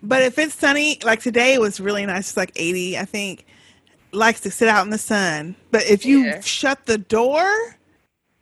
But 0.07 0.21
if 0.23 0.37
it's 0.39 0.55
sunny, 0.55 0.99
like 1.03 1.21
today, 1.21 1.53
it 1.53 1.61
was 1.61 1.79
really 1.79 2.05
nice. 2.05 2.29
It's 2.29 2.37
like 2.37 2.51
eighty, 2.55 2.97
I 2.97 3.05
think. 3.05 3.45
Likes 4.11 4.41
to 4.41 4.51
sit 4.51 4.67
out 4.69 4.85
in 4.85 4.91
the 4.91 4.97
sun. 4.97 5.55
But 5.71 5.85
if 5.89 6.05
you 6.05 6.23
Yeah. 6.23 6.41
shut 6.41 6.85
the 6.85 6.97
door, 6.97 7.77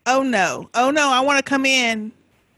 oh 0.05 0.23
no, 0.23 0.69
oh 0.75 0.91
no, 0.91 1.09
I 1.09 1.21
want 1.21 1.43
to 1.43 1.49
come 1.49 1.65
in. 1.65 2.11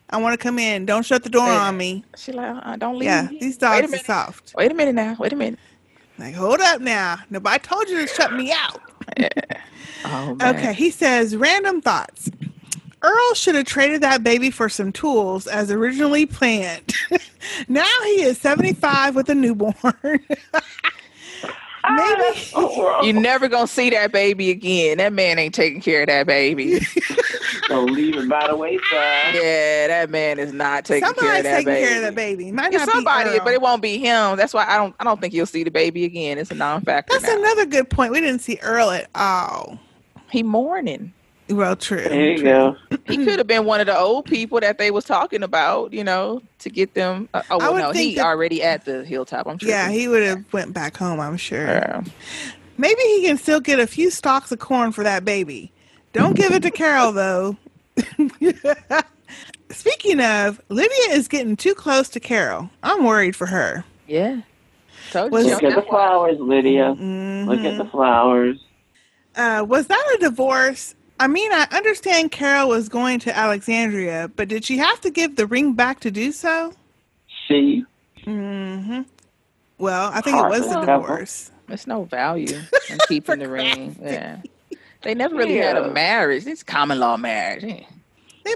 I 0.10 0.18
want 0.18 0.40
to 0.40 0.44
come 0.44 0.60
in. 0.60 0.86
Don't 0.86 1.06
shut 1.06 1.24
the 1.24 1.30
door 1.30 1.48
Yeah. 1.48 1.68
on 1.68 1.78
me. 1.78 2.04
She 2.18 2.32
like, 2.32 2.56
uh, 2.64 2.76
don't 2.76 2.98
leave. 2.98 3.06
Yeah, 3.06 3.28
me. 3.32 3.40
these 3.40 3.58
dogs 3.58 3.94
are 3.94 3.98
soft. 3.98 4.54
Wait 4.56 4.72
a 4.72 4.76
minute 4.76 4.96
now. 4.96 5.16
Wait 5.20 5.34
a 5.34 5.36
minute. 5.36 5.60
Like, 6.18 6.36
hold 6.36 6.62
up 6.62 6.82
now. 6.82 7.18
Nobody 7.30 7.60
told 7.60 7.90
you 7.90 8.06
to 8.06 8.08
shut 8.08 8.34
me 8.34 8.52
out. 8.52 8.82
Oh. 10.08 10.38
Okay, 10.40 10.74
he 10.74 10.92
says 10.92 11.36
random 11.36 11.82
thoughts. 11.82 12.30
Earl 13.06 13.34
should 13.36 13.56
have 13.56 13.66
traded 13.66 14.02
that 14.02 14.24
baby 14.24 14.50
for 14.50 14.68
some 14.70 14.92
tools 14.92 15.46
as 15.48 15.70
originally 15.72 16.26
planned. 16.26 16.94
now 17.68 17.86
he 18.04 18.24
is 18.24 18.38
75 18.40 19.16
with 19.16 19.30
a 19.30 19.36
newborn. 19.36 19.76
Maybe 21.88 22.24
oh, 22.56 23.04
You 23.04 23.14
never 23.14 23.48
gonna 23.48 23.68
see 23.68 23.92
that 23.92 24.12
baby 24.12 24.50
again. 24.50 24.98
That 24.98 25.14
man 25.14 25.38
ain't 25.38 25.54
taking 25.54 25.82
care 25.82 26.02
of 26.02 26.08
that 26.08 26.26
baby. 26.26 26.80
Gonna 27.70 27.92
leave 27.92 28.16
it 28.18 28.28
by 28.28 28.48
the 28.48 28.56
wayside. 28.56 29.36
yeah, 29.36 29.88
that 29.88 30.10
man 30.10 30.40
is 30.40 30.52
not 30.52 30.84
taking 30.86 31.14
care 31.14 31.38
of 31.38 31.44
that 31.44 31.58
taking 31.58 31.66
baby. 31.74 31.86
care 31.88 31.98
of 32.00 32.06
the 32.06 32.12
baby. 32.12 32.52
Might 32.52 32.72
Yeah, 32.72 32.80
not 32.86 32.90
somebody, 32.90 33.30
be 33.30 33.38
Earl. 33.38 33.46
but 33.46 33.54
it 33.54 33.62
won't 33.62 33.84
be 33.84 34.00
him. 34.00 34.36
That's 34.36 34.52
why 34.54 34.66
I 34.68 34.78
don't. 34.78 34.96
I 35.00 35.04
don't 35.04 35.22
think 35.22 35.36
you'll 35.36 35.46
see 35.46 35.64
the 35.64 35.70
baby 35.70 36.06
again. 36.06 36.40
It's 36.40 36.50
a 36.50 36.56
non-factor. 36.56 37.14
That's 37.14 37.26
now. 37.32 37.38
another 37.38 37.68
good 37.68 37.88
point. 37.92 38.12
We 38.12 38.20
didn't 38.20 38.42
see 38.42 38.58
Earl 38.64 38.90
at 38.90 39.08
all. 39.14 39.78
He 40.32 40.42
mourning. 40.42 41.14
Well, 41.50 41.76
true. 41.76 42.02
There 42.02 42.32
you 42.32 42.38
true. 42.38 42.44
go. 42.46 42.76
He 43.06 43.18
could 43.18 43.38
have 43.38 43.46
been 43.48 43.66
one 43.66 43.80
of 43.80 43.86
the 43.86 43.98
old 43.98 44.26
people 44.26 44.60
that 44.62 44.78
they 44.80 44.90
was 44.90 45.06
talking 45.06 45.44
about. 45.44 45.94
You 45.94 46.04
know, 46.04 46.42
to 46.60 46.70
get 46.70 46.94
them. 46.96 47.30
Uh, 47.34 47.44
oh 47.52 47.58
well, 47.60 47.76
no, 47.76 47.92
he 47.92 48.16
that- 48.16 48.26
already 48.26 48.64
at 48.64 48.86
the 48.86 49.04
hilltop. 49.06 49.48
I'm 49.48 49.58
sure. 49.60 49.70
Yeah, 49.70 49.90
he 49.90 50.08
would 50.08 50.24
have 50.24 50.52
went 50.54 50.74
back 50.74 50.98
home. 50.98 51.20
I'm 51.20 51.38
sure. 51.38 51.66
Yeah. 51.68 52.04
Maybe 52.78 53.02
he 53.04 53.24
can 53.26 53.38
still 53.38 53.60
get 53.60 53.80
a 53.80 53.88
few 53.88 54.10
stalks 54.10 54.52
of 54.52 54.60
corn 54.60 54.92
for 54.92 55.04
that 55.04 55.24
baby. 55.24 55.72
Don't 56.14 56.36
give 56.36 56.52
it 56.52 56.62
to 56.64 56.72
Carol 56.72 57.12
though. 57.12 57.58
Speaking 59.70 60.20
of, 60.22 60.62
Lydia 60.70 61.12
is 61.12 61.28
getting 61.28 61.56
too 61.56 61.74
close 61.76 62.10
to 62.10 62.20
Carol. 62.20 62.70
I'm 62.84 63.04
worried 63.04 63.36
for 63.36 63.46
her. 63.48 63.84
Yeah. 64.08 64.42
Told 65.12 65.32
Was- 65.32 65.46
you. 65.46 65.54
Look 65.54 65.64
at 65.64 65.76
the 65.76 65.82
flowers, 65.84 66.40
Lydia. 66.40 66.96
Mm-hmm. 67.00 67.50
Look 67.50 67.60
at 67.62 67.78
the 67.78 67.86
flowers. 67.86 68.60
Uh, 69.36 69.66
was 69.68 69.88
that 69.88 70.16
a 70.16 70.18
divorce? 70.20 70.96
I 71.20 71.28
mean, 71.28 71.52
I 71.52 71.68
understand 71.72 72.32
Carol 72.32 72.68
was 72.70 72.90
going 72.90 73.20
to 73.22 73.36
Alexandria, 73.36 74.30
but 74.36 74.48
did 74.50 74.66
she 74.66 74.78
have 74.78 75.00
to 75.02 75.10
give 75.10 75.36
the 75.38 75.48
ring 75.48 75.74
back 75.74 76.02
to 76.02 76.12
do 76.12 76.32
so? 76.32 76.74
See, 77.48 77.86
hmm 78.26 79.02
Well, 79.78 80.12
I 80.14 80.22
think 80.22 80.38
it 80.40 80.48
was 80.48 80.62
the 80.62 80.86
devil. 80.86 81.04
divorce. 81.04 81.52
There's 81.68 81.88
no 81.88 82.04
value 82.04 82.62
in 82.90 83.00
keeping 83.08 83.40
the 83.40 83.48
ring. 83.50 83.96
Yeah. 84.04 84.38
They 85.04 85.14
never 85.14 85.36
really 85.36 85.56
had 85.56 85.78
a 85.78 85.94
marriage. 85.94 86.48
It's 86.48 86.64
common 86.64 87.00
law 87.00 87.16
marriage. 87.16 87.64
Yeah. 87.64 87.84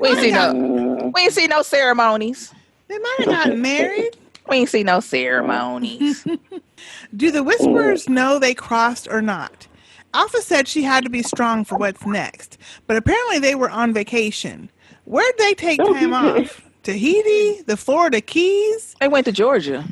We 0.02 0.10
ain't 0.10 0.20
see 0.20 0.32
have 0.32 0.56
no. 0.56 1.12
We 1.14 1.22
ain't 1.22 1.34
see 1.34 1.46
no 1.48 1.62
ceremonies. 1.62 2.52
they 2.88 2.98
might 2.98 3.18
have 3.22 3.30
gotten 3.30 3.62
married. 3.62 4.12
We 4.50 4.58
ain't 4.58 4.70
see 4.70 4.84
no 4.84 5.00
ceremonies. 5.00 6.26
Do 7.16 7.30
the 7.32 7.44
Whisperers 7.44 8.10
know 8.10 8.40
they 8.40 8.56
crossed 8.56 9.08
or 9.08 9.22
not? 9.22 9.68
Alpha 10.14 10.42
said 10.42 10.68
she 10.68 10.84
had 10.84 11.04
to 11.04 11.10
be 11.10 11.22
strong 11.22 11.64
for 11.64 11.78
what's 11.78 12.06
next, 12.06 12.58
but 12.88 12.98
apparently 12.98 13.40
they 13.40 13.56
were 13.56 13.70
on 13.70 13.94
vacation. 13.94 14.70
Where'd 15.06 15.38
they 15.38 15.54
take 15.54 15.80
time 15.80 16.14
off? 16.14 16.62
Tahiti? 16.84 17.62
The 17.64 17.78
Florida 17.78 18.22
Keys? 18.22 18.96
they 19.00 19.08
went 19.08 19.26
to 19.26 19.32
Georgia. 19.32 19.86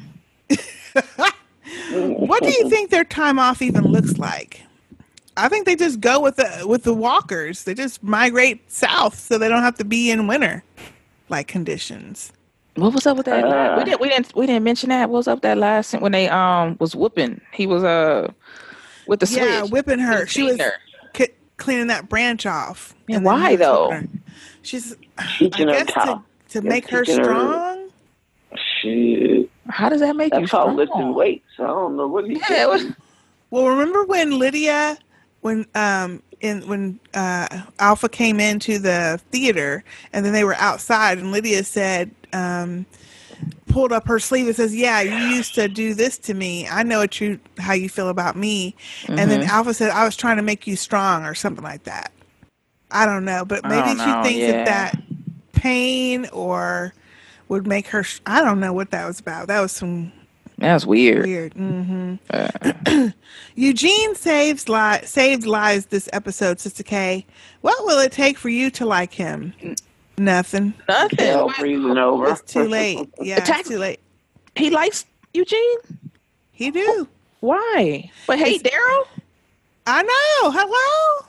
What 1.91 2.43
do 2.43 2.49
you 2.49 2.69
think 2.69 2.89
their 2.89 3.03
time 3.03 3.39
off 3.39 3.61
even 3.61 3.83
looks 3.83 4.17
like? 4.17 4.61
I 5.35 5.49
think 5.49 5.65
they 5.65 5.75
just 5.75 5.99
go 5.99 6.19
with 6.19 6.37
the 6.37 6.65
with 6.67 6.83
the 6.83 6.93
walkers. 6.93 7.63
They 7.63 7.73
just 7.73 8.01
migrate 8.01 8.71
south 8.71 9.19
so 9.19 9.37
they 9.37 9.47
don't 9.47 9.61
have 9.61 9.77
to 9.77 9.85
be 9.85 10.09
in 10.09 10.27
winter 10.27 10.63
like 11.29 11.47
conditions. 11.47 12.33
What 12.75 12.93
was 12.93 13.05
up 13.05 13.17
with 13.17 13.25
that? 13.27 13.43
Uh. 13.43 13.75
we 13.77 13.83
didn't. 13.83 14.01
We 14.01 14.09
didn't. 14.09 14.35
We 14.35 14.45
didn't 14.47 14.63
mention 14.63 14.89
that. 14.89 15.09
What 15.09 15.17
was 15.17 15.27
up 15.27 15.37
with 15.37 15.43
that 15.43 15.57
last 15.57 15.93
when 15.99 16.11
they 16.11 16.29
um 16.29 16.77
was 16.79 16.95
whooping? 16.95 17.41
He 17.53 17.67
was 17.67 17.83
uh 17.83 18.31
with 19.07 19.19
the 19.19 19.25
switch. 19.25 19.39
yeah, 19.41 19.63
whipping 19.63 19.99
her. 19.99 20.25
She 20.27 20.43
was 20.43 20.59
her. 20.59 20.73
c- 21.15 21.29
cleaning 21.57 21.87
that 21.87 22.09
branch 22.09 22.45
off. 22.45 22.95
Yeah, 23.07 23.17
and 23.17 23.25
why 23.25 23.55
though? 23.55 23.89
whipping 23.89 24.07
her. 24.07 24.19
She's 24.61 24.95
I 25.17 25.25
teaching 25.37 25.67
her 25.69 25.73
guess 25.83 25.93
to, 25.93 26.21
to 26.49 26.61
make 26.61 26.89
her 26.89 27.03
teaching 27.03 27.19
her- 27.19 27.23
strong. 27.23 27.89
Shit. 28.81 29.49
How 29.69 29.89
does 29.89 29.99
that 30.01 30.15
make 30.15 30.33
you 30.33 30.47
strong? 30.47 30.77
That's 30.77 30.89
called 30.89 30.89
strong? 30.89 31.03
lifting 31.07 31.13
weights. 31.15 31.45
I 31.59 31.67
don't 31.67 31.97
know 31.97 32.07
what 32.07 32.25
he 32.25 32.33
Yeah, 32.49 32.63
it 32.63 32.69
was- 32.69 32.85
Well, 33.49 33.67
remember 33.67 34.03
when 34.03 34.37
Lydia, 34.39 34.97
when 35.39 35.65
um, 35.73 36.21
in 36.41 36.67
when 36.67 36.99
uh, 37.13 37.47
Alpha 37.79 38.09
came 38.09 38.41
into 38.41 38.77
the 38.77 39.21
theater, 39.31 39.85
and 40.11 40.25
then 40.25 40.33
they 40.33 40.43
were 40.43 40.55
outside, 40.55 41.17
and 41.17 41.31
Lydia 41.31 41.63
said, 41.63 42.11
um, 42.33 42.85
pulled 43.67 43.91
up 43.91 44.07
her 44.07 44.19
sleeve 44.19 44.47
and 44.47 44.55
says, 44.55 44.75
"Yeah, 44.75 45.01
you 45.01 45.35
used 45.35 45.55
to 45.55 45.67
do 45.67 45.93
this 45.93 46.17
to 46.19 46.33
me. 46.33 46.67
I 46.67 46.83
know 46.83 46.99
what 46.99 47.19
you 47.21 47.39
how 47.59 47.73
you 47.73 47.89
feel 47.89 48.09
about 48.09 48.35
me." 48.35 48.75
And 49.07 49.29
then 49.31 49.41
Mhm. 49.41 49.47
Alpha 49.49 49.73
said, 49.73 49.91
"I 49.91 50.03
was 50.05 50.15
trying 50.15 50.37
to 50.37 50.43
make 50.43 50.67
you 50.67 50.75
strong," 50.75 51.23
or 51.25 51.35
something 51.35 51.63
like 51.63 51.83
that. 51.83 52.11
I 52.91 53.05
don't 53.05 53.25
know, 53.25 53.43
but 53.45 53.63
maybe 53.67 53.89
she 53.89 53.95
know, 53.95 54.23
thinks 54.23 54.39
yeah. 54.39 54.51
that 54.63 54.65
that 54.65 55.01
pain 55.53 56.27
or 56.31 56.93
would 57.49 57.67
make 57.67 57.87
her. 57.87 58.03
sh- 58.03 58.19
I 58.25 58.41
don't 58.41 58.59
know 58.59 58.73
what 58.73 58.91
that 58.91 59.05
was 59.05 59.19
about. 59.19 59.47
That 59.47 59.59
was 59.61 59.71
some 59.73 60.11
That's 60.57 60.85
weird. 60.85 61.25
weird. 61.25 61.53
hmm 61.53 62.15
Uh, 62.31 62.49
Eugene 63.55 64.15
saves 64.15 64.67
li- 64.69 64.99
saved 65.05 65.45
lives 65.45 65.87
this 65.87 66.07
episode, 66.13 66.59
Sister 66.59 66.83
K. 66.83 67.25
What 67.61 67.85
will 67.85 67.99
it 67.99 68.11
take 68.11 68.37
for 68.37 68.49
you 68.49 68.69
to 68.71 68.85
like 68.85 69.13
him? 69.13 69.53
Nothing. 70.17 70.73
nothing. 70.87 71.17
Hell 71.19 71.45
What- 71.47 71.55
freezing 71.57 71.97
over. 71.97 72.29
It's 72.29 72.41
too 72.51 72.63
late. 72.67 73.07
Yeah, 73.21 73.37
Attack- 73.37 73.61
it's 73.61 73.69
too 73.69 73.77
late. 73.77 73.99
He 74.55 74.69
likes 74.69 75.05
Eugene. 75.33 75.77
He 76.51 76.71
do. 76.71 77.07
Why? 77.39 78.09
But 78.25 78.39
hey, 78.39 78.57
Daryl. 78.57 79.03
I 79.85 80.01
know. 80.01 80.51
Hello. 80.51 81.27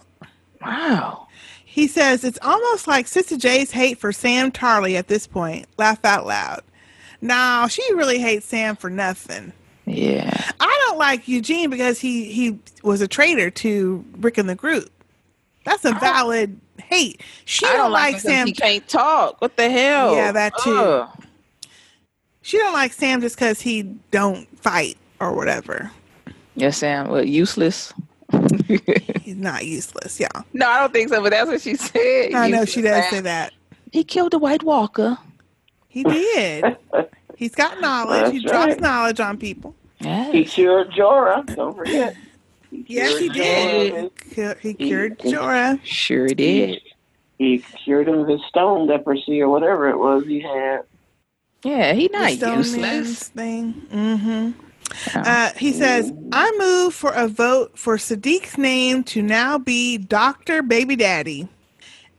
Wow. 0.62 1.28
He 1.64 1.86
says 1.86 2.24
it's 2.24 2.38
almost 2.42 2.88
like 2.88 3.06
Sister 3.06 3.36
J's 3.36 3.70
hate 3.70 3.98
for 3.98 4.10
Sam 4.10 4.50
Tarly 4.50 4.94
at 4.96 5.08
this 5.08 5.26
point. 5.26 5.66
Laugh 5.76 6.02
out 6.04 6.26
loud. 6.26 6.62
No, 7.20 7.66
she 7.68 7.82
really 7.94 8.18
hates 8.18 8.46
Sam 8.46 8.74
for 8.74 8.88
nothing. 8.88 9.52
Yeah. 9.84 10.50
I 10.60 10.82
don't 10.86 10.98
like 10.98 11.28
Eugene 11.28 11.70
because 11.70 11.98
he 12.00 12.32
he 12.32 12.58
was 12.82 13.00
a 13.00 13.08
traitor 13.08 13.50
to 13.50 14.04
Rick 14.18 14.38
and 14.38 14.48
the 14.48 14.54
group. 14.54 14.90
That's 15.64 15.84
a 15.84 15.94
oh. 15.94 15.98
valid 15.98 16.58
hate. 16.80 17.20
She 17.44 17.66
I 17.66 17.70
don't, 17.70 17.78
don't 17.78 17.92
like 17.92 18.02
like 18.02 18.08
him 18.08 18.14
'cause 18.14 18.22
Sam. 18.22 18.46
He 18.46 18.52
can't 18.52 18.88
talk. 18.88 19.40
What 19.40 19.56
the 19.56 19.68
hell? 19.70 20.14
Yeah, 20.14 20.32
that 20.32 20.52
too. 20.62 20.76
Ugh. 20.76 21.08
She 22.42 22.56
don't 22.58 22.72
like 22.72 22.92
Sam 22.92 23.20
just 23.20 23.36
because 23.36 23.60
he 23.60 23.82
don't 24.10 24.46
fight 24.58 24.96
or 25.20 25.34
whatever. 25.34 25.90
Yes, 26.54 26.78
Sam. 26.78 27.08
What 27.08 27.28
useless? 27.28 27.92
He's 29.22 29.36
not 29.36 29.64
useless, 29.66 30.18
y'all. 30.18 30.44
No, 30.52 30.68
I 30.68 30.80
don't 30.80 30.92
think 30.92 31.08
so. 31.10 31.22
But 31.22 31.30
that's 31.30 31.48
what 31.48 31.60
she 31.60 31.74
said. 31.76 32.34
I 32.34 32.48
know 32.48 32.64
she 32.64 32.80
does 32.82 33.02
Sam. 33.04 33.10
say 33.10 33.20
that. 33.20 33.52
He 33.92 34.04
killed 34.04 34.32
the 34.32 34.38
White 34.38 34.62
Walker. 34.62 35.18
He 35.88 36.04
did. 36.04 36.76
He's 37.36 37.54
got 37.54 37.80
knowledge. 37.80 38.32
he 38.32 38.38
That's 38.40 38.50
drops 38.50 38.68
right. 38.72 38.80
knowledge 38.80 39.20
on 39.20 39.36
people. 39.38 39.74
He 40.00 40.06
Yes. 40.06 40.54
cured 40.54 40.90
Jorah. 40.90 41.54
Don't 41.56 41.76
forget. 41.76 42.14
He 42.70 42.84
Yes, 42.88 43.18
he 43.18 43.28
did. 43.28 44.10
Jorah 44.34 44.58
He 44.60 44.68
He- 44.68 44.74
cured 44.74 45.20
he- 45.22 45.32
Jorah. 45.32 45.80
Sure 45.84 46.28
did. 46.28 46.80
He 47.38 47.58
cured 47.84 48.08
him 48.08 48.18
of 48.20 48.28
his 48.28 48.40
stone 48.48 48.86
leprosy 48.86 49.40
or 49.40 49.48
whatever 49.48 49.88
it 49.88 49.96
was 49.96 50.24
he 50.26 50.40
had. 50.40 50.80
Yeah, 51.64 51.92
he 51.92 52.08
The 52.08 52.12
not 52.18 52.30
Stone 52.32 52.56
useless. 52.58 53.28
thing. 53.28 53.74
Mm-hmm. 53.92 54.50
Oh. 55.16 55.20
Uh, 55.20 55.50
he 55.56 55.72
says, 55.72 56.12
I 56.32 56.50
move 56.58 56.94
for 56.94 57.12
a 57.12 57.28
vote 57.28 57.78
for 57.78 57.96
Siddiq's 57.96 58.56
name 58.58 59.04
to 59.04 59.22
now 59.22 59.58
be 59.58 59.98
Dr. 59.98 60.62
Baby 60.62 60.96
Daddy 60.96 61.48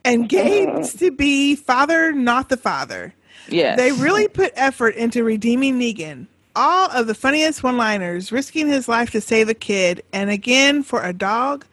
and 0.05 0.29
Gabe's 0.29 0.93
to 0.99 1.09
be 1.11 1.55
Father 1.55 2.11
Not 2.11 2.49
the 2.49 2.57
Father. 2.57 3.13
yes. 3.47 3.77
They 3.77 3.91
really 3.91 4.27
put 4.27 4.51
effort 4.55 4.95
into 4.95 5.23
redeeming 5.23 5.79
Negan. 5.79 6.27
All 6.61 6.91
of 6.91 7.07
the 7.07 7.15
funniest 7.15 7.63
one 7.63 7.77
liners, 7.77 8.33
risking 8.33 8.67
his 8.67 8.89
life 8.89 9.11
to 9.11 9.21
save 9.21 9.47
a 9.47 9.53
kid, 9.53 10.03
and 10.11 10.29
again 10.29 10.83
for 10.83 11.01
a 11.01 11.13
dog. 11.13 11.65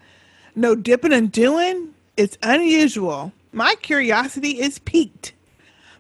No 0.54 0.76
dipping 0.76 1.12
and 1.12 1.32
doing. 1.32 1.92
It's 2.16 2.38
unusual. 2.40 3.32
My 3.50 3.74
curiosity 3.82 4.60
is 4.60 4.78
piqued. 4.78 5.32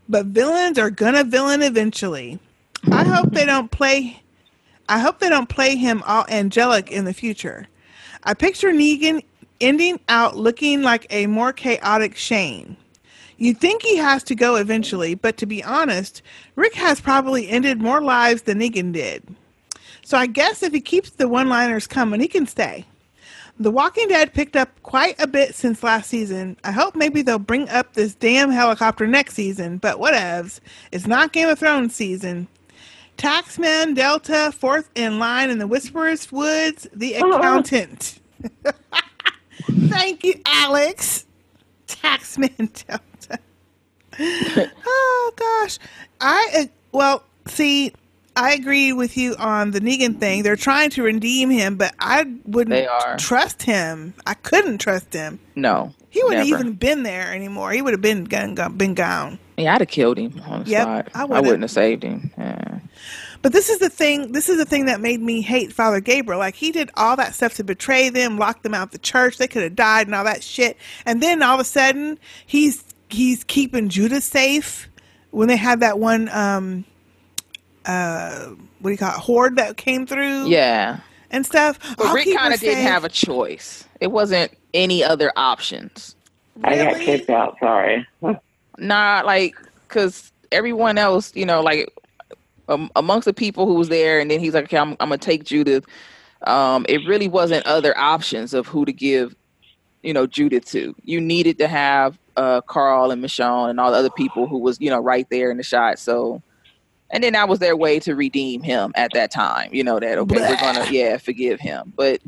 But 0.08 0.26
villains 0.26 0.78
are 0.78 0.90
gonna 0.90 1.24
villain 1.24 1.62
eventually. 1.62 2.38
I 2.92 3.02
hope 3.02 3.32
they 3.32 3.44
don't 3.44 3.72
play 3.72 4.22
I 4.88 5.00
hope 5.00 5.18
they 5.18 5.30
don't 5.30 5.48
play 5.48 5.74
him 5.74 6.04
all 6.06 6.24
angelic 6.28 6.92
in 6.92 7.06
the 7.06 7.12
future. 7.12 7.66
I 8.22 8.34
picture 8.34 8.70
Negan 8.70 9.24
ending 9.60 9.98
out 10.08 10.36
looking 10.36 10.82
like 10.82 11.08
a 11.10 11.26
more 11.26 11.52
chaotic 11.52 12.14
Shane. 12.14 12.76
You'd 13.38 13.58
think 13.58 13.82
he 13.82 13.96
has 13.96 14.22
to 14.24 14.34
go 14.34 14.56
eventually, 14.56 15.14
but 15.14 15.36
to 15.38 15.46
be 15.46 15.62
honest, 15.62 16.22
Rick 16.54 16.74
has 16.74 17.00
probably 17.00 17.48
ended 17.48 17.80
more 17.80 18.00
lives 18.00 18.42
than 18.42 18.60
Negan 18.60 18.92
did. 18.92 19.22
So 20.02 20.16
I 20.16 20.26
guess 20.26 20.62
if 20.62 20.72
he 20.72 20.80
keeps 20.80 21.10
the 21.10 21.28
one 21.28 21.48
liners 21.48 21.86
coming, 21.86 22.20
he 22.20 22.28
can 22.28 22.46
stay. 22.46 22.86
The 23.58 23.70
Walking 23.70 24.08
Dead 24.08 24.34
picked 24.34 24.54
up 24.54 24.70
quite 24.82 25.20
a 25.20 25.26
bit 25.26 25.54
since 25.54 25.82
last 25.82 26.08
season. 26.08 26.56
I 26.62 26.72
hope 26.72 26.94
maybe 26.94 27.22
they'll 27.22 27.38
bring 27.38 27.68
up 27.70 27.94
this 27.94 28.14
damn 28.14 28.50
helicopter 28.50 29.06
next 29.06 29.34
season, 29.34 29.78
but 29.78 29.98
whatevs. 29.98 30.60
It's 30.92 31.06
not 31.06 31.32
Game 31.32 31.48
of 31.48 31.58
Thrones 31.58 31.94
season. 31.94 32.48
Taxman 33.16 33.94
Delta, 33.94 34.52
fourth 34.52 34.90
in 34.94 35.18
line 35.18 35.50
in 35.50 35.58
the 35.58 35.66
Whisperers 35.66 36.30
Woods, 36.30 36.86
the 36.94 37.14
accountant. 37.14 38.20
Thank 39.88 40.22
you, 40.22 40.40
Alex. 40.44 41.25
Taxman 41.88 42.72
Delta. 42.86 43.38
oh 44.86 45.32
gosh, 45.36 45.78
I 46.20 46.50
uh, 46.58 46.64
well 46.92 47.22
see. 47.46 47.92
I 48.38 48.52
agree 48.52 48.92
with 48.92 49.16
you 49.16 49.34
on 49.38 49.70
the 49.70 49.80
Negan 49.80 50.20
thing. 50.20 50.42
They're 50.42 50.56
trying 50.56 50.90
to 50.90 51.02
redeem 51.02 51.48
him, 51.48 51.76
but 51.76 51.94
I 51.98 52.26
wouldn't 52.44 52.86
trust 53.18 53.62
him. 53.62 54.12
I 54.26 54.34
couldn't 54.34 54.76
trust 54.76 55.14
him. 55.14 55.40
No. 55.54 55.94
He 56.10 56.22
wouldn't 56.22 56.46
never. 56.46 56.60
even 56.60 56.72
been 56.74 57.02
there 57.02 57.32
anymore. 57.34 57.72
He 57.72 57.80
would 57.80 57.94
have 57.94 58.02
been 58.02 58.24
gone, 58.24 58.54
been 58.76 58.92
gone. 58.92 59.38
Yeah, 59.56 59.74
I'd 59.74 59.80
have 59.80 59.88
killed 59.88 60.18
him 60.18 60.38
on 60.46 60.64
the 60.64 60.70
Yep, 60.70 60.82
spot. 60.82 61.08
I 61.14 61.22
I, 61.34 61.40
wouldn't 61.40 61.62
have 61.62 61.70
saved 61.70 62.02
him. 62.02 62.30
Yeah. 62.36 62.80
But 63.42 63.52
this 63.52 63.68
is 63.70 63.78
the 63.78 63.88
thing. 63.88 64.32
This 64.32 64.48
is 64.48 64.56
the 64.58 64.64
thing 64.64 64.86
that 64.86 65.00
made 65.00 65.20
me 65.20 65.40
hate 65.40 65.72
Father 65.72 66.00
Gabriel. 66.00 66.38
Like 66.38 66.54
he 66.54 66.72
did 66.72 66.90
all 66.94 67.16
that 67.16 67.34
stuff 67.34 67.54
to 67.54 67.64
betray 67.64 68.08
them, 68.08 68.38
lock 68.38 68.62
them 68.62 68.74
out 68.74 68.84
of 68.84 68.90
the 68.92 68.98
church. 68.98 69.38
They 69.38 69.46
could 69.48 69.62
have 69.62 69.76
died 69.76 70.06
and 70.06 70.14
all 70.14 70.24
that 70.24 70.42
shit. 70.42 70.76
And 71.04 71.22
then 71.22 71.42
all 71.42 71.54
of 71.54 71.60
a 71.60 71.64
sudden, 71.64 72.18
he's 72.46 72.82
he's 73.08 73.44
keeping 73.44 73.88
Judith 73.88 74.24
safe. 74.24 74.88
When 75.30 75.48
they 75.48 75.56
had 75.56 75.80
that 75.80 75.98
one, 75.98 76.28
um, 76.30 76.84
uh, 77.84 78.46
what 78.80 78.88
do 78.88 78.92
you 78.92 78.98
call 78.98 79.10
it, 79.14 79.18
horde 79.20 79.56
that 79.56 79.76
came 79.76 80.06
through, 80.06 80.46
Yeah. 80.48 81.00
and 81.30 81.44
stuff. 81.44 81.78
But 81.96 82.06
I'll 82.06 82.14
Rick 82.14 82.34
kind 82.34 82.54
of 82.54 82.60
didn't 82.60 82.84
have 82.84 83.04
a 83.04 83.08
choice. 83.08 83.84
It 84.00 84.08
wasn't 84.12 84.52
any 84.74 85.04
other 85.04 85.32
options. 85.36 86.14
I 86.64 86.76
got 86.76 86.96
kicked 87.00 87.30
out. 87.30 87.56
Sorry. 87.60 88.06
Nah, 88.78 89.22
like, 89.24 89.56
because 89.88 90.30
everyone 90.52 90.98
else, 90.98 91.34
you 91.34 91.46
know, 91.46 91.62
like 91.62 91.90
um, 92.68 92.90
amongst 92.96 93.26
the 93.26 93.34
people 93.34 93.66
who 93.66 93.74
was 93.74 93.88
there, 93.88 94.20
and 94.20 94.30
then 94.30 94.40
he's 94.40 94.54
like, 94.54 94.64
okay, 94.64 94.78
I'm, 94.78 94.96
I'm 95.00 95.10
to 95.10 95.18
take 95.18 95.44
Judith. 95.44 95.84
Um, 96.46 96.84
it 96.88 97.06
really 97.06 97.28
wasn't 97.28 97.66
other 97.66 97.96
options 97.96 98.54
of 98.54 98.66
who 98.66 98.84
to 98.84 98.92
give, 98.92 99.34
you 100.02 100.12
know, 100.12 100.26
Judith 100.26 100.64
to. 100.66 100.94
You 101.02 101.20
needed 101.20 101.58
to 101.58 101.68
have 101.68 102.18
uh, 102.36 102.60
Carl 102.62 103.10
and 103.10 103.22
Michonne 103.24 103.70
and 103.70 103.80
all 103.80 103.90
the 103.90 103.96
other 103.96 104.10
people 104.10 104.46
who 104.46 104.58
was, 104.58 104.80
you 104.80 104.90
know, 104.90 105.00
right 105.00 105.26
there 105.30 105.50
in 105.50 105.56
the 105.56 105.62
shot. 105.62 105.98
So, 105.98 106.42
and 107.10 107.22
then 107.24 107.32
that 107.34 107.48
was 107.48 107.58
their 107.58 107.76
way 107.76 107.98
to 108.00 108.14
redeem 108.14 108.62
him 108.62 108.92
at 108.96 109.12
that 109.14 109.30
time. 109.30 109.70
You 109.72 109.84
know 109.84 109.98
that 110.00 110.18
okay, 110.18 110.36
we're 110.40 110.56
gonna 110.56 110.86
yeah 110.90 111.16
forgive 111.18 111.60
him. 111.60 111.92
But 111.96 112.20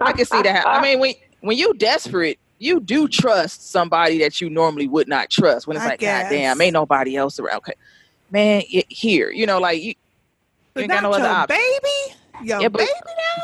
I 0.00 0.12
can 0.12 0.26
see 0.26 0.42
that. 0.42 0.66
I 0.66 0.82
mean, 0.82 0.98
when 1.00 1.14
when 1.40 1.56
you 1.56 1.74
desperate, 1.74 2.38
you 2.58 2.80
do 2.80 3.08
trust 3.08 3.70
somebody 3.70 4.18
that 4.18 4.40
you 4.40 4.50
normally 4.50 4.88
would 4.88 5.08
not 5.08 5.30
trust. 5.30 5.66
When 5.66 5.76
it's 5.76 5.86
I 5.86 5.90
like, 5.90 6.00
guess. 6.00 6.24
God 6.24 6.30
damn, 6.30 6.60
ain't 6.60 6.72
nobody 6.72 7.16
else 7.16 7.38
around. 7.38 7.58
Okay, 7.58 7.74
man, 8.30 8.62
y- 8.72 8.84
here, 8.88 9.30
you 9.30 9.46
know, 9.46 9.58
like 9.58 9.82
you, 9.82 9.94
you 10.74 10.82
ain't 10.82 10.90
got 10.90 11.02
no 11.02 11.12
other 11.12 11.28
option. 11.28 11.56
baby, 11.56 12.14
your 12.46 12.62
Yeah, 12.62 12.68
but, 12.68 12.78
baby. 12.78 12.90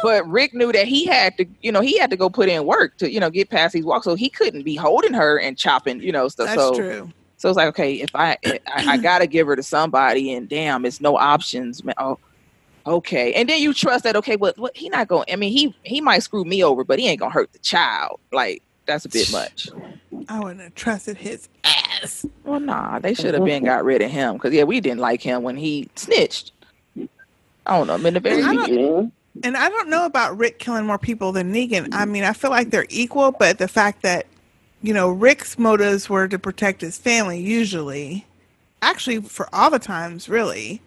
but 0.02 0.28
Rick 0.28 0.54
knew 0.54 0.72
that 0.72 0.86
he 0.86 1.06
had 1.06 1.36
to, 1.38 1.46
you 1.60 1.72
know, 1.72 1.80
he 1.80 1.98
had 1.98 2.10
to 2.10 2.16
go 2.16 2.28
put 2.28 2.48
in 2.48 2.66
work 2.66 2.96
to, 2.98 3.10
you 3.10 3.20
know, 3.20 3.30
get 3.30 3.50
past 3.50 3.72
these 3.72 3.84
walks. 3.84 4.04
So 4.04 4.14
he 4.14 4.28
couldn't 4.28 4.64
be 4.64 4.76
holding 4.76 5.14
her 5.14 5.38
and 5.38 5.56
chopping, 5.56 6.00
you 6.00 6.12
know, 6.12 6.28
stuff. 6.28 6.46
That's 6.48 6.62
so, 6.62 6.76
true. 6.76 7.10
So 7.36 7.48
it's 7.48 7.56
like, 7.56 7.68
okay, 7.68 7.94
if 7.94 8.14
I, 8.14 8.36
eh, 8.44 8.58
I, 8.68 8.92
I 8.92 8.96
gotta 8.98 9.26
give 9.26 9.48
her 9.48 9.56
to 9.56 9.62
somebody, 9.64 10.32
and 10.32 10.48
damn, 10.48 10.84
it's 10.84 11.00
no 11.00 11.16
options, 11.16 11.82
man. 11.82 11.94
Oh, 11.98 12.18
okay. 12.86 13.32
And 13.34 13.48
then 13.48 13.60
you 13.60 13.74
trust 13.74 14.04
that, 14.04 14.14
okay, 14.14 14.36
well, 14.36 14.52
what 14.56 14.76
he 14.76 14.88
not 14.88 15.08
going. 15.08 15.24
I 15.32 15.36
mean, 15.36 15.52
he 15.52 15.74
he 15.82 16.00
might 16.00 16.22
screw 16.22 16.44
me 16.44 16.62
over, 16.62 16.84
but 16.84 17.00
he 17.00 17.08
ain't 17.08 17.18
gonna 17.18 17.32
hurt 17.32 17.52
the 17.52 17.58
child. 17.58 18.20
Like 18.30 18.62
that's 18.86 19.04
a 19.04 19.08
bit 19.08 19.30
much. 19.32 19.68
I 20.28 20.38
wouldn't 20.38 20.60
have 20.60 20.74
trusted 20.74 21.16
his 21.16 21.48
ass. 21.64 21.91
Well, 22.44 22.60
nah, 22.60 22.98
they 22.98 23.14
should 23.14 23.34
have 23.34 23.44
been 23.44 23.64
got 23.64 23.84
rid 23.84 24.02
of 24.02 24.10
him 24.10 24.34
because 24.34 24.52
yeah, 24.52 24.64
we 24.64 24.80
didn't 24.80 25.00
like 25.00 25.22
him 25.22 25.42
when 25.42 25.56
he 25.56 25.88
snitched. 25.94 26.52
I 27.66 27.78
don't 27.78 27.86
know. 27.86 27.94
I 27.94 27.96
mean, 27.98 28.14
the 28.14 28.20
very 28.20 28.42
I 28.42 28.56
beginning. 28.56 29.12
And 29.44 29.56
I 29.56 29.68
don't 29.68 29.88
know 29.88 30.04
about 30.04 30.36
Rick 30.36 30.58
killing 30.58 30.84
more 30.84 30.98
people 30.98 31.32
than 31.32 31.54
Negan. 31.54 31.88
I 31.92 32.04
mean, 32.04 32.24
I 32.24 32.32
feel 32.32 32.50
like 32.50 32.70
they're 32.70 32.86
equal, 32.90 33.32
but 33.32 33.58
the 33.58 33.68
fact 33.68 34.02
that, 34.02 34.26
you 34.82 34.92
know, 34.92 35.10
Rick's 35.10 35.58
motives 35.58 36.10
were 36.10 36.28
to 36.28 36.38
protect 36.38 36.80
his 36.80 36.98
family, 36.98 37.40
usually, 37.40 38.26
actually, 38.82 39.20
for 39.20 39.48
all 39.54 39.70
the 39.70 39.78
times, 39.78 40.28
really. 40.28 40.82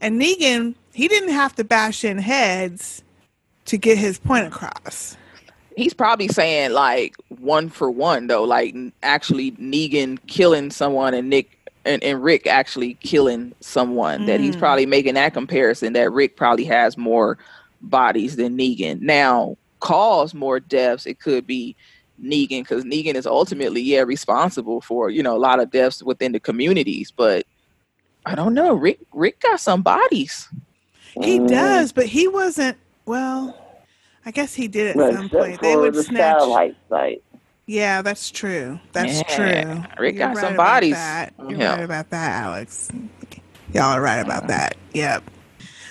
And 0.00 0.20
Negan, 0.20 0.74
he 0.92 1.08
didn't 1.08 1.30
have 1.30 1.54
to 1.56 1.64
bash 1.64 2.04
in 2.04 2.18
heads 2.18 3.02
to 3.66 3.76
get 3.76 3.98
his 3.98 4.18
point 4.18 4.46
across. 4.46 5.17
He's 5.78 5.94
probably 5.94 6.28
saying 6.28 6.72
like 6.72 7.14
one 7.28 7.68
for 7.68 7.90
one 7.90 8.26
though. 8.26 8.44
Like 8.44 8.74
actually 9.02 9.52
negan 9.52 10.18
killing 10.26 10.70
someone 10.70 11.14
and 11.14 11.30
nick 11.30 11.58
and, 11.84 12.02
and 12.02 12.22
rick 12.22 12.46
actually 12.46 12.94
killing 12.94 13.54
someone 13.60 14.26
that 14.26 14.40
he's 14.40 14.56
Mm. 14.56 14.58
probably 14.58 14.86
making 14.86 15.14
that 15.14 15.32
comparison 15.32 15.92
that 15.94 16.12
rick 16.12 16.36
probably 16.36 16.64
has 16.64 16.98
more 16.98 17.38
bodies 17.80 18.36
than 18.36 18.58
negan. 18.58 19.00
Now 19.00 19.56
cause 19.80 20.34
more 20.34 20.58
deaths 20.58 21.06
it 21.06 21.20
could 21.20 21.46
be 21.46 21.76
negan 22.20 22.62
because 22.62 22.84
negan 22.84 23.14
is 23.14 23.26
ultimately 23.28 23.80
yeah 23.80 24.00
responsible 24.00 24.80
for 24.80 25.08
you 25.08 25.22
know 25.22 25.36
a 25.36 25.38
lot 25.38 25.60
of 25.60 25.70
deaths 25.70 26.02
within 26.02 26.32
the 26.32 26.40
communities 26.40 27.12
but 27.12 27.46
i 28.26 28.34
don't 28.34 28.54
know 28.54 28.74
rick 28.74 28.98
rick 29.14 29.38
got 29.40 29.60
some 29.60 29.82
bodies. 29.82 30.48
He 31.22 31.38
does, 31.38 31.90
but 31.92 32.06
he 32.06 32.28
wasn't, 32.28 32.76
well, 33.06 33.56
I 34.28 34.30
guess 34.30 34.52
he 34.54 34.68
did 34.68 34.88
at 34.88 34.96
Well, 34.96 35.10
some 35.14 35.24
except 35.24 35.42
point. 35.42 35.60
They 35.62 35.74
would 35.74 35.94
the 35.94 36.02
snatch. 36.02 36.38
satellite 36.40 36.76
site. 36.90 37.22
Yeah, 37.64 38.02
that's 38.02 38.30
true. 38.30 38.78
That's 38.92 39.22
Yeah, 39.22 39.62
true. 39.64 39.84
Rick 39.98 40.16
You're 40.16 40.26
got 40.28 40.36
some 40.36 40.44
right 40.44 40.52
about 40.52 40.66
bodies 40.66 40.92
That. 40.96 41.32
You're 41.38 41.50
him. 41.52 41.60
right 41.60 41.80
about 41.80 42.10
that, 42.10 42.42
Alex. 42.44 42.90
Y'all 43.72 43.84
are 43.84 44.02
right 44.02 44.18
about 44.18 44.48
that. 44.48 44.76
Yep. 44.92 45.24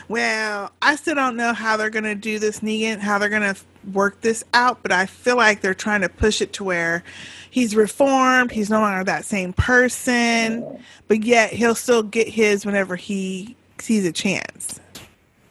Well, 0.08 0.72
I 0.84 0.96
still 0.98 1.16
don't 1.16 1.36
know 1.36 1.52
how 1.52 1.78
they're 1.78 1.90
going 1.90 2.04
to 2.04 2.14
do 2.14 2.38
this, 2.38 2.60
Negan, 2.60 3.00
how 3.00 3.18
they're 3.18 3.28
going 3.30 3.56
to 3.56 3.60
work 3.92 4.22
this 4.22 4.44
out, 4.54 4.84
but 4.84 4.92
I 4.92 5.08
feel 5.08 5.36
like 5.36 5.62
they're 5.62 5.74
trying 5.74 6.02
to 6.02 6.10
push 6.10 6.40
it 6.40 6.54
to 6.54 6.64
where 6.64 7.04
he's 7.50 7.76
reformed. 7.76 8.52
He's 8.52 8.70
no 8.70 8.82
longer 8.82 9.04
that 9.06 9.26
same 9.26 9.52
person, 9.52 10.80
but 11.08 11.24
yet 11.24 11.52
he'll 11.54 11.74
still 11.74 12.04
get 12.04 12.28
his 12.28 12.68
whenever 12.68 12.96
he 12.96 13.56
sees 13.80 14.06
a 14.06 14.12
chance. 14.12 14.80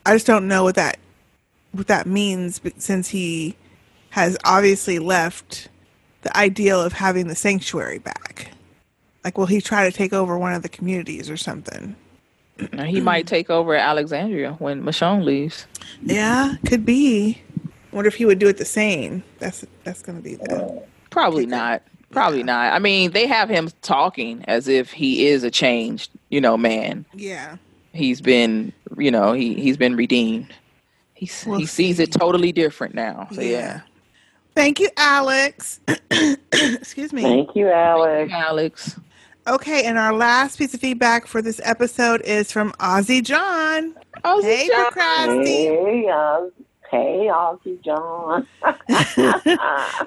I 0.07 0.13
just 0.15 0.27
don't 0.29 0.47
know 0.47 0.63
what 0.63 0.77
that 0.77 0.99
what 1.77 1.87
that 1.89 2.07
means 2.07 2.61
since 2.79 3.09
he 3.09 3.57
has 4.11 4.37
obviously 4.45 4.99
left 4.99 5.69
the 6.23 6.37
ideal 6.37 6.83
of 6.83 6.93
having 6.93 7.29
the 7.29 7.35
sanctuary 7.35 7.99
back. 7.99 8.51
Like, 9.25 9.37
will 9.39 9.47
he 9.47 9.61
try 9.61 9.89
to 9.89 9.97
take 9.97 10.13
over 10.13 10.39
one 10.39 10.55
of 10.55 10.63
the 10.63 10.69
communities 10.69 11.29
or 11.29 11.37
something? 11.37 11.97
Now, 12.73 12.85
he 12.85 13.01
might 13.01 13.27
take 13.27 13.51
over 13.51 13.75
alexandria 13.75 14.53
when 14.55 14.83
michonne 14.83 15.25
leaves 15.25 15.67
Yeah, 16.03 16.55
could 16.67 16.87
be. 16.87 17.43
Wonder 17.93 18.09
if 18.09 18.15
he 18.15 18.25
would 18.25 18.39
do 18.39 18.49
it 18.49 18.57
the 18.57 18.65
same. 18.65 19.23
That's 19.39 19.65
that's 19.85 20.03
gonna 20.03 20.21
be 20.21 20.37
the 20.37 20.83
Probably 21.11 21.47
not. 21.47 21.83
Probably 22.11 22.43
not. 22.43 22.73
I 22.73 22.79
mean, 22.79 23.11
they 23.11 23.27
have 23.27 23.49
him 23.49 23.69
talking 23.83 24.45
as 24.49 24.69
if 24.69 24.93
he 24.93 25.27
is 25.27 25.43
a 25.45 25.51
changed, 25.51 26.11
you 26.31 26.41
know, 26.41 26.57
man. 26.57 27.05
yeah. 27.15 27.57
He's 27.93 28.21
been, 28.21 28.73
you 28.99 29.11
know, 29.11 29.33
he 29.33 29.55
he's 29.55 29.77
been 29.77 29.97
redeemed. 29.97 30.53
He's, 31.17 31.45
We'll 31.47 31.59
he 31.59 31.67
sees 31.67 31.99
it 31.99 32.13
totally 32.13 32.53
different 32.53 32.95
now. 32.95 33.27
So 33.33 33.41
yeah. 33.41 33.81
Thank 34.55 34.81
you, 34.81 34.91
Alex. 34.97 35.81
Excuse 36.53 37.13
me. 37.13 37.23
Thank 37.23 37.57
you, 37.57 37.69
Alex. 37.69 38.33
Alex. 38.33 39.01
Okay, 39.47 39.85
and 39.85 39.97
our 39.97 40.13
last 40.13 40.59
piece 40.59 40.75
of 40.75 40.81
feedback 40.81 41.27
for 41.27 41.41
this 41.41 41.61
episode 41.63 42.21
is 42.23 42.53
from 42.53 42.73
Ozzy 42.73 43.23
John. 43.23 43.95
Ozzy 44.25 44.43
hey, 44.43 44.69
John. 44.69 44.93
Procrasti. 44.93 45.47
Hey, 45.47 46.09
uh, 46.09 46.47
hey, 46.91 47.29
Aussie 47.31 47.83
John. 47.83 48.47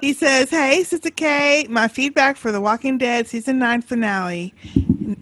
he 0.00 0.12
says, 0.12 0.50
"Hey, 0.50 0.84
Sister 0.84 1.10
K, 1.10 1.66
my 1.70 1.88
feedback 1.88 2.36
for 2.36 2.52
The 2.52 2.60
Walking 2.60 2.98
Dead 2.98 3.26
season 3.26 3.58
nine 3.58 3.82
finale 3.82 4.54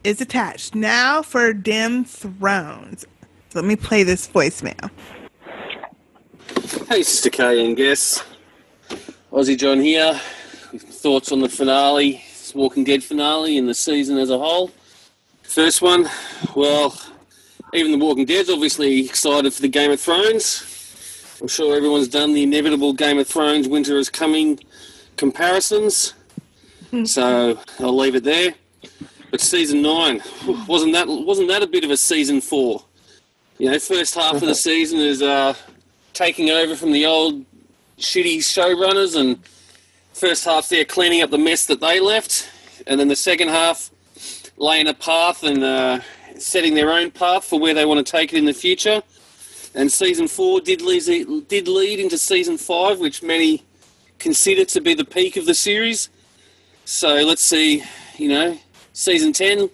is 0.05 0.21
attached 0.21 0.75
now 0.75 1.23
for 1.23 1.53
Dim 1.53 2.05
Thrones." 2.05 3.07
Let 3.55 3.65
me 3.65 3.77
play 3.77 4.03
this 4.03 4.27
voicemail. 4.29 4.91
Hey, 6.69 7.03
Sister 7.03 7.31
K 7.31 7.65
and 7.65 7.75
guests. 7.75 8.23
Aussie 9.33 9.57
John 9.57 9.81
here. 9.81 10.21
Thoughts 10.77 11.33
on 11.33 11.41
the 11.41 11.49
finale, 11.49 12.23
this 12.29 12.55
Walking 12.55 12.85
Dead 12.85 13.03
finale, 13.03 13.57
and 13.57 13.67
the 13.67 13.73
season 13.73 14.19
as 14.19 14.29
a 14.29 14.37
whole. 14.37 14.71
First 15.45 15.81
one, 15.81 16.11
well, 16.55 16.95
even 17.73 17.93
the 17.93 17.97
Walking 18.05 18.27
Dead's 18.27 18.51
obviously 18.51 19.07
excited 19.07 19.55
for 19.55 19.63
the 19.63 19.69
Game 19.69 19.91
of 19.91 19.99
Thrones. 19.99 21.39
I'm 21.41 21.49
sure 21.49 21.75
everyone's 21.75 22.09
done 22.09 22.35
the 22.35 22.43
inevitable 22.43 22.93
Game 22.93 23.19
of 23.19 23.27
Thrones 23.27 23.67
winter 23.67 23.97
is 23.97 24.11
coming 24.11 24.61
comparisons. 25.17 26.13
so 27.05 27.59
I'll 27.81 27.97
leave 27.97 28.15
it 28.15 28.25
there. 28.25 28.53
But 29.31 29.41
season 29.41 29.81
nine 29.81 30.21
wasn't 30.67 30.93
that 30.93 31.09
wasn't 31.09 31.49
that 31.49 31.63
a 31.63 31.67
bit 31.67 31.85
of 31.85 31.91
a 31.91 31.97
season 31.97 32.43
four? 32.43 32.85
You 33.57 33.71
know, 33.71 33.79
first 33.79 34.15
half 34.15 34.35
of 34.35 34.41
the 34.43 34.55
season 34.69 34.99
is 34.99 35.23
uh, 35.23 35.55
taking 36.19 36.51
over 36.51 36.75
from 36.75 36.91
the 36.91 37.07
old 37.07 37.45
shitty 37.97 38.39
showrunners, 38.39 39.15
and 39.19 39.39
first 40.13 40.45
half 40.45 40.69
they're 40.69 40.85
cleaning 40.85 41.23
up 41.23 41.31
the 41.31 41.39
mess 41.39 41.67
that 41.67 41.81
they 41.81 42.01
left, 42.01 42.51
and 42.89 42.99
then 42.99 43.07
the 43.07 43.15
second 43.15 43.47
half 43.47 43.91
laying 44.57 44.89
a 44.89 44.95
path 44.95 45.45
and 45.45 45.63
uh, 45.63 46.01
setting 46.37 46.75
their 46.75 46.91
own 46.91 47.13
path 47.13 47.45
for 47.45 47.61
where 47.61 47.73
they 47.73 47.87
want 47.87 48.05
to 48.05 48.11
take 48.11 48.33
it 48.33 48.37
in 48.37 48.47
the 48.47 48.53
future. 48.53 49.01
And 49.77 49.93
season 49.93 50.27
four 50.27 50.61
did 50.61 50.83
lead, 50.83 51.47
did 51.47 51.69
lead 51.69 52.01
into 52.01 52.19
season 52.19 52.59
five, 52.59 52.99
which 52.99 53.23
many 53.23 53.63
consider 54.19 54.65
to 54.65 54.81
be 54.81 54.95
the 54.95 55.05
peak 55.05 55.37
of 55.37 55.47
the 55.47 55.55
series. 55.55 56.09
So 56.85 57.15
let's 57.15 57.43
see, 57.43 57.85
you 58.17 58.29
know, 58.29 58.59
season 58.93 59.33
ten. 59.33 59.71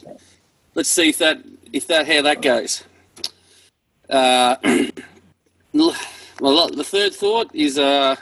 Let's 0.74 0.90
see 0.90 1.08
if 1.08 1.16
that 1.18 1.38
if 1.72 1.86
that 1.86 2.06
how 2.06 2.20
that 2.20 2.42
goes. 2.42 2.84
Uh, 4.10 4.56
well, 6.40 6.68
the 6.68 6.84
third 6.84 7.14
thought 7.14 7.54
is 7.54 7.78
uh, 7.78 8.16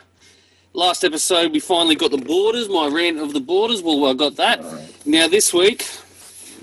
last 0.74 1.04
episode 1.04 1.52
we 1.52 1.60
finally 1.60 1.94
got 1.94 2.10
the 2.10 2.18
borders. 2.18 2.68
My 2.68 2.88
rant 2.88 3.18
of 3.18 3.32
the 3.32 3.40
borders. 3.40 3.82
Well, 3.82 4.06
I 4.06 4.14
got 4.14 4.36
that. 4.36 4.62
Now 5.06 5.28
this 5.28 5.52
week 5.52 5.86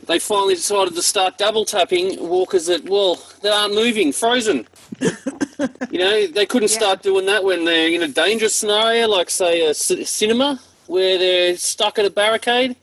they 0.08 0.20
finally 0.20 0.56
decided 0.56 0.96
to 0.96 1.02
start 1.04 1.38
double 1.38 1.66
tapping 1.66 2.18
walkers 2.28 2.66
that 2.66 2.84
well 2.90 3.16
that 3.42 3.54
aren't 3.54 3.76
moving, 3.76 4.12
frozen. 4.12 4.68
you 5.92 6.00
know, 6.00 6.28
they 6.28 6.46
couldn't 6.46 6.70
start 6.70 7.04
doing 7.04 7.26
that 7.28 7.44
when 7.44 7.64
they're 7.66 7.90
in 7.90 8.02
a 8.02 8.08
dangerous 8.08 8.56
scenario, 8.56 9.08
like 9.08 9.30
say 9.30 9.66
a 9.68 9.74
c- 9.74 10.04
cinema 10.04 10.60
where 10.88 11.18
they're 11.18 11.58
stuck 11.58 12.00
at 12.00 12.06
a 12.06 12.10
barricade. 12.10 12.76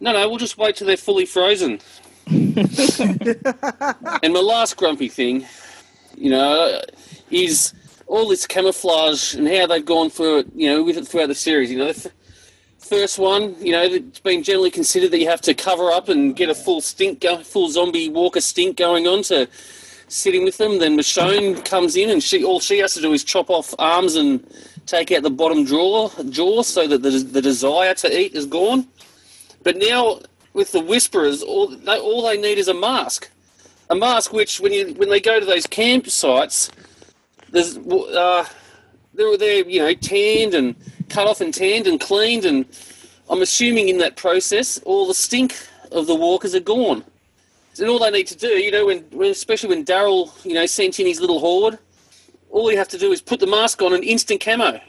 No, 0.00 0.12
no, 0.12 0.28
we'll 0.28 0.38
just 0.38 0.56
wait 0.56 0.76
till 0.76 0.86
they're 0.86 0.96
fully 0.96 1.26
frozen. 1.26 1.80
and 2.26 2.54
my 4.32 4.40
last 4.40 4.76
grumpy 4.76 5.08
thing, 5.08 5.46
you 6.16 6.30
know, 6.30 6.80
is 7.30 7.74
all 8.06 8.28
this 8.28 8.46
camouflage 8.46 9.34
and 9.34 9.48
how 9.48 9.66
they've 9.66 9.84
gone 9.84 10.10
for 10.10 10.38
it, 10.38 10.46
you 10.54 10.68
know, 10.68 10.82
with 10.82 10.96
it 10.96 11.06
throughout 11.06 11.28
the 11.28 11.34
series. 11.34 11.70
You 11.70 11.78
know, 11.78 11.92
the 11.92 12.10
first 12.78 13.18
one, 13.18 13.54
you 13.64 13.72
know, 13.72 13.82
it's 13.82 14.20
been 14.20 14.42
generally 14.42 14.70
considered 14.70 15.10
that 15.10 15.18
you 15.18 15.28
have 15.28 15.40
to 15.42 15.54
cover 15.54 15.90
up 15.90 16.08
and 16.08 16.36
get 16.36 16.48
a 16.50 16.54
full 16.54 16.80
stink, 16.80 17.20
go- 17.20 17.38
full 17.38 17.68
zombie 17.68 18.08
walker 18.08 18.40
stink 18.40 18.76
going 18.76 19.06
on 19.06 19.22
to 19.24 19.48
sitting 20.08 20.44
with 20.44 20.58
them. 20.58 20.78
Then 20.78 20.96
Michonne 20.96 21.64
comes 21.64 21.96
in 21.96 22.10
and 22.10 22.22
she 22.22 22.44
all 22.44 22.60
she 22.60 22.78
has 22.78 22.94
to 22.94 23.00
do 23.00 23.12
is 23.12 23.24
chop 23.24 23.50
off 23.50 23.74
arms 23.78 24.16
and 24.16 24.46
take 24.86 25.10
out 25.12 25.22
the 25.22 25.30
bottom 25.30 25.64
jaw, 25.64 26.10
jaw 26.24 26.62
so 26.62 26.86
that 26.86 27.02
the, 27.02 27.10
the 27.10 27.42
desire 27.42 27.94
to 27.94 28.20
eat 28.20 28.34
is 28.34 28.46
gone. 28.46 28.86
But 29.62 29.78
now 29.78 30.20
with 30.52 30.72
the 30.72 30.80
Whisperers, 30.80 31.42
all 31.42 31.68
they, 31.68 31.98
all 31.98 32.22
they 32.22 32.40
need 32.40 32.58
is 32.58 32.68
a 32.68 32.74
mask. 32.74 33.30
A 33.90 33.94
mask 33.94 34.32
which, 34.32 34.60
when 34.60 34.72
you 34.72 34.94
when 34.94 35.10
they 35.10 35.20
go 35.20 35.38
to 35.38 35.44
those 35.44 35.66
campsites, 35.66 36.70
there's 37.54 37.78
uh, 37.78 38.46
they're 39.14 39.36
they're 39.38 39.68
you 39.68 39.80
know 39.80 39.94
tanned 39.94 40.54
and 40.54 40.74
cut 41.08 41.26
off 41.26 41.40
and 41.40 41.54
tanned 41.54 41.86
and 41.86 42.00
cleaned, 42.00 42.44
and 42.44 42.66
I'm 43.30 43.42
assuming 43.42 43.88
in 43.88 43.98
that 43.98 44.16
process 44.16 44.78
all 44.84 45.06
the 45.06 45.14
stink 45.14 45.56
of 45.92 46.06
the 46.06 46.14
walkers 46.14 46.54
are 46.54 46.60
gone. 46.60 47.04
And 47.78 47.88
all 47.88 47.98
they 47.98 48.10
need 48.10 48.28
to 48.28 48.36
do, 48.36 48.48
you 48.48 48.70
know, 48.70 48.86
when, 48.86 49.00
when 49.10 49.30
especially 49.32 49.70
when 49.70 49.84
Daryl, 49.84 50.30
you 50.44 50.54
know, 50.54 50.64
sent 50.64 51.00
in 51.00 51.06
his 51.06 51.20
little 51.20 51.40
horde, 51.40 51.78
all 52.50 52.70
you 52.70 52.78
have 52.78 52.88
to 52.88 52.98
do 52.98 53.10
is 53.10 53.20
put 53.20 53.40
the 53.40 53.48
mask 53.48 53.82
on 53.82 53.92
and 53.92 54.04
instant 54.04 54.40
camo. 54.40 54.80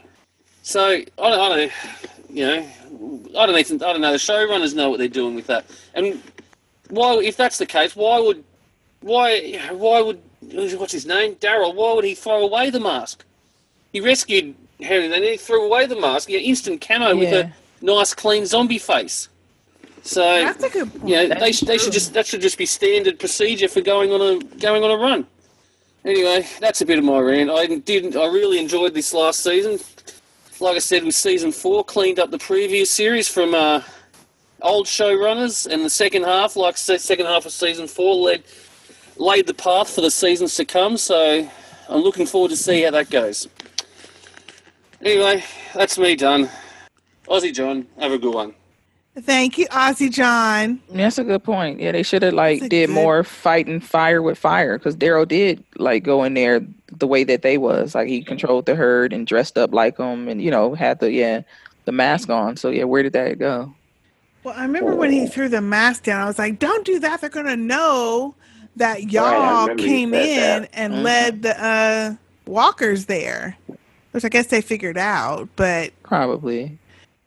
So 0.61 0.87
I 0.87 1.05
don't, 1.17 1.39
I 1.39 1.49
don't 1.49 1.71
you 2.29 2.45
know, 2.45 2.69
I 3.39 3.45
don't 3.45 3.57
even, 3.57 3.81
I 3.81 3.91
don't 3.91 4.01
know. 4.01 4.11
The 4.11 4.17
showrunners 4.17 4.75
know 4.75 4.89
what 4.89 4.99
they're 4.99 5.07
doing 5.07 5.35
with 5.35 5.47
that. 5.47 5.65
And 5.95 6.21
why, 6.89 7.15
if 7.23 7.37
that's 7.37 7.57
the 7.57 7.65
case, 7.65 7.95
why 7.95 8.19
would, 8.19 8.43
why, 9.01 9.59
why 9.71 10.01
would, 10.01 10.21
what's 10.77 10.93
his 10.93 11.05
name, 11.05 11.35
Daryl? 11.35 11.73
Why 11.75 11.93
would 11.93 12.05
he 12.05 12.15
throw 12.15 12.43
away 12.43 12.69
the 12.69 12.79
mask? 12.79 13.23
He 13.93 14.01
rescued 14.01 14.55
Harry, 14.81 15.05
and 15.05 15.13
then 15.13 15.23
he 15.23 15.37
threw 15.37 15.65
away 15.65 15.85
the 15.85 15.99
mask. 15.99 16.29
Yeah, 16.29 16.39
instant 16.39 16.81
camo 16.81 17.15
with 17.15 17.33
a 17.33 17.51
nice, 17.81 18.13
clean 18.13 18.45
zombie 18.45 18.77
face. 18.77 19.29
So 20.03 20.21
That's 20.21 20.63
a 20.63 20.69
good 20.69 20.91
point. 20.91 21.09
you 21.09 21.15
know, 21.15 21.27
they, 21.29 21.39
That's 21.39 21.57
should, 21.57 21.67
they 21.67 21.77
should 21.79 21.93
just 21.93 22.13
that 22.13 22.27
should 22.27 22.41
just 22.41 22.57
be 22.57 22.65
standard 22.65 23.19
procedure 23.19 23.67
for 23.67 23.81
going 23.81 24.11
on 24.11 24.21
a 24.21 24.57
going 24.57 24.83
on 24.83 24.91
a 24.91 24.97
run. 24.97 25.25
Anyway, 26.05 26.45
that's 26.59 26.81
a 26.81 26.85
bit 26.85 26.99
of 26.99 27.03
my 27.03 27.19
rant. 27.19 27.49
I 27.49 27.65
didn't. 27.65 28.15
I 28.15 28.27
really 28.27 28.59
enjoyed 28.59 28.93
this 28.93 29.13
last 29.13 29.39
season. 29.39 29.79
Like 30.59 30.75
I 30.75 30.79
said, 30.79 31.03
with 31.03 31.15
season 31.15 31.51
four, 31.51 31.83
cleaned 31.83 32.19
up 32.19 32.29
the 32.29 32.37
previous 32.37 32.91
series 32.91 33.27
from 33.27 33.55
uh, 33.55 33.81
old 34.61 34.85
showrunners, 34.85 35.65
and 35.65 35.83
the 35.83 35.89
second 35.89 36.23
half, 36.23 36.55
like 36.55 36.77
the 36.77 36.99
second 36.99 37.25
half 37.25 37.47
of 37.47 37.51
season 37.51 37.87
four, 37.87 38.13
led 38.15 38.43
laid 39.17 39.47
the 39.47 39.53
path 39.53 39.89
for 39.89 40.01
the 40.01 40.11
seasons 40.11 40.55
to 40.55 40.65
come. 40.65 40.97
So 40.97 41.49
I'm 41.89 42.01
looking 42.01 42.25
forward 42.25 42.49
to 42.49 42.57
see 42.57 42.81
how 42.83 42.91
that 42.91 43.09
goes. 43.09 43.47
Anyway, 45.01 45.43
that's 45.73 45.97
me 45.97 46.15
done. 46.15 46.49
Aussie 47.27 47.53
John, 47.53 47.87
have 47.99 48.11
a 48.11 48.17
good 48.17 48.33
one. 48.33 48.53
Thank 49.17 49.57
you, 49.57 49.65
Aussie 49.67 50.11
John. 50.11 50.81
That's 50.89 51.17
a 51.17 51.23
good 51.23 51.43
point. 51.43 51.79
Yeah, 51.79 51.93
they 51.93 52.03
should 52.03 52.21
have 52.21 52.33
like 52.33 52.59
That's 52.59 52.69
did 52.69 52.87
good- 52.87 52.93
more 52.93 53.23
fighting 53.23 53.79
fire 53.79 54.21
with 54.21 54.37
fire 54.37 54.77
because 54.77 54.95
Daryl 54.97 55.27
did 55.27 55.63
like 55.77 56.03
go 56.03 56.23
in 56.23 56.33
there 56.33 56.61
the 56.91 57.07
way 57.07 57.23
that 57.23 57.41
they 57.41 57.57
was 57.57 57.95
like 57.95 58.07
he 58.07 58.21
controlled 58.23 58.65
the 58.65 58.75
herd 58.75 59.13
and 59.13 59.25
dressed 59.25 59.57
up 59.57 59.73
like 59.73 59.97
them 59.97 60.27
and 60.27 60.41
you 60.41 60.51
know 60.51 60.75
had 60.75 60.99
the 60.99 61.11
yeah 61.11 61.41
the 61.85 61.91
mask 61.93 62.29
on. 62.29 62.57
So 62.57 62.69
yeah, 62.69 62.83
where 62.83 63.03
did 63.03 63.13
that 63.13 63.39
go? 63.39 63.73
Well, 64.43 64.53
I 64.57 64.63
remember 64.63 64.95
when 64.95 65.11
he 65.11 65.27
threw 65.27 65.47
the 65.49 65.61
mask 65.61 66.03
down, 66.03 66.21
I 66.21 66.25
was 66.25 66.37
like, 66.37 66.59
don't 66.59 66.85
do 66.85 66.99
that. 66.99 67.19
They're 67.21 67.29
going 67.31 67.47
to 67.47 67.57
know 67.57 68.35
that 68.77 69.11
y'all 69.11 69.73
came 69.75 70.11
said 70.11 70.55
in 70.55 70.61
that. 70.63 70.69
and 70.73 70.93
Mhm. 70.93 71.03
led 71.03 71.41
the 71.43 71.63
uh, 71.65 72.15
walkers 72.45 73.05
there, 73.05 73.55
which 74.11 74.25
I 74.25 74.29
guess 74.29 74.47
they 74.47 74.61
figured 74.61 74.97
out. 74.97 75.47
But, 75.55 75.91
Probably. 76.03 76.77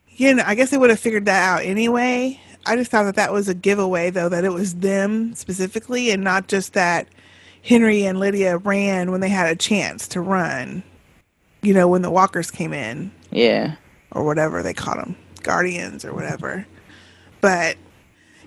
you 0.09 0.35
know, 0.35 0.43
I 0.47 0.55
guess 0.55 0.71
they 0.71 0.79
would 0.79 0.91
have 0.91 1.01
figured 1.01 1.25
that 1.27 1.43
out 1.43 1.65
anyway. 1.65 2.41
I 2.67 2.77
just 2.77 2.91
thought 2.91 3.05
that 3.05 3.15
that 3.17 3.33
was 3.33 3.49
a 3.49 3.55
giveaway, 3.55 4.11
though, 4.11 4.29
that 4.29 4.45
it 4.45 4.53
was 4.53 4.75
them 4.77 5.35
specifically 5.35 6.11
and 6.11 6.23
not 6.23 6.49
just 6.49 6.75
that 6.75 7.09
Henry 7.63 8.05
and 8.05 8.21
Lydia 8.21 8.59
ran 8.59 9.11
when 9.11 9.21
they 9.21 9.29
had 9.31 9.51
a 9.51 9.57
chance 9.57 10.07
to 10.09 10.21
run, 10.21 10.83
you 11.63 11.73
know, 11.73 11.89
when 11.89 12.03
the 12.03 12.11
walkers 12.11 12.51
came 12.51 12.73
in 12.75 13.11
Yeah. 13.31 13.77
or 14.13 14.25
whatever 14.25 14.63
they 14.63 14.75
call 14.75 14.97
them, 14.97 15.17
guardians 15.43 16.05
or 16.05 16.13
whatever. 16.13 16.67
But 17.41 17.77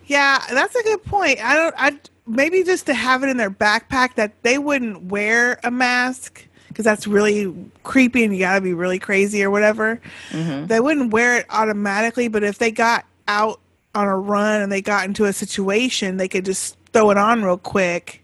yeah, 0.05 0.43
that's 0.51 0.75
a 0.75 0.83
good 0.83 1.03
point. 1.03 1.43
I 1.43 1.55
don't. 1.55 1.75
I 1.77 1.97
maybe 2.31 2.63
just 2.63 2.85
to 2.87 2.93
have 2.93 3.23
it 3.23 3.29
in 3.29 3.37
their 3.37 3.51
backpack 3.51 4.15
that 4.15 4.41
they 4.43 4.57
wouldn't 4.57 5.05
wear 5.05 5.59
a 5.63 5.71
mask 5.71 6.47
because 6.67 6.85
that's 6.85 7.05
really 7.05 7.53
creepy 7.83 8.23
and 8.23 8.33
you 8.33 8.39
got 8.39 8.55
to 8.55 8.61
be 8.61 8.73
really 8.73 8.99
crazy 8.99 9.43
or 9.43 9.51
whatever. 9.51 9.99
Mm-hmm. 10.29 10.67
They 10.67 10.79
wouldn't 10.79 11.11
wear 11.11 11.37
it 11.37 11.45
automatically, 11.49 12.29
but 12.29 12.43
if 12.43 12.59
they 12.59 12.71
got 12.71 13.05
out 13.27 13.59
on 13.93 14.07
a 14.07 14.17
run 14.17 14.61
and 14.61 14.71
they 14.71 14.81
got 14.81 15.05
into 15.05 15.25
a 15.25 15.33
situation, 15.33 16.17
they 16.17 16.29
could 16.29 16.45
just 16.45 16.77
throw 16.93 17.11
it 17.11 17.17
on 17.17 17.43
real 17.43 17.57
quick, 17.57 18.23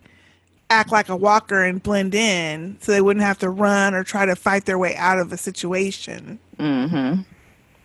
act 0.69 0.91
like 0.91 1.09
a 1.09 1.15
walker 1.15 1.63
and 1.63 1.83
blend 1.83 2.15
in, 2.15 2.77
so 2.79 2.91
they 2.91 3.01
wouldn't 3.01 3.25
have 3.25 3.37
to 3.39 3.49
run 3.49 3.93
or 3.93 4.03
try 4.03 4.25
to 4.25 4.35
fight 4.35 4.65
their 4.65 4.77
way 4.77 4.95
out 4.95 5.19
of 5.19 5.33
a 5.33 5.37
situation. 5.37 6.39
Mm-hmm. 6.57 7.21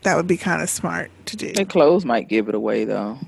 That 0.02 0.16
would 0.16 0.26
be 0.26 0.36
kind 0.36 0.62
of 0.62 0.70
smart 0.70 1.10
to 1.26 1.36
do. 1.36 1.52
Their 1.52 1.64
clothes 1.64 2.04
might 2.04 2.28
give 2.28 2.48
it 2.48 2.54
away 2.54 2.84
though. 2.84 3.18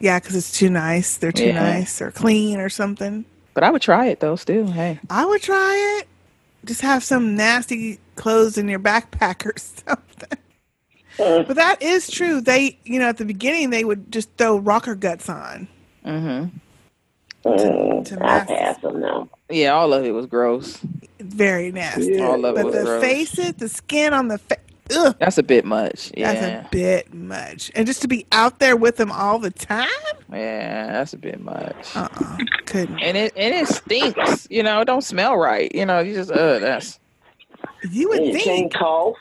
Yeah, 0.00 0.18
because 0.18 0.34
it's 0.34 0.50
too 0.52 0.70
nice. 0.70 1.16
They're 1.18 1.30
too 1.32 1.46
Yeah. 1.46 1.62
nice 1.62 2.00
or 2.00 2.10
clean 2.10 2.58
or 2.58 2.68
something. 2.68 3.24
But 3.54 3.64
I 3.64 3.70
would 3.70 3.82
try 3.82 4.06
it 4.06 4.20
though. 4.20 4.36
Still, 4.36 4.66
hey. 4.68 4.98
I 5.10 5.24
would 5.26 5.42
try 5.42 5.98
it. 6.00 6.08
Just 6.64 6.80
have 6.82 7.04
some 7.04 7.36
nasty 7.36 7.98
clothes 8.16 8.56
in 8.58 8.68
your 8.68 8.78
backpack 8.78 9.44
or 9.46 9.52
something. 9.58 10.38
but 11.46 11.56
that 11.56 11.82
is 11.82 12.10
true. 12.10 12.40
They, 12.40 12.78
you 12.84 12.98
know, 12.98 13.08
at 13.08 13.18
the 13.18 13.24
beginning 13.24 13.70
they 13.70 13.84
would 13.84 14.10
just 14.10 14.30
throw 14.38 14.56
rocker 14.58 14.94
guts 14.94 15.28
on. 15.28 15.68
Mm-hmm. 16.06 16.56
Mm, 17.48 18.04
to 18.06 18.14
I 18.16 18.18
mask. 18.18 18.48
pass 18.48 18.78
them 18.82 19.00
now. 19.00 19.28
Yeah, 19.48 19.70
all 19.70 19.92
of 19.94 20.04
it 20.04 20.10
was 20.12 20.26
gross. 20.26 20.78
Very 21.20 21.72
nasty. 21.72 22.14
Yeah. 22.14 22.26
All 22.26 22.44
of 22.44 22.56
it 22.56 22.64
was. 22.64 22.74
but 22.74 22.84
was 22.84 22.84
the 22.84 22.84
gross. 22.84 23.38
it 23.38 23.58
the 23.58 23.68
skin 23.68 24.12
on 24.14 24.28
the 24.28 24.38
face, 24.38 24.58
ugh, 24.96 25.16
That's 25.18 25.38
a 25.38 25.42
bit 25.42 25.64
much. 25.64 26.10
Yeah. 26.16 26.32
that's 26.32 26.66
a 26.66 26.68
bit 26.70 27.12
much. 27.14 27.70
And 27.74 27.86
just 27.86 28.02
to 28.02 28.08
be 28.08 28.26
out 28.32 28.58
there 28.58 28.76
with 28.76 28.96
them 28.96 29.10
all 29.12 29.38
the 29.38 29.50
time, 29.50 29.88
Yeah, 30.32 30.92
that's 30.92 31.12
a 31.12 31.18
bit 31.18 31.40
much. 31.40 31.96
uh-uh, 31.96 32.36
couldn't. 32.66 32.98
And 33.00 33.16
it 33.16 33.32
and 33.36 33.54
it 33.54 33.68
stinks. 33.68 34.46
You 34.50 34.62
know, 34.62 34.80
it 34.80 34.84
don't 34.86 35.02
smell 35.04 35.36
right. 35.36 35.74
You 35.74 35.86
know, 35.86 36.00
you 36.00 36.14
just 36.14 36.30
uh 36.30 36.58
that's 36.58 36.98
You 37.90 38.08
would 38.10 38.20
And 38.20 38.32
think. 38.32 38.44
can't 38.44 38.74
cough 38.74 39.16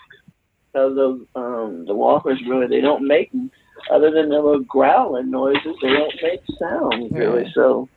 because 0.71 0.95
those 0.95 1.21
um, 1.35 1.85
the 1.85 1.93
walkers 1.95 2.39
really 2.47 2.67
they 2.67 2.81
don't 2.81 3.07
make 3.07 3.31
other 3.91 4.11
than 4.11 4.29
the 4.29 4.35
little 4.35 4.59
growling 4.61 5.31
noises. 5.31 5.75
They 5.81 5.89
don't 5.89 6.13
make 6.21 6.41
sounds 6.59 7.11
really. 7.11 7.43
Yeah. 7.43 7.49
So 7.55 7.89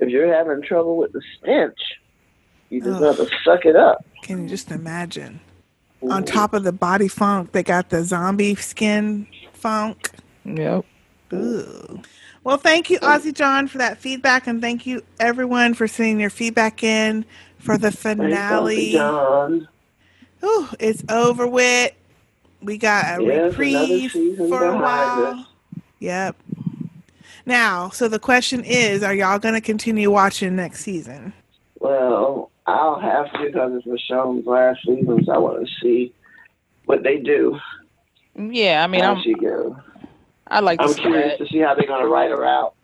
if 0.00 0.08
you're 0.08 0.32
having 0.32 0.60
trouble 0.62 0.96
with 0.96 1.12
the 1.12 1.22
stench, 1.38 1.78
you 2.68 2.80
just 2.82 3.00
Ugh. 3.00 3.16
have 3.16 3.28
to 3.28 3.34
suck 3.44 3.64
it 3.64 3.76
up. 3.76 4.04
Can 4.22 4.42
you 4.42 4.48
just 4.48 4.70
imagine? 4.72 5.38
On 6.02 6.24
top 6.24 6.54
of 6.54 6.62
the 6.62 6.72
body 6.72 7.08
funk, 7.08 7.52
they 7.52 7.62
got 7.62 7.90
the 7.90 8.04
zombie 8.04 8.54
skin 8.54 9.26
funk. 9.52 10.10
Yep. 10.44 10.84
Ooh. 11.32 12.00
Well, 12.44 12.58
thank 12.58 12.90
you, 12.90 13.00
Ozzy 13.00 13.34
John, 13.34 13.66
for 13.66 13.78
that 13.78 13.98
feedback, 13.98 14.46
and 14.46 14.60
thank 14.60 14.86
you 14.86 15.02
everyone 15.18 15.74
for 15.74 15.88
sending 15.88 16.20
your 16.20 16.30
feedback 16.30 16.84
in 16.84 17.24
for 17.58 17.76
the 17.76 17.90
Thanks, 17.90 18.02
finale. 18.02 18.96
Uncle 18.96 19.18
John. 19.18 19.68
Ooh, 20.44 20.68
it's 20.78 21.02
over 21.10 21.46
with. 21.48 21.92
We 22.62 22.78
got 22.78 23.18
a 23.20 23.24
Yes, 23.24 23.50
reprieve 23.56 24.12
for 24.48 24.64
a 24.64 24.76
while. 24.76 25.24
us. 25.40 25.46
Yep. 25.98 26.36
Now, 27.46 27.90
so 27.90 28.06
the 28.08 28.18
question 28.18 28.62
is, 28.64 29.02
are 29.02 29.14
y'all 29.14 29.38
going 29.38 29.54
to 29.54 29.60
continue 29.60 30.10
watching 30.10 30.54
next 30.56 30.80
season? 30.82 31.32
Well, 31.80 32.50
I'll 32.66 32.98
have 33.00 33.32
to 33.32 33.46
because 33.46 33.72
it's 33.74 33.86
Michonne's 33.86 34.46
last 34.46 34.80
season, 34.84 35.24
so 35.24 35.32
I 35.32 35.38
want 35.38 35.66
to 35.66 35.72
see 35.80 36.12
what 36.84 37.02
they 37.02 37.18
do. 37.18 37.58
Yeah, 38.34 38.82
I 38.82 38.86
mean, 38.86 39.02
how 39.02 39.14
I'm, 39.14 39.22
she 39.22 39.34
go. 39.34 39.76
I 40.48 40.60
like 40.60 40.78
to 40.80 40.86
I'm 40.86 40.92
see 40.92 41.02
curious 41.02 41.38
that. 41.38 41.44
to 41.44 41.52
see 41.52 41.58
how 41.58 41.74
they're 41.74 41.86
going 41.86 42.02
to 42.02 42.08
write 42.08 42.30
her 42.30 42.44
out. 42.44 42.74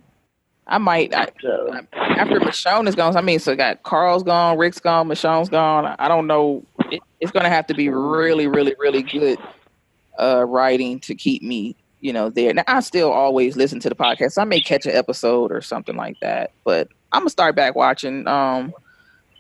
I 0.66 0.78
might. 0.78 1.12
I, 1.14 1.22
after 1.92 2.38
Michonne 2.38 2.86
is 2.86 2.94
gone, 2.94 3.16
I 3.16 3.20
mean, 3.20 3.40
so 3.40 3.56
got 3.56 3.82
Carl's 3.82 4.22
gone, 4.22 4.56
Rick's 4.56 4.78
gone, 4.78 5.08
Michonne's 5.08 5.48
gone. 5.48 5.96
I 5.98 6.06
don't 6.06 6.26
know. 6.26 6.64
It, 6.90 7.02
it's 7.20 7.32
going 7.32 7.44
to 7.44 7.50
have 7.50 7.66
to 7.66 7.74
be 7.74 7.88
really, 7.88 8.46
really, 8.46 8.74
really 8.78 9.02
good 9.02 9.38
uh, 10.20 10.44
writing 10.46 11.00
to 11.00 11.14
keep 11.14 11.42
me, 11.42 11.74
you 12.00 12.12
know, 12.12 12.30
there. 12.30 12.54
Now, 12.54 12.64
I 12.68 12.80
still 12.80 13.10
always 13.10 13.56
listen 13.56 13.80
to 13.80 13.88
the 13.88 13.96
podcast. 13.96 14.32
So 14.32 14.42
I 14.42 14.44
may 14.44 14.60
catch 14.60 14.86
an 14.86 14.92
episode 14.92 15.50
or 15.50 15.60
something 15.60 15.96
like 15.96 16.20
that, 16.20 16.52
but 16.64 16.88
I'm 17.10 17.22
gonna 17.22 17.30
start 17.30 17.56
back 17.56 17.74
watching, 17.74 18.26
um, 18.28 18.72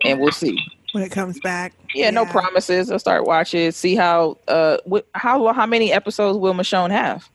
and 0.04 0.20
we'll 0.20 0.32
see. 0.32 0.58
When 0.92 1.02
it 1.02 1.10
comes 1.10 1.40
back. 1.40 1.72
Yeah, 1.94 2.10
no 2.10 2.26
promises. 2.26 2.90
I'll 2.90 2.98
start 2.98 3.24
watching, 3.24 3.70
see 3.72 3.94
how, 3.94 4.36
uh, 4.46 4.76
wh- 4.90 5.00
how 5.14 5.50
how 5.54 5.64
many 5.66 5.90
episodes 5.92 6.38
will 6.38 6.52
Michonne 6.54 6.90
have? 6.90 7.30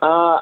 Uh, 0.00 0.40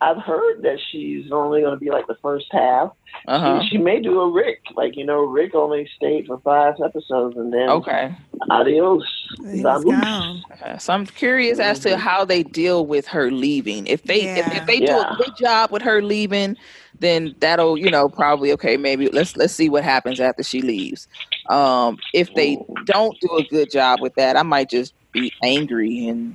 I've 0.00 0.16
heard 0.18 0.62
that 0.62 0.78
she's 0.90 1.30
only 1.30 1.60
going 1.60 1.74
to 1.74 1.78
be 1.78 1.90
like 1.90 2.06
the 2.06 2.16
first 2.22 2.46
half. 2.50 2.90
Uh-huh. 3.28 3.62
She, 3.62 3.68
she 3.70 3.78
may 3.78 4.00
do 4.00 4.20
a 4.20 4.30
Rick. 4.30 4.62
Like, 4.74 4.96
you 4.96 5.04
know, 5.04 5.20
Rick 5.20 5.54
only 5.54 5.88
stayed 5.94 6.26
for 6.26 6.40
five 6.40 6.74
episodes 6.84 7.36
and 7.36 7.52
then 7.52 7.68
Okay. 7.68 8.12
adios. 8.50 9.04
Vamoose. 9.42 10.42
Uh, 10.62 10.78
so 10.78 10.92
I'm 10.92 11.06
curious 11.06 11.58
as 11.60 11.78
to 11.80 11.96
how 11.96 12.24
they 12.24 12.42
deal 12.42 12.86
with 12.86 13.06
her 13.08 13.30
leaving. 13.30 13.86
If 13.86 14.02
they 14.04 14.22
if, 14.38 14.52
if 14.54 14.66
they 14.66 14.80
do 14.80 14.92
a 14.92 15.14
good 15.18 15.36
job 15.38 15.70
with 15.70 15.82
her 15.82 16.02
leaving, 16.02 16.56
then 17.02 17.34
that'll 17.40 17.76
you 17.78 17.90
know 17.90 18.08
probably 18.08 18.52
okay. 18.52 18.76
Maybe 18.78 19.08
let's 19.10 19.36
let's 19.36 19.54
see 19.54 19.68
what 19.68 19.84
happens 19.84 20.20
after 20.20 20.42
she 20.42 20.62
leaves. 20.62 21.08
Um, 21.50 21.98
if 22.14 22.32
they 22.34 22.58
don't 22.86 23.18
do 23.20 23.36
a 23.38 23.44
good 23.44 23.70
job 23.70 24.00
with 24.00 24.14
that, 24.14 24.36
I 24.36 24.42
might 24.42 24.70
just 24.70 24.94
be 25.12 25.32
angry 25.42 26.08
and 26.08 26.34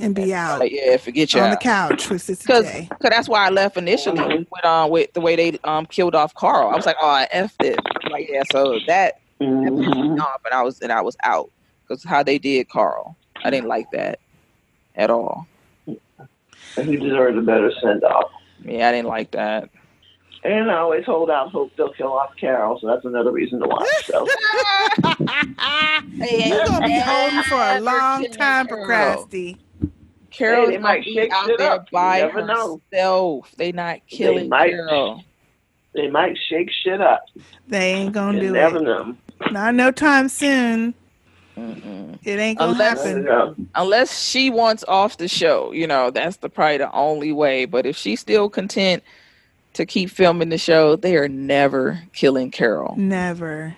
And 0.00 0.14
be 0.14 0.34
out. 0.34 0.60
like, 0.60 0.72
yeah, 0.72 0.96
forget 0.96 1.32
you 1.34 1.40
on 1.40 1.50
the 1.50 1.56
couch 1.56 2.10
with 2.10 2.26
Because 2.26 2.66
that's 3.00 3.28
why 3.28 3.46
I 3.46 3.50
left 3.50 3.76
initially 3.76 4.46
with 4.50 4.64
um 4.64 4.90
with 4.90 5.12
the 5.12 5.20
way 5.20 5.36
they 5.36 5.58
um 5.64 5.86
killed 5.86 6.14
off 6.16 6.34
Carl. 6.34 6.70
I 6.70 6.76
was 6.76 6.86
like, 6.86 6.96
oh, 7.00 7.08
I 7.08 7.28
effed 7.32 7.62
it. 7.64 7.78
Like 8.10 8.28
yeah, 8.28 8.42
so 8.50 8.78
that, 8.86 9.20
that 9.38 9.76
pissed 9.76 9.96
me 9.96 10.18
off, 10.18 10.40
and 10.44 10.54
I 10.54 10.62
was 10.62 10.80
and 10.80 10.92
I 10.92 11.02
was 11.02 11.16
out 11.22 11.50
because 11.86 12.02
how 12.04 12.22
they 12.22 12.38
did 12.38 12.68
Carl, 12.68 13.16
I 13.44 13.50
didn't 13.50 13.68
like 13.68 13.90
that 13.92 14.18
at 14.96 15.10
all. 15.10 15.46
He 16.76 16.96
deserves 16.96 17.38
a 17.38 17.42
better 17.42 17.72
send 17.80 18.04
off. 18.04 18.30
Yeah, 18.64 18.88
I 18.88 18.92
didn't 18.92 19.08
like 19.08 19.30
that. 19.32 19.70
And 20.46 20.70
I 20.70 20.76
always 20.76 21.04
hold 21.04 21.28
out 21.28 21.50
hope 21.50 21.72
they'll 21.76 21.92
kill 21.92 22.12
off 22.12 22.30
Carol, 22.40 22.78
so 22.78 22.86
that's 22.86 23.04
another 23.04 23.32
reason 23.32 23.58
to 23.60 23.66
watch. 23.66 23.88
So. 24.04 24.24
You're 26.14 26.64
gonna 26.66 26.86
be 26.86 27.00
holding 27.00 27.42
for 27.42 27.60
a 27.60 27.80
long 27.80 28.30
time, 28.30 28.68
Procrasti. 28.68 29.56
Carol's 30.30 30.68
Hey, 30.68 30.76
they 30.76 30.76
gonna 30.76 30.78
might 30.80 31.04
be 31.04 31.14
shake 31.14 31.32
out 31.32 31.46
shit 31.46 31.58
there 31.58 31.72
up. 31.72 31.86
You 31.90 31.98
by 31.98 32.18
never 32.20 32.46
know. 32.46 32.80
herself. 32.92 33.52
They 33.56 33.72
not 33.72 34.06
killing 34.06 34.48
might. 34.48 34.70
Carol. 34.70 35.24
They 35.94 36.08
might 36.10 36.38
shake 36.48 36.70
shit 36.84 37.00
up. 37.00 37.24
They 37.66 37.94
ain't 37.94 38.12
gonna 38.12 38.38
You 38.38 38.48
do 38.48 38.52
never 38.52 38.76
it. 38.78 38.82
know. 38.82 39.16
Not 39.50 39.74
no 39.74 39.90
time 39.90 40.28
soon. 40.28 40.94
It 41.56 42.38
ain't 42.38 42.58
gonna 42.58 42.72
Unless, 42.72 43.04
happen. 43.04 43.68
unless 43.74 44.22
she 44.22 44.50
wants 44.50 44.84
off 44.86 45.16
the 45.16 45.26
show, 45.26 45.72
you 45.72 45.86
know, 45.88 46.10
that's 46.10 46.36
the 46.36 46.48
probably 46.50 46.78
the 46.78 46.92
only 46.92 47.32
way. 47.32 47.64
But 47.64 47.86
if 47.86 47.96
she's 47.96 48.20
still 48.20 48.48
content 48.50 49.02
to 49.76 49.86
keep 49.86 50.10
filming 50.10 50.48
the 50.50 50.58
show, 50.58 50.96
they 50.96 51.16
are 51.16 51.28
never 51.28 52.02
killing 52.12 52.50
Carol. 52.50 52.94
Never. 52.96 53.74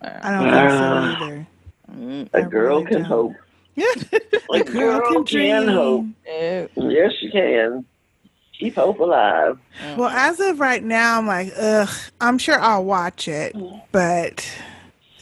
I 0.00 0.30
don't 0.30 0.42
think 0.50 0.70
so 0.70 0.78
Ah. 0.80 1.24
either. 1.24 1.46
A 2.34 2.42
girl 2.42 2.84
can 2.84 3.02
hope. 3.04 3.32
Yeah. 3.76 3.86
A 4.52 4.62
girl 4.64 5.00
can 5.12 5.24
dream. 5.24 5.68
hope. 5.68 6.06
Yeah. 6.26 6.66
Yes, 6.76 7.12
she 7.20 7.30
can. 7.30 7.84
Keep 8.58 8.76
hope 8.76 9.00
alive. 9.00 9.58
Well, 9.96 10.08
as 10.10 10.38
of 10.40 10.60
right 10.60 10.82
now, 10.82 11.18
I'm 11.18 11.26
like, 11.26 11.52
ugh. 11.58 11.88
I'm 12.20 12.38
sure 12.38 12.58
I'll 12.60 12.84
watch 12.84 13.26
it, 13.28 13.54
but 13.92 14.48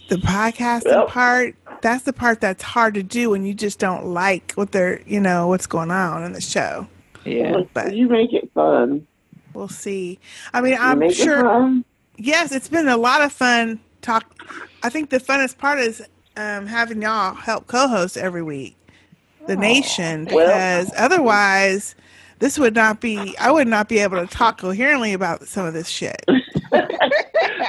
the 0.08 0.16
podcasting 0.16 0.84
Well- 0.86 1.06
part, 1.06 1.54
that's 1.80 2.04
the 2.04 2.12
part 2.12 2.40
that's 2.40 2.62
hard 2.62 2.94
to 2.94 3.02
do 3.02 3.30
when 3.30 3.44
you 3.44 3.54
just 3.54 3.78
don't 3.78 4.06
like 4.06 4.52
what 4.52 4.72
they're, 4.72 5.00
you 5.06 5.18
know, 5.20 5.48
what's 5.48 5.66
going 5.66 5.90
on 5.90 6.22
in 6.24 6.32
the 6.32 6.40
show. 6.40 6.86
Yeah. 7.24 7.62
But 7.72 7.94
you 7.96 8.08
make 8.08 8.32
it 8.32 8.50
fun. 8.54 9.06
We'll 9.54 9.68
see. 9.68 10.18
I 10.52 10.60
mean, 10.60 10.76
I'm 10.78 10.98
make 11.00 11.12
it 11.12 11.16
sure. 11.16 11.82
Yes, 12.16 12.52
it's 12.52 12.68
been 12.68 12.88
a 12.88 12.96
lot 12.96 13.22
of 13.22 13.32
fun. 13.32 13.80
Talk. 14.00 14.42
I 14.82 14.88
think 14.88 15.10
the 15.10 15.18
funnest 15.20 15.58
part 15.58 15.78
is 15.78 16.02
um, 16.36 16.66
having 16.66 17.02
y'all 17.02 17.34
help 17.34 17.66
co-host 17.66 18.16
every 18.16 18.42
week, 18.42 18.76
the 19.46 19.56
nation, 19.56 20.26
Well- 20.30 20.46
because 20.46 20.92
otherwise, 20.96 21.94
this 22.38 22.58
would 22.58 22.74
not 22.74 23.00
be. 23.00 23.36
I 23.38 23.50
would 23.50 23.68
not 23.68 23.88
be 23.88 23.98
able 24.00 24.18
to 24.20 24.26
talk 24.26 24.58
coherently 24.58 25.12
about 25.12 25.46
some 25.46 25.64
of 25.66 25.74
this 25.74 25.88
shit. 25.88 26.24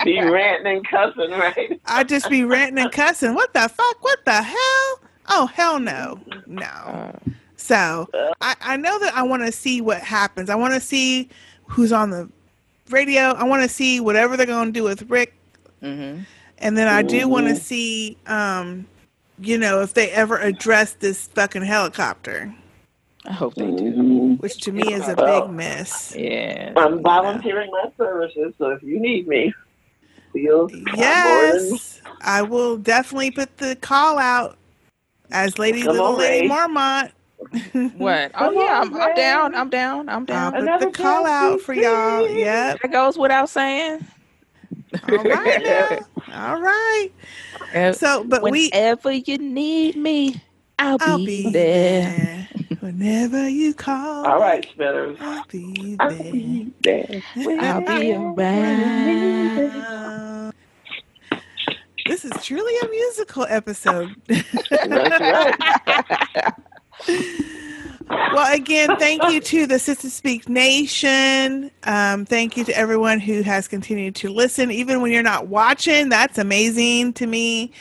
Be 0.03 0.19
ranting 0.21 0.77
and 0.77 0.87
cussing, 0.87 1.31
right? 1.31 1.79
I'd 1.85 2.09
just 2.09 2.29
be 2.29 2.43
ranting 2.43 2.83
and 2.83 2.91
cussing. 2.91 3.35
What 3.35 3.53
the 3.53 3.69
fuck? 3.69 4.03
What 4.03 4.25
the 4.25 4.41
hell? 4.41 4.99
Oh 5.29 5.45
hell 5.53 5.79
no, 5.79 6.19
no. 6.45 7.17
So 7.55 8.09
I, 8.41 8.55
I 8.61 8.77
know 8.77 8.99
that 8.99 9.13
I 9.15 9.23
want 9.23 9.45
to 9.45 9.51
see 9.51 9.79
what 9.79 10.01
happens. 10.01 10.49
I 10.49 10.55
want 10.55 10.73
to 10.73 10.81
see 10.81 11.29
who's 11.67 11.91
on 11.91 12.09
the 12.09 12.29
radio. 12.89 13.21
I 13.21 13.43
want 13.43 13.63
to 13.63 13.69
see 13.69 13.99
whatever 13.99 14.37
they're 14.37 14.45
going 14.45 14.67
to 14.67 14.71
do 14.79 14.83
with 14.83 15.09
Rick, 15.09 15.33
Mm-hmm. 15.81 16.21
and 16.59 16.77
then 16.77 16.87
I 16.87 17.01
do 17.01 17.27
want 17.27 17.47
to 17.47 17.55
see, 17.57 18.17
um, 18.27 18.85
you 19.39 19.57
know, 19.57 19.81
if 19.81 19.93
they 19.93 20.09
ever 20.11 20.37
address 20.39 20.93
this 20.93 21.27
fucking 21.27 21.63
helicopter, 21.63 22.53
I 23.25 23.33
hope 23.33 23.55
they 23.55 23.69
do. 23.69 24.35
which 24.39 24.57
to 24.61 24.71
me 24.71 24.93
is 24.93 25.07
a 25.07 25.15
Well, 25.15 25.47
big 25.47 25.55
miss. 25.55 26.15
Yeah. 26.15 26.71
I'm 26.77 27.01
volunteering 27.01 27.69
my 27.71 27.91
services, 27.97 28.53
so 28.57 28.69
if 28.69 28.81
you 28.83 28.99
need 28.99 29.27
me, 29.27 29.53
feel 30.31 30.69
Yes, 30.95 32.01
I 32.21 32.41
will 32.41 32.77
definitely 32.77 33.31
put 33.31 33.57
the 33.57 33.75
call 33.75 34.17
out 34.17 34.57
as 35.31 35.57
Lady 35.59 35.81
Come 35.83 35.91
Little 35.93 36.05
on, 36.13 36.17
Lady 36.19 36.41
Ray. 36.43 36.47
Marmont. 36.47 37.11
What? 37.97 38.31
Oh 38.35 38.51
yeah, 38.51 38.81
I'm, 38.81 38.93
I'm 38.95 39.15
down. 39.15 39.55
I'm 39.55 39.69
down. 39.69 40.09
I'm 40.09 40.23
uh, 40.23 40.25
down. 40.25 40.69
I'll 40.69 40.79
put 40.79 40.93
the 40.93 41.03
call 41.03 41.25
out 41.25 41.61
for 41.61 41.73
y'all. 41.73 42.27
Yep. 42.27 42.81
That 42.81 42.91
goes 42.91 43.17
without 43.17 43.49
saying. 43.49 44.05
All 45.09 45.17
right 45.17 45.63
now. 45.63 45.99
All 46.33 46.61
right. 46.61 47.09
So, 47.95 48.23
but 48.23 48.41
we 48.43 48.69
whenever 48.69 49.11
you 49.11 49.37
need 49.37 49.95
me, 49.95 50.41
I'll, 50.79 50.97
I'll 51.01 51.17
be, 51.17 51.43
be 51.43 51.51
there. 51.51 52.47
Whenever 52.79 53.47
you 53.47 53.73
call, 53.73 54.25
All 54.27 54.39
right, 54.39 54.67
Spinners. 54.73 55.17
I'll 55.21 55.45
be 55.45 55.95
I'll 55.99 56.09
there. 56.09 56.31
be 56.31 56.71
there. 56.83 57.21
I'll 57.61 57.81
be 57.81 58.13
around. 58.13 60.53
This 62.05 62.25
is 62.25 62.31
truly 62.43 62.73
a 62.83 62.89
musical 62.89 63.45
episode. 63.47 64.13
well, 67.07 68.53
again, 68.53 68.95
thank 68.97 69.23
you 69.31 69.39
to 69.41 69.65
the 69.65 69.79
Sister 69.79 70.09
Speak 70.09 70.49
Nation. 70.49 71.71
Um, 71.83 72.25
thank 72.25 72.57
you 72.57 72.63
to 72.65 72.77
everyone 72.77 73.19
who 73.19 73.41
has 73.41 73.67
continued 73.67 74.15
to 74.15 74.29
listen, 74.29 74.71
even 74.71 75.01
when 75.01 75.11
you're 75.11 75.23
not 75.23 75.47
watching. 75.47 76.09
That's 76.09 76.37
amazing 76.37 77.13
to 77.13 77.27
me 77.27 77.71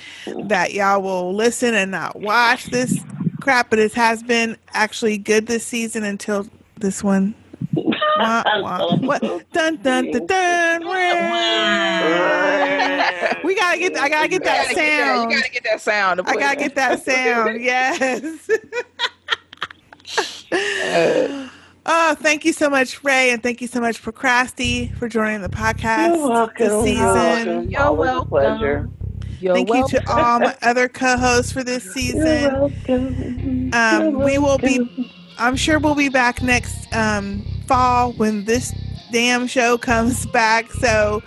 that 0.46 0.72
y'all 0.72 1.02
will 1.02 1.34
listen 1.34 1.74
and 1.74 1.90
not 1.90 2.20
watch 2.20 2.66
this 2.66 2.98
crap. 3.40 3.70
But 3.70 3.78
it 3.78 3.92
has 3.94 4.22
been 4.22 4.56
actually 4.72 5.18
good 5.18 5.46
this 5.46 5.66
season 5.66 6.04
until 6.04 6.46
this 6.78 7.02
one. 7.02 7.34
Wah, 7.74 8.42
wah. 8.60 8.96
What? 8.96 9.22
Dun 9.52 9.76
dun 9.76 10.10
dun 10.10 10.26
dun. 10.26 10.80
We 13.44 13.54
gotta 13.56 13.78
get. 13.78 13.96
I 13.96 14.08
gotta 14.08 14.28
get 14.28 14.44
that 14.44 14.70
You 14.70 14.76
gotta 14.76 14.78
get 14.78 14.84
that- 14.84 15.00
sound. 15.10 15.30
You 15.30 15.36
gotta 15.38 15.50
get 15.50 15.64
that 15.64 15.80
sound. 15.80 16.20
I 16.26 16.34
gotta 16.36 16.56
get 16.56 16.74
that 16.76 17.04
sound. 17.04 17.60
Yes. 17.62 18.50
oh, 20.52 22.14
thank 22.20 22.44
you 22.44 22.52
so 22.52 22.68
much, 22.68 23.02
Ray, 23.04 23.30
and 23.30 23.42
thank 23.42 23.60
you 23.60 23.66
so 23.66 23.80
much, 23.80 24.02
Procrasti, 24.02 24.94
for 24.96 25.08
joining 25.08 25.42
the 25.42 25.48
podcast 25.48 26.16
You're 26.16 26.28
welcome. 26.28 26.54
this 26.58 26.68
You're 26.70 26.84
season. 26.84 27.04
welcome. 27.04 27.70
You're 27.70 27.80
Always 27.82 28.10
a 28.10 28.12
welcome. 28.12 28.28
pleasure. 28.28 28.88
You're 29.40 29.54
thank 29.54 29.68
you 29.70 29.88
to 29.88 30.10
all 30.12 30.38
my 30.40 30.56
other 30.62 30.88
co-hosts 30.88 31.50
for 31.52 31.64
this 31.64 31.92
season. 31.92 32.52
welcome. 32.52 33.70
Um, 33.72 34.18
we 34.24 34.38
will 34.38 34.58
be. 34.58 35.10
I'm 35.38 35.56
sure 35.56 35.78
we'll 35.78 35.94
be 35.94 36.08
back 36.10 36.42
next 36.42 36.92
um, 36.94 37.44
fall 37.66 38.12
when 38.12 38.44
this 38.44 38.72
damn 39.12 39.46
show 39.46 39.78
comes 39.78 40.26
back. 40.26 40.72
So, 40.72 41.22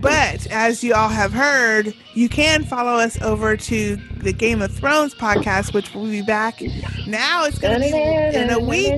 but 0.00 0.46
as 0.48 0.84
you 0.84 0.94
all 0.94 1.08
have 1.08 1.32
heard, 1.32 1.94
you 2.14 2.28
can 2.28 2.64
follow 2.64 2.92
us 2.98 3.20
over 3.22 3.56
to 3.56 3.96
the 4.18 4.32
Game 4.32 4.62
of 4.62 4.72
Thrones 4.72 5.14
podcast, 5.14 5.72
which 5.74 5.92
will 5.94 6.06
be 6.06 6.22
back. 6.22 6.62
Now 7.06 7.44
it's 7.44 7.58
going 7.58 7.80
to 7.80 7.90
be 7.90 8.38
in 8.38 8.50
a 8.50 8.58
week. 8.60 8.92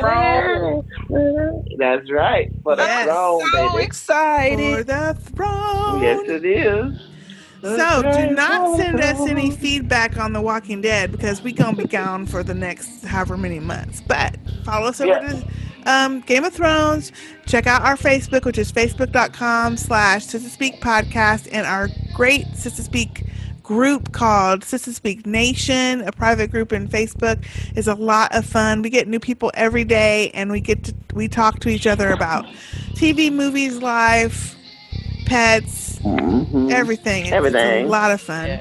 throne. 0.00 0.84
That's 1.78 2.10
right. 2.10 2.50
For 2.62 2.76
the 2.76 2.82
Yes. 2.82 3.04
throne, 3.06 3.40
So 3.52 3.78
excited. 3.78 4.76
For 4.78 4.84
the 4.84 5.16
throne. 5.34 6.02
Yes, 6.02 6.20
it 6.28 6.44
is. 6.44 7.09
So 7.62 8.02
do 8.02 8.30
not 8.34 8.76
send 8.78 9.00
us 9.00 9.20
any 9.28 9.50
feedback 9.50 10.18
on 10.18 10.32
The 10.32 10.40
Walking 10.40 10.80
Dead 10.80 11.12
because 11.12 11.42
we're 11.42 11.54
gonna 11.54 11.76
be 11.76 11.84
gone 11.86 12.26
for 12.26 12.42
the 12.42 12.54
next 12.54 13.04
however 13.04 13.36
many 13.36 13.60
months. 13.60 14.00
But 14.06 14.36
follow 14.64 14.86
us 14.88 15.00
over 15.00 15.10
Yeah. 15.10 15.28
to 15.28 15.46
um, 15.86 16.20
Game 16.20 16.44
of 16.44 16.52
Thrones. 16.52 17.12
Check 17.46 17.66
out 17.66 17.82
our 17.82 17.96
Facebook, 17.96 18.44
which 18.44 18.58
is 18.58 18.70
facebook.com 18.72 19.76
slash 19.76 20.24
Sister 20.26 20.48
Speak 20.48 20.80
Podcast, 20.80 21.48
and 21.52 21.66
our 21.66 21.88
great 22.14 22.46
Sister 22.54 22.82
Speak 22.82 23.24
group 23.62 24.12
called 24.12 24.64
Sister 24.64 24.92
Speak 24.92 25.26
Nation, 25.26 26.00
a 26.02 26.12
private 26.12 26.50
group 26.50 26.72
in 26.72 26.88
Facebook, 26.88 27.42
is 27.76 27.86
a 27.88 27.94
lot 27.94 28.34
of 28.34 28.44
fun. 28.44 28.82
We 28.82 28.90
get 28.90 29.06
new 29.08 29.20
people 29.20 29.50
every 29.54 29.84
day, 29.84 30.30
and 30.34 30.50
we 30.50 30.60
get 30.60 30.84
to 30.84 30.94
we 31.14 31.28
talk 31.28 31.60
to 31.60 31.68
each 31.68 31.86
other 31.86 32.10
about 32.10 32.46
TV, 32.94 33.30
movies, 33.32 33.78
life, 33.78 34.56
pets, 35.26 35.89
everything. 36.04 37.26
It's- 37.26 37.26
It's, 37.26 37.32
Everything. 37.32 37.86
a 37.86 37.88
lot 37.88 38.10
of 38.10 38.20
fun. 38.20 38.58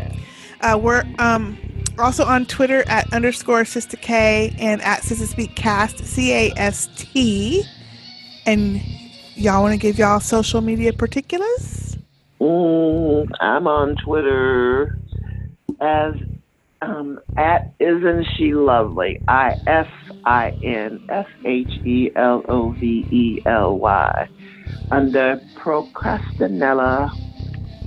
Uh, 0.61 0.77
we're 0.81 1.03
um, 1.19 1.57
also 1.97 2.25
on 2.25 2.45
Twitter 2.45 2.83
at 2.87 3.11
underscore 3.13 3.63
Sister 3.65 3.97
K 3.97 4.53
and 4.59 4.81
at 4.81 5.03
Sister 5.03 5.25
Speak 5.25 5.55
Cast 5.55 5.99
C 6.05 6.33
A 6.33 6.53
S 6.57 6.89
T. 6.95 7.63
And 8.45 8.81
y'all 9.35 9.61
want 9.61 9.73
to 9.73 9.79
give 9.79 9.97
y'all 9.99 10.19
social 10.19 10.61
media 10.61 10.91
particulars? 10.93 11.97
Mm, 12.41 13.29
I'm 13.39 13.67
on 13.67 13.95
Twitter 13.97 14.97
as 15.81 16.13
um, 16.81 17.19
at 17.37 17.71
Isn't 17.79 18.25
She 18.37 18.53
Lovely? 18.53 19.21
I 19.27 19.55
S 19.67 19.87
I 20.25 20.51
N 20.63 21.05
S 21.09 21.27
H 21.45 21.69
E 21.85 22.11
L 22.15 22.43
O 22.49 22.71
V 22.71 23.05
E 23.11 23.41
L 23.45 23.77
Y. 23.77 24.29
Under 24.91 25.41
Procrastinella. 25.55 27.11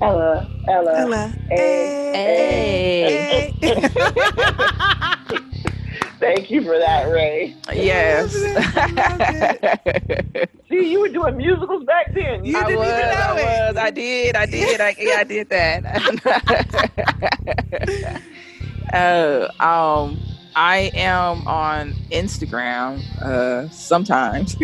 Ella, 0.02 0.48
Ella. 0.68 0.98
Ella. 0.98 1.28
Hey. 1.48 3.54
Thank 6.18 6.50
you 6.50 6.62
for 6.62 6.76
that, 6.78 7.04
Ray. 7.04 7.56
Yes. 7.72 8.32
See, 10.68 10.90
you 10.90 11.00
were 11.00 11.08
doing 11.08 11.36
musicals 11.36 11.84
back 11.84 12.12
then. 12.14 12.44
You 12.44 12.58
I 12.58 12.64
didn't 12.64 12.80
was, 12.80 12.88
even 12.88 13.10
know 13.10 13.14
I 13.14 13.38
it. 13.38 13.74
was, 13.74 13.76
I 13.76 13.90
did, 13.90 14.34
I 14.36 14.46
did, 14.46 14.80
I, 14.80 14.96
yeah, 14.98 15.16
I 15.18 15.24
did 15.24 15.48
that. 15.50 15.84
uh, 18.92 19.48
um, 19.64 20.18
I 20.56 20.90
am 20.94 21.46
on 21.46 21.92
Instagram 22.10 23.00
uh, 23.22 23.68
sometimes, 23.70 24.56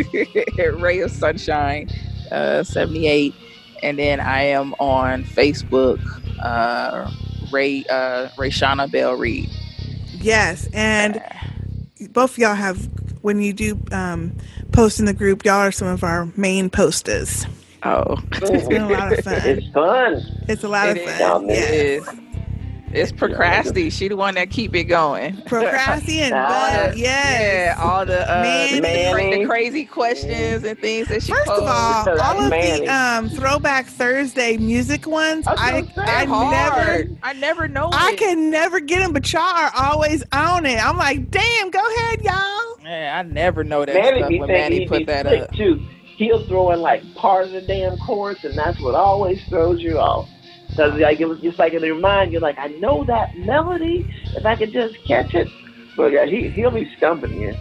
Ray 0.58 0.99
of 1.00 1.10
Sunshine 1.12 1.89
uh, 2.31 2.62
78, 2.62 3.34
and 3.83 3.99
then 3.99 4.21
I 4.21 4.43
am 4.45 4.75
on 4.75 5.25
Facebook, 5.25 6.01
uh, 6.43 7.11
Ray 7.53 7.85
uh, 7.91 8.29
Rayshana 8.37 8.91
Bell 8.91 9.15
Reed. 9.15 9.51
Yes, 10.21 10.69
and 10.73 11.23
both 12.11 12.33
of 12.33 12.39
y'all 12.39 12.55
have 12.55 12.89
when 13.23 13.41
you 13.41 13.53
do 13.53 13.81
um, 13.93 14.37
post 14.73 14.99
in 15.01 15.07
the 15.07 15.15
group, 15.15 15.45
y'all 15.45 15.55
are 15.57 15.73
some 15.73 15.89
of 15.89 16.05
our 16.05 16.29
main 16.37 16.71
posters. 16.71 17.47
Oh, 17.83 18.17
it's 18.33 18.69
been 18.69 18.83
a 18.83 18.89
lot 18.91 19.13
of 19.13 19.19
fun. 19.25 19.41
It's 19.45 19.67
fun. 19.73 20.23
It's 20.49 20.65
a 20.65 20.69
lot 20.69 20.89
It 20.89 20.99
of 20.99 21.03
fun. 21.03 21.51
It 21.51 21.51
Yes. 21.51 21.71
is. 21.71 22.09
It's 22.92 23.12
Procrasti. 23.12 23.92
She 23.92 24.08
the 24.08 24.17
one 24.17 24.34
that 24.36 24.50
keep 24.50 24.75
it 24.75 24.84
going. 24.84 25.36
Procrasti 25.47 26.20
and 26.20 26.34
all 26.34 26.91
the, 26.92 26.99
yes. 26.99 27.76
Yeah, 27.76 27.83
all 27.83 28.07
the, 28.07 28.31
uh, 28.31 28.42
the, 28.42 28.81
cra- 29.12 29.31
the 29.39 29.47
crazy 29.47 29.84
questions 29.84 30.65
and 30.65 30.78
things 30.78 31.08
that 31.08 31.23
she 31.23 31.33
First 31.33 31.49
of 31.49 31.58
posed. 31.58 31.68
all, 31.68 32.20
all 32.20 32.41
of 32.44 32.50
the 32.50 32.86
um, 32.89 33.28
Throwback 33.28 33.86
Thursday 33.86 34.57
music 34.57 35.07
ones, 35.07 35.47
I, 35.47 35.86
I 35.97 36.25
never, 36.25 37.10
I 37.23 37.33
never 37.34 37.68
know. 37.68 37.91
I 37.92 38.12
it. 38.12 38.18
can 38.18 38.50
never 38.50 38.81
get 38.81 39.00
them, 39.00 39.12
but 39.12 39.31
y'all 39.33 39.42
are 39.42 39.73
always 39.76 40.23
on 40.33 40.65
it. 40.65 40.83
I'm 40.84 40.97
like, 40.97 41.31
damn, 41.31 41.70
go 41.70 41.81
ahead, 41.81 42.23
y'all. 42.23 42.83
Man, 42.83 43.18
I 43.18 43.23
never 43.28 43.65
know 43.65 43.84
that 43.84 43.94
Manny 43.94 44.18
stuff 44.20 44.28
be 44.31 44.41
when 44.41 44.49
thinking 44.49 44.62
Manny 44.62 44.78
he 44.81 44.86
put 44.86 45.07
that 45.07 45.26
up. 45.26 45.52
too. 45.52 45.86
He'll 46.17 46.47
throw 46.49 46.73
in 46.73 46.81
like 46.81 47.02
part 47.15 47.44
of 47.44 47.52
the 47.52 47.60
damn 47.60 47.97
chorus, 47.99 48.42
and 48.44 48.57
that's 48.57 48.81
what 48.81 48.94
always 48.94 49.41
throws 49.49 49.81
you 49.81 49.99
off. 49.99 50.28
Because 50.79 51.01
like 51.01 51.19
it 51.19 51.25
was 51.25 51.41
just 51.41 51.59
like 51.59 51.73
in 51.73 51.83
your 51.83 51.99
mind, 51.99 52.31
you're 52.31 52.41
like 52.41 52.57
I 52.57 52.69
know 52.69 53.03
that 53.05 53.37
melody. 53.37 54.09
If 54.37 54.47
I 54.47 54.55
could 54.55 54.73
just 54.73 54.95
catch 55.09 55.35
it, 55.35 55.49
but 55.97 56.13
yeah, 56.13 56.25
he 56.25 56.51
he'll 56.51 56.71
be 56.71 56.89
stumping 56.97 57.33
you. 57.41 57.53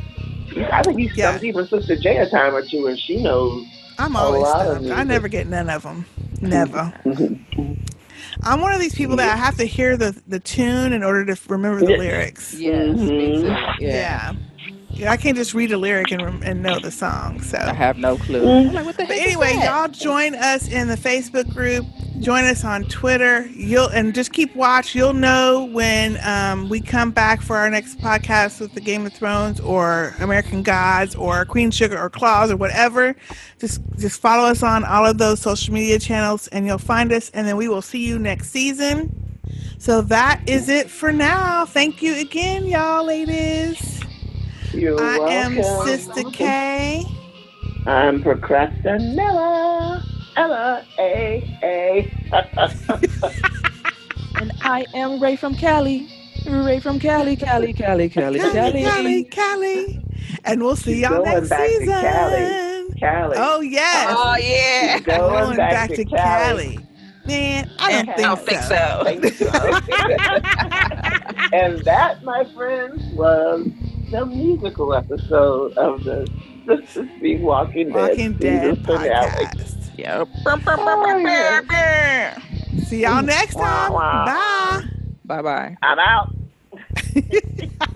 He- 0.52 0.64
I 0.66 0.84
think 0.84 1.00
he 1.00 1.10
stumped 1.10 1.44
even 1.44 1.66
Sister 1.66 1.96
J 2.00 2.18
a 2.18 2.30
time 2.30 2.54
or 2.54 2.62
two, 2.62 2.86
and 2.86 3.00
she 3.00 3.24
knows. 3.24 3.66
I'm 3.98 4.16
a 4.16 4.20
always 4.20 4.44
lot 4.44 4.62
of 4.68 4.84
stumped. 4.84 4.92
I 4.92 5.04
never 5.04 5.28
get 5.28 5.48
none 5.48 5.68
of 5.68 5.82
them. 5.82 6.06
Never. 6.42 6.94
I'm 8.44 8.62
one 8.62 8.74
of 8.74 8.80
these 8.80 8.94
people 8.94 9.16
that 9.16 9.34
I 9.34 9.36
have 9.38 9.58
to 9.58 9.66
hear 9.66 9.98
the, 9.98 10.22
the 10.28 10.40
tune 10.40 10.94
in 10.94 11.04
order 11.04 11.26
to 11.26 11.40
remember 11.50 11.82
the 11.82 11.94
lyrics. 11.98 12.54
Yes, 12.54 12.96
me 12.96 13.42
too. 13.42 13.48
Yeah. 13.80 13.92
Yeah. 13.92 14.34
Yeah, 14.92 15.12
I 15.12 15.18
can't 15.18 15.36
just 15.38 15.54
read 15.56 15.72
a 15.72 15.78
lyric 15.78 16.12
and, 16.12 16.44
and 16.44 16.62
know 16.62 16.80
the 16.80 16.92
song. 16.92 17.42
So 17.42 17.58
I 17.58 17.74
have 17.74 17.98
no 17.98 18.18
clue. 18.18 18.42
Mhm. 18.42 18.68
I'm 18.70 18.74
like, 18.76 18.86
what 18.86 18.98
the 18.98 19.06
But 19.06 19.16
heck 19.16 19.18
is 19.18 19.24
anyway, 19.24 19.54
that? 19.56 19.66
y'all 19.66 19.88
join 19.90 20.36
us 20.36 20.68
in 20.68 20.88
the 20.88 20.96
Facebook 20.96 21.54
group. 21.54 21.86
Join 22.20 22.46
us 22.46 22.64
on 22.66 22.84
Twitter. 22.86 23.48
You'll 23.48 23.90
and 23.90 24.14
just 24.14 24.34
keep 24.34 24.56
watch. 24.56 24.96
You'll 24.96 25.14
know 25.14 25.66
when 25.72 26.18
um, 26.26 26.68
we 26.68 26.82
come 26.82 27.12
back 27.12 27.42
for 27.42 27.56
our 27.58 27.70
next 27.70 28.00
podcast 28.00 28.60
with 28.60 28.74
the 28.74 28.82
Game 28.82 29.06
of 29.06 29.14
Thrones 29.14 29.60
or 29.60 30.16
American 30.20 30.64
Gods 30.64 31.16
or 31.16 31.46
Queen 31.46 31.70
Sugar 31.70 31.98
or 31.98 32.10
Claws 32.10 32.52
or 32.52 32.58
whatever. 32.58 33.16
Just 33.60 33.82
just 33.98 34.20
follow 34.20 34.50
us 34.50 34.64
on 34.64 34.84
all 34.84 35.06
of 35.06 35.20
those 35.20 35.40
social 35.40 35.74
media 35.74 36.00
channels 36.00 36.48
and 36.48 36.66
you'll 36.66 36.80
find 36.80 37.14
us. 37.14 37.30
And 37.32 37.48
then 37.48 37.56
we 37.56 37.68
will 37.68 37.84
see 37.84 38.06
you 38.06 38.18
next 38.18 38.50
season. 38.50 39.14
So 39.78 40.02
that 40.02 40.42
is 40.48 40.70
it 40.70 40.90
for 40.90 41.12
now. 41.12 41.66
Thank 41.66 42.02
you 42.02 42.16
again, 42.16 42.66
y'all, 42.66 43.06
ladies. 43.06 44.02
You're 44.74 45.02
I 45.02 45.18
am 45.18 45.56
welcome. 45.56 45.88
Sister 45.88 46.24
K. 46.32 47.06
I'm 47.86 48.24
Procrastinella. 48.24 50.17
Ella, 50.38 50.86
A, 51.00 51.44
A. 51.64 52.12
And 54.40 54.52
I 54.62 54.86
am 54.94 55.20
Ray 55.20 55.36
from 55.36 55.56
Cali. 55.56 56.08
Ray 56.46 56.80
from 56.80 57.00
Cali, 57.00 57.36
Cali, 57.36 57.74
Cali, 57.74 58.08
Cali, 58.08 58.38
Cali. 58.40 58.84
Cali, 58.84 59.24
Cali. 59.24 60.00
And 60.46 60.62
we'll 60.62 60.76
see 60.76 61.02
y'all 61.02 61.24
Going 61.24 61.26
next 61.26 61.50
back 61.50 61.68
to 61.68 61.74
season. 61.80 62.02
Cali. 62.02 62.94
Cali. 63.00 63.36
Oh 63.40 63.62
yes. 63.62 64.14
Oh, 64.16 64.36
yeah. 64.38 65.00
Going 65.00 65.32
Going 65.46 65.58
back 65.58 65.72
back, 65.72 65.90
to 65.90 65.96
to 65.96 66.06
Cali. 66.06 66.76
Cali. 66.76 66.80
Man, 67.26 67.68
I 67.80 68.04
don't 68.04 68.06
think, 68.06 68.20
I 68.20 68.22
don't 68.22 68.46
think, 68.46 68.62
think 69.34 69.34
so. 69.34 69.50
so. 69.50 69.58
and 71.58 71.80
that, 71.80 72.24
my 72.24 72.44
friends, 72.56 73.04
was 73.16 73.68
the 74.12 74.24
musical 74.26 74.94
episode 74.94 75.74
of 75.78 76.04
the 76.04 76.28
Sister 76.68 77.10
Speak 77.18 77.42
Walking 77.42 77.90
Dead. 77.90 78.10
Walking 78.10 78.34
Dead 78.34 78.76
season 78.78 78.86
finale. 78.86 79.30
podcast. 79.46 79.77
Yep. 79.98 80.28
Oh, 80.46 81.18
yeah. 81.18 82.40
See 82.86 83.02
y'all 83.02 83.24
next 83.24 83.56
time. 83.56 83.92
Bye. 83.92 84.84
Bye 85.26 85.42
bye. 85.42 85.78
I'm 85.82 86.00
out. 86.00 86.34